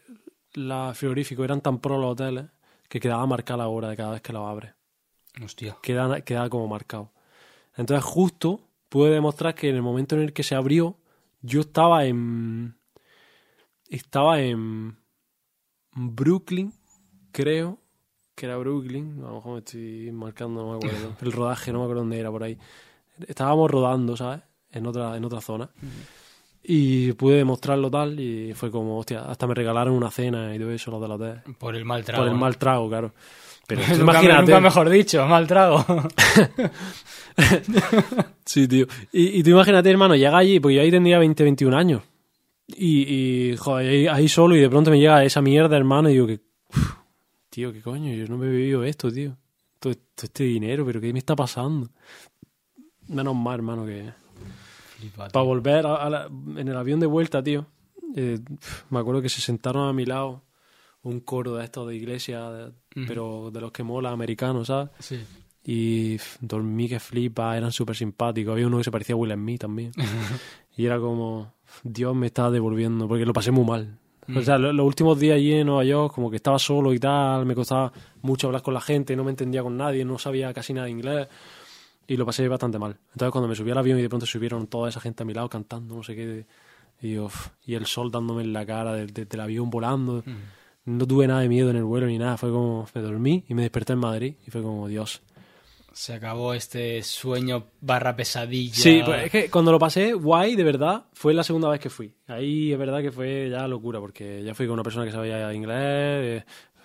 la 0.55 0.95
frigorífico 0.95 1.45
eran 1.45 1.61
tan 1.61 1.79
pro 1.79 1.99
los 1.99 2.13
hoteles 2.13 2.47
que 2.89 3.01
quedaba 3.01 3.27
marcada 3.27 3.59
la 3.59 3.69
hora 3.69 3.89
de 3.89 3.97
cada 3.97 4.13
vez 4.13 4.23
que 4.23 4.33
lo 4.33 4.47
abres. 4.47 4.73
Hostia. 5.43 5.77
Queda, 5.83 6.21
queda 6.23 6.49
como 6.49 6.69
marcado. 6.69 7.13
Entonces 7.77 8.05
justo 8.05 8.61
pude 8.89 9.11
demostrar 9.11 9.55
que 9.55 9.69
en 9.69 9.77
el 9.77 9.83
momento 9.83 10.15
en 10.15 10.23
el 10.23 10.33
que 10.33 10.43
se 10.43 10.55
abrió, 10.55 10.97
yo 11.43 11.63
estaba 11.63 12.05
en. 12.05 12.77
Estaba 13.89 14.41
en. 14.41 14.97
Brooklyn, 15.93 16.73
creo. 17.33 17.79
Que 18.35 18.47
era 18.47 18.57
Brooklyn. 18.57 19.21
A 19.25 19.29
lo 19.29 19.35
mejor 19.37 19.53
me 19.53 19.59
estoy 19.59 20.13
marcando, 20.13 20.63
no 20.63 20.71
me 20.71 20.77
acuerdo. 20.77 21.17
El 21.21 21.33
rodaje, 21.33 21.73
no 21.73 21.79
me 21.79 21.85
acuerdo 21.85 22.03
dónde 22.03 22.19
era 22.19 22.31
por 22.31 22.43
ahí. 22.43 22.59
Estábamos 23.29 23.71
rodando, 23.71 24.17
¿sabes? 24.17 24.43
En 24.71 24.87
otra, 24.87 25.17
en 25.17 25.25
otra 25.25 25.41
zona. 25.41 25.71
Y 26.67 27.13
pude 27.13 27.37
demostrarlo 27.37 27.91
tal. 27.91 28.19
Y 28.19 28.55
fue 28.55 28.71
como, 28.71 28.99
hostia, 28.99 29.21
hasta 29.23 29.47
me 29.47 29.55
regalaron 29.55 29.95
una 29.95 30.11
cena 30.11 30.55
y 30.55 30.59
todo 30.59 30.71
eso, 30.71 30.91
los 30.91 31.01
de 31.01 31.09
la 31.09 31.19
tele. 31.19 31.57
Por 31.59 31.77
el 31.77 31.85
mal 31.85 32.05
trago. 32.05 32.23
Por 32.23 32.33
el 32.33 32.39
mal 32.39 32.57
trago, 32.57 32.89
claro. 32.89 33.13
Pero 33.67 33.81
Nunca, 33.89 34.03
imagínate. 34.03 34.43
nunca 34.43 34.61
mejor 34.61 34.89
dicho, 34.91 35.27
mal 35.27 35.47
trago. 35.47 35.85
Sí, 38.45 38.69
tío. 38.69 38.87
Y, 39.13 39.41
y 39.41 39.43
tú 39.43 39.51
imagínate, 39.51 39.91
hermano, 39.91 40.15
llega 40.15 40.37
allí, 40.37 40.61
porque 40.61 40.77
yo 40.77 40.83
ahí 40.83 40.91
tendría 40.91 41.19
20, 41.19 41.43
21 41.43 41.77
años. 41.77 42.03
Y, 42.69 43.51
y 43.53 43.57
joder, 43.57 43.89
ahí, 43.89 44.07
ahí 44.07 44.29
solo 44.29 44.55
y 44.55 44.61
de 44.61 44.71
pronto 44.71 44.91
me 44.91 44.99
llega 45.01 45.25
esa 45.25 45.43
mierda, 45.43 45.77
hermano, 45.77 46.09
y 46.11 46.13
digo 46.13 46.27
que... 46.27 46.41
uf, 46.71 46.93
tío, 47.51 47.73
¿qué 47.73 47.81
coño? 47.81 48.13
Yo 48.15 48.27
no 48.29 48.39
me 48.39 48.47
he 48.47 48.51
bebido 48.51 48.85
esto, 48.85 49.11
tío. 49.11 49.37
Todo, 49.81 49.95
todo 49.95 50.25
este 50.25 50.45
dinero, 50.45 50.85
pero 50.87 51.01
¿qué 51.01 51.13
me 51.13 51.19
está 51.19 51.35
pasando? 51.35 51.89
Menos 53.09 53.35
mal, 53.35 53.55
hermano, 53.57 53.85
que... 53.85 54.13
Para 55.33 55.45
volver 55.45 55.87
a- 55.87 55.97
a 55.97 56.11
la- 56.11 56.27
en 56.27 56.69
el 56.69 56.77
avión 56.77 57.01
de 57.01 57.07
vuelta, 57.07 57.43
tío, 57.43 57.67
eh, 58.17 58.39
me 58.91 58.99
acuerdo 58.99 59.21
que 59.23 59.29
se 59.29 59.41
sentaron 59.41 59.89
a 59.89 59.93
mi 59.93 60.05
lado 60.07 60.43
un 61.03 61.21
coro 61.21 61.57
de 61.57 61.65
estos 61.65 61.87
de 61.89 61.97
iglesia, 61.97 62.51
de- 62.51 62.73
pero 63.07 63.51
de 63.53 63.61
los 63.61 63.73
que 63.73 63.83
mola, 63.83 64.11
americanos, 64.11 64.69
¿sabes? 64.69 64.91
Sí. 65.01 65.21
Y 65.67 66.17
dormí 66.41 66.89
que 66.89 67.01
flipa, 67.01 67.57
eran 67.57 67.73
súper 67.73 67.97
simpáticos. 67.97 68.53
Había 68.53 68.67
uno 68.67 68.79
que 68.79 68.85
se 68.85 68.91
parecía 68.91 69.15
a 69.15 69.19
Will 69.19 69.33
Smith 69.33 69.61
también. 69.61 69.93
y 70.77 70.85
era 70.87 70.99
como, 70.99 71.55
Dios 71.83 72.15
me 72.15 72.27
está 72.27 72.51
devolviendo, 72.51 73.09
porque 73.09 73.25
lo 73.27 73.33
pasé 73.33 73.51
muy 73.51 73.65
mal. 73.65 73.99
O 74.35 74.41
sea, 74.41 74.57
lo- 74.57 74.73
los 74.73 74.87
últimos 74.87 75.19
días 75.21 75.37
allí 75.37 75.53
en 75.53 75.67
Nueva 75.67 75.85
York, 75.85 76.15
como 76.15 76.31
que 76.31 76.37
estaba 76.37 76.59
solo 76.59 76.95
y 76.95 76.99
tal, 76.99 77.45
me 77.45 77.55
costaba 77.55 77.93
mucho 78.23 78.47
hablar 78.47 78.63
con 78.63 78.73
la 78.73 78.81
gente, 78.81 79.15
no 79.17 79.25
me 79.25 79.31
entendía 79.31 79.63
con 79.63 79.77
nadie, 79.77 80.03
no 80.05 80.19
sabía 80.19 80.53
casi 80.55 80.73
nada 80.73 80.87
de 80.87 80.93
inglés. 80.93 81.29
Y 82.07 82.17
lo 82.17 82.27
pasé 82.27 82.47
bastante 82.49 82.79
mal. 82.79 82.97
Entonces, 83.13 83.31
cuando 83.33 83.49
me 83.49 83.55
subí 83.55 83.71
al 83.71 83.79
avión 83.79 83.99
y 83.99 84.03
de 84.03 84.09
pronto 84.09 84.27
subieron 84.27 84.67
toda 84.67 84.89
esa 84.89 85.01
gente 85.01 85.23
a 85.23 85.27
mi 85.27 85.33
lado 85.35 85.49
cantando, 85.49 85.95
no 85.97 86.03
sé 86.03 86.15
qué, 86.15 86.47
y, 87.01 87.17
pf, 87.17 87.51
y 87.67 87.75
el 87.75 87.87
sol 87.87 88.11
dándome 88.11 88.43
en 88.43 88.53
la 88.53 88.65
cara 88.67 88.93
del, 88.95 89.13
del- 89.13 89.29
del 89.29 89.41
avión 89.41 89.71
volando. 89.71 90.23
No 90.87 91.07
tuve 91.07 91.27
nada 91.27 91.41
de 91.41 91.49
miedo 91.49 91.71
en 91.71 91.77
el 91.77 91.85
vuelo 91.85 92.07
ni 92.07 92.19
nada. 92.19 92.37
Fue 92.37 92.51
como, 92.51 92.87
me 92.95 93.01
dormí 93.01 93.45
y 93.49 93.55
me 93.55 93.63
desperté 93.63 93.95
en 93.95 94.01
Madrid 94.01 94.35
y 94.47 94.51
fue 94.51 94.61
como, 94.63 94.87
Dios. 94.87 95.23
Se 95.95 96.13
acabó 96.13 96.55
este 96.55 97.03
sueño 97.05 97.67
barra 97.81 98.17
pesadilla. 98.17 98.75
Sí, 98.75 99.01
pues 99.05 99.25
es 99.27 99.31
que 99.31 99.49
cuando 99.51 99.71
lo 99.73 99.79
pasé, 99.79 100.13
guay, 100.13 100.57
de 100.57 100.65
verdad, 100.65 101.05
fue 101.13 101.33
la 101.33 101.45
segunda 101.45 101.69
vez 101.69 101.79
que 101.81 101.89
fui. 101.89 102.13
Ahí 102.27 102.73
es 102.73 102.79
verdad 102.79 103.01
que 103.01 103.13
fue 103.13 103.49
ya 103.49 103.67
locura, 103.69 104.01
porque 104.01 104.43
ya 104.43 104.55
fui 104.55 104.67
con 104.67 104.75
una 104.75 104.83
persona 104.83 105.07
que 105.07 105.13
sabía 105.13 105.55
inglés, 105.55 106.43
eh, 106.43 106.45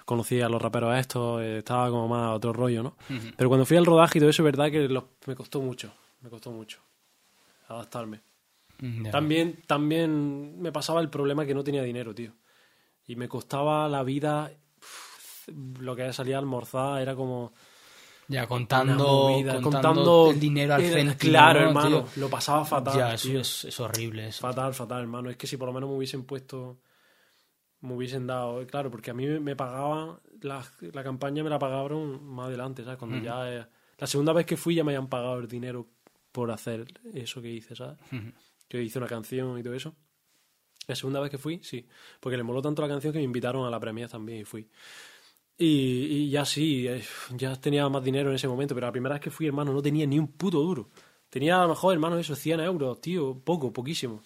conocía 0.10 0.48
a 0.48 0.50
los 0.50 0.60
raperos 0.60 0.98
estos, 0.98 1.42
eh, 1.44 1.60
estaba 1.60 1.90
como 1.92 2.08
más 2.08 2.24
a 2.32 2.34
otro 2.34 2.52
rollo, 2.52 2.82
¿no? 2.82 2.96
Pero 3.38 3.48
cuando 3.48 3.66
fui 3.66 3.78
al 3.78 3.86
rodaje 3.86 4.18
y 4.18 4.22
todo 4.22 4.32
eso, 4.32 4.42
es 4.42 4.46
verdad 4.46 4.72
que 4.72 4.90
me 5.28 5.36
costó 5.36 5.62
mucho, 5.62 5.94
me 6.22 6.30
costó 6.32 6.50
mucho 6.52 6.80
adaptarme. 7.68 8.22
Mm. 8.80 9.12
También, 9.12 9.60
también 9.68 10.60
me 10.60 10.72
pasaba 10.72 11.02
el 11.02 11.10
problema 11.10 11.46
que 11.46 11.54
no 11.54 11.64
tenía 11.64 11.84
dinero, 11.84 12.16
tío. 12.16 12.32
Y 13.06 13.16
me 13.16 13.28
costaba 13.28 13.88
la 13.88 14.02
vida, 14.02 14.52
lo 15.80 15.96
que 15.96 16.12
salía 16.14 16.38
a 16.38 16.40
almorzar 16.40 17.02
era 17.02 17.16
como... 17.16 17.54
Ya 18.28 18.48
contando, 18.48 19.06
movida, 19.06 19.60
contando, 19.62 20.30
el 20.32 20.40
dinero 20.40 20.76
al 20.76 20.82
era- 20.82 20.94
céntimo. 20.94 21.32
Claro, 21.32 21.62
¿no, 21.62 21.68
hermano, 21.68 22.04
tío? 22.04 22.22
lo 22.22 22.30
pasaba 22.30 22.64
fatal. 22.64 22.96
Ya, 22.96 23.14
eso 23.14 23.40
es, 23.40 23.66
es 23.66 23.80
horrible. 23.80 24.28
Eso. 24.28 24.42
Fatal, 24.42 24.74
fatal, 24.74 25.02
hermano. 25.02 25.30
Es 25.30 25.38
que 25.38 25.48
si 25.48 25.58
por 25.58 25.68
lo 25.68 25.74
menos 25.74 25.90
me 25.90 25.96
hubiesen 25.96 26.24
puesto, 26.26 26.78
me 27.82 27.94
hubiesen 27.94 28.28
dado, 28.28 28.66
claro, 28.68 28.92
porque 28.92 29.12
a 29.12 29.14
mí 29.14 29.26
me, 29.28 29.56
pagaban, 29.56 30.20
la, 30.42 30.66
la 30.94 31.04
campaña 31.04 31.44
me 31.44 31.50
la 31.50 31.60
pagaron 31.60 32.24
más 32.26 32.48
adelante, 32.48 32.84
¿sabes? 32.84 33.00
Cuando 33.00 33.18
ya, 33.18 33.52
eh, 33.52 33.66
la 33.98 34.08
segunda 34.08 34.34
vez 34.34 34.46
que 34.46 34.58
fui 34.58 34.76
ya 34.76 34.84
me 34.84 34.92
habían 34.92 35.08
pagado 35.08 35.40
el 35.40 35.48
dinero 35.48 35.88
por 36.32 36.52
hacer 36.52 36.86
eso 37.14 37.42
que 37.42 37.50
hice, 37.50 37.76
¿sabes? 37.76 37.98
Que 38.68 38.82
hice 38.82 39.00
una 39.00 39.08
canción 39.08 39.58
y 39.58 39.64
todo 39.64 39.74
eso. 39.74 39.96
La 40.88 40.96
segunda 40.96 41.20
vez 41.20 41.30
que 41.30 41.38
fui, 41.38 41.60
sí, 41.64 41.88
porque 42.20 42.38
le 42.38 42.44
moló 42.44 42.62
tanto 42.62 42.82
la 42.82 42.88
canción 42.88 43.14
que 43.14 43.20
me 43.20 43.26
invitaron 43.26 43.66
a 43.66 43.70
la 43.70 43.80
premia 43.80 44.08
también 44.08 44.42
y 44.42 44.46
fui. 44.46 44.68
Y, 45.58 45.66
y 45.66 46.30
ya 46.30 46.46
sí, 46.46 46.88
eh, 46.88 47.04
ya 47.36 47.56
tenía 47.58 47.88
más 47.90 48.04
dinero 48.04 48.30
en 48.30 48.36
ese 48.36 48.48
momento, 48.48 48.74
pero 48.74 48.88
la 48.88 48.92
primera 48.92 49.16
vez 49.16 49.22
que 49.22 49.30
fui, 49.30 49.46
hermano, 49.46 49.74
no 49.74 49.82
tenía 49.82 50.08
ni 50.08 50.18
un 50.18 50.28
puto 50.28 50.60
duro. 50.60 50.90
Tenía 51.30 51.60
a 51.60 51.64
lo 51.64 51.70
mejor, 51.70 51.94
hermano, 51.94 52.18
eso, 52.18 52.36
100 52.36 52.62
euros, 52.62 53.02
tío, 53.02 53.40
poco, 53.40 53.72
poquísimo. 53.72 54.22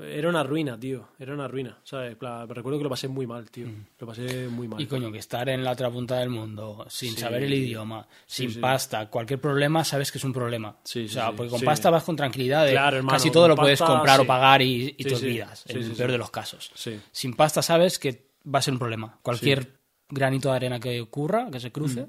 Era 0.00 0.28
una 0.28 0.42
ruina, 0.42 0.78
tío, 0.78 1.08
era 1.18 1.32
una 1.32 1.48
ruina, 1.48 1.78
¿sabes? 1.82 2.12
Recuerdo 2.20 2.76
que 2.76 2.84
lo 2.84 2.90
pasé 2.90 3.08
muy 3.08 3.26
mal, 3.26 3.50
tío. 3.50 3.68
Lo 3.98 4.06
pasé 4.06 4.46
muy 4.48 4.68
mal. 4.68 4.78
Y 4.82 4.86
coño, 4.86 5.10
que 5.10 5.16
estar 5.16 5.48
en 5.48 5.64
la 5.64 5.70
otra 5.72 5.90
punta 5.90 6.16
del 6.18 6.28
mundo, 6.28 6.84
sin 6.90 7.14
Sí. 7.14 7.20
saber 7.20 7.42
el 7.44 7.54
idioma, 7.54 8.06
sin 8.26 8.50
sí. 8.50 8.58
pasta, 8.60 9.08
cualquier 9.08 9.40
problema 9.40 9.84
sabes 9.84 10.12
que 10.12 10.18
es 10.18 10.24
un 10.24 10.34
problema. 10.34 10.76
Sí, 10.84 11.06
o 11.06 11.08
sea, 11.08 11.32
porque 11.32 11.50
con 11.52 11.62
pasta 11.62 11.88
vas 11.88 12.04
con 12.04 12.16
tranquilidad, 12.16 12.66
de 12.66 12.72
Claro, 12.72 12.98
hermano, 12.98 13.16
casi 13.16 13.30
todo 13.30 13.48
lo 13.48 13.56
puedes 13.56 13.80
comprar 13.80 14.20
o 14.20 14.26
pagar 14.26 14.60
y, 14.60 14.94
y 14.98 15.04
te 15.04 15.14
olvidas, 15.14 15.64
en 15.66 15.78
el 15.78 15.92
peor 15.92 16.12
de 16.12 16.18
los 16.18 16.30
casos. 16.30 16.70
Sí. 16.74 17.00
Sin 17.10 17.34
pasta 17.34 17.62
sabes 17.62 17.98
que 17.98 18.28
va 18.54 18.58
a 18.58 18.62
ser 18.62 18.74
un 18.74 18.78
problema. 18.78 19.18
Cualquier 19.22 19.78
granito 20.10 20.50
de 20.50 20.56
arena 20.56 20.78
que 20.78 21.00
ocurra, 21.00 21.48
que 21.50 21.60
se 21.60 21.72
cruce, 21.72 22.08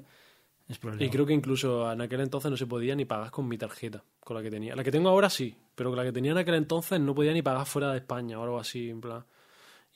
es 0.68 0.78
problema. 0.78 1.02
Y 1.04 1.08
creo 1.08 1.24
que 1.24 1.32
incluso 1.32 1.90
en 1.90 2.02
aquel 2.02 2.20
entonces 2.20 2.50
no 2.50 2.56
se 2.58 2.66
podía 2.66 2.94
ni 2.94 3.06
pagar 3.06 3.30
con 3.30 3.48
mi 3.48 3.56
tarjeta, 3.56 4.04
con 4.20 4.36
la 4.36 4.42
que 4.42 4.50
tenía. 4.50 4.76
La 4.76 4.84
que 4.84 4.90
tengo 4.92 5.08
ahora 5.08 5.28
sí, 5.30 5.56
pero 5.80 5.88
con 5.88 5.96
la 5.96 6.04
que 6.04 6.12
tenía 6.12 6.32
en 6.32 6.36
aquel 6.36 6.56
entonces 6.56 7.00
no 7.00 7.14
podía 7.14 7.32
ni 7.32 7.40
pagar 7.40 7.64
fuera 7.64 7.90
de 7.92 7.96
España 7.96 8.38
o 8.38 8.42
algo 8.42 8.58
así, 8.60 8.90
en 8.90 9.00
plan. 9.00 9.24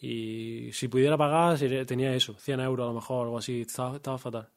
Y 0.01 0.71
si 0.73 0.89
pudiera 0.89 1.19
pagar, 1.19 1.59
tenía 1.87 2.15
eso, 2.15 2.33
100 2.39 2.61
euros 2.61 2.85
a 2.87 2.89
lo 2.89 2.95
mejor, 2.95 3.27
algo 3.27 3.37
así, 3.37 3.61
estaba, 3.61 3.97
estaba 3.97 4.17
fatal. 4.17 4.49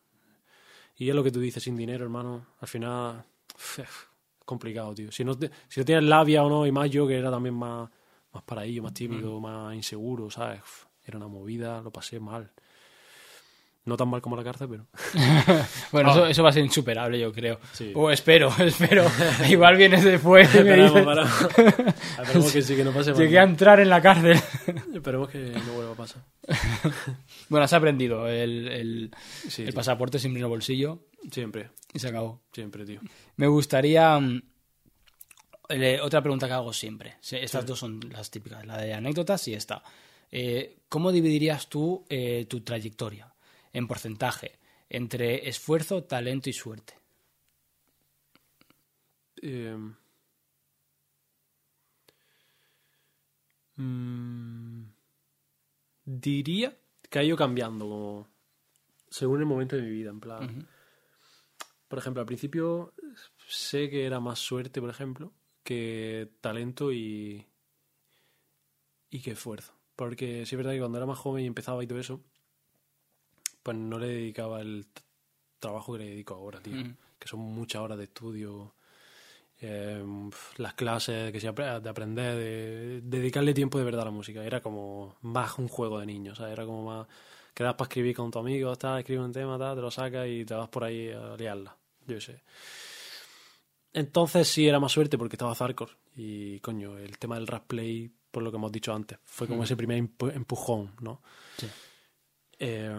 Y 0.96 1.10
es 1.10 1.14
lo 1.16 1.26
que 1.26 1.32
tú 1.32 1.42
dices, 1.42 1.62
sin 1.62 1.76
dinero, 1.76 2.06
hermano, 2.06 2.46
al 2.62 2.68
final 2.70 3.26
es 3.78 3.90
complicado, 4.46 4.94
tío. 4.96 5.12
Si 5.12 5.26
no, 5.26 5.38
te- 5.38 5.52
si 5.68 5.82
no 5.82 5.86
tienes 5.86 6.06
labia 6.06 6.46
o 6.46 6.50
no, 6.50 6.66
y 6.66 6.72
más 6.72 6.90
yo 6.90 7.06
que 7.06 7.18
era 7.18 7.30
también 7.30 7.56
más, 7.56 7.90
más 8.32 8.44
paraíso, 8.44 8.84
más 8.84 8.94
tímido, 8.94 9.38
más 9.42 9.76
inseguro, 9.76 10.30
¿sabes? 10.32 10.62
Era 11.06 11.18
una 11.18 11.28
movida, 11.28 11.82
lo 11.82 11.92
pasé 11.92 12.22
mal. 12.22 12.54
No 13.88 13.96
tan 13.96 14.10
mal 14.10 14.22
como 14.22 14.36
la 14.36 14.44
cárcel, 14.44 14.68
pero... 14.70 14.86
Bueno, 15.94 16.12
eso, 16.12 16.28
eso 16.28 16.44
va 16.44 16.50
a 16.50 16.52
ser 16.52 16.64
insuperable, 16.66 17.18
yo 17.18 17.32
creo. 17.32 17.58
Ah. 17.64 17.68
Sí. 17.72 17.94
O 17.96 18.12
espero, 18.12 18.54
espero. 18.60 19.06
Igual 19.50 19.78
vienes 19.78 20.04
después 20.04 20.54
y 20.54 20.58
me 20.64 20.86
Esperemos, 20.86 20.94
dices, 20.94 21.48
esperemos. 21.48 21.96
Esperemos 22.20 22.52
que 22.52 22.62
sí, 22.62 22.76
que 22.76 22.84
no 22.84 22.92
pase 22.92 23.12
mal. 23.14 23.22
llegué 23.22 23.40
a 23.40 23.44
entrar 23.44 23.80
en 23.80 23.90
la 23.90 24.02
cárcel. 24.02 24.38
Esperemos 24.94 25.30
que 25.30 25.40
no 25.66 25.74
vuelva 25.74 25.94
a 25.94 25.96
pasar. 25.96 26.22
Bueno, 27.48 27.64
has 27.64 27.72
aprendido. 27.72 28.28
El, 28.28 28.68
el, 28.68 29.12
Sí, 29.48 29.64
el 29.64 29.74
pasaporte 29.74 30.20
siempre 30.20 30.40
en 30.42 30.44
el 30.46 30.50
bolsillo 30.50 31.08
Siempre, 31.32 31.70
y 31.94 32.00
se 32.00 32.10
acabó. 32.10 32.42
siempre, 32.52 32.86
tío. 32.86 33.00
Me 33.38 33.48
gustaría. 33.48 34.20
mm, 34.20 34.42
otra 36.02 36.22
pregunta 36.22 36.48
que 36.48 36.54
hago 36.54 36.74
siempre. 36.74 37.16
Sí, 37.22 37.38
Estas 37.38 37.66
dos 37.66 37.80
son 37.80 38.02
las 38.12 38.30
típicas, 38.32 38.66
la 38.66 38.78
de 38.78 38.94
anécdotas 38.94 39.48
y 39.48 39.54
esta. 39.54 39.82
Eh, 40.30 40.80
¿Cómo 40.90 41.14
dividirías 41.14 41.70
tú 41.70 42.06
eh, 42.10 42.46
tu 42.50 42.60
trayectoria 42.60 43.34
en 43.74 43.88
porcentaje 43.88 44.60
entre 44.90 45.48
esfuerzo, 45.48 46.04
talento 46.04 46.50
y 46.50 46.54
suerte? 46.54 46.94
Eh, 49.42 49.78
mm, 53.76 54.84
diría 56.06 56.78
que 57.10 57.20
ha 57.20 57.24
ido 57.24 57.38
cambiando 57.38 57.86
como 57.86 58.28
según 59.10 59.40
el 59.40 59.46
momento 59.46 59.76
de 59.76 59.84
mi 59.84 59.90
vida, 59.90 60.10
en 60.10 60.20
plan. 60.20 60.68
Por 61.88 62.00
ejemplo, 62.00 62.22
al 62.22 62.28
principio 62.28 62.94
sé 63.48 63.90
que 63.90 64.06
era 64.06 64.20
más 64.20 64.40
suerte, 64.40 64.82
por 64.82 64.90
ejemplo, 64.90 65.34
que 65.64 66.30
talento 66.42 66.92
y 66.92 67.46
y 69.10 69.22
que 69.22 69.32
esfuerzo. 69.32 69.74
Porque 69.96 70.46
sí 70.46 70.56
es 70.56 70.58
verdad 70.58 70.74
que 70.74 70.80
cuando 70.80 70.98
era 70.98 71.08
más 71.08 71.18
joven 71.18 71.44
y 71.44 71.48
empezaba 71.48 71.84
y 71.84 71.88
todo 71.88 72.00
eso, 72.00 72.24
pues 73.68 73.76
no 73.76 74.00
le 74.00 74.08
dedicaba 74.08 74.62
el 74.62 74.86
trabajo 75.60 75.92
que 75.92 76.00
le 76.00 76.10
dedico 76.12 76.36
ahora, 76.36 76.62
tío. 76.62 76.74
Mm. 76.74 76.96
Que 77.20 77.28
son 77.28 77.42
muchas 77.42 77.82
horas 77.82 77.98
de 77.98 78.06
estudio, 78.06 78.76
eh, 79.60 80.02
las 80.56 80.74
clases 80.74 81.34
que 81.34 81.40
de 81.42 81.90
aprender, 81.90 82.38
de, 82.38 83.02
dedicarle 83.02 83.54
tiempo 83.54 83.78
de 83.78 83.84
verdad 83.84 84.04
a 84.04 84.06
la 84.06 84.12
música. 84.12 84.42
Era 84.42 84.62
como 84.62 85.18
más 85.24 85.58
un 85.60 85.68
juego 85.68 86.00
de 86.00 86.06
niños, 86.06 86.38
¿sabes? 86.38 86.54
Era 86.54 86.66
como 86.66 86.86
más... 86.86 87.08
Quedas 87.54 87.74
para 87.74 87.90
escribir 87.90 88.16
con 88.16 88.32
tu 88.32 88.40
amigo, 88.40 88.72
estás, 88.72 89.00
escribes 89.00 89.26
un 89.26 89.34
tema, 89.34 89.60
tal, 89.60 89.76
te 89.76 89.82
lo 89.82 89.92
sacas 89.92 90.30
y 90.30 90.46
te 90.46 90.54
vas 90.54 90.70
por 90.70 90.86
ahí 90.86 91.10
a 91.10 91.36
liarla. 91.36 91.76
Yo 92.08 92.22
sé. 92.22 92.42
Entonces 93.92 94.48
sí 94.48 94.66
era 94.66 94.80
más 94.80 94.94
suerte 94.94 95.18
porque 95.18 95.36
estaba 95.36 95.56
Zarkor. 95.56 95.90
Y 96.16 96.62
coño, 96.62 96.98
el 96.98 97.18
tema 97.18 97.36
del 97.36 97.48
rap 97.48 97.68
play, 97.68 98.10
por 98.32 98.44
lo 98.44 98.50
que 98.52 98.56
hemos 98.56 98.72
dicho 98.72 98.94
antes, 98.94 99.20
fue 99.26 99.46
como 99.46 99.66
ese 99.66 99.76
primer 99.76 100.02
empu- 100.02 100.34
empujón, 100.34 100.94
¿no? 101.02 101.22
Sí. 101.58 101.68
Eh, 102.60 102.96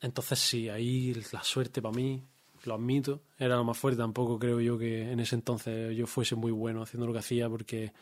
entonces 0.00 0.38
sí, 0.38 0.68
ahí 0.68 1.14
la 1.32 1.42
suerte 1.42 1.80
para 1.82 1.94
mí 1.94 2.22
lo 2.64 2.74
admito, 2.74 3.20
era 3.38 3.56
lo 3.56 3.64
más 3.64 3.78
fuerte. 3.78 3.98
Tampoco 4.00 4.38
creo 4.38 4.60
yo 4.60 4.78
que 4.78 5.10
en 5.12 5.20
ese 5.20 5.34
entonces 5.34 5.96
yo 5.96 6.06
fuese 6.06 6.34
muy 6.36 6.52
bueno 6.52 6.82
haciendo 6.82 7.06
lo 7.06 7.12
que 7.12 7.18
hacía 7.20 7.48
porque 7.48 7.92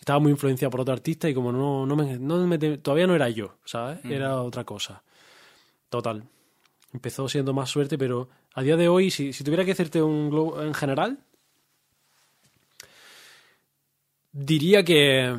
estaba 0.00 0.18
muy 0.20 0.30
influenciado 0.32 0.70
por 0.70 0.80
otro 0.80 0.94
artista 0.94 1.28
y 1.28 1.34
como 1.34 1.52
no, 1.52 1.86
no, 1.86 1.96
me, 1.96 2.18
no 2.18 2.46
me- 2.46 2.58
todavía 2.78 3.06
no 3.06 3.14
era 3.14 3.28
yo, 3.28 3.56
¿sabes? 3.64 4.00
Era 4.04 4.40
otra 4.42 4.64
cosa. 4.64 5.02
Total. 5.90 6.22
Empezó 6.92 7.28
siendo 7.28 7.52
más 7.52 7.68
suerte, 7.70 7.98
pero 7.98 8.28
a 8.54 8.62
día 8.62 8.76
de 8.76 8.88
hoy, 8.88 9.10
si, 9.10 9.32
si 9.32 9.44
tuviera 9.44 9.64
que 9.64 9.72
hacerte 9.72 10.02
un 10.02 10.30
globo 10.30 10.62
en 10.62 10.74
general, 10.74 11.18
diría 14.32 14.84
que 14.84 15.36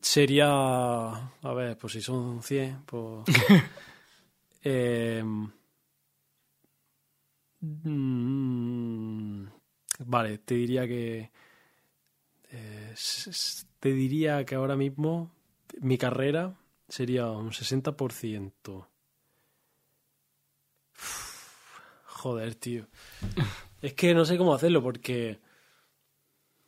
sería. 0.00 0.48
A 0.50 1.52
ver, 1.54 1.76
pues 1.78 1.92
si 1.94 2.00
son 2.02 2.42
100, 2.42 2.82
pues. 2.86 3.24
eh, 4.62 5.22
mm, 7.60 9.44
vale, 10.06 10.38
te 10.38 10.54
diría 10.54 10.86
que. 10.86 11.30
eh, 12.50 12.94
te 13.80 13.92
diría 13.92 14.44
que 14.44 14.54
ahora 14.54 14.76
mismo 14.76 15.30
mi 15.80 15.98
carrera 15.98 16.54
sería 16.88 17.30
un 17.30 17.50
60%. 17.52 18.86
Joder, 22.06 22.54
tío. 22.54 22.86
Es 23.82 23.94
que 23.94 24.14
no 24.14 24.24
sé 24.24 24.38
cómo 24.38 24.54
hacerlo 24.54 24.80
porque. 24.80 25.40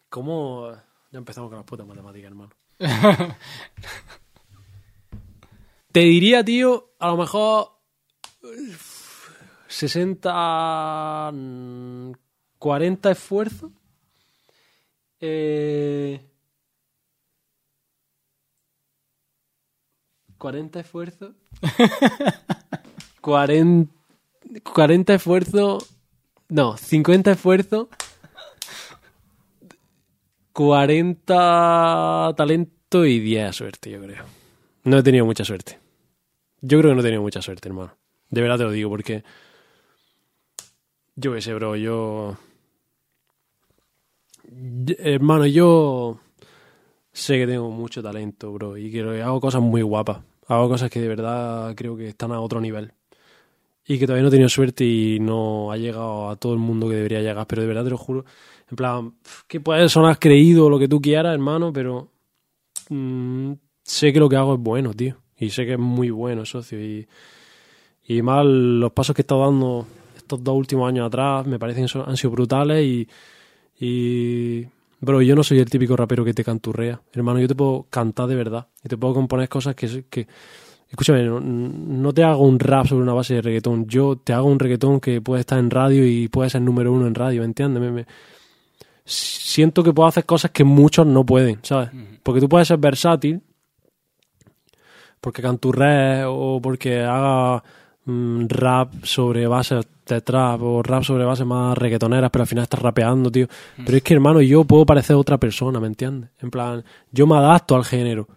¿Cómo.? 0.09 0.73
Ya 1.13 1.19
empezamos 1.19 1.49
con 1.49 1.59
las 1.59 1.65
putas 1.65 1.87
matemáticas, 1.87 2.27
hermano. 2.29 2.51
Te 5.93 6.01
diría, 6.01 6.45
tío, 6.45 6.91
a 6.99 7.07
lo 7.07 7.17
mejor. 7.17 7.74
60. 9.69 11.31
mm, 11.33 12.13
40 12.59 13.11
esfuerzos. 13.11 13.73
Eh. 15.21 16.21
40 20.39 20.81
esfuerzos. 20.81 21.35
40, 23.21 23.93
40 24.63 25.15
esfuerzos. 25.15 25.97
No, 26.49 26.77
50 26.77 27.33
esfuerzos. 27.33 27.89
40 30.53 32.35
talento 32.37 33.05
y 33.07 33.19
10 33.19 33.57
suerte, 33.57 33.91
yo 33.91 34.01
creo. 34.01 34.25
No 34.85 34.99
he 34.99 35.03
tenido 35.03 35.25
mucha 35.25 35.45
suerte. 35.45 35.79
Yo 36.61 36.79
creo 36.79 36.91
que 36.91 36.95
no 36.95 37.01
he 37.01 37.05
tenido 37.05 37.23
mucha 37.23 37.43
suerte, 37.43 37.69
hermano. 37.69 37.97
De 38.35 38.43
verdad 38.43 38.59
te 38.59 38.65
lo 38.65 38.73
digo, 38.73 38.91
porque. 38.91 39.23
Yo 41.15 41.33
qué 41.33 41.41
sé, 41.41 41.55
bro, 41.55 41.77
yo. 41.77 42.37
Hermano, 44.99 45.47
yo. 45.47 46.19
Sé 47.13 47.39
que 47.39 47.47
tengo 47.47 47.71
mucho 47.71 48.03
talento, 48.03 48.53
bro, 48.53 48.77
y 48.77 48.91
que 48.91 49.23
hago 49.23 49.41
cosas 49.41 49.63
muy 49.63 49.83
guapas. 49.83 50.19
Hago 50.49 50.69
cosas 50.69 50.91
que 50.91 51.01
de 51.01 51.07
verdad 51.07 51.73
creo 51.77 51.97
que 51.97 52.09
están 52.09 52.33
a 52.33 52.41
otro 52.41 52.61
nivel. 52.61 52.93
Y 53.87 53.99
que 54.01 54.07
todavía 54.07 54.23
no 54.23 54.29
he 54.29 54.33
tenido 54.33 54.49
suerte 54.49 54.85
y 54.85 55.21
no 55.21 55.71
ha 55.71 55.77
llegado 55.77 56.31
a 56.31 56.37
todo 56.37 56.55
el 56.55 56.59
mundo 56.59 56.89
que 56.89 56.97
debería 56.97 57.21
llegar. 57.21 57.47
Pero 57.47 57.63
de 57.63 57.69
verdad 57.69 57.85
te 57.85 57.91
lo 57.91 57.99
juro. 57.99 58.25
En 58.69 58.77
plan, 58.77 59.15
que 59.47 59.61
puedes 59.61 59.93
sonar 59.93 60.19
creído 60.19 60.69
lo 60.69 60.79
que 60.81 60.89
tú 60.89 61.01
quieras, 61.01 61.35
hermano, 61.35 61.73
pero 61.73 62.11
mm, 62.89 63.53
sé 63.85 64.13
que 64.13 64.19
lo 64.19 64.29
que 64.29 64.37
hago 64.37 64.55
es 64.55 64.61
bueno, 64.61 64.93
tío. 64.93 65.19
Y 65.39 65.51
sé 65.51 65.67
que 65.67 65.75
es 65.75 65.79
muy 65.79 66.11
bueno, 66.11 66.45
socio. 66.45 66.81
Y, 66.81 67.07
y 68.07 68.23
más 68.23 68.45
los 68.45 68.93
pasos 68.93 69.15
que 69.15 69.23
he 69.23 69.25
estado 69.25 69.43
dando 69.43 69.87
estos 70.17 70.43
dos 70.43 70.57
últimos 70.57 70.89
años 70.89 71.07
atrás 71.07 71.47
me 71.47 71.59
parecen 71.59 71.87
han 72.07 72.17
sido 72.17 72.31
brutales 72.31 72.85
y, 72.85 73.09
y... 73.79 74.67
Bro, 75.01 75.21
yo 75.21 75.37
no 75.37 75.43
soy 75.43 75.59
el 75.59 75.69
típico 75.69 75.97
rapero 75.97 76.25
que 76.25 76.33
te 76.33 76.43
canturrea. 76.43 76.99
Hermano, 77.13 77.39
yo 77.39 77.47
te 77.49 77.55
puedo 77.55 77.87
cantar 77.91 78.27
de 78.27 78.35
verdad. 78.35 78.67
Y 78.83 78.89
te 78.89 78.97
puedo 78.97 79.13
componer 79.13 79.49
cosas 79.51 79.75
que... 79.75 80.05
que 80.09 80.27
escúchame, 80.89 81.25
no, 81.25 81.41
no 81.41 82.13
te 82.15 82.23
hago 82.25 82.43
un 82.47 82.59
rap 82.59 82.87
sobre 82.87 83.03
una 83.03 83.13
base 83.13 83.35
de 83.35 83.43
reggaetón. 83.43 83.87
Yo 83.87 84.17
te 84.17 84.33
hago 84.33 84.47
un 84.49 84.59
reggaetón 84.59 85.01
que 85.01 85.21
puede 85.21 85.41
estar 85.41 85.59
en 85.59 85.71
radio 85.71 86.07
y 86.07 86.29
puede 86.29 86.49
ser 86.49 86.63
número 86.63 86.91
uno 86.93 87.07
en 87.07 87.15
radio, 87.15 87.41
¿me 87.41 87.47
entiendes? 87.47 87.83
Me- 87.83 87.91
me- 87.91 88.07
siento 89.05 89.83
que 89.83 89.93
puedo 89.93 90.09
hacer 90.09 90.25
cosas 90.25 90.51
que 90.53 90.65
muchos 90.65 91.07
no 91.07 91.27
pueden, 91.27 91.59
¿sabes? 91.63 91.91
Porque 92.23 92.41
tú 92.41 92.49
puedes 92.49 92.69
ser 92.69 92.79
versátil, 92.79 93.43
porque 95.21 95.43
canturres 95.43 96.25
o 96.27 96.61
porque 96.63 97.01
haga 97.03 97.63
rap 98.07 99.05
sobre 99.05 99.47
bases 99.47 99.87
de 100.07 100.21
trap 100.21 100.63
o 100.63 100.83
rap 100.83 101.03
sobre 101.03 101.25
bases 101.25 101.47
más 101.47 101.77
reggaetoneras, 101.77 102.31
pero 102.31 102.43
al 102.43 102.49
final 102.49 102.65
estás 102.65 102.81
rapeando, 102.81 103.31
tío. 103.31 103.47
Pero 103.77 103.97
es 103.97 104.03
que, 104.03 104.15
hermano, 104.15 104.43
yo 104.43 104.65
puedo 104.65 104.85
parecer 104.85 105.17
otra 105.17 105.39
persona, 105.39 105.81
¿me 105.81 105.87
entiendes? 105.87 106.31
En 106.41 106.51
plan, 106.51 106.85
yo 107.11 107.27
me 107.27 107.37
adapto 107.37 107.75
al 107.75 107.85
género. 107.85 108.29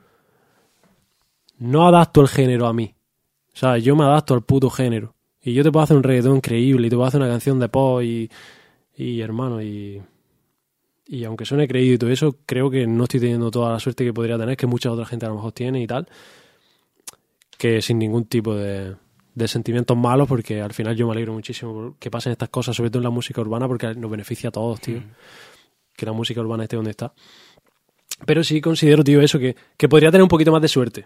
No 1.60 1.88
adapto 1.88 2.22
el 2.22 2.28
género 2.28 2.68
a 2.68 2.74
mí. 2.74 2.94
O 3.54 3.58
sea, 3.58 3.78
yo 3.78 3.96
me 3.96 4.04
adapto 4.04 4.34
al 4.34 4.44
puto 4.44 4.70
género. 4.70 5.16
Y 5.42 5.54
yo 5.54 5.64
te 5.64 5.72
puedo 5.72 5.84
hacer 5.84 5.98
un 5.98 6.04
reggaetón 6.04 6.38
increíble 6.38 6.88
y 6.88 6.90
te 6.90 6.96
puedo 6.96 7.08
hacer 7.08 7.22
una 7.22 7.30
canción 7.30 7.60
de 7.60 7.70
pop 7.70 8.02
y, 8.02 8.30
y 8.96 9.22
hermano, 9.22 9.62
y, 9.62 10.02
y 11.08 11.24
aunque 11.24 11.46
suene 11.46 11.68
creído 11.68 11.96
y 11.96 11.98
todo 11.98 12.10
eso, 12.10 12.36
creo 12.46 12.70
que 12.70 12.86
no 12.86 13.04
estoy 13.04 13.20
teniendo 13.22 13.50
toda 13.50 13.72
la 13.72 13.80
suerte 13.80 14.04
que 14.04 14.14
podría 14.14 14.38
tener, 14.38 14.58
que 14.58 14.68
mucha 14.68 14.92
otra 14.92 15.06
gente 15.06 15.26
a 15.26 15.30
lo 15.30 15.36
mejor 15.36 15.54
tiene 15.54 15.82
y 15.82 15.88
tal, 15.88 16.08
que 17.58 17.82
sin 17.82 17.98
ningún 17.98 18.26
tipo 18.26 18.54
de, 18.56 18.96
de 19.38 19.48
sentimientos 19.48 19.96
malos, 19.96 20.28
porque 20.28 20.62
al 20.62 20.74
final 20.74 20.96
yo 20.96 21.06
me 21.06 21.14
alegro 21.14 21.34
muchísimo 21.34 21.74
por 21.74 21.96
que 21.98 22.10
pasen 22.10 22.32
estas 22.32 22.50
cosas, 22.50 22.76
sobre 22.76 22.90
todo 22.90 23.00
en 23.00 23.06
la 23.06 23.10
música 23.10 23.42
urbana, 23.42 23.68
porque 23.68 23.94
nos 23.94 24.10
beneficia 24.10 24.50
a 24.50 24.52
todos, 24.52 24.82
tío, 24.82 25.02
que 25.96 26.06
la 26.06 26.12
música 26.12 26.42
urbana 26.42 26.64
esté 26.64 26.76
donde 26.76 26.92
está. 26.92 27.14
Pero 28.26 28.44
sí 28.44 28.60
considero, 28.62 29.04
tío, 29.04 29.22
eso, 29.22 29.38
que, 29.38 29.56
que 29.78 29.88
podría 29.88 30.10
tener 30.10 30.24
un 30.24 30.30
poquito 30.30 30.52
más 30.52 30.62
de 30.62 30.68
suerte. 30.68 31.06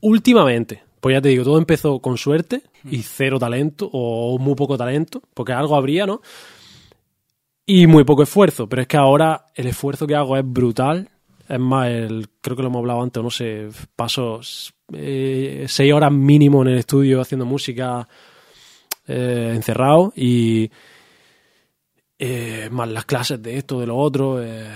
Últimamente, 0.00 0.82
pues 1.00 1.14
ya 1.14 1.22
te 1.22 1.30
digo, 1.30 1.44
todo 1.44 1.56
empezó 1.56 1.98
con 2.00 2.18
suerte 2.18 2.62
y 2.84 3.02
cero 3.02 3.38
talento, 3.38 3.88
o 3.92 4.38
muy 4.38 4.54
poco 4.54 4.76
talento, 4.76 5.22
porque 5.32 5.52
algo 5.52 5.74
habría, 5.74 6.04
¿no? 6.04 6.20
y 7.66 7.86
muy 7.86 8.04
poco 8.04 8.22
esfuerzo. 8.22 8.68
Pero 8.68 8.82
es 8.82 8.88
que 8.88 8.96
ahora 8.96 9.46
el 9.54 9.66
esfuerzo 9.66 10.06
que 10.06 10.14
hago 10.14 10.36
es 10.36 10.44
brutal. 10.44 11.08
Es 11.52 11.60
más, 11.60 11.88
el, 11.88 12.30
creo 12.40 12.56
que 12.56 12.62
lo 12.62 12.68
hemos 12.68 12.80
hablado 12.80 13.02
antes, 13.02 13.22
no 13.22 13.30
sé, 13.30 13.68
paso 13.94 14.40
eh, 14.94 15.66
seis 15.68 15.92
horas 15.92 16.10
mínimo 16.10 16.62
en 16.62 16.68
el 16.68 16.78
estudio 16.78 17.20
haciendo 17.20 17.44
música 17.44 18.08
eh, 19.06 19.52
encerrado 19.54 20.14
y 20.16 20.70
eh, 22.18 22.70
más 22.70 22.88
las 22.88 23.04
clases 23.04 23.42
de 23.42 23.58
esto, 23.58 23.80
de 23.80 23.86
lo 23.86 23.98
otro. 23.98 24.42
eh, 24.42 24.66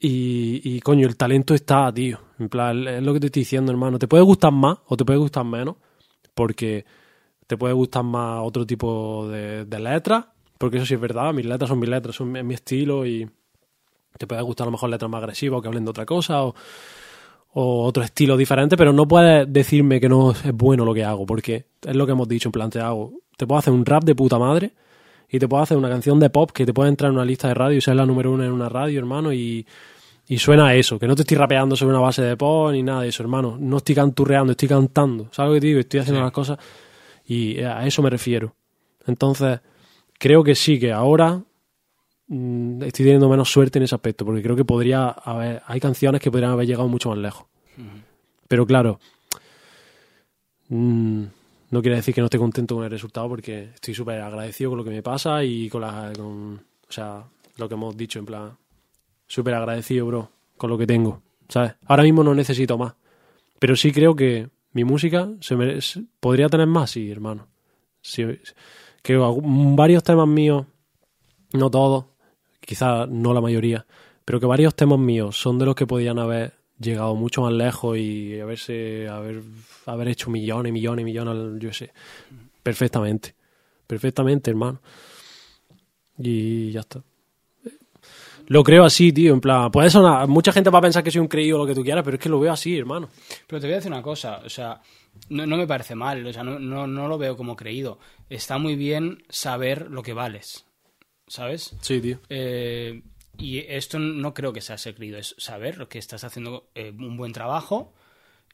y, 0.00 0.60
y 0.64 0.80
coño, 0.80 1.06
el 1.06 1.16
talento 1.16 1.54
está, 1.54 1.92
tío. 1.94 2.18
En 2.40 2.48
plan, 2.48 2.88
es 2.88 3.00
lo 3.00 3.12
que 3.14 3.20
te 3.20 3.26
estoy 3.26 3.42
diciendo, 3.42 3.70
hermano. 3.70 4.00
Te 4.00 4.08
puede 4.08 4.24
gustar 4.24 4.50
más 4.50 4.78
o 4.88 4.96
te 4.96 5.04
puede 5.04 5.20
gustar 5.20 5.44
menos, 5.44 5.76
porque 6.34 6.84
te 7.46 7.56
puede 7.56 7.74
gustar 7.74 8.02
más 8.02 8.40
otro 8.42 8.66
tipo 8.66 9.28
de, 9.28 9.66
de 9.66 9.78
letras, 9.78 10.24
porque 10.58 10.78
eso 10.78 10.86
sí 10.86 10.94
es 10.94 11.00
verdad, 11.00 11.32
mis 11.32 11.46
letras 11.46 11.68
son 11.68 11.78
mis 11.78 11.88
letras, 11.88 12.16
son 12.16 12.32
mi, 12.32 12.42
mi 12.42 12.54
estilo 12.54 13.06
y 13.06 13.30
te 14.18 14.26
puede 14.26 14.42
gustar 14.42 14.64
a 14.64 14.66
lo 14.66 14.72
mejor 14.72 14.90
letras 14.90 15.10
más 15.10 15.20
agresivas 15.22 15.58
o 15.58 15.62
que 15.62 15.68
hablen 15.68 15.84
de 15.84 15.90
otra 15.90 16.04
cosa 16.06 16.42
o, 16.44 16.54
o 17.54 17.84
otro 17.84 18.02
estilo 18.02 18.36
diferente, 18.36 18.76
pero 18.76 18.92
no 18.92 19.06
puedes 19.06 19.50
decirme 19.52 20.00
que 20.00 20.08
no 20.08 20.32
es 20.32 20.52
bueno 20.52 20.84
lo 20.84 20.94
que 20.94 21.04
hago, 21.04 21.26
porque 21.26 21.66
es 21.82 21.96
lo 21.96 22.06
que 22.06 22.12
hemos 22.12 22.28
dicho, 22.28 22.48
en 22.48 22.52
plan, 22.52 22.70
te 22.70 22.80
hago, 22.80 23.12
te 23.36 23.46
puedo 23.46 23.58
hacer 23.58 23.72
un 23.72 23.84
rap 23.84 24.04
de 24.04 24.14
puta 24.14 24.38
madre 24.38 24.72
y 25.28 25.38
te 25.38 25.48
puedo 25.48 25.62
hacer 25.62 25.76
una 25.76 25.88
canción 25.88 26.18
de 26.20 26.30
pop 26.30 26.50
que 26.50 26.64
te 26.66 26.72
puede 26.74 26.88
entrar 26.90 27.10
en 27.10 27.16
una 27.16 27.24
lista 27.24 27.48
de 27.48 27.54
radio 27.54 27.76
y 27.76 27.80
ser 27.80 27.96
la 27.96 28.06
número 28.06 28.30
uno 28.32 28.44
en 28.44 28.52
una 28.52 28.68
radio, 28.68 28.98
hermano, 28.98 29.32
y, 29.32 29.66
y 30.28 30.38
suena 30.38 30.68
a 30.68 30.74
eso, 30.74 30.98
que 30.98 31.06
no 31.06 31.14
te 31.16 31.22
estoy 31.22 31.36
rapeando 31.36 31.74
sobre 31.76 31.92
una 31.94 32.00
base 32.00 32.22
de 32.22 32.36
pop 32.36 32.70
ni 32.72 32.82
nada 32.82 33.02
de 33.02 33.08
eso, 33.08 33.22
hermano, 33.22 33.56
no 33.58 33.78
estoy 33.78 33.94
canturreando, 33.94 34.52
estoy 34.52 34.68
cantando, 34.68 35.28
¿sabes 35.30 35.50
lo 35.50 35.54
que 35.54 35.60
te 35.60 35.66
digo? 35.66 35.80
Estoy 35.80 36.00
haciendo 36.00 36.20
Sí. 36.20 36.24
las 36.24 36.32
cosas 36.32 36.58
y 37.26 37.60
a 37.60 37.86
eso 37.86 38.02
me 38.02 38.10
refiero. 38.10 38.54
Entonces, 39.06 39.60
creo 40.18 40.42
que 40.44 40.54
sí, 40.54 40.78
que 40.78 40.92
ahora 40.92 41.42
mm, 42.32 42.82
estoy 42.82 43.04
teniendo 43.04 43.28
menos 43.28 43.50
suerte 43.50 43.78
en 43.78 43.84
ese 43.84 43.94
aspecto, 43.94 44.24
porque 44.24 44.42
creo 44.42 44.56
que 44.56 44.64
podría 44.64 45.08
haber, 45.08 45.62
hay 45.66 45.80
canciones 45.80 46.20
que 46.20 46.30
podrían 46.30 46.52
haber 46.52 46.66
llegado 46.66 46.88
mucho 46.88 47.10
más 47.10 47.18
lejos. 47.18 47.46
Pero 48.48 48.66
claro, 48.66 48.98
mm, 50.68 51.24
no 51.70 51.80
quiere 51.82 51.96
decir 51.96 52.14
que 52.14 52.20
no 52.20 52.26
esté 52.26 52.38
contento 52.38 52.74
con 52.74 52.84
el 52.84 52.90
resultado, 52.90 53.28
porque 53.28 53.70
estoy 53.74 53.94
súper 53.94 54.20
agradecido 54.20 54.70
con 54.70 54.78
lo 54.78 54.84
que 54.84 54.90
me 54.90 55.02
pasa 55.02 55.42
y 55.44 55.68
con 55.68 55.80
la, 55.80 56.12
con, 56.16 56.54
o 56.56 56.92
sea, 56.92 57.24
lo 57.56 57.68
que 57.68 57.74
hemos 57.74 57.96
dicho, 57.96 58.18
en 58.18 58.26
plan, 58.26 58.56
súper 59.26 59.54
agradecido, 59.54 60.06
bro, 60.06 60.30
con 60.56 60.68
lo 60.68 60.76
que 60.76 60.86
tengo, 60.86 61.22
¿sabes? 61.48 61.74
Ahora 61.86 62.02
mismo 62.02 62.22
no 62.22 62.34
necesito 62.34 62.76
más, 62.76 62.94
pero 63.58 63.76
sí 63.76 63.92
creo 63.92 64.14
que 64.14 64.50
mi 64.72 64.84
música 64.84 65.30
se 65.40 65.56
merece, 65.56 66.02
podría 66.20 66.48
tener 66.48 66.66
más, 66.66 66.90
sí, 66.90 67.10
hermano. 67.10 67.48
Sí, 68.00 68.24
que 69.02 69.16
varios 69.16 70.02
temas 70.02 70.28
míos, 70.28 70.66
no 71.52 71.70
todos, 71.70 72.06
quizás 72.64 73.08
no 73.08 73.34
la 73.34 73.40
mayoría, 73.40 73.86
pero 74.24 74.40
que 74.40 74.46
varios 74.46 74.74
temas 74.74 74.98
míos 74.98 75.36
son 75.36 75.58
de 75.58 75.66
los 75.66 75.74
que 75.74 75.86
podían 75.86 76.18
haber 76.18 76.54
llegado 76.78 77.14
mucho 77.14 77.42
más 77.42 77.52
lejos 77.52 77.96
y 77.98 78.40
haberse 78.40 79.08
haber, 79.08 79.42
haber 79.86 80.08
hecho 80.08 80.30
millones, 80.30 80.72
millones, 80.72 81.04
millones, 81.04 81.60
yo 81.62 81.72
sé, 81.72 81.92
perfectamente, 82.62 83.34
perfectamente, 83.86 84.50
hermano. 84.50 84.80
Y 86.18 86.70
ya 86.70 86.80
está. 86.80 87.02
Lo 88.46 88.62
creo 88.62 88.84
así, 88.84 89.12
tío. 89.12 89.32
En 89.32 89.40
plan, 89.40 89.70
puede 89.70 89.88
sonar. 89.88 90.26
Mucha 90.28 90.52
gente 90.52 90.70
va 90.70 90.78
a 90.78 90.82
pensar 90.82 91.02
que 91.02 91.10
soy 91.10 91.20
un 91.20 91.28
creído 91.28 91.56
o 91.56 91.60
lo 91.60 91.66
que 91.66 91.74
tú 91.74 91.82
quieras, 91.82 92.04
pero 92.04 92.16
es 92.16 92.22
que 92.22 92.28
lo 92.28 92.40
veo 92.40 92.52
así, 92.52 92.76
hermano. 92.76 93.08
Pero 93.46 93.60
te 93.60 93.66
voy 93.66 93.74
a 93.74 93.76
decir 93.76 93.90
una 93.90 94.02
cosa, 94.02 94.42
o 94.44 94.48
sea, 94.48 94.80
no, 95.30 95.46
no 95.46 95.56
me 95.56 95.66
parece 95.66 95.94
mal, 95.94 96.26
o 96.26 96.32
sea, 96.32 96.42
no, 96.42 96.58
no, 96.58 96.86
no 96.86 97.08
lo 97.08 97.18
veo 97.18 97.36
como 97.36 97.56
creído. 97.56 97.98
Está 98.28 98.58
muy 98.58 98.76
bien 98.76 99.22
saber 99.28 99.90
lo 99.90 100.02
que 100.02 100.12
vales, 100.12 100.66
¿sabes? 101.32 101.74
Sí, 101.80 101.98
tío. 102.02 102.18
Eh, 102.28 103.02
y 103.38 103.58
esto 103.60 103.98
no 103.98 104.34
creo 104.34 104.52
que 104.52 104.60
sea 104.60 104.76
ser 104.76 104.94
creído, 104.94 105.16
es 105.18 105.34
saber 105.38 105.78
lo 105.78 105.88
que 105.88 105.98
estás 105.98 106.24
haciendo 106.24 106.68
eh, 106.74 106.90
un 106.90 107.16
buen 107.16 107.32
trabajo 107.32 107.94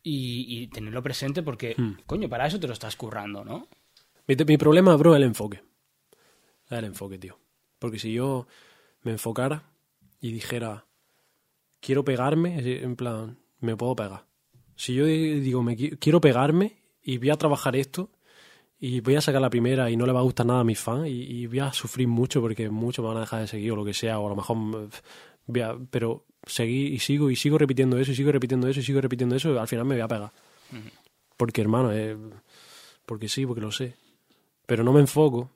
y, 0.04 0.46
y 0.48 0.68
tenerlo 0.68 1.02
presente 1.02 1.42
porque, 1.42 1.74
coño, 2.06 2.28
para 2.28 2.46
eso 2.46 2.60
te 2.60 2.68
lo 2.68 2.72
estás 2.72 2.94
currando, 2.94 3.44
¿no? 3.44 3.66
Mi, 4.28 4.36
mi 4.46 4.56
problema, 4.56 4.94
bro, 4.96 5.14
es 5.14 5.16
el 5.16 5.24
enfoque. 5.24 5.60
El 6.70 6.84
enfoque, 6.84 7.18
tío. 7.18 7.36
Porque 7.80 7.98
si 7.98 8.12
yo 8.12 8.46
me 9.02 9.10
enfocara 9.10 9.64
y 10.20 10.30
dijera, 10.30 10.86
quiero 11.80 12.04
pegarme, 12.04 12.58
en 12.82 12.94
plan, 12.94 13.38
me 13.58 13.76
puedo 13.76 13.96
pegar. 13.96 14.26
Si 14.76 14.94
yo 14.94 15.04
di- 15.06 15.40
digo, 15.40 15.64
me 15.64 15.76
qui- 15.76 15.98
quiero 15.98 16.20
pegarme 16.20 16.76
y 17.02 17.18
voy 17.18 17.30
a 17.30 17.36
trabajar 17.36 17.74
esto 17.74 18.10
y 18.80 19.00
voy 19.00 19.16
a 19.16 19.20
sacar 19.20 19.40
la 19.40 19.50
primera 19.50 19.90
y 19.90 19.96
no 19.96 20.06
le 20.06 20.12
va 20.12 20.20
a 20.20 20.22
gustar 20.22 20.46
nada 20.46 20.60
a 20.60 20.64
mis 20.64 20.78
fans 20.78 21.08
y, 21.08 21.22
y 21.42 21.46
voy 21.46 21.58
a 21.60 21.72
sufrir 21.72 22.06
mucho 22.08 22.40
porque 22.40 22.68
muchos 22.70 23.02
me 23.02 23.08
van 23.08 23.16
a 23.18 23.20
dejar 23.20 23.40
de 23.40 23.46
seguir 23.48 23.72
o 23.72 23.76
lo 23.76 23.84
que 23.84 23.94
sea, 23.94 24.18
o 24.20 24.26
a 24.26 24.30
lo 24.30 24.36
mejor, 24.36 24.56
mm, 24.56 24.88
voy 25.46 25.60
a- 25.62 25.76
pero 25.90 26.24
seguí 26.46 26.86
y 26.88 26.98
sigo 27.00 27.30
y 27.30 27.36
sigo 27.36 27.58
repitiendo 27.58 27.98
eso 27.98 28.12
y 28.12 28.14
sigo 28.14 28.30
repitiendo 28.32 28.68
eso 28.68 28.80
y 28.80 28.82
sigo 28.84 29.00
repitiendo 29.00 29.34
eso, 29.34 29.58
al 29.60 29.66
final 29.68 29.84
me 29.84 29.94
voy 29.96 30.02
a 30.02 30.08
pegar. 30.08 30.32
Porque, 31.36 31.60
hermano, 31.60 31.92
eh, 31.92 32.16
porque 33.06 33.28
sí, 33.28 33.46
porque 33.46 33.60
lo 33.60 33.70
sé. 33.72 33.94
Pero 34.66 34.84
no 34.84 34.92
me 34.92 35.00
enfoco 35.00 35.50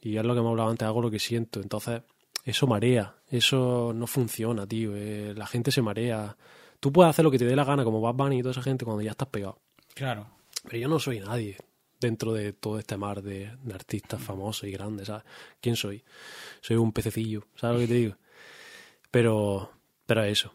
y 0.00 0.16
es 0.16 0.24
lo 0.24 0.34
que 0.34 0.40
hemos 0.40 0.50
hablado 0.50 0.70
antes, 0.70 0.86
hago 0.86 1.00
lo 1.02 1.10
que 1.10 1.18
siento. 1.18 1.60
Entonces, 1.60 2.02
eso 2.44 2.66
marea, 2.66 3.14
eso 3.28 3.92
no 3.94 4.06
funciona, 4.06 4.66
tío. 4.66 4.92
eh, 4.94 5.32
la 5.36 5.46
gente 5.46 5.70
se 5.70 5.82
marea. 5.82 6.36
Tú 6.80 6.92
puedes 6.92 7.10
hacer 7.10 7.24
lo 7.24 7.30
que 7.30 7.38
te 7.38 7.44
dé 7.44 7.54
la 7.56 7.64
gana, 7.64 7.84
como 7.84 8.00
Bad 8.00 8.14
Bunny 8.14 8.38
y 8.38 8.42
toda 8.42 8.52
esa 8.52 8.62
gente, 8.62 8.84
cuando 8.84 9.02
ya 9.02 9.10
estás 9.12 9.28
pegado. 9.28 9.58
Claro. 9.94 10.26
Pero 10.64 10.78
yo 10.78 10.88
no 10.88 10.98
soy 10.98 11.20
nadie 11.20 11.56
dentro 12.00 12.32
de 12.32 12.52
todo 12.52 12.78
este 12.78 12.96
mar 12.96 13.22
de, 13.22 13.50
de 13.62 13.74
artistas 13.74 14.20
famosos 14.22 14.64
y 14.68 14.72
grandes, 14.72 15.08
¿sabes? 15.08 15.24
¿Quién 15.60 15.76
soy? 15.76 16.02
Soy 16.60 16.76
un 16.76 16.92
pececillo, 16.92 17.44
¿sabes 17.56 17.74
lo 17.76 17.80
que 17.80 17.88
te 17.88 17.94
digo? 17.94 18.16
Pero, 19.10 19.70
pero 20.06 20.22
eso. 20.24 20.52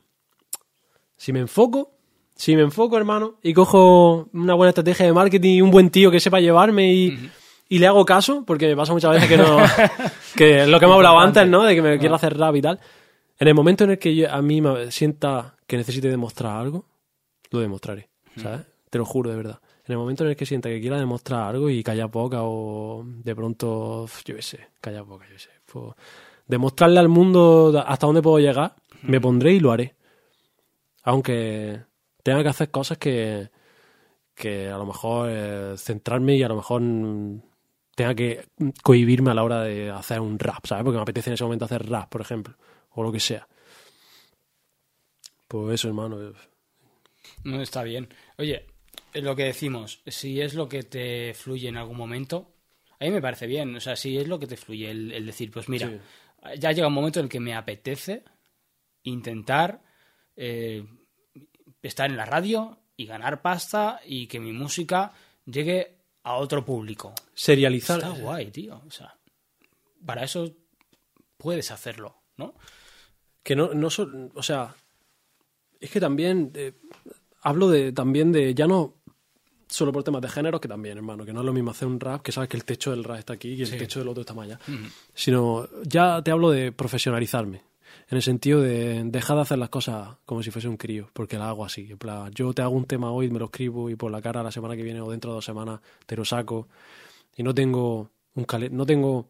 Si 1.17 1.31
me 1.33 1.39
enfoco, 1.39 1.91
si 2.35 2.55
me 2.55 2.61
enfoco, 2.61 2.97
hermano, 2.97 3.35
y 3.41 3.53
cojo 3.53 4.29
una 4.33 4.53
buena 4.53 4.69
estrategia 4.69 5.05
de 5.05 5.13
marketing 5.13 5.49
y 5.57 5.61
un 5.61 5.71
buen 5.71 5.89
tío 5.89 6.11
que 6.11 6.19
sepa 6.19 6.39
llevarme 6.39 6.93
y, 6.93 7.31
y 7.69 7.79
le 7.79 7.87
hago 7.87 8.05
caso, 8.05 8.43
porque 8.45 8.67
me 8.67 8.75
pasa 8.75 8.93
muchas 8.93 9.11
veces 9.11 9.29
que 9.29 9.37
no. 9.37 9.57
que 10.35 10.63
es 10.63 10.67
lo 10.67 10.79
que 10.79 10.85
hemos 10.85 10.95
hablado 10.97 11.19
antes, 11.19 11.47
¿no? 11.47 11.63
De 11.63 11.75
que 11.75 11.81
me 11.81 11.97
quiero 11.99 12.15
hacer 12.15 12.37
rap 12.37 12.55
y 12.55 12.61
tal. 12.61 12.79
En 13.39 13.47
el 13.47 13.53
momento 13.53 13.83
en 13.83 13.91
el 13.91 13.99
que 13.99 14.15
yo- 14.15 14.31
a 14.31 14.41
mí 14.41 14.61
me 14.61 14.91
sienta 14.91 15.55
que 15.67 15.77
necesite 15.77 16.09
demostrar 16.09 16.57
algo, 16.57 16.85
lo 17.51 17.59
demostraré, 17.59 18.09
¿sabes? 18.41 18.61
Te 18.89 18.97
lo 18.97 19.05
juro, 19.05 19.29
de 19.29 19.35
verdad. 19.37 19.59
En 19.87 19.91
el 19.91 19.97
momento 19.97 20.23
en 20.23 20.31
el 20.31 20.35
que 20.35 20.45
sienta 20.45 20.69
que 20.69 20.81
quiera 20.81 20.97
demostrar 20.97 21.43
algo 21.43 21.69
y 21.69 21.83
calla 21.83 22.07
poca 22.07 22.39
o 22.41 23.03
de 23.05 23.35
pronto, 23.35 24.07
yo 24.25 24.35
qué 24.35 24.41
sé, 24.41 24.67
calla 24.81 25.03
poca, 25.03 25.25
yo 25.27 25.33
qué 25.33 25.39
sé. 25.39 25.49
pues, 25.71 25.93
demostrarle 26.47 26.99
al 26.99 27.09
mundo 27.09 27.83
hasta 27.85 28.07
dónde 28.07 28.21
puedo 28.21 28.39
llegar, 28.39 28.75
me 29.03 29.21
pondré 29.21 29.53
y 29.53 29.59
lo 29.59 29.71
haré. 29.71 29.95
Aunque 31.03 31.81
tenga 32.23 32.41
que 32.41 32.49
hacer 32.49 32.71
cosas 32.71 32.97
que, 32.97 33.49
que 34.33 34.69
a 34.69 34.77
lo 34.77 34.85
mejor 34.87 35.29
eh, 35.31 35.75
centrarme 35.77 36.35
y 36.35 36.43
a 36.43 36.47
lo 36.47 36.55
mejor 36.55 36.81
mm, 36.81 37.41
tenga 37.95 38.15
que 38.15 38.47
cohibirme 38.81 39.31
a 39.31 39.33
la 39.35 39.43
hora 39.43 39.61
de 39.61 39.91
hacer 39.91 40.19
un 40.19 40.39
rap, 40.39 40.65
¿sabes? 40.65 40.83
Porque 40.83 40.97
me 40.97 41.03
apetece 41.03 41.29
en 41.29 41.35
ese 41.35 41.43
momento 41.43 41.65
hacer 41.65 41.87
rap, 41.87 42.09
por 42.09 42.21
ejemplo, 42.21 42.55
o 42.91 43.03
lo 43.03 43.11
que 43.11 43.19
sea. 43.19 43.47
Pues 45.47 45.75
eso, 45.75 45.87
hermano. 45.89 46.21
eh, 46.21 46.33
No 47.43 47.61
está 47.61 47.83
bien. 47.83 48.09
Oye, 48.37 48.65
lo 49.23 49.35
que 49.35 49.43
decimos, 49.45 50.01
si 50.07 50.41
es 50.41 50.53
lo 50.53 50.67
que 50.67 50.83
te 50.83 51.33
fluye 51.33 51.69
en 51.69 51.77
algún 51.77 51.97
momento, 51.97 52.53
a 52.99 53.05
mí 53.05 53.11
me 53.11 53.21
parece 53.21 53.47
bien. 53.47 53.75
O 53.75 53.79
sea, 53.79 53.95
si 53.95 54.17
es 54.17 54.27
lo 54.27 54.39
que 54.39 54.47
te 54.47 54.57
fluye, 54.57 54.89
el, 54.91 55.11
el 55.11 55.25
decir, 55.25 55.51
pues 55.51 55.69
mira, 55.69 55.89
Sí. 55.89 56.59
ya 56.59 56.71
llega 56.71 56.87
un 56.87 56.93
momento 56.93 57.19
en 57.19 57.25
el 57.25 57.29
que 57.29 57.39
me 57.39 57.53
apetece 57.55 58.23
intentar 59.03 59.81
eh, 60.35 60.85
estar 61.81 62.09
en 62.09 62.17
la 62.17 62.25
radio 62.25 62.79
y 62.97 63.05
ganar 63.05 63.41
pasta 63.41 63.99
y 64.05 64.27
que 64.27 64.39
mi 64.39 64.51
música 64.51 65.13
llegue 65.45 65.97
a 66.23 66.35
otro 66.35 66.65
público. 66.65 67.13
Serializar. 67.33 67.99
Está 67.99 68.09
guay, 68.11 68.51
tío. 68.51 68.81
O 68.87 68.91
sea, 68.91 69.17
para 70.05 70.23
eso 70.23 70.55
puedes 71.37 71.71
hacerlo, 71.71 72.23
¿no? 72.37 72.55
que 73.43 73.55
no, 73.55 73.75
no 73.75 73.89
o 74.33 74.41
sea, 74.41 74.75
es 75.79 75.91
que 75.91 75.99
también 75.99 76.51
eh, 76.55 76.73
hablo 77.43 77.69
de 77.69 77.91
también 77.91 78.31
de 78.31 78.55
ya 78.55 78.65
no 78.65 78.95
solo 79.67 79.91
por 79.91 80.03
temas 80.03 80.21
de 80.21 80.29
género, 80.29 80.59
que 80.61 80.67
también, 80.67 80.97
hermano, 80.97 81.25
que 81.25 81.33
no 81.33 81.39
es 81.41 81.45
lo 81.45 81.53
mismo 81.53 81.71
hacer 81.71 81.87
un 81.87 81.99
rap, 81.99 82.21
que 82.21 82.31
sabes 82.31 82.49
que 82.49 82.57
el 82.57 82.63
techo 82.65 82.91
del 82.91 83.03
rap 83.03 83.19
está 83.19 83.33
aquí 83.33 83.49
y 83.53 83.61
el 83.61 83.67
Sí. 83.67 83.77
techo 83.77 83.99
del 83.99 84.07
otro 84.09 84.21
está 84.21 84.33
más 84.33 84.45
allá, 84.45 84.59
sino 85.13 85.67
ya 85.83 86.21
te 86.21 86.31
hablo 86.31 86.51
de 86.51 86.71
profesionalizarme, 86.71 87.63
en 88.09 88.15
el 88.17 88.21
sentido 88.21 88.61
de 88.61 89.03
dejar 89.05 89.35
de 89.37 89.41
hacer 89.41 89.57
las 89.57 89.69
cosas 89.69 90.17
como 90.25 90.43
si 90.43 90.51
fuese 90.51 90.67
un 90.67 90.77
crío, 90.77 91.09
porque 91.13 91.37
las 91.37 91.47
hago 91.47 91.65
así, 91.65 91.87
en 91.91 91.97
plan, 91.97 92.31
yo 92.33 92.53
te 92.53 92.61
hago 92.61 92.75
un 92.75 92.85
tema 92.85 93.11
hoy, 93.11 93.29
me 93.29 93.39
lo 93.39 93.45
escribo 93.45 93.89
y 93.89 93.95
por 93.95 94.11
la 94.11 94.21
cara 94.21 94.43
la 94.43 94.51
semana 94.51 94.75
que 94.75 94.83
viene 94.83 95.01
o 95.01 95.09
dentro 95.09 95.31
de 95.31 95.35
dos 95.35 95.45
semanas 95.45 95.79
te 96.05 96.15
lo 96.15 96.23
saco. 96.25 96.67
Y 97.35 97.43
no 97.43 97.53
tengo 97.53 98.09
un 98.35 98.45
no 98.71 98.85
tengo 98.85 99.27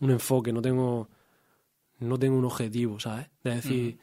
un 0.00 0.10
enfoque, 0.10 0.52
no 0.52 0.60
tengo 0.60 1.08
no 2.00 2.18
tengo 2.18 2.36
un 2.36 2.44
objetivo, 2.44 3.00
¿sabes? 3.00 3.26
De 3.42 3.54
decir, 3.56 3.98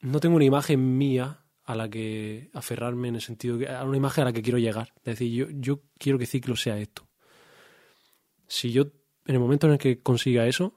no 0.00 0.18
tengo 0.20 0.36
una 0.36 0.44
imagen 0.44 0.96
mía 0.98 1.38
a 1.64 1.74
la 1.76 1.88
que 1.88 2.50
aferrarme 2.54 3.08
en 3.08 3.14
el 3.16 3.20
sentido 3.20 3.58
que 3.58 3.68
a 3.68 3.84
una 3.84 3.96
imagen 3.96 4.22
a 4.22 4.24
la 4.26 4.32
que 4.32 4.42
quiero 4.42 4.58
llegar. 4.58 4.92
Es 4.98 5.04
decir, 5.18 5.32
yo, 5.32 5.46
yo 5.50 5.80
quiero 5.98 6.18
que 6.18 6.26
ciclo 6.26 6.56
sea 6.56 6.78
esto. 6.78 7.06
Si 8.48 8.72
yo, 8.72 8.82
en 9.26 9.34
el 9.34 9.38
momento 9.40 9.66
en 9.66 9.74
el 9.74 9.78
que 9.78 10.00
consiga 10.00 10.46
eso, 10.46 10.74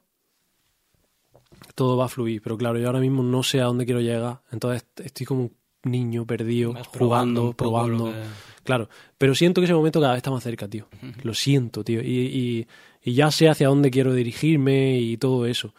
todo 1.76 1.98
va 1.98 2.06
a 2.06 2.10
fluir. 2.10 2.42
Pero 2.42 2.58
claro, 2.58 2.80
yo 2.80 2.88
ahora 2.88 3.00
mismo 3.00 3.24
no 3.24 3.44
sé 3.44 3.62
a 3.62 3.66
dónde 3.66 3.86
quiero 3.86 4.02
llegar. 4.02 4.42
Entonces 4.52 4.86
estoy 5.04 5.26
como 5.26 5.42
un 5.44 5.52
niño 5.84 6.26
perdido, 6.26 6.74
Vas 6.74 6.88
jugando, 6.88 7.54
probando. 7.54 8.06
que- 8.12 8.24
Claro, 8.64 8.90
pero 9.18 9.36
siento 9.36 9.62
que 9.62 9.66
ese 9.66 9.76
momento 9.76 10.00
cada 10.02 10.14
vez 10.14 10.18
está 10.20 10.32
más 10.32 10.44
cerca, 10.44 10.68
tío. 10.68 10.88
Lo 11.22 11.34
siento, 11.36 11.84
tío. 11.84 12.02
Y, 12.02 12.08
y- 12.08 12.68
y 13.04 13.14
ya 13.14 13.30
sé 13.30 13.48
hacia 13.48 13.68
dónde 13.68 13.92
quiero 13.92 14.14
dirigirme 14.14 14.98
y 15.00 15.18
todo 15.18 15.46
eso. 15.46 15.76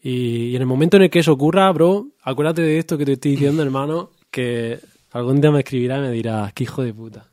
Y, 0.00 0.50
y 0.50 0.56
en 0.56 0.62
el 0.62 0.66
momento 0.68 0.96
en 0.96 1.04
el 1.04 1.10
que 1.10 1.18
eso 1.18 1.32
ocurra, 1.32 1.70
bro, 1.72 2.08
acuérdate 2.22 2.62
de 2.62 2.78
esto 2.78 2.96
que 2.96 3.04
te 3.04 3.12
estoy 3.14 3.32
diciendo, 3.32 3.62
hermano, 3.64 4.10
que 4.32 4.80
algún 5.12 5.40
día 5.40 5.52
me 5.52 5.60
escribirá 5.60 5.98
y 5.98 6.00
me 6.00 6.10
dirá, 6.10 6.50
qué 6.54 6.64
hijo 6.64 6.82
de 6.82 6.92
puta. 6.92 7.26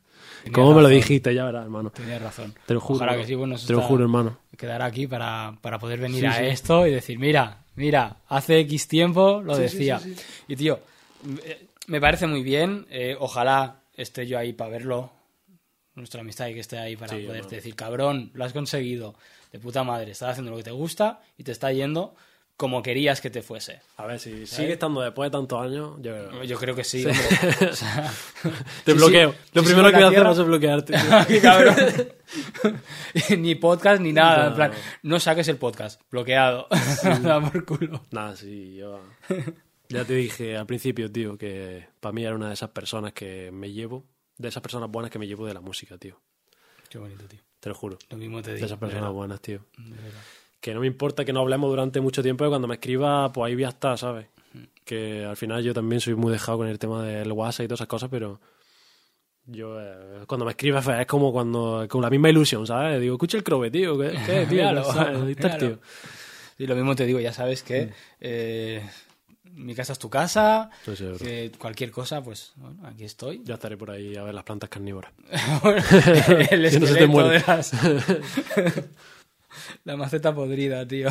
¿Cómo 0.52 0.74
me 0.74 0.82
lo 0.82 0.88
dijiste? 0.88 1.34
Ya 1.34 1.44
verás, 1.44 1.64
hermano. 1.64 1.90
Tienes 1.90 2.22
razón. 2.22 2.54
Te 2.66 2.74
lo 2.74 2.80
juro. 2.80 2.96
Ojalá 2.98 3.16
que 3.16 3.26
sí, 3.26 3.34
bueno, 3.34 3.56
Te 3.58 3.72
lo 3.72 3.82
juro, 3.82 4.04
hermano. 4.04 4.38
quedar 4.56 4.80
aquí 4.82 5.06
para, 5.06 5.56
para 5.60 5.78
poder 5.78 5.98
venir 5.98 6.20
Sí, 6.20 6.26
a 6.26 6.32
sí. 6.34 6.44
esto 6.44 6.86
y 6.86 6.92
decir, 6.92 7.18
mira, 7.18 7.64
mira, 7.76 8.18
hace 8.28 8.60
X 8.60 8.86
tiempo 8.88 9.42
lo 9.44 9.54
Sí, 9.56 9.62
decía. 9.62 10.00
Y 10.48 10.56
tío, 10.56 10.78
eh, 11.44 11.66
me 11.88 12.00
parece 12.00 12.26
muy 12.26 12.42
bien, 12.42 12.86
eh, 12.90 13.16
ojalá 13.18 13.80
esté 13.94 14.26
yo 14.26 14.38
ahí 14.38 14.52
para 14.54 14.70
verlo, 14.70 15.10
nuestra 15.94 16.20
amistad 16.22 16.46
y 16.48 16.54
que 16.54 16.60
esté 16.60 16.78
ahí 16.78 16.96
para 16.96 17.12
poderte 17.12 17.32
hermano. 17.36 17.50
decir, 17.50 17.74
cabrón, 17.74 18.30
lo 18.32 18.44
has 18.44 18.52
conseguido, 18.54 19.14
de 19.52 19.58
puta 19.58 19.84
madre, 19.84 20.12
estás 20.12 20.30
haciendo 20.30 20.50
lo 20.52 20.56
que 20.58 20.62
te 20.62 20.70
gusta 20.70 21.20
y 21.36 21.42
te 21.44 21.52
está 21.52 21.70
yendo 21.72 22.14
como 22.60 22.82
querías 22.82 23.22
que 23.22 23.30
te 23.30 23.40
fuese. 23.40 23.80
A 23.96 24.04
ver, 24.04 24.20
si 24.20 24.46
sigue 24.46 24.74
estando 24.74 25.00
después 25.00 25.28
de 25.28 25.38
tantos 25.38 25.58
años, 25.64 25.96
yo 26.02 26.12
creo. 26.12 26.44
Yo 26.44 26.58
creo 26.58 26.74
que 26.76 26.84
sí, 26.84 27.06
hombre. 27.06 27.22
O 27.70 27.74
sea, 27.74 28.12
Te 28.84 28.92
bloqueo. 28.92 29.34
lo 29.54 29.62
primero 29.62 29.88
que 29.88 29.94
en 29.96 30.02
voy 30.02 30.04
a 30.04 30.08
hacer 30.08 30.26
va 30.26 30.30
a 30.30 30.34
ser 30.34 30.44
bloquearte. 30.44 30.92
tío. 30.92 31.02
Qué 31.26 31.40
cabrón. 31.40 31.74
ni 33.38 33.54
podcast 33.54 34.02
ni 34.02 34.12
nada. 34.12 34.44
En 34.44 34.50
No. 34.50 34.56
plan, 34.56 34.72
no 35.04 35.18
saques 35.18 35.48
el 35.48 35.56
podcast. 35.56 36.02
Bloqueado. 36.10 36.66
Da 37.22 37.40
por 37.50 37.64
culo. 37.64 38.04
Nada, 38.10 38.36
sí, 38.36 38.74
yo. 38.76 39.00
Ya 39.88 40.04
te 40.04 40.12
dije 40.14 40.58
al 40.58 40.66
principio, 40.66 41.10
tío, 41.10 41.38
que 41.38 41.86
para 41.98 42.12
mí 42.12 42.22
era 42.24 42.34
una 42.36 42.48
de 42.48 42.54
esas 42.54 42.68
personas 42.70 43.14
que 43.14 43.50
me 43.52 43.72
llevo, 43.72 44.04
de 44.36 44.48
esas 44.48 44.62
personas 44.62 44.90
buenas 44.90 45.10
que 45.10 45.18
me 45.18 45.26
llevo 45.26 45.46
de 45.46 45.54
la 45.54 45.62
música, 45.62 45.96
tío. 45.96 46.20
Qué 46.90 46.98
bonito, 46.98 47.24
tío. 47.24 47.40
Te 47.58 47.70
lo 47.70 47.74
juro. 47.74 47.98
Lo 48.10 48.18
mismo 48.18 48.42
te 48.42 48.50
De 48.50 48.56
digo. 48.56 48.66
esas 48.66 48.78
de 48.78 48.80
personas 48.80 49.04
verdad, 49.04 49.14
buenas, 49.14 49.40
tío. 49.40 49.64
de 49.78 49.96
verdad. 49.96 50.20
Que 50.60 50.74
no 50.74 50.80
me 50.80 50.86
importa 50.86 51.24
que 51.24 51.32
no 51.32 51.40
hablemos 51.40 51.70
durante 51.70 52.00
mucho 52.00 52.22
tiempo, 52.22 52.44
y 52.44 52.48
cuando 52.48 52.68
me 52.68 52.74
escriba, 52.74 53.32
pues 53.32 53.48
ahí 53.48 53.54
voy 53.54 53.64
a 53.64 53.70
estar, 53.70 53.96
¿sabes? 53.98 54.26
Que 54.84 55.24
al 55.24 55.36
final 55.36 55.62
yo 55.62 55.72
también 55.72 56.00
soy 56.00 56.14
muy 56.14 56.32
dejado 56.32 56.58
con 56.58 56.68
el 56.68 56.78
tema 56.78 57.02
del 57.04 57.32
WhatsApp 57.32 57.64
y 57.64 57.68
todas 57.68 57.78
esas 57.80 57.88
cosas, 57.88 58.08
pero 58.10 58.40
yo 59.46 59.80
eh, 59.80 60.24
cuando 60.26 60.44
me 60.44 60.50
escribes 60.52 60.86
es 60.86 61.06
como 61.06 61.32
cuando 61.32 61.86
con 61.88 62.02
la 62.02 62.10
misma 62.10 62.28
ilusión, 62.30 62.66
¿sabes? 62.66 63.00
Digo, 63.00 63.14
escucha 63.14 63.36
el 63.38 63.44
crobe, 63.44 63.70
tío, 63.70 63.98
¿qué, 63.98 64.12
qué 64.26 64.46
tío? 65.58 65.78
Y 66.58 66.66
lo 66.66 66.74
mismo 66.74 66.94
te 66.94 67.06
digo, 67.06 67.20
ya 67.20 67.32
sabes 67.32 67.62
que 67.62 67.90
eh, 68.20 68.82
mi 69.44 69.74
casa 69.74 69.92
es 69.94 69.98
tu 69.98 70.10
casa. 70.10 70.70
Sí, 70.84 70.94
sí, 70.94 71.04
bro. 71.04 71.16
que 71.18 71.52
cualquier 71.58 71.90
cosa, 71.90 72.22
pues 72.22 72.52
bueno, 72.56 72.86
aquí 72.86 73.04
estoy. 73.04 73.40
Ya 73.44 73.54
estaré 73.54 73.76
por 73.76 73.90
ahí 73.90 74.14
a 74.16 74.22
ver 74.24 74.34
las 74.34 74.44
plantas 74.44 74.68
carnívoras. 74.68 75.12
el 76.50 76.70
Que 76.70 76.80
no 76.80 76.86
se 76.86 76.94
te 76.94 77.06
de 77.06 77.42
las- 77.46 77.72
La 79.84 79.96
maceta 79.96 80.34
podrida, 80.34 80.86
tío. 80.86 81.08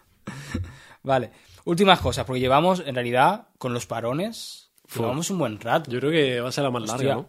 vale. 1.02 1.30
Últimas 1.64 2.00
cosas, 2.00 2.24
porque 2.24 2.40
llevamos, 2.40 2.82
en 2.84 2.94
realidad, 2.94 3.48
con 3.58 3.74
los 3.74 3.86
parones, 3.86 4.72
llevamos 4.94 5.30
un 5.30 5.38
buen 5.38 5.60
rato. 5.60 5.90
Yo 5.90 6.00
creo 6.00 6.10
que 6.10 6.40
va 6.40 6.48
a 6.48 6.52
ser 6.52 6.64
la 6.64 6.70
más 6.70 6.82
Hostia, 6.84 6.96
larga, 6.96 7.14
¿no? 7.14 7.28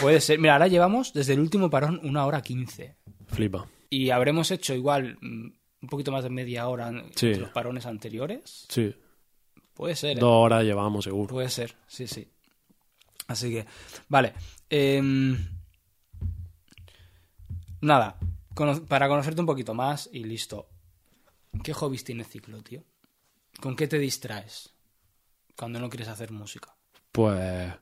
Puede 0.00 0.20
ser. 0.20 0.38
Mira, 0.38 0.52
ahora 0.54 0.68
llevamos 0.68 1.12
desde 1.12 1.32
el 1.32 1.40
último 1.40 1.70
parón 1.70 2.00
una 2.04 2.26
hora 2.26 2.42
quince. 2.42 2.96
Flipa. 3.28 3.66
Y 3.88 4.10
habremos 4.10 4.50
hecho 4.50 4.74
igual 4.74 5.16
mm, 5.20 5.46
un 5.82 5.88
poquito 5.88 6.12
más 6.12 6.22
de 6.24 6.30
media 6.30 6.68
hora 6.68 6.92
Sí. 7.16 7.34
los 7.34 7.50
parones 7.50 7.86
anteriores. 7.86 8.66
Sí. 8.68 8.94
Puede 9.74 9.96
ser, 9.96 10.18
¿eh? 10.18 10.20
Dos 10.20 10.30
horas 10.44 10.62
llevamos, 10.62 11.04
seguro. 11.04 11.28
Puede 11.34 11.48
ser, 11.48 11.74
sí, 11.86 12.06
sí. 12.06 12.30
Así 13.28 13.50
que, 13.50 13.66
vale. 14.08 14.34
em, 14.68 15.38
nada, 17.80 18.16
cono- 18.60 18.84
para 18.86 19.08
conocerte 19.08 19.40
un 19.40 19.46
poquito 19.46 19.72
más 19.74 20.08
y 20.12 20.24
listo. 20.24 20.68
¿Qué 21.64 21.72
hobbies 21.72 22.04
tiene 22.04 22.24
Ciclo, 22.24 22.62
tío? 22.62 22.82
¿Con 23.60 23.74
qué 23.74 23.88
te 23.88 23.98
distraes 23.98 24.74
cuando 25.56 25.80
no 25.80 25.88
quieres 25.88 26.08
hacer 26.08 26.30
música? 26.30 26.76
Pues. 27.12 27.72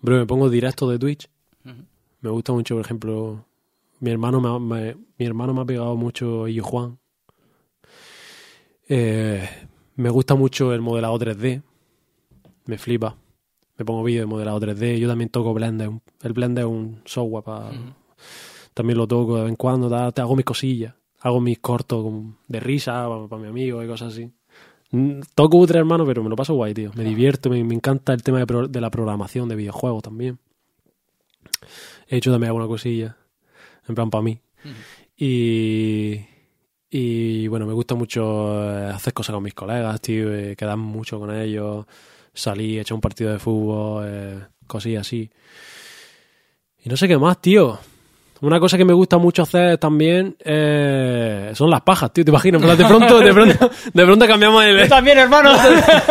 Bro, 0.00 0.16
me 0.18 0.26
pongo 0.26 0.48
directo 0.50 0.88
de 0.90 0.98
Twitch. 0.98 1.28
Me 2.20 2.30
gusta 2.30 2.52
mucho, 2.52 2.74
por 2.76 2.84
ejemplo. 2.84 3.46
Mi 4.00 4.10
hermano 4.10 4.40
me, 4.40 4.48
ha- 4.48 4.58
me- 4.58 4.96
mi 5.18 5.26
hermano 5.26 5.52
me 5.54 5.62
ha 5.62 5.64
pegado 5.64 5.96
mucho 5.96 6.46
y 6.48 6.58
Juan. 6.60 6.98
Eh, 8.88 9.48
me 9.96 10.10
gusta 10.10 10.34
mucho 10.34 10.72
el 10.72 10.80
modelado 10.80 11.18
3D. 11.18 11.62
Me 12.66 12.78
flipa. 12.78 13.16
Me 13.76 13.84
pongo 13.84 14.02
vídeos 14.04 14.22
de 14.22 14.26
modelado 14.26 14.60
3D. 14.60 14.98
Yo 14.98 15.08
también 15.08 15.30
toco 15.30 15.54
Blender. 15.54 15.90
El 16.22 16.32
Blender 16.32 16.64
es 16.64 16.70
un 16.70 17.02
software 17.04 17.44
para. 17.44 17.70
También 18.80 18.96
lo 18.96 19.06
toco 19.06 19.36
de 19.36 19.42
vez 19.42 19.50
en 19.50 19.56
cuando. 19.56 19.90
da- 19.90 20.10
Te 20.10 20.22
hago 20.22 20.34
mis 20.34 20.44
cosillas. 20.46 20.94
Hago 21.20 21.38
mis 21.38 21.58
cortos 21.58 22.06
de 22.48 22.60
risa 22.60 23.06
para, 23.28 23.42
mi 23.42 23.48
amigo 23.48 23.82
y 23.84 23.86
cosas 23.86 24.14
así. 24.14 24.30
Mm, 24.90 25.20
Toco 25.34 25.58
ultra 25.58 25.78
hermano, 25.78 26.06
pero 26.06 26.22
me 26.22 26.30
lo 26.30 26.36
paso 26.36 26.54
guay, 26.54 26.72
tío. 26.72 26.90
Me 26.94 27.04
divierto, 27.04 27.50
me, 27.50 27.62
me 27.62 27.74
encanta 27.74 28.14
el 28.14 28.22
tema 28.22 28.38
de, 28.38 28.46
pro- 28.46 28.68
de 28.68 28.80
la 28.80 28.90
programación 28.90 29.46
de 29.50 29.56
videojuegos 29.56 30.02
también. 30.02 30.38
He 32.08 32.16
hecho 32.16 32.30
también 32.32 32.48
alguna 32.48 32.66
cosilla. 32.66 33.16
En 33.86 33.94
plan, 33.94 34.08
para 34.08 34.22
mí. 34.22 34.40
Y. 35.16 36.24
Y 36.92 37.46
bueno, 37.48 37.66
me 37.66 37.72
gusta 37.72 37.94
mucho 37.94 38.64
eh, 38.68 38.86
hacer 38.90 39.12
cosas 39.12 39.34
con 39.34 39.44
mis 39.44 39.54
colegas, 39.54 40.00
tío. 40.00 40.34
eh, 40.34 40.56
quedar 40.56 40.76
mucho 40.76 41.20
con 41.20 41.32
ellos. 41.36 41.86
Salir, 42.32 42.80
echar 42.80 42.94
un 42.94 43.00
partido 43.00 43.30
de 43.30 43.38
fútbol, 43.38 44.04
eh, 44.08 44.38
cosillas 44.66 45.02
así. 45.06 45.30
Y 46.82 46.88
no 46.88 46.96
sé 46.96 47.06
qué 47.06 47.18
más, 47.18 47.40
tío. 47.40 47.78
Una 48.42 48.58
cosa 48.58 48.78
que 48.78 48.86
me 48.86 48.94
gusta 48.94 49.18
mucho 49.18 49.42
hacer 49.42 49.76
también 49.76 50.34
eh, 50.42 51.50
son 51.54 51.68
las 51.68 51.82
pajas, 51.82 52.10
tío. 52.12 52.24
¿Te 52.24 52.30
imaginas? 52.30 52.78
De 52.78 52.84
pronto, 52.86 53.18
de 53.18 53.32
pronto, 53.34 53.70
de 53.92 54.04
pronto 54.04 54.26
cambiamos 54.26 54.64
el, 54.64 54.88
también, 54.88 55.18
hermano! 55.18 55.50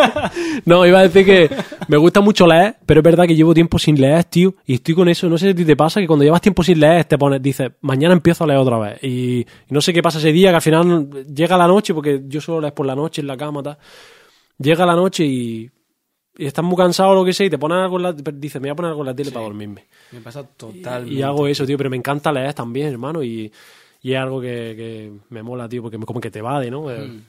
no, 0.64 0.86
iba 0.86 1.00
a 1.00 1.08
decir 1.08 1.26
que 1.26 1.50
me 1.88 1.96
gusta 1.96 2.20
mucho 2.20 2.46
leer, 2.46 2.76
pero 2.86 3.00
es 3.00 3.04
verdad 3.04 3.26
que 3.26 3.34
llevo 3.34 3.52
tiempo 3.52 3.80
sin 3.80 4.00
leer, 4.00 4.24
tío, 4.24 4.54
y 4.64 4.74
estoy 4.74 4.94
con 4.94 5.08
eso. 5.08 5.28
No 5.28 5.38
sé 5.38 5.54
si 5.56 5.64
te 5.64 5.76
pasa 5.76 6.00
que 6.00 6.06
cuando 6.06 6.24
llevas 6.24 6.40
tiempo 6.40 6.62
sin 6.62 6.78
leer 6.78 7.04
te 7.04 7.18
pones, 7.18 7.42
dices, 7.42 7.72
mañana 7.80 8.14
empiezo 8.14 8.44
a 8.44 8.46
leer 8.46 8.60
otra 8.60 8.78
vez. 8.78 9.02
Y, 9.02 9.40
y 9.40 9.46
no 9.70 9.80
sé 9.80 9.92
qué 9.92 10.02
pasa 10.02 10.18
ese 10.18 10.30
día, 10.30 10.50
que 10.50 10.56
al 10.56 10.62
final 10.62 11.08
llega 11.34 11.56
la 11.56 11.66
noche, 11.66 11.92
porque 11.94 12.22
yo 12.26 12.40
suelo 12.40 12.60
leer 12.60 12.74
por 12.74 12.86
la 12.86 12.94
noche 12.94 13.22
en 13.22 13.26
la 13.26 13.36
cama, 13.36 13.60
tal. 13.62 13.78
Llega 14.58 14.86
la 14.86 14.94
noche 14.94 15.24
y, 15.24 15.70
y 16.38 16.46
estás 16.46 16.64
muy 16.64 16.76
cansado 16.76 17.10
o 17.10 17.14
lo 17.14 17.24
que 17.24 17.32
sea, 17.32 17.46
y 17.46 17.50
te 17.50 17.58
pones 17.58 17.78
algo 17.78 17.96
en 17.96 18.02
la, 18.02 18.12
dices, 18.12 18.60
me 18.60 18.68
voy 18.68 18.72
a 18.72 18.76
poner 18.76 18.90
algo 18.90 19.02
en 19.02 19.06
la 19.06 19.14
tele 19.14 19.30
para 19.30 19.44
dormirme. 19.44 19.86
Me 20.12 20.20
pasa 20.20 20.42
totalmente. 20.44 21.14
Y 21.14 21.22
hago 21.22 21.46
eso, 21.46 21.66
tío, 21.66 21.76
pero 21.76 21.90
me 21.90 21.96
encanta 21.96 22.32
leer 22.32 22.54
también, 22.54 22.88
hermano, 22.88 23.22
y, 23.22 23.52
y 24.02 24.12
es 24.12 24.18
algo 24.18 24.40
que, 24.40 24.74
que 24.76 25.12
me 25.28 25.42
mola, 25.42 25.68
tío, 25.68 25.82
porque 25.82 25.98
como 25.98 26.20
que 26.20 26.30
te 26.30 26.40
vade, 26.42 26.70
¿no? 26.70 26.90
Eh, 26.90 26.98
Mm. 27.06 27.20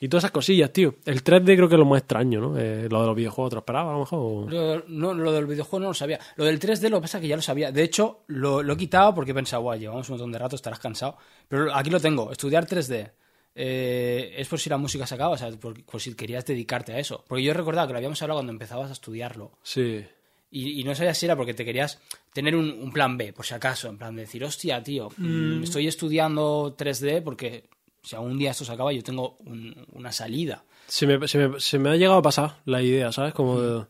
Y 0.00 0.08
todas 0.08 0.24
esas 0.24 0.32
cosillas, 0.32 0.70
tío. 0.72 0.96
El 1.06 1.22
3D 1.22 1.54
creo 1.56 1.68
que 1.68 1.76
es 1.76 1.78
lo 1.78 1.84
más 1.86 2.00
extraño, 2.00 2.40
¿no? 2.40 2.58
Eh, 2.58 2.88
lo 2.90 3.00
de 3.00 3.06
los 3.06 3.16
videojuegos, 3.16 3.50
¿te 3.50 3.54
lo 3.54 3.60
esperaba 3.60 3.90
a 3.90 3.92
lo 3.94 4.00
mejor? 4.00 4.18
o- 4.18 4.50
Lo, 4.50 4.82
no, 4.88 5.14
lo 5.14 5.32
del 5.32 5.46
videojuego 5.46 5.80
no 5.84 5.88
lo 5.90 5.94
sabía. 5.94 6.18
Lo 6.36 6.44
del 6.44 6.58
3D 6.58 6.90
lo 6.90 6.98
que 6.98 7.02
pasa 7.02 7.18
es 7.18 7.22
que 7.22 7.28
ya 7.28 7.36
lo 7.36 7.42
sabía. 7.42 7.70
De 7.72 7.82
hecho, 7.84 8.22
lo, 8.26 8.62
lo 8.62 8.72
he 8.74 8.76
quitado 8.76 9.14
porque 9.14 9.30
he 9.30 9.34
pensado, 9.34 9.62
guau, 9.62 9.78
llevamos 9.78 10.06
un 10.10 10.14
montón 10.14 10.32
de 10.32 10.38
rato, 10.40 10.56
estarás 10.56 10.80
cansado. 10.80 11.16
Pero 11.48 11.72
aquí 11.74 11.88
lo 11.90 12.00
tengo, 12.00 12.30
estudiar 12.32 12.66
3D. 12.66 13.12
Eh, 13.54 14.34
es 14.36 14.48
por 14.48 14.58
si 14.58 14.68
la 14.68 14.76
música 14.78 15.06
se 15.06 15.14
acaba, 15.14 15.30
o 15.34 15.38
sea, 15.38 15.50
por, 15.52 15.82
por 15.84 16.00
si 16.00 16.14
querías 16.14 16.44
dedicarte 16.44 16.92
a 16.92 16.98
eso. 16.98 17.24
Porque 17.28 17.42
yo 17.44 17.52
he 17.52 17.54
recordado 17.54 17.86
que 17.86 17.92
lo 17.92 17.98
habíamos 17.98 18.20
hablado 18.22 18.38
cuando 18.38 18.52
empezabas 18.52 18.90
a 18.90 18.94
estudiarlo. 18.94 19.52
Sí. 19.62 20.04
Y, 20.50 20.80
y 20.80 20.84
no 20.84 20.94
sabía 20.94 21.14
si 21.14 21.26
era 21.26 21.36
porque 21.36 21.54
te 21.54 21.64
querías 21.64 22.00
tener 22.32 22.54
un, 22.56 22.70
un 22.70 22.92
plan 22.92 23.16
B, 23.16 23.32
por 23.32 23.44
si 23.44 23.54
acaso. 23.54 23.88
En 23.88 23.98
plan 23.98 24.14
de 24.16 24.22
decir, 24.22 24.42
hostia, 24.44 24.82
tío, 24.82 25.08
mm, 25.16 25.62
estoy 25.64 25.86
estudiando 25.88 26.76
3D 26.76 27.22
porque 27.22 27.68
si 28.02 28.14
algún 28.16 28.38
día 28.38 28.50
esto 28.52 28.64
se 28.64 28.72
acaba, 28.72 28.92
yo 28.92 29.02
tengo 29.02 29.36
un- 29.40 29.86
una 29.92 30.12
salida. 30.12 30.64
Se 30.86 31.06
me, 31.06 31.26
se, 31.26 31.38
me, 31.48 31.58
se 31.60 31.78
me 31.78 31.90
ha 31.90 31.96
llegado 31.96 32.18
a 32.18 32.22
pasar 32.22 32.56
la 32.66 32.82
idea, 32.82 33.10
¿sabes? 33.12 33.34
Como 33.34 33.60
de- 33.60 33.86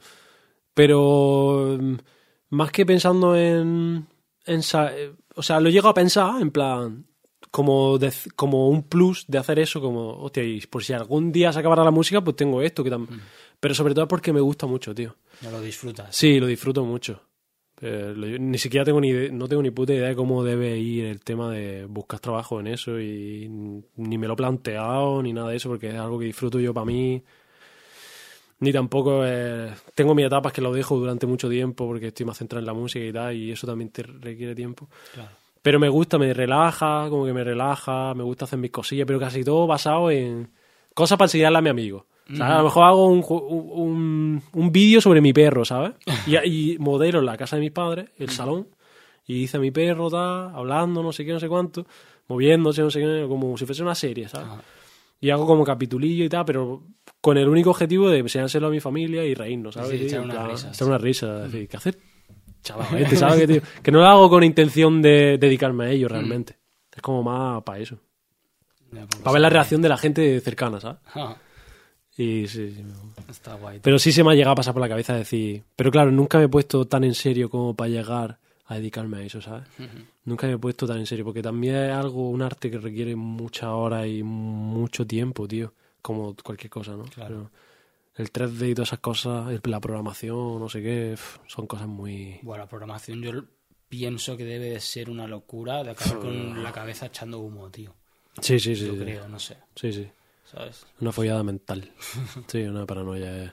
Pero 0.74 1.76
mm, 1.80 1.96
más 2.50 2.70
que 2.70 2.86
pensando 2.86 3.36
en... 3.36 4.06
en 4.46 4.60
eh, 4.60 5.12
o 5.34 5.42
sea, 5.42 5.60
lo 5.60 5.70
llego 5.70 5.88
a 5.88 5.94
pensar 5.94 6.40
en 6.40 6.50
plan... 6.50 7.06
Como, 7.54 7.98
de- 7.98 8.12
como 8.34 8.68
un 8.68 8.82
plus 8.82 9.26
de 9.28 9.38
hacer 9.38 9.60
eso, 9.60 9.80
como, 9.80 10.18
hostia, 10.24 10.42
y 10.42 10.60
por 10.62 10.82
si 10.82 10.92
algún 10.92 11.30
día 11.30 11.52
se 11.52 11.60
acabara 11.60 11.84
la 11.84 11.92
música, 11.92 12.20
pues 12.20 12.34
tengo 12.34 12.60
esto. 12.60 12.82
que 12.82 12.90
tam- 12.90 13.06
Pero 13.60 13.74
sobre 13.76 13.94
todo 13.94 14.08
porque 14.08 14.32
me 14.32 14.40
gusta 14.40 14.66
mucho, 14.66 14.92
tío. 14.92 15.14
No 15.40 15.52
lo 15.52 15.60
disfrutas. 15.60 16.16
Sí, 16.16 16.40
lo 16.40 16.46
disfruto 16.48 16.84
mucho. 16.84 17.20
Eh, 17.80 18.12
lo- 18.16 18.26
ni 18.26 18.58
siquiera 18.58 18.84
tengo 18.84 19.00
ni 19.00 19.10
ide- 19.10 19.30
no 19.30 19.46
tengo 19.46 19.62
ni 19.62 19.70
puta 19.70 19.92
idea 19.94 20.08
de 20.08 20.16
cómo 20.16 20.42
debe 20.42 20.76
ir 20.78 21.04
el 21.04 21.20
tema 21.20 21.48
de 21.52 21.84
buscar 21.86 22.18
trabajo 22.18 22.58
en 22.58 22.66
eso 22.66 22.98
y 23.00 23.48
ni 23.96 24.18
me 24.18 24.26
lo 24.26 24.32
he 24.32 24.36
planteado 24.36 25.22
ni 25.22 25.32
nada 25.32 25.50
de 25.50 25.56
eso 25.56 25.68
porque 25.68 25.90
es 25.90 25.94
algo 25.94 26.18
que 26.18 26.24
disfruto 26.24 26.58
yo 26.58 26.74
para 26.74 26.86
mí. 26.86 27.22
Ni 28.60 28.72
tampoco 28.72 29.22
eh, 29.24 29.72
tengo 29.94 30.14
mis 30.14 30.26
etapas 30.26 30.52
que 30.52 30.60
lo 30.60 30.72
dejo 30.72 30.96
durante 30.98 31.26
mucho 31.26 31.48
tiempo 31.48 31.86
porque 31.86 32.08
estoy 32.08 32.24
más 32.26 32.38
centrado 32.38 32.60
en 32.60 32.66
la 32.66 32.72
música 32.74 33.04
y 33.04 33.12
tal 33.12 33.36
y 33.36 33.52
eso 33.52 33.64
también 33.66 33.90
te 33.90 34.02
requiere 34.02 34.54
tiempo. 34.56 34.88
Claro. 35.12 35.30
Pero 35.64 35.80
me 35.80 35.88
gusta, 35.88 36.18
me 36.18 36.34
relaja, 36.34 37.08
como 37.08 37.24
que 37.24 37.32
me 37.32 37.42
relaja, 37.42 38.12
me 38.12 38.22
gusta 38.22 38.44
hacer 38.44 38.58
mis 38.58 38.70
cosillas, 38.70 39.06
pero 39.06 39.18
casi 39.18 39.42
todo 39.42 39.66
basado 39.66 40.10
en 40.10 40.50
cosas 40.92 41.16
para 41.16 41.24
enseñarle 41.24 41.56
a 41.56 41.62
mi 41.62 41.70
amigo. 41.70 42.04
O 42.30 42.36
sea, 42.36 42.56
A 42.56 42.58
lo 42.58 42.64
mejor 42.64 42.84
hago 42.84 43.08
un, 43.08 43.24
un, 43.30 44.42
un 44.52 44.72
vídeo 44.72 45.00
sobre 45.00 45.22
mi 45.22 45.32
perro, 45.32 45.64
¿sabes? 45.64 45.92
Y, 46.26 46.36
y 46.36 46.78
modelo 46.78 47.20
en 47.20 47.24
la 47.24 47.38
casa 47.38 47.56
de 47.56 47.60
mis 47.62 47.70
padres, 47.72 48.10
el 48.18 48.28
salón, 48.28 48.68
y 49.26 49.40
dice 49.40 49.56
a 49.56 49.60
mi 49.60 49.70
perro, 49.70 50.10
tal, 50.10 50.54
hablando, 50.54 51.02
no 51.02 51.12
sé 51.12 51.24
qué, 51.24 51.32
no 51.32 51.40
sé 51.40 51.48
cuánto, 51.48 51.86
moviéndose, 52.28 52.82
no 52.82 52.90
sé 52.90 53.00
qué, 53.00 53.24
como 53.26 53.56
si 53.56 53.64
fuese 53.64 53.82
una 53.82 53.94
serie, 53.94 54.28
¿sabes? 54.28 54.46
Ajá. 54.46 54.60
Y 55.18 55.30
hago 55.30 55.46
como 55.46 55.64
capitulillo 55.64 56.26
y 56.26 56.28
tal, 56.28 56.44
pero 56.44 56.82
con 57.22 57.38
el 57.38 57.48
único 57.48 57.70
objetivo 57.70 58.10
de 58.10 58.18
enseñárselo 58.18 58.66
a 58.66 58.70
mi 58.70 58.80
familia 58.80 59.24
y 59.24 59.32
reírnos, 59.32 59.76
¿sabes? 59.76 59.92
Sí, 59.92 59.96
tío? 59.96 60.06
echar 60.08 60.24
plan, 60.24 60.50
risas. 60.50 60.76
echar 60.76 60.88
una 60.88 60.98
risa. 60.98 61.38
decir, 61.44 61.68
¿qué 61.68 61.76
hacer? 61.78 61.96
Chaval, 62.64 63.02
este, 63.02 63.16
¿sabes 63.16 63.40
qué, 63.40 63.46
tío? 63.46 63.62
Que 63.82 63.92
no 63.92 64.00
lo 64.00 64.06
hago 64.06 64.28
con 64.28 64.42
intención 64.42 65.00
de 65.02 65.38
dedicarme 65.38 65.84
a 65.84 65.90
ello 65.90 66.08
realmente. 66.08 66.56
Es 66.94 67.02
como 67.02 67.22
más 67.22 67.62
para 67.62 67.78
eso. 67.78 67.98
Ya, 68.90 69.06
pues, 69.06 69.20
Para 69.22 69.32
ver 69.34 69.42
la 69.42 69.50
reacción 69.50 69.82
de 69.82 69.88
la 69.88 69.98
gente 69.98 70.40
cercana, 70.40 70.80
¿sabes? 70.80 70.98
ah, 71.14 71.36
Y 72.16 72.46
sí, 72.48 72.70
sí. 72.70 72.84
está 73.28 73.54
guay. 73.54 73.80
Pero 73.82 73.98
sí 73.98 74.12
se 74.12 74.24
me 74.24 74.32
ha 74.32 74.34
llegado 74.34 74.52
a 74.52 74.56
pasar 74.56 74.72
por 74.72 74.80
la 74.80 74.88
cabeza 74.88 75.14
decir. 75.14 75.62
Pero 75.76 75.90
claro, 75.90 76.10
nunca 76.10 76.38
me 76.38 76.44
he 76.44 76.48
puesto 76.48 76.86
tan 76.86 77.04
en 77.04 77.14
serio 77.14 77.50
como 77.50 77.74
para 77.74 77.90
llegar 77.90 78.38
a 78.66 78.76
dedicarme 78.76 79.18
a 79.18 79.22
eso, 79.22 79.42
¿sabes? 79.42 79.64
Nunca 80.24 80.46
me 80.46 80.54
he 80.54 80.58
puesto 80.58 80.86
tan 80.86 80.98
en 80.98 81.06
serio. 81.06 81.24
Porque 81.24 81.42
también 81.42 81.74
es 81.74 81.92
algo, 81.92 82.30
un 82.30 82.40
arte 82.40 82.70
que 82.70 82.78
requiere 82.78 83.14
muchas 83.14 83.68
horas 83.68 84.06
y 84.06 84.22
mucho 84.22 85.06
tiempo, 85.06 85.46
tío. 85.46 85.74
Como 86.00 86.34
cualquier 86.42 86.70
cosa, 86.70 86.92
¿no? 86.92 87.04
Claro. 87.04 87.28
Pero 87.28 87.50
el 88.16 88.32
3D 88.32 88.70
y 88.70 88.74
todas 88.74 88.88
esas 88.90 89.00
cosas, 89.00 89.52
la 89.64 89.80
programación, 89.80 90.60
no 90.60 90.68
sé 90.68 90.82
qué, 90.82 91.16
son 91.46 91.66
cosas 91.66 91.88
muy. 91.88 92.38
Bueno, 92.42 92.64
la 92.64 92.68
programación 92.68 93.20
yo 93.22 93.32
pienso 93.88 94.36
que 94.36 94.44
debe 94.44 94.70
de 94.70 94.80
ser 94.80 95.10
una 95.10 95.26
locura 95.26 95.82
de 95.82 95.90
acabar 95.90 96.18
con 96.20 96.62
la 96.62 96.72
cabeza 96.72 97.06
echando 97.06 97.38
humo, 97.40 97.70
tío. 97.70 97.94
Sí, 98.40 98.58
sí, 98.58 98.74
sí. 98.76 98.86
Yo 98.86 98.92
sí. 98.94 98.98
creo, 98.98 99.28
no 99.28 99.38
sé. 99.38 99.56
Sí, 99.76 99.92
sí. 99.92 100.08
¿Sabes? 100.44 100.86
Una 101.00 101.10
follada 101.12 101.42
mental. 101.42 101.90
Sí, 102.48 102.62
una 102.62 102.84
paranoia. 102.86 103.44
eh. 103.44 103.52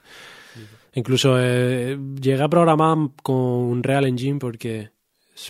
Incluso 0.94 1.36
eh, 1.40 1.98
llegué 2.20 2.42
a 2.42 2.48
programar 2.48 2.98
con 3.22 3.36
un 3.36 3.82
Real 3.82 4.04
Engine 4.06 4.38
porque 4.38 4.90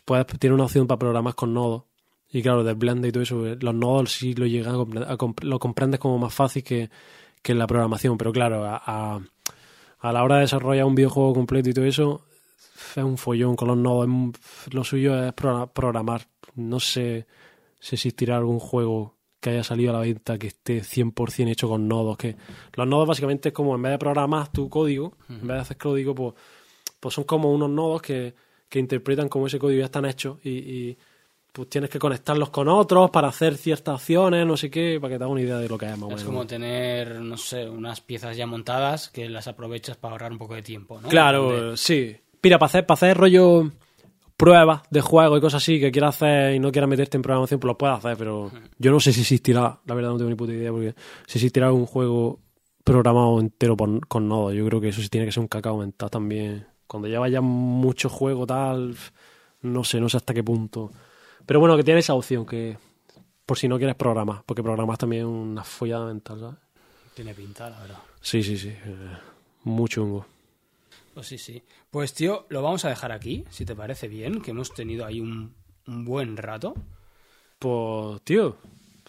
puedes, 0.05 0.27
tiene 0.39 0.55
una 0.55 0.65
opción 0.65 0.87
para 0.87 0.99
programar 0.99 1.35
con 1.35 1.53
nodos. 1.53 1.85
Y 2.31 2.41
claro, 2.43 2.63
del 2.65 2.77
Blender 2.77 3.09
y 3.09 3.13
todo 3.13 3.23
eso, 3.25 3.47
eh, 3.47 3.59
los 3.61 3.75
nodos 3.75 4.13
sí 4.13 4.35
lo 4.35 4.47
llegas 4.47 4.73
a, 4.75 4.77
compre- 4.77 5.07
a 5.07 5.19
comp- 5.19 5.43
lo 5.43 5.59
comprendes 5.59 5.99
como 6.01 6.19
más 6.19 6.33
fácil 6.33 6.63
que, 6.63 6.89
que 7.43 7.53
en 7.53 7.59
la 7.59 7.67
programación. 7.67 8.17
Pero 8.19 8.33
claro, 8.33 8.65
a, 8.65 8.81
a, 8.85 9.21
a 10.01 10.13
la 10.13 10.23
hora 10.25 10.37
de 10.37 10.43
desarrollar 10.43 10.85
un 10.85 10.95
videojuego 10.95 11.35
completo 11.35 11.69
y 11.71 11.75
todo 11.75 11.85
eso, 11.85 12.25
es 12.97 13.03
un 13.03 13.19
follón 13.19 13.57
con 13.57 13.69
los 13.69 13.77
nodos. 13.77 14.09
Lo 14.73 14.85
suyo 14.85 15.23
es 15.25 15.33
pro- 15.33 15.67
programar. 15.73 16.27
No 16.55 16.81
sé 16.81 17.27
si 17.81 17.97
existirá 17.97 18.37
algún 18.37 18.59
juego 18.59 19.17
que 19.41 19.51
haya 19.51 19.65
salido 19.65 19.91
a 19.91 19.95
la 19.95 20.01
venta 20.01 20.39
que 20.39 20.47
esté 20.49 20.83
100% 20.83 21.49
hecho 21.51 21.69
con 21.69 21.89
nodos. 21.89 22.17
Que 22.17 22.37
los 22.75 22.87
nodos 22.87 23.09
básicamente 23.09 23.49
es 23.49 23.55
como 23.55 23.75
en 23.75 23.83
vez 23.83 23.93
de 23.93 23.99
programar 23.99 24.53
tu 24.53 24.69
código, 24.69 25.17
en 25.29 25.41
vez 25.49 25.57
de 25.57 25.61
hacer 25.63 25.77
código, 25.79 26.15
pues, 26.15 26.35
pues 27.01 27.15
son 27.15 27.25
como 27.25 27.51
unos 27.53 27.69
nodos 27.71 28.03
que, 28.03 28.35
que 28.69 28.79
interpretan 28.79 29.29
como 29.29 29.49
ese 29.49 29.59
código 29.59 29.81
ya 29.81 29.87
están 29.87 30.05
hechos 30.05 30.39
y, 30.45 30.51
y, 30.51 30.99
pues 31.53 31.69
tienes 31.69 31.91
que 31.91 31.99
conectarlos 31.99 32.49
con 32.51 32.67
otros 32.69 33.11
para 33.11 33.29
hacer 33.29 33.57
ciertas 33.57 33.97
acciones, 34.01 34.47
no 34.47 34.57
sé 34.57 34.71
qué, 34.71 34.99
para 35.01 35.13
que 35.15 35.19
te 35.19 35.25
hagas 35.25 35.33
una 35.33 35.43
idea 35.43 35.59
de 35.59 35.69
lo 35.69 35.77
que 35.77 35.87
es 35.87 35.99
más 35.99 36.11
o 36.11 36.17
Es 36.17 36.25
como 36.25 36.47
tener, 36.47 37.21
no 37.21 37.37
sé, 37.37 37.69
unas 37.69 38.01
piezas 38.01 38.37
ya 38.37 38.47
montadas 38.47 39.09
que 39.11 39.29
las 39.29 39.49
aprovechas 39.49 39.97
para 39.99 40.13
ahorrar 40.13 40.33
un 40.33 40.39
poco 40.39 40.55
de 40.55 40.63
tiempo, 40.63 41.01
¿no? 41.01 41.09
Claro, 41.09 41.71
De- 41.73 41.77
sí. 41.77 42.17
Mira, 42.43 42.59
para 42.59 42.67
hacer, 42.69 42.87
para 42.87 42.95
hacer 42.97 43.17
rollo 43.19 43.71
pruebas 44.37 44.83
de 44.91 45.01
juego 45.01 45.37
y 45.37 45.41
cosas 45.41 45.63
así 45.63 45.79
que 45.79 45.93
quieras 45.93 46.17
hacer 46.17 46.55
y 46.55 46.59
no 46.59 46.73
quieras 46.73 46.89
meterte 46.89 47.17
en 47.17 47.23
programación, 47.23 47.61
pues 47.61 47.69
lo 47.69 47.79
puedes 47.79 47.99
hacer, 47.99 48.17
pero 48.17 48.51
yo 48.79 48.91
no 48.91 48.99
sé 48.99 49.13
si 49.13 49.21
existirá, 49.21 49.79
la 49.87 49.95
verdad 49.95 50.11
no 50.11 50.17
tengo 50.17 50.31
ni 50.31 50.37
puta 50.37 50.53
idea, 50.53 50.71
porque 50.73 50.95
si 51.27 51.39
existirá 51.39 51.71
un 51.73 51.87
juego 51.87 52.41
programado 52.83 53.39
entero 53.39 53.77
por- 53.77 54.07
con 54.09 54.27
nodos, 54.29 54.55
yo 54.55 54.67
creo 54.67 54.81
que 54.81 54.89
eso 54.89 55.01
sí 55.03 55.09
tiene 55.09 55.27
que 55.27 55.33
ser 55.33 55.43
un 55.43 55.49
cacao 55.49 55.77
mental 55.79 56.11
también. 56.11 56.67
Cuando 56.89 57.09
lleva 57.09 57.29
ya 57.29 57.41
mucho 57.41 58.09
juego 58.09 58.45
tal, 58.47 58.97
no 59.61 59.85
sé, 59.85 60.01
no 60.01 60.09
sé 60.09 60.17
hasta 60.17 60.35
qué 60.35 60.43
punto. 60.43 60.91
Pero 61.47 61.61
bueno, 61.61 61.77
que 61.77 61.85
tiene 61.85 62.01
esa 62.01 62.15
opción, 62.15 62.47
que 62.47 62.77
por 63.47 63.59
si 63.59 63.69
no 63.69 63.77
quieres 63.79 63.97
programar, 63.97 64.43
porque 64.47 64.63
programar 64.63 64.97
también 64.99 65.23
es 65.23 65.29
una 65.29 65.65
follada 65.65 66.07
mental, 66.07 66.41
¿sabes? 66.41 66.57
Tiene 67.15 67.35
pinta, 67.35 67.69
la 67.69 67.81
verdad. 67.81 67.99
Sí, 68.21 68.43
sí, 68.43 68.57
sí. 68.57 68.69
eh, 68.69 69.17
muy 69.65 69.89
chungo. 69.89 70.25
Pues 71.15 71.27
sí, 71.27 71.37
sí. 71.39 71.63
Pues 71.91 72.15
tío, 72.15 72.47
lo 72.49 72.63
vamos 72.63 72.85
a 72.85 72.89
dejar 72.89 73.13
aquí, 73.13 73.45
si 73.51 73.65
te 73.67 73.75
parece 73.77 74.09
bien, 74.09 74.41
que 74.41 74.53
hemos 74.53 74.73
tenido 74.73 75.05
ahí 75.05 75.21
un, 75.21 75.55
un 75.87 76.05
buen 76.05 76.37
rato. 76.37 76.75
Pues, 77.59 78.23
tío, 78.23 78.57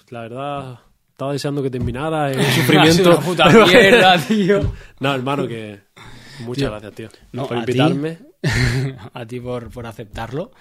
la 0.10 0.22
verdad, 0.22 0.80
estaba 1.12 1.32
deseando 1.32 1.64
que 1.64 1.70
terminara 1.70 2.32
el 2.32 2.44
sido 2.44 2.56
sufrimiento. 2.64 3.10
una 3.12 3.20
puta 3.22 3.50
mierda, 3.50 4.18
tío. 4.28 4.74
no, 5.00 5.14
hermano, 5.16 5.48
que. 5.48 5.82
Muchas 6.40 6.62
Tío, 6.64 6.72
gracias, 6.72 6.94
tío. 6.96 7.10
no, 7.32 7.48
por 7.48 7.58
a 7.58 7.60
invitarme. 7.60 8.18
a 9.14 9.26
ti 9.26 9.40
por, 9.40 9.70
por 9.70 9.86
aceptarlo. 9.86 10.52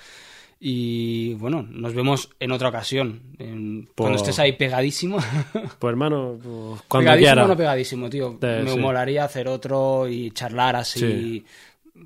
Y 0.65 1.34
bueno, 1.34 1.66
nos 1.68 1.92
vemos 1.92 2.31
en 2.39 2.52
otra 2.52 2.68
ocasión. 2.68 3.20
en- 3.41 3.89
cuando 3.97 4.16
Pues- 4.18 4.23
estés 4.23 4.39
ahí 4.39 4.52
pegadísimo. 4.52 5.18
Pues, 5.81 5.91
hermano, 5.91 6.39
pues, 6.41 6.82
cuando 6.86 7.07
pegadísimo 7.10 7.16
quiera. 7.34 7.47
no 7.49 7.57
pegadísimo, 7.57 8.08
tío. 8.08 8.39
Eh, 8.41 8.60
Me 8.65 8.70
sí. 8.70 8.78
molaría 8.78 9.24
hacer 9.24 9.49
otro 9.49 10.07
y 10.08 10.31
charlar 10.31 10.76
así, 10.76 11.00
Sí. 11.00 11.44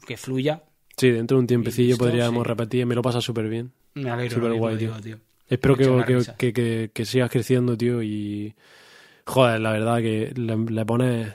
que 0.07 0.17
fluya. 0.17 0.62
Sí, 0.97 1.10
dentro 1.10 1.36
de 1.36 1.41
un 1.43 1.47
tiempecillo 1.47 1.89
listo, 1.91 2.05
podríamos 2.07 2.44
sí. 2.44 2.49
repetir. 2.49 2.86
Me 2.86 2.94
lo 2.94 3.02
pasa 3.02 3.20
súper 3.20 3.47
bien. 3.51 3.73
Me 3.93 4.09
alegro. 4.09 4.36
Súper 4.36 4.55
guay, 4.55 4.76
digo, 4.76 4.94
tío. 5.02 5.18
Espero 5.49 5.76
Me 5.76 6.05
que, 6.39 6.91
que, 6.94 7.05
sigas 7.05 7.31
creciendo, 7.31 7.76
tío. 7.76 8.02
Y. 8.02 8.55
Joder, 9.26 9.60
la 9.60 9.73
verdad 9.73 9.99
que 9.99 10.33
le, 10.35 10.57
le 10.57 10.86
pones. 10.86 11.35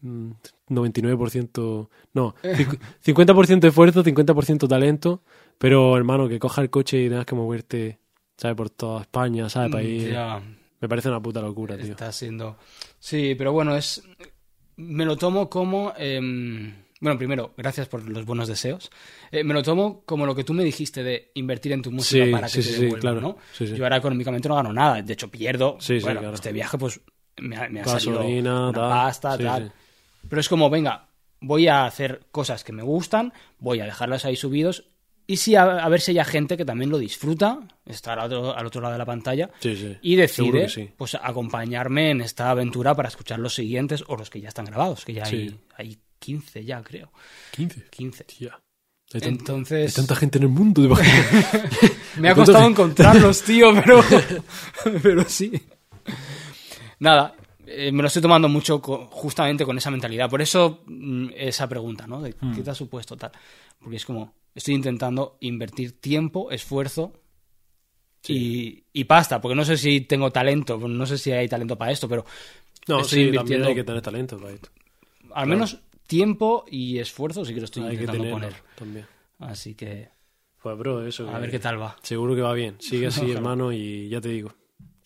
mm, 0.00 0.30
99%. 0.70 1.88
No, 2.14 2.34
cincu- 2.42 2.78
50% 3.04 3.68
esfuerzo, 3.68 4.02
50% 4.02 4.66
talento. 4.68 5.22
Pero, 5.58 5.96
hermano, 5.96 6.28
que 6.28 6.38
coja 6.38 6.62
el 6.62 6.70
coche 6.70 7.02
y 7.02 7.08
tengas 7.08 7.26
que 7.26 7.34
moverte, 7.34 7.98
¿sabes? 8.36 8.56
Por 8.56 8.70
toda 8.70 9.00
España, 9.02 9.48
¿sabes? 9.48 9.70
Para 9.72 9.82
ir. 9.82 10.12
Ya, 10.12 10.42
Me 10.80 10.88
parece 10.88 11.08
una 11.08 11.20
puta 11.22 11.40
locura, 11.40 11.76
tío. 11.76 11.86
está 11.92 12.12
siendo. 12.12 12.56
Sí, 12.98 13.34
pero 13.36 13.52
bueno, 13.52 13.74
es. 13.76 14.02
Me 14.76 15.04
lo 15.04 15.16
tomo 15.16 15.48
como. 15.48 15.92
em, 15.96 16.74
Bueno, 17.00 17.18
primero, 17.18 17.52
gracias 17.56 17.88
por 17.88 18.06
los 18.08 18.24
buenos 18.26 18.48
deseos. 18.48 18.90
Eh, 19.30 19.44
me 19.44 19.54
lo 19.54 19.62
tomo 19.62 20.02
como 20.04 20.26
lo 20.26 20.34
que 20.34 20.44
tú 20.44 20.52
me 20.54 20.64
dijiste 20.64 21.02
de 21.02 21.30
invertir 21.34 21.72
en 21.72 21.82
tu 21.82 21.90
música 21.90 22.24
Sí, 22.24 22.30
para 22.30 22.46
que 22.46 22.52
sí, 22.52 22.58
te 22.62 22.74
sí, 22.76 22.80
devuelva, 22.82 23.00
claro. 23.00 23.20
¿no? 23.20 23.36
Sí, 23.52 23.66
sí. 23.66 23.74
Yo 23.76 23.84
ahora 23.84 23.96
económicamente 23.98 24.48
no 24.48 24.54
gano 24.56 24.72
nada, 24.72 25.00
de 25.02 25.12
hecho 25.12 25.30
pierdo. 25.30 25.78
Bueno, 26.02 26.20
claro. 26.20 26.34
este 26.34 26.52
viaje 26.52 26.76
pues 26.78 27.00
me 27.38 27.56
ha, 27.56 27.68
me 27.68 27.80
ha 27.80 27.84
salido 27.86 28.18
Gasolina, 28.18 28.68
una 28.68 28.72
tal. 28.72 28.90
pasta, 28.90 29.38
tal. 29.38 29.72
Pero 30.28 30.40
es 30.40 30.48
como, 30.48 30.68
venga, 30.70 31.08
voy 31.40 31.68
a 31.68 31.84
hacer 31.86 32.26
cosas 32.30 32.64
que 32.64 32.72
me 32.72 32.82
gustan, 32.82 33.32
voy 33.58 33.80
a 33.80 33.84
dejarlas 33.84 34.24
ahí 34.24 34.36
subidos 34.36 34.84
y 35.26 35.36
sí 35.36 35.54
a, 35.54 35.62
a 35.64 35.88
ver 35.88 36.00
si 36.00 36.16
hay 36.18 36.24
gente 36.24 36.56
que 36.56 36.64
también 36.64 36.90
lo 36.90 36.98
disfruta, 36.98 37.60
está 37.84 38.12
al 38.12 38.20
otro, 38.20 38.56
al 38.56 38.66
otro 38.66 38.80
lado 38.80 38.92
de 38.92 38.98
la 38.98 39.04
pantalla 39.06 39.50
Sí, 39.60 39.76
sí. 39.76 39.96
y 40.02 40.16
decide 40.16 40.68
sí. 40.68 40.90
pues 40.96 41.14
acompañarme 41.14 42.10
en 42.10 42.20
esta 42.20 42.50
aventura 42.50 42.94
para 42.94 43.08
escuchar 43.08 43.38
los 43.38 43.54
siguientes 43.54 44.04
o 44.06 44.16
los 44.16 44.30
que 44.30 44.40
ya 44.40 44.48
están 44.48 44.66
grabados, 44.66 45.04
que 45.04 45.14
ya 45.14 45.24
hay, 45.24 45.58
hay 45.76 45.98
15 46.18 46.64
ya, 46.64 46.82
creo. 46.82 47.12
15. 47.52 47.84
15. 47.90 48.24
Tía. 48.24 48.58
Hay, 49.14 49.20
Entonces, 49.24 49.90
hay 49.90 49.94
tanta 50.04 50.16
gente 50.16 50.38
en 50.38 50.44
el 50.44 50.50
mundo, 50.50 50.80
¿te 50.82 50.86
imaginas? 50.88 51.26
me 52.18 52.28
ha 52.28 52.34
costado 52.34 52.66
encontrarlos, 52.66 53.42
tío, 53.42 53.72
pero, 53.74 54.02
pero 55.02 55.24
sí. 55.28 55.52
Nada, 56.98 57.34
eh, 57.66 57.92
me 57.92 58.02
lo 58.02 58.06
estoy 58.08 58.22
tomando 58.22 58.48
mucho 58.48 58.80
co- 58.80 59.06
justamente 59.10 59.64
con 59.64 59.76
esa 59.78 59.90
mentalidad. 59.90 60.30
Por 60.30 60.40
eso 60.42 60.82
mm, 60.86 61.28
esa 61.36 61.68
pregunta, 61.68 62.06
¿no? 62.06 62.22
De 62.22 62.34
Hmm. 62.40 62.54
qué 62.54 62.62
te 62.62 62.70
ha 62.70 62.74
supuesto 62.74 63.16
tal. 63.16 63.32
Porque 63.80 63.96
es 63.96 64.04
como, 64.06 64.34
estoy 64.54 64.74
intentando 64.74 65.36
invertir 65.40 66.00
tiempo, 66.00 66.50
esfuerzo 66.50 67.12
y, 68.28 68.84
y 68.92 69.04
pasta. 69.04 69.40
Porque 69.40 69.54
no 69.54 69.64
sé 69.64 69.76
si 69.76 70.00
tengo 70.02 70.30
talento, 70.30 70.78
no 70.78 71.06
sé 71.06 71.18
si 71.18 71.32
hay 71.32 71.48
talento 71.48 71.76
para 71.76 71.92
esto, 71.92 72.08
pero 72.08 72.24
No, 72.88 73.00
estoy 73.00 73.18
sí, 73.20 73.24
invirtiendo 73.26 73.40
también 73.40 73.68
hay 73.68 73.74
que 73.74 73.84
tener 73.84 74.02
talento 74.02 74.38
para 74.38 74.52
esto. 74.52 74.68
al 75.34 75.46
menos 75.46 75.78
tiempo 76.06 76.64
y 76.70 76.98
esfuerzo 76.98 77.44
sí 77.44 77.52
que 77.54 77.60
lo 77.60 77.64
estoy 77.66 77.82
Hay 77.84 77.90
que 77.96 78.04
intentando 78.04 78.24
tenerlo 78.24 78.48
poner. 78.48 78.62
también. 78.76 79.06
Así 79.38 79.74
que, 79.74 80.08
Pues, 80.62 80.78
bro, 80.78 81.06
eso. 81.06 81.28
a 81.28 81.34
que- 81.34 81.40
ver 81.40 81.50
qué 81.50 81.58
tal 81.58 81.80
va. 81.80 81.96
Seguro 82.02 82.34
que 82.34 82.40
va 82.42 82.52
bien. 82.54 82.76
Sigue 82.80 83.06
así, 83.08 83.30
hermano, 83.30 83.72
y 83.72 84.08
ya 84.08 84.20
te 84.20 84.28
digo. 84.30 84.52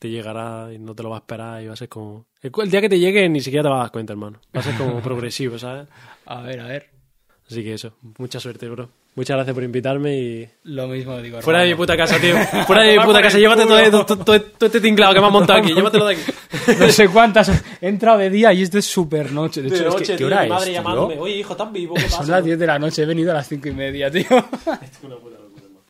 Te 0.01 0.09
llegará 0.11 0.73
y 0.73 0.79
no 0.79 0.95
te 0.95 1.03
lo 1.05 1.11
vas 1.11 1.19
a 1.19 1.21
esperar 1.21 1.63
y 1.63 1.67
va 1.69 1.75
a 1.75 1.77
ser 1.77 1.89
como... 1.89 2.27
El, 2.43 2.51
el 2.63 2.71
día 2.71 2.81
que 2.81 2.89
te 2.89 2.99
llegue 2.99 3.29
ni 3.29 3.41
siquiera 3.41 3.63
te 3.63 3.69
vas 3.69 3.79
a 3.79 3.83
dar 3.83 3.93
cuenta, 3.93 4.13
hermano. 4.15 4.41
Va 4.57 4.61
a 4.61 4.65
ser 4.65 4.75
como 4.77 5.01
progresivo, 5.03 5.59
¿sabes? 5.59 5.87
A 6.27 6.41
ver, 6.41 6.59
a 6.61 6.67
ver. 6.67 6.89
Así 7.49 7.63
que 7.63 7.75
eso. 7.75 7.93
Mucha 8.19 8.41
suerte, 8.41 8.69
bro. 8.69 8.89
Muchas 9.17 9.37
gracias 9.37 9.53
por 9.55 9.63
invitarme 9.65 10.17
y... 10.19 10.49
Lo 10.65 10.87
mismo 10.89 11.19
digo. 11.21 11.43
Fuera 11.43 11.59
de 11.61 11.67
mi 11.67 11.71
hermano. 11.73 11.83
puta 11.85 11.97
casa, 11.99 12.19
tío. 12.21 12.35
Fuera 12.67 12.83
de 12.85 12.97
mi 12.99 13.05
puta 13.05 13.21
casa. 13.21 13.39
Llévate 13.39 13.67
todo, 13.67 14.07
todo, 14.07 14.25
todo- 14.25 14.41
todo 14.41 14.67
este 14.67 14.81
tinglado 14.81 15.13
que 15.13 15.21
me 15.21 15.27
has 15.27 15.33
montado 15.33 15.59
aquí. 15.59 15.75
Llévatelo 15.75 16.07
de 16.07 16.15
aquí. 16.15 16.23
No 16.79 16.89
sé 16.89 17.09
cuántas. 17.09 17.51
He 17.83 17.89
entrado 17.89 18.19
de 18.19 18.31
día 18.31 18.53
y 18.55 18.63
es 18.63 18.71
de 18.71 18.81
super 18.81 19.33
noche. 19.33 19.61
De 19.63 19.69
hecho, 19.69 19.77
De 19.83 19.89
es 19.89 19.95
que- 19.95 20.01
noche, 20.01 20.13
¿qué 20.13 20.17
tío, 20.19 20.27
hora 20.29 20.39
mi 20.39 20.45
es? 20.45 20.49
madre 20.51 20.65
tío? 20.67 20.75
llamándome. 20.75 21.19
Oye, 21.19 21.37
hijo, 21.39 21.53
¿estás 21.53 21.73
vivo? 21.73 21.95
¿Qué 21.95 22.03
pasa? 22.05 22.17
Son 22.19 22.31
las 22.31 22.45
10 22.45 22.59
de 22.59 22.67
la 22.67 22.79
noche. 22.79 23.03
He 23.03 23.07
venido 23.07 23.33
a 23.33 23.35
las 23.35 23.49
5 23.49 23.69
y 23.69 23.73
media, 23.73 24.11
tío. 24.11 24.23
Es 24.31 25.03
una 25.03 25.17
puta 25.17 25.37